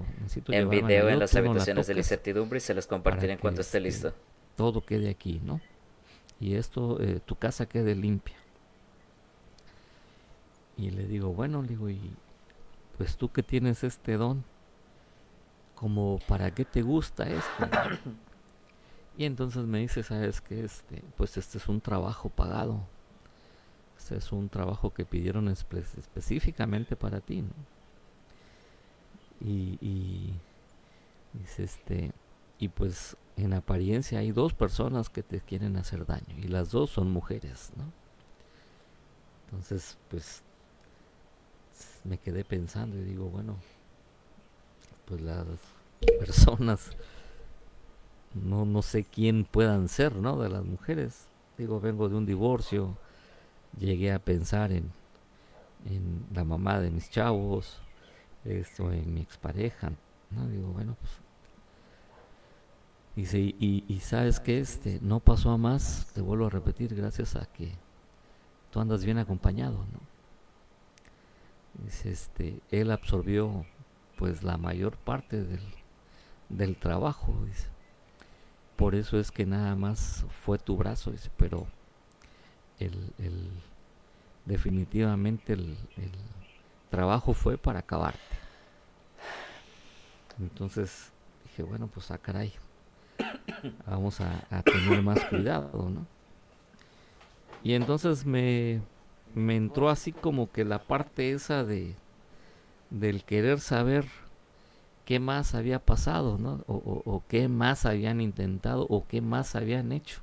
en 0.48 0.68
video 0.70 1.08
en 1.08 1.18
las 1.18 1.34
la 1.34 1.40
habitaciones 1.40 1.86
de 1.86 1.94
la 1.94 2.00
incertidumbre 2.00 2.56
y 2.58 2.60
se 2.60 2.74
para 2.74 2.86
compartiré 2.86 3.32
en 3.34 3.38
cuanto 3.38 3.60
esté 3.60 3.78
este, 3.78 3.88
listo. 3.88 4.14
todo 4.56 4.84
quede 4.84 5.10
aquí, 5.10 5.40
¿no? 5.44 5.60
Y 6.40 6.54
esto, 6.54 7.00
eh, 7.00 7.20
tu 7.24 7.36
casa 7.36 7.66
quede 7.66 7.94
limpia. 7.94 8.36
Y 10.76 10.90
le 10.90 11.06
digo, 11.06 11.32
bueno, 11.32 11.62
le 11.62 11.68
digo, 11.68 11.88
y 11.88 12.00
pues 12.98 13.16
tú 13.16 13.30
que 13.30 13.42
tienes 13.42 13.84
este 13.84 14.16
don, 14.16 14.44
como 15.74 16.18
para 16.26 16.50
qué 16.50 16.64
te 16.64 16.82
gusta 16.82 17.24
esto. 17.24 17.68
Y 19.16 19.24
entonces 19.24 19.64
me 19.64 19.78
dice, 19.80 20.02
sabes 20.02 20.40
que 20.40 20.64
este, 20.64 21.02
pues 21.16 21.36
este 21.36 21.58
es 21.58 21.68
un 21.68 21.80
trabajo 21.80 22.28
pagado. 22.28 22.80
Este 23.98 24.16
es 24.16 24.30
un 24.32 24.48
trabajo 24.48 24.92
que 24.92 25.04
pidieron 25.04 25.48
espe- 25.48 25.84
específicamente 25.98 26.96
para 26.96 27.20
ti, 27.20 27.42
¿no? 27.42 27.50
Y, 29.40 29.78
y 29.80 30.32
este, 31.58 32.12
y 32.58 32.68
pues 32.68 33.16
en 33.36 33.52
apariencia 33.52 34.20
hay 34.20 34.32
dos 34.32 34.54
personas 34.54 35.10
que 35.10 35.22
te 35.22 35.40
quieren 35.40 35.76
hacer 35.76 36.06
daño 36.06 36.36
y 36.38 36.48
las 36.48 36.70
dos 36.70 36.90
son 36.90 37.10
mujeres, 37.10 37.72
¿no? 37.76 37.84
Entonces, 39.46 39.96
pues 40.10 40.42
me 42.04 42.18
quedé 42.18 42.44
pensando 42.44 42.96
y 42.98 43.02
digo, 43.02 43.26
bueno, 43.28 43.56
pues 45.06 45.20
las 45.20 45.46
personas 46.18 46.90
no 48.44 48.64
no 48.64 48.82
sé 48.82 49.04
quién 49.04 49.44
puedan 49.44 49.88
ser, 49.88 50.14
¿no? 50.16 50.38
De 50.38 50.48
las 50.48 50.64
mujeres. 50.64 51.28
Digo, 51.58 51.80
vengo 51.80 52.08
de 52.08 52.16
un 52.16 52.26
divorcio, 52.26 52.96
llegué 53.78 54.12
a 54.12 54.18
pensar 54.18 54.72
en 54.72 54.90
en 55.88 56.26
la 56.34 56.44
mamá 56.44 56.80
de 56.80 56.90
mis 56.90 57.10
chavos, 57.10 57.80
esto 58.44 58.92
en 58.92 59.14
mi 59.14 59.20
expareja, 59.20 59.92
¿no? 60.30 60.46
Digo, 60.48 60.68
bueno, 60.68 60.96
pues 61.00 61.12
Dice, 63.14 63.38
y, 63.38 63.82
y, 63.88 64.00
sabes 64.00 64.40
que 64.40 64.58
este 64.58 64.98
no 65.00 65.20
pasó 65.20 65.50
a 65.50 65.56
más, 65.56 66.12
te 66.12 66.20
vuelvo 66.20 66.46
a 66.46 66.50
repetir, 66.50 66.94
gracias 66.94 67.34
a 67.34 67.46
que 67.46 67.72
tú 68.70 68.78
andas 68.78 69.06
bien 69.06 69.16
acompañado, 69.16 69.78
¿no? 69.78 70.00
Dice, 71.82 72.10
este, 72.10 72.60
él 72.70 72.90
absorbió 72.90 73.64
pues 74.18 74.42
la 74.42 74.58
mayor 74.58 74.98
parte 74.98 75.42
del, 75.42 75.62
del 76.50 76.76
trabajo, 76.76 77.34
dice. 77.46 77.68
Por 78.76 78.94
eso 78.94 79.18
es 79.18 79.30
que 79.30 79.46
nada 79.46 79.74
más 79.74 80.24
fue 80.44 80.58
tu 80.58 80.76
brazo, 80.76 81.12
pero 81.36 81.66
el, 82.78 83.12
el- 83.18 83.50
definitivamente 84.44 85.54
el, 85.54 85.76
trabajo 86.90 87.34
fue 87.34 87.58
para 87.58 87.80
acabarte. 87.80 88.20
Entonces 90.38 91.12
dije, 91.44 91.62
bueno, 91.62 91.88
pues 91.88 92.10
a 92.10 92.18
caray, 92.18 92.52
vamos 93.86 94.20
a, 94.20 94.46
a 94.50 94.62
tener 94.62 95.02
más 95.02 95.24
cuidado, 95.24 95.88
¿no? 95.90 96.06
Y 97.62 97.74
entonces 97.74 98.24
me, 98.24 98.80
me 99.34 99.56
entró 99.56 99.88
así 99.90 100.12
como 100.12 100.50
que 100.50 100.64
la 100.64 100.78
parte 100.78 101.32
esa 101.32 101.64
de 101.64 101.94
del 102.90 103.24
querer 103.24 103.60
saber 103.60 104.06
qué 105.06 105.18
más 105.20 105.54
había 105.54 105.78
pasado, 105.78 106.36
¿no? 106.36 106.64
O, 106.66 107.22
qué 107.28 107.48
más 107.48 107.86
habían 107.86 108.20
intentado, 108.20 108.86
o 108.90 109.06
qué 109.06 109.22
más 109.22 109.56
habían 109.56 109.92
hecho, 109.92 110.20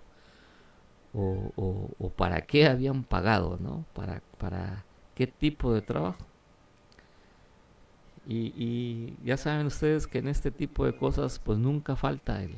o 1.14 2.12
para 2.16 2.42
qué 2.42 2.68
habían 2.68 3.04
pagado, 3.04 3.58
¿no? 3.60 3.86
Para, 3.96 4.22
para 4.38 4.84
qué 5.16 5.26
tipo 5.26 5.74
de 5.74 5.82
trabajo. 5.82 6.26
Y, 8.28 8.54
y 8.56 9.18
ya 9.24 9.38
saben 9.38 9.66
ustedes 9.66 10.08
que 10.08 10.20
en 10.20 10.28
este 10.28 10.52
tipo 10.52 10.86
de 10.86 10.96
cosas, 10.96 11.40
pues 11.40 11.58
nunca 11.58 11.96
falta 11.96 12.42
el, 12.44 12.56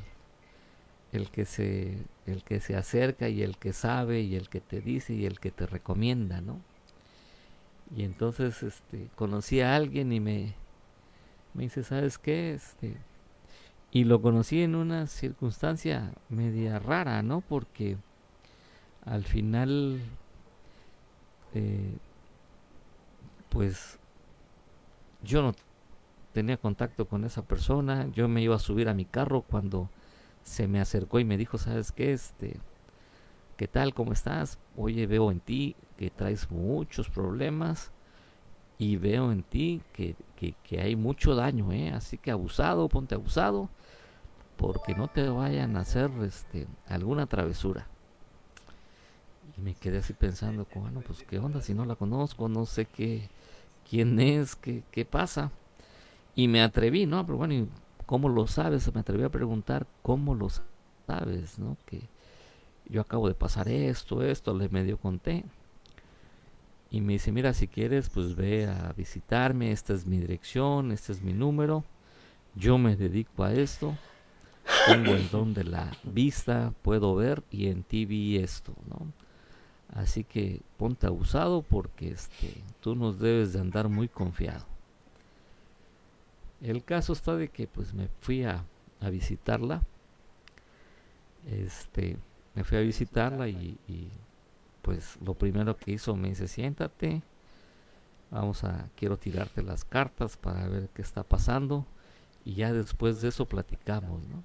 el 1.11 1.29
que 1.29 1.45
se 1.45 1.97
el 2.27 2.43
que 2.43 2.59
se 2.59 2.75
acerca 2.75 3.29
y 3.29 3.43
el 3.43 3.57
que 3.57 3.73
sabe 3.73 4.21
y 4.21 4.35
el 4.35 4.49
que 4.49 4.61
te 4.61 4.81
dice 4.81 5.13
y 5.13 5.25
el 5.25 5.39
que 5.39 5.51
te 5.51 5.67
recomienda, 5.67 6.41
¿no? 6.41 6.59
Y 7.95 8.03
entonces 8.03 8.63
este 8.63 9.09
conocí 9.15 9.61
a 9.61 9.75
alguien 9.75 10.11
y 10.11 10.19
me 10.19 10.55
me 11.55 11.63
dice, 11.63 11.83
"¿Sabes 11.83 12.17
qué? 12.17 12.53
Este 12.53 12.97
y 13.95 14.03
lo 14.03 14.21
conocí 14.21 14.61
en 14.61 14.75
una 14.75 15.07
circunstancia 15.07 16.11
media 16.27 16.79
rara, 16.79 17.23
¿no? 17.23 17.39
Porque 17.39 17.95
al 19.05 19.23
final 19.23 20.01
eh, 21.53 21.97
pues 23.47 23.97
yo 25.23 25.41
no 25.41 25.53
tenía 26.33 26.57
contacto 26.57 27.07
con 27.07 27.23
esa 27.23 27.43
persona, 27.43 28.09
yo 28.11 28.27
me 28.27 28.41
iba 28.41 28.57
a 28.57 28.59
subir 28.59 28.89
a 28.89 28.93
mi 28.93 29.05
carro 29.05 29.41
cuando 29.41 29.89
se 30.43 30.67
me 30.67 30.81
acercó 30.81 31.19
y 31.19 31.23
me 31.23 31.37
dijo, 31.37 31.57
¿sabes 31.57 31.93
qué? 31.93 32.11
Este, 32.11 32.59
¿qué 33.55 33.69
tal? 33.69 33.93
¿Cómo 33.93 34.11
estás? 34.11 34.59
Oye, 34.75 35.07
veo 35.07 35.31
en 35.31 35.39
ti 35.39 35.77
que 35.95 36.09
traes 36.09 36.51
muchos 36.51 37.09
problemas 37.09 37.93
y 38.77 38.97
veo 38.97 39.31
en 39.31 39.43
ti 39.43 39.81
que, 39.93 40.15
que, 40.35 40.81
hay 40.81 40.95
mucho 40.95 41.35
daño, 41.35 41.71
¿eh? 41.71 41.91
Así 41.91 42.17
que 42.17 42.31
abusado, 42.31 42.89
ponte 42.89 43.15
abusado, 43.15 43.69
porque 44.57 44.95
no 44.95 45.07
te 45.07 45.27
vayan 45.29 45.77
a 45.77 45.81
hacer 45.81 46.11
este, 46.23 46.67
alguna 46.87 47.25
travesura. 47.27 47.87
Y 49.57 49.61
me 49.61 49.73
quedé 49.73 49.99
así 49.99 50.13
pensando, 50.13 50.67
bueno, 50.75 51.01
pues 51.01 51.23
qué 51.23 51.39
onda 51.39 51.61
si 51.61 51.73
no 51.73 51.85
la 51.85 51.95
conozco, 51.95 52.49
no 52.49 52.65
sé 52.65 52.85
qué, 52.85 53.29
quién 53.89 54.19
es, 54.19 54.55
qué, 54.55 54.83
qué 54.91 55.05
pasa. 55.05 55.51
Y 56.35 56.49
me 56.49 56.61
atreví, 56.61 57.05
¿no? 57.05 57.25
Pero 57.25 57.37
bueno, 57.37 57.53
¿y 57.53 57.69
¿cómo 58.05 58.29
lo 58.29 58.47
sabes? 58.47 58.93
Me 58.93 59.01
atreví 59.01 59.23
a 59.23 59.29
preguntar, 59.29 59.87
¿cómo 60.01 60.35
lo 60.35 60.49
sabes? 61.07 61.59
¿No? 61.59 61.77
Que 61.85 62.01
yo 62.87 63.01
acabo 63.01 63.27
de 63.27 63.35
pasar 63.35 63.67
esto, 63.69 64.21
esto, 64.21 64.53
le 64.53 64.69
medio 64.69 64.97
conté. 64.97 65.45
Y 66.91 67.01
me 67.01 67.13
dice, 67.13 67.31
mira, 67.31 67.53
si 67.53 67.67
quieres, 67.67 68.09
pues 68.09 68.35
ve 68.35 68.67
a 68.67 68.93
visitarme, 68.93 69.71
esta 69.71 69.93
es 69.93 70.05
mi 70.05 70.19
dirección, 70.19 70.91
este 70.91 71.11
es 71.11 71.21
mi 71.21 71.33
número, 71.33 71.83
yo 72.55 72.77
me 72.77 72.95
dedico 72.95 73.43
a 73.43 73.53
esto, 73.53 73.97
tengo 74.87 75.13
el 75.13 75.29
don 75.29 75.53
de 75.53 75.65
la 75.65 75.91
vista, 76.03 76.73
puedo 76.81 77.15
ver 77.15 77.43
y 77.51 77.67
en 77.67 77.83
ti 77.83 78.05
vi 78.05 78.37
esto, 78.37 78.73
¿no? 78.89 79.11
Así 79.93 80.23
que 80.23 80.61
ponte 80.77 81.07
abusado 81.07 81.61
porque 81.61 82.09
este, 82.09 82.61
tú 82.81 82.95
nos 82.95 83.19
debes 83.19 83.53
de 83.53 83.59
andar 83.59 83.87
muy 83.89 84.07
confiado. 84.07 84.65
El 86.61 86.83
caso 86.83 87.13
está 87.13 87.35
de 87.35 87.49
que 87.49 87.67
pues 87.67 87.93
me 87.93 88.07
fui 88.19 88.43
a, 88.43 88.65
a 88.99 89.09
visitarla. 89.09 89.81
Este, 91.49 92.17
me 92.55 92.63
fui 92.63 92.77
a 92.77 92.81
visitarla 92.81 93.47
y, 93.47 93.77
y, 93.87 94.09
pues 94.85 95.17
lo 95.19 95.33
primero 95.33 95.75
que 95.77 95.93
hizo 95.93 96.15
me 96.15 96.29
dice, 96.29 96.47
siéntate, 96.47 97.23
vamos 98.29 98.63
a, 98.63 98.87
quiero 98.95 99.17
tirarte 99.17 99.63
las 99.63 99.83
cartas 99.83 100.37
para 100.37 100.67
ver 100.67 100.89
qué 100.93 101.01
está 101.01 101.23
pasando 101.23 101.87
y 102.45 102.53
ya 102.53 102.71
después 102.71 103.19
de 103.19 103.29
eso 103.29 103.47
platicamos, 103.47 104.21
¿no? 104.27 104.43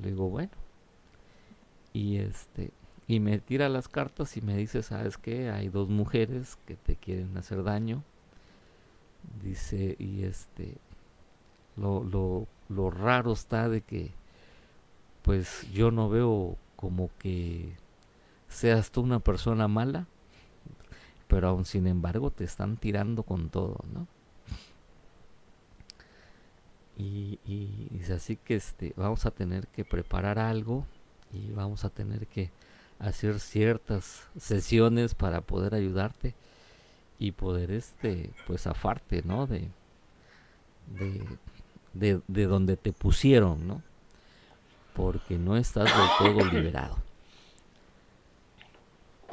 Le 0.00 0.10
digo, 0.10 0.28
bueno. 0.30 0.52
Y 1.92 2.18
este, 2.18 2.70
y 3.08 3.18
me 3.18 3.40
tira 3.40 3.68
las 3.68 3.88
cartas 3.88 4.36
y 4.36 4.40
me 4.40 4.56
dice, 4.56 4.84
¿sabes 4.84 5.18
qué? 5.18 5.50
Hay 5.50 5.68
dos 5.68 5.88
mujeres 5.88 6.56
que 6.64 6.76
te 6.76 6.94
quieren 6.94 7.36
hacer 7.36 7.64
daño. 7.64 8.04
Dice, 9.42 9.96
y 9.98 10.22
este, 10.22 10.76
lo, 11.76 12.04
lo, 12.04 12.46
lo 12.68 12.90
raro 12.90 13.32
está 13.32 13.68
de 13.68 13.80
que, 13.80 14.12
pues 15.22 15.68
yo 15.72 15.90
no 15.90 16.08
veo 16.08 16.56
como 16.76 17.10
que 17.18 17.82
seas 18.54 18.90
tú 18.90 19.00
una 19.02 19.20
persona 19.20 19.68
mala, 19.68 20.06
pero 21.28 21.48
aún 21.48 21.64
sin 21.64 21.86
embargo 21.86 22.30
te 22.30 22.44
están 22.44 22.76
tirando 22.76 23.22
con 23.22 23.50
todo, 23.50 23.78
¿no? 23.92 24.06
Y, 26.96 27.40
y 27.44 28.00
así 28.12 28.36
que 28.36 28.54
este, 28.54 28.94
vamos 28.96 29.26
a 29.26 29.32
tener 29.32 29.66
que 29.66 29.84
preparar 29.84 30.38
algo 30.38 30.86
y 31.32 31.50
vamos 31.50 31.84
a 31.84 31.90
tener 31.90 32.28
que 32.28 32.50
hacer 33.00 33.40
ciertas 33.40 34.28
sesiones 34.38 35.14
para 35.14 35.40
poder 35.40 35.74
ayudarte 35.74 36.34
y 37.18 37.32
poder 37.32 37.70
este 37.70 38.30
pues 38.46 38.62
zafarte 38.62 39.22
no 39.24 39.46
de 39.46 39.68
de, 40.98 41.26
de, 41.92 42.20
de 42.28 42.44
donde 42.46 42.76
te 42.76 42.92
pusieron 42.92 43.66
no 43.66 43.82
porque 44.94 45.38
no 45.38 45.56
estás 45.56 45.84
del 45.84 46.34
todo 46.34 46.50
liberado 46.50 46.96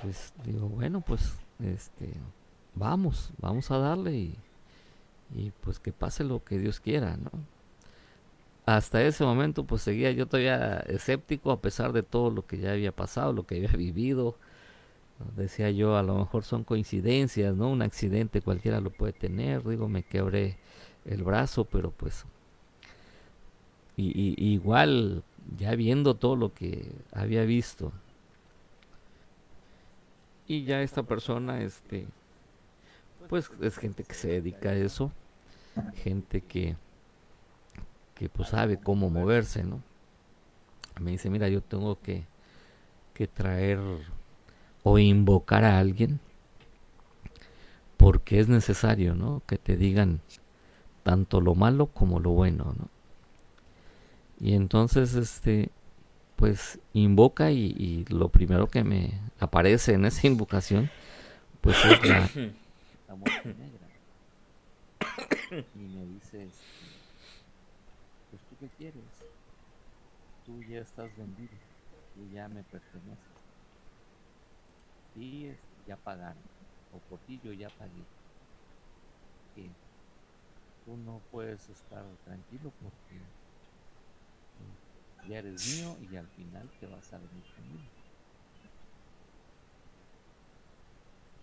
pues 0.02 0.34
digo 0.46 0.68
bueno 0.68 1.02
pues 1.02 1.34
este 1.60 2.14
vamos 2.76 3.32
vamos 3.40 3.70
a 3.72 3.78
darle 3.78 4.14
y, 4.16 4.36
y 5.36 5.52
pues 5.62 5.80
que 5.80 5.94
pase 5.94 6.24
lo 6.24 6.44
que 6.44 6.60
Dios 6.60 6.80
quiera 6.80 7.18
no 7.18 7.32
hasta 8.66 9.02
ese 9.04 9.24
momento 9.24 9.66
pues 9.66 9.82
seguía 9.82 10.12
yo 10.12 10.28
todavía 10.28 10.80
escéptico 10.88 11.52
a 11.52 11.62
pesar 11.62 11.94
de 11.94 12.04
todo 12.04 12.30
lo 12.30 12.46
que 12.46 12.58
ya 12.60 12.72
había 12.72 12.92
pasado, 12.92 13.34
lo 13.34 13.46
que 13.46 13.56
había 13.58 13.72
vivido. 13.72 14.36
Decía 15.38 15.72
yo, 15.72 15.98
a 15.98 16.04
lo 16.04 16.16
mejor 16.18 16.44
son 16.44 16.64
coincidencias, 16.64 17.56
¿no? 17.56 17.70
Un 17.70 17.82
accidente 17.84 18.42
cualquiera 18.42 18.82
lo 18.82 18.90
puede 18.92 19.14
tener, 19.14 19.64
digo, 19.68 19.88
me 19.88 20.04
quebré 20.04 20.58
el 21.06 21.24
brazo, 21.24 21.66
pero 21.66 21.92
pues 21.92 22.26
y, 23.98 24.08
y- 24.38 24.54
igual 24.54 25.24
ya 25.58 25.76
viendo 25.76 26.16
todo 26.16 26.36
lo 26.36 26.54
que 26.54 26.92
había 27.12 27.44
visto 27.44 27.92
y 30.52 30.66
ya 30.66 30.82
esta 30.82 31.04
persona 31.04 31.62
este 31.62 32.08
pues 33.30 33.50
es 33.62 33.78
gente 33.78 34.04
que 34.04 34.14
se 34.14 34.28
dedica 34.28 34.72
a 34.72 34.76
eso, 34.76 35.14
gente 35.94 36.42
que, 36.42 36.76
que 38.16 38.28
pues 38.28 38.50
sabe 38.50 38.78
cómo 38.78 39.10
moverse, 39.10 39.64
¿no? 39.64 39.82
Me 41.00 41.12
dice, 41.12 41.30
mira, 41.30 41.48
yo 41.48 41.62
tengo 41.62 42.02
que, 42.02 42.26
que 43.14 43.28
traer 43.28 43.80
o 44.84 45.00
invocar 45.00 45.64
a 45.64 45.80
alguien 45.80 46.20
porque 47.96 48.42
es 48.42 48.50
necesario, 48.50 49.16
¿no? 49.16 49.42
Que 49.48 49.58
te 49.58 49.78
digan 49.78 50.20
tanto 51.04 51.40
lo 51.40 51.56
malo 51.56 51.86
como 51.86 52.20
lo 52.20 52.32
bueno, 52.32 52.76
¿no? 52.78 52.90
Y 54.42 54.56
entonces, 54.56 55.16
este, 55.16 55.70
pues 56.42 56.80
invoca 56.94 57.52
y, 57.52 57.76
y 57.78 58.06
lo 58.06 58.30
primero 58.30 58.68
que 58.68 58.84
me 58.84 59.12
aparece 59.40 59.94
en 59.94 60.06
esa 60.06 60.26
invocación, 60.26 60.90
pues 61.62 61.78
es 61.86 62.04
la, 62.04 62.28
la 63.08 63.16
muerte 63.16 63.54
negra. 63.54 63.88
Y 65.76 65.80
me 65.80 66.04
dice, 66.08 66.50
pues 68.32 68.42
tú 68.50 68.56
qué 68.60 68.70
quieres, 68.76 69.04
tú 70.44 70.64
ya 70.64 70.80
estás 70.80 71.16
vendido, 71.16 71.54
tú 72.16 72.28
ya 72.34 72.48
me 72.48 72.64
perteneces. 72.64 73.20
Y 75.16 75.46
este, 75.46 75.62
ya 75.88 75.96
pagaron, 75.96 76.42
o 76.92 76.98
por 77.08 77.20
ti 77.20 77.40
yo 77.44 77.54
ya 77.54 77.70
pagué. 77.70 78.04
Que 79.54 79.70
tú 80.86 80.98
no 81.06 81.22
puedes 81.30 81.70
estar 81.70 82.04
tranquilo 82.26 82.72
porque 82.82 83.22
ya 85.28 85.40
eres 85.40 85.78
mío 85.78 85.96
y 86.12 86.16
al 86.16 86.28
final 86.28 86.70
te 86.80 86.88
vas 86.88 87.14
a 87.14 87.18
venir 87.18 87.44
conmigo. 87.56 87.90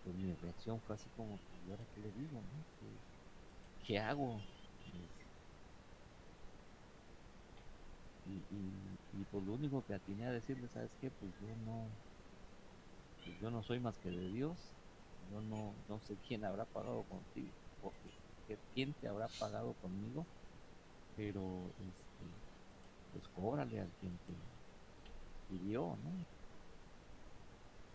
Pues 0.05 0.17
mi 0.17 0.35
reacción 0.35 0.81
fue 0.81 0.95
así 0.97 1.09
como, 1.17 1.39
¿y 1.67 1.71
ahora 1.71 1.85
qué 1.95 2.01
le 2.01 2.13
digo? 2.13 2.33
No? 2.33 3.87
¿Qué, 3.87 3.99
hago? 3.99 4.41
Y, 8.27 8.55
y, 8.55 9.21
y, 9.21 9.25
pues 9.31 9.45
lo 9.45 9.55
único 9.55 9.85
que 9.87 9.95
atiné 9.95 10.27
a 10.27 10.33
decirle, 10.33 10.69
¿sabes 10.69 10.91
qué? 11.01 11.11
Pues 11.11 11.33
yo 11.41 11.49
no, 11.65 11.87
pues 13.25 13.41
yo 13.41 13.51
no 13.51 13.63
soy 13.63 13.81
más 13.81 13.97
que 13.99 14.11
de 14.11 14.29
Dios, 14.29 14.59
yo 15.33 15.41
no, 15.41 15.73
no 15.89 15.99
sé 16.01 16.17
quién 16.27 16.45
habrá 16.45 16.67
pagado 16.67 17.05
contigo, 17.05 17.49
porque 17.83 18.59
quién 18.75 18.93
te 18.95 19.09
habrá 19.09 19.29
pagado 19.39 19.75
conmigo, 19.75 20.27
pero 21.17 21.41
este, 21.87 22.08
pues 23.13 23.29
cóbrale 23.29 23.81
al 23.81 23.93
quien 24.01 24.19
te 24.21 24.35
pidió, 25.49 25.97
¿no? 26.03 26.25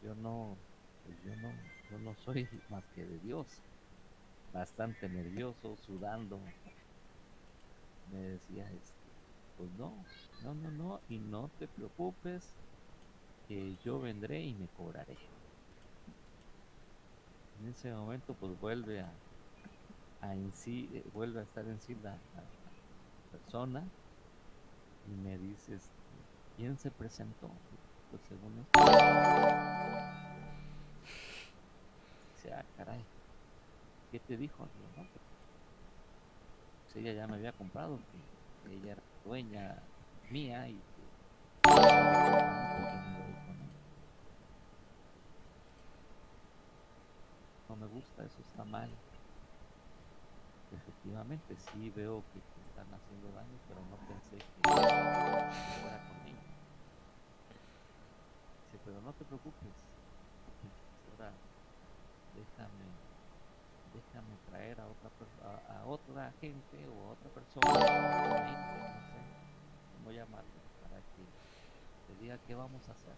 Yo 0.02 0.14
no, 0.16 0.60
pues 1.04 1.16
yo 1.24 1.36
no, 1.38 1.54
yo 1.90 1.98
no 2.00 2.16
soy 2.16 2.48
más 2.70 2.84
que 2.94 3.06
de 3.06 3.20
Dios, 3.20 3.48
bastante 4.52 5.10
nervioso, 5.10 5.78
sudando, 5.78 6.42
me 8.06 8.18
decía 8.20 8.72
este, 8.72 9.10
pues 9.56 9.72
no, 9.72 10.06
no, 10.42 10.54
no, 10.56 10.72
no, 10.72 11.02
y 11.08 11.20
no 11.20 11.50
te 11.58 11.68
preocupes, 11.68 12.56
que 13.48 13.78
yo 13.78 14.00
vendré 14.00 14.42
y 14.44 14.56
me 14.56 14.70
cobraré. 14.70 15.18
En 17.56 17.68
ese 17.68 17.92
momento 17.92 18.36
pues 18.36 18.60
vuelve 18.60 19.00
a, 19.00 19.18
a 20.22 20.34
en 20.36 20.52
sí, 20.52 20.90
eh, 20.94 21.04
vuelve 21.12 21.40
a 21.42 21.44
estar 21.44 21.68
en 21.68 21.80
sí 21.80 21.96
la, 21.96 22.22
persona 23.32 23.90
y 25.08 25.12
me 25.16 25.38
dice, 25.38 25.76
este, 25.76 25.92
¿quién 26.58 26.78
se 26.78 26.92
presentó? 26.92 27.50
Pues 28.10 28.22
según 28.28 28.60
esto. 28.60 28.80
Dice, 32.36 32.54
ah, 32.54 32.64
caray, 32.78 33.04
¿qué 34.12 34.20
te 34.20 34.38
dijo? 34.38 34.68
Pues, 34.96 35.08
pues 36.84 36.96
ella 36.96 37.14
ya 37.14 37.28
me 37.28 37.36
había 37.36 37.52
comprado, 37.54 37.98
que, 38.66 38.74
ella 38.76 38.94
era 38.94 39.04
dueña 39.26 39.76
mía 40.30 40.70
y. 40.70 40.80
No 47.70 47.76
me 47.76 47.88
gusta, 47.88 48.24
eso 48.24 48.40
está 48.40 48.64
mal. 48.66 48.90
Efectivamente, 50.74 51.56
sí 51.58 51.90
veo 51.92 52.24
que 52.34 52.40
están 52.40 52.92
haciendo 52.94 53.32
daño, 53.32 53.60
pero 53.68 53.80
no 53.86 53.98
pensé 54.08 54.38
que 54.38 54.62
fuera 54.64 56.00
con 56.10 56.18
ella. 56.28 56.42
Dice, 58.66 58.80
pero 58.84 59.02
no 59.02 59.14
te 59.14 59.24
preocupes. 59.26 59.76
Ahora 61.12 61.32
déjame, 62.36 62.86
déjame 63.94 64.36
traer 64.50 64.80
a 64.80 64.88
otra 64.88 65.10
a, 65.44 65.82
a 65.82 65.86
otra 65.86 66.32
gente 66.42 66.88
o 66.88 67.10
a 67.10 67.12
otra 67.14 67.30
persona, 67.30 67.70
ente, 68.50 68.74
no 68.82 69.02
sé 69.12 69.20
cómo 69.94 70.12
llamarlo, 70.12 70.50
para 70.82 70.98
que 71.02 71.24
te 72.08 72.24
diga 72.24 72.38
qué 72.48 72.56
vamos 72.56 72.88
a 72.90 72.94
hacer. 72.94 73.14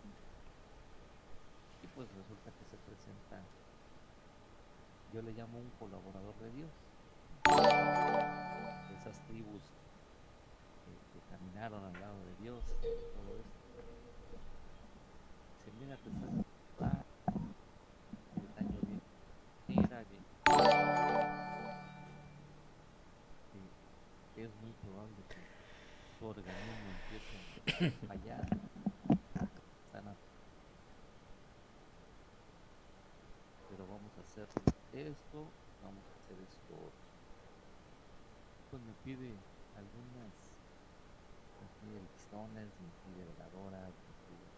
Y 1.84 1.88
pues 1.88 2.08
resulta 2.16 2.52
que 2.52 2.66
se 2.66 2.78
presenta, 2.78 3.40
yo 5.14 5.22
le 5.22 5.32
llamo 5.32 5.58
un 5.60 5.70
colaborador 5.80 6.36
de 6.42 6.52
Dios 6.52 6.95
esas 9.00 9.22
tribus 9.28 9.64
que, 10.84 11.00
que 11.12 11.22
caminaron 11.30 11.84
al 11.86 12.00
lado 12.00 12.24
de 12.26 12.36
Dios, 12.36 12.64
todo 13.14 13.38
esto. 13.40 13.60
Bien, 18.82 19.02
mira 19.68 20.04
bien. 20.04 20.26
Que 23.54 24.44
es 24.44 24.56
muy 24.56 24.74
probable 24.74 25.24
que 25.24 25.46
tu 26.20 26.26
organismo 26.26 26.90
empiece 26.92 27.38
a 27.38 28.08
fallar. 28.08 28.46
A- 29.38 30.16
Pero 33.70 33.88
vamos 33.88 34.16
a 34.18 34.22
hacer 34.22 34.48
esto, 34.92 35.52
vamos 35.82 36.06
a 36.08 36.14
hacer 36.24 36.40
esto 36.40 36.74
otro 36.76 36.94
pues 38.70 38.82
me 38.82 38.95
pide 39.06 39.48
algunas 39.74 40.58
me 41.60 41.70
pide 41.70 42.02
listones, 42.02 42.80
me 42.80 42.94
pide 42.94 43.26
veladoras, 43.26 44.02
me 44.08 44.16
pide 44.26 44.54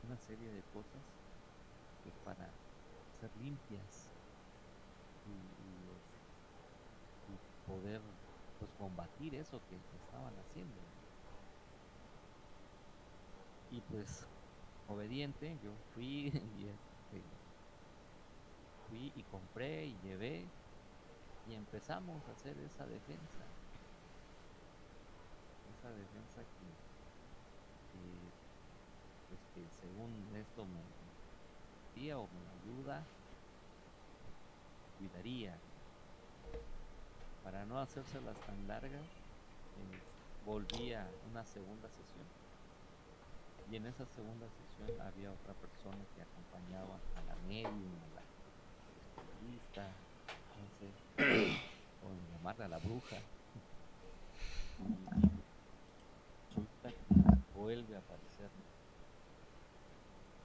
una 0.00 0.18
serie 0.18 0.50
de 0.52 0.64
cosas 0.64 1.22
que 2.00 2.12
para 2.12 2.60
ser 3.12 3.36
limpias 3.36 4.12
este, 5.24 6.28
y 7.26 7.38
poder 7.64 8.02
pues 8.56 8.72
combatir 8.72 9.34
eso 9.36 9.64
que 9.64 9.86
estaban 9.92 10.38
haciendo. 10.38 10.92
Y 13.68 13.82
pues 13.82 14.28
obediente 14.86 15.58
yo 15.58 15.78
fui 15.78 16.30
y 16.42 16.68
este, 16.68 17.40
fui 18.86 19.12
y 19.14 19.24
compré 19.24 19.86
y 19.86 20.00
llevé 20.00 20.54
y 21.48 21.54
empezamos 21.54 22.22
a 22.28 22.32
hacer 22.32 22.56
esa 22.58 22.84
defensa. 22.84 23.44
Esa 25.78 25.88
defensa 25.90 26.42
pues 29.28 29.40
que 29.54 29.62
según 29.80 30.10
esto 30.36 30.64
me 30.64 30.80
guía 31.94 32.18
o 32.18 32.26
me 32.26 32.72
ayuda, 32.72 33.02
cuidaría. 34.98 35.56
Para 37.44 37.64
no 37.64 37.78
hacérselas 37.78 38.36
tan 38.46 38.68
largas, 38.68 39.02
eh, 39.02 40.00
volví 40.44 40.92
a 40.92 41.08
una 41.30 41.44
segunda 41.44 41.88
sesión. 41.88 42.26
Y 43.70 43.76
en 43.76 43.86
esa 43.86 44.04
segunda 44.06 44.46
sesión 44.48 45.00
había 45.00 45.30
otra 45.30 45.54
persona 45.54 46.04
que 46.14 46.22
acompañaba 46.22 46.98
a 47.16 47.22
la 47.22 47.36
medium, 47.48 47.92
a 48.02 48.14
la 48.16 48.22
especialista, 49.16 49.88
o 51.18 52.14
llamarla 52.32 52.66
a 52.66 52.68
la 52.68 52.78
bruja. 52.78 53.16
Y 56.50 56.54
vuelve 57.54 57.96
a 57.96 57.98
aparecer, 57.98 58.50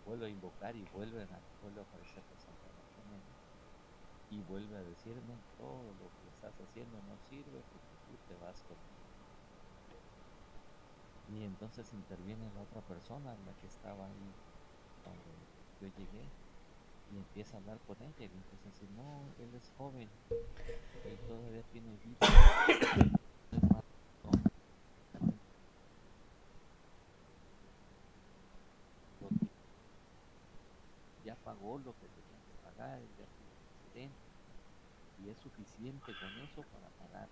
vuelve 0.06 0.26
a 0.26 0.30
invocar 0.30 0.76
y 0.76 0.84
vuelve 0.93 1.22
a, 1.22 1.27
vuelve 1.61 1.80
a 1.80 1.84
aparecer. 1.84 2.24
Y 4.32 4.42
vuelve 4.50 4.76
a 4.76 4.82
decirme, 4.82 5.35
todo 5.60 5.84
lo 5.93 6.10
que 6.10 6.27
estás 6.27 6.53
haciendo 6.60 6.98
no 7.03 7.16
sirve 7.30 7.61
porque 7.69 7.93
tú 8.08 8.18
te 8.27 8.34
vas 8.43 8.60
conmigo. 8.64 9.14
Y 11.30 11.43
entonces 11.43 11.93
interviene 11.93 12.52
la 12.56 12.61
otra 12.61 12.82
persona, 12.82 13.35
la 13.45 13.53
que 13.61 13.68
estaba 13.68 14.06
ahí 14.06 14.34
cuando 15.03 15.22
yo 15.80 15.88
llegué, 15.88 16.42
y 17.14 17.17
empieza 17.17 17.58
a 17.58 17.59
hablar 17.59 17.77
con 17.85 17.95
ella 18.01 18.14
y 18.19 18.24
empieza 18.25 18.67
a 18.67 18.72
decir, 18.72 18.90
no, 18.92 19.22
él 19.38 19.53
es 19.56 19.69
joven, 19.77 20.09
él 21.06 21.17
todavía 21.27 21.64
tiene 21.72 21.95
vida. 21.98 22.17
es 23.51 23.64
más, 23.64 23.83
no". 24.24 24.32
Ya 31.24 31.35
pagó 31.35 31.77
lo 31.77 31.93
que 31.93 32.08
tenía 32.08 32.40
que 32.48 32.53
pagar 32.64 33.00
del 33.00 33.09
accidente 33.22 34.16
y 35.24 35.30
es 35.30 35.38
suficiente 35.38 36.14
con 36.16 36.30
eso 36.40 36.64
para 36.64 36.90
pagar. 36.98 37.30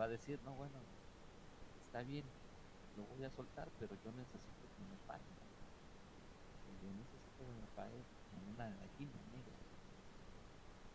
Llegó 0.00 0.08
a 0.08 0.08
decir, 0.08 0.40
no, 0.42 0.54
bueno, 0.54 0.82
está 1.84 2.02
bien, 2.02 2.24
lo 2.94 3.04
voy 3.06 3.22
a 3.24 3.30
soltar, 3.30 3.70
pero 3.78 3.96
yo 3.96 4.12
necesito 4.12 4.66
que 4.74 4.82
me 4.82 4.96
paguen. 4.98 5.36
Yo 6.80 6.90
necesito 6.94 7.44
que 7.44 7.52
me 7.52 7.68
paguen 7.68 8.06
en 8.30 8.48
una 8.48 8.70
gallina 8.70 9.22
negra. 9.24 9.58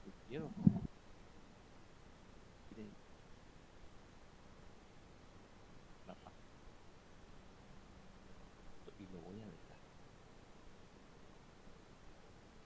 Yo 0.03 0.11
quiero 0.25 0.49
Mire, 2.69 2.95
la. 6.05 6.15
Y 8.97 9.07
lo 9.07 9.21
voy 9.21 9.41
a 9.41 9.47
dejar. 9.47 9.79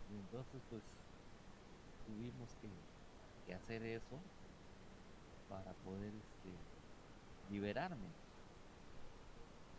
Y 0.10 0.18
entonces, 0.18 0.62
pues, 0.70 0.84
tuvimos 2.06 2.56
que 2.58 3.54
hacer 3.54 3.84
eso 3.84 4.24
para 5.50 5.74
poder 5.84 6.14
este, 6.14 6.50
liberarme. 7.52 8.08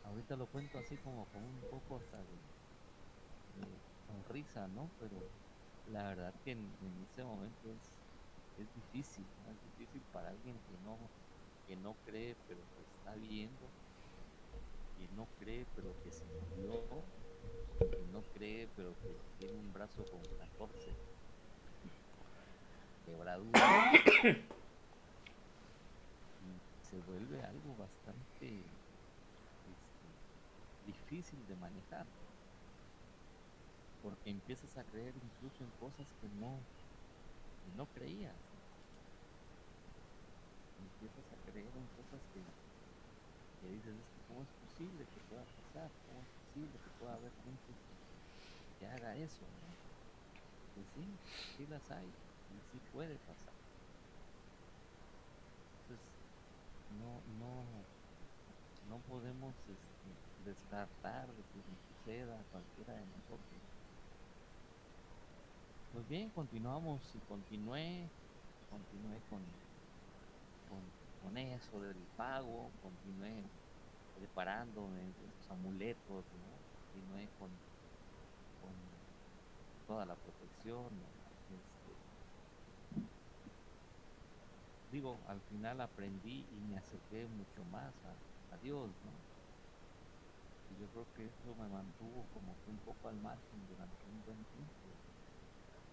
Ahorita 0.04 0.36
lo 0.36 0.46
cuento 0.46 0.78
así 0.78 0.96
como 0.96 1.24
con 1.26 1.42
un 1.44 1.60
poco 1.70 1.96
hasta 1.96 2.18
de, 2.18 2.50
sonrisa, 4.06 4.66
¿no? 4.68 4.90
Pero 4.98 5.16
la 5.92 6.02
verdad 6.08 6.34
que 6.44 6.52
en, 6.52 6.58
en 6.58 7.06
ese 7.10 7.22
momento 7.22 7.70
es, 7.70 8.62
es 8.62 8.74
difícil, 8.74 9.24
¿no? 9.44 9.52
Es 9.52 9.78
difícil 9.78 10.02
para 10.12 10.30
alguien 10.30 10.54
que 10.54 10.76
no, 10.84 10.98
que 11.66 11.76
no 11.76 11.94
cree, 12.04 12.34
pero 12.48 12.60
que 12.74 12.82
está 12.98 13.14
viendo, 13.14 13.66
que 14.98 15.06
no 15.14 15.26
cree, 15.38 15.64
pero 15.76 15.94
que 16.02 16.10
se 16.10 16.24
murió, 16.24 16.82
que 17.78 18.12
no 18.12 18.22
cree, 18.34 18.68
pero 18.76 18.92
que 19.00 19.14
tiene 19.38 19.58
un 19.58 19.72
brazo 19.72 20.04
con 20.04 20.20
14 20.38 20.90
quebraduras. 23.06 23.94
se 26.90 26.98
vuelve 26.98 27.42
algo 27.42 27.76
bastante 27.76 28.82
este, 29.64 30.20
difícil 30.80 31.46
de 31.46 31.56
manejar. 31.56 32.12
Porque 34.02 34.30
empiezas 34.30 34.76
a 34.76 34.84
creer 34.84 35.16
incluso 35.16 35.62
en 35.64 35.72
cosas 35.72 36.12
que 36.14 36.28
no 36.28 36.68
no 37.62 37.88
creías. 37.90 38.56
Empiezas 40.76 41.30
a 41.30 41.38
creer 41.38 41.76
en 41.76 41.88
cosas 41.88 42.26
que, 42.26 42.56
que 43.58 43.68
dices 43.68 44.18
cómo 44.24 44.42
es 44.42 44.52
posible 44.52 45.08
que 45.08 45.20
pueda 45.20 45.46
pasar 45.46 45.96
cómo 46.04 46.22
es 46.24 46.30
posible 46.32 46.80
que 46.80 46.90
pueda 46.90 47.14
haber 47.14 47.36
gente 47.36 47.78
que 48.74 48.86
haga 48.86 49.16
eso 49.16 49.52
¿no? 49.52 49.78
pues 50.72 50.90
sí 50.90 51.20
sí 51.48 51.66
las 51.66 51.90
hay 51.90 52.18
y 52.48 52.62
sí 52.62 52.80
puede 52.80 53.20
pasar 53.20 53.56
entonces 55.82 56.08
no, 56.98 57.22
no, 57.38 57.64
no 58.88 58.98
podemos 59.08 59.54
este, 59.68 60.10
descartar 60.44 61.28
de 61.28 61.42
que 61.42 61.62
suceda 61.88 62.40
a 62.40 62.44
cualquiera 62.44 62.94
de 62.94 63.06
nosotros. 63.06 63.60
Pues 65.92 66.08
bien, 66.08 66.30
continuamos 66.30 67.02
y 67.14 67.18
continué, 67.20 68.08
continué 68.70 69.20
con, 69.28 69.40
con, 70.68 71.36
eso 71.36 71.80
del 71.80 71.96
pago, 72.16 72.70
continué 72.82 73.44
preparándome 74.18 75.00
de 75.00 75.26
los 75.26 75.50
amuletos, 75.50 76.24
¿no? 76.24 76.60
continué 76.92 77.28
con, 77.38 77.50
con 78.60 78.72
toda 79.86 80.06
la 80.06 80.14
protección, 80.14 80.84
¿no? 80.84 81.08
este, 81.56 82.00
digo, 84.90 85.28
al 85.28 85.42
final 85.42 85.80
aprendí 85.80 86.48
y 86.50 86.60
me 86.62 86.76
acerqué 86.78 87.26
mucho 87.28 87.64
más 87.64 88.04
a, 88.04 88.22
a 88.50 88.58
Dios, 88.58 89.02
¿no? 89.02 89.26
Y 90.68 90.76
yo 90.78 90.90
creo 90.90 91.10
que 91.12 91.26
eso 91.26 91.54
me 91.54 91.68
mantuvo 91.68 92.26
como 92.30 92.58
que 92.62 92.70
un 92.70 92.80
poco 92.80 93.08
al 93.08 93.18
margen 93.18 93.66
durante 93.66 94.08
un 94.08 94.22
buen 94.22 94.46
tiempo 94.46 94.98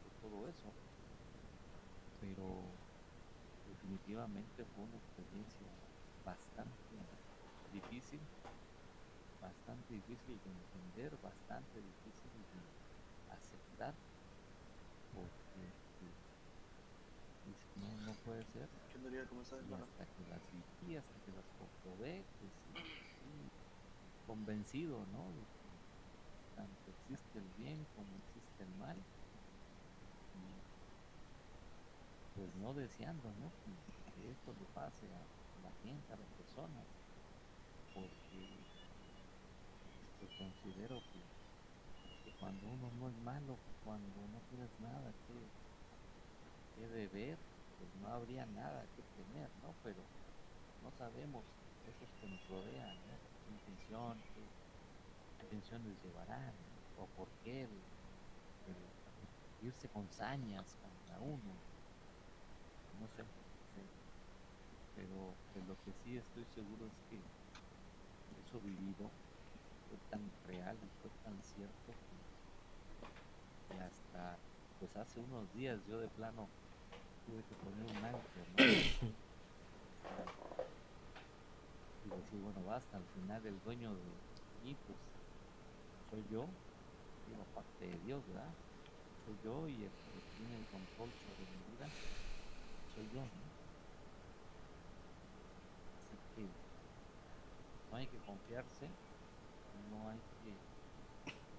de 0.03 0.11
todo 0.11 0.47
eso. 0.49 0.79
Pero 2.19 2.83
definitivamente 3.63 4.65
fue 4.67 4.85
una 4.85 4.97
experiencia 4.99 5.81
bastante 6.23 7.11
difícil, 7.67 8.31
bastante 9.39 9.93
difícil 9.95 10.39
de 10.41 10.51
entender, 10.51 11.17
bastante 11.17 11.81
difícil 11.81 12.45
de 12.49 12.75
aceptar, 13.25 13.99
no, 17.79 17.97
no 18.05 18.13
puede 18.23 18.43
ser. 18.45 18.69
¿Qué 18.91 18.97
onda, 18.97 19.09
Ariel? 19.09 19.27
¿Cómo 19.27 19.41
estás, 19.41 19.59
Y 19.59 19.63
hermano? 19.63 19.85
hasta 19.85 20.05
que 20.07 20.25
las 20.25 20.41
viví, 20.51 20.95
hasta 20.95 21.19
que 21.21 21.31
las 21.31 21.45
comprobé, 21.57 22.25
pues 22.39 22.51
sí, 22.65 22.73
sí, 23.19 23.51
convencido, 24.25 25.05
¿no? 25.07 25.31
De 25.33 25.45
que 25.61 25.69
tanto 26.55 26.91
existe 26.91 27.39
el 27.39 27.49
bien 27.53 27.85
como 27.95 28.17
existe 28.17 28.63
el 28.63 28.69
mal. 28.75 28.97
Y 30.33 30.61
pues 32.33 32.53
no 32.55 32.73
deseando, 32.73 33.33
¿no? 33.33 33.53
Que, 33.63 34.31
esto 34.31 34.53
le 34.53 34.65
pase 34.67 35.13
a 35.13 35.27
la 35.61 35.71
gente, 35.81 36.11
a 36.13 36.17
las 36.17 36.29
personas, 36.31 36.87
porque 37.93 38.65
pues 40.19 40.31
considero 40.37 41.01
que, 41.11 41.23
cuando 42.39 42.67
uno 42.67 42.91
no 42.91 43.09
es 43.09 43.15
malo, 43.15 43.59
cuando 43.83 44.27
no 44.27 44.41
tienes 44.49 44.71
nada 44.79 45.13
que, 45.25 45.51
que 46.75 46.87
deber, 46.87 47.46
pues 47.77 47.93
no 47.95 48.07
habría 48.09 48.45
nada 48.47 48.89
que 48.89 49.03
temer, 49.05 49.55
¿no? 49.55 49.77
Pero 49.83 50.11
no 50.79 50.91
sabemos 50.91 51.63
esos 51.83 52.15
que 52.15 52.27
nos 52.27 52.45
rodean. 52.47 53.03
¿Qué 53.43 53.51
intención, 53.51 54.25
qué 54.33 54.53
intenciones 55.41 56.01
llevarán, 56.01 56.83
o 56.93 57.09
por 57.11 57.35
qué 57.37 57.63
el, 57.63 57.89
el 58.63 58.93
irse 59.59 59.89
con 59.89 60.09
sañas 60.11 60.75
contra 60.75 61.21
uno, 61.21 61.65
no 62.91 63.07
sé, 63.07 63.23
sí. 63.73 63.89
pero 64.93 65.39
de 65.53 65.61
lo 65.61 65.77
que 65.77 65.93
sí 65.93 66.17
estoy 66.17 66.45
seguro 66.45 66.87
es 66.87 67.01
que 67.01 67.31
eso 68.35 68.61
vivido 68.61 69.17
fue 69.87 69.99
tan 69.99 70.31
real 70.43 70.83
y 70.83 70.91
fue 70.91 71.11
tan 71.21 71.43
cierto 71.43 71.99
que, 72.09 72.27
que 73.67 73.77
hasta 73.79 74.43
pues 74.77 74.95
hace 74.95 75.19
unos 75.19 75.51
días 75.51 75.83
yo 75.85 75.99
de 75.99 76.09
plano 76.09 76.53
tuve 77.27 77.43
que 77.43 77.55
poner 77.57 77.83
un 77.85 78.05
ancla, 78.05 78.45
¿no? 78.45 78.57
y 82.01 82.09
decir, 82.09 82.39
bueno, 82.39 82.63
basta, 82.63 82.95
al 82.95 83.05
final 83.07 83.45
el 83.45 83.61
dueño 83.61 83.97
de 83.97 84.21
mí, 84.61 84.75
pues 84.75 84.97
soy 86.09 86.25
yo, 86.29 86.55
digo, 87.25 87.41
aparte 87.41 87.85
de 87.85 87.99
Dios, 87.99 88.25
¿verdad? 88.25 88.55
Soy 89.25 89.39
yo 89.41 89.67
y 89.67 89.83
el 89.83 89.93
que 89.97 90.21
tiene 90.37 90.55
el 90.55 90.67
control 90.69 91.13
sobre 91.15 91.45
mi 91.47 91.63
vida, 91.63 91.93
soy 92.85 93.11
yo, 93.11 93.25
¿no? 93.27 93.51
Así 95.91 96.17
que 96.33 96.55
no 97.89 97.97
hay 97.97 98.07
que 98.07 98.21
confiarse, 98.21 98.95
no 99.73 100.09
hay 100.09 100.23
que 100.39 100.63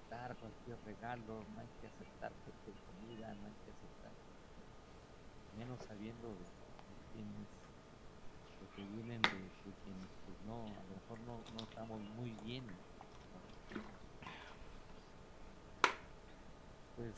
dar 0.09 0.37
cualquier 0.37 0.81
regalo, 0.83 1.45
no 1.47 1.59
hay 1.61 1.69
que 1.79 1.87
aceptar 1.87 2.37
cualquier 2.43 2.77
comida, 2.81 3.33
no 3.35 3.47
hay 3.47 3.55
que 3.57 3.71
aceptar, 3.71 4.18
menos 5.59 5.79
sabiendo 5.85 6.27
de, 6.27 6.33
de 6.35 6.97
quienes 7.13 7.47
de 8.59 8.65
que 8.75 8.81
vienen 8.95 9.21
de, 9.21 9.29
de 9.29 9.71
quienes 9.83 10.09
pues 10.25 10.37
no, 10.47 10.63
a 10.63 10.83
lo 10.87 10.91
mejor 10.95 11.19
no, 11.27 11.33
no 11.57 11.63
estamos 11.63 12.01
muy 12.17 12.31
bien. 12.45 12.63
Pues 16.95 17.13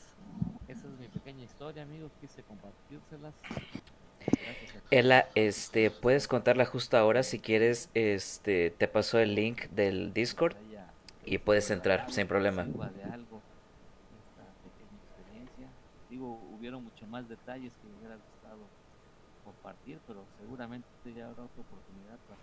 esa 0.68 0.86
es 0.86 0.98
mi 0.98 1.08
pequeña 1.08 1.44
historia, 1.44 1.82
amigos, 1.82 2.12
quise 2.20 2.42
compartírselas. 2.42 3.34
Ela, 4.90 5.28
este, 5.34 5.90
puedes 5.90 6.28
contarla 6.28 6.66
justo 6.66 6.96
ahora 6.96 7.22
si 7.22 7.40
quieres, 7.40 7.90
este, 7.94 8.70
te 8.70 8.86
paso 8.86 9.18
el 9.18 9.34
link 9.34 9.62
del 9.70 10.12
Discord 10.12 10.54
y 11.24 11.38
puedes 11.38 11.70
entrar 11.70 12.12
sin 12.12 12.28
problema. 12.28 12.66
Digo, 16.08 16.40
hubieron 16.52 16.84
mucho 16.84 17.06
más 17.06 17.28
detalles 17.28 17.72
que 17.72 17.86
hubiera 17.88 18.16
compartir, 19.42 20.02
pero 20.06 20.28
seguramente 20.38 20.88
ya 21.14 21.28
habrá 21.28 21.44
otra 21.44 21.62
oportunidad 21.62 22.20
para 22.26 22.40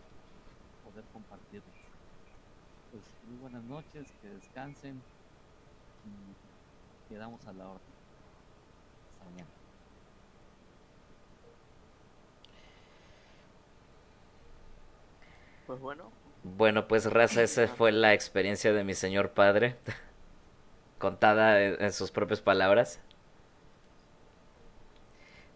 poder 0.83 1.07
compartirlos. 1.09 1.77
Pues 2.91 3.17
muy 3.21 3.37
buenas 3.37 3.63
noches, 3.63 4.17
que 4.21 4.29
descansen 4.29 5.05
y 6.03 6.37
quedamos 7.07 7.47
a 7.47 7.53
la 7.53 7.69
orden. 7.69 7.95
Hasta 9.11 9.25
mañana. 9.25 9.51
Pues 15.65 15.79
bueno, 15.79 16.13
Bueno, 16.43 16.87
pues 16.87 17.05
raza, 17.11 17.43
esa 17.43 17.67
fue 17.67 17.91
la 17.91 18.13
experiencia 18.13 18.73
de 18.73 18.83
mi 18.83 18.93
señor 18.93 19.33
padre, 19.33 19.81
contada 20.97 21.61
en 21.61 21.93
sus 21.93 22.11
propias 22.11 22.41
palabras. 22.41 23.01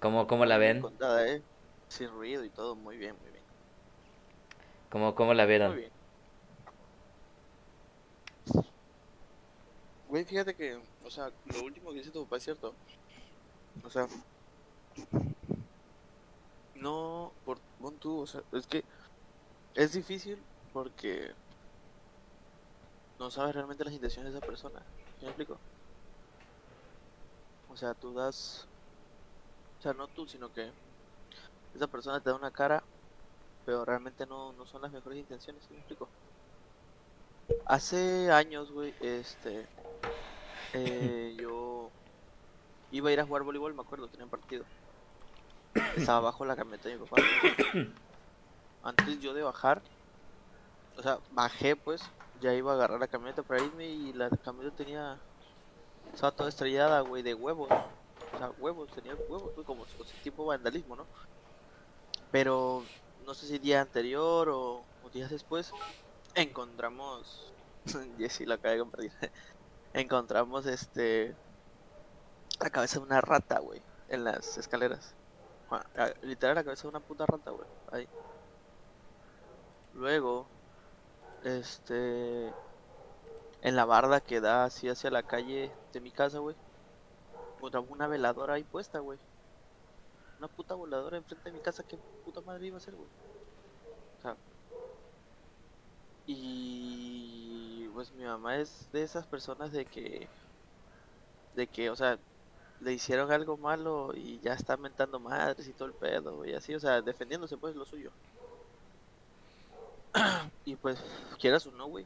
¿Cómo, 0.03 0.27
cómo 0.27 0.45
la 0.45 0.57
ven? 0.57 0.81
contada, 0.81 1.25
eh. 1.27 1.41
Sin 1.87 2.09
ruido 2.09 2.43
y 2.43 2.49
todo, 2.49 2.75
muy 2.75 2.97
bien, 2.97 3.15
muy 3.21 3.31
bien. 3.31 3.43
¿Cómo, 4.89 5.15
cómo 5.15 5.33
la 5.33 5.45
Muy 5.45 5.49
vieron? 5.49 5.75
bien. 5.75 5.91
Güey, 10.09 10.25
fíjate 10.25 10.55
que, 10.55 10.79
o 11.05 11.09
sea, 11.09 11.31
lo 11.45 11.63
último 11.63 11.91
que 11.91 11.97
dice 11.99 12.11
tu 12.11 12.23
papá 12.25 12.37
es 12.37 12.43
cierto. 12.43 12.75
O 13.83 13.89
sea, 13.89 14.07
no, 16.75 17.33
por, 17.45 17.59
pon 17.79 17.97
tú, 17.99 18.19
o 18.21 18.27
sea, 18.27 18.41
es 18.51 18.67
que 18.67 18.83
es 19.75 19.93
difícil 19.93 20.45
porque 20.73 21.35
no 23.19 23.31
sabes 23.31 23.55
realmente 23.55 23.83
las 23.85 23.93
intenciones 23.93 24.33
de 24.33 24.37
esa 24.39 24.45
persona. 24.45 24.85
¿Sí 25.19 25.25
me 25.25 25.29
explico? 25.29 25.61
O 27.67 27.75
sea, 27.77 27.93
tú 27.93 28.13
das, 28.13 28.67
o 29.83 29.85
sea, 29.85 29.91
no 29.91 30.07
tú, 30.07 30.25
sino 30.25 30.49
que 30.53 30.71
esa 31.75 31.87
persona 31.87 32.21
te 32.21 32.29
da 32.29 32.37
una 32.37 32.51
cara, 32.51 32.81
pero 33.65 33.83
realmente 33.83 34.25
no, 34.25 34.53
no 34.53 34.65
son 34.65 34.81
las 34.81 34.93
mejores 34.93 35.19
intenciones, 35.19 35.61
¿sí 35.63 35.73
me 35.73 35.79
explico? 35.79 36.07
Hace 37.65 38.31
años, 38.31 38.71
güey, 38.71 38.93
este, 39.01 39.67
eh, 40.71 41.35
yo 41.41 41.89
iba 42.93 43.09
a 43.09 43.11
ir 43.11 43.19
a 43.19 43.25
jugar 43.25 43.43
voleibol, 43.43 43.73
me 43.73 43.81
acuerdo, 43.81 44.07
tenía 44.07 44.23
un 44.23 44.31
partido. 44.31 44.63
Estaba 45.97 46.19
bajo 46.31 46.45
la 46.45 46.55
camioneta 46.55 46.87
de 46.87 46.97
mi 46.97 47.05
papá. 47.05 47.21
Antes 48.83 49.19
yo 49.19 49.33
de 49.33 49.43
bajar, 49.43 49.81
o 50.95 51.01
sea, 51.01 51.19
bajé 51.33 51.75
pues, 51.75 52.01
ya 52.39 52.53
iba 52.53 52.71
a 52.71 52.75
agarrar 52.75 53.01
la 53.01 53.07
camioneta 53.07 53.43
para 53.43 53.61
irme 53.61 53.89
y 53.89 54.13
la 54.13 54.29
camioneta 54.29 54.77
tenía, 54.77 55.17
estaba 56.13 56.31
toda 56.31 56.47
estrellada, 56.47 57.01
güey, 57.01 57.21
de 57.21 57.33
huevos. 57.33 57.67
O 58.33 58.37
sea, 58.37 58.51
huevos, 58.59 58.89
tenía 58.91 59.15
huevos, 59.15 59.53
güey, 59.53 59.65
como 59.65 59.83
o 59.83 59.85
sea, 59.85 60.21
tipo 60.23 60.45
vandalismo, 60.45 60.95
¿no? 60.95 61.05
Pero 62.31 62.83
no 63.25 63.33
sé 63.33 63.45
si 63.47 63.59
día 63.59 63.81
anterior 63.81 64.49
o, 64.49 64.83
días 65.13 65.29
después 65.29 65.71
encontramos, 66.33 67.53
Jessy 68.17 68.45
la 68.45 68.55
acaba 68.55 68.73
de 68.73 68.79
compartir, 68.79 69.11
encontramos 69.93 70.65
este, 70.65 71.35
la 72.59 72.69
cabeza 72.71 72.99
de 72.99 73.05
una 73.05 73.21
rata, 73.21 73.59
güey, 73.59 73.81
en 74.09 74.23
las 74.23 74.57
escaleras. 74.57 75.13
Ah, 75.69 75.85
ah, 75.97 76.09
Literal 76.23 76.55
la 76.55 76.63
cabeza 76.63 76.83
de 76.83 76.89
una 76.89 76.99
puta 76.99 77.25
rata, 77.27 77.51
güey, 77.51 77.67
ahí. 77.91 78.07
Luego, 79.93 80.47
este, 81.43 82.51
en 83.61 83.75
la 83.75 83.85
barda 83.85 84.21
que 84.21 84.41
da 84.41 84.65
así 84.65 84.89
hacia 84.89 85.11
la 85.11 85.21
calle 85.21 85.71
de 85.93 86.01
mi 86.01 86.09
casa, 86.09 86.39
güey, 86.39 86.55
encontramos 87.63 87.91
una 87.91 88.07
veladora 88.07 88.55
ahí 88.55 88.63
puesta, 88.63 88.99
güey. 88.99 89.17
Una 90.37 90.49
puta 90.49 90.75
voladora 90.75 91.15
enfrente 91.15 91.49
de 91.49 91.55
mi 91.57 91.63
casa, 91.63 91.81
¿qué 91.83 91.97
puta 92.25 92.41
madre 92.41 92.67
iba 92.67 92.75
a 92.75 92.81
ser, 92.81 92.93
güey? 92.93 93.07
O 94.19 94.21
sea, 94.21 94.35
y 96.27 97.87
pues 97.93 98.11
mi 98.11 98.25
mamá 98.25 98.57
es 98.57 98.89
de 98.91 99.03
esas 99.03 99.25
personas 99.25 99.71
de 99.71 99.85
que, 99.85 100.27
de 101.55 101.67
que, 101.67 101.89
o 101.89 101.95
sea, 101.95 102.19
le 102.81 102.91
hicieron 102.91 103.31
algo 103.31 103.55
malo 103.55 104.11
y 104.13 104.41
ya 104.41 104.51
está 104.51 104.75
mentando 104.75 105.17
madres 105.17 105.65
y 105.65 105.71
todo 105.71 105.87
el 105.87 105.93
pedo 105.93 106.43
y 106.43 106.53
así, 106.53 106.75
o 106.75 106.81
sea, 106.81 107.01
defendiéndose 107.01 107.55
pues 107.55 107.77
lo 107.77 107.85
suyo. 107.85 108.11
Y 110.65 110.75
pues, 110.75 110.97
quieras 111.39 111.65
o 111.67 111.71
no, 111.71 111.87
güey. 111.87 112.05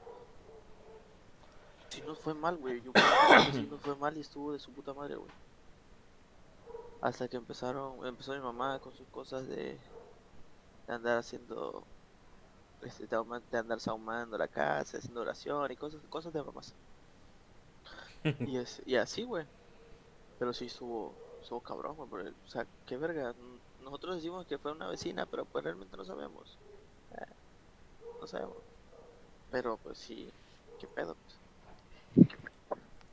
Si 1.89 2.01
nos 2.01 2.17
fue 2.19 2.33
mal, 2.33 2.57
güey. 2.57 2.81
Yo 2.81 2.91
creo 2.91 3.05
sí 3.53 3.67
nos 3.69 3.81
fue 3.81 3.95
mal 3.95 4.17
y 4.17 4.21
estuvo 4.21 4.51
de 4.51 4.59
su 4.59 4.71
puta 4.71 4.93
madre, 4.93 5.15
güey. 5.15 5.29
Hasta 7.01 7.27
que 7.27 7.37
empezaron, 7.37 8.05
empezó 8.05 8.33
mi 8.33 8.39
mamá 8.39 8.79
con 8.79 8.91
sus 8.93 9.07
cosas 9.09 9.47
de, 9.47 9.77
de 10.87 10.93
andar 10.93 11.17
haciendo, 11.19 11.83
este, 12.81 13.05
de, 13.07 13.57
andar 13.57 13.79
sahumando 13.79 14.37
la 14.37 14.47
casa, 14.47 14.97
haciendo 14.97 15.21
oración 15.21 15.71
y 15.71 15.75
cosas, 15.75 16.01
cosas 16.09 16.33
de 16.33 16.43
mamás. 16.43 16.73
Y, 18.41 18.57
es, 18.57 18.81
y 18.85 18.95
así, 18.95 19.23
güey. 19.23 19.45
Pero 20.39 20.51
sí 20.53 20.65
estuvo, 20.65 21.13
estuvo 21.41 21.61
cabrón, 21.61 21.95
güey. 21.95 22.09
porque, 22.09 22.29
O 22.29 22.49
sea, 22.49 22.65
qué 22.85 22.97
verga. 22.97 23.29
n- 23.29 23.59
Nosotros 23.83 24.15
decimos 24.15 24.45
que 24.47 24.57
fue 24.57 24.71
una 24.73 24.87
vecina, 24.87 25.25
pero 25.25 25.45
pues 25.45 25.63
realmente 25.63 25.95
no 25.95 26.03
sabemos. 26.03 26.57
Eh, 27.13 27.25
no 28.19 28.27
sabemos. 28.27 28.57
Pero 29.51 29.77
pues 29.77 29.97
sí, 29.99 30.29
qué 30.79 30.87
pedo. 30.87 31.15
Pues. 32.15 32.27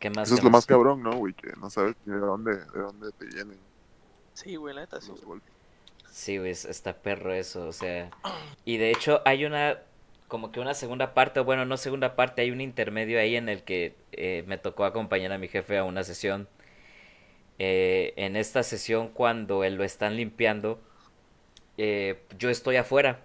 ¿Qué 0.00 0.10
más? 0.10 0.26
Eso 0.28 0.36
es 0.36 0.42
lo 0.44 0.50
más? 0.50 0.66
cabrón, 0.66 1.02
¿no, 1.02 1.16
güey? 1.16 1.32
Que 1.34 1.52
no 1.60 1.70
sabes 1.70 1.94
de 2.04 2.18
dónde, 2.18 2.56
de 2.56 2.80
dónde 2.80 3.12
te 3.12 3.26
vienen 3.26 3.58
Sí, 4.34 4.56
güey, 4.56 4.74
la 4.74 4.82
neta, 4.82 5.00
sí. 5.00 5.12
Sí, 6.10 6.38
güey, 6.38 6.50
es- 6.50 6.64
está 6.64 6.94
perro 6.94 7.32
eso, 7.32 7.66
o 7.66 7.72
sea. 7.72 8.10
Y 8.64 8.76
de 8.76 8.90
hecho 8.90 9.22
hay 9.24 9.44
una, 9.44 9.78
como 10.28 10.52
que 10.52 10.60
una 10.60 10.74
segunda 10.74 11.14
parte, 11.14 11.40
o 11.40 11.44
bueno, 11.44 11.64
no 11.64 11.76
segunda 11.76 12.14
parte, 12.16 12.42
hay 12.42 12.50
un 12.50 12.60
intermedio 12.60 13.18
ahí 13.18 13.36
en 13.36 13.48
el 13.48 13.62
que 13.62 13.94
eh, 14.12 14.44
me 14.46 14.58
tocó 14.58 14.84
acompañar 14.84 15.32
a 15.32 15.38
mi 15.38 15.48
jefe 15.48 15.78
a 15.78 15.84
una 15.84 16.04
sesión. 16.04 16.48
Eh, 17.58 18.12
en 18.16 18.36
esta 18.36 18.62
sesión, 18.62 19.08
cuando 19.08 19.64
él 19.64 19.74
lo 19.76 19.84
están 19.84 20.16
limpiando, 20.16 20.80
eh, 21.78 22.18
yo 22.38 22.50
estoy 22.50 22.76
afuera. 22.76 23.20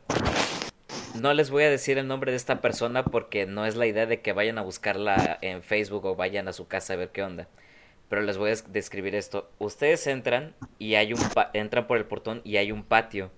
No 1.20 1.34
les 1.34 1.50
voy 1.50 1.64
a 1.64 1.70
decir 1.70 1.98
el 1.98 2.08
nombre 2.08 2.32
de 2.32 2.38
esta 2.38 2.62
persona 2.62 3.04
porque 3.04 3.46
no 3.48 3.66
es 3.66 3.76
la 3.76 3.88
idea 3.88 4.06
de 4.06 4.22
que 4.22 4.32
vayan 4.34 4.58
a 4.60 4.62
buscarla 4.62 5.40
en 5.42 5.64
Facebook 5.64 6.06
o 6.06 6.16
vayan 6.16 6.48
a 6.48 6.54
su 6.54 6.68
casa 6.68 6.94
a 6.94 6.98
ver 6.98 7.10
qué 7.10 7.24
onda. 7.24 7.48
Pero 8.10 8.22
les 8.24 8.38
voy 8.38 8.48
a 8.50 8.52
des- 8.52 8.72
describir 8.74 9.16
esto. 9.16 9.50
Ustedes 9.60 10.08
entran 10.08 10.56
y 10.80 10.96
hay 10.96 11.14
un 11.14 11.20
pa- 11.34 11.52
entran 11.54 11.88
por 11.88 11.98
el 11.98 12.06
portón 12.06 12.42
y 12.44 12.58
hay 12.58 12.72
un 12.72 12.84
patio. 12.84 13.32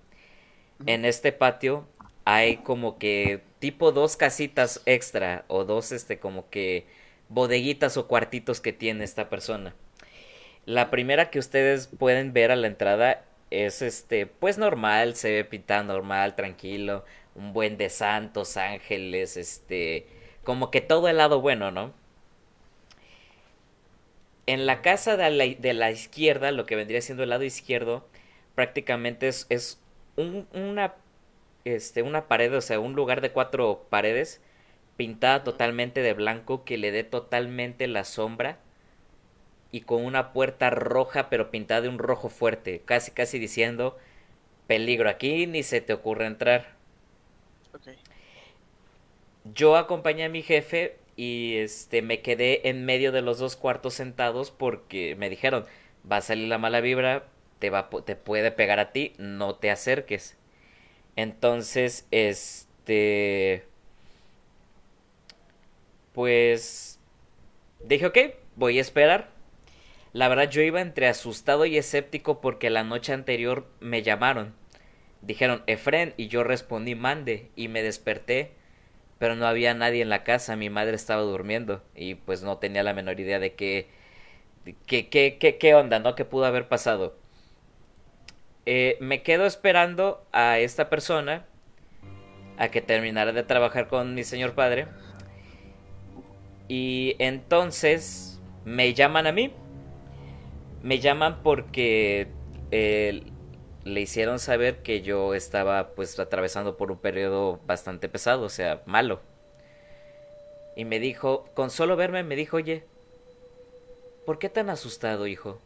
En 0.86 1.04
este 1.04 1.32
patio 1.32 1.86
hay 2.24 2.58
como 2.58 2.98
que 2.98 3.42
tipo 3.58 3.92
dos 3.92 4.16
casitas 4.16 4.82
extra 4.86 5.44
o 5.48 5.64
dos 5.64 5.92
este 5.92 6.18
como 6.18 6.48
que 6.50 6.86
bodeguitas 7.28 7.96
o 7.96 8.08
cuartitos 8.08 8.60
que 8.60 8.72
tiene 8.72 9.04
esta 9.04 9.28
persona. 9.28 9.74
La 10.66 10.90
primera 10.90 11.30
que 11.30 11.38
ustedes 11.38 11.88
pueden 11.88 12.32
ver 12.32 12.50
a 12.52 12.56
la 12.56 12.66
entrada 12.68 13.24
es 13.50 13.82
este, 13.82 14.26
pues 14.26 14.58
normal, 14.58 15.14
se 15.16 15.32
ve 15.32 15.44
pintada 15.44 15.82
normal, 15.82 16.36
tranquilo, 16.36 17.04
un 17.34 17.52
buen 17.52 17.76
de 17.76 17.90
santos, 17.90 18.56
ángeles, 18.56 19.36
este, 19.36 20.06
como 20.44 20.70
que 20.70 20.80
todo 20.80 21.08
el 21.08 21.16
lado 21.18 21.40
bueno, 21.40 21.70
¿no? 21.70 21.92
En 24.46 24.66
la 24.66 24.82
casa 24.82 25.16
de 25.16 25.30
la, 25.30 25.44
de 25.46 25.74
la 25.74 25.90
izquierda, 25.90 26.52
lo 26.52 26.64
que 26.66 26.76
vendría 26.76 27.00
siendo 27.00 27.22
el 27.24 27.30
lado 27.30 27.44
izquierdo, 27.44 28.06
prácticamente 28.54 29.28
es, 29.28 29.46
es 29.50 29.80
un- 30.16 30.46
una, 30.52 30.94
este, 31.64 32.02
una 32.02 32.28
pared, 32.28 32.54
o 32.56 32.60
sea, 32.60 32.80
un 32.80 32.94
lugar 32.94 33.20
de 33.20 33.32
cuatro 33.32 33.86
paredes 33.90 34.40
pintada 34.96 35.44
totalmente 35.44 36.02
de 36.02 36.14
blanco 36.14 36.64
que 36.64 36.78
le 36.78 36.92
dé 36.92 37.04
totalmente 37.04 37.86
la 37.88 38.04
sombra 38.04 38.58
y 39.72 39.80
con 39.80 40.04
una 40.04 40.32
puerta 40.32 40.70
roja 40.70 41.28
pero 41.28 41.50
pintada 41.50 41.80
de 41.80 41.88
un 41.88 41.98
rojo 41.98 42.28
fuerte, 42.28 42.80
casi 42.84 43.10
casi 43.10 43.38
diciendo 43.40 43.98
peligro 44.66 45.10
aquí 45.10 45.46
ni 45.46 45.62
se 45.64 45.80
te 45.82 45.92
ocurre 45.94 46.26
entrar. 46.26 46.76
Yo 49.44 49.76
acompañé 49.76 50.24
a 50.24 50.28
mi 50.28 50.42
jefe 50.42 50.96
y 51.16 51.56
este 51.56 52.02
me 52.02 52.20
quedé 52.22 52.68
en 52.68 52.84
medio 52.84 53.12
de 53.12 53.22
los 53.22 53.38
dos 53.38 53.56
cuartos 53.56 53.94
sentados 53.94 54.50
porque 54.50 55.16
me 55.16 55.30
dijeron, 55.30 55.66
va 56.10 56.18
a 56.18 56.22
salir 56.22 56.48
la 56.48 56.58
mala 56.58 56.80
vibra, 56.80 57.28
te 57.58 57.70
va 57.70 57.88
te 58.04 58.16
puede 58.16 58.50
pegar 58.52 58.78
a 58.80 58.92
ti, 58.92 59.14
no 59.18 59.54
te 59.56 59.70
acerques. 59.70 60.36
Entonces, 61.16 62.06
este 62.10 63.64
pues 66.12 66.98
dije, 67.84 68.06
ok, 68.06 68.18
voy 68.56 68.78
a 68.78 68.82
esperar. 68.82 69.30
La 70.12 70.28
verdad 70.28 70.50
yo 70.50 70.60
iba 70.62 70.80
entre 70.80 71.08
asustado 71.08 71.64
y 71.64 71.78
escéptico 71.78 72.40
porque 72.40 72.70
la 72.70 72.84
noche 72.84 73.12
anterior 73.12 73.66
me 73.80 74.02
llamaron. 74.02 74.54
Dijeron, 75.22 75.62
Efren, 75.66 76.14
y 76.16 76.28
yo 76.28 76.44
respondí, 76.44 76.94
mande, 76.94 77.50
y 77.56 77.68
me 77.68 77.82
desperté, 77.82 78.52
pero 79.22 79.36
no 79.36 79.46
había 79.46 79.72
nadie 79.72 80.02
en 80.02 80.08
la 80.08 80.24
casa, 80.24 80.56
mi 80.56 80.68
madre 80.68 80.96
estaba 80.96 81.22
durmiendo, 81.22 81.80
y 81.94 82.16
pues 82.16 82.42
no 82.42 82.58
tenía 82.58 82.82
la 82.82 82.92
menor 82.92 83.20
idea 83.20 83.38
de 83.38 83.54
qué, 83.54 83.86
qué, 84.84 85.08
qué, 85.08 85.38
qué, 85.38 85.58
qué 85.58 85.74
onda, 85.76 86.00
¿no? 86.00 86.16
¿Qué 86.16 86.24
pudo 86.24 86.44
haber 86.44 86.66
pasado? 86.66 87.14
Eh, 88.66 88.96
me 88.98 89.22
quedo 89.22 89.46
esperando 89.46 90.26
a 90.32 90.58
esta 90.58 90.90
persona 90.90 91.44
a 92.58 92.72
que 92.72 92.80
terminara 92.80 93.30
de 93.30 93.44
trabajar 93.44 93.86
con 93.86 94.16
mi 94.16 94.24
señor 94.24 94.54
padre. 94.54 94.88
Y 96.66 97.14
entonces 97.20 98.40
me 98.64 98.92
llaman 98.92 99.28
a 99.28 99.32
mí. 99.32 99.52
Me 100.82 100.98
llaman 100.98 101.44
porque 101.44 102.26
le 103.84 104.00
hicieron 104.00 104.38
saber 104.38 104.82
que 104.82 105.02
yo 105.02 105.34
estaba 105.34 105.94
pues 105.94 106.18
atravesando 106.18 106.76
por 106.76 106.90
un 106.92 106.98
periodo 106.98 107.60
bastante 107.66 108.08
pesado, 108.08 108.44
o 108.44 108.48
sea, 108.48 108.82
malo. 108.86 109.20
Y 110.76 110.84
me 110.84 111.00
dijo, 111.00 111.48
con 111.54 111.70
solo 111.70 111.96
verme, 111.96 112.22
me 112.22 112.36
dijo, 112.36 112.56
oye, 112.56 112.84
¿por 114.24 114.38
qué 114.38 114.48
tan 114.48 114.70
asustado, 114.70 115.26
hijo? 115.26 115.58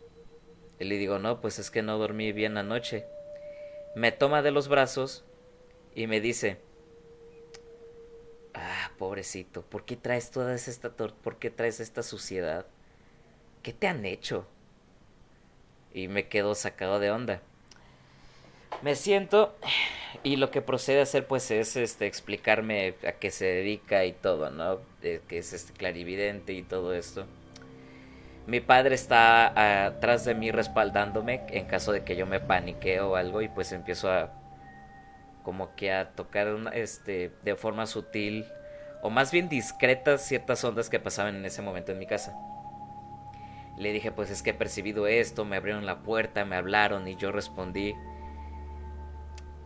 Y 0.79 0.85
le 0.85 0.97
digo, 0.97 1.19
no, 1.19 1.41
pues 1.41 1.59
es 1.59 1.71
que 1.71 1.83
no 1.83 1.99
dormí 1.99 2.33
bien 2.33 2.57
anoche. 2.57 3.07
Me 3.95 4.13
toma 4.13 4.43
de 4.43 4.51
los 4.51 4.69
brazos 4.69 5.25
y 5.95 6.07
me 6.07 6.21
dice, 6.21 6.59
ah, 8.55 8.91
pobrecito, 8.99 9.63
¿por 9.63 9.85
qué 9.85 9.97
traes 9.97 10.31
toda 10.31 10.55
esta, 10.55 10.91
por 10.91 11.39
qué 11.39 11.51
traes 11.51 11.81
esta 11.81 12.03
suciedad? 12.03 12.67
¿Qué 13.63 13.73
te 13.73 13.89
han 13.89 14.05
hecho? 14.05 14.47
Y 15.93 16.09
me 16.09 16.29
quedo 16.29 16.55
sacado 16.55 16.99
de 16.99 17.11
onda. 17.11 17.43
Me 18.83 18.95
siento 18.95 19.57
y 20.23 20.37
lo 20.37 20.51
que 20.51 20.61
procede 20.61 21.01
a 21.01 21.05
hacer 21.05 21.27
pues 21.27 21.51
es 21.51 21.77
este 21.77 22.07
explicarme 22.07 22.95
a 23.07 23.13
qué 23.13 23.31
se 23.31 23.47
dedica 23.47 24.05
y 24.05 24.13
todo, 24.13 24.51
¿no? 24.51 24.81
Que 25.01 25.39
es 25.39 25.53
este 25.53 25.73
clarividente 25.73 26.53
y 26.53 26.63
todo 26.63 26.95
esto. 26.95 27.27
Mi 28.47 28.61
padre 28.61 28.95
está 28.95 29.87
atrás 29.87 30.25
de 30.25 30.35
mí 30.35 30.53
respaldándome 30.53 31.43
en 31.49 31.67
caso 31.67 31.93
de 31.93 32.05
que 32.05 32.17
yo 32.17 32.27
me 32.27 32.39
panique 32.39 33.01
o 33.01 33.17
algo 33.17 33.43
y 33.43 33.49
pues 33.49 33.73
empiezo 33.73 34.11
a 34.11 34.33
como 35.43 35.75
que 35.75 35.93
a 35.93 36.11
tocar 36.11 36.49
este 36.75 37.33
de 37.43 37.57
forma 37.57 37.87
sutil 37.87 38.47
o 39.03 39.11
más 39.11 39.33
bien 39.33 39.49
discretas 39.49 40.23
ciertas 40.23 40.63
ondas 40.65 40.91
que 40.91 41.01
pasaban 41.01 41.37
en 41.37 41.45
ese 41.45 41.63
momento 41.63 41.93
en 41.93 41.99
mi 41.99 42.07
casa. 42.07 42.37
Le 43.79 43.93
dije, 43.93 44.11
pues 44.11 44.31
es 44.31 44.43
que 44.43 44.51
he 44.51 44.55
percibido 44.55 45.07
esto, 45.07 45.45
me 45.45 45.57
abrieron 45.57 45.87
la 45.87 45.99
puerta, 45.99 46.45
me 46.45 46.57
hablaron 46.57 47.07
y 47.09 47.17
yo 47.17 47.31
respondí. 47.31 47.95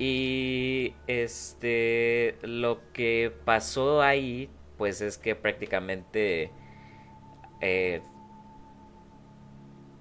Y 0.01 0.95
este, 1.09 2.39
lo 2.41 2.81
que 2.95 3.31
pasó 3.45 4.01
ahí, 4.01 4.49
pues 4.79 5.03
es 5.03 5.19
que 5.19 5.37
prácticamente 5.37 6.51
eh, 7.61 8.01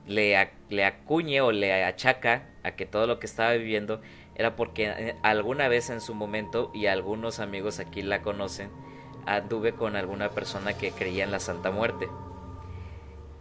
le, 0.08 0.52
le 0.70 0.86
acuñe 0.86 1.42
o 1.42 1.52
le 1.52 1.84
achaca 1.84 2.48
a 2.64 2.78
que 2.78 2.86
todo 2.86 3.08
lo 3.08 3.20
que 3.20 3.26
estaba 3.26 3.52
viviendo 3.52 4.00
era 4.36 4.56
porque 4.56 4.86
eh, 4.86 5.16
alguna 5.22 5.68
vez 5.68 5.90
en 5.90 6.00
su 6.00 6.16
momento, 6.16 6.72
y 6.74 6.86
algunos 6.86 7.42
amigos 7.42 7.82
aquí 7.82 8.02
la 8.02 8.22
conocen, 8.22 8.70
anduve 9.26 9.74
con 9.74 9.98
alguna 9.98 10.30
persona 10.30 10.78
que 10.78 10.92
creía 10.92 11.26
en 11.26 11.32
la 11.32 11.42
Santa 11.42 11.72
Muerte. 11.72 12.08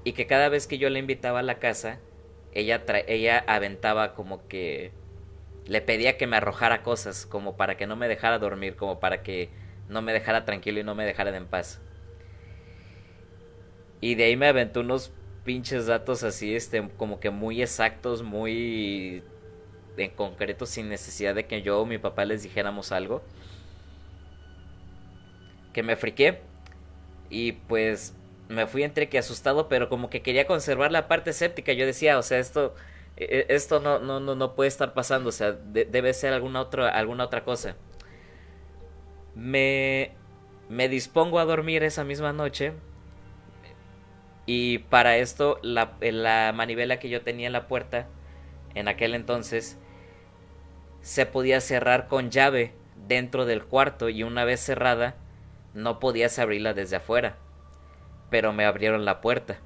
Y 0.03 0.11
que 0.11 0.27
cada 0.27 0.49
vez 0.49 0.67
que 0.67 0.79
yo 0.79 0.91
la 0.91 0.99
invitaba 0.99 1.39
a 1.39 1.45
la 1.45 1.61
casa, 1.61 2.01
ella, 2.53 2.83
ella 3.07 3.45
aventaba 3.47 4.17
como 4.17 4.49
que 4.49 4.91
le 5.69 5.83
pedía 5.83 6.17
que 6.17 6.27
me 6.27 6.39
arrojara 6.39 6.83
cosas, 6.83 7.27
como 7.27 7.57
para 7.57 7.77
que 7.77 7.87
no 7.87 7.95
me 7.95 8.09
dejara 8.09 8.39
dormir, 8.39 8.75
como 8.75 9.01
para 9.01 9.23
que 9.23 9.51
no 9.89 10.03
me 10.03 10.13
dejara 10.13 10.45
tranquilo 10.45 10.81
y 10.81 10.85
no 10.85 10.95
me 10.95 11.05
dejara 11.05 11.37
en 11.37 11.47
paz. 11.47 11.81
Y 14.01 14.15
de 14.15 14.25
ahí 14.25 14.37
me 14.37 14.49
aventó 14.49 14.81
unos 14.81 15.13
pinches 15.45 15.87
datos 15.87 16.23
así, 16.23 16.55
este, 16.55 16.89
como 16.97 17.21
que 17.21 17.31
muy 17.31 17.63
exactos, 17.63 18.23
muy 18.23 19.23
en 19.97 20.11
concreto, 20.11 20.67
sin 20.67 20.89
necesidad 20.89 21.35
de 21.35 21.47
que 21.47 21.63
yo 21.63 21.81
o 21.81 21.87
mi 21.87 21.99
papá 21.99 22.25
les 22.25 22.43
dijéramos 22.43 22.93
algo. 22.93 23.23
Que 25.73 25.83
me 25.83 25.97
friqué. 25.97 26.41
Y 27.31 27.53
pues 27.53 28.15
me 28.49 28.67
fui 28.67 28.85
entre 28.85 29.09
que 29.09 29.19
asustado, 29.19 29.69
pero 29.69 29.89
como 29.89 30.09
que 30.09 30.23
quería 30.23 30.47
conservar 30.47 30.93
la 30.93 31.09
parte 31.09 31.31
escéptica. 31.31 31.73
Yo 31.73 31.85
decía, 31.85 32.19
o 32.19 32.23
sea, 32.23 32.39
esto, 32.39 32.75
esto 33.19 33.81
no, 33.81 33.99
no, 33.99 34.21
no, 34.21 34.35
no 34.35 34.55
puede 34.55 34.69
estar 34.69 34.95
pasando, 34.95 35.31
o 35.31 35.33
sea, 35.33 35.53
de- 35.53 35.85
debe 35.85 36.15
ser 36.15 36.33
alguna 36.33 36.61
otra, 36.61 36.89
alguna 36.91 37.25
otra 37.25 37.45
cosa. 37.45 37.77
Me, 39.35 40.13
me 40.69 40.89
dispongo 40.89 41.39
a 41.39 41.45
dormir 41.45 41.83
esa 41.83 42.05
misma 42.05 42.33
noche. 42.33 42.73
Y 44.47 44.79
para 44.79 45.17
esto, 45.19 45.59
la, 45.63 45.93
la 46.01 46.53
manivela 46.55 46.99
que 46.99 47.09
yo 47.11 47.23
tenía 47.23 47.47
en 47.49 47.53
la 47.53 47.69
puerta, 47.69 48.07
en 48.75 48.89
aquel 48.89 49.15
entonces, 49.15 49.79
se 51.03 51.27
podía 51.27 51.61
cerrar 51.61 52.07
con 52.09 52.31
llave 52.31 52.73
dentro 53.09 53.47
del 53.47 53.65
cuarto 53.65 54.09
y 54.09 54.23
una 54.23 54.45
vez 54.45 54.61
cerrada, 54.61 55.17
no 55.75 55.99
podías 55.99 56.39
abrirla 56.39 56.75
desde 56.75 56.97
afuera. 56.97 57.37
Pero 58.31 58.53
me 58.53 58.65
abrieron 58.65 59.05
la 59.05 59.21
puerta. 59.21 59.59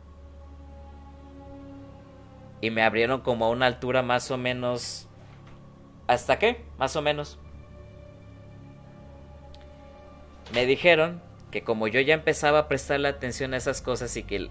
Y 2.63 2.71
me 2.71 2.83
abrieron 2.83 3.21
como 3.21 3.45
a 3.45 3.51
una 3.51 3.67
altura 3.67 4.03
más 4.03 4.31
o 4.31 4.39
menos... 4.39 5.09
¿Hasta 6.07 6.39
qué? 6.39 6.65
Más 6.79 6.97
o 6.97 7.03
menos. 7.03 7.39
Me 10.55 10.65
dijeron 10.65 11.21
que 11.51 11.63
como 11.63 11.87
yo 11.87 12.01
ya 12.01 12.15
empezaba 12.15 12.61
a 12.61 12.69
prestarle 12.69 13.09
atención 13.09 13.53
a 13.53 13.59
esas 13.59 13.83
cosas 13.83 14.17
y 14.17 14.23
que 14.23 14.49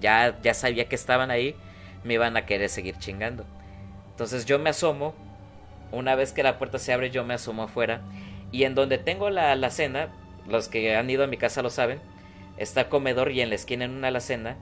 ya, 0.00 0.38
ya 0.42 0.54
sabía 0.54 0.88
que 0.88 0.94
estaban 0.94 1.30
ahí, 1.30 1.56
me 2.04 2.14
iban 2.14 2.36
a 2.36 2.46
querer 2.46 2.68
seguir 2.68 2.98
chingando. 2.98 3.44
Entonces 4.10 4.44
yo 4.44 4.58
me 4.58 4.70
asomo, 4.70 5.14
una 5.92 6.14
vez 6.14 6.32
que 6.32 6.42
la 6.42 6.58
puerta 6.58 6.78
se 6.78 6.92
abre 6.92 7.10
yo 7.10 7.24
me 7.24 7.34
asomo 7.34 7.64
afuera 7.64 8.02
y 8.52 8.64
en 8.64 8.74
donde 8.74 8.98
tengo 8.98 9.30
la 9.30 9.52
alacena, 9.52 10.08
los 10.48 10.68
que 10.68 10.96
han 10.96 11.10
ido 11.10 11.24
a 11.24 11.26
mi 11.26 11.36
casa 11.36 11.62
lo 11.62 11.70
saben, 11.70 12.00
está 12.56 12.88
comedor 12.88 13.32
y 13.32 13.40
en 13.40 13.48
la 13.48 13.56
esquina 13.56 13.84
en 13.84 13.92
una 13.92 14.08
alacena, 14.08 14.56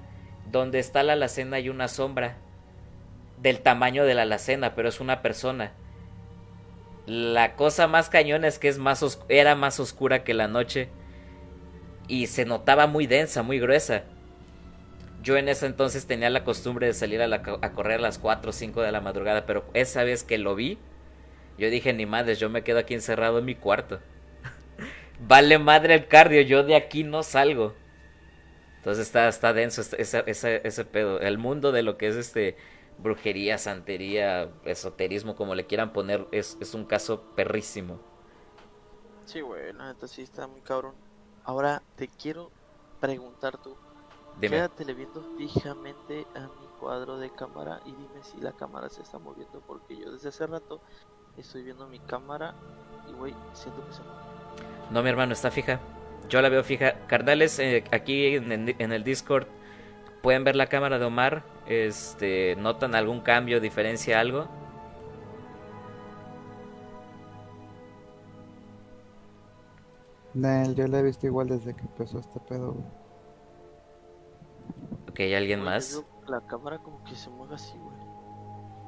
donde 0.58 0.78
está 0.78 1.02
la 1.02 1.14
alacena 1.14 1.56
hay 1.56 1.68
una 1.68 1.88
sombra 1.88 2.36
del 3.40 3.60
tamaño 3.60 4.04
de 4.04 4.14
la 4.14 4.22
alacena, 4.22 4.74
pero 4.74 4.88
es 4.88 5.00
una 5.00 5.20
persona. 5.20 5.72
La 7.06 7.56
cosa 7.56 7.86
más 7.88 8.08
cañona 8.08 8.48
es 8.48 8.58
que 8.58 8.68
es 8.68 8.78
más 8.78 9.18
era 9.28 9.56
más 9.56 9.80
oscura 9.80 10.24
que 10.24 10.32
la 10.32 10.48
noche 10.48 10.88
y 12.08 12.28
se 12.28 12.44
notaba 12.44 12.86
muy 12.86 13.06
densa, 13.06 13.42
muy 13.42 13.58
gruesa. 13.58 14.04
Yo 15.22 15.36
en 15.36 15.48
ese 15.48 15.66
entonces 15.66 16.06
tenía 16.06 16.30
la 16.30 16.44
costumbre 16.44 16.86
de 16.86 16.94
salir 16.94 17.20
a 17.20 17.72
correr 17.72 17.98
a 17.98 18.02
las 18.02 18.18
4 18.18 18.50
o 18.50 18.52
5 18.52 18.82
de 18.82 18.92
la 18.92 19.00
madrugada, 19.00 19.46
pero 19.46 19.64
esa 19.74 20.04
vez 20.04 20.22
que 20.22 20.38
lo 20.38 20.54
vi, 20.54 20.78
yo 21.58 21.70
dije, 21.70 21.92
ni 21.92 22.06
madres, 22.06 22.38
yo 22.38 22.48
me 22.48 22.62
quedo 22.62 22.78
aquí 22.78 22.94
encerrado 22.94 23.38
en 23.38 23.44
mi 23.44 23.54
cuarto. 23.54 24.00
vale 25.20 25.58
madre 25.58 25.94
el 25.94 26.06
cardio, 26.06 26.42
yo 26.42 26.62
de 26.62 26.76
aquí 26.76 27.04
no 27.04 27.22
salgo. 27.22 27.74
Entonces 28.84 29.06
está, 29.06 29.28
está 29.28 29.54
denso 29.54 29.80
ese, 29.80 30.24
ese, 30.26 30.60
ese 30.62 30.84
pedo. 30.84 31.18
El 31.18 31.38
mundo 31.38 31.72
de 31.72 31.82
lo 31.82 31.96
que 31.96 32.06
es 32.06 32.16
este 32.16 32.58
brujería, 32.98 33.56
santería, 33.56 34.52
esoterismo, 34.66 35.34
como 35.36 35.54
le 35.54 35.64
quieran 35.64 35.94
poner, 35.94 36.28
es, 36.32 36.58
es 36.60 36.74
un 36.74 36.84
caso 36.84 37.22
perrísimo. 37.34 37.98
Sí, 39.24 39.40
güey, 39.40 39.72
la 39.72 39.86
neta 39.86 40.06
sí 40.06 40.20
está 40.20 40.46
muy 40.46 40.60
cabrón. 40.60 40.94
Ahora 41.44 41.82
te 41.96 42.08
quiero 42.08 42.50
preguntar 43.00 43.56
tú. 43.56 43.74
Dime. 44.38 44.56
Quédatele 44.56 44.92
viendo 44.92 45.34
fijamente 45.38 46.26
a 46.34 46.40
mi 46.40 46.66
cuadro 46.78 47.16
de 47.16 47.30
cámara 47.30 47.80
y 47.86 47.92
dime 47.92 48.22
si 48.22 48.36
la 48.42 48.52
cámara 48.52 48.90
se 48.90 49.00
está 49.00 49.18
moviendo 49.18 49.62
porque 49.66 49.96
yo 49.96 50.12
desde 50.12 50.28
hace 50.28 50.46
rato 50.46 50.82
estoy 51.38 51.62
viendo 51.62 51.86
mi 51.86 52.00
cámara 52.00 52.54
y 53.08 53.14
güey, 53.14 53.34
siento 53.54 53.82
que 53.86 53.94
se 53.94 54.02
mueve. 54.02 54.20
No, 54.90 55.02
mi 55.02 55.08
hermano, 55.08 55.32
está 55.32 55.50
fija. 55.50 55.80
Yo 56.28 56.40
la 56.42 56.48
veo 56.48 56.64
fija. 56.64 56.94
Carnales, 57.06 57.58
eh, 57.58 57.84
aquí 57.92 58.36
en, 58.36 58.52
el 58.92 59.04
Discord 59.04 59.46
pueden 60.22 60.44
ver 60.44 60.56
la 60.56 60.66
cámara 60.66 60.98
de 60.98 61.04
Omar. 61.04 61.44
Este, 61.66 62.56
¿Notan 62.56 62.94
algún 62.94 63.20
cambio, 63.20 63.60
diferencia, 63.60 64.20
algo? 64.20 64.48
Nel, 70.34 70.74
yo 70.74 70.86
la 70.88 70.98
he 70.98 71.02
visto 71.02 71.26
igual 71.26 71.48
desde 71.48 71.74
que 71.74 71.82
empezó 71.82 72.18
este 72.18 72.40
pedo, 72.40 72.72
güey. 72.72 72.86
Ok, 75.10 75.20
¿hay 75.20 75.34
alguien 75.34 75.62
más? 75.62 75.92
yo- 75.92 76.04
La 76.26 76.40
cámara 76.40 76.78
como 76.78 77.04
que 77.04 77.14
se 77.14 77.28
mueve 77.30 77.54
así, 77.54 77.76
güey. 77.78 77.96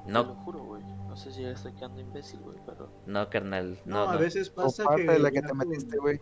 Te 0.06 0.12
No. 0.12 0.23
lo 0.24 0.34
juro, 0.36 0.65
güey. 0.65 0.82
No 1.06 1.15
sé 1.16 1.31
si 1.32 1.42
ya 1.42 1.50
estoy 1.50 1.73
quedando 1.74 2.00
imbécil, 2.00 2.40
güey, 2.40 2.56
pero... 2.66 2.89
No, 3.06 3.28
carnal. 3.28 3.78
No, 3.84 4.05
No, 4.06 4.10
a 4.10 4.15
no. 4.15 4.18
veces 4.20 4.48
pasa 4.50 4.84
parte 4.84 5.05
que, 5.06 5.12
de 5.12 5.18
la 5.18 5.31
que 5.31 5.42
te 5.42 5.55
metiste, 5.55 5.98
güey. 5.98 6.20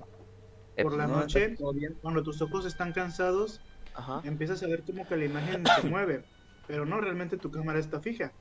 Eh, 0.77 0.83
por 0.83 0.97
la 0.97 1.07
no, 1.07 1.21
noche, 1.21 1.55
cuando 2.01 2.23
tus 2.23 2.41
ojos 2.43 2.67
están 2.67 2.93
cansados, 2.93 3.61
Ajá. 3.95 4.23
empiezas 4.25 4.63
a 4.63 4.67
ver 4.67 4.85
como 4.85 5.07
que 5.07 5.17
la 5.17 5.25
imagen 5.25 5.65
se 5.81 5.89
mueve, 5.89 6.25
pero 6.67 6.85
no, 6.87 7.01
realmente 7.01 7.39
tu 7.39 7.51
cámara 7.51 7.79
está 7.79 8.01
fija. 8.01 8.33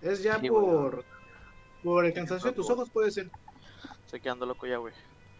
Es 0.00 0.22
ya 0.22 0.40
Sí, 0.40 0.48
por, 0.48 1.04
por 1.82 2.06
el 2.06 2.12
cansancio 2.14 2.50
de 2.50 2.56
tus 2.56 2.70
ojos, 2.70 2.90
puede 2.92 3.10
ser. 3.10 3.30
Estoy 4.04 4.20
quedando 4.20 4.46
loco 4.46 4.66
ya, 4.66 4.78
güey. 4.78 4.94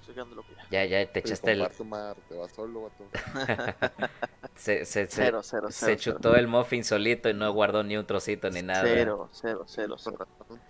Estoy 0.09 0.15
quedando 0.15 0.37
loco 0.37 0.49
ya. 0.57 0.67
Ya, 0.71 0.85
ya, 0.87 1.13
te 1.13 1.21
echaste 1.21 1.53
el... 1.53 1.59
Te 1.59 2.35
vas 2.35 2.51
solo. 2.53 2.91
Se, 4.55 4.85
se, 4.87 5.07
se, 5.07 5.09
Cero, 5.09 5.41
cero, 5.45 5.71
se 5.71 5.87
cero, 5.87 5.99
chutó 6.01 6.35
el 6.35 6.49
muffin 6.49 6.83
solito 6.83 7.29
y 7.29 7.35
no 7.35 7.53
guardó 7.53 7.85
ni 7.85 7.97
un 7.97 8.05
trocito 8.07 8.51
ni 8.51 8.63
nada. 8.63 8.83
Cero, 8.83 9.29
cero, 9.31 9.65
cero, 9.67 9.95
cero. 9.99 10.27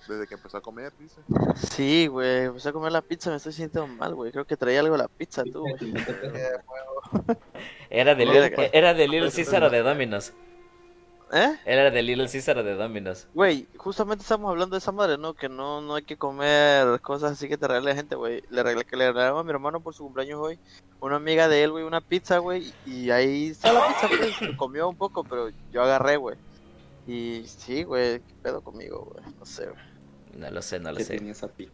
Desde 0.06 0.26
que 0.26 0.34
empezó 0.34 0.58
a 0.58 0.60
comer, 0.60 0.92
dice. 0.98 1.20
Sí, 1.54 2.06
güey, 2.08 2.46
empecé 2.46 2.68
a 2.68 2.72
comer 2.72 2.92
la 2.92 3.00
pizza, 3.00 3.30
me 3.30 3.36
estoy 3.36 3.52
sintiendo 3.52 3.86
mal, 3.86 4.14
güey. 4.14 4.30
Creo 4.30 4.44
que 4.44 4.58
traía 4.58 4.80
algo 4.80 4.96
la 4.96 5.08
pizza, 5.08 5.42
tú, 5.44 5.60
güey. 5.60 5.94
Era 7.90 8.14
de. 8.14 8.26
Lil- 8.26 8.70
era 8.72 8.92
de 8.92 9.08
Little 9.08 9.30
Caesar 9.30 9.62
o 9.64 9.70
de 9.70 9.82
Domino's. 9.82 10.32
¿Eh? 11.30 11.58
Él 11.66 11.78
era 11.78 11.90
de 11.90 12.02
Little 12.02 12.26
Caesar 12.28 12.56
o 12.58 12.64
de 12.64 12.74
Domino's. 12.74 13.26
Güey, 13.34 13.68
justamente 13.76 14.22
estamos 14.22 14.48
hablando 14.50 14.74
de 14.76 14.78
esa 14.78 14.92
madre, 14.92 15.18
¿no? 15.18 15.34
Que 15.34 15.48
no, 15.50 15.82
no 15.82 15.94
hay 15.96 16.02
que 16.02 16.16
comer 16.16 17.00
cosas 17.02 17.32
así 17.32 17.48
que 17.48 17.58
te 17.58 17.68
regale 17.68 17.90
la 17.90 17.94
gente, 17.96 18.14
güey. 18.14 18.42
Le 18.50 18.62
regalé 18.62 18.84
que 18.86 18.96
le 18.96 19.12
regalamos 19.12 19.40
a 19.40 19.44
mi 19.44 19.50
hermano 19.50 19.80
por 19.80 19.92
su 19.94 20.04
cumpleaños 20.04 20.40
hoy. 20.40 20.58
Una 21.00 21.16
amiga 21.16 21.46
de 21.48 21.62
él, 21.64 21.70
güey, 21.72 21.84
una 21.84 22.00
pizza, 22.00 22.38
güey. 22.38 22.72
Y 22.86 23.10
ahí 23.10 23.48
está 23.48 23.72
la 23.72 23.86
pizza, 23.88 24.08
se 24.38 24.56
comió 24.56 24.88
un 24.88 24.96
poco, 24.96 25.22
pero 25.24 25.50
yo 25.70 25.82
agarré, 25.82 26.16
güey. 26.16 26.36
Y 27.06 27.44
sí, 27.46 27.82
güey, 27.84 28.20
¿qué 28.20 28.34
pedo 28.42 28.60
conmigo, 28.62 29.10
güey? 29.12 29.34
No 29.38 29.44
sé, 29.44 29.66
güey. 29.66 29.82
No 30.34 30.50
lo 30.50 30.62
sé, 30.62 30.78
no 30.80 30.92
lo 30.92 30.96
¿Qué 30.96 31.04
sé. 31.04 31.16
tenía 31.18 31.32
esa 31.32 31.48
pi- 31.48 31.70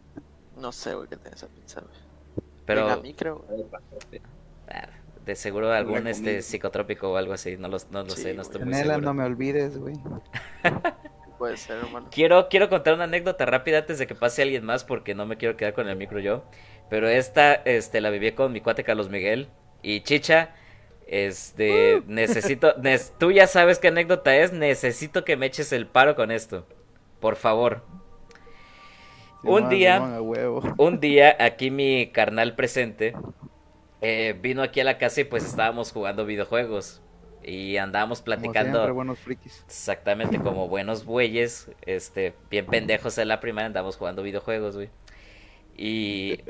No 0.57 0.71
sé, 0.71 0.95
güey, 0.95 1.07
qué 1.07 1.15
tiene 1.17 1.35
esa 1.35 1.47
pizza, 1.47 1.81
güey. 1.81 1.93
Pero 2.65 2.89
A 2.89 2.97
mí 2.97 3.13
creo. 3.13 3.45
ah, 4.69 4.87
de 5.25 5.35
seguro 5.35 5.71
algún 5.71 6.07
este 6.07 6.41
psicotrópico 6.41 7.11
o 7.11 7.17
algo 7.17 7.33
así, 7.33 7.57
no 7.57 7.67
lo, 7.67 7.77
no 7.91 8.03
lo 8.03 8.09
sé, 8.11 8.33
no 8.33 8.43
estoy 8.43 8.63
muy 8.63 8.73
seguro. 8.75 9.01
no 9.01 9.13
me 9.13 9.23
olvides, 9.23 9.77
güey. 9.77 9.95
Puede 11.37 11.57
ser, 11.57 11.77
hermano. 11.79 12.07
Quiero, 12.11 12.47
quiero 12.47 12.69
contar 12.69 12.93
una 12.93 13.03
anécdota 13.05 13.45
rápida 13.45 13.79
antes 13.79 13.99
de 13.99 14.07
que 14.07 14.15
pase 14.15 14.41
alguien 14.41 14.63
más 14.63 14.83
porque 14.85 15.15
no 15.15 15.25
me 15.25 15.35
quiero 15.37 15.57
quedar 15.57 15.73
con 15.73 15.89
el 15.89 15.97
micro 15.97 16.19
yo. 16.19 16.45
Pero 16.89 17.09
esta 17.09 17.53
este, 17.53 17.99
la 17.99 18.09
viví 18.09 18.31
con 18.31 18.53
mi 18.53 18.61
cuate 18.61 18.83
Carlos 18.83 19.09
Miguel 19.09 19.49
y 19.81 20.01
Chicha. 20.01 20.55
Este, 21.07 22.03
necesito, 22.07 22.75
nes- 22.81 23.11
tú 23.17 23.31
ya 23.31 23.47
sabes 23.47 23.79
qué 23.79 23.89
anécdota 23.89 24.35
es, 24.37 24.53
necesito 24.53 25.25
que 25.25 25.35
me 25.37 25.47
eches 25.47 25.73
el 25.73 25.87
paro 25.87 26.15
con 26.15 26.31
esto. 26.31 26.65
Por 27.19 27.35
favor. 27.35 27.83
un 29.43 29.67
día, 29.69 30.01
un 30.77 30.99
día 30.99 31.35
aquí 31.39 31.69
mi 31.69 32.11
carnal 32.11 32.55
presente 32.55 33.13
eh, 34.07 34.33
vino 34.39 34.61
aquí 34.63 34.79
a 34.81 34.83
la 34.83 34.97
casa 34.97 35.21
y 35.21 35.23
pues 35.25 35.45
estábamos 35.45 35.91
jugando 35.91 36.25
videojuegos 36.25 37.01
y 37.43 37.77
andábamos 37.77 38.21
Como 38.33 38.53
platicando. 38.53 38.53
siempre, 38.53 38.91
buenos 38.91 39.19
frikis. 39.19 39.65
Exactamente, 39.67 40.39
como 40.41 40.67
buenos 40.67 41.05
bueyes, 41.05 41.71
este, 41.81 42.35
bien 42.49 42.67
pendejos 42.69 43.17
en 43.17 43.27
la 43.29 43.39
primaria, 43.39 43.67
andamos 43.67 43.97
jugando 43.97 44.23
videojuegos, 44.23 44.75
güey. 44.75 44.91
Y, 45.77 46.45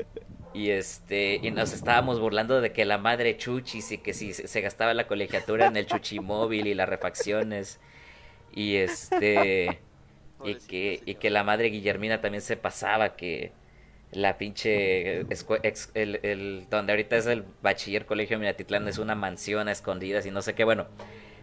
y 0.52 0.70
este, 0.70 1.40
y 1.42 1.50
nos 1.50 1.72
estábamos 1.72 2.20
burlando 2.20 2.60
de 2.60 2.72
que 2.72 2.84
la 2.84 2.98
madre 2.98 3.36
chuchis 3.36 3.92
y 3.92 3.98
que 3.98 4.14
si 4.14 4.32
se 4.34 4.48
se 4.48 4.60
gastaba 4.60 4.94
la 4.94 5.06
colegiatura 5.06 5.66
en 5.66 5.76
el 5.76 5.86
chuchimóvil 5.86 6.66
y 6.66 6.74
las 6.74 6.88
refacciones. 6.88 7.80
Y 8.52 8.76
este, 8.76 9.82
y 10.42 10.56
que, 10.56 11.02
y 11.06 11.16
que 11.16 11.30
la 11.30 11.44
madre 11.44 11.68
Guillermina 11.70 12.20
también 12.20 12.42
se 12.42 12.56
pasaba, 12.56 13.16
que 13.16 13.52
la 14.12 14.38
pinche, 14.38 15.20
ex- 15.62 15.90
el, 15.94 16.20
el- 16.22 16.66
donde 16.70 16.92
ahorita 16.92 17.16
es 17.16 17.26
el 17.26 17.44
bachiller 17.62 18.06
colegio 18.06 18.38
Minatitlán 18.38 18.88
es 18.88 18.98
una 18.98 19.14
mansión 19.14 19.68
a 19.68 19.72
escondidas 19.72 20.26
y 20.26 20.30
no 20.30 20.42
sé 20.42 20.54
qué, 20.54 20.64
bueno. 20.64 20.86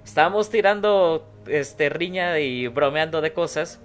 Estábamos 0.04 0.50
tirando 0.50 1.32
este 1.48 1.88
riña 1.90 2.38
y 2.40 2.68
bromeando 2.68 3.22
de 3.22 3.32
cosas. 3.32 3.80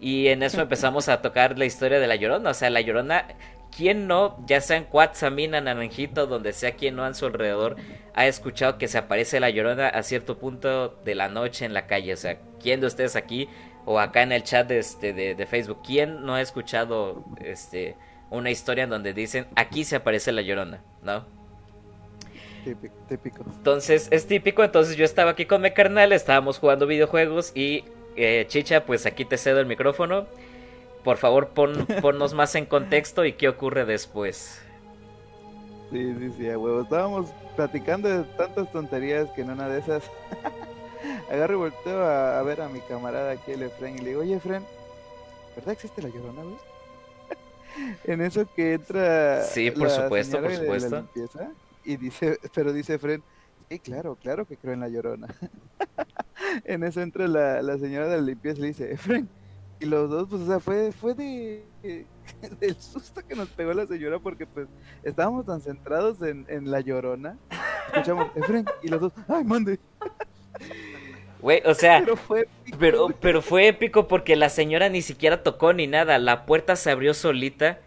Y 0.00 0.26
en 0.28 0.42
eso 0.42 0.60
empezamos 0.60 1.08
a 1.08 1.22
tocar 1.22 1.56
la 1.56 1.64
historia 1.64 2.00
de 2.00 2.06
la 2.08 2.16
Llorona. 2.16 2.50
O 2.50 2.54
sea, 2.54 2.68
la 2.68 2.80
Llorona, 2.80 3.28
¿quién 3.74 4.08
no, 4.08 4.44
ya 4.46 4.60
sea 4.60 4.76
en 4.76 4.84
Cuatzamina, 4.84 5.60
Naranjito, 5.60 6.26
donde 6.26 6.52
sea 6.52 6.72
quien 6.72 6.96
no 6.96 7.04
a 7.04 7.14
su 7.14 7.26
alrededor, 7.26 7.76
ha 8.14 8.26
escuchado 8.26 8.76
que 8.76 8.88
se 8.88 8.98
aparece 8.98 9.38
la 9.40 9.48
Llorona 9.50 9.88
a 9.88 10.02
cierto 10.02 10.36
punto 10.36 10.88
de 11.04 11.14
la 11.14 11.28
noche 11.28 11.64
en 11.64 11.74
la 11.74 11.86
calle? 11.86 12.12
O 12.12 12.16
sea, 12.16 12.38
¿quién 12.60 12.80
de 12.80 12.88
ustedes 12.88 13.14
aquí 13.16 13.48
o 13.86 13.98
acá 13.98 14.22
en 14.22 14.32
el 14.32 14.42
chat 14.42 14.68
de, 14.68 14.78
este, 14.78 15.12
de, 15.14 15.34
de 15.34 15.46
Facebook, 15.46 15.78
quién 15.82 16.26
no 16.26 16.34
ha 16.34 16.42
escuchado 16.42 17.24
este, 17.42 17.96
una 18.30 18.50
historia 18.50 18.84
en 18.84 18.90
donde 18.90 19.14
dicen, 19.14 19.46
aquí 19.54 19.84
se 19.84 19.96
aparece 19.96 20.32
la 20.32 20.42
Llorona? 20.42 20.82
¿No? 21.02 21.24
Típico. 22.64 22.94
típico. 23.08 23.44
Entonces 23.46 24.08
es 24.10 24.26
típico, 24.26 24.64
entonces 24.64 24.96
yo 24.96 25.04
estaba 25.04 25.30
aquí 25.30 25.46
con 25.46 25.62
mi 25.62 25.70
carnal, 25.70 26.12
estábamos 26.12 26.58
jugando 26.58 26.88
videojuegos 26.88 27.52
y 27.54 27.84
eh, 28.16 28.44
Chicha, 28.48 28.84
pues 28.84 29.06
aquí 29.06 29.24
te 29.24 29.38
cedo 29.38 29.60
el 29.60 29.66
micrófono. 29.66 30.26
Por 31.04 31.16
favor, 31.18 31.50
pon, 31.50 31.86
ponnos 32.02 32.34
más 32.34 32.56
en 32.56 32.66
contexto 32.66 33.24
y 33.24 33.34
qué 33.34 33.48
ocurre 33.48 33.84
después. 33.84 34.60
Sí, 35.92 36.14
sí, 36.18 36.32
sí, 36.36 36.50
a 36.50 36.58
huevo. 36.58 36.82
Estábamos 36.82 37.30
platicando 37.54 38.08
de 38.08 38.24
tantas 38.36 38.72
tonterías 38.72 39.30
que 39.30 39.42
en 39.42 39.50
una 39.50 39.68
de 39.68 39.78
esas 39.78 40.02
agarro 41.30 41.54
y 41.54 41.56
volteo 41.56 42.04
a, 42.04 42.38
a 42.38 42.42
ver 42.42 42.60
a 42.60 42.68
mi 42.68 42.80
camarada 42.80 43.32
aquí, 43.32 43.52
el 43.52 43.62
Efren, 43.62 43.96
y 43.96 43.98
le 43.98 44.08
digo, 44.10 44.20
oye, 44.22 44.34
Efren, 44.36 44.64
¿verdad 45.54 45.72
existe 45.72 46.02
la 46.02 46.08
llorona, 46.08 46.42
güey? 46.42 46.56
en 48.04 48.20
eso 48.20 48.46
que 48.54 48.74
entra. 48.74 49.42
Sí, 49.44 49.70
por 49.70 49.88
la 49.88 50.02
supuesto, 50.02 50.38
por 50.40 50.48
de 50.48 50.54
la 50.54 50.60
supuesto. 50.60 50.96
limpieza, 50.96 51.50
y 51.84 51.96
dice, 51.96 52.38
pero 52.54 52.72
dice 52.72 52.94
Efren, 52.94 53.22
sí, 53.68 53.78
claro, 53.78 54.16
claro 54.20 54.46
que 54.46 54.56
creo 54.56 54.74
en 54.74 54.80
la 54.80 54.88
llorona. 54.88 55.28
en 56.64 56.84
eso 56.84 57.00
entra 57.00 57.26
la, 57.28 57.62
la 57.62 57.78
señora 57.78 58.08
de 58.08 58.16
la 58.16 58.22
limpieza 58.22 58.58
y 58.58 58.62
le 58.62 58.68
dice, 58.68 58.92
Efren, 58.92 59.28
y 59.78 59.86
los 59.86 60.08
dos, 60.08 60.28
pues, 60.28 60.42
o 60.42 60.46
sea, 60.46 60.58
fue, 60.58 60.90
fue 60.92 61.14
de 61.14 61.64
del 62.60 62.76
susto 62.80 63.20
que 63.26 63.34
nos 63.34 63.48
pegó 63.50 63.72
la 63.72 63.86
señora 63.86 64.18
porque 64.18 64.46
pues 64.46 64.68
estábamos 65.02 65.46
tan 65.46 65.60
centrados 65.60 66.22
en, 66.22 66.46
en 66.48 66.70
la 66.70 66.80
llorona. 66.80 67.36
Escuchamos, 67.88 68.28
Efren, 68.34 68.64
y 68.82 68.88
los 68.88 69.00
dos, 69.00 69.12
ay, 69.28 69.44
mande. 69.44 69.78
Güey, 71.46 71.62
o 71.64 71.74
sea, 71.74 72.00
Pero 72.00 72.16
fue 72.16 72.48
pero, 72.76 73.08
pero 73.20 73.40
fue 73.40 73.68
épico 73.68 74.08
porque 74.08 74.34
la 74.34 74.48
señora 74.48 74.88
ni 74.88 75.00
siquiera 75.00 75.44
tocó 75.44 75.72
ni 75.72 75.86
nada. 75.86 76.18
La 76.18 76.44
puerta 76.44 76.74
se 76.74 76.90
abrió 76.90 77.14
solita 77.14 77.78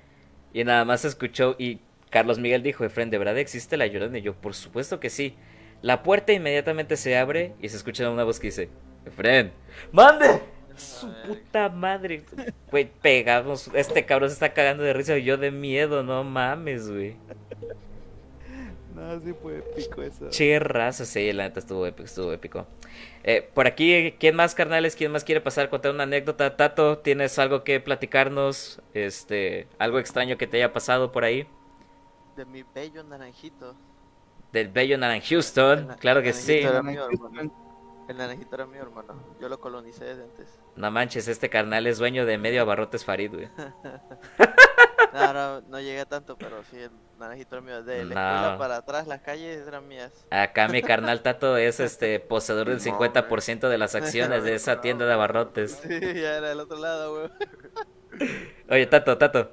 y 0.53 0.63
nada 0.63 0.85
más 0.85 1.01
se 1.01 1.09
escuchó. 1.09 1.57
Y 1.59 1.79
Carlos 2.09 2.39
Miguel 2.39 2.63
dijo: 2.63 2.85
Efren, 2.85 3.09
¿de 3.09 3.17
verdad 3.17 3.37
existe 3.37 3.75
la 3.75 3.85
llorona? 3.85 4.19
Y 4.19 4.21
yo, 4.21 4.33
por 4.33 4.53
supuesto 4.53 5.01
que 5.01 5.09
sí. 5.09 5.35
La 5.81 6.03
puerta 6.03 6.31
inmediatamente 6.31 6.95
se 6.95 7.17
abre 7.17 7.51
y 7.61 7.67
se 7.67 7.75
escucha 7.75 8.09
una 8.09 8.23
voz 8.23 8.39
que 8.39 8.47
dice: 8.47 8.69
Efren, 9.05 9.51
¡mande! 9.91 10.39
Su 10.77 11.13
puta 11.27 11.67
madre. 11.67 12.23
Güey, 12.71 12.89
pegamos. 13.01 13.69
Este 13.73 14.05
cabrón 14.05 14.29
se 14.29 14.35
está 14.35 14.53
cagando 14.53 14.83
de 14.83 14.93
risa 14.93 15.17
y 15.17 15.25
yo 15.25 15.35
de 15.35 15.51
miedo, 15.51 16.01
no 16.01 16.23
mames, 16.23 16.89
güey. 16.89 17.17
No, 18.95 19.19
sí 19.19 19.33
fue 19.41 19.57
épico 19.57 20.01
eso. 20.01 20.29
Che 20.29 20.59
raza, 20.59 21.05
sí, 21.05 21.31
la 21.31 21.43
neta 21.43 21.59
estuvo 21.59 21.85
épico, 21.85 22.05
estuvo 22.05 22.33
épico. 22.33 22.67
Eh, 23.31 23.47
por 23.53 23.67
aquí, 23.67 24.15
¿quién 24.19 24.35
más, 24.35 24.55
carnales? 24.55 24.95
¿Quién 24.95 25.11
más 25.11 25.23
quiere 25.23 25.39
pasar 25.39 25.67
a 25.67 25.69
contar 25.69 25.91
una 25.91 26.01
anécdota? 26.01 26.57
Tato, 26.57 26.97
¿tienes 26.97 27.37
algo 27.37 27.63
que 27.63 27.79
platicarnos? 27.79 28.81
Este, 28.95 29.67
algo 29.77 29.99
extraño 29.99 30.35
que 30.39 30.47
te 30.47 30.57
haya 30.57 30.73
pasado 30.73 31.11
por 31.11 31.23
ahí. 31.23 31.47
De 32.35 32.43
mi 32.45 32.63
bello 32.73 33.03
naranjito. 33.03 33.75
Del 34.51 34.69
bello 34.69 34.97
Naran 34.97 35.21
Houston, 35.21 35.95
claro 35.99 36.23
que 36.23 36.33
sí. 36.33 36.63
naranjito 36.63 36.71
era 36.71 36.81
mío, 36.81 37.07
hermano. 37.07 38.05
El 38.07 38.17
naranjito 38.17 38.55
era 38.55 38.65
mío, 38.65 38.81
hermano. 38.81 39.13
Yo 39.39 39.47
lo 39.47 39.59
colonicé 39.59 40.05
desde 40.05 40.23
antes. 40.23 40.59
No 40.75 40.89
manches, 40.89 41.27
este 41.27 41.51
carnal 41.51 41.85
es 41.85 41.99
dueño 41.99 42.25
de 42.25 42.39
medio 42.39 42.63
abarrotes 42.63 43.05
Farid, 43.05 43.31
güey. 43.31 43.49
No, 45.13 45.33
no, 45.33 45.61
no 45.61 45.79
llegué 45.79 46.05
tanto, 46.05 46.37
pero 46.37 46.63
sí, 46.63 46.77
el 46.77 46.91
naranjito 47.17 47.55
era 47.55 47.65
mío. 47.65 47.83
De 47.83 48.05
la 48.05 48.15
No. 48.15 48.21
escuela 48.37 48.57
para 48.57 48.75
atrás, 48.77 49.07
las 49.07 49.21
calles 49.21 49.67
eran 49.67 49.87
mías. 49.87 50.11
Acá 50.29 50.67
mi 50.67 50.81
carnal 50.81 51.21
Tato 51.21 51.57
es 51.57 51.79
este 51.79 52.19
poseedor 52.19 52.67
del 52.69 52.79
50% 52.79 53.69
de 53.69 53.77
las 53.77 53.95
acciones 53.95 54.43
de 54.43 54.55
esa 54.55 54.81
tienda 54.81 55.05
de 55.05 55.13
abarrotes. 55.13 55.79
Sí, 55.81 55.99
ya 55.99 56.37
era 56.37 56.49
del 56.49 56.59
otro 56.59 56.77
lado, 56.77 57.15
güey. 57.15 58.29
Oye, 58.69 58.85
Tato, 58.87 59.17
Tato. 59.17 59.51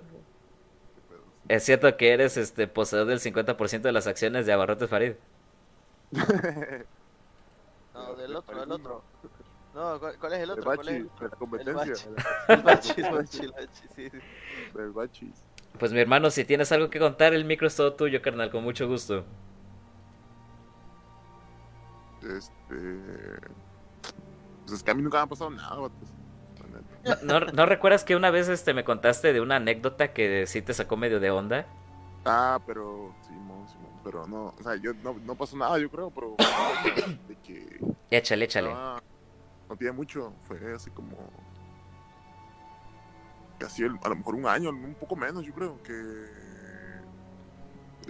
¿Es 1.49 1.63
cierto 1.65 1.97
que 1.97 2.13
eres 2.13 2.37
este 2.37 2.67
poseedor 2.67 3.07
del 3.07 3.21
50% 3.21 3.83
de 3.83 3.93
las 3.93 4.07
acciones 4.09 4.47
de 4.47 4.53
Abarrotes 4.53 4.91
Farid? 4.91 5.13
No, 7.95 8.15
del 8.15 8.37
otro, 8.37 8.61
del 8.61 8.73
otro. 8.73 9.03
No, 9.77 10.01
¿cuál, 10.01 10.19
cuál 10.19 10.33
es 10.33 10.39
el 10.39 10.45
El 10.45 10.51
otro? 10.53 10.65
¿Cuál 10.65 10.77
bachi, 10.79 10.91
es? 10.91 11.05
de 11.21 11.29
la 11.29 11.37
competencia. 11.37 11.75
El 12.49 12.63
bachi, 12.63 13.01
el 13.03 13.11
bachi, 13.13 13.41
el 13.43 13.53
bachi, 13.53 13.83
sí, 13.95 14.09
sí. 14.11 14.19
Del 14.75 14.91
bachis. 14.93 15.45
Pues 15.79 15.93
mi 15.93 16.01
hermano, 16.01 16.31
si 16.31 16.47
tienes 16.47 16.73
algo 16.73 16.89
que 16.89 16.99
contar, 16.99 17.35
el 17.35 17.45
micro 17.45 17.67
es 17.67 17.77
todo 17.77 17.93
tuyo, 17.93 18.23
carnal, 18.23 18.51
con 18.51 18.65
mucho 18.65 18.89
gusto. 18.89 19.25
Este. 22.23 22.75
Pues 24.63 24.73
es 24.79 24.83
que 24.83 24.91
a 24.91 24.95
mí 24.95 25.03
nunca 25.03 25.19
me 25.19 25.25
ha 25.25 25.27
pasado 25.27 25.51
nada, 25.51 25.77
neta. 25.83 27.19
¿No, 27.23 27.41
no, 27.41 27.47
no 27.53 27.67
recuerdas 27.67 28.03
que 28.03 28.17
una 28.17 28.31
vez 28.31 28.49
este 28.49 28.75
me 28.75 28.83
contaste 28.83 29.33
de 29.33 29.41
una 29.41 29.57
anécdota 29.57 30.13
que 30.13 30.47
sí 30.47 30.63
te 30.63 30.75
sacó 30.75 30.97
medio 30.97 31.21
de 31.21 31.31
onda? 31.31 31.67
Ah, 32.25 32.59
pero. 32.67 33.15
Simón, 33.27 33.69
Simón. 33.69 33.93
Pero 34.03 34.27
no, 34.27 34.55
o 34.59 34.63
sea, 34.63 34.75
yo 34.77 34.93
no, 34.95 35.15
no 35.25 35.35
pasó 35.37 35.57
nada, 35.57 35.79
yo 35.79 35.89
creo, 35.91 36.11
pero. 36.11 36.35
De 37.29 37.37
que. 37.45 37.79
Échale, 38.11 38.47
échale. 38.47 38.71
estaba- 38.71 39.03
no 39.69 39.77
tiene 39.77 39.93
mucho, 39.93 40.33
fue 40.45 40.75
así 40.75 40.91
como. 40.91 41.17
Casi 43.59 43.83
el- 43.85 43.99
a 44.03 44.09
lo 44.11 44.17
mejor 44.17 44.35
un 44.35 44.47
año, 44.47 44.71
un 44.71 44.95
poco 44.95 45.17
menos, 45.17 45.45
yo 45.45 45.53
creo, 45.55 45.83
que. 45.83 45.93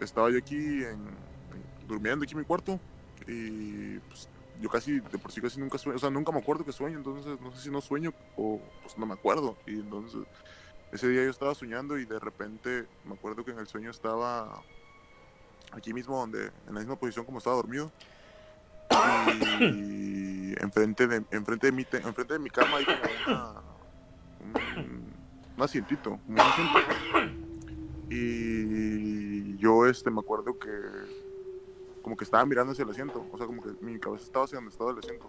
Estaba 0.01 0.31
yo 0.31 0.39
aquí 0.39 0.57
en, 0.57 0.85
en- 0.85 1.87
durmiendo 1.89 2.25
aquí 2.25 2.33
en 2.33 2.41
mi 2.41 2.45
cuarto 2.45 2.79
y 3.27 3.99
pues 4.01 4.29
yo 4.61 4.69
casi, 4.69 5.01
de 5.01 5.19
por 5.19 5.33
sí 5.33 5.41
casi 5.41 5.59
nunca 5.61 5.79
sueño, 5.79 5.97
o 5.97 5.99
sea, 5.99 6.11
nunca 6.11 6.33
me 6.33 6.39
acuerdo 6.39 6.65
que 6.65 6.73
sueño, 6.73 6.99
entonces 6.99 7.41
no 7.41 7.51
sé 7.53 7.63
si 7.63 7.71
no 7.71 7.81
sueño 7.81 8.13
o 8.37 8.61
pues 8.83 8.99
no 8.99 9.07
me 9.07 9.15
acuerdo. 9.15 9.57
Y 9.67 9.81
entonces 9.81 10.21
ese 10.93 11.09
día 11.09 11.25
yo 11.25 11.31
estaba 11.31 11.55
soñando 11.55 11.99
y 11.99 12.05
de 12.05 12.19
repente 12.19 12.87
me 13.05 13.15
acuerdo 13.15 13.45
que 13.45 13.53
en 13.53 13.59
el 13.59 13.67
sueño 13.67 13.91
estaba 13.91 14.63
aquí 15.73 15.93
mismo 15.95 16.19
donde, 16.19 16.47
en 16.67 16.75
la 16.75 16.81
misma 16.81 16.97
posición 16.97 17.25
como 17.25 17.39
estaba 17.39 17.57
dormido. 17.57 17.91
Y 19.61 20.55
enfrente 20.63 21.07
de, 21.07 21.25
enfrente 21.31 21.67
de 21.67 21.73
mi, 21.73 21.85
te- 21.85 21.99
enfrente 21.99 22.35
de 22.35 22.39
mi 22.41 22.51
cama 22.51 22.77
hay 22.79 22.85
como 22.85 22.99
una, 23.27 23.53
un, 25.57 25.63
asientito, 25.63 26.19
un 26.29 26.41
asiento. 26.41 26.79
Y 28.11 29.57
yo 29.59 29.87
este 29.87 30.11
me 30.11 30.21
acuerdo 30.21 30.59
que 30.59 30.71
como 32.03 32.17
que 32.17 32.25
estaba 32.25 32.45
mirando 32.47 32.73
hacia 32.73 32.85
el 32.85 32.91
asiento, 32.91 33.27
o 33.33 33.37
sea, 33.37 33.47
como 33.47 33.63
que 33.63 33.71
mi 33.81 33.99
cabeza 33.99 34.25
estaba 34.25 34.45
hacia 34.45 34.57
donde 34.59 34.71
estaba 34.71 34.93
el 34.93 34.99
asiento. 34.99 35.29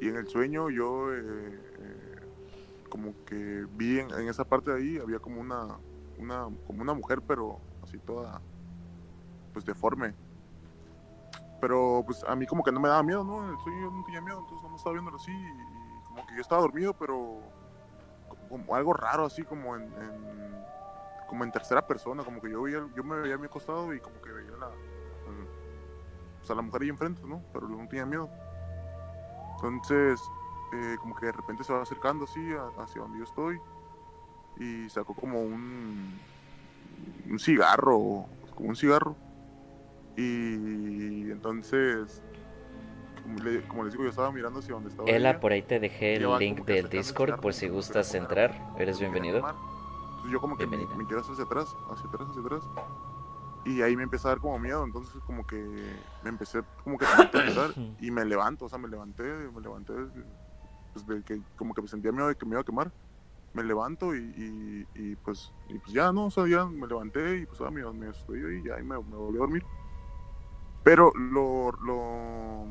Y 0.00 0.08
en 0.08 0.16
el 0.16 0.26
sueño 0.28 0.70
yo 0.70 1.12
eh, 1.14 1.20
eh, 1.20 2.16
como 2.88 3.14
que 3.26 3.66
vi 3.76 4.00
en, 4.00 4.10
en 4.12 4.28
esa 4.28 4.44
parte 4.44 4.70
de 4.72 4.78
ahí 4.78 4.98
había 4.98 5.18
como 5.18 5.40
una, 5.40 5.78
una 6.18 6.48
como 6.66 6.82
una 6.82 6.94
mujer 6.94 7.20
pero 7.26 7.58
así 7.82 7.98
toda 7.98 8.40
pues 9.52 9.64
deforme. 9.64 10.14
Pero 11.60 12.02
pues 12.04 12.22
a 12.24 12.34
mí 12.36 12.46
como 12.46 12.62
que 12.62 12.72
no 12.72 12.80
me 12.80 12.88
daba 12.88 13.02
miedo, 13.02 13.24
¿no? 13.24 13.46
Yo 13.64 13.90
no 13.90 14.04
tenía 14.04 14.20
miedo, 14.20 14.40
entonces 14.40 14.62
no 14.62 14.70
me 14.70 14.76
estaba 14.76 14.92
viendo 14.94 15.14
así 15.16 15.32
y, 15.32 16.04
como 16.08 16.26
que 16.26 16.34
yo 16.34 16.40
estaba 16.40 16.60
dormido, 16.62 16.92
pero 16.94 17.40
como 18.48 18.74
algo 18.74 18.92
raro 18.92 19.24
así 19.26 19.42
como 19.42 19.74
en, 19.76 19.82
en- 19.82 20.64
como 21.28 21.42
en 21.44 21.50
tercera 21.50 21.86
persona, 21.86 22.22
como 22.22 22.40
que 22.40 22.50
yo 22.50 22.62
veía, 22.62 22.86
yo 22.94 23.02
me 23.02 23.16
veía 23.16 23.34
a 23.34 23.38
mi 23.38 23.48
costado 23.48 23.92
y 23.94 24.00
como 24.00 24.20
que 24.20 24.30
veía 24.30 24.50
la, 24.58 24.68
o 24.68 26.44
sea, 26.46 26.54
la 26.54 26.62
mujer 26.62 26.82
ahí 26.82 26.90
enfrente, 26.90 27.22
¿no? 27.26 27.42
Pero 27.52 27.66
no 27.68 27.88
tenía 27.88 28.04
miedo. 28.04 28.28
Entonces, 29.56 30.20
eh, 30.74 30.96
como 31.00 31.14
que 31.14 31.26
de 31.26 31.32
repente 31.32 31.64
se 31.64 31.72
va 31.72 31.82
acercando 31.82 32.24
así 32.24 32.52
a- 32.52 32.82
hacia 32.82 33.00
donde 33.00 33.18
yo 33.18 33.24
estoy 33.24 33.58
y 34.58 34.88
sacó 34.90 35.14
como 35.14 35.40
un, 35.40 36.20
un 37.30 37.38
cigarro, 37.38 38.26
como 38.54 38.68
un 38.68 38.76
cigarro. 38.76 39.16
Y 40.16 41.30
entonces, 41.30 42.22
como, 43.22 43.38
le- 43.38 43.62
como 43.66 43.84
les 43.84 43.92
digo, 43.92 44.04
yo 44.04 44.10
estaba 44.10 44.30
mirando 44.32 44.60
hacia 44.60 44.74
donde 44.74 44.90
estaba. 44.90 45.08
Ella. 45.32 45.40
por 45.40 45.52
ahí 45.52 45.62
te 45.62 45.80
dejé 45.80 46.14
el 46.16 46.22
link 46.38 46.58
del 46.66 46.88
Discord 46.98 47.30
por 47.40 47.52
si 47.54 47.66
gustas 47.68 48.14
entrar. 48.14 48.50
Eres 48.78 48.98
bienvenido. 49.00 49.38
Entonces 49.38 50.32
yo 50.32 50.40
como 50.40 50.56
que 50.56 50.66
me, 50.66 50.76
me 50.78 51.04
quiero 51.06 51.20
hacia 51.20 51.44
atrás, 51.44 51.74
hacia 51.90 52.08
atrás, 52.08 52.28
hacia 52.30 52.40
atrás. 52.42 52.62
Y 53.66 53.80
ahí 53.82 53.96
me 53.96 54.02
empieza 54.02 54.28
a 54.28 54.32
dar 54.32 54.40
como 54.40 54.58
miedo, 54.58 54.84
entonces 54.84 55.14
como 55.26 55.46
que 55.46 55.56
me 56.22 56.28
empecé 56.28 56.60
como 56.82 56.98
que 56.98 57.06
a 57.06 57.30
pensar 57.30 57.70
y 57.98 58.10
me 58.10 58.24
levanto, 58.24 58.66
o 58.66 58.68
sea, 58.68 58.78
me 58.78 58.88
levanté, 58.88 59.22
me 59.24 59.60
levanté, 59.60 59.94
pues 60.92 61.06
de 61.06 61.22
que 61.22 61.40
como 61.56 61.72
que 61.74 61.80
me 61.82 61.88
sentía 61.88 62.12
miedo 62.12 62.28
de 62.28 62.36
que 62.36 62.44
me 62.46 62.52
iba 62.52 62.60
a 62.60 62.64
quemar. 62.64 62.92
Me 63.54 63.62
levanto 63.62 64.14
y, 64.16 64.18
y, 64.36 64.86
y, 64.94 65.16
pues, 65.16 65.52
y 65.68 65.78
pues 65.78 65.92
ya, 65.92 66.12
¿no? 66.12 66.26
O 66.26 66.30
sea, 66.30 66.46
ya 66.48 66.66
me 66.66 66.86
levanté 66.88 67.38
y 67.38 67.46
pues 67.46 67.60
ah, 67.60 67.70
me, 67.70 67.84
me 67.92 68.10
estoy 68.10 68.40
y 68.58 68.64
ya 68.68 68.78
y 68.80 68.82
me, 68.82 68.98
me 68.98 69.16
volví 69.16 69.36
a 69.36 69.40
dormir. 69.40 69.64
Pero 70.84 71.12
lo, 71.14 71.72
lo, 71.82 72.66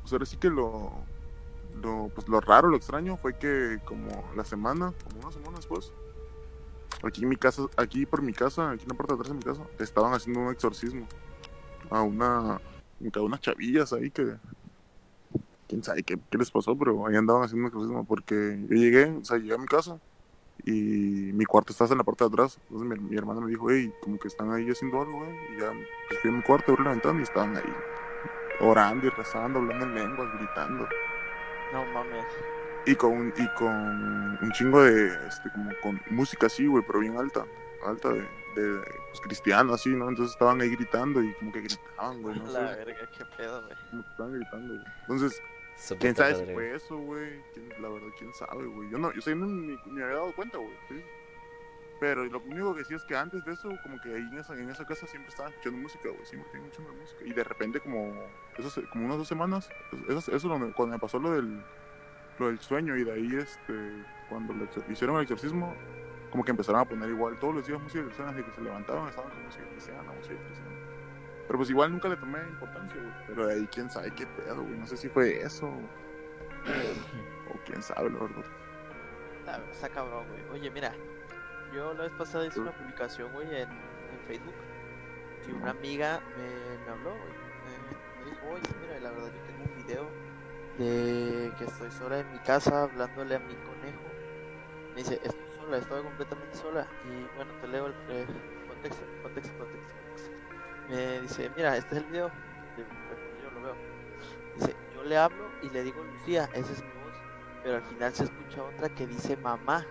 pues 0.00 0.12
ahora 0.12 0.24
sí 0.24 0.38
que 0.38 0.48
lo, 0.48 0.90
lo, 1.82 2.10
pues 2.14 2.26
lo 2.26 2.40
raro, 2.40 2.68
lo 2.68 2.76
extraño 2.76 3.18
fue 3.18 3.38
que 3.38 3.78
como 3.84 4.24
la 4.34 4.44
semana, 4.44 4.94
como 5.04 5.20
una 5.20 5.32
semana 5.32 5.56
después, 5.56 5.92
aquí 7.02 7.22
en 7.22 7.28
mi 7.28 7.36
casa, 7.36 7.66
aquí 7.76 8.06
por 8.06 8.22
mi 8.22 8.32
casa, 8.32 8.70
aquí 8.70 8.84
en 8.84 8.88
la 8.88 8.94
parte 8.94 9.12
de 9.12 9.20
atrás 9.20 9.28
de 9.28 9.34
mi 9.34 9.42
casa, 9.42 9.62
estaban 9.78 10.14
haciendo 10.14 10.40
un 10.40 10.50
exorcismo 10.50 11.06
a 11.90 12.00
una, 12.00 12.54
a 12.56 13.20
unas 13.20 13.40
chavillas 13.40 13.92
ahí 13.92 14.10
que, 14.10 14.36
quién 15.68 15.84
sabe 15.84 16.02
qué, 16.02 16.18
qué 16.30 16.38
les 16.38 16.50
pasó, 16.50 16.76
pero 16.78 17.06
ahí 17.06 17.16
andaban 17.16 17.42
haciendo 17.42 17.64
un 17.64 17.68
exorcismo 17.68 18.04
porque 18.06 18.58
yo 18.70 18.74
llegué, 18.74 19.04
o 19.10 19.24
sea, 19.24 19.36
llegué 19.36 19.54
a 19.54 19.58
mi 19.58 19.66
casa 19.66 20.00
y 20.70 21.32
mi 21.32 21.44
cuarto 21.44 21.72
está 21.72 21.84
en 21.86 21.98
la 21.98 22.04
parte 22.04 22.24
de 22.24 22.28
atrás, 22.28 22.58
entonces 22.70 22.88
mi, 23.00 23.08
mi 23.10 23.16
hermana 23.16 23.40
me 23.40 23.48
dijo, 23.50 23.70
hey, 23.70 23.92
como 24.02 24.18
que 24.18 24.28
están 24.28 24.52
ahí 24.52 24.68
haciendo 24.70 25.00
algo, 25.00 25.18
güey, 25.18 25.30
y 25.56 25.60
ya 25.60 25.72
pues, 26.08 26.20
fui 26.20 26.30
a 26.30 26.34
mi 26.34 26.42
cuarto, 26.42 26.72
abrí 26.72 26.84
la 26.84 26.90
ventana 26.90 27.20
y 27.20 27.22
estaban 27.22 27.56
ahí 27.56 27.74
orando 28.60 29.06
y 29.06 29.10
rezando, 29.10 29.60
hablando 29.60 29.84
en 29.86 29.94
lenguas, 29.94 30.28
gritando 30.38 30.88
No 31.72 31.84
mames. 31.86 32.26
y 32.86 32.94
con 32.96 33.32
y 33.36 33.48
con 33.54 34.38
un 34.42 34.50
chingo 34.52 34.82
de 34.82 35.06
este 35.28 35.50
como 35.50 35.70
con 35.82 36.00
música 36.10 36.46
así 36.46 36.66
güey 36.66 36.82
pero 36.86 36.98
bien 37.00 37.16
alta 37.16 37.44
alta 37.86 38.08
de, 38.08 38.20
de 38.56 38.80
pues, 39.10 39.20
cristiano 39.22 39.74
así 39.74 39.90
no 39.90 40.08
entonces 40.08 40.32
estaban 40.32 40.60
ahí 40.60 40.70
gritando 40.70 41.22
y 41.22 41.32
como 41.34 41.52
que 41.52 41.60
gritaban 41.60 42.22
güey 42.22 42.36
no 42.38 42.46
La 42.52 42.70
sé 42.70 42.76
verga, 42.84 43.08
qué 43.16 43.24
pedo, 43.36 43.62
güey. 43.62 43.74
como 43.90 44.02
que 44.02 44.10
estaban 44.10 44.32
gritando 44.32 44.74
güey 44.74 44.86
entonces 45.02 45.42
quién 45.98 46.14
sabe 46.16 46.34
si 46.34 46.52
fue 46.54 46.74
eso 46.74 46.96
güey 46.98 47.42
¿Quién- 47.54 47.82
la 47.82 47.88
verdad 47.88 48.08
quién 48.18 48.32
sabe 48.34 48.66
güey 48.66 48.90
yo 48.90 48.98
no 48.98 49.12
yo 49.12 49.20
sé, 49.20 49.34
no 49.34 49.46
ni, 49.46 49.76
ni 49.86 49.92
me 49.92 50.02
había 50.02 50.16
dado 50.16 50.32
cuenta 50.34 50.58
güey 50.58 50.70
¿sí? 50.88 51.02
pero 52.00 52.24
lo 52.24 52.38
único 52.40 52.74
que 52.76 52.84
sí 52.84 52.94
es 52.94 53.04
que 53.04 53.16
antes 53.16 53.44
de 53.44 53.52
eso 53.52 53.68
como 53.82 54.00
que 54.00 54.14
ahí 54.14 54.22
en 54.32 54.38
esa, 54.38 54.54
en 54.54 54.70
esa 54.70 54.84
casa 54.86 55.06
siempre 55.06 55.30
estaban 55.30 55.50
escuchando 55.52 55.78
música 55.78 56.08
güey 56.08 56.24
siempre 56.26 56.50
tenían 56.52 56.70
mucha 56.70 56.82
música. 56.92 57.24
Y 57.24 57.32
de 57.32 57.44
repente 57.44 57.80
como 57.80 58.14
eso 58.56 58.82
como 58.92 59.06
unas 59.06 59.18
dos 59.18 59.26
semanas 59.28 59.68
eso, 60.08 60.32
eso 60.34 60.48
lo- 60.48 60.72
cuando 60.74 60.94
me 60.94 60.98
pasó 61.00 61.18
lo 61.18 61.32
del 61.32 61.62
lo 62.38 62.46
del 62.48 62.60
sueño 62.60 62.96
y 62.96 63.02
de 63.04 63.12
ahí 63.12 63.34
este 63.36 63.74
cuando 64.28 64.54
hicieron 64.88 65.16
el 65.16 65.22
exorcismo 65.22 65.74
como 66.30 66.44
que 66.44 66.50
empezaron 66.52 66.80
a 66.80 66.84
poner 66.84 67.08
igual 67.10 67.38
todos 67.40 67.54
los 67.54 67.66
días 67.66 67.80
música 67.80 68.04
cristiana 68.04 68.30
así 68.30 68.42
que 68.42 68.52
se 68.52 68.60
levantaban 68.60 69.08
estaban 69.08 69.30
con 69.30 69.42
música 69.44 69.64
cristiana 69.70 70.02
música 70.12 70.36
cristiana 70.36 70.77
pero 71.48 71.58
pues 71.58 71.70
igual 71.70 71.90
nunca 71.90 72.08
le 72.08 72.16
tomé 72.16 72.38
importancia 72.40 72.94
güey 73.00 73.14
pero 73.26 73.46
de 73.48 73.54
ahí 73.54 73.68
quién 73.72 73.90
sabe 73.90 74.12
qué 74.12 74.26
pedo 74.26 74.62
güey 74.62 74.78
no 74.78 74.86
sé 74.86 74.96
si 74.96 75.08
fue 75.08 75.42
eso 75.42 75.66
o, 75.66 77.54
o 77.54 77.60
quién 77.64 77.82
sabe 77.82 78.10
la 78.10 78.20
verdad 78.20 78.44
verdad, 79.48 79.70
está 79.70 79.88
cabrón, 79.88 80.26
güey. 80.28 80.60
Oye, 80.60 80.70
mira, 80.70 80.92
yo 81.72 81.94
la 81.94 82.04
vez 82.04 82.12
pasada 82.12 82.46
hice 82.46 82.60
una 82.60 82.72
publicación, 82.72 83.32
güey, 83.32 83.48
en, 83.48 83.70
en 83.70 84.20
Facebook. 84.26 84.54
Y 85.46 85.52
una 85.52 85.70
amiga 85.70 86.20
me, 86.36 86.84
me 86.84 86.90
habló, 86.92 87.10
güey. 87.10 87.32
Me, 87.64 88.24
me 88.24 88.30
dijo, 88.30 88.46
oye, 88.48 88.68
mira, 88.80 89.00
la 89.00 89.10
verdad, 89.10 89.32
yo 89.32 89.42
tengo 89.42 89.64
un 89.64 89.86
video 89.86 90.10
de 90.78 91.52
que 91.58 91.64
estoy 91.64 91.90
sola 91.90 92.20
en 92.20 92.32
mi 92.32 92.38
casa 92.40 92.84
hablándole 92.84 93.34
a 93.34 93.38
mi 93.38 93.54
conejo. 93.54 94.02
Me 94.90 94.96
dice, 94.96 95.20
estoy 95.24 95.48
sola, 95.56 95.78
estoy 95.78 96.02
completamente 96.02 96.56
sola. 96.56 96.86
Y 97.04 97.36
bueno, 97.36 97.52
te 97.60 97.68
leo 97.68 97.86
el 97.86 97.94
eh, 98.10 98.26
contexto, 98.68 99.04
contexto, 99.22 99.58
contexto. 99.58 99.97
Me 100.88 101.20
dice, 101.20 101.50
mira, 101.56 101.76
este 101.76 101.96
es 101.96 102.02
el 102.02 102.08
video. 102.08 102.28
de- 102.76 102.84
de- 102.84 103.42
Yo 103.42 103.50
lo 103.50 103.62
veo. 103.62 103.74
Dice, 104.56 104.74
yo 104.94 105.02
le 105.04 105.16
hablo 105.16 105.48
y 105.62 105.70
le 105.70 105.82
digo 105.82 106.02
Lucía, 106.02 106.48
esa 106.54 106.72
es 106.72 106.82
mi 106.82 106.90
voz. 107.02 107.14
Pero 107.62 107.76
al 107.76 107.82
final 107.82 108.12
se 108.14 108.24
escucha 108.24 108.62
otra 108.62 108.88
que 108.88 109.06
dice 109.06 109.36
mamá. 109.36 109.84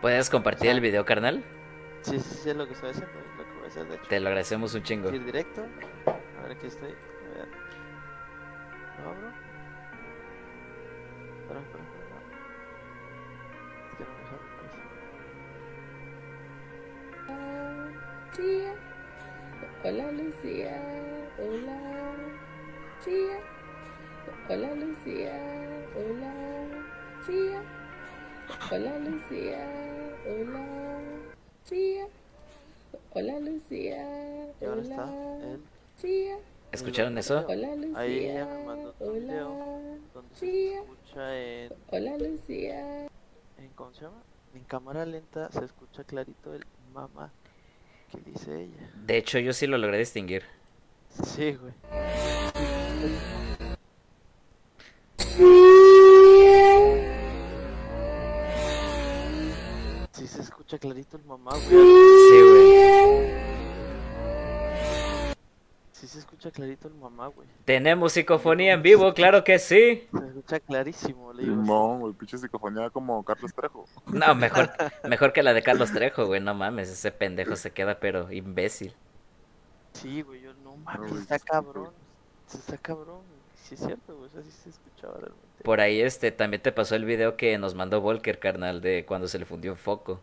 ¿Puedes 0.00 0.30
compartir 0.30 0.70
el 0.70 0.80
video, 0.80 1.04
carnal? 1.04 1.44
Sí, 2.02 2.18
sí, 2.18 2.34
sí, 2.42 2.50
es 2.50 2.56
lo 2.56 2.66
que 2.66 2.72
estoy 2.72 2.90
haciendo, 2.90 3.12
lo 3.36 3.44
que 3.44 3.52
voy 3.56 3.64
a 3.64 3.66
hacer, 3.68 3.86
de 3.86 3.94
hecho. 3.96 4.06
Te 4.08 4.20
lo 4.20 4.28
agradecemos 4.28 4.74
un 4.74 4.82
chingo. 4.82 5.10
Ir 5.10 5.24
directo. 5.24 5.66
A 6.06 6.42
ver, 6.42 6.52
aquí 6.52 6.66
estoy. 6.66 6.88
A 6.90 7.34
ver. 7.38 7.48
¿Lo 9.02 9.10
abro? 9.10 9.28
Espera, 11.42 11.60
espera, 11.60 11.84
Lucía. 18.40 18.74
Hola 19.84 20.12
Lucía. 20.12 20.82
Hola. 21.38 22.14
Lucía. 22.96 23.38
Hola 24.48 24.74
Lucía. 24.74 25.34
Hola. 25.94 26.32
Lucía. 27.18 27.62
Hola 28.72 28.98
Lucía. 28.98 29.66
Hola. 30.26 30.66
Lucía. 31.64 32.06
Hola 33.12 33.40
Lucía. 33.40 34.52
Y 34.58 34.64
ahora 34.64 34.80
está 34.80 35.04
Hola. 35.04 35.44
él. 35.44 35.60
Lucía. 35.96 36.38
¿Escucharon 36.72 37.18
eso? 37.18 37.44
Hola 37.46 37.76
Lucía. 37.76 37.98
Ahí 37.98 38.24
ella 38.26 38.46
me 38.46 38.64
mandó 38.64 38.88
otro 38.88 39.12
video 39.12 39.52
Hola. 39.52 39.98
donde 40.14 40.34
se 40.34 40.74
escucha 40.76 41.38
en, 41.38 41.72
Hola 41.90 42.16
Lucía. 42.16 43.04
en. 43.04 43.68
¿Cómo 43.74 43.92
se 43.92 44.00
llama? 44.04 44.22
En 44.54 44.64
cámara 44.64 45.04
lenta 45.04 45.52
se 45.52 45.62
escucha 45.62 46.04
clarito 46.04 46.54
el 46.54 46.64
mamá 46.94 47.30
que 48.10 48.18
dice 48.30 48.62
ella. 48.62 48.90
De 49.06 49.16
hecho, 49.16 49.38
yo 49.38 49.52
sí 49.52 49.66
lo 49.66 49.78
logré 49.78 49.98
distinguir. 49.98 50.44
Sí, 51.24 51.52
güey. 51.52 51.72
Sí 60.12 60.26
se 60.26 60.42
escucha 60.42 60.78
clarito 60.78 61.16
el 61.16 61.24
mamá, 61.24 61.52
güey. 61.52 61.62
Sí, 61.68 62.40
güey. 62.42 62.59
Sí 66.00 66.06
se 66.06 66.20
escucha 66.20 66.50
clarito 66.50 66.88
el 66.88 66.94
mamá, 66.94 67.26
güey. 67.26 67.46
Tenemos 67.66 68.14
psicofonía 68.14 68.72
en 68.72 68.80
vivo, 68.80 69.12
claro 69.12 69.44
que 69.44 69.58
sí. 69.58 70.08
Se 70.10 70.26
escucha 70.28 70.58
clarísimo, 70.58 71.30
le 71.34 71.42
digo. 71.42 71.56
no 71.56 71.98
güey 71.98 72.14
pinche 72.14 72.38
psicofonía 72.38 72.88
como 72.88 73.22
Carlos 73.22 73.52
Trejo 73.52 73.84
No, 74.06 74.34
mejor, 74.34 74.70
mejor 75.06 75.34
que 75.34 75.42
la 75.42 75.52
de 75.52 75.62
Carlos 75.62 75.92
Trejo, 75.92 76.24
güey. 76.24 76.40
No 76.40 76.54
mames, 76.54 76.88
ese 76.88 77.12
pendejo 77.12 77.54
se 77.54 77.72
queda 77.72 78.00
pero 78.00 78.32
imbécil. 78.32 78.94
Sí, 79.92 80.22
güey, 80.22 80.40
yo 80.40 80.54
no 80.64 80.74
mames, 80.76 81.10
güey, 81.10 81.20
está 81.20 81.38
cabrón. 81.38 81.90
Sí 82.46 82.56
está 82.56 82.78
cabrón. 82.78 83.20
Sí 83.62 83.74
es 83.74 83.80
cierto, 83.80 84.16
güey, 84.16 84.26
o 84.26 84.30
sea, 84.30 84.42
sí 84.42 84.50
se 84.52 84.70
escuchaba 84.70 85.18
realmente. 85.18 85.64
Por 85.64 85.82
ahí 85.82 86.00
este 86.00 86.32
también 86.32 86.62
te 86.62 86.72
pasó 86.72 86.96
el 86.96 87.04
video 87.04 87.36
que 87.36 87.58
nos 87.58 87.74
mandó 87.74 88.00
Volker, 88.00 88.38
carnal, 88.38 88.80
de 88.80 89.04
cuando 89.04 89.28
se 89.28 89.38
le 89.38 89.44
fundió 89.44 89.72
un 89.72 89.78
foco. 89.78 90.18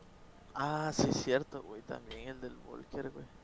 Ah, 0.55 0.89
sí 0.91 1.07
es 1.11 1.17
cierto, 1.17 1.61
güey, 1.61 1.83
también 1.83 2.29
el 2.29 2.41
del 2.41 2.55
Volker, 2.67 3.11
güey. 3.11 3.36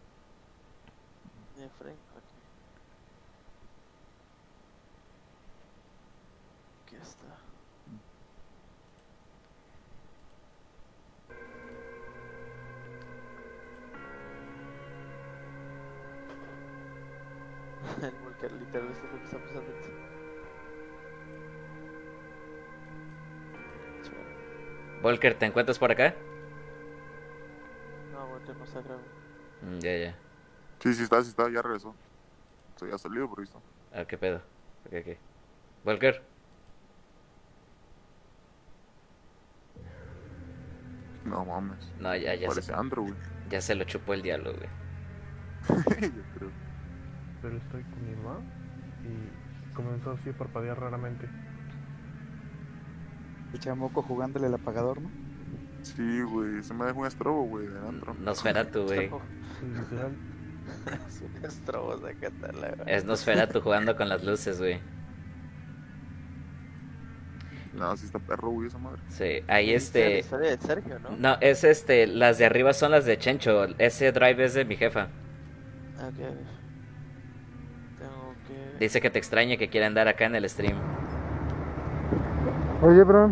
El 18.01 18.11
Volker 18.23 18.51
literal 18.53 18.89
esto 18.91 19.05
es 19.07 19.11
lo 19.13 19.19
que 19.19 19.25
está 19.25 19.37
pasando 19.39 19.71
aquí. 19.79 19.91
Volker, 25.01 25.33
¿te 25.37 25.45
encuentras 25.45 25.77
por 25.79 25.91
acá? 25.91 26.15
No, 28.13 28.27
Volker 28.27 28.55
no 28.55 28.63
está 28.63 28.81
grave. 28.81 29.01
Mm, 29.61 29.79
Ya, 29.79 29.97
ya. 29.97 30.15
Sí, 30.79 30.93
sí 30.93 31.03
está, 31.03 31.21
sí 31.21 31.29
está, 31.29 31.49
ya 31.49 31.61
regresó. 31.61 31.89
O 31.89 32.79
sea, 32.79 32.87
ya 32.89 32.95
ha 32.95 32.97
salido 32.97 33.27
por 33.29 33.39
visto. 33.41 33.61
Ah, 33.93 34.05
qué 34.05 34.17
pedo. 34.17 34.41
Ok, 34.85 34.93
ok. 35.01 35.17
Volker. 35.83 36.21
No 41.25 41.45
mames. 41.45 41.91
No, 41.99 42.15
ya, 42.15 42.35
ya 42.35 42.47
Parece 42.49 42.67
se, 42.67 42.73
Andrew, 42.73 43.03
güey. 43.05 43.15
ya 43.49 43.61
se 43.61 43.75
lo 43.75 43.83
chupó 43.85 44.13
el 44.13 44.21
diablo, 44.21 44.53
güey. 44.53 44.69
Yo 46.01 46.23
creo. 46.35 46.51
Pero 47.43 47.57
estoy 47.57 47.83
con 47.83 48.09
mi 48.09 48.15
mamá 48.15 48.39
y 49.03 49.73
comenzó 49.75 50.11
así 50.11 50.29
a 50.29 50.33
parpadear 50.33 50.79
raramente. 50.79 51.27
El 53.53 53.59
chamoco 53.59 54.01
jugándole 54.01 54.47
el 54.47 54.53
apagador, 54.53 55.01
¿no? 55.01 55.11
Sí, 55.81 56.21
güey, 56.21 56.63
se 56.63 56.73
me 56.73 56.85
dejó 56.85 57.01
un 57.01 57.07
estrobo, 57.07 57.43
güey, 57.43 57.67
de 57.67 57.77
Andrew. 57.79 58.15
Nosferatu, 58.17 58.85
güey. 58.85 59.11
Literal. 59.61 60.15
Es 61.07 61.21
un 61.21 61.45
estrobo, 61.45 61.97
sácatela, 61.97 62.71
güey. 62.77 62.95
Es 62.95 63.03
Nosferatu 63.03 63.59
jugando 63.59 63.97
con 63.97 64.07
las 64.07 64.23
luces, 64.23 64.59
güey. 64.59 64.79
No, 67.73 67.97
sí 67.97 68.05
está 68.05 68.19
perro, 68.19 68.51
güey, 68.51 68.67
esa 68.69 68.77
madre. 68.77 69.01
Sí, 69.09 69.43
ahí 69.47 69.73
este... 69.73 70.19
historia 70.19 70.51
de 70.51 70.57
Sergio, 70.59 70.99
¿no? 70.99 71.09
No, 71.17 71.37
es 71.41 71.65
este, 71.65 72.07
las 72.07 72.37
de 72.37 72.45
arriba 72.45 72.71
son 72.71 72.91
las 72.91 73.03
de 73.03 73.17
Chencho. 73.17 73.65
Ese 73.77 74.13
drive 74.13 74.45
es 74.45 74.53
de 74.53 74.63
mi 74.63 74.77
jefa. 74.77 75.09
Ah, 75.99 76.07
Ok, 76.07 76.62
Dice 78.79 79.01
que 79.01 79.09
te 79.09 79.19
extraña 79.19 79.57
que 79.57 79.69
quiere 79.69 79.85
andar 79.85 80.07
acá 80.07 80.25
en 80.25 80.35
el 80.35 80.49
stream. 80.49 80.75
Oye, 82.81 83.03
bro. 83.03 83.31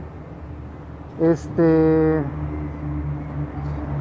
Este. 1.22 2.24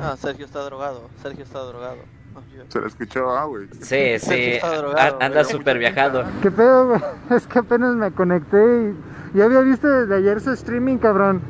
Ah, 0.02 0.16
Sergio 0.16 0.46
está 0.46 0.60
drogado. 0.60 1.08
Sergio 1.22 1.44
está 1.44 1.58
drogado. 1.60 1.98
Oh, 2.34 2.40
Se 2.68 2.80
la 2.80 2.86
escuchó, 2.86 3.30
ah, 3.30 3.44
güey. 3.44 3.68
Sí, 3.80 4.18
sí, 4.18 4.58
drogado, 4.60 5.18
anda 5.20 5.44
súper 5.44 5.78
viajado. 5.78 6.24
¿Qué 6.42 6.50
pedo, 6.50 6.88
güey? 6.88 7.00
Es 7.30 7.46
que 7.46 7.58
apenas 7.58 7.96
me 7.96 8.12
conecté 8.12 8.94
y 9.34 9.38
ya 9.38 9.44
había 9.44 9.60
visto 9.60 9.88
desde 9.88 10.14
ayer 10.14 10.40
su 10.40 10.52
streaming, 10.52 10.98
cabrón. 10.98 11.42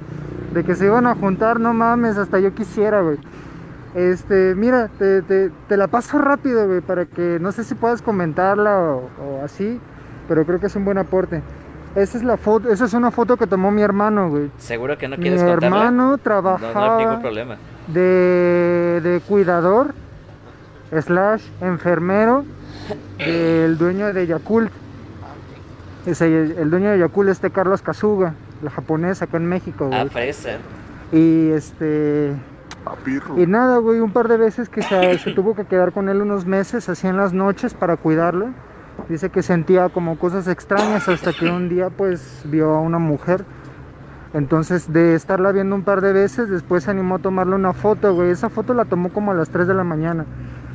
De 0.54 0.64
que 0.64 0.74
se 0.74 0.86
iban 0.86 1.06
a 1.06 1.14
juntar, 1.14 1.60
no 1.60 1.72
mames, 1.72 2.16
hasta 2.16 2.40
yo 2.40 2.54
quisiera, 2.54 3.02
güey. 3.02 3.18
Este, 3.94 4.54
mira, 4.54 4.88
te, 4.98 5.22
te, 5.22 5.50
te 5.68 5.76
la 5.76 5.88
paso 5.88 6.18
rápido, 6.18 6.66
güey, 6.66 6.80
para 6.80 7.06
que 7.06 7.38
no 7.40 7.50
sé 7.52 7.64
si 7.64 7.74
puedas 7.74 8.02
comentarla 8.02 8.78
o, 8.78 9.10
o 9.20 9.44
así, 9.44 9.80
pero 10.28 10.44
creo 10.46 10.60
que 10.60 10.66
es 10.66 10.76
un 10.76 10.84
buen 10.84 10.98
aporte. 10.98 11.42
Esa 11.96 12.18
es 12.18 12.22
la 12.22 12.36
foto, 12.36 12.70
esa 12.70 12.84
es 12.84 12.94
una 12.94 13.10
foto 13.10 13.36
que 13.36 13.48
tomó 13.48 13.72
mi 13.72 13.82
hermano, 13.82 14.30
güey. 14.30 14.48
¿Seguro 14.58 14.96
que 14.96 15.08
no 15.08 15.16
Mi 15.16 15.22
quieres 15.22 15.42
contarla? 15.42 15.66
hermano 15.66 16.04
No, 16.04 16.10
no 16.12 16.18
trabajaba 16.18 16.98
hay 16.98 17.04
ningún 17.04 17.20
problema. 17.20 17.56
de, 17.88 19.00
de 19.02 19.20
cuidador 19.26 19.92
slash 20.96 21.42
enfermero 21.60 22.44
del 23.18 23.76
dueño 23.76 24.12
de 24.12 24.26
Yakult. 24.28 24.70
El 26.06 26.70
dueño 26.70 26.90
de 26.92 26.98
Yakult 27.00 27.28
es 27.28 27.36
este 27.38 27.50
Carlos 27.50 27.82
Kazuga, 27.82 28.34
la 28.62 28.70
japonesa 28.70 29.24
acá 29.24 29.36
en 29.36 29.46
México, 29.46 29.88
güey. 29.88 29.98
Ah, 30.00 30.06
fresa. 30.06 30.58
Y 31.12 31.50
este. 31.50 32.34
A 32.86 32.94
pirro. 32.96 33.40
Y 33.40 33.46
nada, 33.46 33.78
güey, 33.78 34.00
un 34.00 34.12
par 34.12 34.28
de 34.28 34.36
veces 34.36 34.68
que 34.68 34.82
se, 34.82 35.18
se 35.18 35.30
tuvo 35.34 35.54
que 35.54 35.64
quedar 35.64 35.92
con 35.92 36.08
él 36.08 36.22
unos 36.22 36.46
meses, 36.46 36.88
así 36.88 37.06
en 37.06 37.16
las 37.16 37.32
noches, 37.32 37.74
para 37.74 37.96
cuidarlo. 37.96 38.48
Dice 39.08 39.30
que 39.30 39.42
sentía 39.42 39.88
como 39.88 40.18
cosas 40.18 40.46
extrañas 40.48 41.08
hasta 41.08 41.32
que 41.32 41.46
un 41.48 41.68
día, 41.68 41.90
pues, 41.90 42.42
vio 42.44 42.70
a 42.70 42.80
una 42.80 42.98
mujer. 42.98 43.44
Entonces, 44.32 44.92
de 44.92 45.14
estarla 45.14 45.50
viendo 45.52 45.74
un 45.74 45.82
par 45.82 46.00
de 46.00 46.12
veces, 46.12 46.48
después 46.48 46.84
se 46.84 46.90
animó 46.90 47.16
a 47.16 47.18
tomarle 47.18 47.54
una 47.56 47.72
foto, 47.72 48.14
güey. 48.14 48.30
Esa 48.30 48.48
foto 48.48 48.74
la 48.74 48.84
tomó 48.84 49.08
como 49.12 49.32
a 49.32 49.34
las 49.34 49.50
3 49.50 49.66
de 49.66 49.74
la 49.74 49.84
mañana, 49.84 50.24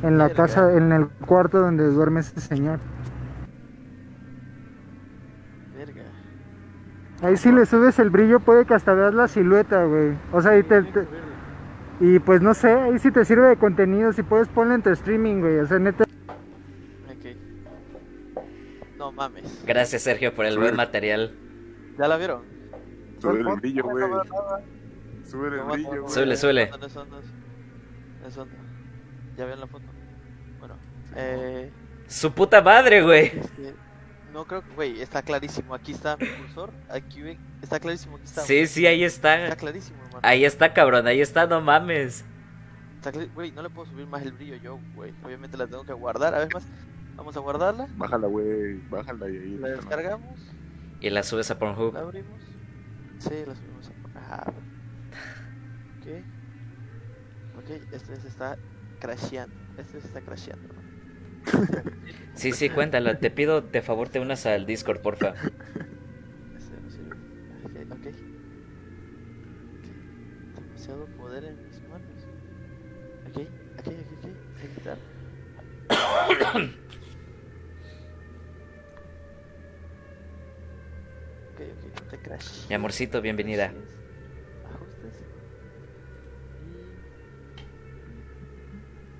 en 0.02 0.18
la 0.18 0.28
casa, 0.30 0.74
en 0.74 0.92
el 0.92 1.06
cuarto 1.08 1.60
donde 1.60 1.86
duerme 1.88 2.20
ese 2.20 2.38
señor. 2.40 2.78
Verga. 5.76 6.02
Ahí 7.22 7.36
si 7.36 7.50
le 7.50 7.64
subes 7.64 7.98
el 7.98 8.10
brillo 8.10 8.40
puede 8.40 8.66
que 8.66 8.74
hasta 8.74 8.92
veas 8.92 9.14
la 9.14 9.28
silueta, 9.28 9.84
güey. 9.84 10.12
O 10.32 10.42
sea, 10.42 10.58
y 10.58 10.62
te, 10.62 10.82
te- 10.82 11.06
y 12.00 12.18
pues 12.18 12.42
no 12.42 12.54
sé, 12.54 12.70
ahí 12.70 12.98
si 12.98 13.10
te 13.10 13.24
sirve 13.24 13.48
de 13.48 13.56
contenido, 13.56 14.12
si 14.12 14.22
puedes 14.22 14.48
ponle 14.48 14.74
en 14.74 14.82
tu 14.82 14.90
streaming, 14.90 15.40
güey. 15.40 15.58
O 15.58 15.66
sea, 15.66 15.78
neta. 15.78 16.04
Ok. 16.04 17.36
No 18.96 19.12
mames. 19.12 19.64
Gracias, 19.66 20.02
Sergio, 20.02 20.34
por 20.34 20.44
el 20.46 20.58
buen 20.58 20.76
material. 20.76 21.34
¿Ya 21.98 22.08
la 22.08 22.16
vieron? 22.16 22.42
Sube 23.20 23.40
el 23.40 23.60
brillo, 23.60 23.84
güey. 23.84 24.04
Sube 25.24 25.48
el 25.48 25.64
brillo, 25.64 26.02
güey. 26.02 26.36
Súbele. 26.36 26.70
¿Ya 29.36 29.44
vieron 29.44 29.60
la 29.60 29.66
foto? 29.66 29.84
Bueno, 30.58 30.76
eh. 31.14 31.70
Su 32.06 32.32
puta 32.32 32.60
madre, 32.62 33.02
güey. 33.02 33.26
este, 33.26 33.74
no 34.32 34.46
creo 34.46 34.62
que, 34.62 34.74
güey, 34.74 35.00
está 35.00 35.22
clarísimo. 35.22 35.74
Aquí 35.74 35.92
está 35.92 36.16
mi 36.16 36.26
cursor. 36.26 36.72
Aquí, 36.88 37.20
güey, 37.20 37.38
está 37.62 37.80
clarísimo. 37.80 38.16
Aquí 38.16 38.24
está. 38.24 38.42
Sí, 38.42 38.66
sí, 38.66 38.86
ahí 38.86 39.04
está. 39.04 39.44
Está 39.44 39.56
clarísimo. 39.56 39.98
Ahí 40.22 40.44
está, 40.44 40.72
cabrón, 40.72 41.06
ahí 41.06 41.20
está, 41.20 41.46
no 41.46 41.60
mames. 41.60 42.24
Güey, 43.34 43.52
no 43.52 43.62
le 43.62 43.70
puedo 43.70 43.88
subir 43.88 44.06
más 44.06 44.22
el 44.22 44.32
brillo 44.32 44.56
yo, 44.56 44.80
güey. 44.94 45.14
Obviamente 45.22 45.56
la 45.56 45.66
tengo 45.66 45.84
que 45.84 45.92
guardar. 45.92 46.34
A 46.34 46.38
ver, 46.38 46.52
más. 46.52 46.66
Vamos 47.14 47.36
a 47.36 47.40
guardarla. 47.40 47.86
Bájala, 47.96 48.26
güey. 48.26 48.76
Bájala 48.88 49.28
y 49.28 49.36
ahí. 49.36 49.58
La 49.58 49.68
descargamos. 49.68 50.38
Y 51.00 51.10
la 51.10 51.22
subes 51.22 51.50
a 51.50 51.58
Pornhub. 51.58 51.94
La 51.94 52.00
abrimos. 52.00 52.40
Sí, 53.18 53.34
la 53.46 53.54
subimos 53.54 53.90
a 54.14 54.18
Ajá. 54.18 54.44
Ok. 55.98 56.06
Ok, 57.58 57.70
este 57.92 58.16
se 58.16 58.28
está 58.28 58.58
crasheando. 58.98 59.54
Este 59.78 60.00
se 60.00 60.06
está 60.06 60.20
crasheando. 60.20 60.68
¿no? 60.68 60.86
Sí, 62.34 62.52
sí, 62.52 62.68
cuéntalo. 62.68 63.16
Te 63.18 63.30
pido, 63.30 63.60
de 63.60 63.82
favor, 63.82 64.08
te 64.08 64.20
unas 64.20 64.44
al 64.46 64.66
Discord, 64.66 65.00
porfa. 65.00 65.34
ok, 76.24 76.40
ok, 81.54 81.60
no 82.00 82.08
te 82.08 82.18
crash. 82.18 82.68
Mi 82.68 82.74
amorcito, 82.74 83.20
bienvenida. 83.20 83.72
Y... 83.72 83.76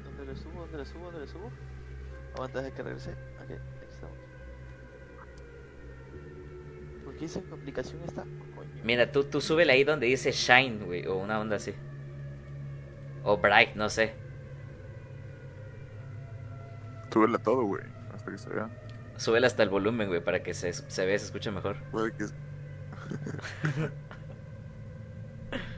¿Dónde 0.05 0.25
le 0.27 0.37
subo? 0.37 0.61
¿Dónde 0.61 0.79
le 0.79 0.87
subo? 0.87 1.05
¿Dónde 1.05 1.21
le 1.21 1.29
subo? 1.29 1.51
Aguanta, 2.35 2.63
deja 2.63 2.77
que 2.77 2.83
regrese. 2.83 3.11
Ok, 3.11 3.51
aquí 3.51 3.55
estamos. 3.91 4.17
¿Por 7.05 7.17
qué 7.17 7.25
esa 7.25 7.39
aplicación 7.39 8.03
está? 8.03 8.23
Coño. 8.23 8.71
Mira, 8.85 9.11
tú, 9.11 9.25
tú 9.25 9.41
súbele 9.41 9.73
ahí 9.73 9.85
donde 9.85 10.07
dice 10.07 10.33
Shine, 10.33 10.85
güey, 10.85 11.07
o 11.07 11.17
una 11.17 11.41
onda 11.41 11.57
así. 11.57 11.73
O 13.23 13.39
Bright, 13.39 13.75
no 13.75 13.89
sé. 13.89 14.15
Súbela 17.17 17.39
todo, 17.39 17.63
güey. 17.65 17.83
Hasta 18.15 18.31
que 18.31 18.37
se 18.37 18.51
vea. 18.51 18.69
Súbele 19.17 19.47
hasta 19.47 19.63
el 19.63 19.71
volumen, 19.71 20.09
güey, 20.09 20.23
para 20.23 20.43
que 20.43 20.53
se, 20.53 20.75
se 20.75 21.07
vea, 21.07 21.19
se 21.19 21.25
escuche 21.25 21.51
mejor. 21.51 21.77
Puede 21.91 22.13
que. 22.13 22.25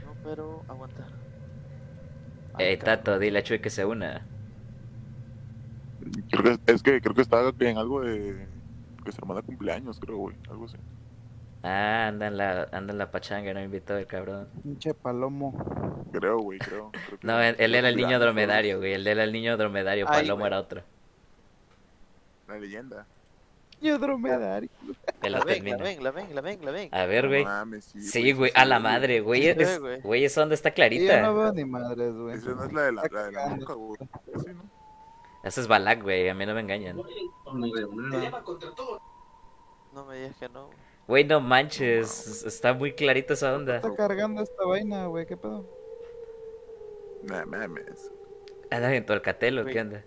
No, 0.05 0.13
pero 0.23 0.63
aguanta. 0.67 1.07
Eh, 2.57 2.75
Tato, 2.77 3.19
dile 3.19 3.39
a 3.39 3.43
Chuy 3.43 3.59
que 3.59 3.69
se 3.69 3.85
una. 3.85 4.25
Creo 6.31 6.57
que 6.65 6.71
es 6.73 6.83
que 6.83 6.99
creo 7.01 7.15
que 7.15 7.21
está 7.21 7.41
en 7.59 7.77
algo 7.77 8.01
de 8.01 8.47
que 9.05 9.11
su 9.11 9.21
hermana 9.21 9.41
cumpleaños, 9.41 9.99
creo, 9.99 10.17
güey, 10.17 10.35
algo 10.49 10.65
así. 10.65 10.75
Ah, 11.63 12.07
anda 12.07 12.27
en 12.27 12.37
la, 12.37 12.63
anda 12.71 12.91
en 12.93 12.97
la 12.97 13.11
pachanga, 13.11 13.53
no 13.53 13.59
me 13.59 13.65
invitó 13.65 13.97
el 13.97 14.07
cabrón. 14.07 14.47
Pinche 14.63 14.93
palomo. 14.93 16.05
Creo, 16.11 16.39
güey, 16.39 16.59
creo. 16.59 16.91
creo 16.91 17.19
que- 17.19 17.27
No, 17.27 17.39
él, 17.41 17.55
él 17.59 17.75
era 17.75 17.89
el 17.89 17.95
niño 17.95 18.19
dromedario, 18.19 18.79
güey. 18.79 18.93
Él 18.93 19.05
era 19.07 19.23
el 19.23 19.31
niño 19.31 19.55
dromedario, 19.57 20.05
Ay, 20.09 20.21
Palomo 20.23 20.39
güey. 20.41 20.47
era 20.47 20.59
otro. 20.59 20.83
La 22.49 22.57
leyenda. 22.59 23.05
Yo 23.81 23.97
dromedario. 23.97 24.69
Te 25.21 25.29
La 25.29 25.39
la 25.39 25.45
ven, 25.45 25.63
la 25.63 25.77
ven, 25.77 26.03
la 26.03 26.11
ven, 26.11 26.35
la 26.35 26.41
ven, 26.41 26.65
la 26.65 26.71
ven. 26.71 26.89
A 26.91 27.05
ver, 27.05 27.23
No 27.25 27.29
güey. 27.29 27.45
mames, 27.45 27.85
sí, 27.85 28.01
Sí, 28.01 28.33
güey, 28.33 28.51
sí 28.51 28.55
a 28.59 28.65
la 28.65 28.79
madre, 28.79 29.21
güey. 29.21 29.41
Sí 29.43 29.47
Es, 29.49 29.79
güey. 29.79 30.01
güey, 30.01 30.25
esa 30.25 30.43
onda 30.43 30.53
está 30.55 30.69
Yo 30.69 30.71
no 30.71 30.75
clarita. 30.75 31.31
veo 31.31 31.53
ni 31.53 31.63
madres, 31.63 32.13
güey. 32.13 32.35
Esa 32.35 32.49
no 32.55 32.63
es 32.65 32.73
la 32.73 32.81
de 32.83 32.91
la, 32.91 33.03
la 33.09 33.23
de 33.25 33.31
la 33.31 33.47
boca, 33.55 33.73
güey. 33.75 33.97
¿no? 34.53 34.63
Esa 35.43 35.61
es 35.61 35.67
Balak, 35.67 36.01
güey. 36.03 36.27
A 36.27 36.33
mí 36.33 36.45
no 36.45 36.53
me 36.53 36.59
engañan. 36.59 36.97
No, 36.97 37.05
No 39.93 40.05
me 40.05 40.17
digas 40.17 40.35
que 40.39 40.49
no. 40.49 40.69
Güey, 41.07 41.23
no 41.23 41.39
manches, 41.41 42.43
está 42.45 42.73
muy 42.73 42.93
clarito 42.93 43.33
esa 43.33 43.55
onda. 43.55 43.77
Está 43.77 43.95
cargando 43.95 44.43
esta 44.43 44.63
vaina, 44.65 45.07
güey, 45.07 45.25
¿qué 45.25 45.35
pedo? 45.37 45.65
Nah, 47.23 47.45
mames. 47.45 48.11
¿Anda 48.69 48.93
en 48.93 49.05
tu 49.05 49.13
alcatelo? 49.13 49.65
¿Qué 49.65 49.81
onda? 49.81 50.03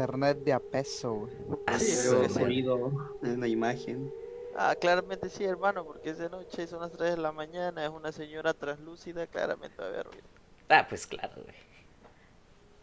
Internet 0.00 0.38
de 0.44 0.52
a 0.54 0.60
peso, 0.60 1.12
güey. 1.12 1.32
Ah, 1.66 1.78
sonido, 1.78 2.90
es 3.22 3.28
una 3.28 3.46
imagen. 3.46 4.10
Ah, 4.56 4.74
claramente 4.74 5.28
sí, 5.28 5.44
hermano, 5.44 5.84
porque 5.84 6.08
es 6.08 6.18
de 6.18 6.30
noche, 6.30 6.66
son 6.66 6.80
las 6.80 6.90
3 6.92 7.16
de 7.16 7.20
la 7.20 7.32
mañana, 7.32 7.84
es 7.84 7.90
una 7.90 8.10
señora 8.10 8.54
translúcida, 8.54 9.26
claramente 9.26 9.76
va 9.78 9.84
a 9.84 9.88
haber 9.88 10.06
ruido. 10.06 10.24
Ah, 10.70 10.86
pues 10.88 11.06
claro, 11.06 11.34
güey. 11.42 11.54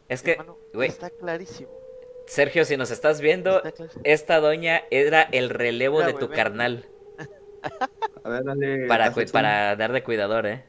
Es 0.07 0.21
que, 0.21 0.33
Hermano, 0.33 0.57
güey, 0.75 0.89
Está 0.89 1.09
clarísimo. 1.09 1.71
Sergio, 2.27 2.65
si 2.65 2.77
nos 2.77 2.91
estás 2.91 3.19
viendo, 3.19 3.63
esta 4.03 4.39
doña 4.39 4.83
era 4.91 5.23
el 5.23 5.49
relevo 5.49 5.97
Mira, 5.97 6.07
de 6.09 6.13
tu 6.13 6.29
carnal. 6.29 6.85
A 8.23 8.29
ver, 8.29 8.43
dale. 8.43 8.85
Para, 8.85 9.11
para 9.31 9.75
dar 9.75 9.91
de 9.91 10.03
cuidador, 10.03 10.45
eh. 10.45 10.65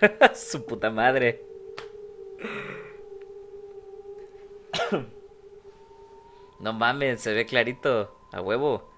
Su 0.34 0.64
puta 0.64 0.90
madre. 0.90 1.44
No 6.60 6.72
mames, 6.72 7.20
se 7.20 7.32
ve 7.34 7.46
clarito. 7.46 8.16
A 8.32 8.40
huevo. 8.40 8.90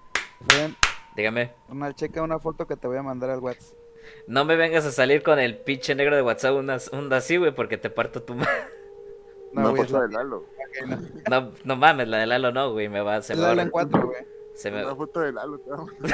Ven, 0.53 0.75
Dígame. 1.15 1.53
una 1.69 1.93
checa 1.93 2.21
una 2.21 2.39
foto 2.39 2.67
que 2.67 2.75
te 2.75 2.87
voy 2.87 2.97
a 2.97 3.03
mandar 3.03 3.29
al 3.29 3.39
WhatsApp. 3.39 3.77
No 4.27 4.45
me 4.45 4.55
vengas 4.55 4.85
a 4.85 4.91
salir 4.91 5.21
con 5.23 5.39
el 5.39 5.57
pinche 5.57 5.95
negro 5.95 6.15
de 6.15 6.21
WhatsApp 6.21 6.55
una, 6.55 6.77
una 6.93 7.17
así, 7.17 7.37
güey, 7.37 7.53
porque 7.53 7.77
te 7.77 7.89
parto 7.89 8.23
tu 8.23 8.35
madre. 8.35 8.51
No, 9.53 9.61
Una 9.61 9.69
güey, 9.71 9.81
es 9.83 9.87
foto 9.89 10.01
la- 10.01 10.07
de 10.07 10.13
Lalo. 10.13 10.45
No, 11.29 11.51
no 11.63 11.75
mames, 11.75 12.07
la 12.07 12.17
de 12.19 12.27
Lalo 12.27 12.51
no, 12.51 12.71
güey, 12.71 12.89
me 12.89 13.01
va, 13.01 13.21
se 13.21 13.35
me 13.35 13.41
va. 13.41 13.49
Lalo 13.49 13.61
en 13.63 13.69
cuatro, 13.69 14.05
güey. 14.07 14.25
Se 14.55 14.71
me... 14.71 14.83
Una 14.85 14.95
foto 14.95 15.19
de 15.21 15.31
Lalo, 15.33 15.61
cabrón. 15.63 15.89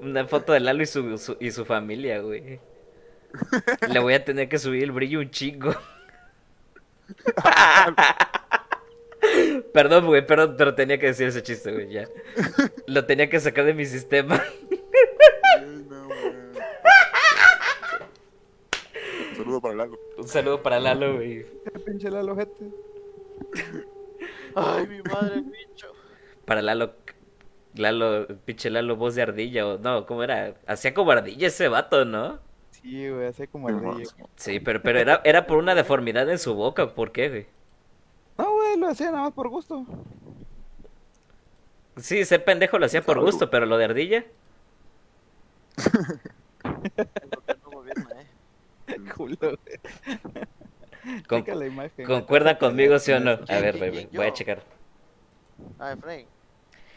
Una 0.00 0.26
foto 0.26 0.52
de 0.52 0.60
Lalo 0.60 0.82
y 0.82 0.86
su, 0.86 1.18
su- 1.18 1.36
y 1.40 1.50
su 1.50 1.64
familia, 1.64 2.20
güey. 2.20 2.60
Le 3.88 3.98
voy 4.00 4.14
a 4.14 4.24
tener 4.24 4.48
que 4.48 4.58
subir 4.58 4.82
el 4.82 4.92
brillo 4.92 5.20
un 5.20 5.30
chingo. 5.30 5.74
Perdón, 9.78 10.06
güey, 10.06 10.26
perdón, 10.26 10.56
pero 10.58 10.74
tenía 10.74 10.98
que 10.98 11.06
decir 11.06 11.28
ese 11.28 11.40
chiste, 11.40 11.70
güey, 11.70 11.88
ya. 11.88 12.08
Lo 12.88 13.06
tenía 13.06 13.30
que 13.30 13.38
sacar 13.38 13.64
de 13.64 13.74
mi 13.74 13.86
sistema. 13.86 14.42
No. 15.88 16.08
Un 19.30 19.36
saludo 19.36 19.60
para 19.60 19.74
Lalo. 19.76 19.98
Un 20.16 20.26
saludo 20.26 20.60
para 20.64 20.80
Lalo, 20.80 21.14
güey. 21.14 21.46
Qué 21.62 21.78
pinche 21.78 22.10
Lalo, 22.10 22.34
gente. 22.34 22.72
Ay, 24.56 24.88
mi 24.88 25.00
madre, 25.02 25.36
el 25.36 25.44
bicho. 25.44 25.92
Para 26.44 26.60
Lalo, 26.60 26.94
Lalo, 27.74 28.26
pinche 28.44 28.70
Lalo, 28.70 28.96
voz 28.96 29.14
de 29.14 29.22
ardilla, 29.22 29.64
o 29.64 29.78
no, 29.78 30.06
¿cómo 30.06 30.24
era? 30.24 30.54
Hacía 30.66 30.92
como 30.92 31.12
ardilla 31.12 31.46
ese 31.46 31.68
vato, 31.68 32.04
¿no? 32.04 32.40
Sí, 32.72 33.08
güey, 33.08 33.28
hace 33.28 33.46
como 33.46 33.70
de... 33.70 34.08
Sí, 34.34 34.58
pero, 34.58 34.82
pero 34.82 34.98
era, 34.98 35.20
era 35.22 35.46
por 35.46 35.58
una 35.58 35.76
deformidad 35.76 36.28
en 36.28 36.40
su 36.40 36.56
boca, 36.56 36.96
¿por 36.96 37.12
qué, 37.12 37.28
güey? 37.28 37.57
Güey, 38.78 38.80
lo 38.80 38.88
hacía 38.88 39.10
nada 39.10 39.24
más 39.24 39.32
por 39.32 39.48
gusto. 39.48 39.84
Sí, 41.96 42.24
ser 42.24 42.44
pendejo 42.44 42.78
lo 42.78 42.86
hacía 42.86 43.02
por 43.02 43.20
gusto, 43.20 43.50
pero 43.50 43.66
lo 43.66 43.76
de 43.76 43.84
ardilla. 43.84 44.24
Con- 51.26 51.40
Checa 51.40 51.54
la 51.54 51.66
imagen. 51.66 52.04
¿Concuerdan 52.06 52.56
güey. 52.58 52.70
conmigo, 52.70 52.98
sí 52.98 53.12
o 53.12 53.20
no? 53.20 53.32
A 53.32 53.38
¿Quién, 53.44 53.62
ver, 53.62 53.76
güey, 53.78 54.08
voy 54.12 54.26
a 54.26 54.32
checar. 54.32 54.62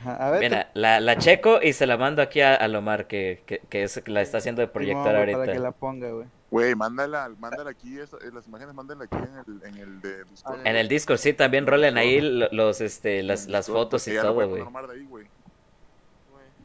A 0.03 0.31
ver, 0.31 0.39
Mira, 0.39 0.71
la, 0.73 0.99
la 0.99 1.17
checo 1.17 1.61
y 1.61 1.73
se 1.73 1.85
la 1.85 1.97
mando 1.97 2.21
aquí 2.21 2.41
a, 2.41 2.55
a 2.55 2.67
Lomar, 2.67 3.07
que, 3.07 3.43
que, 3.45 3.59
que 3.69 3.83
es, 3.83 4.07
la 4.07 4.21
está 4.21 4.39
haciendo 4.39 4.61
de 4.61 4.67
güey, 4.67 5.19
ahorita. 5.19 5.39
Para 5.39 5.53
que 5.53 5.59
la 5.59 5.71
ponga, 5.71 6.09
güey. 6.09 6.27
Güey, 6.51 6.75
mándala, 6.75 7.29
mándala 7.39 7.69
aquí, 7.71 7.97
esa- 7.97 8.17
eh, 8.17 8.29
las 8.33 8.45
imágenes 8.45 8.75
mándala 8.75 9.05
aquí 9.05 9.15
en 9.15 9.37
el, 9.37 9.63
en 9.67 9.77
el 9.77 10.01
de 10.01 10.25
Discord. 10.25 10.67
En 10.67 10.75
el 10.75 10.87
Discord, 10.89 11.17
sí, 11.17 11.31
también 11.33 11.65
rolen 11.65 11.97
ahí 11.97 12.19
lo- 12.19 12.49
los, 12.51 12.81
este, 12.81 13.23
las, 13.23 13.47
las 13.47 13.67
Discord, 13.67 13.83
fotos 13.85 14.07
y 14.09 14.11
todo. 14.17 14.33
Güey. 14.33 15.27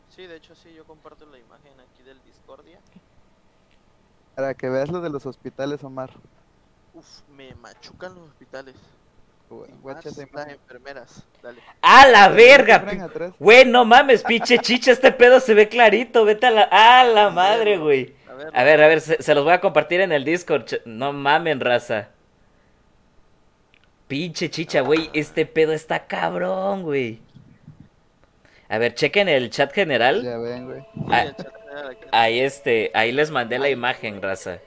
Sí, 0.09 0.27
de 0.27 0.37
hecho 0.37 0.55
sí, 0.57 0.73
yo 0.75 0.85
comparto 0.85 1.25
la 1.27 1.39
imagen 1.39 1.73
aquí 1.79 2.03
del 2.03 2.21
Discordia. 2.25 2.81
Para 4.35 4.55
que 4.55 4.69
veas 4.69 4.91
lo 4.91 5.01
de 5.01 5.11
los 5.11 5.25
hospitales, 5.25 5.85
Omar. 5.85 6.11
Uf, 6.93 7.21
me 7.37 7.55
machucan 7.55 8.15
los 8.15 8.29
hospitales. 8.31 8.75
Las 9.85 10.19
imagen. 10.19 10.51
enfermeras. 10.51 11.23
Dale. 11.43 11.61
¡A 11.81 12.07
la 12.07 12.29
verga! 12.29 12.85
Güey, 13.39 13.65
no 13.65 13.85
mames, 13.85 14.23
pinche 14.23 14.59
chicha, 14.61 14.93
este 14.93 15.13
pedo 15.13 15.41
se 15.41 15.55
ve 15.55 15.69
clarito, 15.69 16.25
vete 16.25 16.47
a 16.47 16.51
la... 16.51 16.63
¡A 16.71 17.05
la 17.05 17.31
madre, 17.31 17.79
güey! 17.79 18.15
A 18.29 18.35
ver, 18.35 18.51
A 18.53 18.65
ver, 18.65 18.83
a 18.83 18.89
ver, 18.89 19.01
se, 19.01 19.23
se 19.23 19.35
los 19.35 19.45
voy 19.45 19.53
a 19.53 19.61
compartir 19.61 20.01
en 20.01 20.13
el 20.13 20.25
Discord, 20.25 20.67
no 20.85 21.13
mamen, 21.13 21.61
raza. 21.61 22.09
Pinche 24.09 24.51
chicha, 24.51 24.83
güey, 24.83 25.11
este 25.13 25.47
pedo 25.47 25.73
está 25.73 26.07
cabrón, 26.07 26.83
güey. 26.83 27.21
A 28.69 28.79
ver, 28.79 28.95
chequen 28.95 29.29
el 29.29 29.51
chat 29.51 29.73
general. 29.73 30.23
Ya 30.23 30.39
ven, 30.39 30.67
güey. 30.67 30.85
Ah, 31.11 31.23
el 31.23 31.37
chat 31.37 31.53
general 31.57 31.91
aquí. 31.91 32.09
Ahí 32.13 32.41
este, 32.41 32.91
ahí 32.95 33.13
les 33.13 33.31
mandé 33.31 33.59
la 33.59 33.69
imagen, 33.69 34.21
raza. 34.21 34.59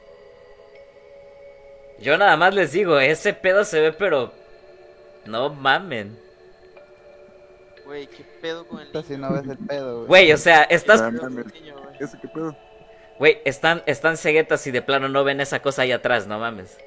Yo 2.00 2.18
nada 2.18 2.38
más 2.38 2.54
les 2.54 2.72
digo, 2.72 3.00
ese 3.00 3.34
pedo 3.34 3.66
se 3.66 3.82
ve, 3.82 3.92
pero 3.92 4.34
no 5.30 5.50
mamen. 5.54 6.18
Güey, 7.86 8.08
qué 8.08 8.24
pedo 8.42 8.68
con 8.68 8.80
el 8.82 8.88
Esta 8.88 9.02
si 9.04 9.14
niño. 9.14 9.30
no 9.30 9.34
ves 9.34 9.48
el 9.48 9.58
pedo, 9.66 9.96
güey. 9.98 10.08
Güey, 10.08 10.34
o 10.34 10.38
sea, 10.38 10.64
estás, 10.64 11.02
Qué 11.02 11.12
pedo 11.18 11.30
niño, 11.30 11.76
güey. 11.82 11.96
¿Ese 12.00 12.18
qué 12.20 12.28
pedo? 12.28 12.56
güey, 13.18 13.40
están, 13.46 13.84
están 13.86 14.16
ceguetas 14.18 14.66
y 14.68 14.72
de 14.72 14.82
plano 14.82 15.10
no 15.10 15.24
ven 15.24 15.42
esa 15.42 15.62
cosa 15.62 15.82
ahí 15.82 15.92
atrás, 15.92 16.28
no 16.28 16.40
mames. 16.40 16.78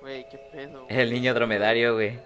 Güey, 0.00 0.26
qué 0.28 0.38
pedo. 0.52 0.86
El 0.88 1.10
niño 1.12 1.32
dromedario, 1.34 1.94
güey. 1.94 2.18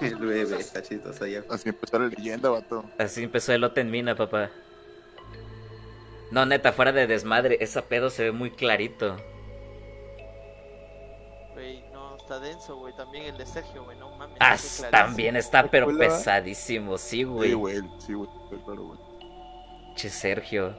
El 0.00 0.16
bebé 0.16 0.56
está 0.58 0.82
chistoso 0.82 1.26
ya. 1.26 1.42
Así 1.48 1.70
empezó 1.70 1.98
la 1.98 2.08
leyenda, 2.08 2.50
vato. 2.50 2.84
Así 2.98 3.22
empezó 3.22 3.52
el 3.52 3.62
lote 3.62 3.80
en 3.80 3.90
mina, 3.90 4.14
papá. 4.14 4.50
No, 6.30 6.44
neta, 6.44 6.72
fuera 6.72 6.92
de 6.92 7.06
desmadre, 7.06 7.58
esa 7.60 7.82
pedo 7.82 8.10
se 8.10 8.24
ve 8.24 8.32
muy 8.32 8.50
clarito. 8.50 9.16
Güey, 12.26 12.38
está 12.38 12.40
denso, 12.40 12.76
güey. 12.76 12.92
También 12.94 13.24
el 13.26 13.36
de 13.36 13.46
Sergio, 13.46 13.84
güey, 13.84 13.98
no 13.98 14.10
mames. 14.16 14.36
Ah, 14.40 14.54
está 14.54 14.90
también 14.90 15.36
está, 15.36 15.66
pero 15.68 15.86
pesadísimo, 15.96 16.96
sí, 16.98 17.18
Sí, 17.18 17.24
güey. 17.24 17.52
güey, 17.52 17.80
sí, 17.98 18.14
güey, 18.14 18.28
claro, 18.64 18.84
güey. 18.84 18.98
Che, 19.94 20.08
Sergio. 20.08 20.74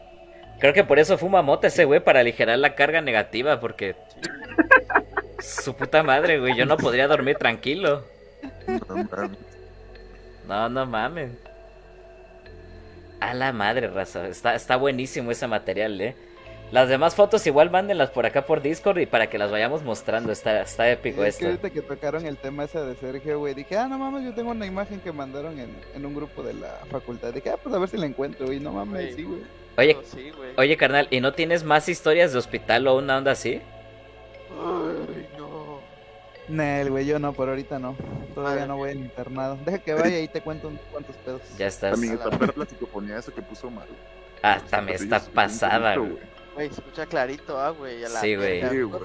Creo 0.59 0.73
que 0.73 0.83
por 0.83 0.99
eso 0.99 1.17
fuma 1.17 1.41
mota 1.41 1.67
ese 1.67 1.85
güey, 1.85 1.99
para 2.03 2.21
aligerar 2.21 2.57
la 2.59 2.75
carga 2.75 3.01
negativa, 3.01 3.59
porque... 3.59 3.95
Su 5.39 5.75
puta 5.75 6.01
madre, 6.01 6.39
güey, 6.39 6.55
yo 6.55 6.65
no 6.65 6.77
podría 6.77 7.07
dormir 7.07 7.37
tranquilo. 7.37 8.03
No 8.67 8.95
mames. 8.95 9.37
No, 10.47 10.69
no 10.69 10.85
mames. 10.85 11.31
A 13.19 13.33
la 13.33 13.51
madre, 13.51 13.87
raza. 13.87 14.27
Está, 14.27 14.55
está 14.55 14.75
buenísimo 14.77 15.31
ese 15.31 15.47
material, 15.47 15.99
eh. 16.01 16.15
Las 16.71 16.89
demás 16.89 17.15
fotos 17.15 17.45
igual 17.47 17.69
mándenlas 17.69 18.09
por 18.09 18.25
acá 18.25 18.45
por 18.45 18.61
Discord 18.61 18.97
y 18.99 19.05
para 19.05 19.29
que 19.29 19.37
las 19.37 19.51
vayamos 19.51 19.83
mostrando. 19.83 20.31
Está, 20.31 20.61
está 20.61 20.89
épico 20.89 21.23
Es 21.23 21.37
que 21.37 21.45
esto. 21.45 21.45
ahorita 21.45 21.69
que 21.69 21.81
tocaron 21.81 22.25
el 22.25 22.37
tema 22.37 22.65
ese 22.65 22.81
de 22.81 22.95
Sergio, 22.95 23.39
güey, 23.39 23.53
dije, 23.53 23.77
ah, 23.77 23.87
no 23.87 23.97
mames, 23.97 24.23
yo 24.25 24.33
tengo 24.33 24.51
una 24.51 24.65
imagen 24.65 24.99
que 24.99 25.11
mandaron 25.11 25.57
en, 25.59 25.69
en 25.93 26.05
un 26.05 26.13
grupo 26.15 26.43
de 26.43 26.53
la 26.55 26.79
facultad. 26.89 27.33
Dije, 27.33 27.51
ah, 27.51 27.57
pues 27.61 27.73
a 27.73 27.79
ver 27.79 27.87
si 27.87 27.97
la 27.97 28.07
encuentro, 28.07 28.47
güey, 28.47 28.59
no 28.59 28.73
mames, 28.73 29.15
sí, 29.15 29.23
güey. 29.23 29.41
Oye, 29.77 29.97
Sí, 30.05 30.31
güey. 30.31 30.51
oye, 30.57 30.75
carnal, 30.77 31.07
¿y 31.11 31.21
no 31.21 31.33
tienes 31.33 31.63
más 31.63 31.87
historias 31.87 32.33
de 32.33 32.39
hospital 32.39 32.87
o 32.87 32.97
una 32.97 33.17
onda 33.17 33.31
así? 33.31 33.61
Ay, 34.51 35.27
no. 35.37 35.79
Nel, 36.47 36.89
güey, 36.91 37.05
yo 37.05 37.19
no, 37.19 37.33
por 37.33 37.49
ahorita 37.49 37.79
no. 37.79 37.95
Todavía 38.33 38.55
Madre 38.61 38.67
no 38.67 38.77
voy 38.77 38.91
al 38.91 38.97
internado. 38.97 39.57
Deja 39.65 39.79
que 39.79 39.93
vaya 39.93 40.19
y 40.19 40.27
te 40.27 40.41
cuento 40.41 40.67
unos 40.67 40.81
cuantos 40.91 41.15
pedos. 41.17 41.41
Ya 41.57 41.67
estás. 41.67 41.91
También 41.91 42.13
está 42.13 42.29
la 42.55 42.65
psicofonía 42.65 43.17
esa 43.17 43.31
que 43.31 43.41
puso 43.41 43.69
mal. 43.71 43.87
Ah, 44.43 44.59
también 44.69 45.01
está 45.01 45.19
pasada, 45.19 45.95
güey. 45.95 46.17
Güey, 46.55 46.69
se 46.69 46.79
escucha 46.81 47.05
clarito, 47.05 47.59
ah, 47.59 47.69
güey. 47.71 48.03
a 48.03 48.09
la 48.09 48.21
Sí, 48.21 48.35
güey. 48.35 48.61
verga. 48.61 48.69
Sí, 48.71 48.81
güey. 48.81 49.01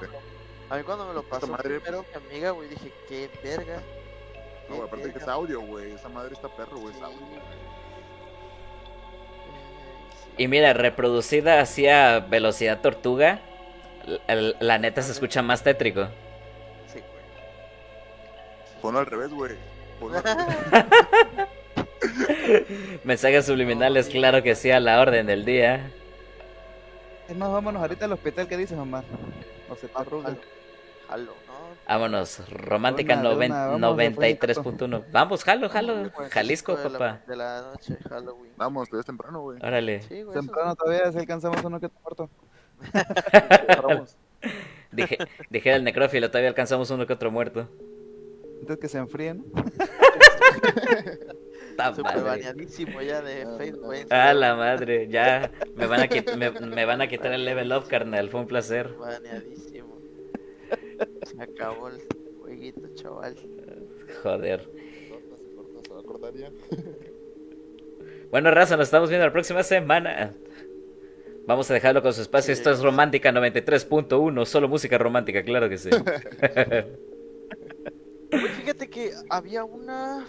A 0.71 0.77
mí 0.77 0.83
cuando 0.85 1.07
me 1.07 1.15
lo 1.15 1.23
pasó 1.25 1.47
madre- 1.49 1.81
primero 1.81 2.05
mi 2.09 2.27
amiga, 2.29 2.51
güey, 2.53 2.69
dije, 2.69 2.93
qué 3.09 3.29
verga. 3.43 3.77
No, 3.77 3.83
qué 4.69 4.75
güey, 4.75 4.81
aparte 4.83 5.03
que 5.05 5.09
es 5.11 5.15
verga. 5.15 5.33
audio, 5.33 5.61
güey. 5.61 5.93
Esa 5.93 6.09
madre 6.09 6.33
está 6.35 6.49
perro, 6.49 6.79
güey, 6.79 6.95
es 6.95 7.03
audio. 7.03 7.19
Y 10.39 10.47
mira, 10.49 10.73
reproducida 10.73 11.61
así 11.61 11.87
a 11.89 12.21
velocidad 12.21 12.81
tortuga, 12.81 13.41
la, 14.29 14.55
la 14.61 14.79
neta 14.79 15.03
se 15.03 15.13
escucha 15.13 15.43
más 15.43 15.63
tétrico. 15.65 16.05
Sí, 16.87 17.01
güey. 17.01 17.23
Ponlo 18.81 19.01
al 19.01 19.07
revés, 19.07 19.31
güey. 19.31 19.57
Ponlo 19.99 20.19
al 20.19 20.25
revés. 20.25 21.47
Mensajes 23.05 23.45
subliminales, 23.47 24.09
claro 24.09 24.43
que 24.43 24.55
sí, 24.55 24.71
a 24.71 24.81
la 24.81 25.01
orden 25.01 25.27
del 25.27 25.45
día. 25.45 25.91
Es 27.31 27.37
más, 27.37 27.51
vámonos 27.53 27.81
ahorita 27.81 28.05
al 28.07 28.13
hospital, 28.13 28.49
¿qué 28.49 28.57
dices, 28.57 28.77
mamá? 28.77 29.05
O 29.71 29.77
se 29.77 29.87
te 29.87 29.97
arruga. 29.97 30.37
jalo, 31.09 31.33
¿no? 31.47 31.61
Vámonos, 31.89 32.49
romántica 32.51 33.15
De 33.15 33.21
una, 33.21 33.29
de 33.31 33.35
noven- 33.37 33.51
una, 33.53 33.67
vamos, 33.67 33.99
93.1. 33.99 35.05
Vamos, 35.13 35.45
jalo, 35.45 35.69
jalo. 35.69 36.11
Jalisco, 36.31 36.77
de 36.77 36.85
la, 36.91 36.99
papá. 36.99 37.21
de 37.27 37.37
la 37.37 37.63
noche, 37.63 37.97
Halloween. 38.09 38.53
Vamos, 38.57 38.89
todavía 38.89 39.01
es 39.01 39.07
temprano, 39.07 39.43
güey. 39.43 39.59
Órale. 39.63 40.03
Sí, 40.03 40.23
güey, 40.23 40.37
eso 40.37 40.47
Temprano 40.47 40.75
todavía 40.75 41.13
si 41.13 41.19
alcanzamos 41.19 41.63
uno 41.65 41.79
que 41.81 41.89
te 41.89 41.95
muerto. 42.03 42.29
Dije, 44.93 45.19
dije 45.51 45.73
el 45.73 45.85
necrófilo, 45.85 46.29
todavía 46.31 46.49
alcanzamos 46.49 46.91
uno 46.91 47.07
que 47.07 47.13
otro 47.13 47.31
muerto. 47.31 47.69
Antes 48.61 48.79
que 48.79 48.89
se 48.89 48.99
enfríen. 48.99 49.45
Super 51.95 52.23
baneadísimo 52.23 53.01
ya 53.03 53.21
de 53.23 53.47
Facebook. 53.59 53.95
Ah, 54.11 54.35
la 54.35 54.55
madre, 54.55 55.09
ya 55.09 55.51
me 55.75 55.87
van 55.87 56.01
a 56.01 56.09
quitar, 56.09 56.37
me, 56.37 56.51
me 56.51 56.85
van 56.85 57.01
a 57.01 57.09
quitar 57.09 57.33
el 57.33 57.45
level 57.45 57.73
up, 57.73 57.89
carnal. 57.89 58.29
Fue 58.31 58.41
un 58.41 58.47
placer. 58.47 58.95
Baneadísimo. 58.99 59.99
Se 61.25 61.41
acabó 61.43 61.89
el 61.89 62.01
jueguito, 62.41 62.83
chaval. 62.95 63.37
Joder. 64.23 64.69
Bueno, 68.31 68.53
raza, 68.53 68.77
nos 68.77 68.87
estamos 68.87 69.09
viendo 69.09 69.27
la 69.27 69.33
próxima 69.33 69.65
semana. 69.65 70.33
Vamos 71.47 71.69
a 71.69 71.75
dejarlo 71.75 72.01
con 72.01 72.15
su 72.15 72.23
espacio. 72.23 72.53
Esto 72.53 72.71
es 72.71 72.81
Romántica 72.81 73.33
93.1. 73.33 74.47
Solo 74.47 74.69
música 74.69 74.99
romántica, 74.99 75.43
claro 75.43 75.69
que 75.69 75.79
sí. 75.79 75.91
Fíjate 78.31 78.89
que 78.89 79.11
había 79.29 79.65
una. 79.65 80.25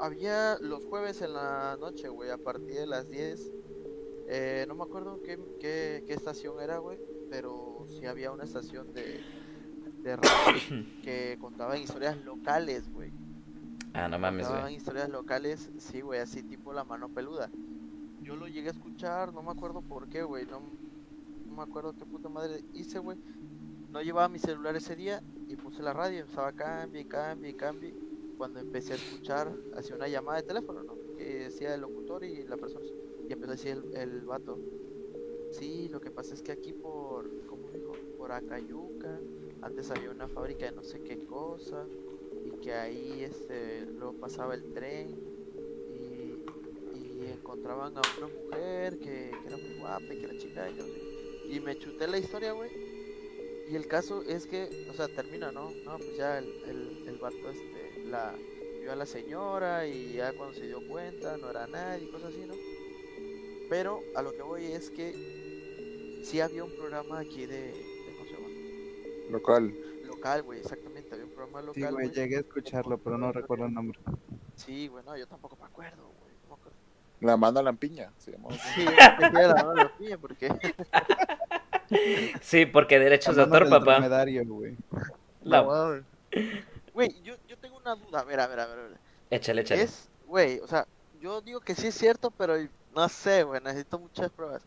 Había 0.00 0.58
los 0.60 0.84
jueves 0.84 1.20
en 1.22 1.34
la 1.34 1.76
noche, 1.78 2.08
güey, 2.08 2.30
a 2.30 2.38
partir 2.38 2.74
de 2.74 2.86
las 2.86 3.08
10. 3.10 3.52
Eh, 4.28 4.64
no 4.68 4.74
me 4.74 4.84
acuerdo 4.84 5.20
qué, 5.22 5.38
qué, 5.60 6.04
qué 6.06 6.14
estación 6.14 6.60
era, 6.60 6.78
güey, 6.78 6.98
pero 7.28 7.84
sí 7.88 8.06
había 8.06 8.30
una 8.30 8.44
estación 8.44 8.92
de, 8.92 9.20
de 10.02 10.16
radio 10.16 10.86
que 11.02 11.36
contaba 11.40 11.76
historias 11.76 12.16
locales, 12.24 12.90
güey. 12.92 13.12
ah, 13.92 14.08
no 14.08 14.18
mames, 14.18 14.46
Contaban 14.46 14.62
güey. 14.70 14.76
historias 14.76 15.08
locales, 15.10 15.70
sí, 15.78 16.00
güey, 16.00 16.20
así 16.20 16.42
tipo 16.44 16.72
la 16.72 16.84
mano 16.84 17.08
peluda. 17.08 17.50
Yo 18.22 18.36
lo 18.36 18.46
llegué 18.46 18.68
a 18.68 18.72
escuchar, 18.72 19.32
no 19.34 19.42
me 19.42 19.50
acuerdo 19.50 19.82
por 19.82 20.08
qué, 20.08 20.22
güey, 20.22 20.46
no, 20.46 20.60
no 21.46 21.56
me 21.56 21.62
acuerdo 21.62 21.92
qué 21.94 22.06
puta 22.06 22.28
madre 22.28 22.62
hice, 22.72 22.98
güey. 23.00 23.18
No 23.90 24.00
llevaba 24.00 24.28
mi 24.28 24.38
celular 24.38 24.76
ese 24.76 24.94
día 24.94 25.20
y 25.48 25.56
puse 25.56 25.82
la 25.82 25.92
radio, 25.92 26.24
estaba 26.24 26.52
cambie, 26.52 27.08
cambie, 27.08 27.56
cambie. 27.56 27.94
Cuando 28.40 28.58
empecé 28.58 28.94
a 28.94 28.96
escuchar, 28.96 29.54
hacía 29.76 29.96
una 29.96 30.08
llamada 30.08 30.38
de 30.40 30.44
teléfono, 30.48 30.82
¿no? 30.82 30.94
Que 31.18 31.40
decía 31.40 31.74
el 31.74 31.82
locutor 31.82 32.24
y 32.24 32.42
la 32.44 32.56
persona. 32.56 32.86
Y 33.28 33.30
empezó 33.34 33.52
a 33.52 33.54
decir 33.56 33.82
el, 33.92 33.96
el 33.98 34.20
vato. 34.22 34.58
Sí, 35.50 35.90
lo 35.90 36.00
que 36.00 36.10
pasa 36.10 36.32
es 36.32 36.40
que 36.40 36.50
aquí 36.50 36.72
por, 36.72 37.28
¿cómo 37.46 37.68
dijo? 37.70 37.92
Por 38.16 38.32
Acayuca, 38.32 39.20
antes 39.60 39.90
había 39.90 40.10
una 40.10 40.26
fábrica 40.26 40.64
de 40.64 40.72
no 40.72 40.82
sé 40.82 41.00
qué 41.02 41.18
cosa 41.26 41.84
y 42.46 42.50
que 42.62 42.72
ahí 42.72 43.24
este 43.24 43.84
luego 43.84 44.14
pasaba 44.14 44.54
el 44.54 44.72
tren 44.72 45.08
y, 45.90 46.96
y 46.96 47.26
encontraban 47.30 47.92
a 47.98 48.00
una 48.16 48.26
mujer 48.28 48.98
que, 49.00 49.32
que 49.42 49.46
era 49.48 49.56
muy 49.58 49.78
guapa 49.80 50.14
y 50.14 50.16
que 50.18 50.24
era 50.24 50.38
chica 50.38 50.70
y, 50.70 50.76
yo- 50.78 51.54
y 51.54 51.60
me 51.60 51.76
chuté 51.78 52.06
la 52.08 52.16
historia 52.16 52.52
güey 52.52 52.70
y 53.70 53.76
el 53.76 53.86
caso 53.86 54.22
es 54.22 54.46
que 54.46 54.86
o 54.90 54.94
sea 54.94 55.08
termina 55.08 55.52
no 55.52 55.70
no 55.84 55.98
pues 55.98 56.16
ya 56.16 56.38
el, 56.38 56.46
el, 56.68 57.04
el 57.06 57.18
vato 57.18 57.50
este 57.50 57.79
la 58.10 58.34
vio 58.80 58.92
a 58.92 58.96
la 58.96 59.06
señora 59.06 59.86
y 59.86 60.14
ya 60.14 60.32
cuando 60.32 60.54
se 60.54 60.66
dio 60.66 60.86
cuenta 60.88 61.36
no 61.36 61.50
era 61.50 61.66
nadie 61.66 62.04
y 62.04 62.10
cosas 62.10 62.30
así 62.30 62.44
no 62.46 62.54
pero 63.68 64.00
a 64.16 64.22
lo 64.22 64.32
que 64.32 64.42
voy 64.42 64.66
es 64.66 64.90
que 64.90 66.20
sí 66.24 66.40
había 66.40 66.64
un 66.64 66.74
programa 66.76 67.20
aquí 67.20 67.46
de, 67.46 67.60
de 67.72 68.14
¿cómo 68.16 68.24
se 68.26 68.32
llama? 68.32 68.48
Local. 69.30 69.74
local 70.06 70.42
güey 70.42 70.60
exactamente 70.60 71.12
había 71.14 71.24
un 71.26 71.32
programa 71.32 71.62
local 71.62 71.82
Sí, 71.84 71.90
güey, 71.92 72.10
llegué 72.10 72.36
a 72.36 72.40
escucharlo, 72.40 72.98
pero 72.98 73.16
no 73.18 73.32
recuerdo 73.32 73.66
el 73.66 73.74
nombre. 73.74 73.98
Sí, 74.56 74.88
güey, 74.88 75.04
no, 75.04 75.16
yo 75.16 75.26
tampoco 75.26 75.56
me 75.56 75.64
acuerdo, 75.66 76.02
güey. 76.20 76.32
No 76.42 76.48
me 76.48 76.54
acuerdo. 76.60 76.76
La 77.20 77.36
manda 77.36 77.62
Lampiña, 77.62 78.12
se 78.18 78.32
llamaba. 78.32 78.54
Sí, 78.74 78.84
la 78.84 79.54
mano 79.54 79.70
de 79.70 79.76
la 79.84 79.96
piña, 79.96 80.18
porque. 80.18 80.48
Sí, 82.42 82.66
porque 82.66 82.98
derechos 82.98 83.34
de 83.36 83.42
autor, 83.42 83.68
papá. 83.68 83.98
güey. 84.00 84.76
La- 85.42 85.62
yo 87.48 87.49
tengo 87.60 87.76
una 87.78 87.94
duda. 87.94 88.20
A 88.20 88.24
ver, 88.24 88.40
a 88.40 88.46
ver, 88.46 88.60
a 88.60 88.66
ver. 88.66 88.78
a 88.78 88.82
ver. 88.82 88.98
Échale, 89.30 89.62
échale. 89.62 89.82
Es, 89.82 90.08
güey, 90.26 90.58
o 90.60 90.66
sea, 90.66 90.86
yo 91.20 91.40
digo 91.40 91.60
que 91.60 91.74
sí 91.74 91.88
es 91.88 91.94
cierto, 91.94 92.30
pero 92.30 92.54
no 92.94 93.08
sé, 93.08 93.42
güey, 93.44 93.60
necesito 93.62 93.98
muchas 93.98 94.30
pruebas. 94.30 94.62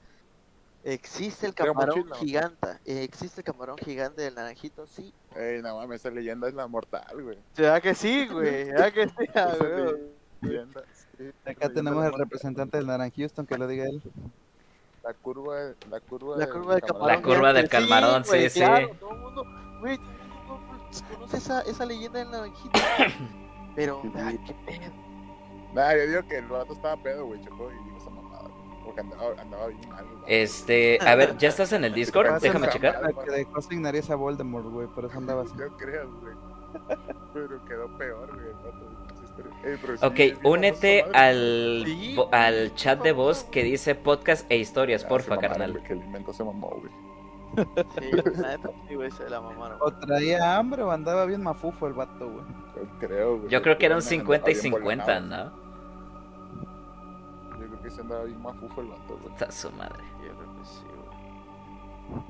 Existe 0.85 1.47
el 1.47 1.53
camarón 1.53 2.11
gigante. 2.15 2.67
eh, 2.85 3.03
existe 3.03 3.39
el 3.39 3.45
camarón 3.45 3.77
gigante 3.77 4.21
del 4.21 4.35
naranjito, 4.35 4.85
sí. 4.85 5.13
Ey, 5.35 5.61
no 5.61 5.77
mames, 5.77 6.01
esa 6.01 6.09
leyenda 6.13 6.47
es 6.49 6.53
la 6.53 6.67
mortal, 6.67 7.21
güey. 7.21 7.37
¿Será 7.53 7.79
que 7.79 7.95
sí, 7.95 8.27
güey? 8.27 8.65
¿Será 8.65 8.91
que 8.91 9.07
sí? 9.07 9.15
Leyenda, 10.41 10.83
sí, 11.17 11.31
Acá 11.45 11.69
tenemos 11.69 12.03
al 12.03 12.11
la 12.11 12.17
representante 12.17 12.75
del 12.77 12.87
Naran 12.87 13.11
Houston, 13.11 13.45
que 13.45 13.57
lo 13.57 13.65
diga 13.65 13.85
él. 13.85 14.01
La 15.03 15.13
curva, 15.13 15.73
la 15.89 15.99
curva, 16.01 16.37
La 16.37 16.47
curva 16.49 16.73
del 16.75 16.83
camarón. 16.83 17.07
La 17.07 17.21
curva 17.21 17.53
del 17.53 17.69
camarón, 17.69 18.25
sí, 18.25 18.49
sí. 18.49 18.59
claro, 18.59 18.89
todo 18.99 19.11
el 19.11 19.19
mundo, 19.19 19.45
güey, 19.79 19.93
el 19.95 20.22
conoce 21.01 21.37
esa, 21.37 21.61
esa 21.61 21.85
leyenda 21.85 22.19
del 22.19 22.31
naranjito. 22.31 22.79
Pero, 23.75 24.01
ay, 24.15 24.37
qué 24.45 24.53
pedo. 24.65 24.91
Nah, 25.73 25.93
yo 25.95 26.05
digo 26.07 26.27
que 26.27 26.37
el 26.37 26.45
vato 26.47 26.73
estaba 26.73 26.95
pedo, 26.97 27.25
güey, 27.25 27.41
chocó 27.43 27.71
y 27.71 27.83
dijo 27.85 27.97
esa 27.97 28.09
mamada, 28.11 28.41
güey, 28.43 28.83
Porque 28.85 29.01
andaba, 29.01 29.41
andaba 29.41 29.67
bien 29.67 29.89
mal, 29.89 30.05
güey. 30.05 30.23
Este, 30.27 30.99
a 31.01 31.15
ver, 31.15 31.35
¿ya 31.39 31.49
estás 31.49 31.71
en 31.73 31.83
el 31.83 31.93
Discord? 31.93 32.27
Ah, 32.27 32.39
Déjame 32.39 32.67
sí, 32.67 32.73
checar. 32.73 33.01
La 33.01 33.23
que 33.23 33.31
dejó 33.31 33.61
sin 33.61 33.81
nariz 33.81 34.09
a 34.11 34.15
Voldemort, 34.15 34.67
güey, 34.67 34.87
por 34.87 35.05
eso 35.05 35.17
andaba 35.17 35.41
así. 35.41 35.53
No 35.57 35.75
creas, 35.77 36.05
güey. 36.21 36.35
Pero 37.33 37.65
quedó 37.65 37.97
peor, 37.97 38.31
güey, 38.35 38.45
el 38.45 38.51
esa. 38.51 39.03
Ey, 39.67 39.77
pero 39.81 39.97
sí, 39.97 40.05
Ok, 40.05 40.13
bien 40.15 40.37
únete 40.43 40.99
esa 40.99 41.09
al, 41.27 41.83
Sí, 41.87 42.15
al 42.31 42.75
chat 42.75 43.01
de 43.01 43.13
voz 43.13 43.43
que 43.45 43.63
dice 43.63 43.95
podcast 43.95 44.45
e 44.51 44.57
historias, 44.57 45.03
Ah, 45.03 45.07
porfa, 45.07 45.37
carnal. 45.39 45.71
güey, 45.71 45.83
Que 45.83 45.93
el 45.93 45.99
invento 46.03 46.33
se 46.33 46.43
mamó, 46.43 46.69
güey. 46.69 46.91
Sí, 47.55 48.11
la 48.11 48.47
neta, 48.49 48.69
sí, 48.87 48.95
güey, 48.95 49.11
se 49.11 49.29
la 49.29 49.39
mamaron. 49.41 49.77
O 49.81 49.91
traía 49.91 50.57
hambre 50.57 50.81
o 50.83 50.91
andaba 50.91 51.25
bien 51.25 51.43
mafufo 51.43 51.87
el 51.87 51.93
vato, 51.93 52.29
güey. 52.29 52.45
Yo 52.75 52.81
creo, 52.99 53.37
güey. 53.37 53.49
Yo 53.49 53.61
creo 53.61 53.77
que 53.77 53.85
era 53.85 53.95
un 53.95 54.01
Andaba 54.01 54.09
50 54.09 54.49
y 54.49 54.53
bien 54.53 54.61
50, 54.63 55.03
volanado. 55.03 55.51
¿no? 55.51 55.63
Yo 57.59 57.67
creo 57.67 57.81
que 57.81 57.89
se 57.91 58.01
andaba 58.01 58.23
bien 58.23 58.41
mafufo 58.41 58.81
el 58.81 58.87
vato, 58.87 59.17
güey. 59.21 59.33
Está 59.33 59.51
su 59.51 59.71
madre. 59.71 60.03
Yo 60.25 60.33
creo 60.33 60.55
que 60.55 60.65
sí, 60.65 60.83
güey. 62.09 62.23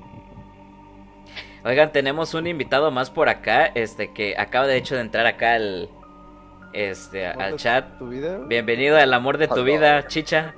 Oigan, 1.64 1.92
tenemos 1.92 2.34
un 2.34 2.46
invitado 2.46 2.90
más 2.90 3.10
por 3.10 3.30
acá, 3.30 3.66
este 3.66 4.12
que 4.12 4.36
acaba 4.36 4.66
de 4.66 4.76
hecho 4.76 4.94
de 4.96 5.00
entrar 5.00 5.24
acá 5.24 5.54
al 5.54 5.88
este 6.74 7.26
¿Amor 7.28 7.42
al 7.42 7.56
chat. 7.56 7.86
Bienvenido 8.48 8.98
al 8.98 9.14
amor 9.14 9.38
de 9.38 9.48
tu 9.48 9.64
vida, 9.64 10.06
chicha. 10.06 10.54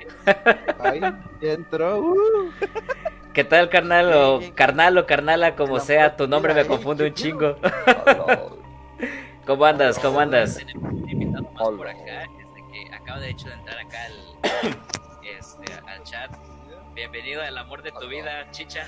Ahí, 0.81 1.01
ya 1.41 1.53
entró. 1.53 2.01
uh. 2.01 2.51
¿Qué 3.37 3.45
tal, 3.45 3.69
carnal? 3.69 4.13
O 4.15 4.41
carnal 4.55 4.97
o 4.97 5.05
carnala, 5.05 5.57
como 5.57 5.79
sea, 5.79 6.17
tu 6.17 6.27
nombre 6.27 6.55
me 6.55 6.65
confunde 6.65 7.07
un 7.07 7.13
chingo. 7.13 7.57
¿Cómo 9.47 9.67
andas? 9.67 9.99
¿Cómo 9.99 10.21
andas? 10.21 10.57
Este 10.57 10.73
que 10.73 10.79
acaba 12.95 13.21
de 13.21 13.29
hecho 13.29 13.49
de 13.49 13.53
entrar 13.53 13.79
acá 13.79 13.99
al, 14.07 14.15
este, 15.23 15.71
al 15.87 16.03
chat. 16.03 16.31
Bienvenido 16.95 17.43
al 17.43 17.59
amor 17.59 17.83
de 17.83 17.93
tu 17.93 18.09
vida, 18.09 18.51
chicha. 18.53 18.87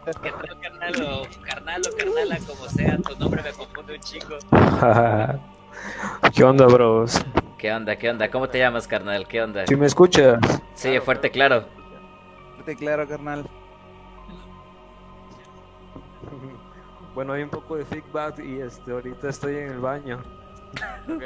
¿Qué 0.00 0.32
tal, 0.32 0.60
carnal 0.60 1.00
o 1.00 1.28
carnal 1.46 1.82
o 1.92 1.96
carnala, 1.96 2.38
como 2.44 2.68
sea, 2.68 2.98
tu 2.98 3.16
nombre 3.20 3.40
me 3.40 3.52
confunde 3.52 3.94
un 3.94 4.00
chingo. 4.00 4.36
¿Qué 6.34 6.42
onda, 6.42 6.66
bros? 6.66 7.24
¿Qué 7.60 7.70
onda? 7.70 7.94
¿Qué 7.96 8.08
onda? 8.08 8.30
¿Cómo 8.30 8.48
te 8.48 8.58
llamas, 8.58 8.88
carnal? 8.88 9.28
¿Qué 9.28 9.42
onda? 9.42 9.66
¿Sí 9.66 9.76
me 9.76 9.84
escuchas? 9.84 10.40
Sí, 10.72 10.98
fuerte, 11.00 11.30
claro. 11.30 11.66
Vete 12.56 12.74
claro, 12.74 13.06
carnal. 13.06 13.46
Bueno, 17.14 17.34
hay 17.34 17.42
un 17.42 17.50
poco 17.50 17.76
de 17.76 17.84
feedback 17.84 18.38
y 18.38 18.62
este, 18.62 18.92
ahorita 18.92 19.28
estoy 19.28 19.56
en 19.56 19.72
el 19.72 19.78
baño. 19.78 20.22
Ok. 21.06 21.24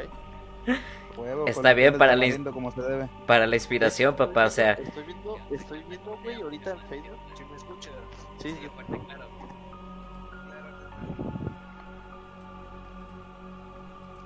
Huevo, 1.17 1.47
Está 1.47 1.73
bien 1.73 1.99
para 1.99 2.17
la 2.17 2.27
como 2.51 2.73
se 2.73 2.83
debe. 2.83 3.09
Para 3.29 3.47
la 3.47 3.55
inspiración, 3.55 4.17
papá, 4.17 4.47
o 4.47 4.51
sea. 4.51 4.73
Estoy 4.73 5.05
viendo, 5.05 5.37
estoy 5.53 5.85
viendo, 5.89 6.19
güey, 6.25 6.43
ahorita 6.43 6.71
en 6.73 6.79
Facebook. 6.89 7.19
¿Sí 7.37 7.45
me 7.49 7.57
escuchas? 7.57 7.93
Sí, 8.39 8.51
sí, 8.61 8.69
fuerte, 8.75 8.99
claro. 9.07 9.25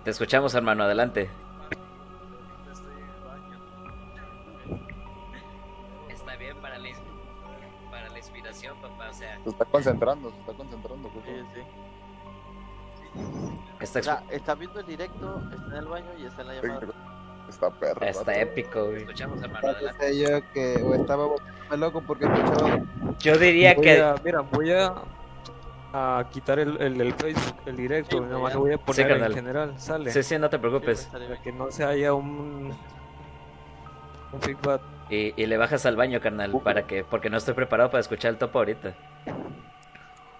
Te 0.05 0.11
escuchamos, 0.11 0.55
hermano, 0.55 0.85
adelante. 0.85 1.29
Se 9.45 9.51
está 9.51 9.65
concentrando, 9.65 10.31
se 10.31 10.39
está 10.41 10.53
concentrando, 10.55 11.11
güey. 11.11 11.25
sí, 11.27 11.47
sí. 11.55 11.61
Está, 13.81 14.23
está 14.31 14.55
viendo 14.55 14.81
el 14.81 14.87
directo, 14.87 15.41
está 15.53 15.67
en 15.67 15.73
el 15.77 15.85
baño 15.87 16.07
y 16.19 16.25
está 16.27 16.43
en 16.43 16.49
la 16.49 16.55
llamada. 16.55 16.87
Está 17.49 17.71
perro. 17.71 18.05
está 18.05 18.39
épico, 18.41 18.85
güey. 18.87 18.99
Escuchamos, 19.03 19.43
hermano, 19.43 19.69
adelante. 19.69 19.99
Pensé 19.99 20.19
yo 20.19 20.53
que 20.53 20.83
o 20.83 20.95
estaba 20.95 21.27
loco 21.77 22.03
porque 22.07 22.27
escuchaba 22.27 22.81
Yo 23.21 23.39
diría 23.39 23.75
Voy 23.75 23.85
que- 23.85 24.03
a- 24.03 24.15
mira, 24.23 24.41
voy 24.41 24.73
a, 24.73 24.95
a 25.95 26.29
quitar 26.31 26.59
el, 26.59 26.79
el, 26.81 27.01
el 27.01 27.15
Facebook, 27.15 27.57
el 27.65 27.77
directo, 27.77 28.21
nada 28.21 28.39
más 28.39 28.53
lo 28.55 28.61
voy 28.61 28.73
a 28.73 28.77
Sí, 28.77 28.83
poner 28.85 29.03
en 29.07 29.09
carnal. 29.13 29.35
general, 29.35 29.81
sale. 29.81 30.11
Sí, 30.13 30.23
sí, 30.23 30.39
no 30.39 30.51
te 30.51 30.59
preocupes. 30.59 31.07
Para 31.11 31.41
que 31.41 31.51
no 31.53 31.71
se 31.71 31.85
haya 31.85 32.13
un, 32.13 32.75
un 34.33 34.41
feedback. 34.41 34.83
Y, 35.11 35.33
y 35.41 35.47
le 35.47 35.57
bajas 35.57 35.87
al 35.87 35.97
baño, 35.97 36.21
carnal, 36.21 36.53
para 36.63 36.87
que, 36.87 37.03
porque 37.05 37.31
no 37.31 37.39
estoy 37.39 37.55
preparado 37.55 37.91
para 37.91 38.01
escuchar 38.01 38.31
el 38.33 38.39
topo 38.39 38.59
ahorita. 38.59 38.95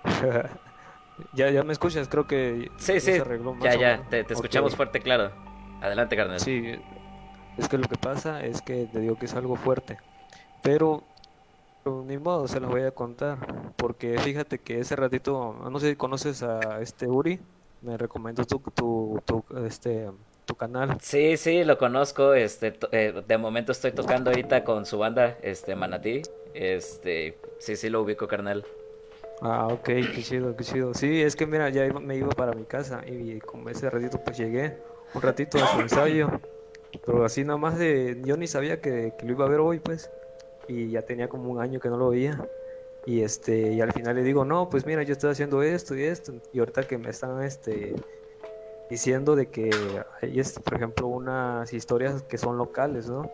ya, 1.33 1.51
ya 1.51 1.63
me 1.63 1.73
escuchas, 1.73 2.09
creo 2.09 2.27
que 2.27 2.71
Sí, 2.77 2.95
ya 2.95 3.01
sí, 3.01 3.13
se 3.13 3.21
arregló 3.21 3.55
más 3.55 3.65
ya, 3.65 3.79
o 3.79 3.81
ya, 3.81 4.09
te, 4.09 4.25
te 4.25 4.35
escuchamos 4.35 4.77
fuerte, 4.77 5.01
claro. 5.01 5.33
Adelante, 5.81 6.17
carnal. 6.17 6.41
Sí, 6.41 6.75
es 7.57 7.69
que 7.69 7.79
lo 7.79 7.89
que 7.89 7.97
pasa 7.97 8.45
es 8.45 8.63
que 8.63 8.87
te 8.87 9.01
digo 9.01 9.17
que 9.17 9.27
es 9.27 9.35
algo 9.35 9.57
fuerte, 9.57 9.99
pero, 10.63 11.03
pero 11.83 12.05
ni 12.07 12.19
modo, 12.19 12.47
se 12.49 12.61
los 12.61 12.71
voy 12.71 12.83
a 12.83 12.91
contar, 12.91 13.39
porque 13.77 14.19
fíjate 14.19 14.59
que 14.59 14.81
ese 14.81 14.97
ratito, 14.97 15.57
no 15.71 15.81
sé 15.81 15.91
si 15.91 15.97
conoces 15.97 16.43
a 16.43 16.81
este 16.81 17.07
Uri, 17.07 17.41
me 17.81 17.97
recomendó 17.97 18.45
tu, 18.45 18.59
tu, 18.75 19.23
tu, 19.25 19.45
este, 19.65 20.11
tu 20.49 20.57
canal. 20.57 20.97
Sí, 21.01 21.37
sí, 21.37 21.63
lo 21.63 21.77
conozco. 21.79 22.33
Este, 22.35 22.73
eh, 22.91 23.23
de 23.27 23.39
momento 23.39 23.71
estoy 23.71 23.93
tocando 23.93 24.31
ahorita 24.31 24.65
con 24.65 24.87
su 24.87 24.99
banda, 24.99 25.37
este, 25.43 25.77
Manatí. 25.77 26.23
Este, 26.55 27.37
sí, 27.59 27.77
sí, 27.77 27.91
lo 27.91 28.03
ubico, 28.03 28.27
carnal. 28.27 28.65
Ah, 29.43 29.69
ok, 29.69 29.85
qué 29.85 30.23
chido, 30.23 30.57
qué 30.57 30.65
chido. 30.65 30.95
Sí, 30.95 31.23
es 31.23 31.37
que 31.37 31.47
mira, 31.47 31.69
ya 31.69 31.85
iba- 31.85 32.01
me 32.01 32.17
iba 32.17 32.31
para 32.31 32.53
mi 32.55 32.65
casa 32.65 33.03
y 33.07 33.39
como 33.41 33.69
ese 33.69 33.89
ratito 33.89 34.19
pues 34.25 34.37
llegué 34.39 34.79
un 35.15 35.23
ratito 35.23 35.59
a 35.63 35.67
su 35.69 35.81
ensayo, 35.81 36.29
pero 37.07 37.25
así 37.25 37.45
nada 37.45 37.59
más 37.59 37.79
de, 37.79 38.21
yo 38.25 38.37
ni 38.37 38.49
sabía 38.49 38.81
que, 38.81 39.13
que 39.17 39.27
lo 39.27 39.33
iba 39.33 39.45
a 39.45 39.49
ver 39.49 39.61
hoy 39.61 39.79
pues, 39.79 40.11
y 40.67 40.91
ya 40.91 41.03
tenía 41.03 41.29
como 41.29 41.51
un 41.51 41.61
año 41.61 41.79
que 41.79 41.89
no 41.89 41.97
lo 41.99 42.09
veía. 42.11 42.43
Y 43.07 43.21
este, 43.23 43.73
y 43.75 43.81
al 43.81 43.93
final 43.93 44.17
le 44.17 44.23
digo, 44.23 44.45
no, 44.45 44.69
pues 44.69 44.85
mira, 44.85 45.03
yo 45.03 45.13
estoy 45.13 45.31
haciendo 45.31 45.63
esto 45.63 45.95
y 45.95 46.03
esto, 46.03 46.33
y 46.53 46.59
ahorita 46.59 46.83
que 46.83 46.99
me 46.99 47.11
están 47.11 47.43
este 47.43 47.95
diciendo 48.89 49.37
de 49.37 49.47
que 49.47 49.71
hay 50.21 50.41
este, 50.41 50.61
por 50.61 50.75
ejemplo, 50.75 51.07
unas 51.07 51.73
historias 51.73 52.23
que 52.23 52.39
son 52.39 52.57
locales, 52.57 53.09
¿no? 53.09 53.31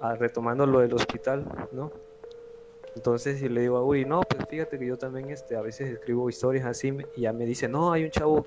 Ah, 0.00 0.14
retomando 0.14 0.66
lo 0.66 0.80
del 0.80 0.94
hospital, 0.94 1.44
¿no? 1.72 1.90
Entonces, 2.94 3.38
si 3.38 3.48
le 3.48 3.60
digo 3.62 3.76
a 3.76 3.84
Uri, 3.84 4.04
no, 4.04 4.20
pues 4.20 4.46
fíjate 4.48 4.78
que 4.78 4.86
yo 4.86 4.96
también 4.96 5.30
este, 5.30 5.56
a 5.56 5.60
veces 5.60 5.90
escribo 5.90 6.28
historias 6.28 6.66
así, 6.66 6.96
y 7.16 7.22
ya 7.22 7.32
me 7.32 7.44
dice, 7.44 7.68
no, 7.68 7.92
hay 7.92 8.04
un 8.04 8.10
chavo, 8.10 8.46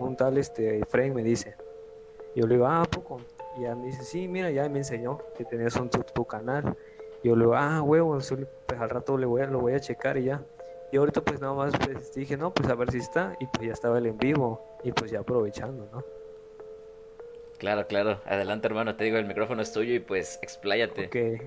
un 0.00 0.16
tal 0.16 0.38
este, 0.38 0.84
Frank, 0.86 1.12
me 1.14 1.22
dice. 1.22 1.54
Yo 2.34 2.46
le 2.46 2.54
digo, 2.56 2.66
ah, 2.66 2.82
¿a 2.82 2.84
poco? 2.84 3.20
Y 3.56 3.62
ya 3.62 3.74
me 3.74 3.86
dice, 3.86 4.02
sí, 4.02 4.26
mira, 4.26 4.50
ya 4.50 4.68
me 4.68 4.78
enseñó 4.78 5.18
que 5.36 5.44
tenías 5.44 5.76
un 5.76 5.90
tu, 5.90 6.02
tu 6.02 6.24
canal. 6.24 6.76
Yo 7.22 7.36
le 7.36 7.44
digo, 7.44 7.54
ah, 7.54 7.82
huevo, 7.82 8.18
pues 8.18 8.80
al 8.80 8.90
rato 8.90 9.16
le 9.16 9.26
voy 9.26 9.42
a, 9.42 9.46
lo 9.46 9.60
voy 9.60 9.74
a 9.74 9.80
checar 9.80 10.16
y 10.16 10.24
ya. 10.24 10.42
Y 10.90 10.96
ahorita 10.96 11.22
pues 11.22 11.40
nada 11.40 11.54
más 11.54 11.72
pues, 11.76 12.12
dije, 12.14 12.36
no, 12.36 12.52
pues 12.52 12.68
a 12.68 12.74
ver 12.74 12.90
si 12.90 12.98
está, 12.98 13.36
y 13.40 13.46
pues 13.46 13.66
ya 13.66 13.72
estaba 13.72 13.98
el 13.98 14.06
en 14.06 14.18
vivo, 14.18 14.60
y 14.84 14.92
pues 14.92 15.10
ya 15.10 15.20
aprovechando, 15.20 15.88
¿no? 15.92 16.04
Claro, 17.58 17.86
claro. 17.86 18.20
Adelante, 18.26 18.66
hermano. 18.66 18.96
Te 18.96 19.04
digo, 19.04 19.16
el 19.16 19.26
micrófono 19.26 19.62
es 19.62 19.72
tuyo 19.72 19.94
y 19.94 20.00
pues 20.00 20.38
expláyate. 20.42 21.06
Ok. 21.06 21.42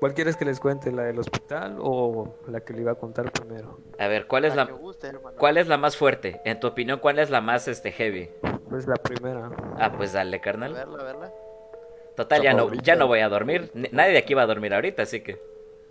¿Cuál 0.00 0.14
quieres 0.14 0.36
que 0.36 0.44
les 0.44 0.60
cuente? 0.60 0.92
¿La 0.92 1.04
del 1.04 1.18
hospital 1.18 1.76
o 1.80 2.34
la 2.48 2.60
que 2.60 2.72
le 2.72 2.82
iba 2.82 2.92
a 2.92 2.94
contar 2.94 3.30
primero? 3.32 3.78
A 3.98 4.06
ver, 4.06 4.26
¿cuál 4.28 4.44
es 4.44 4.54
la, 4.54 4.64
guste, 4.64 5.10
cuál 5.36 5.56
es 5.56 5.66
la 5.66 5.76
más 5.76 5.96
fuerte? 5.96 6.40
En 6.44 6.60
tu 6.60 6.68
opinión, 6.68 7.00
¿cuál 7.00 7.18
es 7.18 7.30
la 7.30 7.40
más 7.40 7.66
este 7.66 7.90
heavy? 7.90 8.30
Pues 8.68 8.86
la 8.86 8.94
primera. 8.94 9.50
Ah, 9.76 9.92
pues 9.96 10.12
dale, 10.12 10.36
A 10.36 10.40
carnal. 10.40 10.72
verla, 10.72 11.00
a 11.00 11.04
verla. 11.04 11.32
Total, 12.14 12.42
ya 12.42 12.52
no, 12.54 12.72
ya 12.74 12.94
no 12.96 13.06
voy 13.08 13.20
a 13.20 13.28
dormir. 13.28 13.70
Nadie 13.74 14.12
de 14.12 14.18
aquí 14.18 14.34
va 14.34 14.42
a 14.42 14.46
dormir 14.46 14.72
ahorita, 14.72 15.02
así 15.02 15.20
que. 15.20 15.32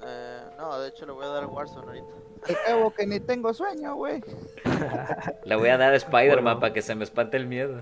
Eh, 0.03 0.41
no, 0.57 0.79
de 0.79 0.87
hecho 0.89 1.05
le 1.05 1.11
voy 1.11 1.25
a 1.25 1.29
dar 1.29 1.45
Warzone 1.45 1.87
ahorita. 1.87 2.13
Te 2.45 2.55
cabo 2.65 2.91
que 2.93 3.07
ni 3.07 3.19
tengo 3.19 3.53
sueño, 3.53 3.95
güey. 3.95 4.23
Le 5.43 5.55
voy 5.55 5.69
a 5.69 5.77
dar 5.77 5.93
a 5.93 5.97
Spider-Man 5.97 6.59
para 6.59 6.73
que 6.73 6.81
se 6.81 6.95
me 6.95 7.03
espante 7.03 7.37
el 7.37 7.47
miedo. 7.47 7.81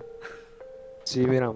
Sí, 1.03 1.25
mira, 1.27 1.51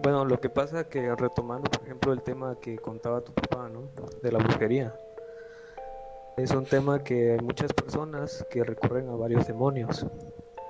bueno, 0.00 0.24
lo 0.24 0.40
que 0.40 0.48
pasa 0.48 0.88
que 0.88 1.14
retomando, 1.16 1.68
por 1.70 1.82
ejemplo, 1.82 2.12
el 2.12 2.22
tema 2.22 2.56
que 2.60 2.78
contaba 2.78 3.20
tu 3.20 3.32
papá, 3.32 3.68
¿no? 3.68 3.90
De 4.22 4.30
la 4.30 4.38
brujería. 4.38 4.94
Es 6.36 6.52
un 6.52 6.64
tema 6.64 7.02
que 7.02 7.32
hay 7.32 7.40
muchas 7.40 7.72
personas 7.72 8.46
que 8.48 8.62
recurren 8.62 9.08
a 9.08 9.16
varios 9.16 9.46
demonios. 9.46 10.06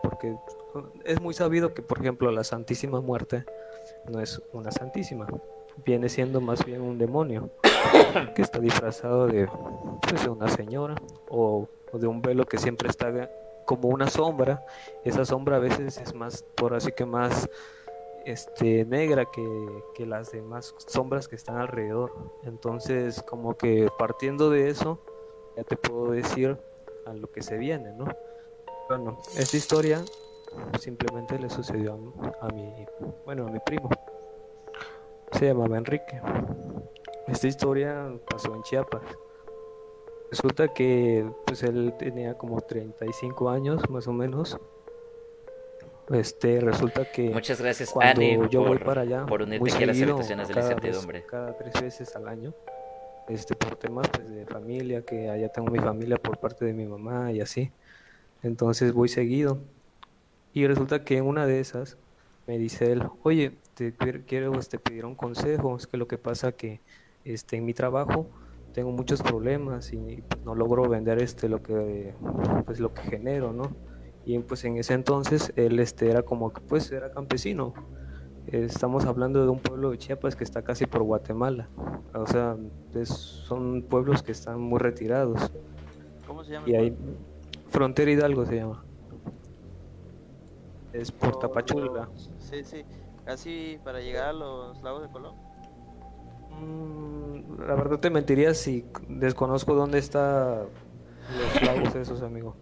Porque 0.02 0.34
es 1.04 1.20
muy 1.20 1.34
sabido 1.34 1.74
que, 1.74 1.82
por 1.82 2.00
ejemplo, 2.00 2.30
la 2.32 2.42
Santísima 2.42 3.00
Muerte 3.00 3.44
no 4.08 4.20
es 4.20 4.42
una 4.52 4.72
Santísima. 4.72 5.26
Viene 5.84 6.08
siendo 6.08 6.40
más 6.40 6.64
bien 6.64 6.82
un 6.82 6.98
demonio 6.98 7.50
que 8.34 8.42
está 8.42 8.58
disfrazado 8.58 9.26
de, 9.26 9.48
pues, 10.08 10.22
de 10.22 10.30
una 10.30 10.48
señora 10.48 10.94
o, 11.28 11.68
de 11.92 12.06
un 12.06 12.22
velo 12.22 12.46
que 12.46 12.58
siempre 12.58 12.88
está 12.88 13.30
como 13.64 13.88
una 13.88 14.08
sombra. 14.08 14.64
Esa 15.04 15.24
sombra 15.24 15.56
a 15.56 15.60
veces 15.60 15.98
es 15.98 16.14
más, 16.14 16.42
por 16.56 16.74
así 16.74 16.92
que 16.92 17.04
más 17.04 17.48
este, 18.24 18.84
negra 18.84 19.24
que, 19.26 19.44
que 19.94 20.06
las 20.06 20.32
demás 20.32 20.74
sombras 20.86 21.28
que 21.28 21.36
están 21.36 21.56
alrededor. 21.56 22.12
Entonces, 22.44 23.22
como 23.22 23.56
que 23.56 23.88
partiendo 23.98 24.50
de 24.50 24.70
eso, 24.70 25.00
ya 25.56 25.64
te 25.64 25.76
puedo 25.76 26.12
decir 26.12 26.58
a 27.06 27.12
lo 27.14 27.30
que 27.30 27.42
se 27.42 27.58
viene, 27.58 27.92
¿no? 27.92 28.06
Bueno, 28.88 29.18
esta 29.36 29.56
historia 29.56 30.04
simplemente 30.78 31.38
le 31.38 31.48
sucedió 31.48 31.98
a, 32.40 32.46
a 32.46 32.48
mi, 32.50 32.86
bueno, 33.24 33.46
a 33.46 33.50
mi 33.50 33.58
primo. 33.60 33.88
Se 35.32 35.46
llamaba 35.46 35.78
Enrique. 35.78 36.20
Esta 37.26 37.46
historia 37.48 38.12
pasó 38.28 38.54
en 38.54 38.62
Chiapas. 38.62 39.02
Resulta 40.30 40.68
que 40.68 41.26
pues 41.46 41.62
él 41.62 41.94
tenía 41.98 42.34
como 42.38 42.60
35 42.60 43.50
años 43.50 43.88
más 43.90 44.06
o 44.08 44.12
menos. 44.12 44.58
Este, 46.10 46.60
resulta 46.60 47.10
que 47.10 47.30
Muchas 47.30 47.60
gracias, 47.60 47.90
cuando 47.90 48.20
Ani, 48.20 48.38
yo 48.50 48.60
voy 48.62 48.78
por- 48.78 48.84
para 48.86 49.00
allá, 49.02 49.24
por 49.26 49.42
unirte 49.42 49.60
muy 49.60 49.70
aquí 49.70 49.82
a 49.82 49.86
las 49.86 49.96
seguido, 49.96 50.14
habitaciones 50.16 50.48
cada 50.48 50.74
vez- 50.74 51.24
cada 51.26 51.56
tres 51.56 51.82
veces 51.82 52.16
al 52.16 52.28
año, 52.28 52.52
este, 53.28 53.54
por 53.54 53.76
temas 53.76 54.08
pues, 54.08 54.28
de 54.28 54.44
familia, 54.46 55.02
que 55.02 55.30
allá 55.30 55.48
tengo 55.48 55.70
mi 55.70 55.78
familia 55.78 56.16
por 56.16 56.38
parte 56.38 56.64
de 56.64 56.72
mi 56.74 56.86
mamá 56.86 57.30
y 57.32 57.40
así. 57.40 57.70
Entonces 58.42 58.92
voy 58.92 59.08
seguido. 59.08 59.58
Y 60.52 60.66
resulta 60.66 61.04
que 61.04 61.16
en 61.16 61.24
una 61.26 61.46
de 61.46 61.60
esas 61.60 61.96
me 62.46 62.58
dice 62.58 62.92
él, 62.92 63.04
oye, 63.22 63.52
te 63.74 63.92
quiero- 64.26 64.58
este, 64.58 64.78
pedir 64.78 65.04
un 65.06 65.14
consejo, 65.14 65.76
es 65.76 65.86
que 65.86 65.96
lo 65.96 66.06
que 66.06 66.18
pasa 66.18 66.52
que 66.52 66.80
este, 67.24 67.56
en 67.56 67.64
mi 67.64 67.74
trabajo 67.74 68.28
tengo 68.72 68.90
muchos 68.90 69.22
problemas 69.22 69.92
y 69.92 70.22
pues, 70.28 70.44
no 70.44 70.54
logro 70.54 70.88
vender 70.88 71.22
este 71.22 71.48
lo 71.48 71.62
que 71.62 72.14
pues 72.64 72.80
lo 72.80 72.92
que 72.94 73.02
genero, 73.02 73.52
¿no? 73.52 73.70
Y 74.24 74.38
pues 74.38 74.64
en 74.64 74.76
ese 74.76 74.94
entonces 74.94 75.52
él 75.56 75.78
este 75.80 76.10
era 76.10 76.22
como 76.22 76.52
que 76.52 76.60
pues 76.60 76.90
era 76.92 77.10
campesino. 77.10 77.74
Estamos 78.46 79.04
hablando 79.04 79.42
de 79.42 79.48
un 79.50 79.58
pueblo 79.60 79.90
de 79.90 79.98
Chiapas 79.98 80.34
que 80.34 80.42
está 80.44 80.62
casi 80.62 80.86
por 80.86 81.02
Guatemala. 81.02 81.68
O 82.14 82.26
sea, 82.26 82.56
es- 82.94 83.08
son 83.08 83.82
pueblos 83.82 84.22
que 84.22 84.32
están 84.32 84.60
muy 84.60 84.78
retirados. 84.80 85.50
¿Cómo 86.26 86.42
se 86.44 86.52
llama? 86.52 86.68
Y 86.68 86.74
ahí 86.74 86.96
Frontera 87.68 88.10
Hidalgo 88.10 88.44
se 88.46 88.56
llama. 88.56 88.84
Es 90.92 91.10
por 91.10 91.38
Tapachula. 91.38 92.08
Sí, 92.38 92.62
sí. 92.64 92.84
Casi 93.24 93.78
para 93.84 94.00
llegar 94.00 94.28
a 94.28 94.32
los 94.32 94.82
lagos 94.82 95.02
de 95.02 95.08
Colón. 95.08 95.36
Mm, 96.50 97.60
La 97.66 97.74
verdad 97.74 98.00
te 98.00 98.10
mentiría 98.10 98.54
si 98.54 98.84
desconozco 99.08 99.74
dónde 99.74 99.98
está 99.98 100.64
los 101.38 101.62
lagos 101.62 101.94
esos, 101.94 102.22
amigo. 102.22 102.56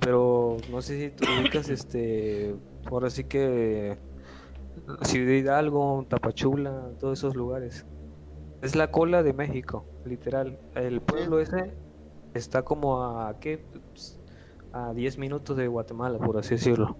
Pero 0.00 0.56
no 0.70 0.82
sé 0.82 0.98
si 0.98 1.10
tú 1.10 1.24
ubicas 1.40 1.68
este, 1.68 2.54
ahora 2.90 3.10
sí 3.10 3.24
que 3.24 3.96
Ciudad 5.02 5.32
Hidalgo, 5.32 6.04
Tapachula, 6.08 6.90
todos 6.98 7.18
esos 7.18 7.36
lugares. 7.36 7.86
Es 8.62 8.74
la 8.76 8.90
cola 8.90 9.22
de 9.22 9.32
México, 9.32 9.84
literal. 10.04 10.58
El 10.74 11.00
pueblo 11.00 11.38
ese 11.38 11.74
está 12.34 12.62
como 12.62 13.02
a 13.02 13.38
¿qué? 13.38 13.64
Pues, 13.92 14.18
a 14.72 14.92
10 14.92 15.18
minutos 15.18 15.56
de 15.56 15.68
Guatemala, 15.68 16.18
por 16.18 16.36
así 16.36 16.54
decirlo. 16.54 16.96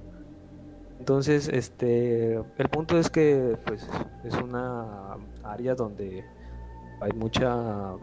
Entonces, 0.98 1.48
este, 1.48 2.34
el 2.34 2.68
punto 2.70 2.98
es 2.98 3.10
que 3.10 3.58
pues 3.66 3.88
es 4.24 4.34
una 4.36 5.16
área 5.42 5.74
donde 5.74 6.24
hay 7.00 7.12
mucha 7.12 7.94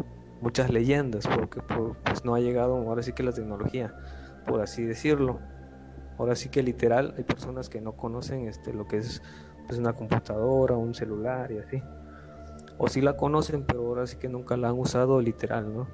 muchas 0.41 0.69
leyendas 0.71 1.27
porque 1.27 1.61
por- 1.61 1.95
pues 1.97 2.25
no 2.25 2.33
ha 2.35 2.39
llegado 2.39 2.75
ahora 2.75 3.03
sí 3.03 3.13
que 3.13 3.23
la 3.23 3.31
tecnología, 3.31 3.93
por 4.45 4.61
así 4.61 4.83
decirlo. 4.83 5.39
Ahora 6.17 6.35
sí 6.35 6.49
que 6.49 6.61
literal 6.63 7.13
hay 7.17 7.23
personas 7.23 7.69
que 7.69 7.81
no 7.81 7.93
conocen 7.93 8.47
este 8.47 8.73
lo 8.73 8.87
que 8.87 8.97
es 8.97 9.21
pues 9.67 9.79
una 9.79 9.93
computadora, 9.93 10.75
un 10.75 10.93
celular 10.93 11.51
y 11.51 11.59
así. 11.59 11.81
O 12.77 12.87
sí 12.87 13.01
la 13.01 13.15
conocen, 13.15 13.63
pero 13.63 13.87
ahora 13.87 14.07
sí 14.07 14.17
que 14.17 14.27
nunca 14.29 14.57
la 14.57 14.69
han 14.69 14.77
usado 14.79 15.21
literal, 15.21 15.73
¿no? 15.73 15.87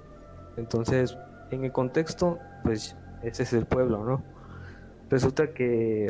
Entonces, 0.56 1.18
en 1.52 1.64
el 1.66 1.72
contexto, 1.72 2.40
pues 2.64 2.96
ese 3.22 3.44
es 3.44 3.54
el 3.54 3.66
pueblo, 3.66 4.04
¿no? 4.04 4.24
Resulta 5.10 5.54
que 5.54 6.10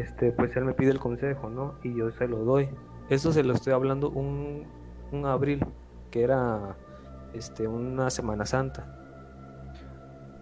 este 0.00 0.32
pues 0.32 0.54
él 0.56 0.64
me 0.64 0.74
pide 0.74 0.90
el 0.90 0.98
consejo, 0.98 1.48
¿no? 1.50 1.74
Y 1.82 1.94
yo 1.96 2.10
se 2.12 2.28
lo 2.28 2.38
doy. 2.38 2.68
Esto 3.08 3.32
se 3.32 3.42
lo 3.42 3.52
estoy 3.54 3.72
hablando 3.72 4.10
un, 4.10 4.64
un 5.12 5.26
abril, 5.26 5.64
que 6.10 6.22
era 6.22 6.76
este 7.32 7.66
una 7.66 8.10
Semana 8.10 8.46
Santa. 8.46 9.00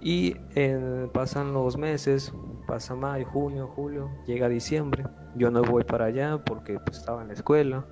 Y 0.00 0.36
eh, 0.56 1.08
pasan 1.12 1.52
los 1.52 1.76
meses, 1.76 2.32
pasa 2.66 2.94
mayo, 2.97 3.24
junio, 3.26 3.68
julio, 3.68 4.10
llega 4.26 4.48
diciembre. 4.48 5.05
Yo 5.36 5.50
no 5.50 5.62
voy 5.62 5.84
para 5.84 6.06
allá 6.06 6.39
porque 6.44 6.78
pues, 6.81 6.98
estaba 6.98 7.22
en 7.22 7.28
la 7.28 7.34
escuela, 7.34 7.84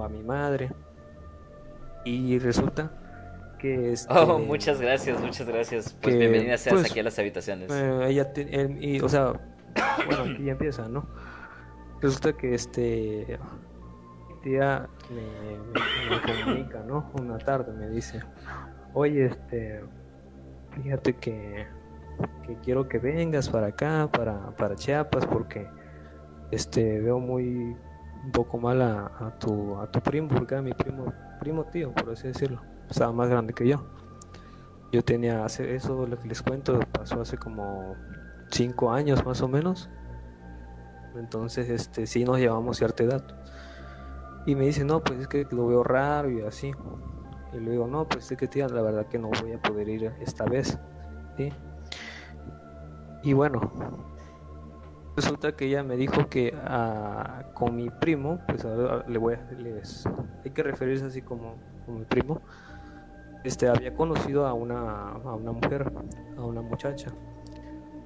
va 0.00 0.08
mi 0.08 0.22
madre. 0.22 0.70
Y 2.04 2.38
resulta 2.38 2.92
que 3.58 3.92
este, 3.92 4.12
Oh, 4.16 4.38
muchas 4.38 4.80
gracias, 4.80 5.20
muchas 5.20 5.46
gracias. 5.46 5.96
Pues 6.00 6.14
que, 6.14 6.20
bienvenida 6.20 6.56
seas 6.56 6.74
pues, 6.76 6.90
aquí 6.90 7.00
a 7.00 7.02
las 7.02 7.18
habitaciones. 7.18 7.70
eh, 7.72 8.00
ella 8.08 8.32
te- 8.32 8.60
él- 8.60 8.78
y, 8.82 9.00
o 9.00 9.08
sea, 9.08 9.32
bueno, 10.06 10.32
aquí 10.32 10.44
ya 10.44 10.52
empieza, 10.52 10.88
¿no? 10.88 11.06
Resulta 12.00 12.32
que 12.32 12.54
este 12.54 13.38
tía 14.42 14.88
me, 15.10 16.44
comunica, 16.44 16.82
¿no? 16.82 17.10
Una 17.20 17.38
tarde 17.38 17.72
me 17.72 17.88
dice, 17.88 18.22
oye, 18.94 19.26
este, 19.26 19.82
fíjate 20.70 21.16
que, 21.16 21.66
que 22.46 22.56
quiero 22.62 22.88
que 22.88 22.98
vengas 22.98 23.48
para 23.48 23.68
acá, 23.68 24.08
para, 24.10 24.50
para 24.56 24.76
Chiapas, 24.76 25.26
porque 25.26 25.68
este 26.50 27.00
veo 27.00 27.18
muy 27.18 27.76
un 28.24 28.32
poco 28.32 28.58
mal 28.58 28.82
a, 28.82 29.12
a 29.18 29.38
tu 29.38 29.78
a 29.78 29.90
tu 29.90 30.00
primo, 30.00 30.28
porque 30.28 30.54
era 30.54 30.62
mi 30.62 30.72
primo, 30.72 31.12
primo 31.38 31.64
tío, 31.64 31.92
por 31.92 32.10
así 32.10 32.28
decirlo. 32.28 32.60
Estaba 32.88 33.12
más 33.12 33.28
grande 33.28 33.52
que 33.52 33.68
yo. 33.68 33.84
Yo 34.92 35.04
tenía 35.04 35.44
hace 35.44 35.76
eso 35.76 36.06
lo 36.06 36.18
que 36.18 36.26
les 36.26 36.42
cuento 36.42 36.80
pasó 36.92 37.20
hace 37.20 37.38
como 37.38 37.94
cinco 38.50 38.92
años 38.92 39.24
más 39.24 39.40
o 39.42 39.48
menos. 39.48 39.90
Entonces, 41.16 41.68
este, 41.68 42.06
sí 42.06 42.24
nos 42.24 42.38
llevamos 42.38 42.76
cierta 42.78 43.02
edad. 43.02 43.24
Y 44.46 44.54
me 44.54 44.64
dice, 44.66 44.84
no, 44.84 45.00
pues 45.02 45.20
es 45.20 45.28
que 45.28 45.46
lo 45.50 45.66
veo 45.66 45.82
raro 45.82 46.30
y 46.30 46.40
así. 46.42 46.72
Y 47.52 47.58
le 47.58 47.72
digo, 47.72 47.86
no, 47.86 48.08
pues 48.08 48.30
es 48.30 48.38
que 48.38 48.46
tía, 48.46 48.68
la 48.68 48.80
verdad 48.82 49.06
que 49.06 49.18
no 49.18 49.28
voy 49.42 49.52
a 49.52 49.60
poder 49.60 49.88
ir 49.88 50.12
esta 50.20 50.44
vez. 50.44 50.78
¿sí? 51.36 51.52
Y 53.22 53.32
bueno, 53.32 53.60
resulta 55.16 55.52
que 55.56 55.66
ella 55.66 55.82
me 55.82 55.96
dijo 55.96 56.28
que 56.28 56.54
ah, 56.64 57.44
con 57.54 57.76
mi 57.76 57.90
primo, 57.90 58.38
pues 58.46 58.64
le 59.08 59.18
voy 59.18 59.34
a, 59.34 59.52
les- 59.52 60.08
hay 60.44 60.50
que 60.52 60.62
referirse 60.62 61.04
así 61.06 61.20
como, 61.22 61.56
como 61.84 61.98
mi 61.98 62.04
primo, 62.04 62.40
este, 63.44 63.68
había 63.68 63.94
conocido 63.94 64.46
a 64.46 64.54
una, 64.54 65.08
a 65.12 65.34
una 65.34 65.52
mujer, 65.52 65.92
a 66.38 66.42
una 66.44 66.62
muchacha. 66.62 67.10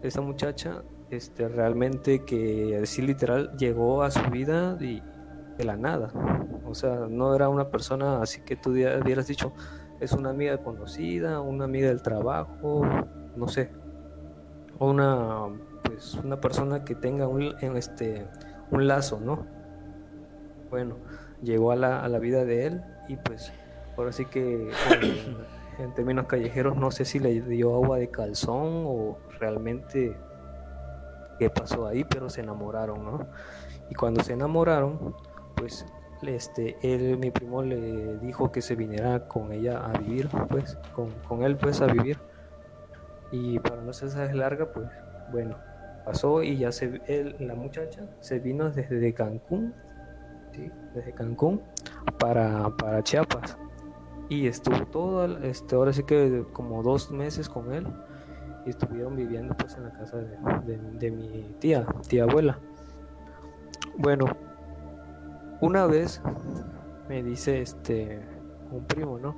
Esta 0.05 0.21
muchacha, 0.21 0.83
este, 1.09 1.49
realmente 1.49 2.27
que 2.27 2.79
así 2.83 3.01
literal 3.01 3.57
llegó 3.57 4.03
a 4.03 4.11
su 4.11 4.21
vida 4.31 4.77
y 4.79 5.03
de 5.57 5.65
la 5.65 5.79
nada. 5.79 6.13
O 6.67 6.75
sea, 6.75 7.07
no 7.09 7.35
era 7.35 7.49
una 7.49 7.71
persona 7.71 8.21
así 8.21 8.43
que 8.43 8.55
tú 8.55 8.73
hubieras 8.73 9.27
dicho, 9.27 9.55
es 10.01 10.13
una 10.13 10.29
amiga 10.29 10.59
conocida, 10.59 11.41
una 11.41 11.65
amiga 11.65 11.89
del 11.89 12.03
trabajo, 12.03 12.83
no 13.35 13.49
sé, 13.49 13.71
o 14.79 14.91
una 14.91 15.47
pues 15.83 16.15
una 16.23 16.39
persona 16.39 16.85
que 16.85 16.95
tenga 16.95 17.27
un 17.27 17.55
en 17.63 17.79
este 17.79 18.27
un 18.71 18.87
lazo, 18.87 19.21
¿no? 19.21 19.47
Bueno, 20.69 20.97
llegó 21.43 21.73
a 21.73 21.77
la, 21.77 22.05
a 22.05 22.09
la 22.09 22.19
vida 22.19 22.45
de 22.45 22.67
él 22.67 22.83
y 23.09 23.17
pues 23.17 23.55
ahora 23.97 24.13
sí 24.13 24.27
que 24.27 24.71
en, 25.79 25.95
términos 25.95 26.27
callejeros 26.27 26.77
no 26.77 26.91
sé 26.91 27.05
si 27.05 27.19
le 27.19 27.41
dio 27.41 27.75
agua 27.75 27.99
de 27.99 28.09
calzón 28.09 28.85
o 28.87 29.19
realmente 29.39 30.17
qué 31.39 31.51
pasó 31.51 31.87
ahí, 31.87 32.05
pero 32.05 32.31
se 32.31 32.41
enamoraron, 32.41 33.05
¿no? 33.05 33.27
Y 33.91 33.95
cuando 33.95 34.23
se 34.23 34.33
enamoraron, 34.33 35.15
pues 35.57 35.87
este 36.23 36.79
él 36.83 37.19
mi 37.19 37.31
primo 37.31 37.63
le 37.63 38.17
dijo 38.19 38.51
que 38.51 38.63
se 38.63 38.75
viniera 38.77 39.29
con 39.29 39.53
ella 39.53 39.85
a 39.85 39.99
vivir, 39.99 40.29
pues 40.49 40.79
con, 40.95 41.11
con 41.29 41.43
él 41.43 41.57
pues 41.57 41.81
a 41.81 41.87
vivir. 41.87 42.19
Y 43.31 43.59
para 43.59 43.83
no 43.83 43.93
ser 43.93 44.35
larga, 44.35 44.73
pues 44.73 44.89
bueno, 45.33 45.57
pasó 46.05 46.43
y 46.43 46.59
ya 46.59 46.71
se 46.73 47.01
él, 47.07 47.37
la 47.41 47.55
muchacha 47.55 48.03
se 48.21 48.39
vino 48.39 48.71
desde 48.71 49.13
Cancún, 49.13 49.75
¿sí? 50.53 50.71
desde 50.95 51.13
Cancún 51.13 51.63
para, 52.19 52.71
para 52.77 53.03
Chiapas. 53.03 53.57
Y 54.29 54.47
estuvo 54.47 54.87
todo, 54.87 55.27
este, 55.39 55.77
ahora 55.77 55.93
sí 55.93 56.03
que 56.05 56.45
como 56.53 56.83
dos 56.83 57.11
meses 57.11 57.49
con 57.49 57.73
él. 57.73 57.87
Y 58.67 58.71
estuvieron 58.71 59.15
viviendo 59.15 59.55
pues 59.57 59.77
en 59.77 59.85
la 59.85 59.93
casa 59.93 60.17
de, 60.19 60.79
de- 60.99 61.11
mi 61.11 61.55
tía, 61.61 61.87
tía 62.09 62.25
abuela. 62.25 62.59
Bueno, 63.99 64.27
una 65.61 65.87
vez 65.87 66.21
me 67.09 67.23
dice 67.23 67.61
este 67.61 68.21
un 68.71 68.85
primo, 68.87 69.19
¿no? 69.19 69.37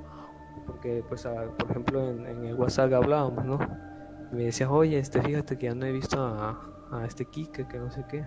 Porque 0.66 1.04
pues 1.08 1.26
por 1.58 1.70
ejemplo 1.70 2.08
en, 2.08 2.26
en 2.26 2.44
el 2.44 2.54
WhatsApp 2.54 2.92
hablábamos, 2.92 3.44
¿no? 3.44 3.58
Me 4.32 4.44
decía, 4.44 4.70
oye, 4.70 4.98
este, 4.98 5.20
fíjate 5.22 5.56
que 5.58 5.66
ya 5.66 5.74
no 5.74 5.86
he 5.86 5.92
visto 5.92 6.20
a, 6.20 6.60
a 6.92 7.04
este 7.04 7.24
Kike, 7.26 7.66
que 7.68 7.78
no 7.78 7.90
sé 7.90 8.04
qué. 8.08 8.24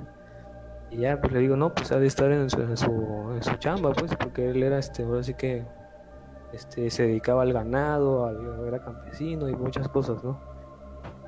Y 0.91 0.99
ya, 0.99 1.19
pues 1.21 1.33
le 1.33 1.39
digo, 1.39 1.55
no, 1.55 1.73
pues 1.73 1.91
ha 1.91 1.99
de 1.99 2.07
estar 2.07 2.31
en 2.31 2.49
su, 2.49 2.61
en 2.61 2.77
su, 2.77 3.31
en 3.35 3.43
su 3.43 3.55
chamba, 3.57 3.91
pues, 3.93 4.15
porque 4.15 4.49
él 4.49 4.63
era, 4.63 4.79
este, 4.79 5.03
ahora 5.03 5.21
sí 5.23 5.33
que, 5.35 5.65
este, 6.51 6.89
se 6.89 7.03
dedicaba 7.03 7.43
al 7.43 7.53
ganado, 7.53 8.25
al, 8.25 8.67
era 8.67 8.79
campesino 8.79 9.47
y 9.49 9.55
muchas 9.55 9.87
cosas, 9.89 10.23
¿no? 10.23 10.39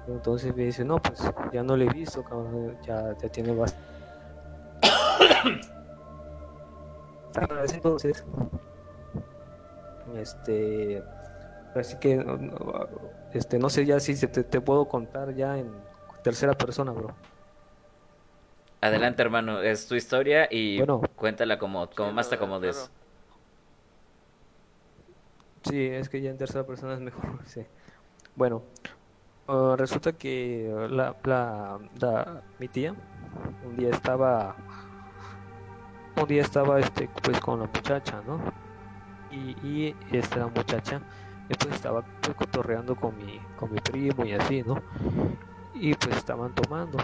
Entonces 0.07 0.55
me 0.55 0.65
dice, 0.65 0.83
no, 0.83 0.97
pues, 0.97 1.21
ya 1.53 1.63
no 1.63 1.77
le 1.77 1.85
he 1.85 1.89
visto, 1.89 2.23
cabrón, 2.23 2.77
ya, 2.85 3.15
ya 3.21 3.29
tiene 3.29 3.53
bastante. 3.53 3.85
Entonces, 7.73 8.23
este, 10.17 11.03
así 11.75 11.95
que, 11.97 12.15
no- 12.17 12.37
no, 12.37 12.57
este, 13.33 13.59
no 13.59 13.69
sé 13.69 13.85
ya 13.85 13.99
si 13.99 14.15
se 14.15 14.27
te, 14.27 14.43
te 14.43 14.59
puedo 14.59 14.87
contar 14.87 15.33
ya 15.33 15.57
en 15.57 15.71
tercera 16.23 16.53
persona, 16.53 16.91
bro. 16.91 17.11
Adelante, 18.81 19.21
hermano, 19.21 19.61
es 19.61 19.87
tu 19.87 19.95
historia 19.95 20.47
y 20.49 20.79
Bueno. 20.79 21.01
cuéntala 21.15 21.59
como, 21.59 21.89
como 21.91 22.11
más 22.11 22.29
te 22.29 22.35
acomodes. 22.35 22.91
Sí, 25.63 25.85
es 25.87 26.09
que 26.09 26.21
ya 26.21 26.31
en 26.31 26.37
tercera 26.37 26.65
persona 26.65 26.93
es 26.95 26.99
mejor, 27.01 27.39
sí. 27.45 27.61
Bueno, 28.35 28.65
ah, 29.47 29.75
resulta 29.77 30.13
que 30.13 30.71
la, 30.89 31.17
la, 31.25 31.79
la- 31.99 32.43
mi 32.59 32.69
tía 32.69 32.95
un 33.61 33.77
día 33.77 33.89
estaba 33.91 34.55
un 36.15 36.27
día 36.27 36.41
estaba 36.41 36.79
este 36.79 37.09
pues 37.23 37.39
con 37.39 37.59
la 37.59 37.65
muchacha, 37.67 38.21
¿no? 38.21 38.41
Y, 39.29 39.55
y 39.61 39.97
esta 40.11 40.47
muchacha 40.47 41.03
eh, 41.49 41.55
pues 41.59 41.75
estaba 41.75 42.03
pues, 42.21 42.35
cotorreando 42.37 42.95
con 42.95 43.17
mi 43.17 43.39
con 43.55 43.71
mi 43.71 43.79
primo 43.79 44.25
y 44.25 44.33
así, 44.33 44.63
¿no? 44.63 44.83
Y 45.73 45.95
pues 45.95 46.17
estaban 46.17 46.53
tomando 46.55 46.99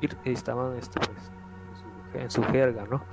y 0.00 0.08
estaban 0.32 0.76
este 0.78 1.00
pues 1.00 1.32
en 2.12 2.30
su 2.30 2.42
jerga, 2.44 2.86
¿no? 2.86 3.06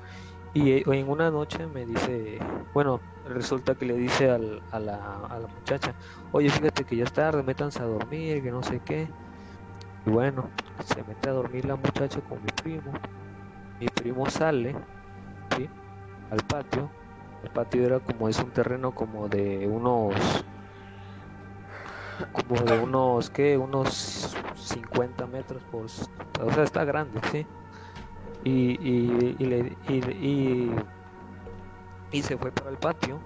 Y 0.54 0.72
eh, 0.72 0.84
en 0.88 1.10
una 1.10 1.30
noche 1.32 1.68
me 1.68 1.86
dice, 1.86 2.52
bueno, 2.74 3.04
resulta 3.24 3.76
que 3.76 3.86
le 3.86 3.96
dice 3.96 4.30
al- 4.32 4.64
a, 4.72 4.80
la, 4.80 5.26
a 5.26 5.40
la 5.40 5.48
muchacha, 5.48 5.96
oye, 6.32 6.50
fíjate 6.50 6.86
que 6.86 6.96
ya 6.96 7.04
es 7.04 7.14
tarde, 7.14 7.44
métanse 7.44 7.82
a 7.84 7.86
dormir, 7.86 8.42
que 8.42 8.52
no 8.52 8.64
sé 8.64 8.82
qué. 8.82 9.16
Y 10.06 10.10
bueno, 10.12 10.56
se 10.80 11.04
mete 11.04 11.30
a 11.30 11.34
dormir 11.34 11.66
la 11.66 11.78
muchacha 11.78 12.22
con 12.24 12.44
mi 12.44 12.52
primo. 12.52 13.04
Mi 13.80 13.90
primo 13.90 14.30
sale, 14.30 14.88
¿sí? 15.56 15.72
Al 16.30 16.46
patio. 16.46 16.96
El 17.42 17.52
patio 17.52 17.86
era 17.86 18.02
como, 18.02 18.30
es 18.30 18.40
un 18.40 18.54
terreno 18.54 18.94
como 18.96 19.30
de 19.30 19.68
unos, 19.68 20.48
como 22.32 22.64
de 22.64 22.74
unos, 22.74 23.30
¿qué? 23.30 23.58
Unos 23.58 24.44
50 24.56 25.28
metros 25.28 25.64
por, 25.66 25.86
o 25.86 26.52
sea, 26.52 26.64
está 26.64 26.84
grande, 26.86 27.22
¿sí? 27.24 27.48
Y, 28.48 28.78
y, 28.82 29.36
y, 29.40 29.46
le- 29.46 29.78
y, 29.90 30.72
y- 32.12 32.22
se 32.22 32.38
fue 32.38 32.52
para 32.52 32.70
el 32.70 32.78
patio 32.78 33.20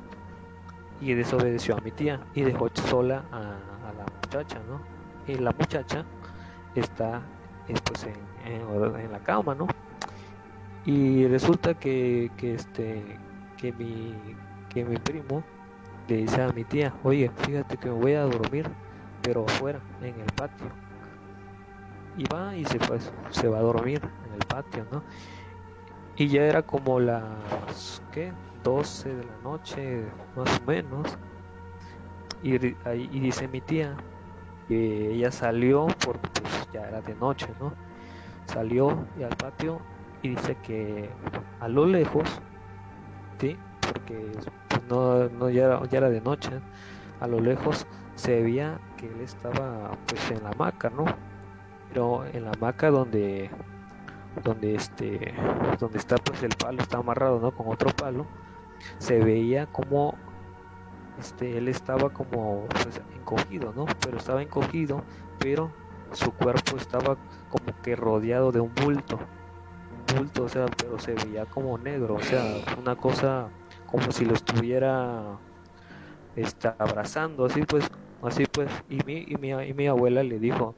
y 1.00 1.14
desobedeció 1.14 1.78
a 1.78 1.82
mi 1.82 1.92
tía 1.92 2.20
y 2.34 2.42
dejó 2.42 2.70
sola 2.90 3.24
a, 3.32 3.58
la 3.98 4.06
muchacha, 4.22 4.60
¿no? 4.68 4.82
Y 5.28 5.38
la 5.38 5.52
muchacha 5.52 6.04
está 6.76 7.22
eh, 7.68 7.76
pues 7.84 8.08
en, 8.46 9.12
la 9.12 9.20
cama, 9.20 9.54
¿no? 9.56 9.68
Y 10.86 11.28
resulta 11.28 11.76
que, 11.76 12.32
que 12.38 12.56
este 12.56 13.20
que 13.58 13.72
mi 13.74 14.16
que 14.70 14.84
mi 14.86 14.98
primo 14.98 15.44
le 16.08 16.18
dice 16.18 16.42
a 16.42 16.52
mi 16.52 16.64
tía, 16.64 16.94
oye, 17.04 17.30
fíjate 17.46 17.78
que 17.78 17.90
me 17.90 17.96
voy 17.96 18.14
a 18.14 18.24
dormir, 18.24 18.68
pero 19.22 19.46
afuera, 19.46 19.80
en 20.02 20.20
el 20.20 20.32
patio 20.36 20.68
y 22.18 22.26
va 22.26 22.56
y 22.56 22.66
se 22.66 22.80
fue, 22.80 22.98
se 23.30 23.48
va 23.48 23.60
a 23.60 23.62
dormir 23.62 24.02
en 24.32 24.42
el 24.42 24.48
patio, 24.48 24.86
¿no? 24.92 25.04
Y 26.16 26.28
ya 26.28 26.44
era 26.44 26.62
como 26.62 27.00
las, 27.00 28.02
¿qué? 28.12 28.34
12 28.64 29.16
de 29.16 29.24
la 29.24 29.38
noche, 29.44 30.06
más 30.36 30.60
o 30.60 30.66
menos. 30.66 31.18
Y, 32.44 32.58
dice 32.58 33.48
mi 33.48 33.62
tía 33.62 33.96
que 34.68 35.14
ella 35.14 35.32
salió 35.32 35.88
porque 36.04 36.42
pues 36.42 36.68
ya 36.74 36.88
era 36.88 37.02
de 37.02 37.14
noche, 37.16 37.48
¿no? 37.60 37.74
Salió 38.46 39.06
y 39.20 39.24
al 39.24 39.36
patio 39.36 39.80
y 40.22 40.30
dice 40.30 40.58
que 40.64 41.10
a 41.60 41.68
lo 41.68 41.86
lejos, 41.86 42.42
¿sí? 43.40 43.58
Porque 43.80 44.32
pues, 44.70 44.84
no, 44.90 45.30
no 45.30 45.50
ya, 45.50 45.66
era, 45.66 45.84
ya 45.86 45.98
era 46.00 46.10
de 46.10 46.22
noche. 46.22 46.52
a 47.20 47.28
lo 47.28 47.40
lejos 47.40 47.86
se 48.16 48.42
veía 48.42 48.80
que 48.98 49.08
él 49.08 49.22
estaba 49.22 49.92
pues 50.08 50.32
en 50.32 50.44
la 50.44 50.50
hamaca, 50.50 50.90
¿no? 50.90 51.06
Pero 51.90 52.26
en 52.26 52.46
la 52.46 52.52
hamaca 52.52 52.90
donde 52.90 53.50
donde 54.44 54.76
este 54.76 55.34
donde 55.80 55.98
está 55.98 56.16
pues 56.16 56.44
el 56.44 56.56
palo 56.56 56.82
está 56.82 56.98
amarrado, 56.98 57.40
¿no? 57.40 57.52
Con 57.52 57.68
otro 57.68 57.90
palo, 57.92 58.26
se 58.98 59.20
veía 59.20 59.68
como 59.68 60.16
este 61.20 61.58
él 61.58 61.68
estaba 61.68 62.10
como 62.10 62.66
pues, 62.68 63.02
encogido, 63.16 63.74
¿no? 63.76 63.86
Pero 64.02 64.18
estaba 64.18 64.42
encogido, 64.42 65.04
pero 65.40 65.72
su 66.14 66.32
cuerpo 66.32 66.78
estaba 66.78 67.18
como 67.50 67.82
que 67.82 67.96
rodeado 67.96 68.52
de 68.52 68.60
un 68.60 68.74
bulto, 68.74 69.18
un 69.18 70.18
bulto, 70.18 70.44
o 70.44 70.50
sea, 70.50 70.66
pero 70.78 71.00
se 71.00 71.14
veía 71.14 71.46
como 71.46 71.78
negro, 71.78 72.16
o 72.16 72.22
sea, 72.22 72.44
una 72.80 72.96
cosa 72.96 73.50
como 73.86 74.12
si 74.12 74.26
lo 74.26 74.34
estuviera 74.34 75.38
está 76.36 76.76
abrazando, 76.80 77.46
así 77.46 77.64
pues, 77.64 77.86
así 78.24 78.46
pues, 78.46 78.70
y 78.90 79.00
mi, 79.06 79.26
y 79.28 79.36
mi, 79.36 79.52
y 79.52 79.74
mi 79.74 79.88
abuela 79.88 80.24
le 80.24 80.40
dijo, 80.40 80.76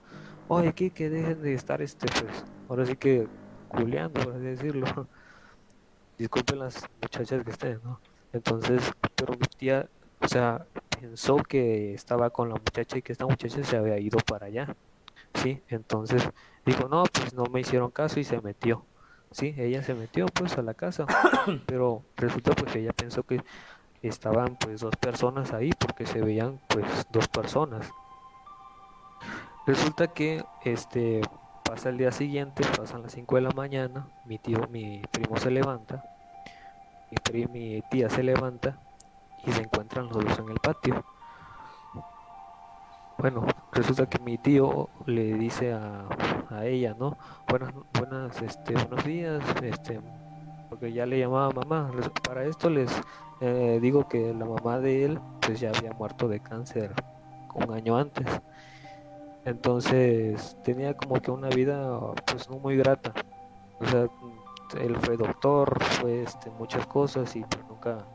oye, 0.48 0.74
que 0.74 1.10
dejen 1.10 1.42
de 1.42 1.54
estar 1.54 1.82
este, 1.82 2.08
pues, 2.08 2.46
ahora 2.70 2.86
sí 2.86 2.96
que 2.96 3.28
culeando, 3.74 4.22
por 4.22 4.36
así 4.36 4.46
decirlo. 4.46 4.86
Disculpen 6.18 6.60
las 6.60 6.88
muchachas 7.02 7.44
que 7.44 7.52
estén, 7.52 7.80
¿no? 7.84 8.00
Entonces, 8.32 8.92
pero 9.16 9.34
mi 9.34 9.46
tía, 9.58 9.90
o 10.20 10.28
sea, 10.28 10.66
pensó 11.00 11.38
que 11.38 11.94
estaba 11.94 12.30
con 12.30 12.50
la 12.50 12.56
muchacha 12.56 12.98
y 12.98 13.02
que 13.02 13.12
esta 13.12 13.26
muchacha 13.26 13.64
se 13.64 13.78
había 13.78 14.00
ido 14.00 14.20
para 14.20 14.48
allá, 14.48 14.76
¿sí? 15.34 15.62
Entonces 15.68 16.24
dijo, 16.66 16.88
no, 16.88 17.04
pues 17.04 17.34
no 17.34 17.46
me 17.46 17.60
hicieron 17.60 17.92
caso 17.92 18.20
y 18.20 18.24
se 18.24 18.40
metió, 18.42 18.86
¿sí? 19.32 19.54
Ella 19.58 19.84
se 19.84 19.94
metió 19.94 20.26
pues 20.28 20.58
a 20.58 20.62
la 20.62 20.74
casa, 20.74 21.06
pero 21.66 22.04
resulta 22.16 22.54
pues 22.54 22.72
que 22.72 22.80
ella 22.80 22.94
pensó 22.94 23.24
que 23.24 23.44
estaban 24.02 24.56
pues 24.58 24.82
dos 24.82 24.96
personas 24.96 25.54
ahí 25.54 25.72
porque 25.78 26.06
se 26.06 26.22
veían 26.22 26.60
pues 26.70 26.86
dos 27.12 27.28
personas. 27.28 27.90
Resulta 29.66 30.08
que 30.08 30.44
este 30.64 31.22
pasa 31.74 31.90
el 31.90 31.98
día 31.98 32.12
siguiente, 32.12 32.64
pasan 32.78 33.02
las 33.02 33.14
5 33.14 33.36
de 33.36 33.42
la 33.42 33.50
mañana, 33.50 34.06
mi 34.26 34.38
tío, 34.38 34.68
mi 34.70 35.02
primo 35.10 35.38
se 35.38 35.50
levanta, 35.50 36.04
mi, 37.52 37.82
tía 37.90 38.12
se 38.12 38.22
levanta 38.22 38.78
y 39.44 39.52
se 39.52 39.64
encuentran 39.64 40.06
los 40.06 40.24
dos 40.24 40.38
en 40.38 40.50
el 40.50 40.60
patio. 40.60 41.04
Bueno, 43.18 43.48
resulta 43.72 44.06
que 44.06 44.20
mi 44.20 44.38
tío 44.38 44.88
le 45.08 45.34
dice 45.34 45.74
a, 45.74 46.06
ella, 46.64 46.96
¿no? 47.00 47.18
Buenas, 47.48 47.74
buenas, 47.92 48.40
este, 48.44 48.74
buenos 48.74 49.04
días, 49.04 49.44
este, 49.64 50.00
porque 50.70 50.94
ya 50.94 51.08
le 51.08 51.18
llamaba 51.18 51.50
mamá. 51.50 51.90
Para 52.24 52.44
esto 52.44 52.70
les 52.70 52.92
eh, 53.42 53.80
digo 53.82 54.08
que 54.08 54.32
la 54.32 54.46
mamá 54.46 54.78
de 54.78 55.06
él, 55.06 55.20
pues 55.42 55.60
ya 55.60 55.72
había 55.76 55.92
muerto 55.94 56.28
de 56.28 56.40
cáncer 56.40 56.94
un 57.56 57.74
año 57.74 57.98
antes. 57.98 58.28
Entonces 59.46 60.58
tenía 60.64 60.96
como 60.96 61.22
que 61.22 61.32
una 61.32 61.50
vida 61.50 62.00
pues 62.26 62.50
no 62.50 62.58
muy 62.60 62.78
grata. 62.78 63.14
O 63.80 63.86
sea, 63.86 64.08
él 64.80 64.96
fue 64.98 65.18
doctor, 65.18 65.84
fue 65.84 66.24
este, 66.24 66.50
muchas 66.52 66.86
cosas 66.88 67.36
y 67.36 67.42
pues 67.44 67.64
nunca 67.68 68.06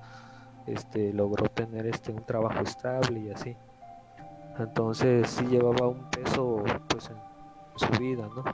este, 0.67 1.13
logró 1.13 1.49
tener 1.49 1.87
este, 1.87 2.13
un 2.13 2.25
trabajo 2.25 2.61
estable 2.61 3.21
y 3.21 3.31
así. 3.31 3.57
Entonces 4.59 5.29
sí 5.31 5.47
llevaba 5.47 5.87
un 5.89 6.11
peso 6.11 6.65
pues 6.89 7.11
en 7.11 7.17
su 7.77 7.99
vida, 8.01 8.29
¿no? 8.35 8.45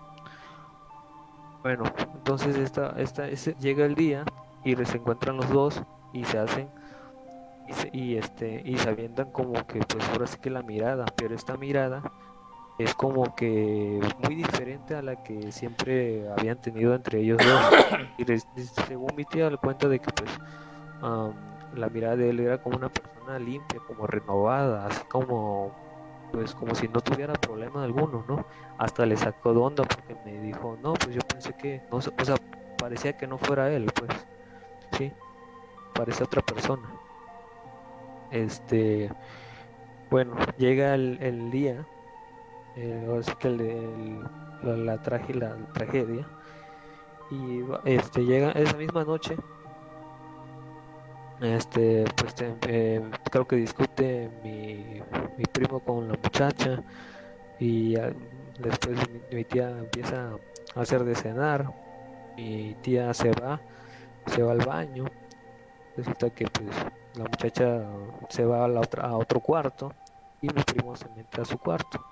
Bueno, 1.62 1.85
entonces 2.15 2.57
esta, 2.57 2.91
esta, 2.99 3.28
llega 3.28 3.86
el 3.86 3.94
día 3.94 4.25
y 4.65 4.77
se 4.85 4.99
encuentran 4.99 5.36
los 5.39 5.49
dos 5.49 5.83
y 6.12 6.25
se 6.25 6.39
hacen 6.39 6.69
y, 7.67 7.73
se- 7.73 7.91
y 7.93 8.17
este 8.17 8.61
y 8.65 8.77
se 8.77 8.91
avientan 8.91 9.31
como 9.33 9.55
que 9.67 9.78
pues 9.81 10.07
ahora 10.11 10.27
sí 10.27 10.36
que 10.39 10.51
la 10.51 10.62
mirada, 10.62 11.07
pero 11.17 11.35
esta 11.35 11.57
mirada 11.57 12.03
es 12.78 12.94
como 12.94 13.35
que 13.35 14.01
muy 14.19 14.35
diferente 14.35 14.94
a 14.97 15.03
la 15.03 15.17
que 15.17 15.53
siempre 15.53 16.28
habían 16.31 16.59
tenido 16.61 16.94
entre 16.94 17.20
ellos 17.20 17.39
dos. 17.43 17.77
Y 18.19 18.25
les- 18.25 18.49
según 18.86 19.15
mi 19.17 19.25
tía 19.25 19.51
le 19.51 19.59
cuenta 19.59 19.89
de 19.89 20.01
que 20.01 20.11
pues 20.12 20.31
am, 21.01 21.59
la 21.73 21.89
mirada 21.91 22.17
de 22.17 22.31
él 22.31 22.41
era 22.41 22.59
como 22.59 22.77
una 22.77 22.91
persona 22.91 23.39
limpia, 23.39 23.81
como 23.81 24.07
renovada, 24.07 24.86
así 24.86 25.05
como 25.09 25.77
pues 26.33 26.55
como 26.55 26.75
si 26.75 26.89
no 26.89 27.01
tuviera 27.01 27.33
problema 27.35 27.85
alguno, 27.85 28.25
¿no? 28.28 28.47
Hasta 28.78 29.07
le 29.07 29.17
sacó 29.17 29.53
de 29.55 29.61
onda 29.61 29.85
porque 29.85 30.17
me 30.25 30.41
dijo, 30.41 30.77
no, 30.83 30.94
pues 30.94 31.15
yo 31.15 31.20
pensé 31.23 31.55
que, 31.55 31.83
no, 31.91 32.01
sé", 32.01 32.11
o 32.20 32.25
sea, 32.25 32.36
parecía 32.78 33.12
que 33.15 33.27
no 33.28 33.39
fuera 33.39 33.73
él, 33.73 33.86
pues, 33.94 34.11
sí, 34.99 35.12
parece 35.94 36.25
otra 36.25 36.43
persona. 36.43 36.91
Este, 38.31 39.11
bueno, 40.11 40.36
llega 40.57 40.94
el, 40.94 41.19
el 41.23 41.51
día, 41.51 41.86
eh, 42.77 43.05
la, 44.62 44.77
la, 44.77 44.99
traje- 45.03 45.35
la 45.35 45.57
tragedia, 45.73 46.28
y 47.31 47.61
este 47.85 48.25
llega 48.25 48.53
esa 48.53 48.77
misma 48.78 49.05
noche, 49.05 49.36
este, 51.41 52.05
pues 52.17 52.35
eh, 52.69 53.03
creo 53.31 53.47
que 53.47 53.57
discute 53.57 54.31
mi, 54.43 55.01
mi 55.36 55.44
primo 55.53 55.81
con 55.81 56.09
la 56.09 56.15
muchacha. 56.23 56.83
Y 57.59 57.94
después 58.59 58.99
mi, 59.11 59.23
mi 59.31 59.44
tía 59.44 59.70
empieza 59.70 60.33
a 60.77 60.81
hacer 60.81 61.05
de 61.05 61.15
cenar, 61.17 61.67
mi 62.36 62.77
tía 62.83 63.15
se 63.15 63.33
va, 63.33 63.62
se 64.27 64.43
va 64.43 64.53
al 64.53 64.65
baño, 64.67 65.07
resulta 65.97 66.31
que 66.31 66.47
pues 66.49 66.70
la 67.15 67.25
muchacha 67.25 67.86
se 68.31 68.44
va 68.47 68.65
a, 68.65 68.69
la 68.69 68.81
otra, 68.81 69.05
a 69.09 69.17
otro 69.19 69.41
cuarto. 69.41 69.93
Y 70.41 70.49
mi 70.49 70.62
primo 70.65 70.97
se 70.97 71.09
mete 71.11 71.41
a 71.43 71.44
su 71.44 71.59
cuarto. 71.59 72.05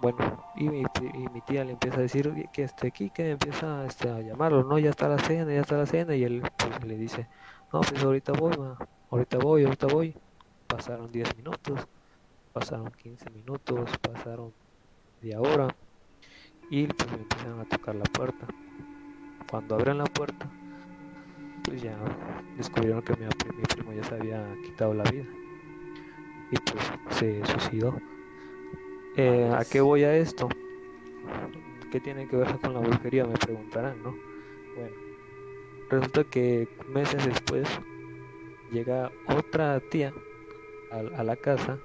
Bueno, 0.00 0.42
y 0.56 0.68
mi, 0.70 0.82
pri- 0.84 1.10
y 1.14 1.28
mi 1.28 1.42
tía 1.42 1.62
le 1.64 1.72
empieza 1.72 1.98
a 1.98 2.02
decir 2.02 2.26
"Oye, 2.28 2.48
que 2.52 2.62
esté 2.62 2.86
aquí, 2.88 3.10
que 3.10 3.32
empieza 3.32 3.84
este, 3.84 4.08
a 4.08 4.20
llamarlo, 4.20 4.64
no, 4.64 4.78
ya 4.78 4.90
está 4.90 5.08
la 5.08 5.18
cena, 5.18 5.52
ya 5.52 5.60
está 5.60 5.76
la 5.76 5.84
cena, 5.86 6.16
y 6.16 6.24
él 6.24 6.42
pues, 6.56 6.84
le 6.84 6.96
dice, 6.96 7.28
no, 7.72 7.80
pues 7.80 8.02
ahorita 8.02 8.32
voy, 8.32 8.56
ma, 8.56 8.78
ahorita 9.10 9.38
voy, 9.38 9.64
ahorita 9.64 9.86
voy. 9.88 10.16
Pasaron 10.66 11.10
10 11.12 11.36
minutos, 11.36 11.86
pasaron 12.52 12.90
15 12.92 13.28
minutos, 13.30 13.90
pasaron 13.98 14.54
media 15.20 15.40
hora, 15.40 15.68
y 16.70 16.86
pues 16.86 17.10
me 17.10 17.18
empiezan 17.18 17.60
a 17.60 17.64
tocar 17.64 17.94
la 17.94 18.04
puerta. 18.04 18.46
Cuando 19.50 19.74
abren 19.74 19.98
la 19.98 20.04
puerta, 20.04 20.50
pues 21.64 21.82
ya 21.82 21.98
descubrieron 22.56 23.02
que 23.02 23.14
mi 23.16 23.26
primo 23.64 23.92
ya 23.92 24.04
se 24.04 24.14
había 24.14 24.54
quitado 24.64 24.94
la 24.94 25.04
vida, 25.10 25.26
y 26.52 26.56
pues 26.56 26.90
se 27.18 27.44
suicidó. 27.44 27.98
Eh, 29.16 29.50
¿A 29.52 29.64
qué 29.64 29.80
voy 29.80 30.04
a 30.04 30.16
esto? 30.16 30.48
¿Qué 31.90 32.00
tiene 32.00 32.28
que 32.28 32.36
ver 32.36 32.58
con 32.60 32.74
la 32.74 32.80
brujería? 32.80 33.24
Me 33.26 33.36
preguntarán, 33.36 34.00
¿no? 34.02 34.16
Bueno, 34.76 34.96
resulta 35.90 36.24
que 36.24 36.68
meses 36.88 37.26
después 37.26 37.68
llega 38.70 39.10
otra 39.26 39.80
tía 39.80 40.12
a, 40.92 40.98
a 41.20 41.24
la 41.24 41.36
casa, 41.36 41.78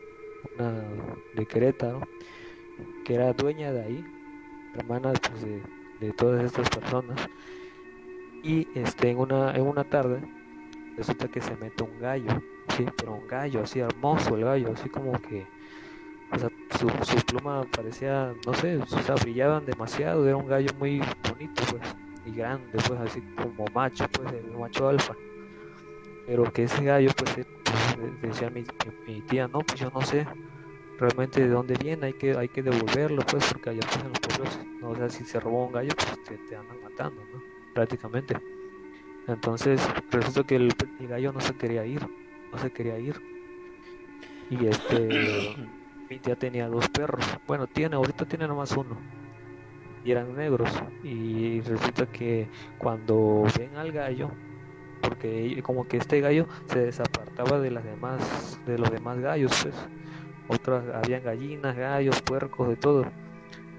una 0.56 0.84
de 1.34 1.46
Querétaro, 1.48 2.02
que 3.04 3.16
era 3.16 3.34
dueña 3.34 3.72
de 3.72 3.82
ahí, 3.84 4.06
hermana 4.76 5.14
pues, 5.14 5.42
de, 5.44 5.64
de 6.00 6.14
todas 6.14 6.44
estas 6.44 6.70
personas, 6.70 7.28
y 8.44 8.68
este 8.76 9.10
en 9.10 9.18
una 9.18 9.56
en 9.56 9.64
una 9.64 9.84
tarde 9.84 10.22
resulta 10.96 11.28
que 11.28 11.42
se 11.42 11.56
mete 11.58 11.84
un 11.84 12.00
gallo, 12.00 12.30
sí, 12.78 12.86
pero 12.96 13.14
un 13.14 13.28
gallo 13.28 13.62
así 13.64 13.80
hermoso 13.80 14.36
el 14.38 14.44
gallo, 14.44 14.72
así 14.74 14.90
como 14.90 15.14
que 15.14 15.48
o 16.36 16.40
sea, 16.40 16.50
su, 16.78 16.90
su 17.06 17.18
pluma 17.26 17.64
parecía, 17.76 18.34
no 18.46 18.54
sé, 18.54 18.78
o 18.78 19.16
brillaban 19.22 19.66
demasiado, 19.66 20.26
era 20.28 20.36
un 20.38 20.48
gallo 20.48 20.72
muy 20.78 21.02
bonito, 21.30 21.64
pues, 21.72 21.96
y 22.26 22.32
grande, 22.36 22.78
pues, 22.88 23.00
así 23.00 23.22
como 23.36 23.66
macho, 23.74 24.06
pues, 24.12 24.34
el 24.34 24.58
macho 24.58 24.88
alfa. 24.90 25.16
Pero 26.28 26.44
que 26.52 26.64
ese 26.64 26.84
gallo, 26.84 27.10
pues, 27.18 27.38
eh, 27.38 27.46
pues, 27.64 27.98
de- 28.22 28.28
decía 28.28 28.50
mi, 28.50 28.64
mi- 29.08 29.22
tía, 29.22 29.48
no, 29.48 29.60
pues 29.60 29.80
yo 29.80 29.90
no 29.94 30.02
sé 30.02 30.28
realmente 30.98 31.42
de 31.42 31.50
dónde 31.50 31.76
viene, 31.76 32.08
hay 32.08 32.14
que, 32.14 32.36
hay 32.38 32.48
que 32.48 32.64
devolverlo, 32.64 33.22
pues, 33.24 33.52
porque 33.52 33.72
allá 33.72 33.82
pues 33.82 33.98
en 34.06 34.10
los 34.10 34.20
pueblos, 34.20 34.60
no, 34.82 34.90
o 34.90 35.10
si 35.10 35.26
se 35.26 35.40
robó 35.40 35.68
un 35.68 35.74
gallo, 35.74 35.92
pues 35.96 36.24
te, 36.24 36.38
te 36.50 36.56
andan 36.56 36.82
matando, 36.82 37.22
¿no? 37.34 37.42
Prácticamente. 37.74 38.38
Entonces, 39.28 39.82
resulta 40.12 40.44
que 40.44 40.56
el, 40.56 40.74
el 41.00 41.08
gallo 41.08 41.34
no 41.34 41.42
se 41.42 41.54
quería 41.56 41.86
ir, 41.86 42.02
no 42.52 42.58
se 42.58 42.72
quería 42.72 42.98
ir. 42.98 43.22
Y 44.50 44.68
este, 44.68 45.40
mi 46.16 46.20
tía 46.20 46.38
tenía 46.38 46.70
dos 46.70 46.88
perros. 46.88 47.26
Bueno, 47.46 47.68
tiene, 47.68 47.98
ahorita 47.98 48.24
tiene 48.24 48.48
nomás 48.48 48.72
uno. 48.72 48.98
Y 50.06 50.12
eran 50.12 50.34
negros. 50.34 50.70
Y 51.04 51.60
resulta 51.60 52.06
que 52.06 52.48
cuando 52.78 53.44
ven 53.58 53.76
al 53.76 53.92
gallo, 53.92 54.32
porque 55.02 55.62
como 55.62 55.86
que 55.86 55.98
este 55.98 56.22
gallo 56.22 56.48
se 56.68 56.86
desapartaba 56.86 57.60
de 57.60 57.70
las 57.70 57.84
demás, 57.84 58.58
de 58.66 58.78
los 58.78 58.90
demás 58.92 59.20
gallos, 59.20 59.52
pues. 59.62 59.76
Otras, 60.48 60.86
habían 60.94 61.22
gallinas, 61.22 61.76
gallos, 61.76 62.22
puercos, 62.22 62.70
de 62.70 62.78
todo. 62.78 63.06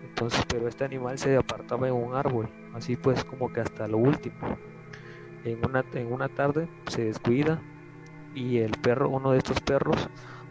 Entonces, 0.06 0.44
pero 0.46 0.68
este 0.68 0.84
animal 0.84 1.16
se 1.16 1.36
apartaba 1.36 1.88
en 1.88 1.94
un 1.94 2.14
árbol, 2.14 2.50
así 2.74 2.96
pues 2.96 3.24
como 3.24 3.50
que 3.50 3.60
hasta 3.60 3.88
lo 3.88 3.96
último. 3.96 4.58
En 5.44 5.64
una, 5.64 5.84
en 5.94 6.12
una 6.12 6.28
tarde 6.28 6.68
se 6.88 7.04
descuida 7.04 7.62
y 8.34 8.58
el 8.58 8.72
perro, 8.72 9.08
uno 9.08 9.30
de 9.30 9.38
estos 9.38 9.60
perros, 9.60 10.10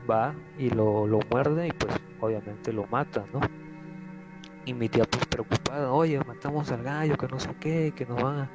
va 0.10 0.34
y 0.58 0.70
lo, 0.70 1.08
lo 1.08 1.20
muerde 1.30 1.68
y 1.68 1.72
pues 1.72 1.94
obviamente 2.20 2.72
lo 2.74 2.86
mata, 2.88 3.26
¿no? 3.34 3.42
Y 4.66 4.74
mi 4.74 4.90
tía 4.90 5.06
pues 5.06 5.26
preocupada, 5.28 5.92
oye, 5.92 6.20
matamos 6.26 6.72
al 6.72 6.84
gallo, 6.84 7.18
que 7.18 7.28
no 7.28 7.40
sé 7.40 7.56
qué, 7.60 7.94
que 7.96 8.06
nos 8.06 8.22
van 8.22 8.50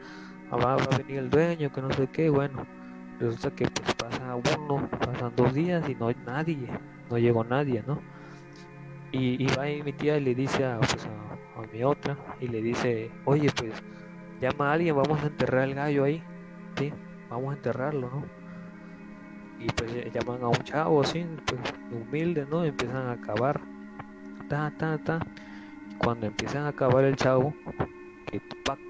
a, 0.50 0.56
va, 0.56 0.76
va 0.76 0.82
a 0.82 0.98
venir 0.98 1.18
el 1.18 1.30
dueño, 1.30 1.72
que 1.72 1.80
no 1.80 1.92
sé 1.92 2.08
qué, 2.08 2.28
bueno, 2.30 2.66
resulta 3.20 3.50
que 3.54 3.68
pues 3.68 3.94
pasa 3.94 4.34
uno, 4.34 4.88
pasan 4.90 5.32
dos 5.36 5.54
días 5.54 5.88
y 5.88 5.94
no 5.94 6.08
hay 6.08 6.16
nadie, 6.26 6.68
no 7.08 7.18
llegó 7.18 7.44
nadie, 7.44 7.84
¿no? 7.86 8.00
Y, 9.12 9.42
y 9.42 9.46
va 9.56 9.64
ahí 9.64 9.82
mi 9.82 9.92
tía 9.92 10.16
y 10.16 10.20
le 10.20 10.34
dice 10.34 10.64
a, 10.64 10.78
pues, 10.78 11.06
a, 11.06 11.72
mi 11.72 11.84
otra, 11.84 12.16
y 12.40 12.48
le 12.48 12.62
dice, 12.62 13.10
oye, 13.24 13.50
pues 13.54 13.72
llama 14.40 14.70
a 14.70 14.72
alguien, 14.72 14.96
vamos 14.96 15.22
a 15.22 15.26
enterrar 15.26 15.68
el 15.68 15.74
gallo 15.74 16.04
ahí, 16.04 16.22
¿sí? 16.76 16.92
Vamos 17.28 17.52
a 17.52 17.56
enterrarlo, 17.56 18.10
¿no? 18.10 18.39
Y 19.60 19.72
pues 19.72 19.92
eh, 19.94 20.10
llaman 20.12 20.42
a 20.44 20.48
un 20.48 20.64
chavo 20.64 21.02
así, 21.02 21.26
pues 21.46 21.60
humilde, 21.90 22.46
¿no? 22.46 22.64
Y 22.66 22.70
empiezan 22.70 23.08
a 23.10 23.20
cavar, 23.20 23.68
ta, 24.48 24.74
ta, 24.78 24.98
ta. 25.04 25.20
Y 25.84 25.94
cuando 25.96 26.26
empiezan 26.26 26.66
a 26.66 26.74
cavar 26.74 27.04
el 27.04 27.16
chavo, 27.16 27.54
que 28.26 28.40
¡pac! 28.64 28.80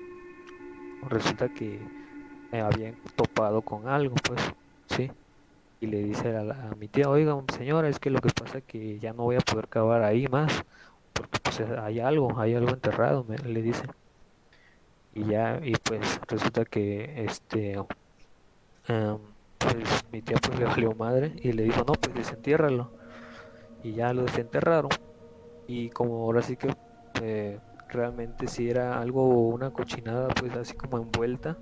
resulta 1.03 1.49
que 1.49 1.93
me 2.51 2.61
habían 2.61 3.01
topado 3.17 3.63
con 3.63 3.89
algo, 3.89 4.15
pues, 4.29 4.41
¿sí? 4.89 5.11
Y 5.81 5.89
le 5.89 5.99
dice 6.05 6.37
a, 6.37 6.45
la- 6.45 6.71
a 6.73 6.77
mi 6.77 6.89
tía, 6.89 7.11
oiga, 7.11 7.37
señora, 7.55 7.89
es 7.89 8.01
que 8.01 8.11
lo 8.11 8.21
que 8.21 8.31
pasa 8.31 8.59
es 8.61 8.65
que 8.65 8.99
ya 9.01 9.13
no 9.15 9.25
voy 9.25 9.37
a 9.37 9.41
poder 9.41 9.69
cavar 9.69 10.05
ahí 10.05 10.29
más, 10.29 10.65
porque 11.15 11.41
pues 11.43 11.61
hay 11.63 12.01
algo, 12.01 12.39
hay 12.41 12.55
algo 12.57 12.71
enterrado, 12.73 13.25
me, 13.25 13.39
le 13.39 13.63
dice. 13.63 13.85
Y 15.13 15.25
ya, 15.27 15.61
y 15.63 15.73
pues 15.77 16.21
resulta 16.29 16.65
que 16.65 17.25
este, 17.25 17.77
em, 18.89 19.30
pues 19.61 20.05
mi 20.11 20.23
tía 20.23 20.37
pues 20.39 20.59
le 20.59 20.65
valió 20.65 20.95
madre 20.95 21.33
y 21.37 21.53
le 21.53 21.63
dijo, 21.65 21.85
no, 21.87 21.93
pues 21.93 22.15
desentiérralo. 22.15 22.91
Y 23.83 23.93
ya 23.93 24.13
lo 24.13 24.23
desenterraron. 24.23 24.91
Y 25.67 25.91
como 25.91 26.25
ahora 26.25 26.43
sí 26.43 26.57
que 26.57 26.75
eh, 27.23 27.61
realmente 27.89 28.49
sí 28.49 28.69
era 28.69 29.01
algo, 29.01 29.49
una 29.49 29.71
cochinada 29.71 30.29
pues 30.29 30.55
así 30.57 30.75
como 30.75 30.99
envuelta 30.99 31.57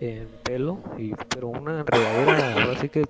en 0.00 0.28
pelo, 0.42 0.80
y, 0.98 1.14
pero 1.28 1.48
una 1.48 1.80
enredadera, 1.80 2.52
ahora 2.54 2.80
sí 2.80 2.88
que 2.88 3.04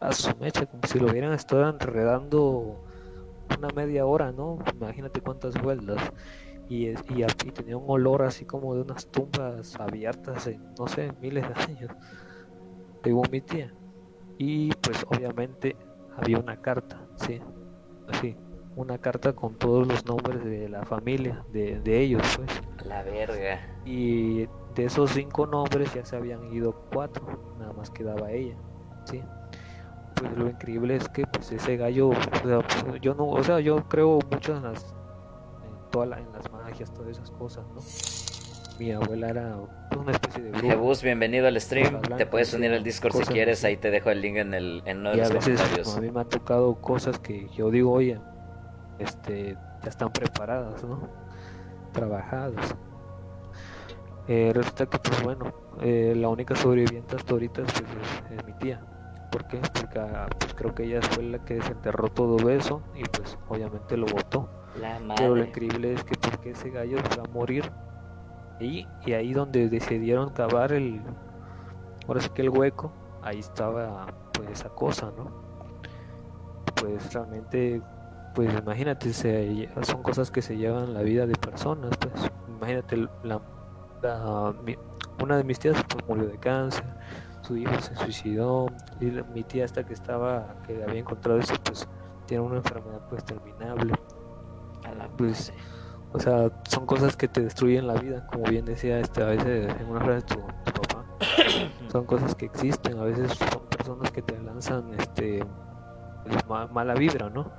a 0.00 0.12
su 0.12 0.36
mecha, 0.36 0.66
como 0.66 0.82
si 0.86 0.98
lo 0.98 1.08
hubieran 1.10 1.32
estado 1.32 1.68
enredando 1.68 2.76
una 3.58 3.68
media 3.74 4.06
hora, 4.06 4.30
¿no? 4.32 4.58
Imagínate 4.74 5.20
cuántas 5.20 5.60
vueltas. 5.60 5.98
Y, 6.68 6.88
y, 6.88 7.24
y 7.24 7.50
tenía 7.50 7.76
un 7.78 7.86
olor 7.88 8.22
así 8.22 8.44
como 8.44 8.74
de 8.74 8.82
unas 8.82 9.06
tumbas 9.06 9.74
abiertas 9.80 10.46
en, 10.46 10.62
no 10.78 10.86
sé, 10.86 11.12
miles 11.20 11.48
de 11.48 11.54
años, 11.62 11.90
según 13.02 13.26
mi 13.30 13.40
tía. 13.40 13.72
Y 14.38 14.70
pues 14.74 15.04
obviamente 15.08 15.76
había 16.16 16.38
una 16.38 16.56
carta, 16.60 17.06
sí, 17.16 17.40
así, 18.08 18.36
una 18.76 18.98
carta 18.98 19.32
con 19.32 19.56
todos 19.56 19.86
los 19.86 20.04
nombres 20.06 20.44
de 20.44 20.68
la 20.68 20.84
familia, 20.84 21.44
de, 21.52 21.80
de 21.80 22.00
ellos, 22.00 22.22
pues. 22.36 22.48
La 22.86 23.02
verga. 23.02 23.60
Y 23.84 24.46
de 24.74 24.84
esos 24.84 25.10
cinco 25.10 25.46
nombres 25.46 25.92
ya 25.94 26.04
se 26.04 26.16
habían 26.16 26.44
ido 26.52 26.84
cuatro, 26.92 27.56
nada 27.58 27.72
más 27.72 27.90
quedaba 27.90 28.30
ella, 28.30 28.56
¿sí? 29.06 29.20
Pues 30.14 30.36
lo 30.36 30.48
increíble 30.48 30.96
es 30.96 31.08
que 31.08 31.24
pues 31.26 31.50
ese 31.52 31.76
gallo, 31.76 32.08
o 32.10 32.14
sea, 32.14 32.60
pues, 32.60 33.00
yo 33.00 33.14
no, 33.14 33.26
o 33.28 33.42
sea, 33.42 33.60
yo 33.60 33.88
creo 33.88 34.18
mucho 34.30 34.56
en 34.56 34.62
las, 34.64 34.94
en 35.64 35.90
toda 35.90 36.06
la- 36.06 36.18
en 36.20 36.30
las 36.32 36.50
magias, 36.52 36.92
todas 36.92 37.10
esas 37.10 37.30
cosas, 37.32 37.64
¿no? 37.74 37.80
Mi 38.78 38.92
abuela 38.92 39.30
era 39.30 39.56
una 39.98 40.12
especie 40.12 40.44
de 40.44 40.50
bruja. 40.50 40.66
Jebus, 40.68 41.02
bienvenido 41.02 41.48
al 41.48 41.60
stream. 41.60 42.00
Te 42.16 42.26
puedes 42.26 42.54
unir 42.54 42.72
al 42.72 42.84
Discord 42.84 43.12
si 43.12 43.24
quieres. 43.24 43.64
Ahí 43.64 43.76
te 43.76 43.90
dejo 43.90 44.10
el 44.10 44.20
link 44.20 44.36
en, 44.36 44.54
el, 44.54 44.82
en 44.84 44.98
uno 44.98 45.10
de 45.10 45.16
Y 45.16 45.20
a 45.20 45.28
veces 45.28 45.60
comentarios. 45.60 45.96
a 45.96 46.00
mí 46.00 46.10
me 46.12 46.20
han 46.20 46.28
tocado 46.28 46.76
cosas 46.76 47.18
que 47.18 47.48
yo 47.56 47.70
digo, 47.70 47.90
oye, 47.90 48.20
este, 49.00 49.56
ya 49.82 49.88
están 49.88 50.12
preparadas, 50.12 50.84
¿no? 50.84 51.08
Trabajadas. 51.92 52.76
Eh, 54.28 54.52
resulta 54.54 54.86
que, 54.86 54.98
pues 55.00 55.22
bueno, 55.24 55.52
eh, 55.80 56.14
la 56.16 56.28
única 56.28 56.54
sobreviviente 56.54 57.16
hasta 57.16 57.32
ahorita 57.32 57.62
pues, 57.62 57.82
es, 58.30 58.38
es 58.38 58.46
mi 58.46 58.52
tía. 58.54 58.80
¿Por 59.32 59.48
qué? 59.48 59.58
Porque 59.58 59.98
ah, 59.98 60.28
pues, 60.38 60.54
creo 60.54 60.72
que 60.74 60.84
ella 60.84 61.02
fue 61.02 61.24
la 61.24 61.44
que 61.44 61.54
desenterró 61.54 62.08
todo 62.10 62.48
eso 62.48 62.82
y 62.94 63.02
pues 63.02 63.36
obviamente 63.48 63.96
lo 63.96 64.06
botó. 64.06 64.48
La 64.80 65.00
Pero 65.16 65.34
lo 65.34 65.44
increíble 65.44 65.94
es 65.94 66.04
que 66.04 66.14
porque 66.16 66.50
ese 66.50 66.70
gallo 66.70 66.98
va 67.18 67.24
a 67.24 67.28
morir 67.32 67.68
y, 68.60 68.86
ahí 69.12 69.32
donde 69.32 69.68
decidieron 69.68 70.30
cavar 70.30 70.72
el, 70.72 71.00
ahora 72.06 72.20
sí 72.20 72.28
que 72.30 72.42
el 72.42 72.50
hueco, 72.50 72.92
ahí 73.22 73.38
estaba 73.38 74.06
pues 74.32 74.48
esa 74.50 74.68
cosa, 74.70 75.12
¿no? 75.16 75.30
Pues 76.80 77.12
realmente, 77.12 77.82
pues 78.34 78.52
imagínate, 78.56 79.12
se, 79.12 79.68
son 79.82 80.02
cosas 80.02 80.30
que 80.30 80.42
se 80.42 80.56
llevan 80.56 80.94
la 80.94 81.02
vida 81.02 81.26
de 81.26 81.34
personas, 81.34 81.90
pues 81.98 82.30
imagínate 82.48 82.96
la, 83.24 83.40
la- 84.02 84.54
una 85.22 85.36
de 85.36 85.44
mis 85.44 85.58
tías 85.58 85.82
pues 85.88 86.06
murió 86.08 86.26
de 86.28 86.38
cáncer, 86.38 86.84
su 87.42 87.56
hijo 87.56 87.72
se 87.80 87.94
suicidó, 87.96 88.66
y 89.00 89.10
la- 89.10 89.24
mi 89.24 89.42
tía 89.44 89.64
hasta 89.64 89.84
que 89.84 89.94
estaba, 89.94 90.54
que 90.66 90.82
había 90.82 91.00
encontrado 91.00 91.38
eso, 91.40 91.54
pues 91.64 91.88
tiene 92.26 92.42
una 92.44 92.56
enfermedad 92.58 93.00
pues 93.08 93.24
terminable. 93.24 93.92
Pues, 95.16 95.52
o 96.12 96.18
sea, 96.18 96.50
son 96.68 96.86
cosas 96.86 97.16
que 97.16 97.28
te 97.28 97.42
destruyen 97.42 97.86
la 97.86 97.94
vida, 97.94 98.26
como 98.26 98.44
bien 98.44 98.64
decía 98.64 98.98
este, 99.00 99.22
a 99.22 99.26
veces 99.26 99.74
en 99.80 99.86
una 99.88 100.00
frase 100.00 100.22
tu, 100.26 100.36
tu 100.36 100.82
papá. 100.82 101.04
son 101.92 102.04
cosas 102.06 102.34
que 102.34 102.46
existen, 102.46 102.98
a 102.98 103.04
veces 103.04 103.32
son 103.32 103.66
personas 103.66 104.10
que 104.10 104.22
te 104.22 104.38
lanzan 104.40 104.94
este 104.98 105.44
pues, 106.24 106.48
ma- 106.48 106.66
mala 106.68 106.94
vibra, 106.94 107.28
¿no? 107.30 107.50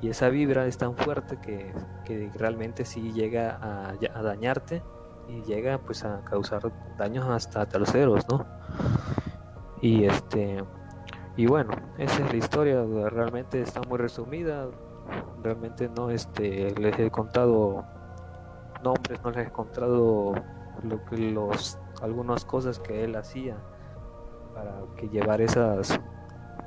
Y 0.00 0.08
esa 0.08 0.28
vibra 0.28 0.66
es 0.66 0.78
tan 0.78 0.96
fuerte 0.96 1.38
que, 1.40 1.72
que 2.04 2.30
realmente 2.34 2.84
sí 2.84 3.12
llega 3.12 3.58
a, 3.60 3.90
a 3.90 4.22
dañarte 4.22 4.82
y 5.28 5.42
llega 5.42 5.78
pues 5.78 6.04
a 6.04 6.22
causar 6.24 6.62
daños 6.98 7.26
hasta 7.28 7.66
terceros, 7.66 8.26
¿no? 8.28 8.44
Y 9.80 10.04
este 10.04 10.64
y 11.36 11.46
bueno, 11.46 11.72
esa 11.96 12.24
es 12.24 12.30
la 12.30 12.36
historia, 12.36 12.84
realmente 13.08 13.62
está 13.62 13.80
muy 13.88 13.96
resumida, 13.98 14.68
realmente 15.42 15.88
no 15.88 16.10
este 16.10 16.70
les 16.78 16.98
he 16.98 17.10
contado 17.10 17.84
nombres, 18.82 19.22
no 19.22 19.30
les 19.30 19.48
he 19.48 19.50
contado 19.50 20.34
lo 20.82 21.04
que 21.04 21.16
los 21.16 21.78
algunas 22.02 22.44
cosas 22.44 22.78
que 22.78 23.04
él 23.04 23.16
hacía 23.16 23.56
para 24.54 24.72
que 24.96 25.08
llevar 25.08 25.40
esas 25.40 26.00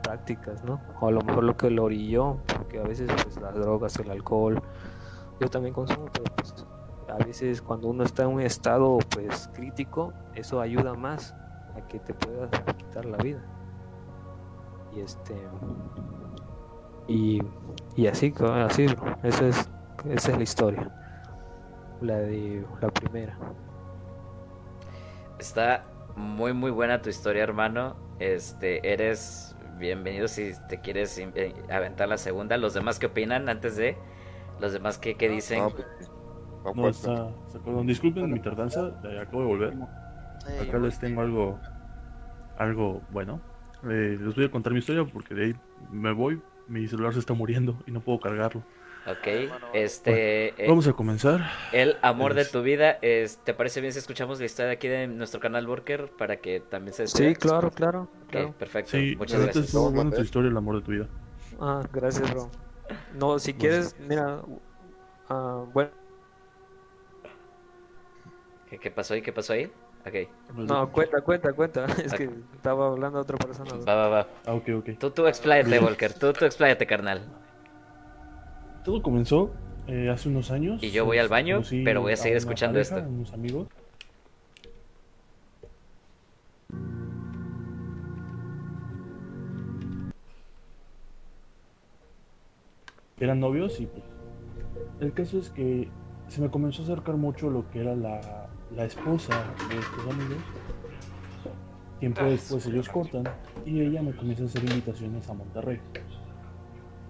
prácticas, 0.03 0.63
¿no? 0.63 0.79
O 0.99 1.07
a 1.07 1.11
lo 1.11 1.21
mejor 1.21 1.43
lo 1.43 1.57
que 1.57 1.69
lo 1.69 1.83
orilló, 1.85 2.37
porque 2.57 2.79
a 2.79 2.83
veces 2.83 3.09
pues 3.23 3.39
las 3.41 3.55
drogas, 3.55 3.97
el 3.97 4.11
alcohol, 4.11 4.61
yo 5.39 5.49
también 5.49 5.73
consumo, 5.73 6.05
pero 6.11 6.25
pues 6.35 6.53
a 7.09 7.23
veces 7.23 7.61
cuando 7.61 7.87
uno 7.87 8.03
está 8.03 8.23
en 8.23 8.29
un 8.29 8.41
estado 8.41 8.97
pues 9.09 9.49
crítico, 9.53 10.13
eso 10.33 10.61
ayuda 10.61 10.93
más 10.93 11.33
a 11.75 11.81
que 11.87 11.99
te 11.99 12.13
puedas 12.13 12.49
quitar 12.77 13.05
la 13.05 13.17
vida. 13.17 13.43
Y 14.93 15.01
este 15.01 15.35
y, 17.07 17.41
y 17.95 18.07
así, 18.07 18.33
así. 18.39 18.85
Esa 19.23 19.47
es, 19.47 19.69
esa 20.09 20.31
es 20.31 20.37
la 20.37 20.43
historia. 20.43 20.91
La 22.01 22.17
de 22.17 22.65
la 22.81 22.89
primera. 22.89 23.37
Está 25.39 25.85
muy 26.15 26.53
muy 26.53 26.71
buena 26.71 27.01
tu 27.01 27.09
historia, 27.09 27.43
hermano. 27.43 27.95
Este, 28.19 28.91
eres 28.91 29.55
bienvenido 29.77 30.27
si 30.27 30.53
te 30.69 30.79
quieres 30.79 31.17
eh, 31.17 31.53
aventar 31.69 32.07
la 32.07 32.17
segunda. 32.17 32.57
Los 32.57 32.73
demás 32.73 32.99
qué 32.99 33.07
opinan 33.07 33.49
antes 33.49 33.75
de 33.75 33.97
los 34.59 34.73
demás 34.73 34.97
qué, 34.97 35.15
qué 35.15 35.29
dicen. 35.29 35.63
No, 36.73 36.89
está, 36.89 37.29
está. 37.47 37.81
Disculpen 37.83 38.31
mi 38.31 38.39
tardanza, 38.39 38.91
eh, 39.03 39.19
acabo 39.19 39.41
de 39.41 39.47
volver. 39.47 39.73
Acá 40.61 40.77
les 40.79 40.99
tengo 40.99 41.21
algo, 41.21 41.59
algo 42.57 43.01
bueno. 43.11 43.39
Eh, 43.83 44.17
les 44.19 44.35
voy 44.35 44.45
a 44.45 44.51
contar 44.51 44.73
mi 44.73 44.79
historia 44.79 45.05
porque 45.05 45.35
de 45.35 45.45
ahí 45.45 45.55
me 45.91 46.11
voy, 46.11 46.41
mi 46.67 46.87
celular 46.87 47.13
se 47.13 47.19
está 47.19 47.33
muriendo 47.33 47.77
y 47.85 47.91
no 47.91 48.01
puedo 48.01 48.19
cargarlo. 48.19 48.63
Ok, 49.07 49.27
este. 49.73 50.53
Bueno, 50.57 50.69
vamos 50.69 50.87
a 50.87 50.93
comenzar. 50.93 51.51
El 51.71 51.95
amor 52.01 52.33
de 52.33 52.43
tu 52.45 52.63
vida. 52.63 52.97
Es, 53.03 53.37
¿Te 53.37 53.53
parece 53.53 53.79
bien 53.79 53.93
si 53.93 53.99
escuchamos 53.99 54.39
la 54.39 54.45
historia 54.45 54.71
aquí 54.71 54.87
de 54.87 55.05
nuestro 55.07 55.39
canal 55.39 55.67
Worker 55.67 56.09
para 56.17 56.37
que 56.37 56.59
también 56.59 56.93
se 56.93 57.07
Sí, 57.07 57.35
claro, 57.35 57.69
claro, 57.69 58.09
Ok, 58.23 58.29
claro. 58.31 58.53
perfecto. 58.53 58.91
Sí, 58.91 59.15
Muchas 59.15 59.41
gracias. 59.41 59.65
estuvo 59.65 59.91
buena 59.91 60.09
tu 60.09 60.21
historia, 60.21 60.49
el 60.49 60.57
amor 60.57 60.77
de 60.77 60.81
tu 60.81 60.91
vida. 60.91 61.07
Ah, 61.59 61.83
gracias, 61.93 62.31
bro. 62.31 62.49
No, 63.13 63.37
si 63.37 63.53
quieres, 63.53 63.95
mira, 63.99 64.41
ah, 65.29 65.65
bueno, 65.71 65.91
¿Qué, 68.69 68.79
qué 68.79 68.89
pasó 68.89 69.13
ahí? 69.13 69.21
¿Qué 69.21 69.31
pasó 69.31 69.53
ahí? 69.53 69.71
Ok. 70.05 70.13
no, 70.55 70.91
cuenta, 70.91 71.21
cuenta, 71.21 71.53
cuenta. 71.53 71.85
Es 72.03 72.13
que 72.13 72.29
estaba 72.53 72.87
hablando 72.87 73.17
a 73.17 73.21
otra 73.21 73.37
persona. 73.37 73.73
Va, 73.75 73.95
va, 73.95 74.07
va. 74.09 74.27
Ah, 74.45 74.53
ok, 74.53 74.69
ok. 74.77 74.89
Tú, 74.99 75.11
tú 75.11 75.27
expláyate. 75.27 75.79
Volker. 75.79 76.13
Tú, 76.13 76.31
tú 76.33 76.45
expláyate, 76.45 76.85
carnal. 76.85 77.21
Todo 78.83 79.01
comenzó 79.01 79.55
eh, 79.87 80.09
hace 80.09 80.29
unos 80.29 80.51
años. 80.51 80.83
Y 80.83 80.91
yo 80.91 81.05
voy 81.05 81.17
al 81.17 81.27
baño, 81.27 81.55
Conocí 81.55 81.83
pero 81.83 82.01
voy 82.01 82.13
a 82.13 82.17
seguir 82.17 82.33
una 82.33 82.37
escuchando 82.37 82.75
pareja, 82.75 82.97
esto. 82.97 83.09
Unos 83.09 83.33
amigos. 83.33 83.67
eran 93.17 93.39
novios 93.39 93.79
y 93.79 93.85
pues 93.85 94.03
el 94.99 95.13
caso 95.13 95.39
es 95.39 95.49
que 95.49 95.89
se 96.27 96.41
me 96.41 96.49
comenzó 96.49 96.81
a 96.81 96.85
acercar 96.85 97.15
mucho 97.15 97.49
lo 97.49 97.69
que 97.69 97.79
era 97.79 97.95
la, 97.95 98.44
la 98.75 98.85
esposa 98.85 99.33
de 99.69 99.79
estos 99.79 100.13
amigos. 100.13 100.43
Tiempo 101.99 102.23
después 102.23 102.65
ellos 102.65 102.89
cortan 102.89 103.23
y 103.65 103.81
ella 103.81 104.01
me 104.01 104.15
comienza 104.15 104.43
a 104.43 104.45
hacer 104.47 104.63
invitaciones 104.63 105.29
a 105.29 105.33
Monterrey. 105.33 105.79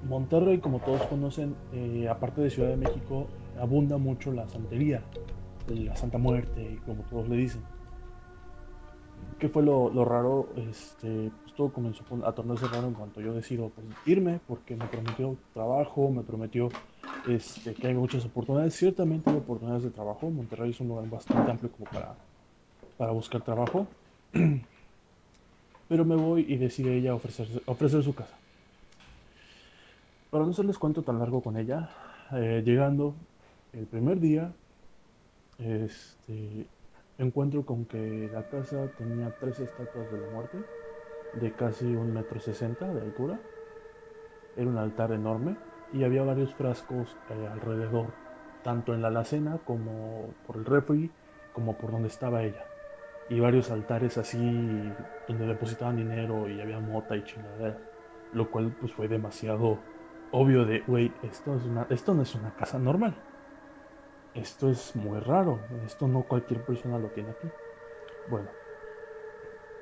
Monterrey, 0.08 0.60
como 0.60 0.80
todos 0.80 1.02
conocen, 1.04 1.56
eh, 1.74 2.08
aparte 2.08 2.42
de 2.42 2.50
Ciudad 2.50 2.70
de 2.70 2.78
México, 2.78 3.28
abunda 3.60 3.98
mucho 3.98 4.32
la 4.32 4.48
santería, 4.48 5.02
la 5.68 5.96
Santa 5.96 6.18
Muerte, 6.18 6.80
como 6.86 7.04
todos 7.04 7.28
le 7.28 7.38
dicen. 7.38 7.62
¿Qué 9.40 9.50
fue 9.50 9.64
lo, 9.64 9.90
lo 9.90 10.06
raro? 10.06 10.50
Este, 10.56 11.32
todo 11.56 11.72
comenzó 11.72 12.04
a 12.26 12.32
tornarse 12.34 12.68
raro 12.68 12.88
en 12.88 12.94
cuanto 12.94 13.22
yo 13.22 13.34
decido 13.34 13.70
pues, 13.70 13.88
irme, 14.06 14.40
porque 14.48 14.76
me 14.76 14.86
prometió 14.86 15.38
trabajo, 15.54 16.10
me 16.10 16.22
prometió 16.22 16.70
este, 17.28 17.74
que 17.74 17.88
hay 17.88 17.94
muchas 17.94 18.26
oportunidades. 18.26 18.76
Ciertamente 18.76 19.30
hay 19.30 19.38
oportunidades 19.38 19.84
de 19.84 19.92
trabajo. 19.92 20.30
Monterrey 20.30 20.72
es 20.72 20.80
un 20.80 20.90
lugar 20.90 21.10
bastante 21.10 21.52
amplio 21.52 21.72
como 21.72 21.90
para, 21.90 22.16
para 22.98 23.12
buscar 23.12 23.42
trabajo. 23.42 23.88
Pero 25.88 26.04
me 26.06 26.16
voy 26.16 26.46
y 26.48 26.58
decide 26.58 26.98
ella 26.98 27.14
ofrecer, 27.14 27.48
ofrecer 27.66 28.04
su 28.04 28.14
casa. 28.14 28.36
Para 30.30 30.44
no 30.44 30.52
hacerles 30.52 30.78
cuento 30.78 31.04
tan 31.04 31.20
largo 31.20 31.42
con 31.42 31.58
ella, 31.58 31.90
eh, 32.34 32.62
llegando 32.66 33.16
el 33.72 33.86
primer 33.86 34.20
día, 34.20 34.52
este, 35.60 36.66
encuentro 37.18 37.66
con 37.66 37.86
que 37.86 38.30
la 38.34 38.44
casa 38.50 38.90
tenía 38.98 39.34
tres 39.40 39.60
estatuas 39.60 40.12
de 40.12 40.20
la 40.20 40.30
muerte, 40.32 40.58
de 41.36 41.52
casi 41.52 41.96
un 41.96 42.14
metro 42.14 42.40
sesenta 42.40 42.88
de 42.88 43.02
altura. 43.02 43.40
Era 44.56 44.68
un 44.68 44.78
altar 44.78 45.12
enorme 45.12 45.58
y 45.94 46.04
había 46.04 46.24
varios 46.24 46.54
frascos 46.54 47.16
eh, 47.30 47.48
alrededor, 47.52 48.08
tanto 48.64 48.94
en 48.94 49.02
la 49.02 49.10
alacena 49.10 49.60
como 49.66 50.34
por 50.48 50.58
el 50.58 50.66
refri, 50.66 51.12
como 51.54 51.78
por 51.78 51.92
donde 51.92 52.08
estaba 52.08 52.44
ella. 52.44 52.66
Y 53.30 53.40
varios 53.40 53.72
altares 53.72 54.18
así 54.18 54.38
donde 55.28 55.48
depositaban 55.48 55.98
dinero 55.98 56.48
y 56.48 56.62
había 56.62 56.80
mota 56.80 57.16
y 57.16 57.24
chingadera. 57.24 57.78
Lo 58.34 58.52
cual 58.52 58.76
pues 58.80 58.94
fue 58.94 59.08
demasiado 59.08 59.80
obvio 60.32 60.66
de, 60.66 60.82
güey, 60.82 61.12
esto, 61.24 61.56
es 61.56 61.64
una, 61.64 61.88
esto 61.90 62.14
no 62.14 62.22
es 62.22 62.36
una 62.36 62.54
casa 62.56 62.78
normal. 62.78 63.16
Esto 64.34 64.70
es 64.70 64.96
muy 64.96 65.20
raro. 65.20 65.60
Esto 65.86 66.08
no 66.08 66.24
cualquier 66.24 66.62
persona 66.66 67.00
lo 67.00 67.08
tiene 67.10 67.32
aquí. 67.32 67.48
Bueno, 68.30 68.50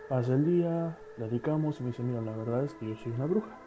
pasa 0.08 0.34
el 0.34 0.46
día, 0.46 0.96
le 1.18 1.26
dedicamos 1.30 1.80
y 1.80 1.84
me 1.84 1.90
dice, 1.92 2.04
mira, 2.04 2.22
la 2.22 2.36
verdad 2.36 2.66
es 2.66 2.76
que 2.76 2.88
yo 2.88 2.96
soy 2.96 3.14
una 3.14 3.26
bruja. 3.26 3.62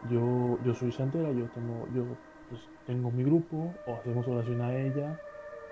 Yo, 0.00 0.60
yo 0.62 0.74
soy 0.74 0.92
santera, 0.92 1.32
yo 1.32 1.50
tengo, 1.50 1.88
yo 1.90 2.20
pues, 2.48 2.70
tengo 2.84 3.12
mi 3.12 3.24
grupo, 3.24 3.80
o 3.84 3.98
hacemos 4.00 4.28
oración 4.28 4.62
a 4.62 4.76
ella, 4.78 5.20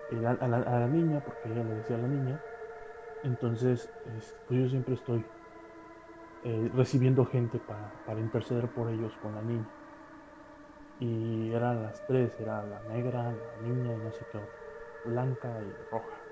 eh, 0.08 0.26
a, 0.26 0.34
la, 0.48 0.60
la 0.60 0.88
niña, 0.88 1.22
porque 1.22 1.50
ella 1.50 1.64
le 1.64 1.74
decía 1.74 1.96
a 1.96 2.00
la 2.00 2.08
niña. 2.08 2.40
Entonces, 3.22 3.92
es- 4.04 4.38
pues 4.46 4.60
yo 4.60 4.68
siempre 4.68 4.94
estoy 4.96 5.30
eh, 6.42 6.68
recibiendo 6.74 7.24
gente 7.24 7.58
para, 7.58 7.94
para 8.04 8.20
interceder 8.20 8.70
por 8.70 8.90
ellos 8.92 9.16
con 9.16 9.34
la 9.34 9.42
niña. 9.42 9.70
Y 10.96 11.50
eran 11.52 11.82
las 11.82 12.02
tres, 12.06 12.40
era 12.40 12.64
la 12.64 12.80
negra, 12.80 13.30
la 13.34 13.54
niña 13.58 13.94
y 13.94 13.98
no 14.00 14.10
sé 14.10 14.24
qué 14.24 14.38
otra, 14.38 14.64
blanca 15.02 15.62
y 15.62 15.76
roja. 15.90 16.26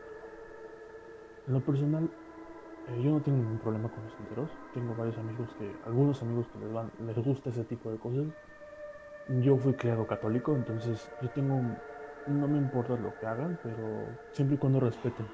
En 1.47 1.53
lo 1.53 1.63
personal, 1.63 2.11
eh, 2.91 3.01
yo 3.03 3.11
no 3.13 3.23
tengo 3.23 3.39
ningún 3.39 3.59
problema 3.59 3.89
con 3.91 4.05
los 4.05 4.19
enteros. 4.21 4.59
Tengo 4.73 4.95
varios 4.95 5.19
amigos 5.19 5.55
que, 5.57 5.79
algunos 5.83 6.23
amigos 6.23 6.49
que 6.51 6.59
les, 6.59 6.71
van- 6.71 6.93
les 6.99 7.17
gusta 7.19 7.51
ese 7.51 7.65
tipo 7.65 7.91
de 7.93 7.99
cosas. 7.99 8.29
Yo 9.27 9.57
fui 9.59 9.77
criado 9.77 10.07
católico, 10.07 10.57
entonces 10.57 11.13
yo 11.21 11.31
tengo, 11.33 11.77
no 12.27 12.49
me 12.49 12.59
importa 12.59 12.97
lo 12.97 13.17
que 13.17 13.27
hagan, 13.27 13.59
pero 13.63 14.19
siempre 14.33 14.57
y 14.57 14.59
cuando 14.59 14.81
respeten, 14.81 15.33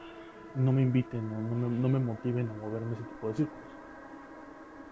no 0.54 0.72
me 0.72 0.82
inviten, 0.82 1.28
no, 1.28 1.40
no 1.42 1.56
me, 1.56 1.68
no 1.70 1.88
me 1.90 2.00
motiven 2.00 2.50
a 2.50 2.54
moverme 2.54 2.94
ese 2.96 3.04
tipo 3.06 3.28
de 3.28 3.36
círculos. 3.36 3.70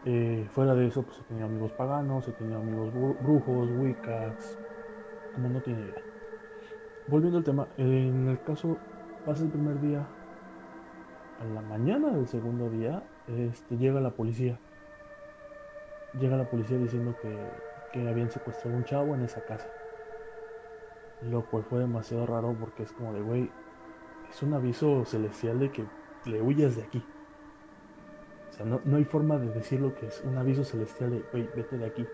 Eh, 0.02 0.48
fuera 0.52 0.74
de 0.74 0.86
eso, 0.86 1.04
pues 1.04 1.20
he 1.20 1.24
tenido 1.24 1.46
amigos 1.46 1.72
paganos, 1.72 2.28
he 2.28 2.32
tenido 2.34 2.58
amigos 2.58 2.92
bru- 2.92 3.16
brujos, 3.18 3.70
wiccas, 3.72 4.60
como 5.32 5.50
no 5.50 5.62
tiene 5.62 5.82
idea. 5.82 6.04
Volviendo 7.06 7.38
al 7.38 7.44
tema, 7.44 7.70
en 7.76 8.28
el 8.28 8.42
caso, 8.42 8.84
pasa 9.22 9.44
el 9.44 9.50
primer 9.50 9.78
día, 9.80 10.13
a 11.40 11.44
la 11.44 11.60
mañana 11.60 12.10
del 12.10 12.26
segundo 12.26 12.70
día, 12.70 13.02
este, 13.26 13.76
llega 13.76 14.00
la 14.00 14.10
policía. 14.10 14.58
Llega 16.18 16.36
la 16.36 16.48
policía 16.48 16.78
diciendo 16.78 17.16
que, 17.20 18.08
habían 18.08 18.30
secuestrado 18.30 18.76
un 18.76 18.84
chavo 18.84 19.14
en 19.14 19.22
esa 19.22 19.44
casa. 19.44 19.68
Lo 21.22 21.44
cual 21.46 21.64
fue 21.64 21.80
demasiado 21.80 22.26
raro 22.26 22.56
porque 22.58 22.82
es 22.82 22.92
como 22.92 23.12
de, 23.12 23.20
güey, 23.20 23.50
es 24.30 24.42
un 24.42 24.52
aviso 24.54 25.04
celestial 25.04 25.60
de 25.60 25.70
que 25.70 25.84
le 26.26 26.42
huyas 26.42 26.76
de 26.76 26.82
aquí. 26.82 27.04
O 28.50 28.52
sea, 28.52 28.66
no, 28.66 28.80
no 28.84 28.96
hay 28.96 29.04
forma 29.04 29.38
de 29.38 29.48
decirlo 29.50 29.94
que 29.94 30.06
es 30.06 30.22
un 30.24 30.36
aviso 30.38 30.64
celestial 30.64 31.10
de, 31.10 31.24
güey, 31.30 31.48
vete 31.54 31.78
de 31.78 31.86
aquí. 31.86 32.06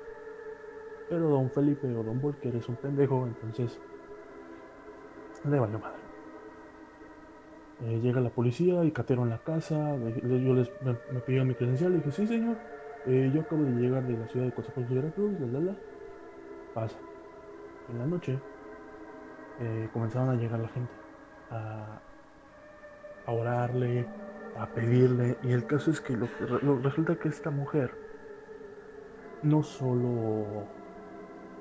Pero 1.08 1.28
don 1.28 1.50
Felipe 1.50 1.86
o 1.94 2.02
don 2.02 2.20
Volker 2.20 2.54
es 2.54 2.68
un 2.68 2.76
pendejo, 2.76 3.26
entonces 3.26 3.78
le 5.44 5.58
valió 5.58 5.78
madre. 5.78 5.99
Eh, 7.80 8.00
llega 8.00 8.20
la 8.20 8.30
policía 8.34 8.84
y 8.84 8.92
cateron 8.92 9.30
la 9.30 9.42
casa. 9.42 9.96
Yo 9.96 10.54
les, 10.54 10.70
me, 10.82 10.98
me 11.08 11.44
mi 11.44 11.54
credencial. 11.54 11.92
Le 11.92 11.98
dije, 11.98 12.12
sí, 12.12 12.26
señor. 12.26 12.62
eh, 13.04 13.30
yo 13.34 13.42
acabo 13.42 13.64
de 13.64 13.72
llegar 13.72 14.04
de 14.06 14.16
la 14.18 14.28
ciudad 14.28 14.46
de 14.46 14.52
Coatzacoalcos, 14.54 14.94
Veracruz. 14.96 15.40
La, 15.40 15.46
la, 15.48 15.60
la. 15.60 15.80
Pasa. 16.72 17.04
En 17.88 17.98
la 17.98 18.06
noche 18.06 18.46
eh, 19.58 19.90
comenzaron 19.92 20.30
a 20.30 20.36
llegar 20.36 20.60
la 20.60 20.68
gente 20.68 21.00
a, 21.50 22.06
orarle, 23.24 24.12
a 24.54 24.72
pedirle. 24.74 25.38
Y 25.42 25.52
el 25.52 25.66
caso 25.66 25.90
es 25.90 26.00
que 26.00 26.16
lo, 26.16 26.30
resulta 26.82 27.18
que 27.18 27.28
esta 27.28 27.50
mujer 27.50 28.00
no 29.42 29.62
solo 29.62 30.76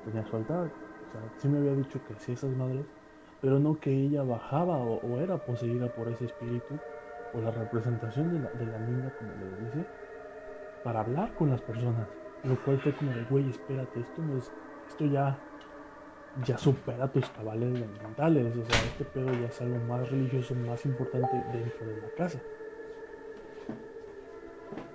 tenía 0.03 0.25
su 0.25 0.35
altar, 0.35 0.73
o 1.07 1.11
sea, 1.11 1.31
sí 1.37 1.47
me 1.49 1.59
había 1.59 1.75
dicho 1.75 2.03
que 2.03 2.13
hacía 2.13 2.35
esas 2.35 2.55
madres, 2.55 2.87
pero 3.41 3.59
no 3.59 3.79
que 3.79 3.91
ella 3.91 4.23
bajaba 4.23 4.77
o, 4.77 5.19
era 5.19 5.37
poseída 5.37 5.87
por 5.87 6.09
ese 6.09 6.25
espíritu 6.25 6.77
o 7.33 7.41
la 7.41 7.51
representación 7.51 8.33
de 8.33 8.39
la, 8.39 8.49
de 8.51 8.65
la 8.65 8.79
niña, 8.79 9.13
como 9.17 9.31
le 9.33 9.65
dice, 9.65 9.85
para 10.83 11.01
hablar 11.01 11.33
con 11.35 11.49
las 11.49 11.61
personas. 11.61 12.07
Lo 12.43 12.55
cual 12.63 12.79
fue 12.79 12.93
como 12.93 13.11
de, 13.11 13.23
güey, 13.25 13.49
espérate, 13.49 13.99
esto 13.99 14.21
no 14.21 14.37
es, 14.37 14.51
esto 14.87 15.05
ya, 15.05 15.37
ya 16.45 16.57
supera 16.57 17.07
tus 17.07 17.27
cabales 17.29 17.71
mentales, 17.71 18.55
o 18.55 18.65
sea, 18.65 18.83
este 18.85 19.05
pedo 19.05 19.31
ya 19.33 19.47
es 19.47 19.61
algo 19.61 19.77
más 19.87 20.09
religioso, 20.09 20.55
más 20.55 20.85
importante 20.85 21.43
dentro 21.53 21.85
de 21.85 22.01
la 22.01 22.09
casa. 22.17 22.39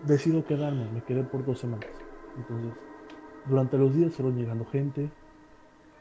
Decido 0.07 0.45
quedarme, 0.45 0.87
me 0.93 1.03
quedé 1.03 1.23
por 1.23 1.45
dos 1.45 1.59
semanas. 1.59 1.89
Entonces, 2.37 2.73
durante 3.47 3.79
los 3.79 3.95
días 3.95 4.13
fueron 4.15 4.37
llegando 4.37 4.65
gente. 4.67 5.11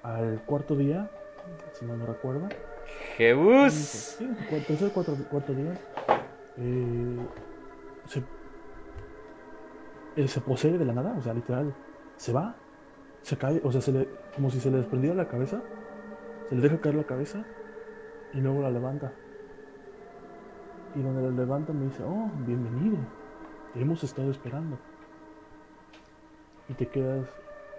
Al 0.01 0.41
cuarto 0.45 0.75
día, 0.75 1.09
si 1.73 1.85
no 1.85 1.95
me 1.95 2.05
recuerdo, 2.05 2.47
Jebus. 3.17 3.73
Sí, 3.73 4.29
tercer 4.67 4.91
cuarto, 4.91 5.15
cuarto 5.29 5.53
día. 5.53 5.73
eh, 6.57 7.17
se, 10.27 10.41
posee 10.41 10.77
de 10.77 10.85
la 10.85 10.93
nada, 10.93 11.15
o 11.17 11.21
sea, 11.21 11.33
literal. 11.33 11.73
Se 12.17 12.31
va, 12.31 12.55
se 13.21 13.37
cae, 13.37 13.61
o 13.63 13.71
sea, 13.71 13.81
se 13.81 13.91
le, 13.91 14.07
como 14.35 14.49
si 14.49 14.59
se 14.59 14.69
le 14.69 14.77
desprendiera 14.77 15.15
la 15.15 15.27
cabeza. 15.27 15.61
Se 16.49 16.55
le 16.55 16.61
deja 16.61 16.79
caer 16.79 16.95
la 16.95 17.03
cabeza 17.05 17.43
y 18.33 18.41
luego 18.41 18.61
la 18.61 18.69
levanta. 18.69 19.11
Y 20.95 21.01
donde 21.01 21.23
la 21.23 21.29
levanta 21.29 21.73
me 21.73 21.85
dice, 21.85 22.03
oh, 22.03 22.29
bienvenido. 22.45 22.97
Te 23.73 23.81
hemos 23.81 24.03
estado 24.03 24.29
esperando. 24.29 24.77
Y 26.69 26.73
te 26.73 26.87
quedas, 26.87 27.27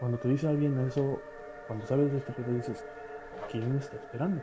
cuando 0.01 0.19
te 0.19 0.29
dice 0.29 0.49
alguien 0.49 0.79
eso, 0.81 1.21
cuando 1.67 1.87
sabes 1.87 2.11
de 2.11 2.19
este 2.19 2.33
pedo 2.33 2.53
dices, 2.53 2.85
¿quién 3.51 3.73
me 3.73 3.79
está 3.79 3.97
esperando? 3.97 4.43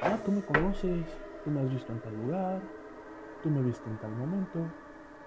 Ah, 0.00 0.18
tú 0.24 0.32
me 0.32 0.42
conoces, 0.42 1.06
tú 1.44 1.50
me 1.50 1.60
has 1.60 1.70
visto 1.70 1.92
en 1.92 2.00
tal 2.00 2.14
lugar, 2.14 2.62
tú 3.40 3.50
me 3.50 3.62
viste 3.62 3.88
en 3.88 3.98
tal 3.98 4.12
momento, 4.12 4.72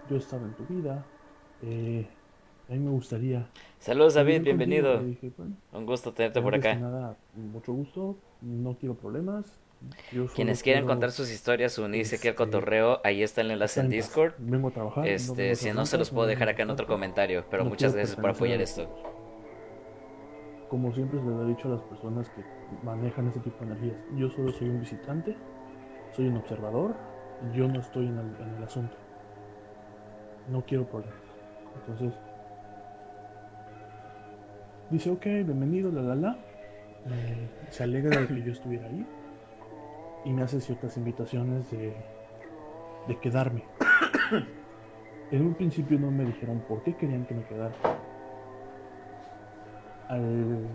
yo 0.07 0.15
he 0.15 0.19
estado 0.19 0.45
en 0.45 0.53
tu 0.53 0.65
vida, 0.65 1.05
eh, 1.61 2.07
a 2.69 2.73
mí 2.73 2.79
me 2.79 2.89
gustaría... 2.89 3.49
Saludos 3.79 4.15
David, 4.15 4.41
vivir 4.41 4.47
contigo". 4.57 4.57
bienvenido. 4.57 5.01
Le 5.01 5.07
dije, 5.09 5.33
"Bueno, 5.37 5.55
Un 5.71 5.85
gusto 5.85 6.13
tenerte 6.13 6.41
por 6.41 6.55
acá. 6.55 6.75
nada, 6.75 7.17
mucho 7.33 7.73
gusto, 7.73 8.17
no 8.41 8.77
quiero 8.77 8.95
problemas. 8.95 9.45
yo 10.11 10.25
Quienes 10.27 10.63
quieran 10.63 10.83
quiero- 10.83 10.93
contar 10.93 11.11
sus 11.11 11.29
historias, 11.31 11.77
unirse 11.77 12.15
aquí 12.15 12.27
al 12.27 12.33
este, 12.33 12.43
cotorreo, 12.43 12.99
ahí 13.03 13.23
está 13.23 13.41
el 13.41 13.51
enlace 13.51 13.81
en. 13.81 13.89
Discord. 13.89 14.33
Vengo 14.39 14.69
a 14.69 14.71
trabajar, 14.71 15.03
no 15.03 15.09
Este, 15.09 15.33
vengo 15.43 15.51
a 15.51 15.55
si 15.55 15.71
no 15.71 15.85
se 15.85 15.97
los 15.97 16.09
puedo 16.09 16.27
dejar 16.27 16.49
acá 16.49 16.63
en 16.63 16.69
otro 16.71 16.87
comentario, 16.87 17.45
pero 17.49 17.63
No 17.63 17.69
muchas 17.69 17.93
gracias 17.93 18.15
por 18.15 18.29
apoyar 18.29 18.61
esto. 18.61 19.14
Como 20.69 20.91
siempre 20.93 21.19
se 21.19 21.25
les 21.25 21.39
he 21.39 21.45
dicho 21.45 21.67
a 21.67 21.71
las 21.71 21.81
personas 21.83 22.29
que 22.29 22.43
manejan 22.83 23.27
ese 23.27 23.39
tipo 23.39 23.57
de 23.59 23.71
energías, 23.71 23.97
yo 24.15 24.29
solo 24.29 24.51
soy 24.51 24.69
un 24.69 24.79
visitante, 24.79 25.35
soy 26.11 26.27
un 26.27 26.37
observador, 26.37 26.95
yo 27.53 27.67
no 27.67 27.79
estoy 27.79 28.07
en 28.07 28.17
el, 28.17 28.35
en 28.41 28.55
el 28.55 28.63
asunto. 28.63 28.95
No 30.49 30.63
quiero 30.65 30.85
problemas. 30.85 31.15
Entonces, 31.75 32.13
dice, 34.89 35.11
ok, 35.11 35.23
bienvenido, 35.23 35.91
la 35.91 36.01
la 36.01 36.15
la. 36.15 36.37
Eh, 37.07 37.47
se 37.69 37.83
alegra 37.83 38.21
de 38.21 38.27
que 38.27 38.41
yo 38.41 38.51
estuviera 38.51 38.87
ahí 38.87 39.05
y 40.25 40.33
me 40.33 40.41
hace 40.41 40.59
ciertas 40.59 40.97
invitaciones 40.97 41.69
de, 41.69 41.95
de 43.07 43.19
quedarme. 43.19 43.63
en 45.31 45.41
un 45.45 45.53
principio 45.53 45.99
no 45.99 46.09
me 46.09 46.25
dijeron 46.25 46.63
por 46.67 46.81
qué 46.81 46.95
querían 46.95 47.25
que 47.25 47.35
me 47.35 47.43
quedara. 47.43 47.75
Al 50.08 50.67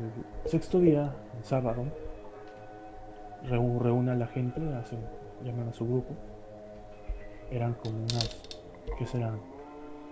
sexto 0.45 0.81
día, 0.81 1.15
el 1.39 1.45
sábado, 1.45 1.85
reúne 3.49 4.11
a 4.11 4.17
la 4.17 4.27
gente, 4.27 4.61
llaman 5.45 5.69
a 5.69 5.73
su 5.73 5.87
grupo. 5.87 6.15
Eran 7.49 7.75
como 7.75 7.99
unas, 7.99 8.43
¿qué 8.99 9.07
serán? 9.07 9.39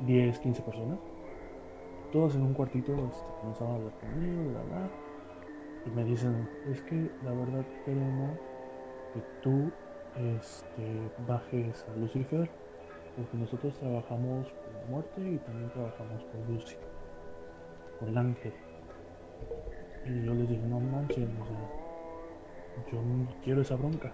10, 0.07 0.39
15 0.39 0.63
personas. 0.63 0.99
Todos 2.13 2.37
en 2.37 2.43
un 2.43 2.55
cuartito 2.55 2.93
este, 2.93 3.27
comenzaban 3.41 3.73
a 3.73 3.77
hablar 3.77 3.93
conmigo, 3.95 4.51
bla, 4.51 4.63
bla. 4.63 4.91
Y 5.85 5.91
me 5.91 6.05
dicen, 6.05 6.49
es 6.71 6.81
que 6.83 7.11
la 7.25 7.33
verdad 7.33 7.65
queremos 7.85 8.39
que 9.15 9.23
tú 9.43 9.73
este, 10.17 11.11
bajes 11.27 11.85
a 11.93 11.97
Lucifer, 11.97 12.49
porque 13.17 13.37
nosotros 13.37 13.77
trabajamos 13.81 14.47
con 14.47 14.75
la 14.75 14.87
muerte 14.89 15.29
y 15.29 15.39
también 15.39 15.71
trabajamos 15.71 16.25
con 16.25 16.55
Lucy, 16.55 16.77
con 17.99 18.11
el 18.11 18.19
ángel. 18.19 18.53
Y 20.07 20.25
yo 20.25 20.35
les 20.35 20.49
dije, 20.49 20.63
no 20.67 20.81
sea, 21.09 21.27
yo 22.93 23.03
no 23.03 23.29
quiero 23.45 23.63
esa 23.63 23.77
bronca. 23.77 24.13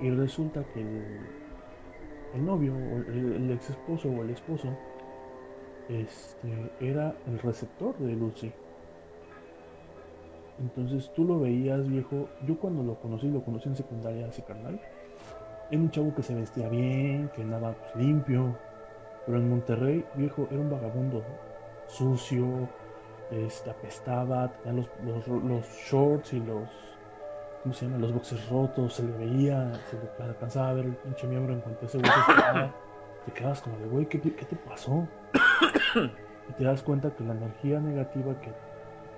Y 0.00 0.10
resulta 0.10 0.62
que 0.74 0.80
el, 0.80 2.44
novio, 2.44 2.74
o 2.74 2.98
el, 3.10 3.50
ex 3.50 3.70
esposo 3.70 4.10
o 4.10 4.22
el 4.22 4.30
esposo, 4.30 4.68
este, 5.88 6.70
era 6.80 7.16
el 7.26 7.38
receptor 7.38 7.96
de 7.98 8.14
Lucy. 8.14 8.52
Entonces 10.58 11.10
tú 11.14 11.24
lo 11.24 11.40
veías, 11.40 11.88
viejo. 11.88 12.28
Yo 12.46 12.58
cuando 12.58 12.82
lo 12.82 12.96
conocí, 13.00 13.28
lo 13.28 13.42
conocí 13.42 13.68
en 13.68 13.76
secundaria, 13.76 14.26
así 14.26 14.42
carnal. 14.42 14.80
Era 15.70 15.80
un 15.80 15.90
chavo 15.90 16.14
que 16.14 16.22
se 16.22 16.34
vestía 16.34 16.68
bien, 16.68 17.30
que 17.34 17.42
andaba 17.42 17.72
pues, 17.72 17.96
limpio. 17.96 18.56
Pero 19.24 19.38
en 19.38 19.50
Monterrey, 19.50 20.04
viejo, 20.14 20.46
era 20.50 20.60
un 20.60 20.70
vagabundo. 20.70 21.22
Sucio, 21.88 22.68
este, 23.30 23.70
apestaba, 23.70 24.52
tenía 24.62 24.86
los, 25.04 25.26
los, 25.28 25.66
shorts 25.66 26.32
y 26.32 26.40
los. 26.40 26.68
¿Cómo 27.62 27.74
se 27.74 27.86
llama? 27.86 27.98
Los 27.98 28.12
boxes 28.12 28.48
rotos, 28.48 28.94
se 28.94 29.02
le 29.02 29.12
veía, 29.12 29.72
se 29.90 29.96
le 29.96 30.28
alcanzaba 30.28 30.68
a 30.70 30.72
ver 30.74 30.84
el 30.86 30.94
pinche 30.96 31.26
miembro 31.26 31.52
en 31.54 31.60
cuanto 31.60 31.86
ese 31.86 31.98
güey. 31.98 32.10
Te 33.24 33.32
quedabas 33.32 33.60
como 33.60 33.76
de, 33.78 33.86
güey, 33.86 34.06
¿qué, 34.06 34.20
qué 34.20 34.44
te 34.44 34.54
pasó? 34.54 35.08
y 36.48 36.52
te 36.52 36.64
das 36.64 36.82
cuenta 36.82 37.10
que 37.10 37.24
la 37.24 37.32
energía 37.34 37.80
negativa 37.80 38.40
que 38.40 38.52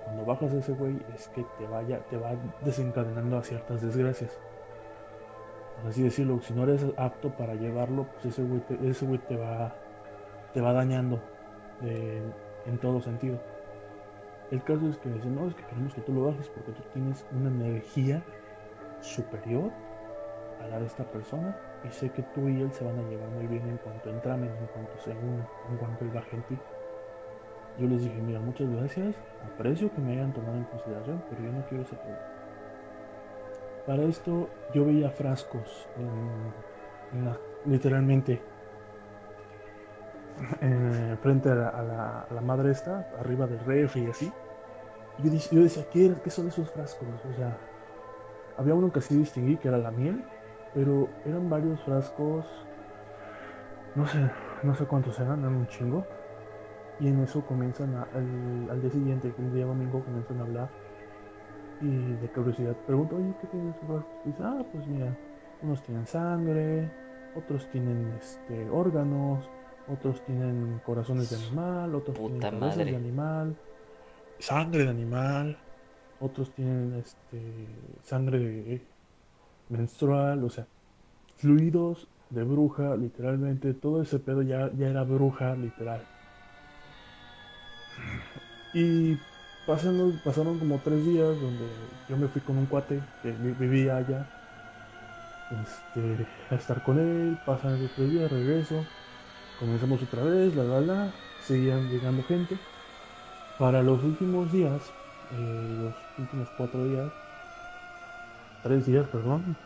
cuando 0.03 0.25
bajas 0.25 0.51
a 0.53 0.57
ese 0.57 0.73
güey 0.73 0.97
es 1.13 1.27
que 1.27 1.45
te 1.59 1.67
vaya, 1.67 1.99
te 2.09 2.17
va 2.17 2.31
desencadenando 2.61 3.37
a 3.37 3.43
ciertas 3.43 3.81
desgracias. 3.83 4.39
Por 5.79 5.91
así 5.91 6.01
decirlo, 6.01 6.39
si 6.41 6.53
no 6.53 6.63
eres 6.63 6.83
apto 6.97 7.29
para 7.29 7.53
llevarlo, 7.53 8.07
pues 8.13 8.25
ese 8.25 8.41
güey 8.41 8.61
te, 8.61 8.89
ese 8.89 9.05
güey 9.05 9.19
te 9.19 9.37
va, 9.37 9.75
te 10.53 10.61
va 10.61 10.73
dañando 10.73 11.19
de- 11.81 12.23
en 12.65 12.77
todo 12.79 12.99
sentido. 13.01 13.39
El 14.51 14.63
caso 14.63 14.89
es 14.89 14.97
que 14.97 15.09
dicen, 15.09 15.35
no, 15.35 15.47
es 15.47 15.53
que 15.55 15.63
queremos 15.65 15.93
que 15.93 16.01
tú 16.01 16.13
lo 16.13 16.23
bajes 16.23 16.49
porque 16.49 16.71
tú 16.71 16.81
tienes 16.93 17.23
una 17.31 17.49
energía 17.49 18.23
superior 19.01 19.71
a 20.59 20.67
la 20.67 20.79
de 20.79 20.87
esta 20.87 21.03
persona 21.05 21.55
y 21.83 21.89
sé 21.91 22.11
que 22.11 22.23
tú 22.23 22.49
y 22.49 22.61
él 22.61 22.73
se 22.73 22.83
van 22.83 22.97
a 22.99 23.03
llevar 23.03 23.29
muy 23.29 23.47
bien 23.47 23.69
en 23.69 23.77
cuanto 23.77 24.09
entramen, 24.09 24.49
en 24.49 24.67
cuanto 24.67 24.97
se 24.99 25.11
unan, 25.11 25.47
en 25.69 25.77
cuanto 25.77 26.03
él 26.03 26.11
baje 26.11 26.35
en. 26.35 26.43
Yo 27.77 27.87
les 27.87 28.03
dije, 28.03 28.19
mira, 28.21 28.41
muchas 28.41 28.69
gracias, 28.69 29.15
aprecio 29.45 29.93
que 29.93 30.01
me 30.01 30.13
hayan 30.13 30.33
tomado 30.33 30.57
en 30.57 30.65
consideración, 30.65 31.23
pero 31.29 31.41
yo 31.43 31.51
no 31.53 31.61
quiero 31.69 31.83
ese. 31.83 31.95
Para 33.85 34.03
esto 34.03 34.49
yo 34.73 34.85
veía 34.85 35.09
frascos, 35.11 35.87
en 37.13 37.23
la- 37.25 37.39
literalmente, 37.65 38.41
eh, 40.61 41.17
frente 41.21 41.49
a 41.49 41.55
la, 42.29 42.41
madre 42.41 42.71
esta, 42.71 43.07
arriba 43.19 43.47
del 43.47 43.59
refri 43.59 44.03
y 44.05 44.09
así. 44.09 44.37
Yo, 45.17 45.31
yo 45.51 45.63
decía, 45.63 45.85
¿qué, 45.89 46.15
¿qué 46.23 46.31
son 46.31 46.47
esos 46.49 46.71
frascos? 46.71 47.25
O 47.25 47.33
sea, 47.33 47.71
había 48.55 48.75
uno 48.75 48.91
que 48.91 49.01
sí 49.01 49.17
distinguí, 49.17 49.59
que 49.59 49.69
era 49.69 49.77
la 49.79 49.91
miel, 49.91 50.29
pero 50.71 51.19
eran 51.23 51.49
varios 51.49 51.83
frascos, 51.83 52.69
no 53.93 54.07
sé, 54.07 54.31
no 54.63 54.73
sé 54.75 54.85
cuántos 54.87 55.19
eran, 55.19 55.41
eran 55.41 55.53
un 55.55 55.67
chingo. 55.67 56.09
Y 56.97 57.07
en 57.09 57.19
eso 57.21 57.45
comienzan 57.45 57.95
a- 57.95 58.03
al, 58.03 58.81
día 58.81 58.91
siguiente, 58.91 59.35
el 59.37 59.51
día 59.53 59.65
domingo, 59.65 60.03
comienzan 60.05 60.39
a 60.41 60.43
hablar. 60.43 60.75
Y 61.79 62.15
de 62.17 62.31
curiosidad 62.31 62.77
pregunto, 62.77 63.15
oye, 63.17 63.35
¿qué 63.37 63.47
tienes 63.47 63.75
esos 63.75 63.87
frascos? 63.87 64.19
Y 64.23 64.29
dice, 64.29 64.43
ah, 64.43 64.67
pues 64.71 64.87
mira, 64.87 65.17
unos 65.61 65.81
tienen 65.83 66.05
sangre, 66.07 66.95
otros 67.31 67.69
tienen 67.69 68.11
este, 68.13 68.69
órganos, 68.69 69.53
otros 69.89 70.23
tienen 70.23 70.79
corazones 70.81 71.29
de 71.29 71.35
animal, 71.37 71.95
otros 71.95 72.17
Puta 72.17 72.23
tienen 72.23 72.49
cabezas 72.49 72.83
madre. 72.83 72.91
de 72.91 72.97
animal, 72.97 73.57
sangre 74.39 74.83
de 74.85 74.89
animal, 74.89 75.63
otros 76.19 76.53
tienen 76.53 76.95
este, 76.95 77.99
sangre 78.03 78.39
de- 78.39 78.89
menstrual, 79.69 80.43
o 80.45 80.49
sea, 80.49 80.69
fluidos 81.37 82.09
de 82.29 82.43
bruja, 82.43 82.95
literalmente, 82.97 83.73
todo 83.75 84.01
ese 84.03 84.19
pedo 84.19 84.41
ya, 84.43 84.71
ya 84.75 84.89
era 84.89 85.03
bruja, 85.03 85.55
literal. 85.55 86.09
Y 88.71 89.17
pasando, 89.65 90.19
pasaron 90.23 90.57
como 90.59 90.81
tres 90.81 91.05
días 91.05 91.39
donde 91.39 91.91
yo 92.07 92.17
me 92.17 92.27
fui 92.29 92.41
con 92.41 92.57
un 92.57 92.67
cuate 92.67 93.07
que 93.21 93.31
vi- 93.33 93.53
vivía 93.53 93.97
allá. 93.97 94.27
Este, 95.49 96.27
a 96.49 96.55
estar 96.55 96.81
con 96.81 96.99
él, 96.99 97.39
pasan 97.43 97.75
esos 97.75 97.93
tres 97.93 98.11
días, 98.11 98.31
regreso, 98.31 98.91
comenzamos 99.59 100.01
otra 100.01 100.23
vez, 100.23 100.55
la 100.55 100.63
la 100.63 100.81
la, 100.81 101.11
seguían 101.41 101.89
llegando 101.89 102.23
gente. 102.23 102.57
Para 103.57 103.83
los 103.83 104.01
últimos 104.03 104.51
días, 104.51 104.81
eh, 105.33 105.77
los 105.83 105.93
últimos 106.17 106.47
cuatro 106.57 106.85
días, 106.85 107.11
tres 108.63 108.85
días, 108.85 109.05
perdón, 109.09 109.57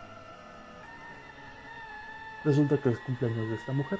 resulta 2.44 2.78
que 2.78 2.90
es 2.90 3.00
cumpleaños 3.00 3.50
de 3.50 3.56
esta 3.56 3.72
mujer. 3.72 4.00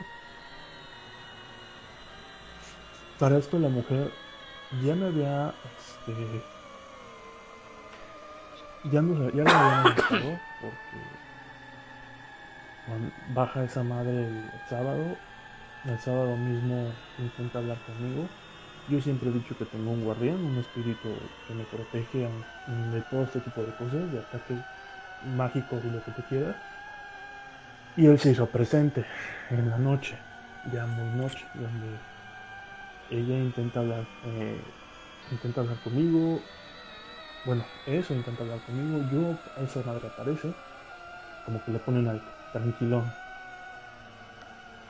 Para 3.20 3.38
esto 3.38 3.60
la 3.60 3.70
mujer 3.70 4.12
ya 4.84 4.96
me 4.96 5.06
había, 5.06 5.54
este, 5.78 6.44
ya 8.92 9.02
no 9.02 9.30
ya 9.30 9.44
le 9.44 9.52
habían 9.52 9.88
avisado 9.88 10.40
porque 10.60 11.14
baja 13.34 13.64
esa 13.64 13.84
madre 13.84 14.28
el 14.28 14.52
sábado, 14.70 15.16
el 15.84 16.00
sábado 16.00 16.38
mismo 16.38 17.04
intenta 17.18 17.60
hablar 17.60 17.84
conmigo. 17.84 18.36
Yo 18.86 19.02
siempre 19.02 19.30
he 19.30 19.34
dicho 19.34 19.58
que 19.58 19.66
tengo 19.66 19.92
un 19.92 20.02
guardián, 20.02 20.44
un 20.46 20.58
espíritu 20.60 21.36
que 21.46 21.54
me 21.54 21.66
protege 21.66 22.26
a- 22.26 22.34
de 22.66 23.02
todo 23.04 23.24
este 23.26 23.42
tipo 23.42 23.66
de 23.66 23.76
cosas, 23.76 24.12
de 24.12 24.20
ataques 24.20 24.66
mágicos 25.22 25.86
y 25.86 25.90
lo 25.92 26.04
que 26.04 26.12
tú 26.14 26.24
quieras. 26.26 26.58
Y 27.96 28.06
él 28.06 28.20
se 28.20 28.30
hizo 28.32 28.52
presente 28.52 29.04
en 29.50 29.68
la 29.72 29.80
noche, 29.80 30.20
ya 30.62 30.86
muy 30.86 31.10
noche, 31.10 31.50
donde 31.54 32.06
ella 33.08 33.38
intenta 33.40 33.80
hablar, 33.80 34.10
eh, 34.22 34.76
intenta 35.30 35.62
hablar 35.62 35.80
conmigo. 35.80 36.52
Bueno, 37.44 37.70
eso 37.86 38.16
intenta 38.16 38.44
hablar 38.44 38.62
conmigo. 38.64 39.04
Yo, 39.04 39.44
esa 39.56 39.84
madre 39.84 40.08
aparece, 40.08 40.58
como 41.44 41.64
que 41.64 41.72
le 41.72 41.80
ponen 41.80 42.08
al 42.10 42.24
tranquilón. 42.52 43.16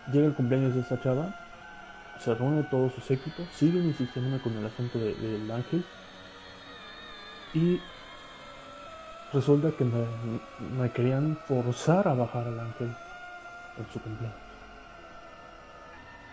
Llega 0.06 0.28
el 0.28 0.34
cumpleaños 0.34 0.76
de 0.76 0.80
esta 0.82 0.98
chava, 1.00 1.36
se 2.18 2.36
reúne 2.36 2.64
todo 2.64 2.90
su 2.90 3.02
séquito, 3.02 3.50
siguen 3.52 3.88
insistiendo 3.88 4.42
con 4.42 4.58
el 4.58 4.66
asunto 4.66 5.00
de- 5.00 5.16
del 5.16 5.52
ángel. 5.52 5.90
Y 7.54 7.84
resulta 9.32 9.76
que 9.76 9.84
me, 9.86 10.92
querían 10.94 11.36
forzar 11.38 12.08
a 12.08 12.14
bajar 12.14 12.48
al 12.48 12.60
ángel 12.62 12.98
en 13.78 13.88
su 13.90 14.02
cumpleaños. 14.02 14.62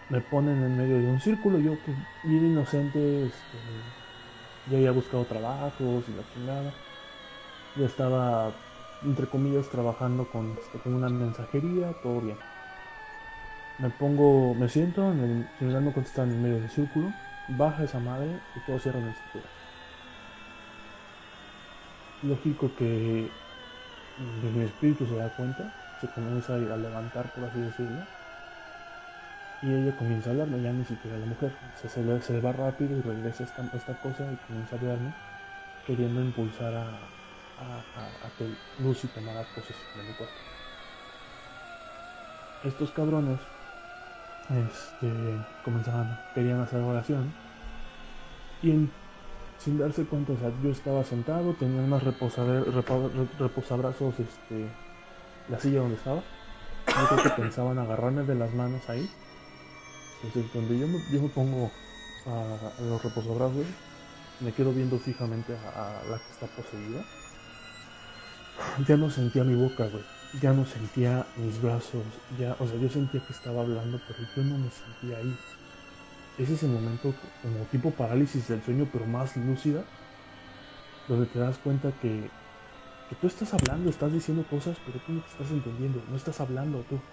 Me 0.09 0.21
ponen 0.21 0.63
en 0.63 0.77
medio 0.77 1.01
de 1.01 1.09
un 1.09 1.21
círculo, 1.21 1.59
yo 1.59 1.81
pues, 1.81 1.97
bien 2.23 2.45
inocente, 2.45 3.25
este, 3.25 3.59
ya 4.67 4.79
había 4.79 4.93
buscado 4.93 5.27
trabajos 5.27 6.09
y 6.09 6.15
la 6.15 6.27
chingada. 6.29 6.79
Ya 7.75 7.87
estaba, 7.87 8.65
entre 9.03 9.29
comillas, 9.29 9.69
trabajando 9.71 10.29
con, 10.31 10.57
este, 10.59 10.81
con 10.81 10.95
una 10.95 11.11
mensajería, 11.11 11.95
todo 11.95 12.21
bien. 12.21 12.45
Me 13.81 13.91
pongo, 13.91 14.55
me 14.55 14.69
siento, 14.69 15.11
en 15.11 15.21
el, 15.59 15.93
contestar 15.93 16.27
en 16.29 16.35
el 16.35 16.39
medio 16.39 16.61
del 16.61 16.71
círculo, 16.71 17.15
baja 17.49 17.83
esa 17.83 17.99
madre 17.99 18.43
y 18.55 18.61
todos 18.61 18.83
cierran 18.85 19.09
el 19.09 19.15
círculo. 19.17 19.49
Lógico 22.23 22.75
que 22.75 23.33
mi 24.17 24.63
espíritu 24.63 25.07
se 25.07 25.17
da 25.17 25.31
cuenta, 25.31 25.73
se 26.01 26.09
comienza 26.09 26.55
a 26.55 26.61
ir 26.61 26.71
a 26.73 26.77
levantar, 26.77 27.31
por 27.33 27.45
así 27.45 27.61
decirlo. 27.61 28.07
Y 29.61 29.75
ella 29.75 29.95
comienza 29.95 30.31
a 30.31 30.33
hablarme, 30.33 30.61
ya 30.61 30.73
ni 30.73 30.85
siquiera 30.85 31.17
la 31.19 31.27
mujer. 31.27 31.57
Se, 31.75 31.89
se 31.89 32.41
va 32.41 32.53
rápido 32.53 32.97
y 32.99 33.03
regresa 33.03 33.45
esta, 33.45 33.63
esta 33.73 33.95
cosa 33.95 34.33
y 34.33 34.37
comienza 34.39 34.75
a 34.75 34.79
hablarme, 34.79 35.13
queriendo 35.85 36.23
impulsar 36.23 36.75
a, 36.75 37.11
a, 37.57 37.85
a- 37.95 38.27
a 38.27 38.31
que 38.37 38.59
Lucy 38.79 39.09
tomara 39.09 39.45
posesión 39.45 39.91
de 39.95 40.05
mi 40.05 40.15
cuerpo. 40.15 40.41
Estos 42.63 42.93
cabrones 42.93 43.49
este, 44.51 45.39
comenzaban, 45.63 46.09
querían 46.35 46.61
hacer 46.61 46.81
oración 46.81 47.33
y 48.63 48.91
sin 49.59 49.79
darse 49.79 50.05
cuenta, 50.07 50.33
o 50.33 50.37
sea, 50.39 50.53
yo 50.63 50.71
estaba 50.71 51.05
sentado, 51.05 51.55
tenía 51.55 51.83
re- 51.99 52.15
reposabrazos, 53.39 54.19
este, 54.21 54.69
la 55.49 55.59
silla 55.61 55.81
donde 55.81 55.97
estaba. 55.97 56.23
Pensaban 57.37 57.79
agarrarme 57.79 58.23
de 58.25 58.35
las 58.35 58.55
manos 58.55 58.89
ahí. 58.89 59.09
Entonces, 60.23 60.53
donde 60.53 60.79
yo 60.79 60.87
me, 60.87 60.99
yo 61.13 61.23
me 61.23 61.29
pongo 61.29 61.71
a, 62.27 62.31
a 62.79 62.83
los 62.83 63.03
reposabrazos, 63.03 63.67
me 64.41 64.53
quedo 64.53 64.73
viendo 64.73 64.99
fijamente 64.99 65.53
a, 65.55 66.01
a 66.01 66.05
la 66.05 66.19
que 66.19 66.31
está 66.33 66.47
poseída. 66.47 67.03
Ya 68.87 68.97
no 68.97 69.11
sentía 69.11 69.45
mi 69.45 69.55
boca, 69.55 69.87
güey. 69.87 70.05
Ya 70.33 70.53
no 70.53 70.65
sentía 70.65 71.33
mis 71.37 71.61
brazos. 71.61 72.21
Ya, 72.29 72.57
o 72.59 72.67
sea, 72.67 72.79
yo 72.79 72.89
sentía 72.89 73.25
que 73.25 73.33
estaba 73.33 73.61
hablando, 73.63 74.05
pero 74.05 74.25
yo 74.35 74.43
no 74.45 74.59
me 74.59 74.71
sentía 74.71 75.19
ahí. 75.19 75.45
Es 76.37 76.51
ese 76.51 76.69
momento 76.69 77.17
como 77.43 77.69
tipo 77.69 77.97
parálisis 77.97 78.49
del 78.49 78.63
sueño, 78.63 78.91
pero 78.93 79.07
más 79.07 79.37
lúcida, 79.37 79.91
donde 81.07 81.27
te 81.27 81.39
das 81.39 81.59
cuenta 81.59 81.99
que, 81.99 82.39
que 83.09 83.17
tú 83.17 83.27
estás 83.27 83.55
hablando, 83.55 83.91
estás 83.91 84.13
diciendo 84.13 84.47
cosas, 84.47 84.81
pero 84.81 85.01
tú 85.03 85.13
no 85.13 85.23
te 85.23 85.31
estás 85.31 85.51
entendiendo, 85.53 86.05
no 86.07 86.17
estás 86.17 86.41
hablando 86.41 86.85
tú, 86.87 87.09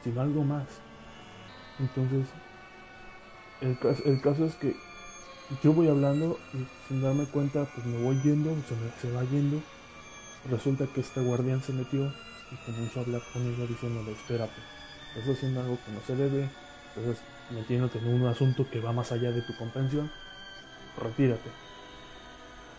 sino 0.00 0.20
algo 0.22 0.44
más. 0.44 0.84
Entonces, 1.78 2.40
el 3.60 3.78
caso, 3.78 4.04
el 4.04 4.20
caso 4.20 4.44
es 4.46 4.56
que 4.56 4.84
yo 5.48 5.72
voy 5.74 5.88
hablando 5.88 6.46
y 6.52 6.70
sin 6.80 7.00
darme 7.00 7.26
cuenta, 7.28 7.72
pues 7.72 7.86
me 7.86 7.98
voy 7.98 8.20
yendo, 8.22 8.62
se, 8.64 8.76
me, 8.76 8.92
se 8.96 9.10
va 9.10 9.24
yendo. 9.24 9.70
Resulta 10.44 10.92
que 10.92 11.00
este 11.00 11.20
guardián 11.20 11.62
se 11.62 11.72
metió 11.74 12.20
y 12.50 12.56
comenzó 12.64 13.00
a 13.00 13.02
hablar 13.02 13.22
con 13.32 13.42
ella 13.42 13.66
diciéndole, 13.66 14.12
espérate, 14.12 14.60
estás 15.16 15.36
haciendo 15.36 15.60
algo 15.60 15.78
que 15.84 15.92
no 15.92 16.00
se 16.00 16.16
debe, 16.16 16.48
estás 16.96 17.22
metiéndote 17.50 17.98
en 17.98 18.08
un 18.08 18.26
asunto 18.26 18.68
que 18.70 18.80
va 18.80 18.92
más 18.92 19.12
allá 19.12 19.32
de 19.32 19.42
tu 19.42 19.56
comprensión, 19.56 20.10
retírate. 21.00 21.50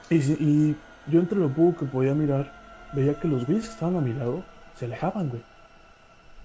Y, 0.10 0.76
yo 1.08 1.20
entre 1.20 1.40
lo 1.40 1.50
poco 1.50 1.80
que 1.80 1.86
podía 1.86 2.14
mirar, 2.14 2.90
veía 2.94 3.20
que 3.20 3.28
los 3.28 3.46
güeyes 3.46 3.66
que 3.66 3.74
estaban 3.74 3.96
a 3.96 4.02
mi 4.02 4.14
lado 4.14 4.44
se 4.76 4.86
alejaban, 4.86 5.30
güey. 5.30 5.44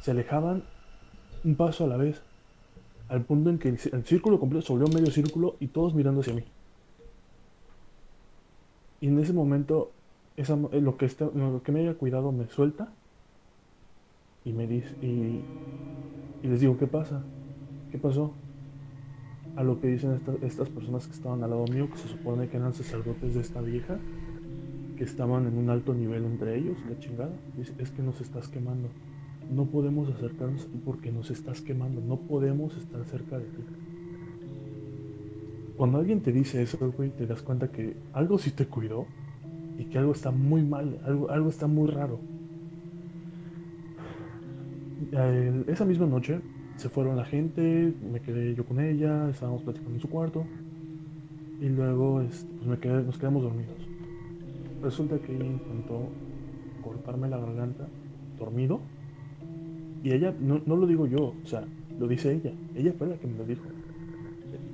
Se 0.01 0.11
alejaban 0.11 0.63
un 1.45 1.55
paso 1.55 1.85
a 1.85 1.87
la 1.87 1.97
vez. 1.97 2.23
Al 3.09 3.23
punto 3.23 3.51
en 3.51 3.59
que 3.59 3.69
el, 3.69 4.05
círculo 4.07 4.41
completo 4.41 4.67
se 4.67 4.73
volvió 4.73 4.89
medio 4.89 5.11
círculo 5.11 5.57
y 5.61 5.67
todos 5.67 5.95
mirando 5.95 6.23
hacia 6.23 6.33
mí. 6.33 6.45
Y 9.01 9.09
en 9.09 9.19
ese 9.19 9.35
momento, 9.35 9.91
eh, 10.39 10.45
lo, 10.81 10.97
que 10.97 11.11
lo 11.35 11.63
que 11.63 11.73
me 11.73 11.81
haya 11.81 11.95
cuidado 11.95 12.33
me 12.33 12.49
suelta 12.49 12.89
y 14.45 14.53
me 14.53 14.67
dice, 14.67 14.95
y, 15.01 15.41
y 16.43 16.49
les 16.49 16.61
digo, 16.61 16.77
¿qué 16.79 16.87
pasa? 16.87 17.23
¿Qué 17.91 17.99
pasó? 17.99 18.33
A 19.57 19.63
lo 19.63 19.81
que 19.81 19.87
dicen 19.89 20.13
esta- 20.13 20.37
estas 20.47 20.69
personas 20.69 21.07
que 21.07 21.15
estaban 21.15 21.43
al 21.43 21.51
lado 21.51 21.65
mío, 21.67 21.89
que 21.91 21.97
se 21.99 22.09
supone 22.09 22.49
que 22.49 22.57
eran 22.57 22.73
sacerdotes 22.75 23.35
de 23.35 23.41
esta 23.41 23.61
vieja, 23.61 23.99
que 24.97 25.05
estaban 25.05 25.47
en 25.47 25.59
un 25.59 25.71
alto 25.71 25.95
nivel 25.95 26.25
entre 26.25 26.57
ellos, 26.59 26.77
la 26.89 26.99
chingada. 26.99 27.33
Dice, 27.57 27.75
es 27.79 27.91
que 27.91 28.03
nos 28.03 28.21
estás 28.21 28.49
quemando. 28.49 28.89
No 29.51 29.67
podemos 29.67 30.09
acercarnos 30.11 30.67
porque 30.85 31.13
nos 31.13 31.31
estás 31.31 31.61
quemando. 31.61 32.01
No 32.01 32.17
podemos 32.17 32.77
estar 32.77 33.05
cerca 33.05 33.39
de 33.39 33.47
ti. 33.47 33.63
Cuando 35.77 35.99
alguien 35.99 36.21
te 36.23 36.33
dice 36.33 36.63
eso, 36.63 36.79
güey, 36.97 37.11
te 37.11 37.27
das 37.27 37.43
cuenta 37.43 37.69
que 37.71 37.97
algo 38.13 38.39
sí 38.39 38.51
te 38.51 38.67
cuidó 38.67 39.07
y 39.79 39.85
que 39.87 39.99
algo 39.99 40.13
está 40.13 40.31
muy 40.31 40.63
mal, 40.63 41.01
algo, 41.05 41.31
algo 41.31 41.49
está 41.49 41.67
muy 41.67 41.89
raro. 41.91 42.19
Esa 45.67 45.85
misma 45.85 46.07
noche 46.07 46.41
se 46.77 46.89
fueron 46.89 47.17
la 47.17 47.25
gente, 47.25 47.93
me 48.13 48.21
quedé 48.21 48.55
yo 48.55 48.65
con 48.65 48.81
ella, 48.81 49.29
estábamos 49.31 49.63
platicando 49.63 49.95
en 49.95 50.01
su 50.01 50.09
cuarto 50.09 50.45
y 51.61 51.69
luego 51.69 52.21
este, 52.21 52.49
pues 52.59 52.67
me 52.67 53.03
nos 53.03 53.19
quedamos 53.19 53.43
dormidos. 53.43 53.77
Resulta 54.83 55.19
que 55.19 55.35
ella 55.35 55.47
intentó 55.47 56.09
cortarme 56.83 57.29
la 57.29 57.39
garganta 57.39 57.87
dormido 58.39 58.81
y 60.03 60.13
ella, 60.13 60.35
no, 60.39 60.61
no 60.67 60.77
lo 60.77 60.87
digo 60.87 61.07
yo, 61.07 61.35
o 61.43 61.47
sea, 61.47 61.65
lo 61.99 62.09
dice 62.09 62.35
ella, 62.35 62.53
ella 62.75 62.93
fue 62.99 63.07
la 63.07 63.17
que 63.17 63.27
me 63.27 63.39
lo 63.39 63.45
dijo. 63.45 63.65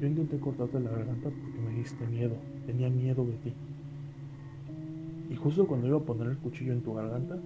Yo 0.01 0.07
intenté 0.07 0.39
cortarte 0.39 0.81
la 0.81 0.91
garganta 0.91 1.29
porque 1.29 1.61
me 1.65 1.77
diste 1.77 2.07
miedo, 2.07 2.35
tenía 2.67 2.89
miedo 2.89 3.25
de 3.25 3.33
ti. 3.35 3.53
Y 5.31 5.37
justo 5.37 5.67
cuando 5.67 5.87
iba 5.87 5.99
a 5.99 6.01
poner 6.01 6.29
el 6.29 6.39
cuchillo 6.39 6.73
en 6.73 6.81
tu 6.81 6.95
garganta, 6.95 7.39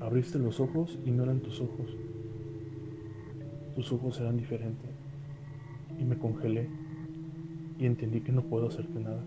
abriste 0.00 0.38
los 0.38 0.60
ojos 0.60 0.98
y 1.04 1.10
no 1.10 1.24
eran 1.24 1.40
tus 1.40 1.60
ojos. 1.60 1.96
Tus 3.74 3.92
ojos 3.92 4.20
eran 4.20 4.36
diferentes. 4.36 4.90
Y 5.98 6.04
me 6.04 6.18
congelé 6.18 6.68
y 7.78 7.86
entendí 7.86 8.20
que 8.20 8.32
no 8.32 8.42
puedo 8.42 8.68
hacerte 8.68 9.00
nada. 9.00 9.22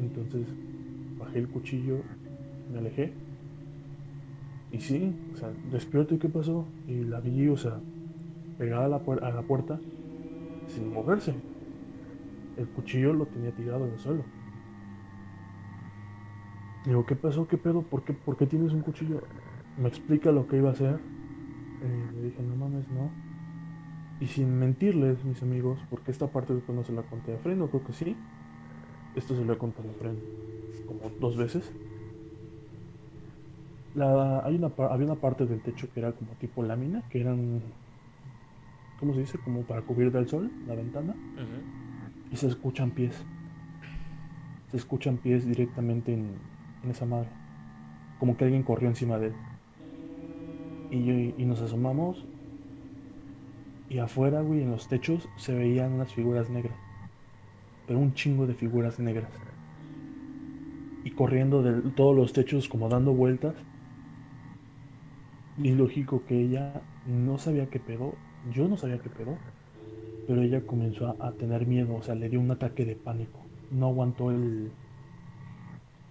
Entonces 0.00 0.46
bajé 1.18 1.38
el 1.38 1.48
cuchillo, 1.48 1.98
me 2.72 2.78
alejé. 2.78 3.12
Y 4.72 4.80
sí, 4.80 5.12
o 5.34 5.36
sea, 5.36 5.50
despierto 5.70 6.14
y 6.14 6.18
qué 6.18 6.28
pasó. 6.28 6.64
Y 6.86 7.04
la 7.04 7.20
vi, 7.20 7.48
o 7.48 7.56
sea, 7.56 7.80
pegada 8.58 8.84
a 8.84 8.88
la, 8.88 8.96
a 8.96 9.30
la 9.30 9.42
puerta 9.42 9.80
sin 10.68 10.92
moverse. 10.92 11.34
El 12.56 12.68
cuchillo 12.68 13.12
lo 13.12 13.26
tenía 13.26 13.52
tirado 13.52 13.86
en 13.86 13.92
el 13.92 13.98
suelo. 13.98 14.24
Digo, 16.84 17.04
¿qué 17.04 17.14
pasó? 17.16 17.46
¿Qué 17.46 17.58
pedo? 17.58 17.82
¿Por 17.82 18.04
qué, 18.04 18.12
por 18.12 18.36
qué 18.36 18.46
tienes 18.46 18.72
un 18.72 18.82
cuchillo? 18.82 19.20
Me 19.76 19.88
explica 19.88 20.32
lo 20.32 20.46
que 20.46 20.56
iba 20.56 20.70
a 20.70 20.72
hacer. 20.72 21.00
Eh, 21.82 22.10
le 22.14 22.22
dije, 22.22 22.42
no 22.42 22.56
mames, 22.56 22.88
no. 22.90 23.10
Y 24.20 24.26
sin 24.26 24.58
mentirles, 24.58 25.24
mis 25.24 25.42
amigos, 25.42 25.78
porque 25.88 26.10
esta 26.10 26.26
parte 26.26 26.54
después 26.54 26.76
no 26.76 26.84
se 26.84 26.92
la 26.92 27.02
conté 27.02 27.34
a 27.34 27.38
Fred, 27.38 27.58
creo 27.58 27.84
que 27.84 27.92
sí. 27.92 28.16
Esto 29.16 29.34
se 29.36 29.44
lo 29.44 29.52
he 29.52 29.58
contado 29.58 29.90
a 29.90 29.94
Fred 29.94 30.16
como 30.86 31.10
dos 31.20 31.36
veces. 31.36 31.70
La, 33.94 34.40
hay 34.44 34.56
una, 34.56 34.72
había 34.90 35.06
una 35.06 35.20
parte 35.20 35.46
del 35.46 35.62
techo 35.62 35.92
que 35.92 36.00
era 36.00 36.12
como 36.16 36.34
tipo 36.36 36.62
lámina, 36.62 37.02
que 37.08 37.20
eran, 37.20 37.62
¿cómo 38.98 39.14
se 39.14 39.20
dice? 39.20 39.38
Como 39.38 39.66
para 39.66 39.82
cubrir 39.82 40.12
del 40.12 40.28
sol, 40.28 40.50
la 40.66 40.74
ventana. 40.74 41.14
Y 42.30 42.36
se 42.36 42.46
escuchan 42.48 42.92
pies. 42.92 43.26
Se 44.70 44.76
escuchan 44.78 45.18
pies 45.18 45.44
directamente 45.44 46.12
en, 46.14 46.49
en 46.82 46.90
esa 46.90 47.06
madre. 47.06 47.28
Como 48.18 48.36
que 48.36 48.44
alguien 48.44 48.62
corrió 48.62 48.88
encima 48.88 49.18
de 49.18 49.28
él. 49.28 49.34
Y, 50.90 51.42
y 51.42 51.46
nos 51.46 51.60
asomamos. 51.62 52.26
Y 53.88 53.98
afuera, 53.98 54.40
güey, 54.40 54.62
en 54.62 54.70
los 54.70 54.88
techos 54.88 55.28
se 55.36 55.54
veían 55.54 55.92
unas 55.92 56.12
figuras 56.12 56.50
negras. 56.50 56.76
Pero 57.86 57.98
un 57.98 58.14
chingo 58.14 58.46
de 58.46 58.54
figuras 58.54 58.98
negras. 59.00 59.30
Y 61.04 61.10
corriendo 61.12 61.62
de 61.62 61.90
todos 61.92 62.14
los 62.14 62.32
techos 62.32 62.68
como 62.68 62.88
dando 62.88 63.12
vueltas. 63.12 63.54
Y 65.58 65.72
lógico 65.72 66.24
que 66.26 66.40
ella 66.40 66.82
no 67.06 67.38
sabía 67.38 67.68
qué 67.68 67.80
pedo. 67.80 68.14
Yo 68.52 68.68
no 68.68 68.76
sabía 68.76 68.98
qué 68.98 69.10
pedo. 69.10 69.38
Pero 70.26 70.42
ella 70.42 70.64
comenzó 70.66 71.08
a, 71.08 71.28
a 71.28 71.32
tener 71.32 71.66
miedo. 71.66 71.96
O 71.96 72.02
sea, 72.02 72.14
le 72.14 72.28
dio 72.28 72.40
un 72.40 72.50
ataque 72.50 72.84
de 72.84 72.96
pánico. 72.96 73.40
No 73.70 73.88
aguantó 73.88 74.30
el... 74.30 74.72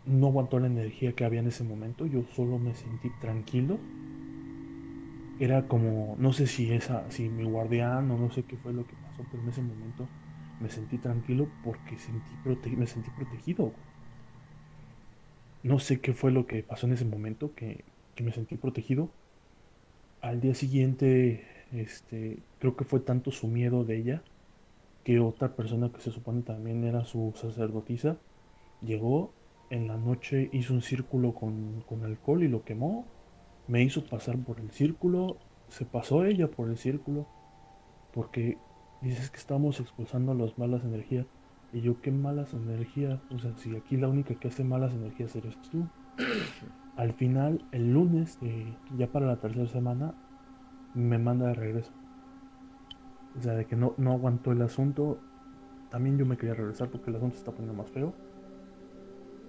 No 0.03 0.27
aguantó 0.27 0.59
la 0.59 0.67
energía 0.67 1.15
que 1.15 1.23
había 1.23 1.39
en 1.39 1.47
ese 1.47 1.63
momento. 1.63 2.05
Yo 2.05 2.23
solo 2.25 2.59
me 2.59 2.75
sentí 2.75 3.11
tranquilo 3.11 3.93
era 5.39 5.67
como, 5.67 6.15
no 6.19 6.33
sé 6.33 6.45
si 6.47 6.71
esa, 6.71 7.09
si 7.11 7.29
mi 7.29 7.43
guardián 7.43 8.11
o 8.11 8.17
no 8.17 8.29
sé 8.31 8.45
qué 8.45 8.57
fue 8.57 8.73
lo 8.73 8.85
que 8.87 8.95
pasó, 8.97 9.25
pero 9.27 9.41
en 9.43 9.49
ese 9.49 9.61
momento 9.61 10.13
me 10.59 10.69
sentí 10.69 10.99
tranquilo 10.99 11.55
porque 11.61 11.97
sentí 11.97 12.37
prote- 12.37 12.75
me 12.77 12.85
sentí 12.87 13.09
protegido. 13.11 13.81
No 15.61 15.79
sé 15.79 16.01
qué 16.01 16.13
fue 16.13 16.31
lo 16.31 16.45
que 16.47 16.63
pasó 16.63 16.85
en 16.87 16.91
ese 16.93 17.05
momento 17.05 17.53
que, 17.55 17.93
que 18.13 18.23
me 18.25 18.33
sentí 18.33 18.57
protegido. 18.57 19.15
Al 20.21 20.41
día 20.41 20.53
siguiente, 20.53 21.47
este, 21.71 22.45
creo 22.57 22.75
que 22.75 22.83
fue 22.85 22.99
tanto 23.01 23.31
su 23.31 23.47
miedo 23.47 23.85
de 23.85 23.97
ella 23.99 24.23
que 25.03 25.19
otra 25.21 25.55
persona 25.55 25.91
que 25.93 26.01
se 26.01 26.11
supone 26.11 26.43
también 26.43 26.83
era 26.85 27.05
su 27.05 27.33
sacerdotisa 27.37 28.23
llegó 28.81 29.38
en 29.69 29.87
la 29.87 29.97
noche, 29.97 30.49
hizo 30.51 30.73
un 30.73 30.81
círculo 30.81 31.33
con, 31.33 31.81
con 31.81 32.03
alcohol 32.03 32.43
y 32.43 32.47
lo 32.47 32.63
quemó 32.63 33.05
me 33.69 33.83
hizo 33.83 34.03
pasar 34.03 34.35
por 34.39 34.59
el 34.59 34.71
círculo, 34.71 35.37
se 35.67 35.85
pasó 35.85 36.25
ella 36.25 36.47
por 36.47 36.69
el 36.69 36.77
círculo, 36.77 37.27
porque 38.11 38.57
dices 39.03 39.29
que 39.29 39.37
estamos 39.37 39.79
expulsando 39.79 40.33
las 40.33 40.57
malas 40.57 40.83
energías. 40.83 41.27
Y 41.71 41.81
yo, 41.81 42.01
¿qué 42.01 42.09
malas 42.09 42.51
energías? 42.53 43.19
O 43.29 43.37
sea, 43.37 43.55
si 43.57 43.75
aquí 43.75 43.95
la 43.95 44.07
única 44.07 44.33
que 44.33 44.47
hace 44.47 44.63
malas 44.63 44.91
energías 44.91 45.35
eres 45.35 45.55
tú. 45.69 45.85
Al 46.97 47.13
final, 47.13 47.63
el 47.71 47.93
lunes, 47.93 48.39
eh, 48.41 48.73
ya 48.97 49.05
para 49.05 49.27
la 49.27 49.35
tercera 49.35 49.67
semana, 49.67 50.15
me 50.95 51.19
manda 51.19 51.47
de 51.47 51.53
regreso. 51.53 51.91
O 53.37 53.41
sea, 53.41 53.53
de 53.53 53.65
que 53.65 53.75
no, 53.75 53.93
no 53.97 54.13
aguantó 54.13 54.51
el 54.51 54.63
asunto. 54.63 55.19
También 55.91 56.17
yo 56.17 56.25
me 56.25 56.37
quería 56.37 56.55
regresar 56.55 56.89
porque 56.89 57.11
el 57.11 57.17
asunto 57.17 57.35
se 57.35 57.41
está 57.41 57.51
poniendo 57.51 57.75
más 57.75 57.91
feo. 57.91 58.15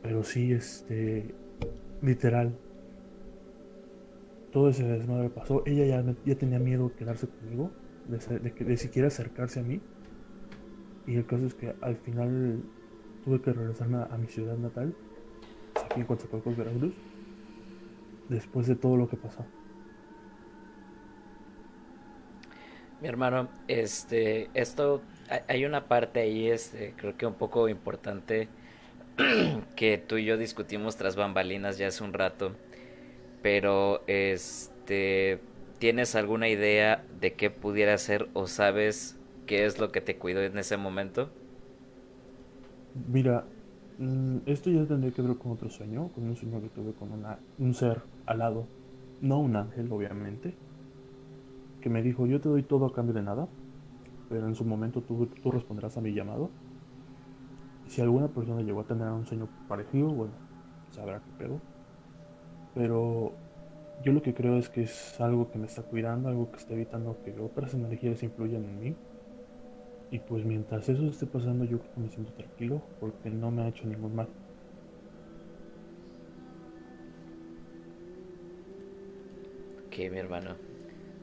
Pero 0.03 0.23
sí, 0.25 0.53
este, 0.53 1.35
literal, 2.03 2.57
todo 4.53 4.71
ese 4.71 4.85
desmadre 4.85 5.31
pasó. 5.31 5.63
Ella 5.67 5.85
ya, 5.85 6.15
ya 6.25 6.35
tenía 6.37 6.59
miedo 6.59 6.89
de 6.89 6.95
quedarse 6.95 7.29
conmigo, 7.29 7.71
de, 8.09 8.39
de 8.39 8.51
de 8.51 8.77
siquiera 8.77 9.09
acercarse 9.09 9.61
a 9.61 9.63
mí. 9.63 9.81
Y 11.07 11.17
el 11.17 11.27
caso 11.27 11.47
es 11.47 11.55
que 11.55 11.75
al 11.81 11.97
final 11.97 12.63
tuve 13.25 13.41
que 13.41 13.53
regresarme 13.53 13.99
a, 13.99 14.17
mi 14.17 14.27
ciudad 14.27 14.57
natal, 14.57 14.95
aquí 15.85 16.01
en 16.01 16.07
Coatzacoalcos, 16.07 16.57
Veracruz, 16.57 16.95
después 18.29 18.67
de 18.67 18.77
todo 18.77 18.97
lo 18.97 19.09
que 19.09 19.17
pasó. 19.17 19.45
Mi 23.01 23.09
hermano, 23.09 23.49
este, 23.67 24.51
esto, 24.55 25.03
hay 25.49 25.65
una 25.65 25.87
parte 25.89 26.21
ahí, 26.21 26.49
este, 26.49 26.95
creo 26.97 27.17
que 27.17 27.27
un 27.27 27.35
poco 27.35 27.69
importante 27.69 28.49
que 29.77 29.99
tú 29.99 30.17
y 30.19 30.25
yo 30.25 30.37
discutimos 30.39 30.97
tras 30.97 31.17
bambalinas 31.17 31.79
ya 31.79 31.89
hace 31.89 32.05
un 32.05 32.13
rato, 32.13 32.59
pero, 33.43 34.05
este, 34.09 35.45
¿tienes 35.79 36.15
alguna 36.17 36.49
idea 36.49 37.07
de 37.11 37.37
qué 37.37 37.51
pudiera 37.51 37.99
ser 37.99 38.31
o 38.35 38.47
sabes 38.49 39.21
qué 39.47 39.67
es 39.67 39.79
lo 39.79 39.93
que 39.93 40.01
te 40.03 40.19
cuidó 40.19 40.43
en 40.43 40.59
ese 40.59 40.77
momento? 40.79 41.35
Mira, 42.93 43.53
mm, 43.99 44.39
esto 44.47 44.71
ya 44.71 44.87
tendría 44.87 45.13
que 45.13 45.23
ver 45.23 45.39
con 45.39 45.53
otro 45.53 45.71
sueño, 45.71 46.11
con 46.13 46.25
un 46.25 46.37
sueño 46.37 46.61
que 46.61 46.71
tuve 46.71 46.95
con 46.95 47.11
una, 47.13 47.45
un 47.57 47.75
ser 47.75 48.03
alado, 48.27 48.71
no 49.21 49.41
un 49.41 49.57
ángel, 49.57 49.91
obviamente, 49.93 50.61
que 51.81 51.91
me 51.91 52.03
dijo, 52.03 52.27
yo 52.27 52.41
te 52.41 52.49
doy 52.49 52.63
todo 52.63 52.87
a 52.87 52.93
cambio 52.93 53.15
de 53.15 53.23
nada, 53.23 53.53
pero 54.29 54.49
en 54.49 54.55
su 54.57 54.65
momento 54.67 55.03
tú, 55.05 55.29
tú 55.43 55.51
responderás 55.53 55.97
a 55.99 56.01
mi 56.03 56.15
llamado. 56.15 56.57
Si 57.91 58.01
alguna 58.01 58.29
persona 58.29 58.63
llegó 58.63 58.83
a 58.83 58.85
tener 58.85 59.09
un 59.09 59.27
sueño 59.27 59.49
parecido, 59.67 60.11
bueno, 60.11 60.33
sabrá 60.93 61.19
qué 61.19 61.45
pedo. 61.45 61.61
Pero 62.73 63.33
yo 64.05 64.13
lo 64.13 64.23
que 64.23 64.33
creo 64.33 64.59
es 64.59 64.69
que 64.69 64.83
es 64.83 65.21
algo 65.21 65.51
que 65.51 65.59
me 65.59 65.67
está 65.67 65.83
cuidando, 65.83 66.29
algo 66.29 66.53
que 66.53 66.59
está 66.59 66.75
evitando 66.75 67.21
que 67.25 67.37
otras 67.41 67.75
energías 67.75 68.23
influyan 68.23 68.63
en 68.63 68.81
mí. 68.81 68.97
Y 70.13 70.21
pues 70.21 70.45
mientras 70.45 70.89
eso 70.89 71.05
esté 71.05 71.27
pasando, 71.27 71.65
yo 71.65 71.81
me 71.97 72.09
siento 72.09 72.33
tranquilo 72.35 72.81
porque 73.01 73.29
no 73.29 73.51
me 73.51 73.63
ha 73.63 73.69
hecho 73.69 73.85
ningún 73.89 74.15
mal. 74.15 74.29
Ok, 79.89 79.97
mi 80.13 80.19
hermano. 80.19 80.55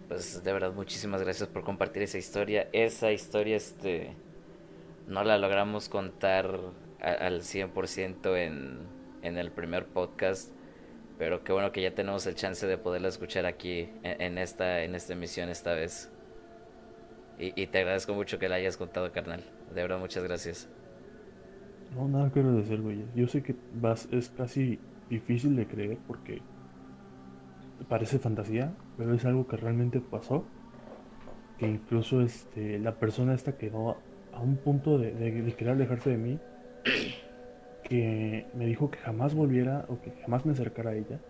Pues 0.10 0.44
de 0.44 0.52
verdad, 0.52 0.74
muchísimas 0.74 1.22
gracias 1.22 1.48
por 1.48 1.64
compartir 1.64 2.04
esa 2.04 2.18
historia. 2.18 2.68
Esa 2.74 3.14
historia, 3.14 3.56
este, 3.56 4.18
no 5.08 5.24
la 5.24 5.38
logramos 5.38 5.90
contar 5.90 6.60
al 7.02 7.42
100% 7.42 8.38
en, 8.38 8.80
en 9.22 9.38
el 9.38 9.52
primer 9.52 9.88
podcast, 9.88 10.52
pero 11.18 11.44
qué 11.44 11.54
bueno 11.54 11.72
que 11.72 11.82
ya 11.82 11.96
tenemos 11.96 12.28
el 12.28 12.36
chance 12.36 12.68
de 12.68 12.78
poderla 12.78 13.08
escuchar 13.08 13.46
aquí 13.46 13.90
en, 14.04 14.22
en 14.22 14.38
esta, 14.38 14.84
en 14.84 14.96
esta 14.96 15.14
emisión 15.14 15.50
esta 15.50 15.74
vez. 15.74 16.12
Y, 17.40 17.60
y 17.60 17.68
te 17.68 17.80
agradezco 17.80 18.14
mucho 18.14 18.38
que 18.40 18.50
la 18.50 18.56
hayas 18.56 18.78
contado, 18.78 19.12
carnal. 19.12 19.44
De 19.74 19.82
verdad, 19.82 20.00
muchas 20.00 20.24
gracias. 20.24 20.70
No, 21.96 22.08
nada 22.08 22.32
que 22.32 22.42
agradecer, 22.42 22.82
güey. 22.82 23.06
Yo 23.16 23.28
sé 23.28 23.42
que 23.44 23.56
vas, 23.74 24.08
es 24.12 24.30
casi 24.30 24.80
difícil 25.10 25.56
de 25.56 25.68
creer 25.68 25.98
porque 26.06 26.42
parece 27.88 28.20
fantasía, 28.20 28.74
pero 28.98 29.14
es 29.14 29.24
algo 29.26 29.48
que 29.48 29.58
realmente 29.58 30.02
pasó. 30.02 30.44
Que 31.58 31.68
incluso 31.68 32.22
este, 32.22 32.78
la 32.80 33.00
persona 33.00 33.34
esta 33.34 33.58
quedó 33.58 33.98
a 34.38 34.42
un 34.44 34.62
punto 34.62 34.98
de, 35.00 35.14
de- 35.14 35.42
de 35.44 35.56
querer 35.56 35.74
alejarse 35.74 36.10
de 36.12 36.18
mí. 36.18 36.46
Que 37.82 38.50
me 38.54 38.66
dijo 38.68 38.92
que 38.92 39.00
jamás 39.00 39.34
volviera 39.34 39.86
o 39.90 40.00
que 40.02 40.12
jamás 40.22 40.46
me 40.46 40.52
acercara 40.52 40.92
a 40.92 40.96
ella. 40.96 41.24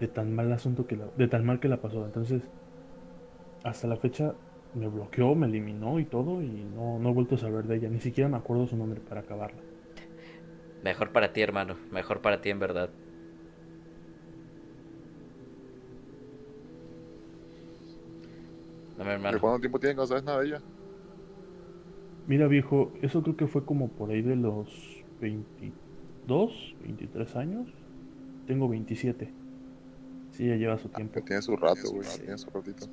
De 0.00 0.08
tan 0.08 0.32
mal 0.34 0.50
asunto 0.52 0.86
que 0.88 0.96
la, 0.96 1.12
de 1.14 1.28
tan 1.28 1.44
mal 1.46 1.60
que 1.60 1.68
la 1.68 1.80
pasó. 1.80 2.04
Entonces, 2.06 2.50
hasta 3.62 3.86
la 3.86 3.96
fecha 3.96 4.36
me 4.72 4.88
bloqueó, 4.88 5.34
me 5.36 5.46
eliminó 5.46 6.00
y 6.00 6.06
todo. 6.06 6.42
Y 6.42 6.64
no, 6.64 6.98
no 6.98 7.10
he 7.10 7.12
vuelto 7.12 7.36
a 7.36 7.38
saber 7.38 7.66
de 7.68 7.76
ella. 7.76 7.88
Ni 7.88 8.00
siquiera 8.00 8.28
me 8.28 8.36
acuerdo 8.36 8.66
su 8.66 8.76
nombre 8.76 9.00
para 9.00 9.20
acabarla. 9.20 9.64
Mejor 10.80 11.12
para 11.12 11.32
ti, 11.32 11.40
hermano. 11.40 11.78
Mejor 11.90 12.20
para 12.20 12.40
ti, 12.40 12.50
en 12.50 12.58
verdad. 12.58 12.92
Hermano. 18.98 19.30
¿De 19.30 19.38
cuánto 19.38 19.60
tiempo 19.60 19.78
tiene 19.78 19.94
que 19.94 20.00
no 20.00 20.06
sabes 20.06 20.24
nada 20.24 20.40
de 20.40 20.46
ella? 20.48 20.64
Mira, 22.28 22.46
viejo, 22.46 22.92
eso 23.00 23.22
creo 23.22 23.38
que 23.38 23.46
fue 23.46 23.64
como 23.64 23.88
por 23.88 24.10
ahí 24.10 24.20
de 24.20 24.36
los 24.36 25.02
22, 25.22 26.76
23 26.82 27.36
años. 27.36 27.68
Tengo 28.46 28.68
27. 28.68 29.32
Sí, 30.32 30.46
ya 30.46 30.56
lleva 30.56 30.76
su 30.76 30.90
tiempo. 30.90 31.22
Tiene 31.22 31.40
su 31.40 31.56
rato, 31.56 31.90
güey. 31.90 32.06
Tiene 32.20 32.36
su 32.36 32.50
ratito. 32.50 32.86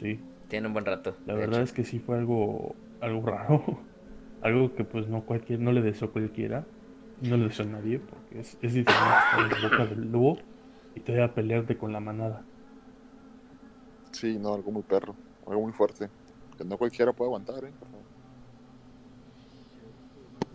Sí. 0.00 0.18
Tiene 0.48 0.68
un 0.68 0.72
buen 0.72 0.86
rato. 0.86 1.14
La 1.26 1.34
verdad 1.34 1.56
hecho. 1.56 1.64
es 1.64 1.72
que 1.74 1.84
sí 1.84 1.98
fue 1.98 2.16
algo, 2.16 2.74
algo 3.02 3.26
raro. 3.26 3.62
algo 4.40 4.74
que 4.74 4.84
pues 4.84 5.06
no 5.06 5.26
cualquier, 5.26 5.60
no 5.60 5.72
le 5.72 5.82
deseo 5.82 6.08
a 6.08 6.12
cualquiera. 6.12 6.64
No 7.20 7.36
le 7.36 7.48
deseo 7.48 7.66
a 7.66 7.68
nadie, 7.68 7.98
porque 7.98 8.40
es, 8.40 8.56
es 8.62 8.72
diferente 8.72 8.86
estar 8.86 9.40
en 9.40 9.50
la 9.50 9.68
boca 9.68 9.86
del 9.86 10.10
lobo 10.10 10.38
y 10.94 11.00
te 11.00 11.12
voy 11.12 11.20
a 11.20 11.34
pelearte 11.34 11.76
con 11.76 11.92
la 11.92 12.00
manada. 12.00 12.42
Sí, 14.12 14.38
no, 14.38 14.54
algo 14.54 14.72
muy 14.72 14.82
perro. 14.82 15.14
Algo 15.46 15.60
muy 15.60 15.72
fuerte. 15.72 16.08
Que 16.56 16.64
no 16.64 16.78
cualquiera 16.78 17.12
puede 17.12 17.28
aguantar, 17.28 17.64
¿eh? 17.64 17.72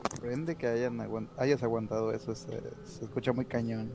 Sorprende 0.09 0.55
que 0.55 0.67
hayan 0.67 0.97
aguant- 0.99 1.29
hayas 1.37 1.61
aguantado 1.63 2.11
eso, 2.11 2.33
se, 2.35 2.61
se 2.83 3.05
escucha 3.05 3.33
muy 3.33 3.45
cañón. 3.45 3.91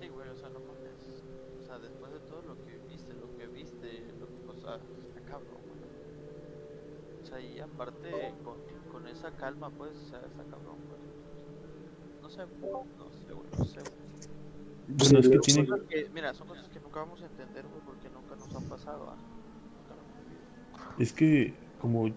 Sí, 0.00 0.08
güey, 0.08 0.28
o 0.28 0.36
sea, 0.36 0.48
no 0.50 0.60
mames. 0.60 1.22
O 1.62 1.66
sea, 1.66 1.78
después 1.78 2.12
de 2.12 2.18
todo 2.20 2.42
lo 2.42 2.54
que 2.64 2.78
viste, 2.88 3.12
lo 3.14 3.36
que 3.38 3.46
viste, 3.46 4.04
lo 4.20 4.26
que, 4.26 4.48
o 4.48 4.60
sea, 4.60 4.76
está 4.76 5.20
cabrón, 5.30 5.60
güey. 5.68 7.22
O 7.22 7.26
sea, 7.26 7.40
y 7.40 7.60
aparte, 7.60 8.10
con, 8.44 8.56
con 8.92 9.06
esa 9.08 9.30
calma, 9.32 9.70
pues, 9.70 9.92
o 9.96 10.06
sea, 10.08 10.18
está 10.20 10.42
cabrón, 10.44 10.76
pues. 10.88 11.00
No 12.22 12.30
sé, 12.30 12.42
no 12.60 13.10
sé, 13.10 13.32
güey, 13.32 13.48
no 13.58 13.64
sé. 13.64 13.80
güey. 13.80 14.04
Bueno, 14.86 15.18
es 15.20 15.28
que 15.30 15.38
tiene- 15.38 15.68
que- 15.88 16.10
mira, 16.12 16.34
son 16.34 16.46
cosas 16.48 16.68
que 16.68 16.78
nunca 16.80 17.00
vamos 17.00 17.22
a 17.22 17.26
entender, 17.26 17.64
güey, 17.68 17.80
porque 17.86 18.08
nunca 18.10 18.36
nos 18.36 18.54
han 18.54 18.64
pasado, 18.68 19.08
¿ah? 19.10 19.16
Nunca 19.16 19.94
nos 19.94 20.10
han 20.14 20.24
vivido. 20.28 20.94
Es 20.98 21.12
que, 21.12 21.54
como 21.80 22.08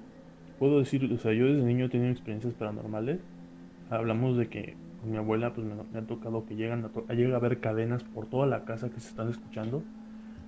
puedo 0.57 0.79
decir, 0.79 1.11
o 1.11 1.17
sea, 1.17 1.33
yo 1.33 1.45
desde 1.45 1.63
niño 1.63 1.85
he 1.85 1.89
tenido 1.89 2.11
experiencias 2.11 2.53
paranormales. 2.53 3.19
Hablamos 3.89 4.37
de 4.37 4.47
que 4.47 4.75
con 5.01 5.11
mi 5.11 5.17
abuela, 5.17 5.53
pues 5.53 5.65
me, 5.65 5.99
ha 5.99 6.01
tocado 6.03 6.45
que 6.45 6.55
llegan 6.55 6.85
a, 6.85 7.13
llega 7.13 7.35
a 7.35 7.37
haber 7.37 7.59
cadenas 7.59 8.03
por 8.03 8.25
toda 8.25 8.47
la 8.47 8.65
casa 8.65 8.89
que 8.89 8.99
se 8.99 9.09
están 9.09 9.29
escuchando, 9.29 9.83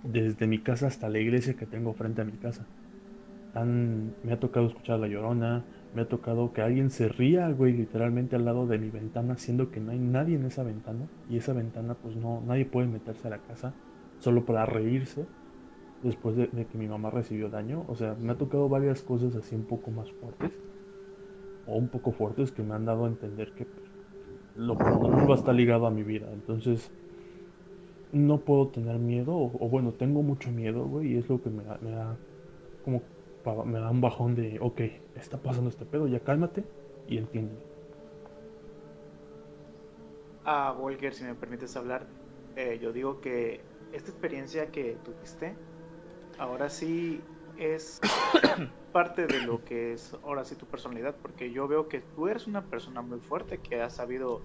desde 0.04 0.48
mi 0.48 0.60
casa 0.60 0.88
hasta 0.88 1.10
la 1.10 1.20
iglesia 1.20 1.56
que 1.56 1.66
tengo 1.66 1.94
frente 1.94 2.22
a 2.22 2.26
mi 2.26 2.34
casa. 2.34 2.66
Me 3.56 4.32
ha 4.32 4.40
tocado 4.40 4.68
escuchar 4.68 5.00
la 5.00 5.08
llorona, 5.08 5.66
me 5.94 6.04
ha 6.04 6.08
tocado 6.08 6.54
que 6.54 6.62
alguien 6.62 6.92
se 6.92 7.10
ría, 7.10 7.50
güey, 7.50 7.74
literalmente 7.74 8.36
al 8.36 8.46
lado 8.46 8.68
de 8.68 8.78
mi 8.78 8.90
ventana, 8.90 9.38
siendo 9.38 9.72
que 9.72 9.80
no 9.80 9.92
hay 9.92 10.00
nadie 10.00 10.36
en 10.36 10.46
esa 10.46 10.64
ventana, 10.64 11.08
y 11.30 11.38
esa 11.38 11.54
ventana, 11.54 11.96
pues 11.96 12.16
no, 12.16 12.42
nadie 12.46 12.66
puede 12.66 12.88
meterse 12.88 13.28
a 13.28 13.32
la 13.32 13.40
casa 13.40 13.74
solo 14.20 14.46
para 14.46 14.66
reírse 14.66 15.26
después 16.04 16.36
de, 16.36 16.48
que 16.50 16.78
mi 16.78 16.88
mamá 16.88 17.10
recibió 17.10 17.50
daño. 17.50 17.86
O 17.88 17.96
sea, 17.96 18.16
me 18.20 18.32
ha 18.32 18.38
tocado 18.38 18.70
varias 18.70 19.02
cosas 19.02 19.36
así 19.36 19.56
un 19.56 19.66
poco 19.66 19.92
más 19.92 20.12
fuertes. 20.12 20.52
O 21.68 21.78
un 21.78 21.90
poco 21.90 22.12
fuertes 22.12 22.52
que 22.52 22.64
me 22.64 22.74
han 22.76 22.86
dado 22.86 23.06
a 23.06 23.08
entender 23.08 23.54
que 23.54 23.68
lo 24.56 24.78
paranormal 24.78 25.30
va 25.30 25.36
a 25.36 25.38
estar 25.38 25.56
ligado 25.56 25.86
a 25.88 25.92
mi 25.92 26.04
vida. 26.04 26.28
Entonces, 26.32 26.92
no 28.12 28.40
puedo 28.40 28.70
tener 28.70 28.98
miedo. 28.98 29.36
O, 29.36 29.70
bueno, 29.70 29.94
tengo 29.94 30.24
mucho 30.24 30.52
miedo, 30.52 30.86
güey. 30.86 31.14
Y 31.14 31.18
es 31.18 31.30
lo 31.30 31.42
que 31.42 31.50
me 31.50 31.64
da, 31.64 31.78
me 31.82 31.92
da 31.92 32.18
como 32.84 33.02
me 33.66 33.80
da 33.80 33.90
un 33.90 34.02
bajón 34.02 34.36
de, 34.36 34.58
ok, 34.60 34.82
está 35.16 35.38
pasando 35.38 35.70
este 35.70 35.86
pedo, 35.86 36.08
ya 36.08 36.20
cálmate 36.20 36.64
y 37.08 37.18
entiende. 37.18 37.56
Ah, 40.46 40.76
Volker, 40.78 41.14
si 41.14 41.24
me 41.24 41.36
permites 41.36 41.76
hablar, 41.76 42.06
eh, 42.56 42.80
yo 42.82 42.92
digo 42.92 43.22
que 43.22 43.62
esta 43.94 44.12
experiencia 44.12 44.72
que 44.72 44.98
tuviste, 45.04 45.56
ahora 46.40 46.70
sí 46.70 47.22
es 47.58 48.00
parte 48.92 49.28
de 49.28 49.42
lo 49.42 49.64
que 49.64 49.94
es 49.94 50.14
ahora 50.24 50.44
sí 50.46 50.56
tu 50.56 50.66
personalidad, 50.66 51.16
porque 51.22 51.52
yo 51.52 51.68
veo 51.68 51.88
que 51.88 52.00
tú 52.00 52.28
eres 52.28 52.48
una 52.48 52.64
persona 52.66 53.02
muy 53.02 53.20
fuerte 53.20 53.60
que 53.60 53.82
ha 53.82 53.90
sabido 53.90 54.42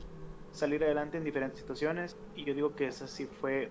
salir 0.52 0.84
adelante 0.84 1.16
en 1.16 1.24
diferentes 1.24 1.60
situaciones 1.60 2.16
y 2.34 2.44
yo 2.44 2.54
digo 2.54 2.74
que 2.74 2.86
esa 2.86 3.06
sí 3.06 3.26
fue 3.26 3.70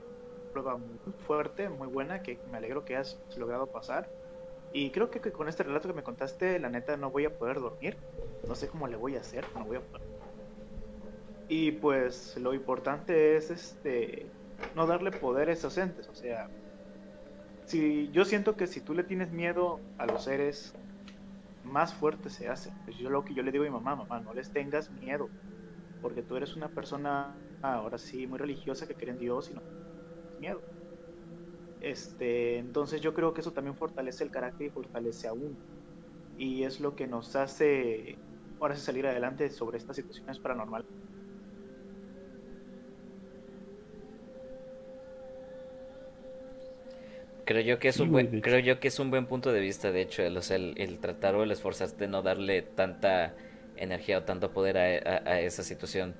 prueba 0.52 0.78
muy 0.78 1.14
fuerte, 1.26 1.70
muy 1.70 1.88
buena, 1.88 2.22
que 2.22 2.40
me 2.52 2.58
alegro 2.58 2.86
que 2.86 2.96
has 2.96 3.20
logrado 3.38 3.68
pasar. 3.68 4.10
Y 4.72 4.90
creo 4.92 5.12
que, 5.12 5.20
con 5.20 5.48
este 5.48 5.64
relato 5.64 5.88
que 5.88 5.94
me 5.94 6.04
contaste, 6.04 6.60
la 6.60 6.70
neta 6.70 6.98
no 6.98 7.12
voy 7.12 7.26
a 7.26 7.38
poder 7.38 7.60
dormir. 7.60 7.98
No 8.48 8.56
sé 8.56 8.68
cómo 8.68 8.88
le 8.88 8.96
voy 8.96 9.16
a 9.16 9.20
hacer, 9.20 9.46
no 9.56 9.66
voy 9.66 9.78
a 9.78 9.82
poder. 9.82 10.08
Y 11.48 11.74
pues 11.74 12.38
lo 12.38 12.54
importante 12.54 13.36
es 13.36 13.52
este 13.52 14.26
no 14.76 14.88
darle 14.88 15.12
poder 15.12 15.50
a 15.50 15.54
esos 15.54 15.78
entes, 15.78 16.08
o 16.08 16.16
sea, 16.16 16.50
si 17.74 18.12
yo 18.12 18.26
siento 18.26 18.56
que 18.58 18.68
si 18.68 18.82
tú 18.82 18.94
le 18.94 19.04
tienes 19.04 19.32
miedo 19.32 19.84
a 19.98 20.06
los 20.06 20.24
seres, 20.26 20.74
más 21.64 21.94
fuerte 21.96 22.30
se 22.30 22.50
hace. 22.50 22.74
Pues 22.86 22.98
yo 22.98 23.10
lo 23.10 23.24
que 23.26 23.34
yo 23.36 23.44
le 23.44 23.52
digo 23.52 23.64
a 23.66 23.68
mi 23.68 23.74
mamá, 23.74 23.96
mamá, 23.96 24.22
no 24.22 24.34
les 24.34 24.52
tengas 24.52 24.92
miedo, 24.92 25.32
porque 26.02 26.24
tú 26.24 26.38
eres 26.38 26.56
una 26.56 26.70
persona 26.70 27.42
ahora 27.62 27.98
sí 28.00 28.28
muy 28.28 28.40
religiosa 28.40 28.88
que 28.88 28.96
cree 28.96 29.12
en 29.14 29.20
Dios 29.20 29.52
y 29.52 29.56
no 29.56 29.62
miedo. 30.38 30.64
Este, 31.80 32.58
entonces 32.58 33.02
yo 33.02 33.14
creo 33.14 33.34
que 33.34 33.42
eso 33.42 33.52
también 33.54 33.76
fortalece 33.78 34.24
el 34.24 34.32
carácter 34.32 34.68
y 34.68 34.70
fortalece 34.72 35.28
a 35.28 35.34
uno. 35.34 35.58
Y 36.38 36.64
es 36.66 36.80
lo 36.82 36.96
que 36.96 37.08
nos 37.08 37.36
hace 37.36 38.20
ahora 38.60 38.76
sí 38.76 38.84
salir 38.84 39.08
adelante 39.08 39.50
sobre 39.52 39.78
estas 39.80 39.98
situaciones 39.98 40.40
paranormales. 40.42 40.86
Creo 47.46 47.62
yo 47.62 47.80
que 47.80 47.90
es 47.90 48.00
un 48.00 48.12
buen, 48.12 48.30
creo 48.40 48.60
yo 48.60 48.80
que 48.80 48.88
es 48.88 49.00
un 49.00 49.10
buen 49.12 49.28
punto 49.28 49.52
de 49.52 49.60
vista, 49.60 49.92
de 49.92 50.02
hecho, 50.02 50.24
el, 50.24 50.38
o 50.38 50.42
sea, 50.42 50.56
el, 50.58 50.74
el 50.78 51.00
tratar 51.00 51.36
o 51.36 51.44
el 51.44 51.52
esforzarte 51.52 52.06
de 52.06 52.08
no 52.10 52.22
darle 52.22 52.62
tanta 52.62 53.36
energía 53.76 54.20
o 54.20 54.24
tanto 54.24 54.54
poder 54.54 54.78
a, 54.78 54.84
a- 55.28 55.30
a 55.34 55.40
esa 55.42 55.64
situación. 55.64 56.16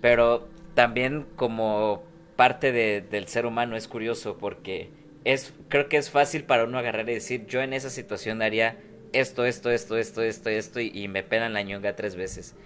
Pero 0.00 0.52
también 0.74 1.26
como 1.36 2.10
parte 2.36 2.72
de- 2.72 3.02
del 3.02 3.28
ser 3.28 3.46
humano 3.46 3.76
es 3.76 3.88
curioso 3.88 4.38
porque 4.38 4.94
es, 5.24 5.54
creo 5.68 5.88
que 5.88 5.96
es 5.98 6.10
fácil 6.10 6.44
para 6.44 6.64
uno 6.64 6.78
agarrar 6.78 7.08
y 7.10 7.14
decir, 7.14 7.46
yo 7.46 7.60
en 7.62 7.72
esa 7.74 7.90
situación 7.90 8.42
haría 8.42 8.78
esto, 9.12 9.44
esto, 9.46 9.70
esto, 9.70 9.96
esto, 9.98 10.22
esto, 10.22 10.50
esto, 10.50 10.80
y, 10.80 10.90
y 10.94 11.08
me 11.08 11.22
pelan 11.24 11.54
la 11.54 11.62
ñonga 11.62 11.96
tres 11.96 12.16
veces. 12.16 12.56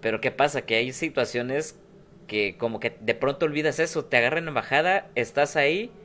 Pero 0.00 0.20
¿qué 0.20 0.30
pasa? 0.30 0.62
Que 0.66 0.76
hay 0.76 0.92
situaciones 0.92 1.80
que 2.26 2.56
como 2.58 2.80
que 2.80 2.96
de 3.00 3.14
pronto 3.14 3.46
olvidas 3.46 3.78
eso, 3.78 4.04
te 4.06 4.16
agarran 4.16 4.48
en 4.48 4.54
bajada, 4.54 5.10
estás 5.14 5.56
ahí 5.56 5.96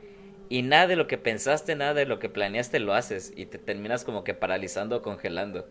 y 0.58 0.62
nada 0.62 0.86
de 0.88 0.96
lo 0.96 1.06
que 1.06 1.18
pensaste, 1.18 1.76
nada 1.76 1.94
de 1.94 2.06
lo 2.06 2.18
que 2.18 2.28
planeaste 2.30 2.80
lo 2.80 2.94
haces 2.94 3.32
y 3.36 3.46
te 3.46 3.58
terminas 3.58 4.04
como 4.04 4.24
que 4.24 4.34
paralizando 4.34 4.96
o 4.98 5.02
congelando. 5.02 5.68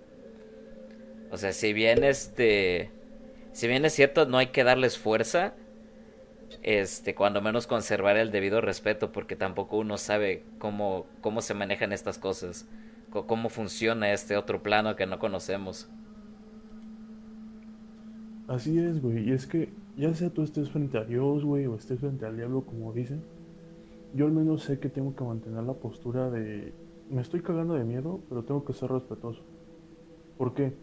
O 1.30 1.38
sea, 1.38 1.52
si 1.54 1.74
bien 1.74 2.04
este 2.04 2.96
si 3.52 3.68
bien 3.68 3.86
es 3.86 3.94
cierto 3.94 4.26
no 4.26 4.38
hay 4.38 4.48
que 4.52 4.64
darles 4.64 4.98
fuerza, 4.98 5.58
este 6.62 7.14
cuando 7.16 7.42
menos 7.42 7.68
conservar 7.68 8.18
el 8.18 8.32
debido 8.32 8.60
respeto 8.62 9.12
porque 9.12 9.36
tampoco 9.36 9.78
uno 9.78 9.98
sabe 9.98 10.48
cómo 10.58 11.12
cómo 11.22 11.42
se 11.42 11.54
manejan 11.54 11.94
estas 11.94 12.18
cosas, 12.18 12.68
co- 13.10 13.28
cómo 13.28 13.50
funciona 13.50 14.14
este 14.14 14.38
otro 14.38 14.64
plano 14.64 14.96
que 14.96 15.06
no 15.06 15.20
conocemos. 15.20 15.92
Así 18.48 18.78
es, 18.80 19.02
güey. 19.02 19.28
Y 19.30 19.34
es 19.34 19.48
que 19.48 19.78
ya 19.96 20.14
sea 20.14 20.30
tú 20.34 20.44
estés 20.44 20.70
frente 20.72 20.98
a 20.98 21.04
Dios, 21.04 21.44
güey, 21.44 21.66
o 21.68 21.76
estés 21.76 22.00
frente 22.00 22.26
al 22.26 22.38
diablo, 22.38 22.66
como 22.66 22.94
dicen, 22.94 23.28
yo 24.14 24.26
al 24.26 24.32
menos 24.32 24.64
sé 24.64 24.80
que 24.80 24.90
tengo 24.90 25.16
que 25.16 25.24
mantener 25.24 25.64
la 25.64 25.74
postura 25.74 26.30
de... 26.30 26.74
Me 27.10 27.22
estoy 27.22 27.42
cagando 27.42 27.74
de 27.74 27.84
miedo, 27.84 28.22
pero 28.30 28.44
tengo 28.44 28.64
que 28.64 28.74
ser 28.74 28.92
respetuoso. 28.92 29.42
¿Por 30.38 30.54
qué? 30.54 30.74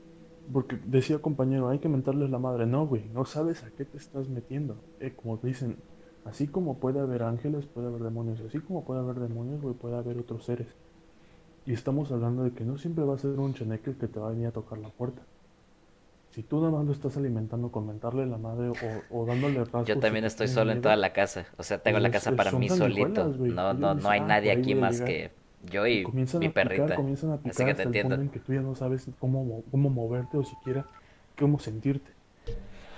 Porque 0.53 0.79
decía 0.85 1.21
compañero, 1.21 1.69
hay 1.69 1.79
que 1.79 1.89
mentarles 1.89 2.31
la 2.31 2.39
madre. 2.39 2.67
No, 2.67 2.87
güey, 2.87 3.09
no 3.15 3.25
sabes 3.25 3.63
a 3.63 3.71
qué 3.71 3.85
te 3.85 3.97
estás 3.97 4.29
metiendo. 4.29 4.77
Eh, 4.99 5.15
como 5.15 5.37
dicen, 5.37 5.77
así 6.25 6.49
como 6.49 6.79
puede 6.79 7.01
haber 7.01 7.23
ángeles, 7.23 7.67
puede 7.67 7.89
haber 7.89 8.03
demonios. 8.03 8.41
Así 8.41 8.59
como 8.61 8.85
puede 8.85 9.01
haber 9.01 9.21
demonios, 9.21 9.63
güey, 9.63 9.75
puede 9.75 9.97
haber 9.97 10.19
otros 10.19 10.45
seres. 10.45 10.69
Y 11.67 11.73
estamos 11.73 12.11
hablando 12.11 12.43
de 12.43 12.53
que 12.53 12.65
no 12.65 12.79
siempre 12.79 13.05
va 13.05 13.15
a 13.15 13.19
ser 13.19 13.39
un 13.39 13.55
cheneque 13.55 13.91
el 13.91 13.97
que 13.97 14.09
te 14.09 14.19
va 14.19 14.29
a 14.29 14.31
venir 14.31 14.49
a 14.49 14.53
tocar 14.53 14.79
la 14.79 14.89
puerta. 14.89 15.23
Si 16.31 16.43
tú 16.43 16.59
nada 16.61 16.71
más 16.73 16.87
lo 16.87 16.93
estás 16.93 17.17
alimentando 17.19 17.71
con 17.71 17.87
mentarle 17.87 18.27
la 18.27 18.39
madre 18.39 18.69
o, 18.71 19.07
o 19.09 19.27
dándole 19.27 19.65
rasgos 19.65 19.87
Yo 19.87 19.99
también 19.99 20.25
estoy 20.25 20.49
solo 20.49 20.73
en 20.73 20.81
toda 20.81 20.97
la 20.97 21.13
casa, 21.13 21.47
o 21.57 21.63
sea, 21.63 21.79
tengo 21.83 21.99
la 21.99 22.11
casa 22.11 22.37
para 22.37 22.53
mí 22.53 22.69
solito. 22.69 23.33
No 23.49 23.75
no 23.75 23.95
no 23.95 24.11
hay 24.11 24.21
"Ah, 24.21 24.29
nadie 24.29 24.53
aquí 24.53 24.75
más 24.75 25.01
llegar". 25.01 25.03
que 25.03 25.33
yo 25.63 25.87
y 25.87 26.15
mi 26.41 26.49
a 26.49 26.53
picar, 26.61 26.93
perrita. 26.93 26.95
comienzan 26.95 27.33
a 27.33 27.43
Así 27.45 27.65
picar 27.65 27.65
que 27.65 27.75
te 27.75 27.83
entiendo. 27.83 28.21
en 28.23 28.31
que 28.31 28.41
tú 28.41 28.53
ya 28.55 28.63
no 28.63 28.75
sabes 28.75 29.11
cómo, 29.19 29.45
mo- 29.45 29.65
cómo 29.71 29.91
moverte 29.91 30.37
o 30.39 30.45
siquiera 30.45 30.87
cómo 31.39 31.59
sentirte. 31.59 32.13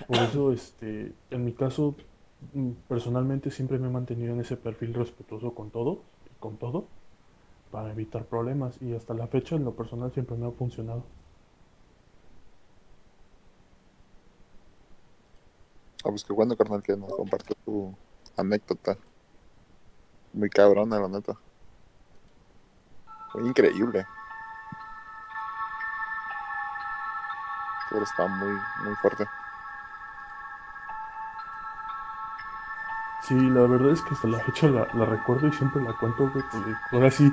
Por 0.06 0.22
eso, 0.22 0.52
este, 0.52 1.16
en 1.30 1.44
mi 1.44 1.54
caso, 1.54 1.96
mm, 2.52 2.72
personalmente 2.88 3.50
siempre 3.50 3.78
me 3.78 3.88
he 3.88 3.90
mantenido 3.90 4.34
en 4.34 4.40
ese 4.40 4.56
perfil 4.56 4.94
respetuoso 4.94 5.54
con 5.54 5.70
todo, 5.72 6.06
con 6.40 6.58
todo, 6.58 6.90
para 7.70 7.92
evitar 7.92 8.26
problemas 8.28 8.80
y 8.82 8.94
hasta 8.94 9.14
la 9.14 9.28
fecha 9.28 9.56
en 9.56 9.64
lo 9.64 9.76
personal 9.76 10.12
siempre 10.12 10.36
me 10.38 10.46
ha 10.48 10.52
funcionado. 10.52 11.04
Ah, 16.04 16.10
pues 16.10 16.24
qué 16.24 16.32
bueno, 16.32 16.56
carnal, 16.56 16.82
que 16.82 16.96
nos 16.96 17.14
compartió 17.14 17.54
tu 17.64 17.96
anécdota. 18.36 18.96
Muy 20.32 20.50
cabrona, 20.50 20.98
la 20.98 21.08
neta. 21.08 21.38
Muy 23.34 23.48
increíble. 23.48 24.04
Pero 27.90 28.02
está 28.02 28.26
muy, 28.26 28.52
muy 28.84 28.94
fuerte. 28.96 29.26
Sí, 33.22 33.34
la 33.34 33.60
verdad 33.62 33.92
es 33.92 34.02
que 34.02 34.14
hasta 34.14 34.26
la 34.26 34.40
fecha 34.40 34.68
la, 34.68 34.84
recuerdo 35.04 35.46
y 35.46 35.52
siempre 35.52 35.80
la 35.82 35.92
cuento, 35.92 36.28
güey, 36.30 36.44
ahora 36.90 37.10
sí, 37.10 37.32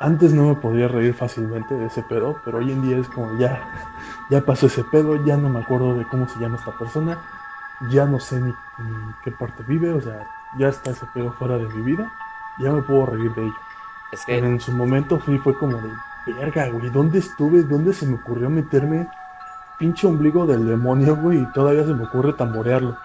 antes 0.00 0.32
no 0.32 0.48
me 0.48 0.54
podía 0.54 0.88
reír 0.88 1.12
fácilmente 1.12 1.74
de 1.74 1.86
ese 1.86 2.02
pedo, 2.02 2.40
pero 2.44 2.58
hoy 2.58 2.72
en 2.72 2.80
día 2.80 2.96
es 2.96 3.08
como 3.08 3.36
ya, 3.38 3.62
ya 4.30 4.40
pasó 4.40 4.66
ese 4.66 4.82
pedo, 4.84 5.22
ya 5.26 5.36
no 5.36 5.50
me 5.50 5.60
acuerdo 5.60 5.94
de 5.94 6.08
cómo 6.08 6.26
se 6.26 6.40
llama 6.40 6.56
esta 6.56 6.72
persona, 6.78 7.18
ya 7.90 8.06
no 8.06 8.18
sé 8.20 8.40
ni, 8.40 8.50
ni 8.78 9.12
qué 9.24 9.30
parte 9.32 9.62
vive, 9.64 9.92
o 9.92 10.00
sea, 10.00 10.26
ya 10.58 10.68
está 10.68 10.90
ese 10.90 11.06
pedo 11.14 11.32
fuera 11.32 11.56
de 11.58 11.68
mi 11.68 11.82
vida, 11.82 12.10
ya 12.58 12.70
me 12.72 12.82
puedo 12.82 13.06
reír 13.06 13.34
de 13.34 13.42
ello. 13.42 13.54
Es 14.12 14.24
que 14.24 14.38
en 14.38 14.60
su 14.60 14.72
momento 14.72 15.20
sí 15.26 15.38
fue 15.38 15.56
como 15.58 15.76
de, 15.78 15.90
verga, 16.34 16.68
güey, 16.70 16.90
¿dónde 16.90 17.18
estuve? 17.18 17.62
¿Dónde 17.62 17.92
se 17.92 18.06
me 18.06 18.14
ocurrió 18.14 18.48
meterme 18.48 19.08
pinche 19.78 20.06
ombligo 20.06 20.46
del 20.46 20.66
demonio, 20.66 21.16
güey? 21.16 21.40
Y 21.42 21.46
todavía 21.52 21.84
se 21.84 21.92
me 21.94 22.04
ocurre 22.04 22.32
tamborearlo. 22.32 22.96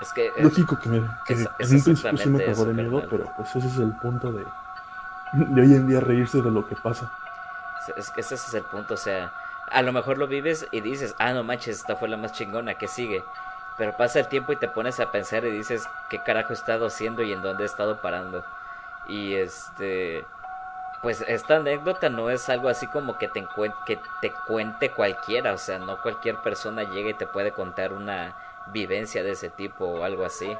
es 0.00 0.12
que 0.12 0.26
eh, 0.26 0.32
Lógico 0.42 0.78
que, 0.78 0.88
me, 0.88 1.00
que 1.26 1.34
es- 1.34 1.40
en 1.40 1.46
es 1.58 1.70
un 1.72 1.82
principio 1.82 2.16
sí 2.18 2.28
me 2.28 2.44
cagó 2.44 2.64
de 2.66 2.74
miedo, 2.74 2.90
carnal. 3.00 3.08
pero 3.10 3.32
pues 3.36 3.56
ese 3.56 3.66
es 3.66 3.78
el 3.78 3.92
punto 3.92 4.32
de, 4.32 4.44
de 5.32 5.60
hoy 5.60 5.74
en 5.74 5.86
día 5.88 6.00
reírse 6.00 6.42
de 6.42 6.50
lo 6.50 6.66
que 6.66 6.76
pasa. 6.76 7.10
Es 7.96 8.10
que 8.10 8.20
ese 8.20 8.34
es 8.36 8.54
el 8.54 8.64
punto, 8.64 8.94
o 8.94 8.96
sea, 8.98 9.32
a 9.70 9.82
lo 9.82 9.92
mejor 9.92 10.16
lo 10.18 10.26
vives 10.26 10.66
y 10.70 10.80
dices, 10.80 11.14
ah, 11.18 11.32
no 11.32 11.44
manches, 11.44 11.76
esta 11.78 11.96
fue 11.96 12.08
la 12.08 12.16
más 12.16 12.32
chingona, 12.32 12.74
que 12.74 12.88
sigue? 12.88 13.22
Pero 13.76 13.96
pasa 13.96 14.20
el 14.20 14.28
tiempo 14.28 14.52
y 14.52 14.56
te 14.56 14.68
pones 14.68 15.00
a 15.00 15.10
pensar 15.10 15.44
y 15.44 15.50
dices, 15.50 15.88
¿qué 16.10 16.20
carajo 16.22 16.50
he 16.52 16.54
estado 16.56 16.86
haciendo 16.86 17.22
y 17.22 17.32
en 17.32 17.42
dónde 17.42 17.64
he 17.64 17.66
estado 17.66 18.00
parando? 18.00 18.44
Y 19.08 19.34
este, 19.34 20.24
pues 21.02 21.22
esta 21.28 21.56
anécdota 21.56 22.08
no 22.08 22.30
es 22.30 22.48
algo 22.48 22.68
así 22.68 22.86
como 22.88 23.18
que 23.18 23.28
te, 23.28 23.46
que 23.86 24.00
te 24.20 24.32
cuente 24.46 24.90
cualquiera, 24.92 25.52
o 25.54 25.58
sea, 25.58 25.78
no 25.78 26.00
cualquier 26.02 26.36
persona 26.38 26.84
llega 26.84 27.10
y 27.10 27.14
te 27.14 27.26
puede 27.26 27.52
contar 27.52 27.92
una 27.92 28.36
vivencia 28.68 29.22
de 29.22 29.32
ese 29.32 29.50
tipo 29.50 29.86
o 29.86 30.04
algo 30.04 30.24
así. 30.24 30.56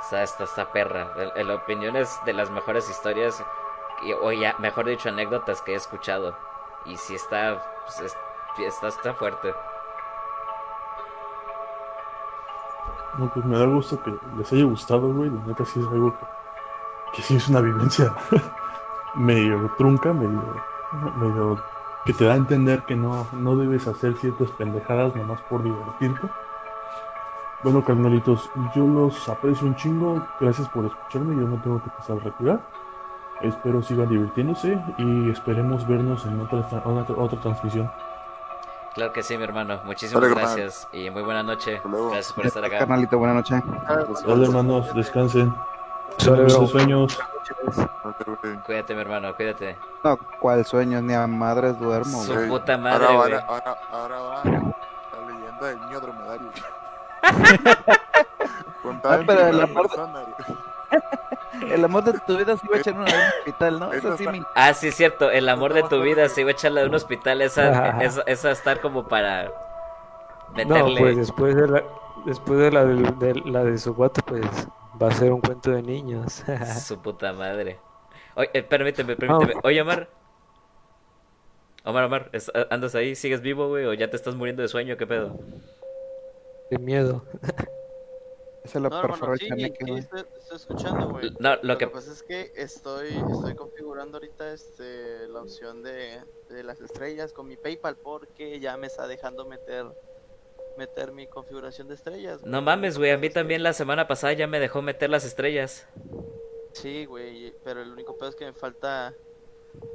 O 0.00 0.10
sea, 0.10 0.22
esta, 0.22 0.44
esta 0.44 0.72
perra, 0.72 1.12
la 1.36 1.54
opinión 1.54 1.96
es 1.96 2.18
de 2.24 2.32
las 2.32 2.50
mejores 2.50 2.88
historias 2.88 3.42
o 4.22 4.32
ya, 4.32 4.54
mejor 4.58 4.86
dicho, 4.86 5.08
anécdotas 5.08 5.60
que 5.62 5.72
he 5.72 5.76
escuchado. 5.76 6.36
Y 6.84 6.96
si 6.96 7.14
está, 7.16 7.60
pues, 7.84 8.00
es- 8.00 8.16
está, 8.66 8.88
está 8.88 9.14
fuerte. 9.14 9.52
No, 13.16 13.30
pues 13.32 13.44
me 13.44 13.58
da 13.58 13.64
gusto 13.66 14.00
que 14.02 14.14
les 14.36 14.52
haya 14.52 14.64
gustado, 14.64 15.12
güey. 15.12 15.30
La 15.30 15.40
neta 15.46 15.64
sí 15.64 15.80
es 15.80 15.86
algo 15.86 16.12
que, 16.12 16.26
que 17.16 17.22
sí 17.22 17.36
es 17.36 17.48
una 17.48 17.60
vivencia 17.60 18.14
medio 19.14 19.70
trunca, 19.78 20.12
medio, 20.12 20.54
medio 21.16 21.62
que 22.04 22.12
te 22.12 22.24
da 22.24 22.34
a 22.34 22.36
entender 22.36 22.82
que 22.84 22.96
no, 22.96 23.26
no 23.32 23.56
debes 23.56 23.86
hacer 23.86 24.16
ciertas 24.16 24.50
pendejadas 24.52 25.14
nomás 25.16 25.40
por 25.42 25.62
divertirte. 25.62 26.28
Bueno, 27.62 27.84
carnalitos, 27.84 28.48
yo 28.74 28.86
los 28.86 29.28
aprecio 29.28 29.66
un 29.66 29.74
chingo. 29.74 30.24
Gracias 30.38 30.68
por 30.68 30.86
escucharme. 30.86 31.34
Yo 31.40 31.48
me 31.48 31.58
tengo 31.58 31.82
que 31.82 31.90
pasar 31.90 32.18
a 32.18 32.20
retirar. 32.20 32.60
Espero 33.40 33.82
sigan 33.82 34.08
divirtiéndose 34.08 34.80
y 34.96 35.30
esperemos 35.30 35.86
vernos 35.86 36.24
en 36.26 36.40
otra, 36.40 36.60
otra, 36.84 37.14
otra 37.16 37.40
transmisión. 37.40 37.90
Claro 38.98 39.12
que 39.12 39.22
sí, 39.22 39.38
mi 39.38 39.44
hermano. 39.44 39.80
Muchísimas 39.84 40.20
Dale, 40.24 40.34
gracias 40.34 40.88
y 40.92 41.08
muy 41.08 41.22
buena 41.22 41.44
noche. 41.44 41.80
Gracias 41.84 42.32
por 42.32 42.46
estar 42.46 42.64
acá. 42.64 42.78
Carnalito, 42.80 43.16
buena 43.16 43.32
noche. 43.34 43.62
Dale, 44.26 44.44
hermanos, 44.44 44.92
descansen. 44.92 45.54
Buenos 46.26 46.68
sueños. 46.70 47.16
Cuídate, 48.66 48.96
mi 48.96 49.00
hermano, 49.02 49.36
cuídate. 49.36 49.78
No, 50.02 50.16
¿cuál 50.40 50.64
sueño? 50.64 51.00
Ni 51.00 51.14
a 51.14 51.28
madres 51.28 51.78
duermo, 51.78 52.24
Su 52.24 52.34
güey. 52.34 52.48
puta 52.48 52.76
madre, 52.76 53.06
ahora, 53.06 53.44
ahora, 53.46 53.76
ahora 53.92 54.18
va 54.20 54.42
la 54.44 55.30
leyenda 55.32 55.66
del 55.68 55.80
niño 55.82 56.00
dromedario. 56.00 56.50
Contada 58.82 59.14
Ah, 59.14 59.18
en 59.20 59.26
pero 59.26 59.68
persona, 59.74 60.20
güey. 60.22 60.34
El 61.62 61.84
amor 61.84 62.04
de 62.04 62.12
tu 62.26 62.36
vida 62.36 62.56
se 62.56 62.66
iba 62.66 62.76
a 62.76 62.78
echar 62.80 62.94
en 62.94 63.00
un 63.00 63.06
hospital, 63.08 63.78
¿no? 63.80 63.92
Eso 63.92 64.16
sí 64.16 64.26
me... 64.26 64.42
Ah, 64.54 64.74
sí, 64.74 64.90
cierto. 64.92 65.30
El 65.30 65.48
amor 65.48 65.74
de 65.74 65.82
tu 65.84 66.00
vida 66.02 66.28
se 66.28 66.40
iba 66.42 66.50
a 66.50 66.52
echar 66.52 66.72
la 66.72 66.82
de 66.82 66.88
un 66.88 66.94
hospital. 66.94 67.42
Esa, 67.42 67.98
esa, 68.00 68.22
esa 68.22 68.50
estar 68.50 68.80
como 68.80 69.08
para 69.08 69.44
No, 69.46 70.54
meterle. 70.54 71.00
pues 71.00 71.16
después 71.16 71.54
de 71.56 71.68
la, 71.68 71.84
después 72.26 72.58
de 72.58 72.70
la 72.70 72.84
de, 72.84 72.94
de 73.34 73.34
la 73.46 73.64
de 73.64 73.78
su 73.78 73.94
guato, 73.94 74.20
pues 74.26 74.42
va 75.00 75.08
a 75.08 75.12
ser 75.12 75.32
un 75.32 75.40
cuento 75.40 75.70
de 75.70 75.82
niños. 75.82 76.44
Su 76.86 77.00
puta 77.00 77.32
madre. 77.32 77.78
Oye, 78.34 78.50
eh, 78.54 78.62
permíteme, 78.62 79.16
permíteme. 79.16 79.54
Oye, 79.62 79.80
Omar. 79.82 80.08
Omar, 81.84 82.04
Omar, 82.04 82.30
¿es- 82.32 82.52
¿andas 82.70 82.94
ahí? 82.94 83.14
¿Sigues 83.14 83.40
vivo, 83.40 83.68
güey? 83.68 83.84
¿O 83.86 83.94
ya 83.94 84.10
te 84.10 84.16
estás 84.16 84.34
muriendo 84.34 84.62
de 84.62 84.68
sueño? 84.68 84.96
¿Qué 84.96 85.06
pedo? 85.06 85.36
De 86.70 86.78
miedo. 86.78 87.24
Lo 88.74 88.88
No, 88.90 89.00
hermano, 89.00 89.36
sí, 89.36 89.48
sí, 89.48 89.64
estoy, 89.64 89.98
estoy 90.38 90.56
escuchando, 90.56 91.10
güey. 91.10 91.30
No, 91.38 91.56
lo 91.62 91.78
que- 91.78 91.86
pasa 91.88 92.12
es 92.12 92.22
que 92.22 92.52
estoy, 92.56 93.08
estoy 93.32 93.54
configurando 93.54 94.18
ahorita 94.18 94.52
este, 94.52 95.26
la 95.28 95.42
opción 95.42 95.82
de, 95.82 96.20
de 96.48 96.62
las 96.64 96.80
estrellas 96.80 97.32
con 97.32 97.46
mi 97.46 97.56
PayPal 97.56 97.96
porque 97.96 98.60
ya 98.60 98.76
me 98.76 98.86
está 98.86 99.06
dejando 99.06 99.44
meter 99.46 99.86
meter 100.76 101.10
mi 101.12 101.26
configuración 101.26 101.88
de 101.88 101.94
estrellas. 101.94 102.40
No 102.44 102.62
mames, 102.62 102.98
güey. 102.98 103.10
A 103.10 103.18
mí 103.18 103.30
también 103.30 103.64
la 103.64 103.72
semana 103.72 104.06
pasada 104.06 104.32
ya 104.34 104.46
me 104.46 104.60
dejó 104.60 104.80
meter 104.80 105.10
las 105.10 105.24
estrellas. 105.24 105.88
Sí, 106.72 107.04
güey, 107.04 107.52
pero 107.64 107.82
el 107.82 107.90
único 107.90 108.16
pedo 108.16 108.28
es 108.28 108.36
que 108.36 108.44
me 108.44 108.52
falta 108.52 109.12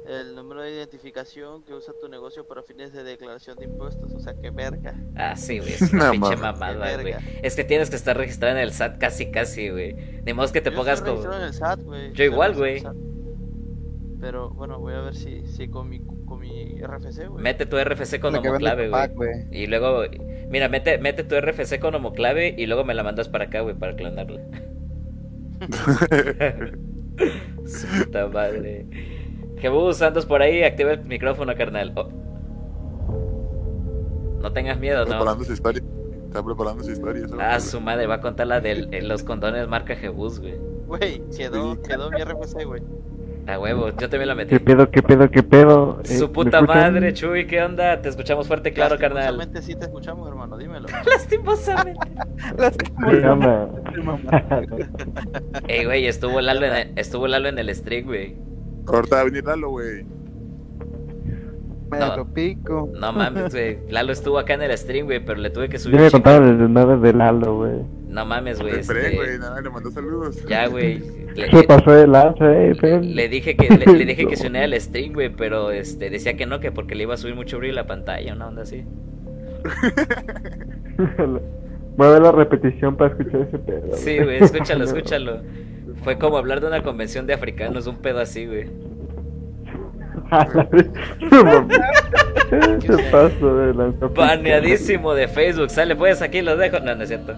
el 0.06 0.34
número 0.34 0.62
de 0.62 0.70
identificación 0.72 1.62
que 1.64 1.72
usa 1.74 1.94
tu 2.00 2.08
negocio 2.08 2.46
para 2.46 2.62
fines 2.62 2.92
de 2.92 3.04
declaración 3.04 3.56
de 3.56 3.64
impuestos, 3.64 4.12
o 4.12 4.20
sea, 4.20 4.34
que 4.34 4.50
verga. 4.50 4.94
Ah, 5.16 5.36
sí, 5.36 5.58
güey. 5.58 5.72
Es 5.72 5.80
una 5.92 6.06
No 6.06 6.12
pinche 6.12 6.36
mamada, 6.36 7.00
güey. 7.00 7.14
Es 7.42 7.56
que 7.56 7.64
tienes 7.64 7.90
que 7.90 7.96
estar 7.96 8.16
registrado 8.16 8.56
en 8.56 8.62
el 8.62 8.72
SAT 8.72 8.98
casi, 8.98 9.30
casi, 9.30 9.70
güey. 9.70 9.92
De 10.22 10.34
modo 10.34 10.50
que 10.52 10.60
te 10.60 10.70
Yo 10.70 10.76
pongas 10.76 10.98
estoy 10.98 11.16
como. 11.16 11.22
registrado 11.22 11.42
en 11.42 11.48
el 11.48 11.54
SAT, 11.54 11.82
güey. 11.82 12.00
Yo 12.02 12.08
Estoy 12.08 12.26
igual, 12.26 12.54
güey. 12.54 12.82
Pero 14.20 14.50
bueno, 14.50 14.78
voy 14.78 14.94
a 14.94 15.00
ver 15.00 15.14
si, 15.14 15.46
si 15.46 15.68
con 15.68 15.88
mi 15.88 16.00
con 16.00 16.40
mi 16.40 16.80
RFC, 16.80 17.28
güey. 17.28 17.42
Mete 17.42 17.66
tu 17.66 17.76
RFC 17.78 18.20
con 18.20 18.34
homoclave, 18.34 18.88
güey. 18.88 19.46
Y 19.50 19.66
luego, 19.66 20.02
mira, 20.48 20.68
mete, 20.68 20.98
mete 20.98 21.24
tu 21.24 21.38
RFC 21.38 21.78
con 21.78 21.94
homoclave 21.94 22.54
y 22.56 22.66
luego 22.66 22.84
me 22.84 22.94
la 22.94 23.02
mandas 23.02 23.28
para 23.28 23.44
acá, 23.44 23.60
güey, 23.60 23.74
para 23.74 23.94
clonarla. 23.96 24.40
Su 27.66 27.86
puta 28.04 28.28
madre. 28.28 28.86
Jebus, 29.58 30.02
andas 30.02 30.26
por 30.26 30.42
ahí, 30.42 30.62
activa 30.62 30.92
el 30.92 31.04
micrófono, 31.04 31.54
carnal. 31.56 31.92
Oh. 31.96 32.08
No 34.40 34.52
tengas 34.52 34.78
miedo, 34.78 35.02
Está 35.02 35.14
¿no? 35.14 35.20
preparando 35.20 35.44
esa 35.44 35.52
historia. 35.54 35.82
Está 36.26 36.44
preparando 36.44 36.82
esa 36.82 36.92
historia. 36.92 37.28
¿sabes? 37.28 37.44
Ah, 37.46 37.60
su 37.60 37.80
madre, 37.80 38.06
va 38.06 38.16
a 38.16 38.20
contar 38.20 38.46
la 38.46 38.60
de 38.60 39.00
los 39.02 39.22
condones 39.22 39.66
marca 39.68 39.96
Jebus, 39.96 40.40
güey. 40.40 40.54
Güey, 40.86 41.22
quedó, 41.36 41.80
quedó 41.80 42.10
mi 42.10 42.22
RFC, 42.22 42.64
güey. 42.64 42.82
A 43.46 43.58
huevo, 43.58 43.88
yo 43.90 44.08
también 44.08 44.28
la 44.28 44.34
metí. 44.34 44.50
¿Qué 44.50 44.60
pedo, 44.60 44.90
qué 44.90 45.02
pedo, 45.02 45.30
qué 45.30 45.42
pedo? 45.42 46.00
Eh, 46.04 46.16
Su 46.16 46.28
¿me 46.28 46.32
puta 46.32 46.62
madre, 46.62 47.12
Chuy, 47.12 47.46
¿qué 47.46 47.62
onda? 47.62 48.00
Te 48.00 48.08
escuchamos 48.08 48.48
fuerte, 48.48 48.72
claro, 48.72 48.98
carnal. 48.98 49.36
Lastimosamente 49.36 49.62
sí 49.62 49.74
te 49.74 49.84
escuchamos, 49.84 50.26
hermano, 50.28 50.56
dímelo. 50.56 50.86
Lastimosamente. 51.06 52.00
¿Qué 53.10 53.26
onda? 53.28 53.68
Ey, 55.68 55.84
güey, 55.84 56.06
estuvo 56.06 56.40
Lalo 56.40 56.64
en 56.66 56.74
el, 56.74 56.92
estuvo 56.98 57.26
Lalo 57.26 57.48
en 57.48 57.58
el 57.58 57.74
stream, 57.74 58.06
güey. 58.06 58.36
Va 58.86 59.20
a 59.20 59.24
venir 59.24 59.44
Lalo, 59.44 59.70
güey. 59.70 60.04
Me 61.90 61.98
No. 61.98 62.16
lo 62.16 62.24
pico. 62.26 62.90
No 62.98 63.12
mames, 63.12 63.52
güey. 63.52 63.78
Lalo 63.88 64.12
estuvo 64.12 64.38
acá 64.38 64.54
en 64.54 64.62
el 64.62 64.76
stream, 64.76 65.06
güey, 65.06 65.24
pero 65.24 65.40
le 65.40 65.50
tuve 65.50 65.68
que 65.68 65.76
Yo 65.78 65.84
subir. 65.84 65.96
me 65.96 66.02
un 66.04 66.10
chingo. 66.10 66.22
contaba 66.22 66.46
el 66.48 66.58
desmadre 66.58 66.96
de 66.98 67.12
Lalo, 67.12 67.56
güey. 67.56 67.82
No 68.08 68.24
mames, 68.24 68.60
güey. 68.60 68.78
Este, 68.80 69.16
güey. 69.16 69.38
Nada, 69.38 69.60
le 69.60 69.70
mandó 69.70 69.90
saludos. 69.90 70.44
Ya, 70.46 70.66
güey. 70.68 70.98
Le, 71.34 71.50
Se 71.50 71.64
pasó 71.64 71.90
de 71.90 72.06
lanza, 72.06 72.44
eh, 72.52 73.00
le 73.02 73.28
dije 73.28 73.56
que 73.56 73.68
le, 73.68 73.86
le 73.92 74.04
dije 74.04 74.24
que 74.28 74.36
se 74.36 74.46
uniera 74.46 74.66
al 74.66 74.80
stream, 74.80 75.14
güey, 75.14 75.30
pero 75.34 75.72
este 75.72 76.08
decía 76.08 76.36
que 76.36 76.46
no, 76.46 76.60
que 76.60 76.70
porque 76.70 76.94
le 76.94 77.02
iba 77.02 77.14
a 77.14 77.16
subir 77.16 77.34
mucho 77.34 77.58
brillo 77.58 77.72
a 77.72 77.82
la 77.82 77.86
pantalla, 77.88 78.32
una 78.34 78.46
onda 78.46 78.62
así. 78.62 78.84
Voy 81.96 82.06
a 82.08 82.10
ver 82.10 82.22
la 82.22 82.32
repetición 82.32 82.96
para 82.96 83.10
escuchar 83.14 83.42
ese 83.42 83.58
pedo. 83.58 83.94
Sí, 83.96 84.18
güey, 84.18 84.42
escúchalo, 84.42 84.84
escúchalo. 84.90 85.40
Fue 86.02 86.18
como 86.18 86.36
hablar 86.38 86.60
de 86.60 86.66
una 86.66 86.82
convención 86.82 87.26
de 87.26 87.34
africanos, 87.34 87.86
un 87.86 87.96
pedo 87.96 88.20
así, 88.20 88.46
güey. 88.46 88.68
Se 92.80 92.98
pasó 93.10 93.56
de 93.56 93.74
lanza. 93.74 94.06
Baneadísimo 94.08 95.14
de 95.14 95.28
Facebook. 95.28 95.70
Sale, 95.70 95.96
pues 95.96 96.22
aquí 96.22 96.42
lo 96.42 96.56
dejo. 96.56 96.80
No, 96.80 96.94
no 96.94 97.02
es 97.02 97.08
cierto. 97.08 97.34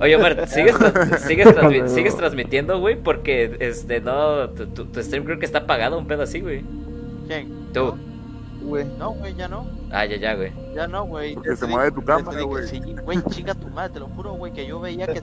Oye, 0.00 0.16
Omar, 0.16 0.46
¿sigues, 0.48 0.78
tra- 0.78 1.16
sigues, 1.18 1.46
transmi- 1.56 1.86
sigues 1.88 2.16
transmitiendo, 2.16 2.80
güey? 2.80 2.96
Porque, 2.96 3.56
este, 3.60 4.00
no, 4.00 4.48
tu, 4.50 4.66
tu- 4.68 4.86
tu 4.86 5.02
stream 5.02 5.24
creo 5.24 5.38
que 5.38 5.44
está 5.44 5.58
apagado, 5.60 5.98
un 5.98 6.06
pedo 6.06 6.22
así, 6.22 6.40
güey. 6.40 6.62
¿Quién? 7.28 7.48
Tú. 7.74 7.94
Güey. 8.70 8.86
No, 8.98 9.10
güey, 9.12 9.34
ya 9.34 9.48
no. 9.48 9.66
Ah, 9.90 10.04
ya, 10.06 10.16
ya, 10.16 10.34
güey. 10.34 10.52
Ya 10.74 10.86
no, 10.86 11.04
güey. 11.04 11.34
Porque 11.34 11.56
se 11.56 11.66
mueve 11.66 11.90
tu 11.90 12.02
cámara, 12.02 12.40
güey. 12.42 12.66
Sí, 12.66 12.80
güey, 13.04 13.18
chinga 13.30 13.54
tu 13.54 13.68
madre, 13.68 13.92
te 13.94 14.00
lo 14.00 14.06
juro, 14.06 14.32
güey, 14.34 14.52
que 14.52 14.64
yo 14.66 14.80
veía 14.80 15.06
que 15.06 15.20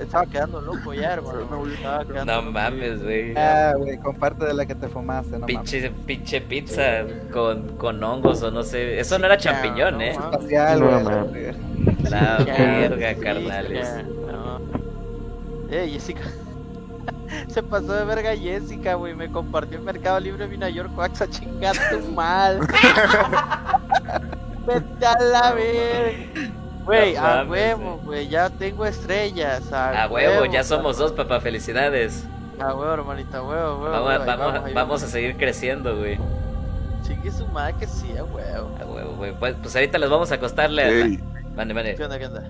estaba 0.00 0.26
quedando 0.26 0.60
loco 0.60 0.94
ya, 0.94 1.14
hermano. 1.14 1.66
Estaba 1.66 2.04
quedando 2.04 2.42
No 2.42 2.50
mames, 2.50 3.02
güey. 3.02 3.36
Ah, 3.36 3.74
güey, 3.76 3.98
comparte 3.98 4.44
de 4.46 4.54
la 4.54 4.64
que 4.64 4.74
te 4.74 4.88
fumaste, 4.88 5.32
no 5.32 5.40
mames. 5.40 5.56
Pinche, 5.56 5.90
pinche 6.06 6.40
pizza 6.40 7.04
con, 7.32 7.76
con 7.76 8.02
hongos 8.02 8.42
o 8.42 8.50
no 8.50 8.62
sé. 8.62 8.98
Eso 9.00 9.18
no 9.18 9.26
era 9.26 9.36
champiñón, 9.36 10.00
¿eh? 10.00 10.10
Espacial, 10.12 10.80
No, 10.80 11.26
güey. 11.26 11.52
La 12.08 12.38
verga, 12.38 13.14
sí, 13.14 13.20
carnales. 13.20 13.96
ya, 13.96 14.02
no. 14.02 14.60
Eh, 15.70 15.88
Jessica. 15.92 16.22
Se 17.52 17.62
pasó 17.64 17.92
de 17.92 18.04
verga 18.04 18.36
Jessica, 18.36 18.94
güey. 18.94 19.14
Me 19.14 19.30
compartió 19.30 19.78
el 19.78 19.84
Mercado 19.84 20.20
Libre 20.20 20.46
de 20.46 20.56
New 20.56 20.68
York 20.68 20.90
Wax 20.96 21.22
a 21.22 21.28
chingar 21.28 21.74
tu 21.90 22.12
mal. 22.12 22.60
Vete 24.66 25.06
a 25.06 25.18
la 25.18 25.52
verga. 25.52 26.52
Güey, 26.84 27.14
No 27.14 27.20
a 27.20 27.44
huevo, 27.44 28.00
güey. 28.04 28.28
Ya 28.28 28.50
tengo 28.50 28.86
estrellas. 28.86 29.72
A, 29.72 30.04
A 30.04 30.08
huevo, 30.08 30.44
ya 30.46 30.62
somos 30.62 30.96
dos, 30.96 31.12
papá. 31.12 31.40
Felicidades. 31.40 32.24
A 32.60 32.74
huevo, 32.74 32.92
hermanita, 32.92 33.38
a 33.38 33.42
huevo, 33.42 33.82
huevo. 33.82 33.90
Vamos, 33.90 34.26
vamos, 34.26 34.74
vamos, 34.74 35.02
a 35.02 35.06
seguir 35.08 35.36
creciendo, 35.36 35.96
güey. 35.96 36.18
Chingue 37.02 37.32
su 37.32 37.46
madre 37.48 37.74
que 37.80 37.86
sí, 37.86 38.16
a 38.16 38.22
huevo. 38.22 38.70
A 38.80 38.86
huevo, 38.86 39.14
güey. 39.16 39.32
Pues, 39.38 39.56
pues 39.60 39.74
ahorita 39.74 39.98
les 39.98 40.08
vamos 40.08 40.30
a 40.30 40.36
acostarle 40.36 40.82
a 40.82 40.86
la... 40.86 40.92
Ey. 40.92 41.20
Mande, 41.56 41.74
mande. 41.74 41.94
¿Qué 41.96 42.04
onda, 42.04 42.18
qué 42.18 42.26
onda? 42.26 42.44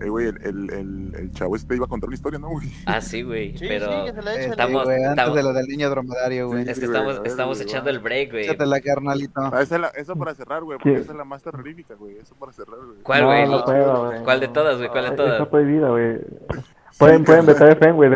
Eh, 0.00 0.08
güey, 0.08 0.28
el, 0.28 0.36
el, 0.44 0.70
el, 0.72 1.14
el 1.18 1.32
chavo 1.32 1.56
este 1.56 1.74
iba 1.74 1.86
a 1.86 1.88
contar 1.88 2.08
una 2.08 2.14
historia, 2.14 2.38
¿no, 2.38 2.50
güey? 2.50 2.68
Ah, 2.86 3.00
sí, 3.00 3.22
güey. 3.22 3.56
Sí, 3.58 3.66
pero 3.68 3.86
sí, 3.86 4.12
sí, 4.12 4.50
estamos, 4.50 4.84
güey, 4.84 4.96
antes 4.96 5.10
estamos- 5.10 5.34
de 5.36 5.42
lo 5.42 5.52
del 5.52 5.66
niño 5.66 5.90
dromedario, 5.90 6.48
güey. 6.48 6.62
es 6.62 6.68
que 6.68 6.74
Sí, 6.74 6.80
güey, 6.86 6.96
estamos, 6.96 7.18
ver, 7.18 7.26
estamos 7.26 7.58
güey, 7.58 7.68
echando 7.68 7.90
el 7.90 7.98
break, 7.98 8.30
güey. 8.30 8.44
Échatela, 8.44 8.80
carnalito. 8.80 9.40
Ah, 9.40 9.60
esa 9.62 9.74
es 9.74 9.80
la, 9.80 9.88
eso 9.88 10.14
para 10.16 10.34
cerrar, 10.34 10.62
güey, 10.62 10.78
porque 10.78 10.94
¿Qué? 10.94 11.00
esa 11.00 11.12
es 11.12 11.18
la 11.18 11.24
más 11.24 11.42
terrorífica, 11.42 11.94
güey. 11.94 12.16
Eso 12.18 12.34
para 12.36 12.52
cerrar, 12.52 12.78
güey. 12.78 12.98
¿Cuál, 13.02 13.20
No, 13.22 13.26
güey? 13.26 13.48
no 13.48 13.64
puedo, 13.64 14.06
güey. 14.06 14.22
¿Cuál 14.22 14.40
de 14.40 14.48
todas, 14.48 14.76
güey? 14.78 14.88
¿Cuál 14.88 15.04
de 15.04 15.10
Está 15.10 15.24
todas? 15.24 15.48
prohibida, 15.48 15.88
güey. 15.90 16.18
Pueden, 16.98 17.24
pueden 17.24 17.46
vetar 17.46 17.70
FM, 17.70 17.92
güey. 17.94 18.10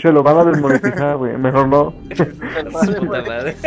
Se 0.00 0.12
lo 0.12 0.22
van 0.22 0.38
a 0.38 0.44
desmonetizar, 0.44 1.16
güey. 1.16 1.36
Mejor 1.38 1.68
no. 1.68 1.92
Puta 3.00 3.22
madre. 3.22 3.56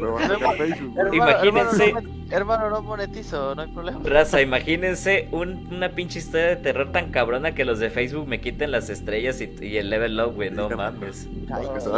Me 0.00 0.06
van 0.06 0.22
a 0.22 0.28
sacar 0.28 0.56
Facebook, 0.56 0.94
güey. 0.94 1.06
Hermano, 1.06 1.14
Imagínense- 1.44 1.84
Hermano, 1.88 2.02
no, 2.08 2.18
mon- 2.18 2.32
hermano, 2.32 2.70
no 2.70 2.82
monetizo, 2.82 3.54
no 3.54 3.62
hay 3.62 3.68
problema. 3.72 4.00
Raza, 4.04 4.40
imagínense 4.42 5.28
un- 5.32 5.68
una 5.72 5.90
pinche 5.90 6.18
historia 6.18 6.46
de 6.48 6.56
terror 6.56 6.92
tan 6.92 7.10
cabrona 7.10 7.52
que 7.54 7.64
los 7.64 7.78
de 7.78 7.90
Facebook 7.90 8.26
me 8.28 8.40
quiten 8.40 8.70
las 8.70 8.90
estrellas 8.90 9.40
y, 9.40 9.52
y 9.64 9.76
el 9.78 9.90
level 9.90 10.20
up, 10.20 10.34
güey. 10.34 10.50
No 10.50 10.68
mames. 10.70 11.28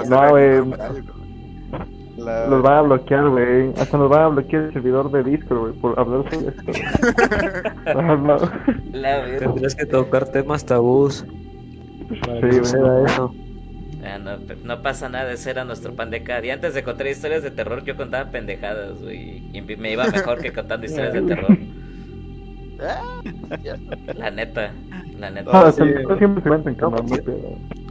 No, 0.08 0.28
güey. 0.30 0.60
La- 2.16 2.46
Los 2.48 2.62
van 2.62 2.74
a 2.74 2.82
bloquear, 2.82 3.28
güey. 3.30 3.72
Hasta 3.78 3.96
nos 3.96 4.10
van 4.10 4.22
a 4.22 4.28
bloquear 4.28 4.64
el 4.64 4.72
servidor 4.74 5.10
de 5.10 5.22
Discord, 5.24 5.58
güey, 5.60 5.72
por 5.74 5.98
hablar 5.98 6.24
sobre 6.30 6.48
esto. 6.48 7.92
No, 7.94 8.16
no. 8.18 8.36
La. 8.92 9.24
Tendrías 9.38 9.74
que 9.74 9.86
tocar 9.86 10.26
temas 10.26 10.66
tabús 10.66 11.24
Sí, 12.10 12.52
suceda 12.58 13.04
eso. 13.06 13.34
Ah, 14.04 14.18
no, 14.18 14.38
no 14.64 14.82
pasa 14.82 15.08
nada, 15.08 15.30
ese 15.32 15.50
era 15.50 15.64
nuestro 15.64 15.94
pan 15.94 16.10
de 16.10 16.22
cada 16.22 16.40
día. 16.40 16.54
Antes 16.54 16.74
de 16.74 16.82
contar 16.82 17.06
historias 17.06 17.42
de 17.42 17.50
terror, 17.50 17.84
yo 17.84 17.96
contaba 17.96 18.30
pendejadas, 18.30 19.00
güey. 19.02 19.42
Y 19.52 19.60
me 19.62 19.92
iba 19.92 20.06
mejor 20.08 20.40
que 20.40 20.52
contando 20.52 20.86
historias 20.86 21.12
de 21.12 21.22
terror. 21.22 21.58
Ah. 22.82 23.20
La 24.16 24.30
neta, 24.30 24.72
la 25.18 25.30
neta. 25.30 25.52
No, 25.52 25.70
sí. 25.72 25.82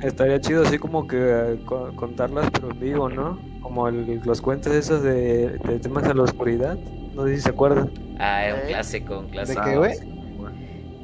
Estaría 0.02 0.40
chido 0.42 0.64
así 0.64 0.80
como 0.80 1.06
que 1.08 1.18
eh, 1.20 1.60
co- 1.66 1.92
contarlas 1.96 2.50
pero 2.52 2.72
en 2.72 2.80
vivo, 2.80 3.10
¿no? 3.10 3.38
Como 3.62 3.88
el- 3.88 4.22
los 4.26 4.42
cuentos 4.42 4.74
esos 4.74 5.04
de, 5.04 5.50
de 5.60 5.80
temas 5.80 6.06
a 6.06 6.14
la 6.14 6.24
oscuridad. 6.24 6.78
No 7.14 7.26
sé 7.28 7.36
si 7.36 7.42
se 7.42 7.50
acuerdan. 7.50 7.92
Ah, 8.18 8.48
es 8.48 8.54
un 8.56 8.68
clásico, 8.68 9.20
un 9.20 9.26
¿De 9.26 9.32
clásico. 9.32 9.62
qué, 9.64 9.76
güey? 9.78 9.94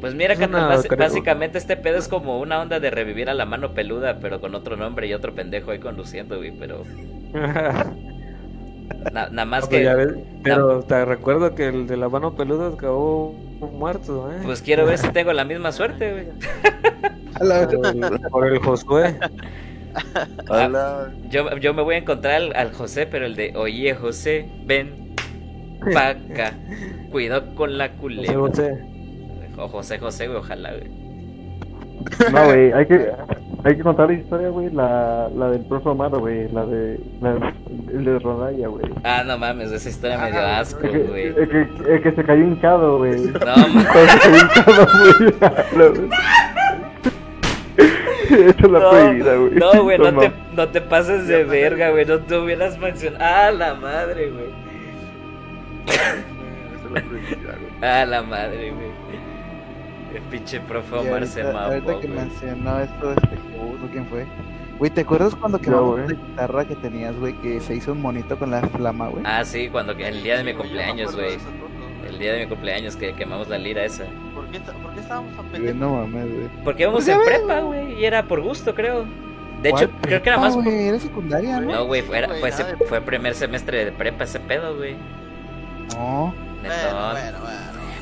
Pues 0.06 0.14
mira, 0.14 0.36
creo- 0.36 0.52
básicamente 1.00 1.58
este 1.58 1.78
pedo 1.78 1.98
es 1.98 2.08
como 2.08 2.40
una 2.40 2.62
onda 2.62 2.80
de 2.80 2.92
revivir 2.92 3.28
a 3.28 3.34
la 3.34 3.46
mano 3.46 3.74
peluda, 3.74 4.20
pero 4.22 4.40
con 4.40 4.54
otro 4.54 4.78
nombre 4.78 5.08
y 5.08 5.14
otro 5.16 5.34
pendejo 5.34 5.72
ahí 5.72 5.80
conduciendo, 5.80 6.38
güey, 6.38 6.52
pero 6.52 6.84
na- 9.12 9.30
nada 9.30 9.46
más 9.46 9.68
pues 9.68 9.84
ya 9.84 9.96
que... 9.96 10.06
ves, 10.06 10.16
pero 10.44 10.84
te 10.84 11.04
recuerdo 11.06 11.56
que 11.56 11.70
el 11.70 11.88
de 11.88 11.98
la 11.98 12.08
mano 12.08 12.36
peluda 12.36 12.68
acabó 12.68 13.34
muerto, 13.34 14.32
¿eh? 14.32 14.42
Pues 14.44 14.62
quiero 14.62 14.86
ver 14.86 15.00
si 15.00 15.10
tengo 15.12 15.34
la 15.34 15.44
misma 15.44 15.72
suerte, 15.72 16.12
güey. 16.12 16.28
Por 17.40 17.86
el, 17.86 18.20
por 18.30 18.48
el 18.48 18.60
Josué. 18.60 19.18
Hola. 20.50 21.12
Yo, 21.30 21.58
yo 21.58 21.74
me 21.74 21.82
voy 21.82 21.96
a 21.96 21.98
encontrar 21.98 22.36
al, 22.36 22.56
al 22.56 22.74
José, 22.74 23.08
pero 23.08 23.26
el 23.26 23.36
de, 23.36 23.54
oye 23.56 23.96
José, 23.96 24.48
ven 24.66 25.16
pa' 25.94 26.10
acá, 26.10 26.54
cuidado 27.12 27.56
con 27.56 27.78
la 27.78 27.90
José, 27.90 28.00
culebra. 28.00 28.36
José. 28.36 28.95
O 29.58 29.68
José 29.70 30.00
José, 30.00 30.28
güey, 30.28 30.40
ojalá, 30.40 30.72
güey. 30.74 30.90
No, 32.32 32.46
güey, 32.46 32.72
hay 32.72 32.86
que, 32.86 33.10
Hay 33.64 33.76
que 33.78 33.82
contar 33.84 34.08
la 34.10 34.14
historia, 34.14 34.50
güey, 34.50 34.70
la, 34.70 35.28
la 35.36 35.50
del 35.50 35.62
profe 35.66 35.90
Omar, 35.90 36.12
güey, 36.12 36.48
la 36.52 36.66
de, 36.66 37.00
la, 37.22 37.54
el 37.92 38.06
de 38.06 38.20
Rodaya, 38.20 38.68
güey. 38.68 38.86
Ah, 39.04 39.24
no 39.26 39.38
mames, 39.38 39.72
esa 39.72 39.90
historia 39.90 40.18
me 40.20 40.32
dio 40.32 40.42
asco, 40.46 40.86
El 40.86 40.92
que, 40.92 40.98
güey. 41.00 41.26
el 41.28 41.50
que, 41.50 41.94
el 41.94 42.02
que 42.04 42.12
se 42.12 42.24
cayó 42.24 42.44
hincado, 42.44 42.98
güey. 43.00 43.22
No, 43.22 43.40
Cuando 43.40 43.82
se 43.82 44.20
cayó 44.20 44.38
hincado, 44.38 44.88
güey. 45.80 46.06
Esa 48.28 48.50
es 48.50 48.72
la 48.72 48.80
No, 48.80 48.90
prohibida, 48.90 49.36
güey. 49.36 49.52
No, 49.52 49.84
güey, 49.84 49.98
no 49.98 50.06
te, 50.06 50.12
mames. 50.12 50.32
no 50.54 50.68
te 50.70 50.82
pases 50.82 51.28
de 51.28 51.44
verga, 51.44 51.92
güey. 51.92 52.06
No 52.06 52.20
te 52.20 52.38
hubieras 52.38 52.78
mencionado. 52.80 53.24
Ah, 53.24 53.52
la 53.52 53.76
madre, 53.76 54.32
güey. 54.32 54.66
Ah, 57.82 58.06
la 58.06 58.22
madre, 58.24 58.72
güey. 58.72 58.95
El 60.14 60.22
pinche 60.24 60.60
profe 60.62 60.96
Omar 60.96 61.28
se 61.28 61.42
ahorita, 61.42 61.66
ahorita 61.66 62.00
que 62.00 62.08
güey. 62.08 62.20
mencionó 62.20 62.80
esto, 62.80 63.12
este, 63.12 63.28
Jebus, 63.28 63.84
¿o 63.84 63.88
quién 63.92 64.06
fue? 64.08 64.26
Güey, 64.80 64.92
¿te 64.92 65.02
acuerdas 65.02 65.36
cuando 65.36 65.60
quemamos 65.60 66.00
la 66.00 66.06
guitarra 66.08 66.66
que 66.66 66.76
tenías, 66.76 67.16
güey, 67.18 67.34
que 67.42 67.60
se 67.62 67.76
hizo 67.76 67.92
un 67.94 68.02
monito 68.02 68.38
con 68.38 68.52
la 68.52 68.62
flama, 68.62 69.08
güey? 69.08 69.24
Ah, 69.26 69.44
sí, 69.46 69.70
cuando 69.70 69.94
el 69.94 70.24
día 70.24 70.38
de 70.38 70.44
mi 70.44 70.54
cumpleaños, 70.54 71.16
güey. 71.16 71.38
El 72.08 72.20
día 72.20 72.34
de 72.34 72.42
mi 72.42 72.48
cumpleaños 72.48 72.96
que 72.96 73.14
quemamos 73.14 73.48
la 73.50 73.58
lira 73.58 73.84
esa. 73.84 74.04
¿Por 74.34 74.46
qué, 74.48 74.60
¿Por 74.60 74.94
qué 74.94 75.00
estábamos 75.00 75.36
tan 75.36 75.46
pendejos? 75.48 75.76
no 75.80 75.94
mames, 75.96 76.26
güey. 76.34 76.48
Porque 76.64 76.84
íbamos 76.84 77.04
Pues 77.04 77.18
en 77.18 77.24
prepa, 77.26 77.62
güey, 77.62 77.94
y 78.00 78.06
era 78.06 78.24
por 78.24 78.42
gusto, 78.42 78.76
creo. 78.76 79.06
De 79.62 79.70
¿Cuál 79.72 79.84
hecho, 79.86 79.94
creo 80.02 80.22
que 80.22 80.30
era 80.30 80.38
más. 80.38 80.56
Era 80.66 81.00
secundaria, 81.00 81.60
¿no? 81.60 81.72
No, 81.72 81.86
güey, 81.86 82.02
fue, 82.04 82.18
era- 82.20 82.30
fue, 82.36 82.52
fue 82.88 83.02
primer 83.02 83.34
semestre 83.34 83.86
de 83.86 83.92
prepa 83.92 84.26
ese 84.26 84.40
pedo, 84.40 84.76
güey. 84.78 84.96
No. 85.96 86.34
Netón. 86.62 87.16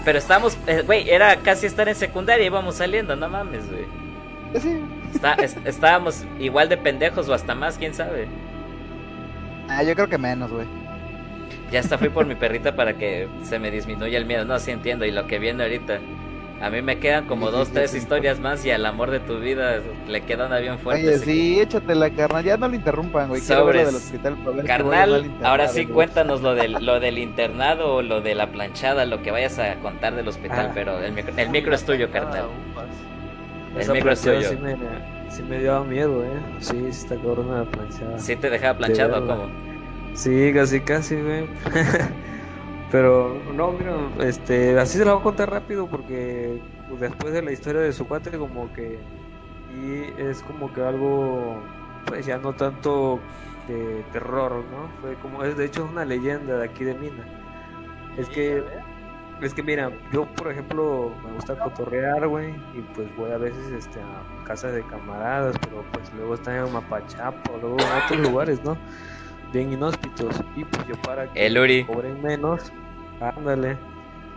Pero 0.05 0.17
estábamos, 0.17 0.57
eh, 0.67 0.83
güey, 0.85 1.09
era 1.09 1.37
casi 1.37 1.65
estar 1.65 1.87
en 1.87 1.95
secundaria, 1.95 2.45
íbamos 2.45 2.75
saliendo, 2.75 3.15
no 3.15 3.29
mames, 3.29 3.63
güey. 3.71 3.85
Está- 5.13 5.33
es- 5.35 5.57
estábamos 5.65 6.25
igual 6.39 6.69
de 6.69 6.77
pendejos 6.77 7.29
o 7.29 7.33
hasta 7.33 7.55
más, 7.55 7.77
quién 7.77 7.93
sabe. 7.93 8.27
Ah, 9.69 9.81
yo 9.83 9.95
creo 9.95 10.09
que 10.09 10.17
menos, 10.17 10.51
güey. 10.51 10.67
Ya 11.71 11.79
hasta 11.79 11.97
fui 11.97 12.09
por 12.09 12.25
mi 12.25 12.35
perrita 12.35 12.75
para 12.75 12.93
que 12.95 13.27
se 13.43 13.57
me 13.59 13.71
disminuya 13.71 14.17
el 14.17 14.25
miedo. 14.25 14.45
No, 14.45 14.59
sí 14.59 14.71
entiendo. 14.71 15.05
Y 15.05 15.11
lo 15.11 15.25
que 15.25 15.39
viene 15.39 15.63
ahorita. 15.63 15.99
A 16.63 16.69
mí 16.69 16.81
me 16.81 16.97
quedan 16.97 17.25
como 17.27 17.51
dos, 17.51 17.71
tres 17.71 17.93
historias 17.93 18.39
más 18.39 18.65
y 18.65 18.71
al 18.71 18.85
amor 18.85 19.11
de 19.11 19.19
tu 19.19 19.37
vida 19.39 19.81
le 20.07 20.21
queda 20.21 20.47
una 20.47 20.59
bien 20.59 20.79
fuerte. 20.79 21.05
Oye, 21.09 21.17
sí, 21.19 21.59
échate 21.59 21.93
la 21.93 22.09
carnal. 22.09 22.41
Ya 22.45 22.55
no 22.55 22.69
lo 22.69 22.75
interrumpan, 22.75 23.27
güey. 23.27 23.41
Lo 23.41 23.47
del 23.47 23.57
Sobres. 23.57 23.93
hospital 23.95 24.37
Carnal, 24.65 25.29
ahora 25.43 25.67
sí 25.67 25.83
güey. 25.83 25.93
cuéntanos 25.93 26.41
lo 26.41 26.55
del, 26.55 26.73
lo 26.85 27.01
del 27.01 27.17
internado 27.17 27.95
o 27.95 28.01
lo 28.01 28.21
de 28.21 28.33
la 28.35 28.47
planchada, 28.51 29.05
lo 29.05 29.21
que 29.21 29.31
vayas 29.31 29.59
a 29.59 29.75
contar 29.81 30.15
del 30.15 30.25
hospital, 30.27 30.67
Ah. 30.69 30.71
pero 30.73 30.99
el 30.99 31.11
micro, 31.11 31.33
el 31.35 31.49
micro 31.49 31.75
es 31.75 31.83
tuyo, 31.85 32.09
carnal. 32.11 32.45
El 33.75 33.81
Esa 33.81 33.91
micro 33.93 34.11
es 34.13 34.21
tuyo. 34.21 34.41
sí 34.49 34.55
me, 34.55 34.77
sí 35.29 35.43
me 35.43 35.61
daba 35.61 35.83
miedo, 35.83 36.23
eh. 36.23 36.29
Sí, 36.59 36.77
sí 36.79 36.87
está 37.01 37.15
la 37.15 37.65
planchada. 37.65 38.19
¿Sí 38.19 38.37
te 38.37 38.49
dejaba 38.49 38.77
planchado 38.77 39.21
o 39.21 39.27
cómo? 39.27 39.49
Sí, 40.13 40.51
casi, 40.53 40.79
casi, 40.79 41.15
güey. 41.15 41.45
Pero, 42.93 43.41
no, 43.51 43.71
mira, 43.71 43.95
este, 44.19 44.77
así 44.79 44.99
se 44.99 45.03
la 45.03 45.13
voy 45.13 45.21
a 45.21 45.23
contar 45.23 45.49
rápido 45.49 45.87
porque 45.87 46.61
después 46.99 47.33
de 47.33 47.41
la 47.41 47.51
historia 47.51 47.81
de 47.81 47.91
su 47.91 48.07
cuate, 48.07 48.29
como 48.37 48.71
que. 48.71 48.99
Y 49.81 50.21
es 50.21 50.43
como 50.43 50.71
que 50.71 50.83
algo, 50.83 51.59
pues 52.05 52.27
ya 52.27 52.37
no 52.37 52.53
tanto 52.53 53.19
de 53.67 54.05
terror, 54.11 54.63
¿no? 54.69 54.89
Fue 55.01 55.15
como, 55.15 55.43
es 55.43 55.57
de 55.57 55.65
hecho 55.65 55.85
es 55.85 55.91
una 55.91 56.05
leyenda 56.05 56.59
de 56.59 56.65
aquí 56.65 56.83
de 56.83 56.93
Mina. 56.93 57.25
Es 58.15 58.29
que. 58.29 58.63
Es 59.41 59.55
que 59.55 59.63
mira, 59.63 59.91
yo 60.11 60.27
por 60.35 60.51
ejemplo 60.51 61.11
me 61.25 61.33
gusta 61.33 61.57
cotorrear, 61.57 62.27
güey, 62.27 62.51
y 62.75 62.81
pues 62.93 63.07
voy 63.17 63.31
a 63.31 63.37
veces 63.37 63.71
este, 63.71 63.99
a 63.99 64.43
casas 64.45 64.71
de 64.71 64.83
camaradas, 64.83 65.55
pero 65.63 65.83
pues 65.91 66.13
luego 66.13 66.35
están 66.35 66.57
en 66.57 66.71
Mapachapo, 66.71 67.57
luego 67.59 67.77
en 67.79 68.03
otros 68.05 68.19
lugares, 68.19 68.63
¿no? 68.63 68.77
Bien 69.51 69.73
inhóspitos. 69.73 70.39
Y 70.55 70.63
pues 70.63 70.87
yo 70.87 70.95
para 71.01 71.33
que 71.33 71.47
El 71.47 71.57
Uri. 71.57 71.83
cobren 71.83 72.21
menos, 72.21 72.71
ándale, 73.19 73.79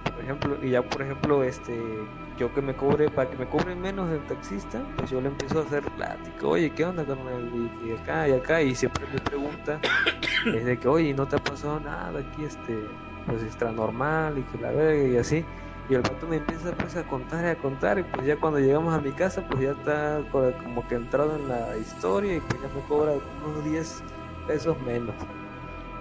por 0.05 0.21
ejemplo, 0.23 0.59
y 0.63 0.71
ya 0.71 0.83
por 0.83 1.03
ejemplo, 1.03 1.43
este, 1.45 2.13
yo 2.37 2.53
que 2.55 2.63
me 2.63 2.77
cobre, 2.77 3.11
para 3.11 3.31
que 3.31 3.37
me 3.37 3.49
cobren 3.49 3.81
menos 3.81 4.11
el 4.11 4.25
taxista, 4.27 4.87
pues 4.97 5.11
yo 5.11 5.21
le 5.21 5.29
empiezo 5.29 5.61
a 5.61 5.63
hacer 5.65 5.85
plática, 5.93 6.47
oye, 6.47 6.73
¿qué 6.75 6.85
onda, 6.85 7.07
carnal? 7.07 7.51
Y, 7.55 7.89
y 7.89 7.93
acá 7.93 8.29
y 8.29 8.33
acá, 8.33 8.63
y 8.63 8.75
siempre 8.75 9.07
me 9.09 9.21
pregunta, 9.21 9.81
es 10.47 10.79
que, 10.79 10.89
oye, 10.89 11.15
¿no 11.15 11.27
te 11.29 11.37
ha 11.37 11.41
pasado 11.45 11.81
nada 11.81 12.21
aquí, 12.21 12.45
este, 12.45 12.99
pues 13.27 13.43
extra 13.43 13.73
normal 13.73 14.39
y 14.39 14.45
que 14.45 14.59
la 14.59 14.73
verga 14.73 15.05
y 15.09 15.17
así? 15.17 15.47
Y 15.89 15.95
el 15.95 16.03
vato 16.03 16.27
me 16.29 16.37
empieza 16.37 16.77
pues 16.77 16.97
a 16.97 17.07
contar 17.07 17.45
y 17.45 17.49
a 17.49 17.59
contar, 17.59 17.99
y 17.99 18.05
pues 18.05 18.27
ya 18.27 18.39
cuando 18.41 18.59
llegamos 18.61 18.95
a 18.95 19.01
mi 19.01 19.13
casa, 19.13 19.47
pues 19.49 19.61
ya 19.63 19.73
está 19.73 20.25
co- 20.31 20.53
como 20.63 20.87
que 20.89 20.97
entrado 20.97 21.37
en 21.37 21.49
la 21.49 21.77
historia 21.79 22.37
y 22.37 22.41
pues 22.41 22.61
ya 22.63 22.69
me 22.69 22.83
cobra 22.85 23.13
unos 23.45 23.65
10 23.65 24.05
pesos 24.47 24.81
menos. 24.81 25.17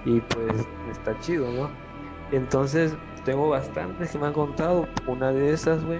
Y 0.05 0.21
pues 0.21 0.69
está 0.91 1.17
chido, 1.19 1.51
¿no? 1.51 1.84
Entonces, 2.31 2.95
tengo 3.23 3.49
bastantes 3.49 4.11
que 4.11 4.17
me 4.17 4.27
han 4.27 4.33
contado. 4.33 4.87
Una 5.07 5.31
de 5.31 5.53
esas, 5.53 5.83
güey, 5.83 5.99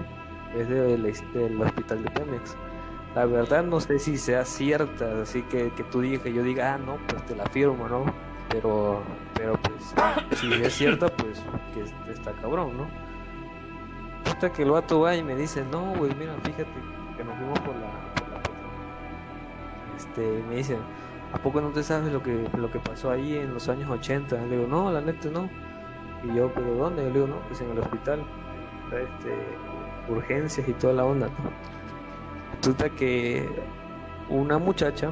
es 0.57 0.67
de 0.69 0.97
la 0.97 1.09
his- 1.09 1.33
del 1.33 1.61
hospital 1.61 2.03
de 2.03 2.09
Pemex. 2.11 2.55
La 3.15 3.25
verdad, 3.25 3.63
no 3.63 3.79
sé 3.79 3.97
si 3.99 4.17
sea 4.17 4.43
cierta, 4.43 5.21
así 5.21 5.41
que, 5.43 5.71
que 5.71 5.83
tú 5.85 6.01
digas, 6.01 6.21
que 6.21 6.33
yo 6.33 6.43
diga, 6.43 6.73
ah, 6.73 6.77
no, 6.77 6.97
pues 7.07 7.25
te 7.25 7.35
la 7.35 7.45
firmo, 7.45 7.87
¿no? 7.87 8.05
Pero, 8.49 9.01
pero 9.35 9.57
pues, 9.61 9.95
si 10.39 10.51
es 10.53 10.73
cierta, 10.73 11.07
pues 11.15 11.41
que 11.73 11.81
es- 11.81 11.93
está 12.17 12.31
cabrón, 12.33 12.77
¿no? 12.77 12.87
Hasta 14.25 14.51
que 14.51 14.63
el 14.63 14.71
vato 14.71 14.99
va 15.01 15.15
y 15.15 15.23
me 15.23 15.35
dice, 15.35 15.63
no, 15.71 15.93
güey, 15.95 16.13
mira, 16.15 16.33
fíjate 16.43 16.65
que 17.15 17.23
nos 17.23 17.37
fuimos 17.37 17.59
por 17.59 17.75
la, 17.75 18.13
por 18.15 18.29
la 18.29 18.41
este, 19.97 20.43
me 20.49 20.55
dice, 20.57 20.77
¿a 21.33 21.37
poco 21.37 21.61
no 21.61 21.69
te 21.69 21.83
sabes 21.83 22.11
lo 22.11 22.21
que, 22.21 22.49
lo 22.57 22.69
que 22.71 22.79
pasó 22.79 23.11
ahí 23.11 23.37
en 23.37 23.53
los 23.53 23.69
años 23.69 23.89
80? 23.89 24.35
Le 24.45 24.57
digo, 24.57 24.67
no, 24.67 24.91
la 24.91 24.99
neta 25.01 25.29
no. 25.29 25.49
Y 26.25 26.35
yo, 26.35 26.51
¿pero 26.53 26.75
dónde? 26.75 27.03
Le 27.03 27.11
digo, 27.11 27.27
no, 27.27 27.39
pues 27.47 27.61
en 27.61 27.71
el 27.71 27.79
hospital. 27.79 28.23
Este, 28.87 29.33
urgencias 30.11 30.67
y 30.67 30.73
toda 30.73 30.93
la 30.93 31.05
onda. 31.05 31.29
Resulta 32.57 32.89
que 32.89 33.47
una 34.29 34.57
muchacha 34.57 35.11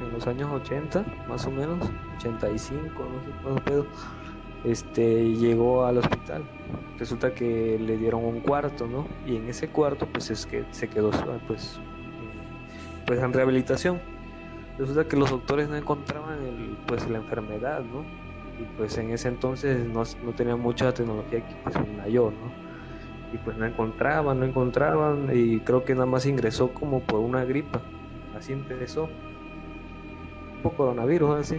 en 0.00 0.12
los 0.12 0.26
años 0.26 0.50
80, 0.50 1.04
más 1.28 1.46
o 1.46 1.50
menos, 1.50 1.90
85, 2.18 2.92
no 2.98 3.20
sé 3.20 3.30
cuántos 3.42 3.64
pedos, 3.64 3.86
este, 4.64 5.34
llegó 5.34 5.84
al 5.84 5.98
hospital. 5.98 6.42
Resulta 6.98 7.34
que 7.34 7.78
le 7.78 7.96
dieron 7.98 8.24
un 8.24 8.40
cuarto, 8.40 8.86
¿no? 8.86 9.06
Y 9.26 9.36
en 9.36 9.48
ese 9.48 9.68
cuarto, 9.68 10.06
pues 10.06 10.30
es 10.30 10.46
que 10.46 10.64
se 10.70 10.88
quedó, 10.88 11.10
pues, 11.46 11.78
pues 13.06 13.20
en 13.20 13.32
rehabilitación. 13.32 14.00
Resulta 14.78 15.06
que 15.06 15.16
los 15.16 15.30
doctores 15.30 15.68
no 15.68 15.76
encontraban 15.76 16.42
el, 16.42 16.78
pues 16.86 17.08
la 17.08 17.18
enfermedad, 17.18 17.82
¿no? 17.82 18.04
Y 18.60 18.64
pues 18.76 18.96
en 18.98 19.10
ese 19.10 19.28
entonces 19.28 19.84
no, 19.86 20.02
no 20.24 20.32
tenían 20.32 20.60
mucha 20.60 20.92
tecnología 20.94 21.46
que 21.46 21.54
pues 21.64 21.74
una 21.76 22.06
yo, 22.08 22.30
¿no? 22.30 22.64
Y 23.34 23.38
pues 23.38 23.56
no 23.56 23.66
encontraban, 23.66 24.38
no 24.38 24.46
encontraban 24.46 25.28
y 25.32 25.58
creo 25.60 25.84
que 25.84 25.94
nada 25.94 26.06
más 26.06 26.24
ingresó 26.26 26.72
como 26.72 27.00
por 27.00 27.18
una 27.20 27.44
gripa. 27.44 27.80
Así 28.36 28.52
empezó. 28.52 29.04
Un 29.04 30.62
poco 30.62 30.76
coronavirus, 30.76 31.40
así. 31.40 31.56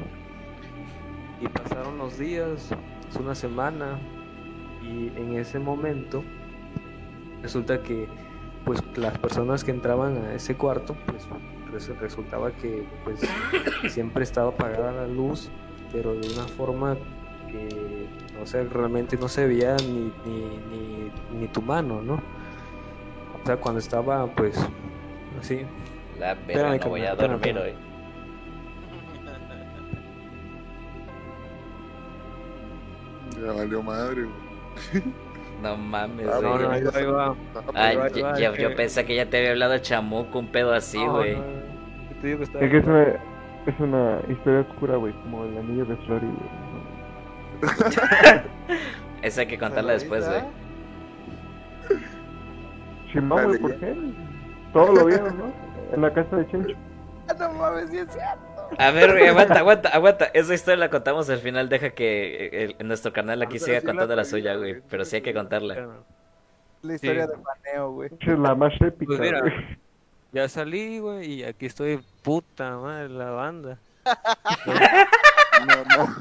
Y 1.42 1.48
pasaron 1.50 1.98
los 1.98 2.18
días, 2.18 2.72
es 3.10 3.16
una 3.18 3.36
semana 3.36 4.00
y 4.82 5.08
en 5.18 5.36
ese 5.36 5.60
momento 5.60 6.24
resulta 7.42 7.82
que 7.82 8.08
pues 8.64 8.82
las 8.98 9.18
personas 9.20 9.64
que 9.64 9.72
entraban 9.72 10.18
a 10.18 10.34
ese 10.34 10.56
cuarto 10.56 10.96
pues 11.06 11.28
res- 11.72 12.00
resultaba 12.00 12.52
que 12.52 12.88
pues 13.04 13.20
siempre 13.92 14.24
estaba 14.24 14.50
apagada 14.50 14.92
la 14.92 15.08
luz 15.08 15.52
pero 15.96 16.14
de 16.14 16.28
una 16.34 16.48
forma 16.48 16.98
que 17.50 18.08
no 18.38 18.46
sé 18.46 18.64
realmente 18.66 19.16
no 19.18 19.28
se 19.30 19.48
veía 19.48 19.76
ni, 19.78 20.12
ni, 20.26 20.42
ni, 20.70 21.12
ni 21.40 21.48
tu 21.48 21.62
mano 21.62 22.02
no 22.02 22.16
o 22.16 23.46
sea 23.46 23.56
cuando 23.58 23.80
estaba 23.80 24.28
pues 24.28 24.58
así 25.40 25.62
La 26.20 26.34
Espérame, 26.34 26.80
no 26.82 26.90
voy 26.90 27.02
a 27.06 27.16
dormir 27.16 27.36
espérame, 27.36 27.64
hoy. 27.64 27.74
Ya 33.42 33.52
valió 33.52 33.82
madre. 33.82 34.26
No 35.62 35.78
mames, 35.78 36.28
Ah, 36.28 36.38
güey. 36.40 36.50
no, 36.52 36.60
no, 36.60 36.70
ahí 36.72 36.84
va, 36.84 36.92
ahí 36.96 37.06
va. 37.06 37.36
Ay, 37.74 37.76
Ahí 37.76 37.96
va, 37.98 38.06
ahí 38.06 38.12
ya- 38.14 38.24
va, 38.24 38.40
ya- 38.40 38.50
es 38.52 38.58
yo 38.60 38.76
pensé 38.76 39.06
que 39.06 39.16
ya 39.16 39.30
te 39.30 39.38
había 39.38 39.52
hablado 39.52 39.78
chamuco, 39.80 40.40
un 40.40 40.48
pedo 40.48 40.74
así, 40.74 40.98
güey. 41.06 41.36
no, 41.36 41.42
te 42.22 42.28
digo 42.28 42.40
que 42.40 42.44
Es 42.44 42.72
que 42.72 42.78
es 42.78 42.86
una, 42.86 43.16
es 43.66 43.80
una 43.80 44.20
historia 44.30 44.62
oscura, 44.62 44.96
güey, 44.98 45.14
como 45.24 45.44
el 45.46 45.58
anillo 45.58 45.86
de 45.86 45.96
Flori, 45.98 46.28
güey. 46.28 46.50
Esa 49.22 49.42
hay 49.42 49.48
que 49.48 49.58
contarla 49.58 49.94
después, 49.94 50.28
güey. 50.28 50.42
Chimón, 53.12 53.46
güey, 53.46 53.60
¿por 53.60 53.76
qué? 53.80 53.96
Todo 54.74 54.92
lo 54.94 55.06
vieron, 55.06 55.38
¿no? 55.38 55.54
En 55.94 56.02
la 56.02 56.14
casa 56.14 56.36
de 56.38 56.48
Chencho. 56.48 56.76
No 57.40 57.50
mames, 57.54 57.90
sí 57.90 57.98
es 57.98 58.08
cierto. 58.12 58.70
A 58.78 58.92
ver, 58.92 59.12
güey, 59.14 59.28
aguanta, 59.28 59.58
aguanta, 59.58 59.90
aguanta. 59.90 60.26
Esa 60.26 60.54
historia 60.54 60.78
la 60.78 60.90
contamos 60.92 61.28
al 61.32 61.40
final. 61.40 61.70
Deja 61.70 61.90
que 61.90 62.46
eh, 62.46 62.76
el- 62.80 62.88
nuestro 62.88 63.12
canal 63.14 63.42
aquí 63.42 63.58
siga 63.58 63.80
sí 63.80 63.86
contando 63.88 64.16
la 64.16 64.26
suya, 64.26 64.56
güey. 64.56 64.82
Pero 64.88 65.06
sí 65.06 65.16
hay 65.16 65.22
que 65.24 65.34
contarla. 65.34 65.88
La 66.84 66.94
historia 66.94 67.26
Sí. 67.26 67.32
de 67.32 67.38
paneo, 67.40 67.92
güey. 67.94 68.12
Es 68.20 68.38
la 68.40 68.54
más 68.54 68.74
épica, 68.80 69.08
Pues 69.08 69.20
mira, 69.20 69.40
güey. 69.40 69.54
Ya 70.36 70.50
salí, 70.50 71.00
güey, 71.00 71.32
y 71.32 71.44
aquí 71.46 71.66
estoy, 71.66 72.04
puta 72.22 72.76
madre, 72.78 73.08
la 73.08 73.30
banda. 73.32 73.78
No, 75.66 75.86
no. 75.98 76.18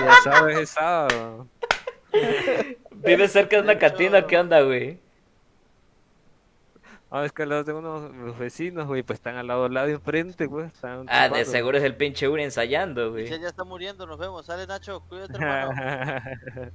Ya 0.00 0.12
sabes, 0.24 0.58
es 0.60 0.70
sábado. 0.70 1.46
¿Vives 2.92 3.30
cerca 3.30 3.56
de 3.56 3.62
una 3.62 3.78
cantina? 3.78 4.26
¿Qué 4.26 4.38
onda, 4.38 4.62
güey? 4.62 4.98
Ah, 7.10 7.26
es 7.26 7.32
que 7.32 7.42
al 7.42 7.50
lado 7.50 7.64
tengo 7.66 7.80
unos 7.80 8.38
vecinos, 8.38 8.86
güey, 8.86 9.02
pues 9.02 9.18
están 9.18 9.36
al 9.36 9.48
lado, 9.48 9.66
al 9.66 9.74
lado 9.74 9.90
y 9.90 9.92
enfrente, 9.92 10.46
güey. 10.46 10.68
Están 10.68 11.04
Ah, 11.10 11.28
de 11.28 11.44
seguro 11.44 11.76
es 11.76 11.84
el 11.84 11.94
pinche 11.94 12.26
Uri 12.26 12.42
ensayando, 12.42 13.10
güey. 13.10 13.24
Michelle 13.24 13.42
ya 13.42 13.48
está 13.48 13.64
muriendo, 13.64 14.06
nos 14.06 14.18
vemos. 14.18 14.46
Sale 14.46 14.66
Nacho, 14.66 15.00
cuídate, 15.10 15.34
hermano. 15.34 15.72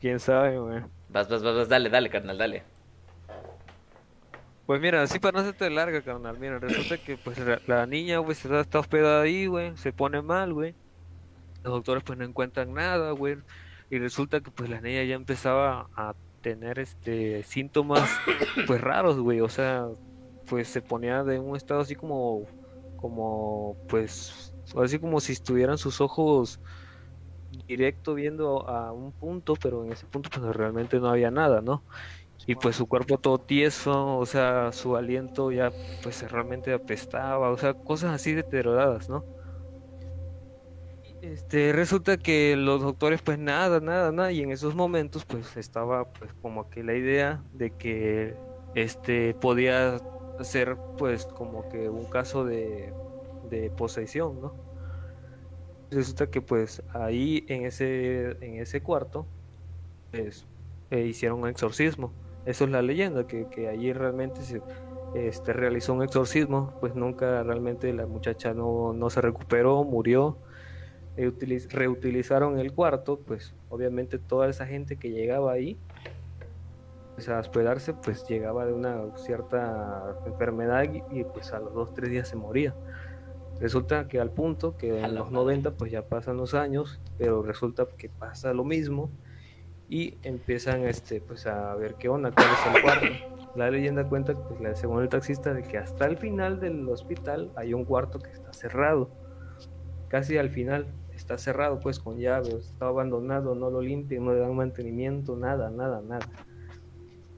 Quién 0.00 0.18
sabe, 0.18 0.58
güey. 0.58 0.80
Vas, 1.10 1.28
vas, 1.28 1.42
vas, 1.42 1.54
vas, 1.56 1.68
dale, 1.68 1.90
dale, 1.90 2.08
carnal, 2.08 2.38
dale. 2.38 2.64
Pues 4.66 4.80
mira, 4.80 5.02
así 5.02 5.18
para 5.18 5.32
no 5.32 5.40
hacerte 5.40 5.68
larga, 5.68 6.00
carnal. 6.02 6.38
Mira, 6.38 6.58
resulta 6.58 6.96
que 6.96 7.18
pues 7.18 7.38
la, 7.66 7.86
niña, 7.86 8.18
güey, 8.18 8.36
está 8.36 8.78
hospedada 8.78 9.22
ahí, 9.22 9.46
güey. 9.46 9.76
Se 9.76 9.92
pone 9.92 10.22
mal, 10.22 10.54
güey. 10.54 10.74
Los 11.62 11.74
doctores 11.74 12.02
pues 12.02 12.18
no 12.18 12.24
encuentran 12.24 12.72
nada, 12.72 13.12
güey. 13.12 13.36
Y 13.90 13.98
resulta 13.98 14.40
que 14.40 14.50
pues 14.50 14.70
la 14.70 14.80
niña 14.80 15.02
ya 15.04 15.16
empezaba 15.16 15.88
a 15.94 16.14
tener 16.40 16.78
este 16.78 17.42
síntomas 17.42 18.08
pues 18.66 18.80
raros, 18.80 19.18
güey. 19.18 19.40
O 19.40 19.48
sea, 19.50 19.86
pues 20.48 20.68
se 20.68 20.80
ponía 20.80 21.24
de 21.24 21.38
un 21.38 21.56
estado 21.56 21.80
así 21.80 21.94
como, 21.94 22.42
como, 22.96 23.76
pues, 23.88 24.54
así 24.82 24.98
como 24.98 25.20
si 25.20 25.32
estuvieran 25.32 25.78
sus 25.78 26.00
ojos 26.00 26.60
directo 27.68 28.14
viendo 28.14 28.68
a 28.68 28.92
un 28.92 29.12
punto, 29.12 29.54
pero 29.60 29.84
en 29.84 29.92
ese 29.92 30.06
punto 30.06 30.28
pues 30.30 30.56
realmente 30.56 30.98
no 30.98 31.08
había 31.08 31.30
nada, 31.30 31.60
¿no? 31.60 31.82
Y 32.46 32.56
pues 32.56 32.76
su 32.76 32.86
cuerpo 32.88 33.18
todo 33.18 33.38
tieso, 33.40 34.18
o 34.18 34.26
sea, 34.26 34.72
su 34.72 34.96
aliento 34.96 35.50
ya 35.52 35.74
pues 36.00 36.22
realmente 36.30 36.72
apestaba, 36.74 37.50
o 37.50 37.56
sea, 37.58 37.74
cosas 37.74 38.12
así 38.12 38.34
deterioradas, 38.34 39.08
¿no? 39.08 39.26
Este, 41.20 41.72
resulta 41.72 42.18
que 42.18 42.54
los 42.56 42.82
doctores 42.82 43.22
pues 43.22 43.38
nada, 43.38 43.80
nada, 43.80 44.12
nada, 44.12 44.30
y 44.32 44.42
en 44.42 44.50
esos 44.50 44.74
momentos 44.74 45.24
pues 45.24 45.56
estaba 45.56 46.12
pues 46.12 46.34
como 46.34 46.68
que 46.68 46.82
la 46.84 46.94
idea 46.94 47.46
de 47.50 47.74
que 47.76 48.42
este 48.74 49.34
podía 49.34 50.02
ser 50.40 50.82
pues 50.96 51.26
como 51.26 51.66
que 51.68 51.88
un 51.88 52.08
caso 52.08 52.44
de, 52.44 52.98
de 53.40 53.70
posesión, 53.70 54.40
¿no? 54.40 54.60
Resulta 55.90 56.28
que 56.30 56.42
pues 56.42 56.82
ahí 56.88 57.44
en 57.48 57.64
ese, 57.66 58.36
en 58.44 58.60
ese 58.60 58.82
cuarto 58.82 59.32
pues 60.10 60.48
eh, 60.90 61.06
hicieron 61.06 61.40
un 61.42 61.48
exorcismo. 61.48 62.23
Eso 62.46 62.64
es 62.64 62.70
la 62.70 62.82
leyenda, 62.82 63.26
que, 63.26 63.46
que 63.48 63.68
allí 63.68 63.92
realmente 63.92 64.42
se 64.42 64.60
este, 65.14 65.52
realizó 65.52 65.94
un 65.94 66.02
exorcismo, 66.02 66.74
pues 66.80 66.94
nunca 66.94 67.42
realmente 67.42 67.92
la 67.92 68.06
muchacha 68.06 68.52
no, 68.52 68.92
no 68.92 69.10
se 69.10 69.20
recuperó, 69.20 69.84
murió. 69.84 70.36
Eh, 71.16 71.28
utiliz- 71.28 71.70
reutilizaron 71.70 72.58
el 72.58 72.72
cuarto, 72.72 73.20
pues 73.20 73.54
obviamente 73.70 74.18
toda 74.18 74.48
esa 74.48 74.66
gente 74.66 74.96
que 74.96 75.10
llegaba 75.10 75.52
ahí 75.52 75.78
pues, 77.14 77.28
a 77.28 77.38
hospedarse, 77.38 77.94
pues 77.94 78.26
llegaba 78.26 78.66
de 78.66 78.72
una 78.72 79.16
cierta 79.16 80.16
enfermedad 80.26 80.82
y, 80.92 81.20
y, 81.20 81.24
pues 81.24 81.52
a 81.52 81.60
los 81.60 81.72
dos, 81.72 81.94
tres 81.94 82.10
días 82.10 82.28
se 82.28 82.34
moría. 82.36 82.74
Resulta 83.60 84.08
que 84.08 84.18
al 84.20 84.30
punto 84.30 84.76
que 84.76 84.88
en 85.00 85.14
los 85.14 85.30
madre. 85.30 85.44
90 85.44 85.70
pues 85.70 85.92
ya 85.92 86.02
pasan 86.02 86.36
los 86.36 86.54
años, 86.54 87.00
pero 87.16 87.42
resulta 87.44 87.86
que 87.96 88.08
pasa 88.08 88.52
lo 88.52 88.64
mismo 88.64 89.10
y 89.88 90.14
empiezan 90.22 90.84
este 90.86 91.20
pues 91.20 91.46
a 91.46 91.74
ver 91.74 91.94
qué 91.94 92.08
onda, 92.08 92.32
cuál 92.32 92.46
es 92.46 92.76
el 92.76 92.82
cuarto. 92.82 93.06
La 93.54 93.70
leyenda 93.70 94.08
cuenta, 94.08 94.34
pues 94.34 94.60
la 94.60 94.74
según 94.74 95.02
el 95.02 95.08
taxista, 95.08 95.54
de 95.54 95.62
que 95.62 95.78
hasta 95.78 96.06
el 96.06 96.16
final 96.16 96.58
del 96.58 96.88
hospital 96.88 97.52
hay 97.56 97.72
un 97.72 97.84
cuarto 97.84 98.18
que 98.18 98.30
está 98.30 98.52
cerrado. 98.52 99.10
Casi 100.08 100.38
al 100.38 100.50
final 100.50 100.86
está 101.14 101.38
cerrado, 101.38 101.80
pues 101.80 102.00
con 102.00 102.18
llave, 102.18 102.56
está 102.58 102.86
abandonado, 102.86 103.54
no 103.54 103.70
lo 103.70 103.80
limpian, 103.80 104.24
no 104.24 104.34
le 104.34 104.40
dan 104.40 104.56
mantenimiento, 104.56 105.36
nada, 105.36 105.70
nada, 105.70 106.02
nada. 106.02 106.26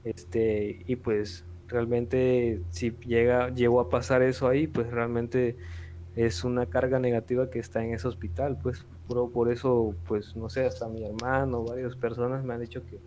Este, 0.03 0.83
y 0.87 0.95
pues 0.95 1.45
realmente 1.67 2.61
si 2.69 2.91
llega, 3.05 3.49
llegó 3.49 3.79
a 3.79 3.89
pasar 3.89 4.21
eso 4.21 4.47
ahí, 4.47 4.67
pues 4.67 4.89
realmente 4.89 5.57
es 6.15 6.43
una 6.43 6.65
carga 6.65 6.99
negativa 6.99 7.49
que 7.49 7.59
está 7.59 7.83
en 7.83 7.93
ese 7.93 8.07
hospital, 8.07 8.57
pues 8.61 8.85
por, 9.07 9.31
por 9.31 9.51
eso, 9.51 9.97
pues 10.05 10.35
no 10.35 10.49
sé, 10.49 10.65
hasta 10.65 10.89
mi 10.89 11.05
hermano, 11.05 11.63
varias 11.65 11.95
personas 11.97 12.43
me 12.43 12.53
han 12.53 12.61
dicho 12.61 12.85
que 12.85 13.03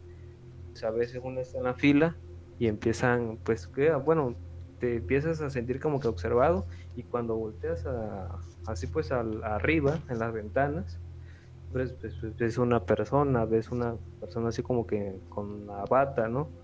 pues, 0.72 0.84
a 0.84 0.90
veces 0.90 1.20
uno 1.22 1.40
está 1.40 1.58
en 1.58 1.64
la 1.64 1.74
fila 1.74 2.20
y 2.58 2.68
empiezan, 2.68 3.38
pues 3.44 3.68
que, 3.68 3.92
bueno, 3.94 4.40
te 4.78 4.96
empiezas 4.96 5.40
a 5.42 5.50
sentir 5.50 5.80
como 5.80 6.00
que 6.00 6.08
observado 6.08 6.66
y 6.94 7.04
cuando 7.04 7.36
volteas 7.36 7.86
a- 7.86 8.40
así 8.66 8.86
pues 8.88 9.12
al- 9.12 9.42
arriba, 9.44 10.04
en 10.08 10.18
las 10.18 10.32
ventanas, 10.32 11.00
pues, 11.70 11.94
pues, 12.00 12.16
ves 12.36 12.58
una 12.58 12.84
persona, 12.86 13.44
ves 13.46 13.70
una 13.72 13.98
persona 14.20 14.48
así 14.48 14.62
como 14.62 14.86
que 14.86 15.22
con 15.28 15.50
una 15.64 15.84
bata, 15.86 16.28
¿no? 16.28 16.54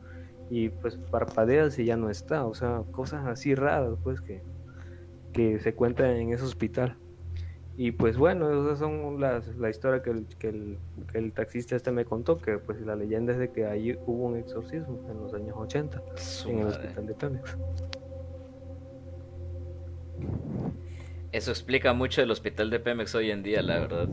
Y 0.48 0.70
pues 0.70 0.98
parpadeas 1.10 1.78
y 1.78 1.86
ya 1.86 1.97
no 1.97 2.10
está, 2.10 2.47
o 2.47 2.55
sea, 2.55 2.84
cosas 2.92 3.26
así 3.26 3.55
raras, 3.55 3.98
pues 4.02 4.20
que, 4.23 4.47
que 5.32 5.58
se 5.60 5.74
cuentan 5.74 6.10
en 6.12 6.32
ese 6.32 6.44
hospital. 6.44 6.98
Y 7.79 7.93
pues 7.93 8.17
bueno, 8.17 8.65
esas 8.65 8.79
son 8.79 9.21
las, 9.21 9.49
la 9.57 9.69
historia 9.69 10.03
que 10.03 10.11
el, 10.11 10.27
que, 10.39 10.49
el, 10.49 10.79
que 11.13 11.19
el 11.19 11.33
taxista 11.33 11.77
este 11.77 11.93
me 11.93 12.07
contó, 12.07 12.39
que 12.39 12.57
pues 12.57 12.81
la 12.81 12.97
leyenda 12.97 13.35
es 13.35 13.39
de 13.39 13.53
que 13.53 13.67
ahí 13.67 13.99
hubo 14.07 14.25
un 14.25 14.39
exorcismo 14.39 14.99
en 15.11 15.21
los 15.21 15.35
años 15.35 15.55
80 15.59 16.03
Su 16.17 16.49
en 16.49 16.59
el 16.61 16.67
hospital 16.69 17.07
de 17.07 17.15
Pemex. 17.15 17.57
Eso 21.33 21.51
explica 21.51 21.93
mucho 21.93 22.23
el 22.23 22.31
hospital 22.31 22.71
de 22.71 22.81
Pemex 22.81 23.15
hoy 23.15 23.31
en 23.31 23.43
día, 23.43 23.61
la 23.61 23.79
verdad. 23.79 24.09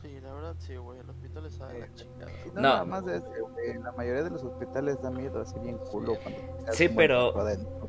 Sí, 0.00 0.18
la 0.22 0.32
verdad 0.32 0.56
sí, 0.58 0.76
güey. 0.76 0.98
El 1.00 1.10
hospital 1.10 1.44
está 1.44 1.68
de 1.68 1.80
la 1.80 1.92
chingada. 1.92 2.11
No, 2.54 2.60
No. 2.60 2.68
nada 2.68 2.84
más 2.84 3.04
de 3.06 3.16
eso, 3.16 3.26
güey, 3.52 3.78
la 3.82 3.92
mayoría 3.92 4.22
de 4.24 4.30
los 4.30 4.42
hospitales 4.44 5.00
da 5.00 5.10
miedo, 5.10 5.40
así 5.40 5.58
bien 5.60 5.78
culo 5.78 6.14
cuando 6.22 6.40
te 6.66 6.72
Sí, 6.72 6.88
pero, 6.88 7.32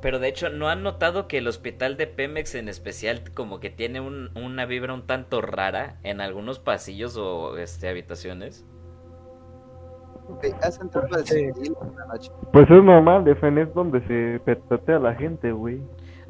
pero 0.01 0.19
de 0.19 0.27
hecho, 0.29 0.49
¿no 0.49 0.69
han 0.69 0.83
notado 0.83 1.27
que 1.27 1.39
el 1.39 1.47
hospital 1.47 1.97
de 1.97 2.07
Pemex 2.07 2.55
en 2.55 2.69
especial 2.69 3.23
como 3.33 3.59
que 3.59 3.69
tiene 3.69 3.99
un- 3.99 4.29
una 4.37 4.65
vibra 4.65 4.93
un 4.93 5.05
tanto 5.05 5.41
rara 5.41 5.97
en 6.03 6.21
algunos 6.21 6.59
pasillos 6.59 7.17
o 7.17 7.57
este, 7.57 7.89
habitaciones? 7.89 8.65
Hacen 10.61 10.89
trampa 10.89 11.17
de 11.17 11.25
civil 11.25 11.75
en 11.81 11.95
la 11.97 12.05
noche. 12.05 12.31
Pues 12.53 12.69
es 12.69 12.83
normal, 12.83 13.27
FN 13.27 13.61
es 13.63 13.73
donde 13.73 13.99
se 14.07 14.39
petatea 14.45 14.95
a 14.95 14.99
la 14.99 15.15
gente, 15.15 15.51
güey. 15.51 15.81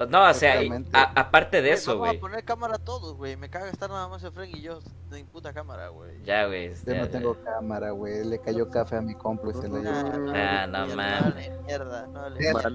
No, 0.08 0.30
o 0.30 0.34
sea, 0.34 0.56
y- 0.62 0.68
Totalmente. 0.68 0.90
a- 0.98 1.12
aparte 1.22 1.58
de 1.58 1.70
Güey, 1.70 1.74
eso, 1.74 1.92
Vamos 1.92 2.08
güey. 2.08 2.18
a 2.18 2.22
poner 2.22 2.44
cámara 2.46 2.76
a 2.76 2.80
todos, 2.80 3.16
güey. 3.16 3.36
Me 3.38 3.50
caga 3.50 3.70
estar 3.70 3.90
nada 3.90 4.08
más 4.08 4.24
el 4.24 4.32
Frank 4.32 4.50
y 4.54 4.62
yo 4.62 4.80
sin 5.12 5.26
puta 5.28 5.54
cámara, 5.54 5.90
güey. 5.90 6.24
Ya, 6.24 6.46
güey. 6.48 6.70
Yo 6.74 6.94
ya, 6.94 7.00
no 7.00 7.06
ya. 7.06 7.12
tengo 7.12 7.38
cámara, 7.44 7.92
güey. 7.92 8.24
Le 8.26 8.40
cayó 8.40 8.70
café 8.70 8.98
a 8.98 9.02
mi 9.02 9.14
compu 9.16 9.52
y 9.52 9.54
se 9.54 9.68
lo 9.68 9.78
llevó. 9.82 10.32
Ah, 10.36 10.66
no 10.68 10.88
mames. 10.96 11.52
Mierda, 11.66 12.08
no 12.08 12.22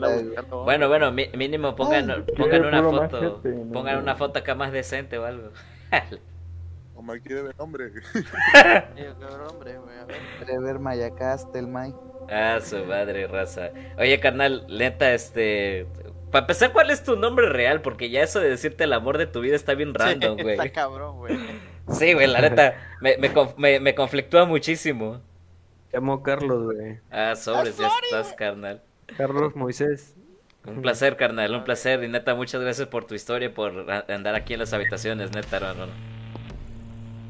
güey. 0.00 0.64
Bueno, 0.64 0.88
bueno, 0.88 1.10
mi- 1.12 1.28
mínimo 1.36 1.74
pongan, 1.74 2.10
Ay, 2.10 2.24
pongan 2.36 2.64
una 2.66 2.82
foto. 2.82 3.40
Pongan 3.72 3.96
no. 3.96 4.02
una 4.02 4.16
foto 4.16 4.38
acá 4.38 4.54
más 4.54 4.72
decente 4.72 5.18
o 5.18 5.24
algo. 5.24 5.50
Ver 7.00 7.54
hombre. 7.58 7.92
Eh, 8.96 9.12
cabrón, 9.20 9.48
hombre, 9.50 9.78
güey. 9.78 9.98
A 9.98 10.04
ver. 10.04 10.16
Quiere 10.38 10.58
ver 10.58 10.78
Mayacast, 10.80 11.54
el 11.54 11.68
May. 11.68 11.94
Ah, 12.30 12.58
su 12.60 12.84
madre, 12.84 13.26
raza. 13.28 13.70
Oye, 13.98 14.18
carnal, 14.20 14.66
neta, 14.68 15.12
este. 15.14 15.86
Para 16.30 16.44
empezar, 16.44 16.72
¿cuál 16.72 16.90
es 16.90 17.02
tu 17.02 17.16
nombre 17.16 17.48
real? 17.48 17.80
Porque 17.80 18.10
ya 18.10 18.22
eso 18.22 18.40
de 18.40 18.50
decirte 18.50 18.84
el 18.84 18.92
amor 18.92 19.18
de 19.18 19.26
tu 19.26 19.40
vida 19.40 19.56
está 19.56 19.74
bien 19.74 19.94
random, 19.94 20.36
Sí, 20.36 20.42
güey. 20.42 20.54
Está 20.54 20.70
cabrón, 20.70 21.16
güey. 21.16 21.38
Sí, 21.92 22.12
güey, 22.12 22.26
la 22.26 22.40
neta, 22.42 22.74
me, 23.00 23.16
me, 23.16 23.30
me, 23.56 23.80
me 23.80 23.94
conflictúa 23.94 24.44
muchísimo. 24.44 25.22
Llamo 25.92 26.22
Carlos, 26.22 26.64
güey. 26.64 26.98
Ah, 27.10 27.34
sobres, 27.34 27.78
ya 27.78 27.88
estás, 28.04 28.34
carnal. 28.34 28.82
Carlos 29.16 29.56
Moisés. 29.56 30.14
Un 30.66 30.82
placer, 30.82 31.16
carnal, 31.16 31.54
un 31.54 31.64
placer. 31.64 32.02
Y 32.04 32.08
neta, 32.08 32.34
muchas 32.34 32.60
gracias 32.60 32.88
por 32.88 33.06
tu 33.06 33.14
historia 33.14 33.46
y 33.46 33.52
por 33.52 33.90
andar 34.10 34.34
aquí 34.34 34.52
en 34.52 34.60
las 34.60 34.72
habitaciones, 34.74 35.32
neta, 35.32 35.56
hermano. 35.56 35.86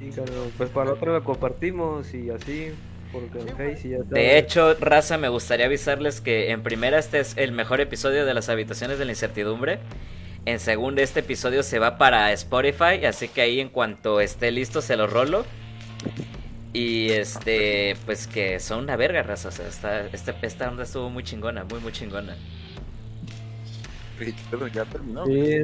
Sí, 0.00 0.10
Carlos, 0.14 0.48
pues 0.56 0.70
para 0.70 0.86
la 0.86 0.92
otra 0.94 1.12
la 1.12 1.20
compartimos 1.20 2.14
y 2.14 2.30
así, 2.30 2.72
porque 3.12 3.38
en 3.38 3.48
Face 3.48 3.88
y 3.88 3.90
ya 3.90 3.96
está. 3.98 4.14
De 4.14 4.38
hecho, 4.38 4.74
raza, 4.74 5.18
me 5.18 5.28
gustaría 5.28 5.66
avisarles 5.66 6.20
que 6.20 6.50
en 6.50 6.62
primera 6.62 6.98
este 6.98 7.20
es 7.20 7.36
el 7.36 7.52
mejor 7.52 7.80
episodio 7.80 8.24
de 8.24 8.34
las 8.34 8.48
habitaciones 8.48 8.98
de 8.98 9.04
la 9.04 9.12
incertidumbre. 9.12 9.78
En 10.44 10.60
segunda 10.60 11.02
este 11.02 11.20
episodio 11.20 11.62
se 11.62 11.78
va 11.78 11.98
para 11.98 12.32
Spotify, 12.32 13.04
así 13.06 13.28
que 13.28 13.42
ahí 13.42 13.60
en 13.60 13.68
cuanto 13.68 14.20
esté 14.20 14.50
listo 14.50 14.80
se 14.80 14.96
lo 14.96 15.06
rolo. 15.06 15.44
Y 16.72 17.10
este, 17.10 17.96
pues 18.06 18.26
que 18.26 18.60
son 18.60 18.84
una 18.84 18.96
verga, 18.96 19.22
raza. 19.22 19.48
O 19.48 19.52
sea, 19.52 19.66
esta, 19.66 20.06
esta, 20.06 20.34
esta 20.42 20.68
onda 20.68 20.84
estuvo 20.84 21.10
muy 21.10 21.24
chingona, 21.24 21.64
muy, 21.64 21.80
muy 21.80 21.92
chingona. 21.92 22.36
Pero 24.50 24.66
ya 24.68 24.84
terminó. 24.84 25.24
Sí. 25.26 25.60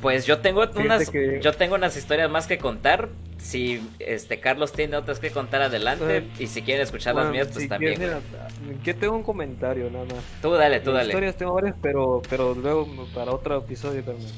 Pues 0.00 0.26
yo 0.26 0.38
tengo 0.38 0.62
Fíjate 0.66 0.80
unas, 0.84 1.10
que- 1.10 1.40
yo 1.42 1.52
tengo 1.52 1.74
unas 1.74 1.96
historias 1.96 2.30
más 2.30 2.46
que 2.46 2.58
contar. 2.58 3.08
Si 3.38 3.80
este 4.00 4.40
Carlos 4.40 4.72
tiene 4.72 4.96
otras 4.96 5.20
que 5.20 5.30
contar 5.30 5.62
adelante 5.62 6.24
y 6.38 6.48
si 6.48 6.62
quieren 6.62 6.82
escuchar 6.82 7.14
las 7.14 7.30
mías, 7.30 7.48
pues 7.52 7.62
si 7.62 7.68
también. 7.68 7.96
quieres, 7.96 8.22
mira, 8.60 8.78
yo 8.82 8.96
tengo 8.96 9.14
un 9.14 9.22
comentario 9.22 9.88
nada 9.90 10.04
más. 10.06 10.24
Tú 10.42 10.50
dale, 10.52 10.80
tú 10.80 10.90
dale. 10.92 11.06
Historias 11.08 11.36
tengo 11.36 11.54
varias, 11.54 11.76
pero, 11.80 12.20
pero 12.28 12.54
luego 12.54 12.86
para 13.14 13.32
otro 13.32 13.56
episodio 13.58 14.02
también. 14.02 14.30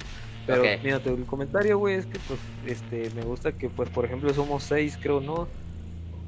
Pero 0.47 0.63
Ok. 0.65 0.83
mírate, 0.83 1.11
el 1.11 1.25
comentario, 1.25 1.79
güey, 1.79 1.95
es 1.97 2.07
que 2.07 2.19
pues, 2.19 2.41
este, 2.67 3.09
me 3.15 3.23
gusta 3.23 3.53
que, 3.53 3.69
pues, 3.71 3.89
por 3.89 4.05
ejemplo, 4.05 4.33
somos 4.35 4.65
seis, 4.65 4.99
creo, 5.01 5.21
¿no? 5.21 5.49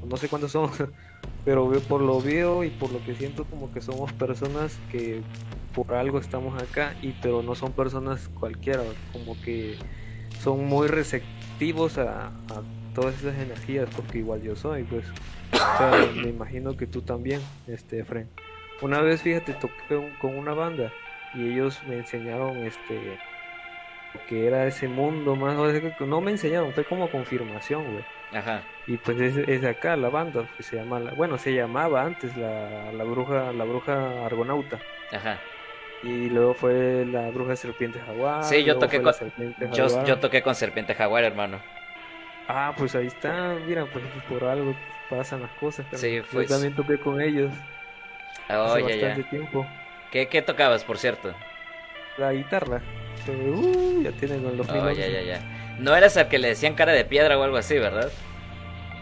No 0.07 0.17
sé 0.17 0.27
cuántos 0.27 0.51
somos, 0.51 0.71
pero 1.45 1.69
por 1.87 2.01
lo 2.01 2.21
veo 2.21 2.63
y 2.63 2.69
por 2.69 2.91
lo 2.91 3.03
que 3.05 3.15
siento 3.15 3.43
como 3.45 3.71
que 3.71 3.81
somos 3.81 4.11
personas 4.13 4.77
que 4.91 5.21
por 5.73 5.93
algo 5.93 6.19
estamos 6.19 6.61
acá, 6.61 6.93
y 7.01 7.11
pero 7.21 7.41
no 7.41 7.55
son 7.55 7.71
personas 7.73 8.29
cualquiera, 8.39 8.81
como 9.11 9.39
que 9.41 9.75
son 10.41 10.65
muy 10.65 10.87
receptivos 10.87 11.97
a, 11.97 12.27
a 12.27 12.31
todas 12.93 13.15
esas 13.19 13.37
energías, 13.39 13.89
porque 13.95 14.19
igual 14.19 14.41
yo 14.41 14.55
soy, 14.55 14.83
pues. 14.83 15.05
O 15.53 15.77
sea, 15.77 15.91
me 16.15 16.29
imagino 16.29 16.75
que 16.77 16.87
tú 16.87 17.01
también, 17.01 17.41
este, 17.67 18.03
Fren. 18.03 18.29
Una 18.81 19.01
vez, 19.01 19.21
fíjate, 19.21 19.53
toqué 19.53 19.95
un- 19.95 20.11
con 20.19 20.35
una 20.37 20.53
banda 20.53 20.91
y 21.33 21.51
ellos 21.51 21.81
me 21.87 21.95
enseñaron, 21.97 22.57
este, 22.65 23.17
que 24.27 24.45
era 24.47 24.67
ese 24.67 24.87
mundo 24.87 25.35
más, 25.35 25.55
no 25.99 26.21
me 26.21 26.31
enseñaron, 26.31 26.73
fue 26.73 26.83
como 26.85 27.09
confirmación, 27.09 27.83
güey. 27.91 28.03
Ajá. 28.33 28.63
Y 28.87 28.97
pues 28.97 29.19
es, 29.21 29.37
es 29.37 29.61
de 29.61 29.69
acá 29.69 29.95
la 29.95 30.09
banda, 30.09 30.47
que 30.57 30.63
se 30.63 30.75
llama, 30.75 30.99
la- 30.99 31.13
bueno, 31.13 31.37
se 31.37 31.53
llamaba 31.53 32.03
antes 32.03 32.35
la, 32.37 32.91
la 32.91 33.03
bruja, 33.03 33.51
la 33.53 33.63
bruja 33.63 34.25
argonauta. 34.25 34.79
Ajá. 35.11 35.39
Y 36.03 36.29
luego 36.29 36.53
fue 36.53 37.05
la 37.09 37.29
bruja 37.29 37.55
serpiente 37.55 37.99
jaguar. 37.99 38.43
Sí, 38.43 38.63
yo 38.63 38.77
toqué 38.77 39.01
con, 39.01 39.13
yo, 39.71 39.87
jaguar. 39.87 40.05
yo 40.05 40.19
toqué 40.19 40.41
con 40.41 40.53
Serpiente 40.53 40.93
Jaguar, 40.95 41.23
hermano. 41.23 41.61
Ah, 42.47 42.73
pues 42.77 42.93
ahí 42.95 43.07
está, 43.07 43.55
mira, 43.65 43.85
pues 43.85 44.03
por 44.27 44.43
algo 44.43 44.75
pasan 45.09 45.41
las 45.41 45.51
cosas. 45.51 45.85
Sí, 45.93 46.21
fue- 46.21 46.43
Yo 46.43 46.49
también 46.49 46.75
toqué 46.75 46.97
con 46.99 47.21
ellos. 47.21 47.53
Oh, 48.49 48.63
hace 48.73 48.81
ya, 48.81 48.95
ya. 48.95 49.07
bastante 49.07 49.29
tiempo. 49.29 49.65
¿Qué, 50.11 50.27
¿Qué 50.27 50.41
tocabas, 50.41 50.83
por 50.83 50.97
cierto? 50.97 51.33
La 52.17 52.33
guitarra. 52.33 52.81
Pero, 53.25 53.39
uh, 53.39 54.01
ya 54.03 54.11
tiene 54.11 54.37
con 54.39 54.57
los 54.57 54.69
Oh, 54.69 54.91
ya, 54.91 55.07
ya, 55.07 55.21
ya. 55.21 55.39
No 55.79 55.95
eras 55.95 56.17
el 56.17 56.27
que 56.27 56.37
le 56.37 56.49
decían 56.49 56.75
cara 56.75 56.91
de 56.91 57.05
piedra 57.05 57.37
o 57.37 57.43
algo 57.43 57.55
así, 57.57 57.79
¿verdad? 57.79 58.11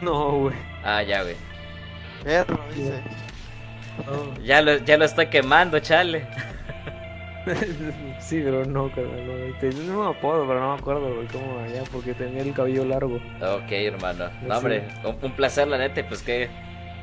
No, 0.02 0.34
güey. 0.38 0.56
Ah, 0.84 1.02
ya, 1.02 1.24
güey. 1.24 1.36
Perro, 2.24 2.60
dice. 2.76 3.02
Ya 4.44 4.62
lo, 4.62 4.78
ya 4.78 4.98
lo 4.98 5.06
estoy 5.06 5.28
quemando, 5.28 5.80
chale. 5.80 6.28
sí, 8.20 8.42
pero 8.44 8.66
no, 8.66 8.92
carnal. 8.92 9.26
No, 9.26 9.58
Tenía 9.60 9.98
un 9.98 10.06
apodo, 10.06 10.46
pero 10.48 10.60
no 10.60 10.74
me 10.76 10.80
acuerdo 10.80 11.14
güey, 11.16 11.28
cómo 11.28 11.60
allá, 11.60 11.84
porque 11.92 12.14
tenía 12.14 12.42
el 12.44 12.54
cabello 12.54 12.86
largo. 12.86 13.16
Ok, 13.42 13.72
hermano. 13.72 14.28
Sí. 14.42 14.46
No, 14.48 14.58
hombre, 14.58 14.84
un, 15.04 15.18
un 15.22 15.32
placer, 15.32 15.68
la 15.68 15.78
neta. 15.78 16.06
Pues 16.08 16.22
que, 16.22 16.50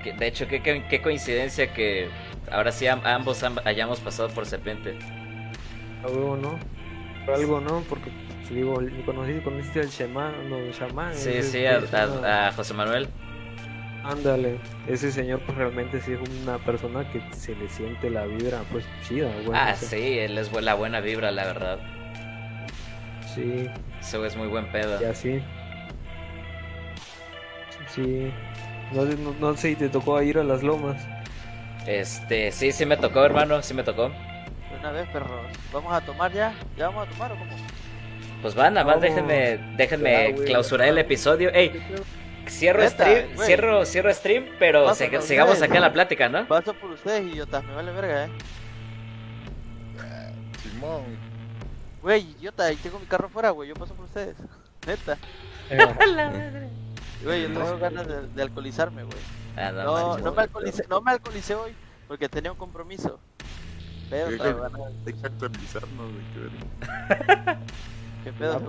que- 0.04 0.12
de 0.12 0.26
hecho, 0.26 0.46
qué, 0.46 1.00
coincidencia 1.02 1.72
que 1.72 2.08
ahora 2.50 2.70
sí 2.72 2.86
am- 2.86 3.00
ambos 3.04 3.42
am- 3.42 3.58
hayamos 3.64 4.00
pasado 4.00 4.28
por 4.28 4.46
Serpiente. 4.46 4.98
A 6.04 6.08
huevo, 6.08 6.36
¿no? 6.36 6.58
Por 7.26 7.34
algo, 7.34 7.60
¿no? 7.60 7.82
Porque, 7.88 8.10
pues, 8.38 8.50
digo, 8.50 8.80
conocí, 9.04 9.40
conociste 9.40 9.80
al 9.80 9.90
chamán, 9.90 10.48
no, 10.48 10.56
chamán. 10.72 11.14
Sí, 11.14 11.42
sí, 11.42 11.66
a, 11.66 11.80
persona- 11.80 12.44
a- 12.46 12.48
a 12.48 12.52
José 12.52 12.74
Manuel. 12.74 13.08
Ándale, 14.04 14.58
ese 14.86 15.10
señor 15.12 15.40
pues 15.44 15.58
realmente 15.58 16.00
sí 16.00 16.12
es 16.12 16.20
una 16.42 16.58
persona 16.58 17.10
que 17.10 17.20
se 17.34 17.54
le 17.56 17.68
siente 17.68 18.08
la 18.10 18.24
vibra 18.24 18.62
pues 18.70 18.84
chida, 19.06 19.30
güey. 19.44 19.58
Ah, 19.58 19.72
o 19.74 19.76
sea, 19.76 19.88
sí, 19.88 20.18
él 20.18 20.38
es 20.38 20.50
la 20.62 20.74
buena 20.74 21.00
vibra, 21.00 21.30
la 21.30 21.44
verdad. 21.44 21.78
Sí, 23.34 23.68
güey 24.00 24.24
es 24.24 24.36
muy 24.36 24.48
buen 24.48 24.70
pedo. 24.72 25.00
y 25.00 25.04
así. 25.04 25.42
Sí. 27.88 28.32
No, 28.92 29.04
no, 29.04 29.34
no 29.38 29.56
sé 29.56 29.70
si 29.70 29.76
te 29.76 29.88
tocó 29.88 30.20
ir 30.22 30.38
a 30.38 30.44
las 30.44 30.62
lomas. 30.62 31.06
Este, 31.86 32.52
sí, 32.52 32.72
sí 32.72 32.86
me 32.86 32.96
tocó, 32.96 33.24
hermano, 33.24 33.62
sí 33.62 33.74
me 33.74 33.82
tocó. 33.82 34.08
De 34.08 34.78
Una 34.78 34.92
vez, 34.92 35.08
perros. 35.08 35.30
¿Vamos 35.72 35.92
a 35.92 36.00
tomar 36.00 36.32
ya? 36.32 36.54
¿Ya 36.76 36.88
vamos 36.88 37.06
a 37.08 37.10
tomar 37.10 37.32
o 37.32 37.36
cómo? 37.38 37.50
Pues 38.42 38.54
van, 38.54 38.74
Vamos. 38.74 39.00
déjenme, 39.00 39.58
déjenme 39.76 40.10
Ya, 40.12 40.30
güey, 40.32 40.46
clausurar 40.46 40.88
el 40.88 40.98
episodio. 40.98 41.50
Ey, 41.52 41.72
cierro 42.48 42.80
Neta, 42.80 42.90
stream, 43.04 43.34
güey. 43.34 43.46
cierro, 43.46 43.84
cierro 43.86 44.14
stream, 44.14 44.46
pero 44.58 44.94
sigamos 44.94 45.22
ustedes. 45.22 45.62
acá 45.62 45.74
en 45.76 45.80
la 45.82 45.92
plática, 45.92 46.28
¿no? 46.28 46.46
Paso 46.48 46.74
por 46.74 46.90
ustedes, 46.90 47.26
idiotas. 47.32 47.64
Me 47.64 47.74
vale 47.74 47.92
verga, 47.92 48.24
eh. 48.26 48.28
Simón. 50.62 51.02
Güey, 52.02 52.22
idiota, 52.38 52.72
y 52.72 52.76
tengo 52.76 52.98
mi 52.98 53.06
carro 53.06 53.28
fuera, 53.28 53.50
güey. 53.50 53.68
Yo 53.68 53.74
paso 53.74 53.94
por 53.94 54.04
ustedes. 54.06 54.36
Neta. 54.86 55.18
La 55.70 55.86
madre. 56.30 56.68
Güey, 57.24 57.42
yo 57.42 57.48
tengo 57.48 57.78
ganas 57.78 58.06
de, 58.06 58.26
de 58.28 58.42
alcoholizarme, 58.42 59.02
güey. 59.02 59.18
Ah, 59.56 59.72
no 59.72 59.82
No, 59.84 59.92
manches. 60.08 60.24
no 60.24 60.32
me 60.32 60.42
alcoholicé, 60.42 60.84
no 60.88 61.00
me 61.00 61.10
alcoholicé 61.10 61.54
hoy 61.56 61.72
porque 62.06 62.28
tenía 62.28 62.52
un 62.52 62.58
compromiso. 62.58 63.18
Pero 64.08 64.36
traigo 64.38 64.60
ganas. 64.62 64.80
hay 65.06 65.12
que 65.12 65.26
actualizarnos, 65.26 66.12
güey, 66.12 66.24
qué 66.32 66.38
verga. 67.26 67.58
¿Qué 68.24 68.32
pedo? 68.32 68.60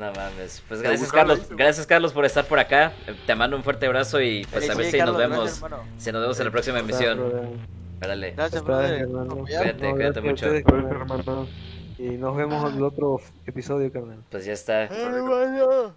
No 0.00 0.10
mames. 0.12 0.62
Pues 0.66 0.80
gracias, 0.80 1.12
Carlos. 1.12 1.46
Gracias, 1.50 1.86
Carlos, 1.86 2.14
por 2.14 2.24
estar 2.24 2.46
por 2.46 2.58
acá. 2.58 2.92
Te 3.26 3.34
mando 3.34 3.54
un 3.54 3.62
fuerte 3.62 3.84
abrazo 3.84 4.18
y 4.22 4.46
pues 4.50 4.70
a 4.70 4.74
ver 4.74 4.86
sí, 4.86 4.92
si 4.92 4.98
Carlos, 4.98 5.18
nos 5.18 5.28
vemos. 5.30 5.62
Si 5.98 6.10
nos 6.10 6.22
vemos 6.22 6.38
en 6.40 6.46
la 6.46 6.50
próxima 6.50 6.78
emisión. 6.78 7.20
Órale. 8.02 8.30
Gracias, 8.30 8.62
hermano. 8.66 9.36
Cuídate, 9.36 9.74
No, 9.74 9.90
cuídate 9.92 10.20
mucho. 10.22 10.46
Y 11.98 12.12
nos 12.16 12.34
vemos 12.34 12.70
en 12.70 12.78
el 12.78 12.82
otro 12.82 13.20
episodio, 13.44 13.92
carnal. 13.92 14.20
Pues 14.30 14.46
ya 14.46 14.54
está. 14.54 14.88
Uh. 14.90 15.92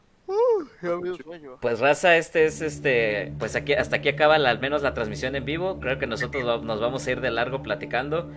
Pues 1.61 1.79
raza, 1.79 2.17
este 2.17 2.45
es 2.45 2.61
este, 2.61 3.31
pues 3.39 3.55
aquí 3.55 3.73
hasta 3.73 3.97
aquí 3.97 4.09
acaba 4.09 4.37
la- 4.37 4.49
al 4.49 4.59
menos 4.59 4.81
la 4.81 4.93
transmisión 4.93 5.35
en 5.37 5.45
vivo. 5.45 5.79
Creo 5.79 5.97
que 5.97 6.07
nosotros 6.07 6.63
nos 6.63 6.81
vamos 6.81 7.07
a 7.07 7.11
ir 7.11 7.21
de 7.21 7.31
largo 7.31 7.63
platicando, 7.63 8.29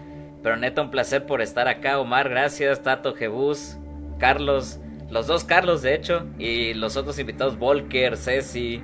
pero 0.42 0.56
neta 0.56 0.82
un 0.82 0.90
placer 0.92 1.26
por 1.26 1.42
estar 1.42 1.66
acá, 1.68 1.98
Omar, 1.98 2.28
gracias, 2.28 2.82
Tato, 2.82 3.14
Jebus, 3.14 3.78
Carlos, 4.18 4.80
los 5.10 5.26
dos 5.26 5.44
Carlos 5.44 5.82
de 5.82 5.94
hecho 5.94 6.26
y 6.38 6.74
los 6.74 6.96
otros 6.96 7.18
invitados 7.18 7.58
Volker, 7.58 8.16
Ceci, 8.16 8.82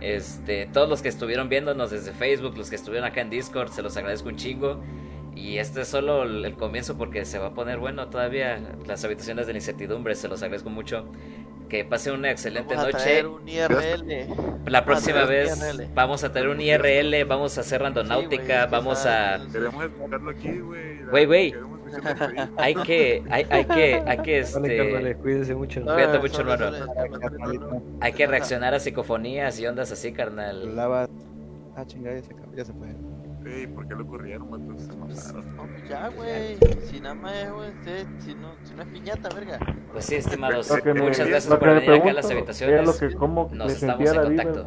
este, 0.00 0.66
todos 0.72 0.88
los 0.88 1.02
que 1.02 1.08
estuvieron 1.08 1.48
viéndonos 1.48 1.90
desde 1.90 2.12
Facebook, 2.12 2.56
los 2.56 2.70
que 2.70 2.76
estuvieron 2.76 3.06
acá 3.08 3.20
en 3.20 3.30
Discord, 3.30 3.70
se 3.70 3.82
los 3.82 3.96
agradezco 3.96 4.28
un 4.28 4.36
chingo. 4.36 4.80
Y 5.34 5.58
este 5.58 5.82
es 5.82 5.88
solo 5.88 6.24
el 6.24 6.44
el 6.44 6.54
comienzo 6.54 6.96
porque 6.98 7.24
se 7.24 7.38
va 7.38 7.48
a 7.48 7.54
poner 7.54 7.78
bueno 7.78 8.08
todavía 8.08 8.60
las 8.86 9.04
habitaciones 9.04 9.46
de 9.46 9.52
la 9.52 9.58
incertidumbre, 9.58 10.14
se 10.16 10.26
los 10.28 10.42
agradezco 10.42 10.70
mucho. 10.70 11.06
Que 11.68 11.84
pasen 11.84 12.14
una 12.14 12.30
excelente 12.30 12.74
Vamos 12.74 12.88
a 12.88 12.92
noche. 12.98 13.04
traer 13.04 13.26
un 13.26 13.46
IRL. 13.46 14.26
La 14.66 14.80
Vamos 14.80 14.80
a 14.80 14.84
próxima 14.84 15.24
vez 15.26 15.56
IRL. 15.58 15.88
vamos 15.94 16.24
a 16.24 16.32
tener 16.32 16.48
un 16.48 16.60
IRL, 16.60 17.24
vamos 17.26 17.58
a 17.58 17.60
hacer 17.60 17.82
randonáutica, 17.82 18.66
vamos 18.66 19.04
a... 19.04 19.38
Queremos 19.52 19.84
aquí, 20.34 20.58
güey. 20.60 21.02
Güey, 21.10 21.26
güey. 21.26 21.54
hay 22.56 22.74
que, 22.74 23.22
hay, 23.30 23.46
hay 23.50 23.64
que, 23.64 24.02
hay 24.06 24.18
que, 24.18 24.42
Vale, 24.54 24.76
carnales, 24.76 25.10
este... 25.10 25.16
cuídense 25.16 25.54
mucho. 25.54 25.82
Cuídate 25.82 26.18
mucho, 26.18 26.40
hermano. 26.40 26.76
Hay 28.00 28.12
que 28.12 28.26
reaccionar 28.26 28.74
a 28.74 28.80
psicofonías 28.80 29.58
y 29.60 29.66
ondas 29.66 29.92
así, 29.92 30.12
carnal. 30.12 30.74
Lava. 30.76 31.08
Ah, 31.76 31.84
chingada, 31.86 32.16
ya 32.16 32.22
se 32.22 32.34
ya 32.56 32.64
se 32.64 32.72
fue. 32.72 32.88
Ey, 33.46 33.66
¿por 33.68 33.86
qué 33.86 33.94
lo 33.94 34.06
corrieron, 34.06 34.50
mato? 34.50 34.78
Se 34.78 34.92
mamaron. 34.96 35.56
No, 35.56 35.62
pues 35.62 35.88
ya, 35.88 36.08
güey. 36.08 36.58
Si 36.82 37.00
nada 37.00 37.14
más 37.14 37.34
es, 37.34 37.52
güey, 37.52 37.70
si 38.18 38.34
no, 38.34 38.52
si 38.62 38.74
no 38.74 38.82
es 38.82 38.88
piñata, 38.88 39.28
verga. 39.34 39.58
Pues 39.92 40.04
sí, 40.04 40.16
estimados, 40.16 40.70
muchas 40.70 41.28
gracias 41.28 41.46
por 41.46 41.74
venir 41.74 41.90
acá 41.90 42.10
a 42.10 42.12
las 42.14 42.30
habitaciones. 42.30 42.74
Era 42.74 42.82
lo 42.82 42.96
que, 42.96 43.16
cómo 43.16 43.48
Nos 43.52 43.72
estamos 43.72 44.10
en 44.10 44.22
contacto. 44.22 44.64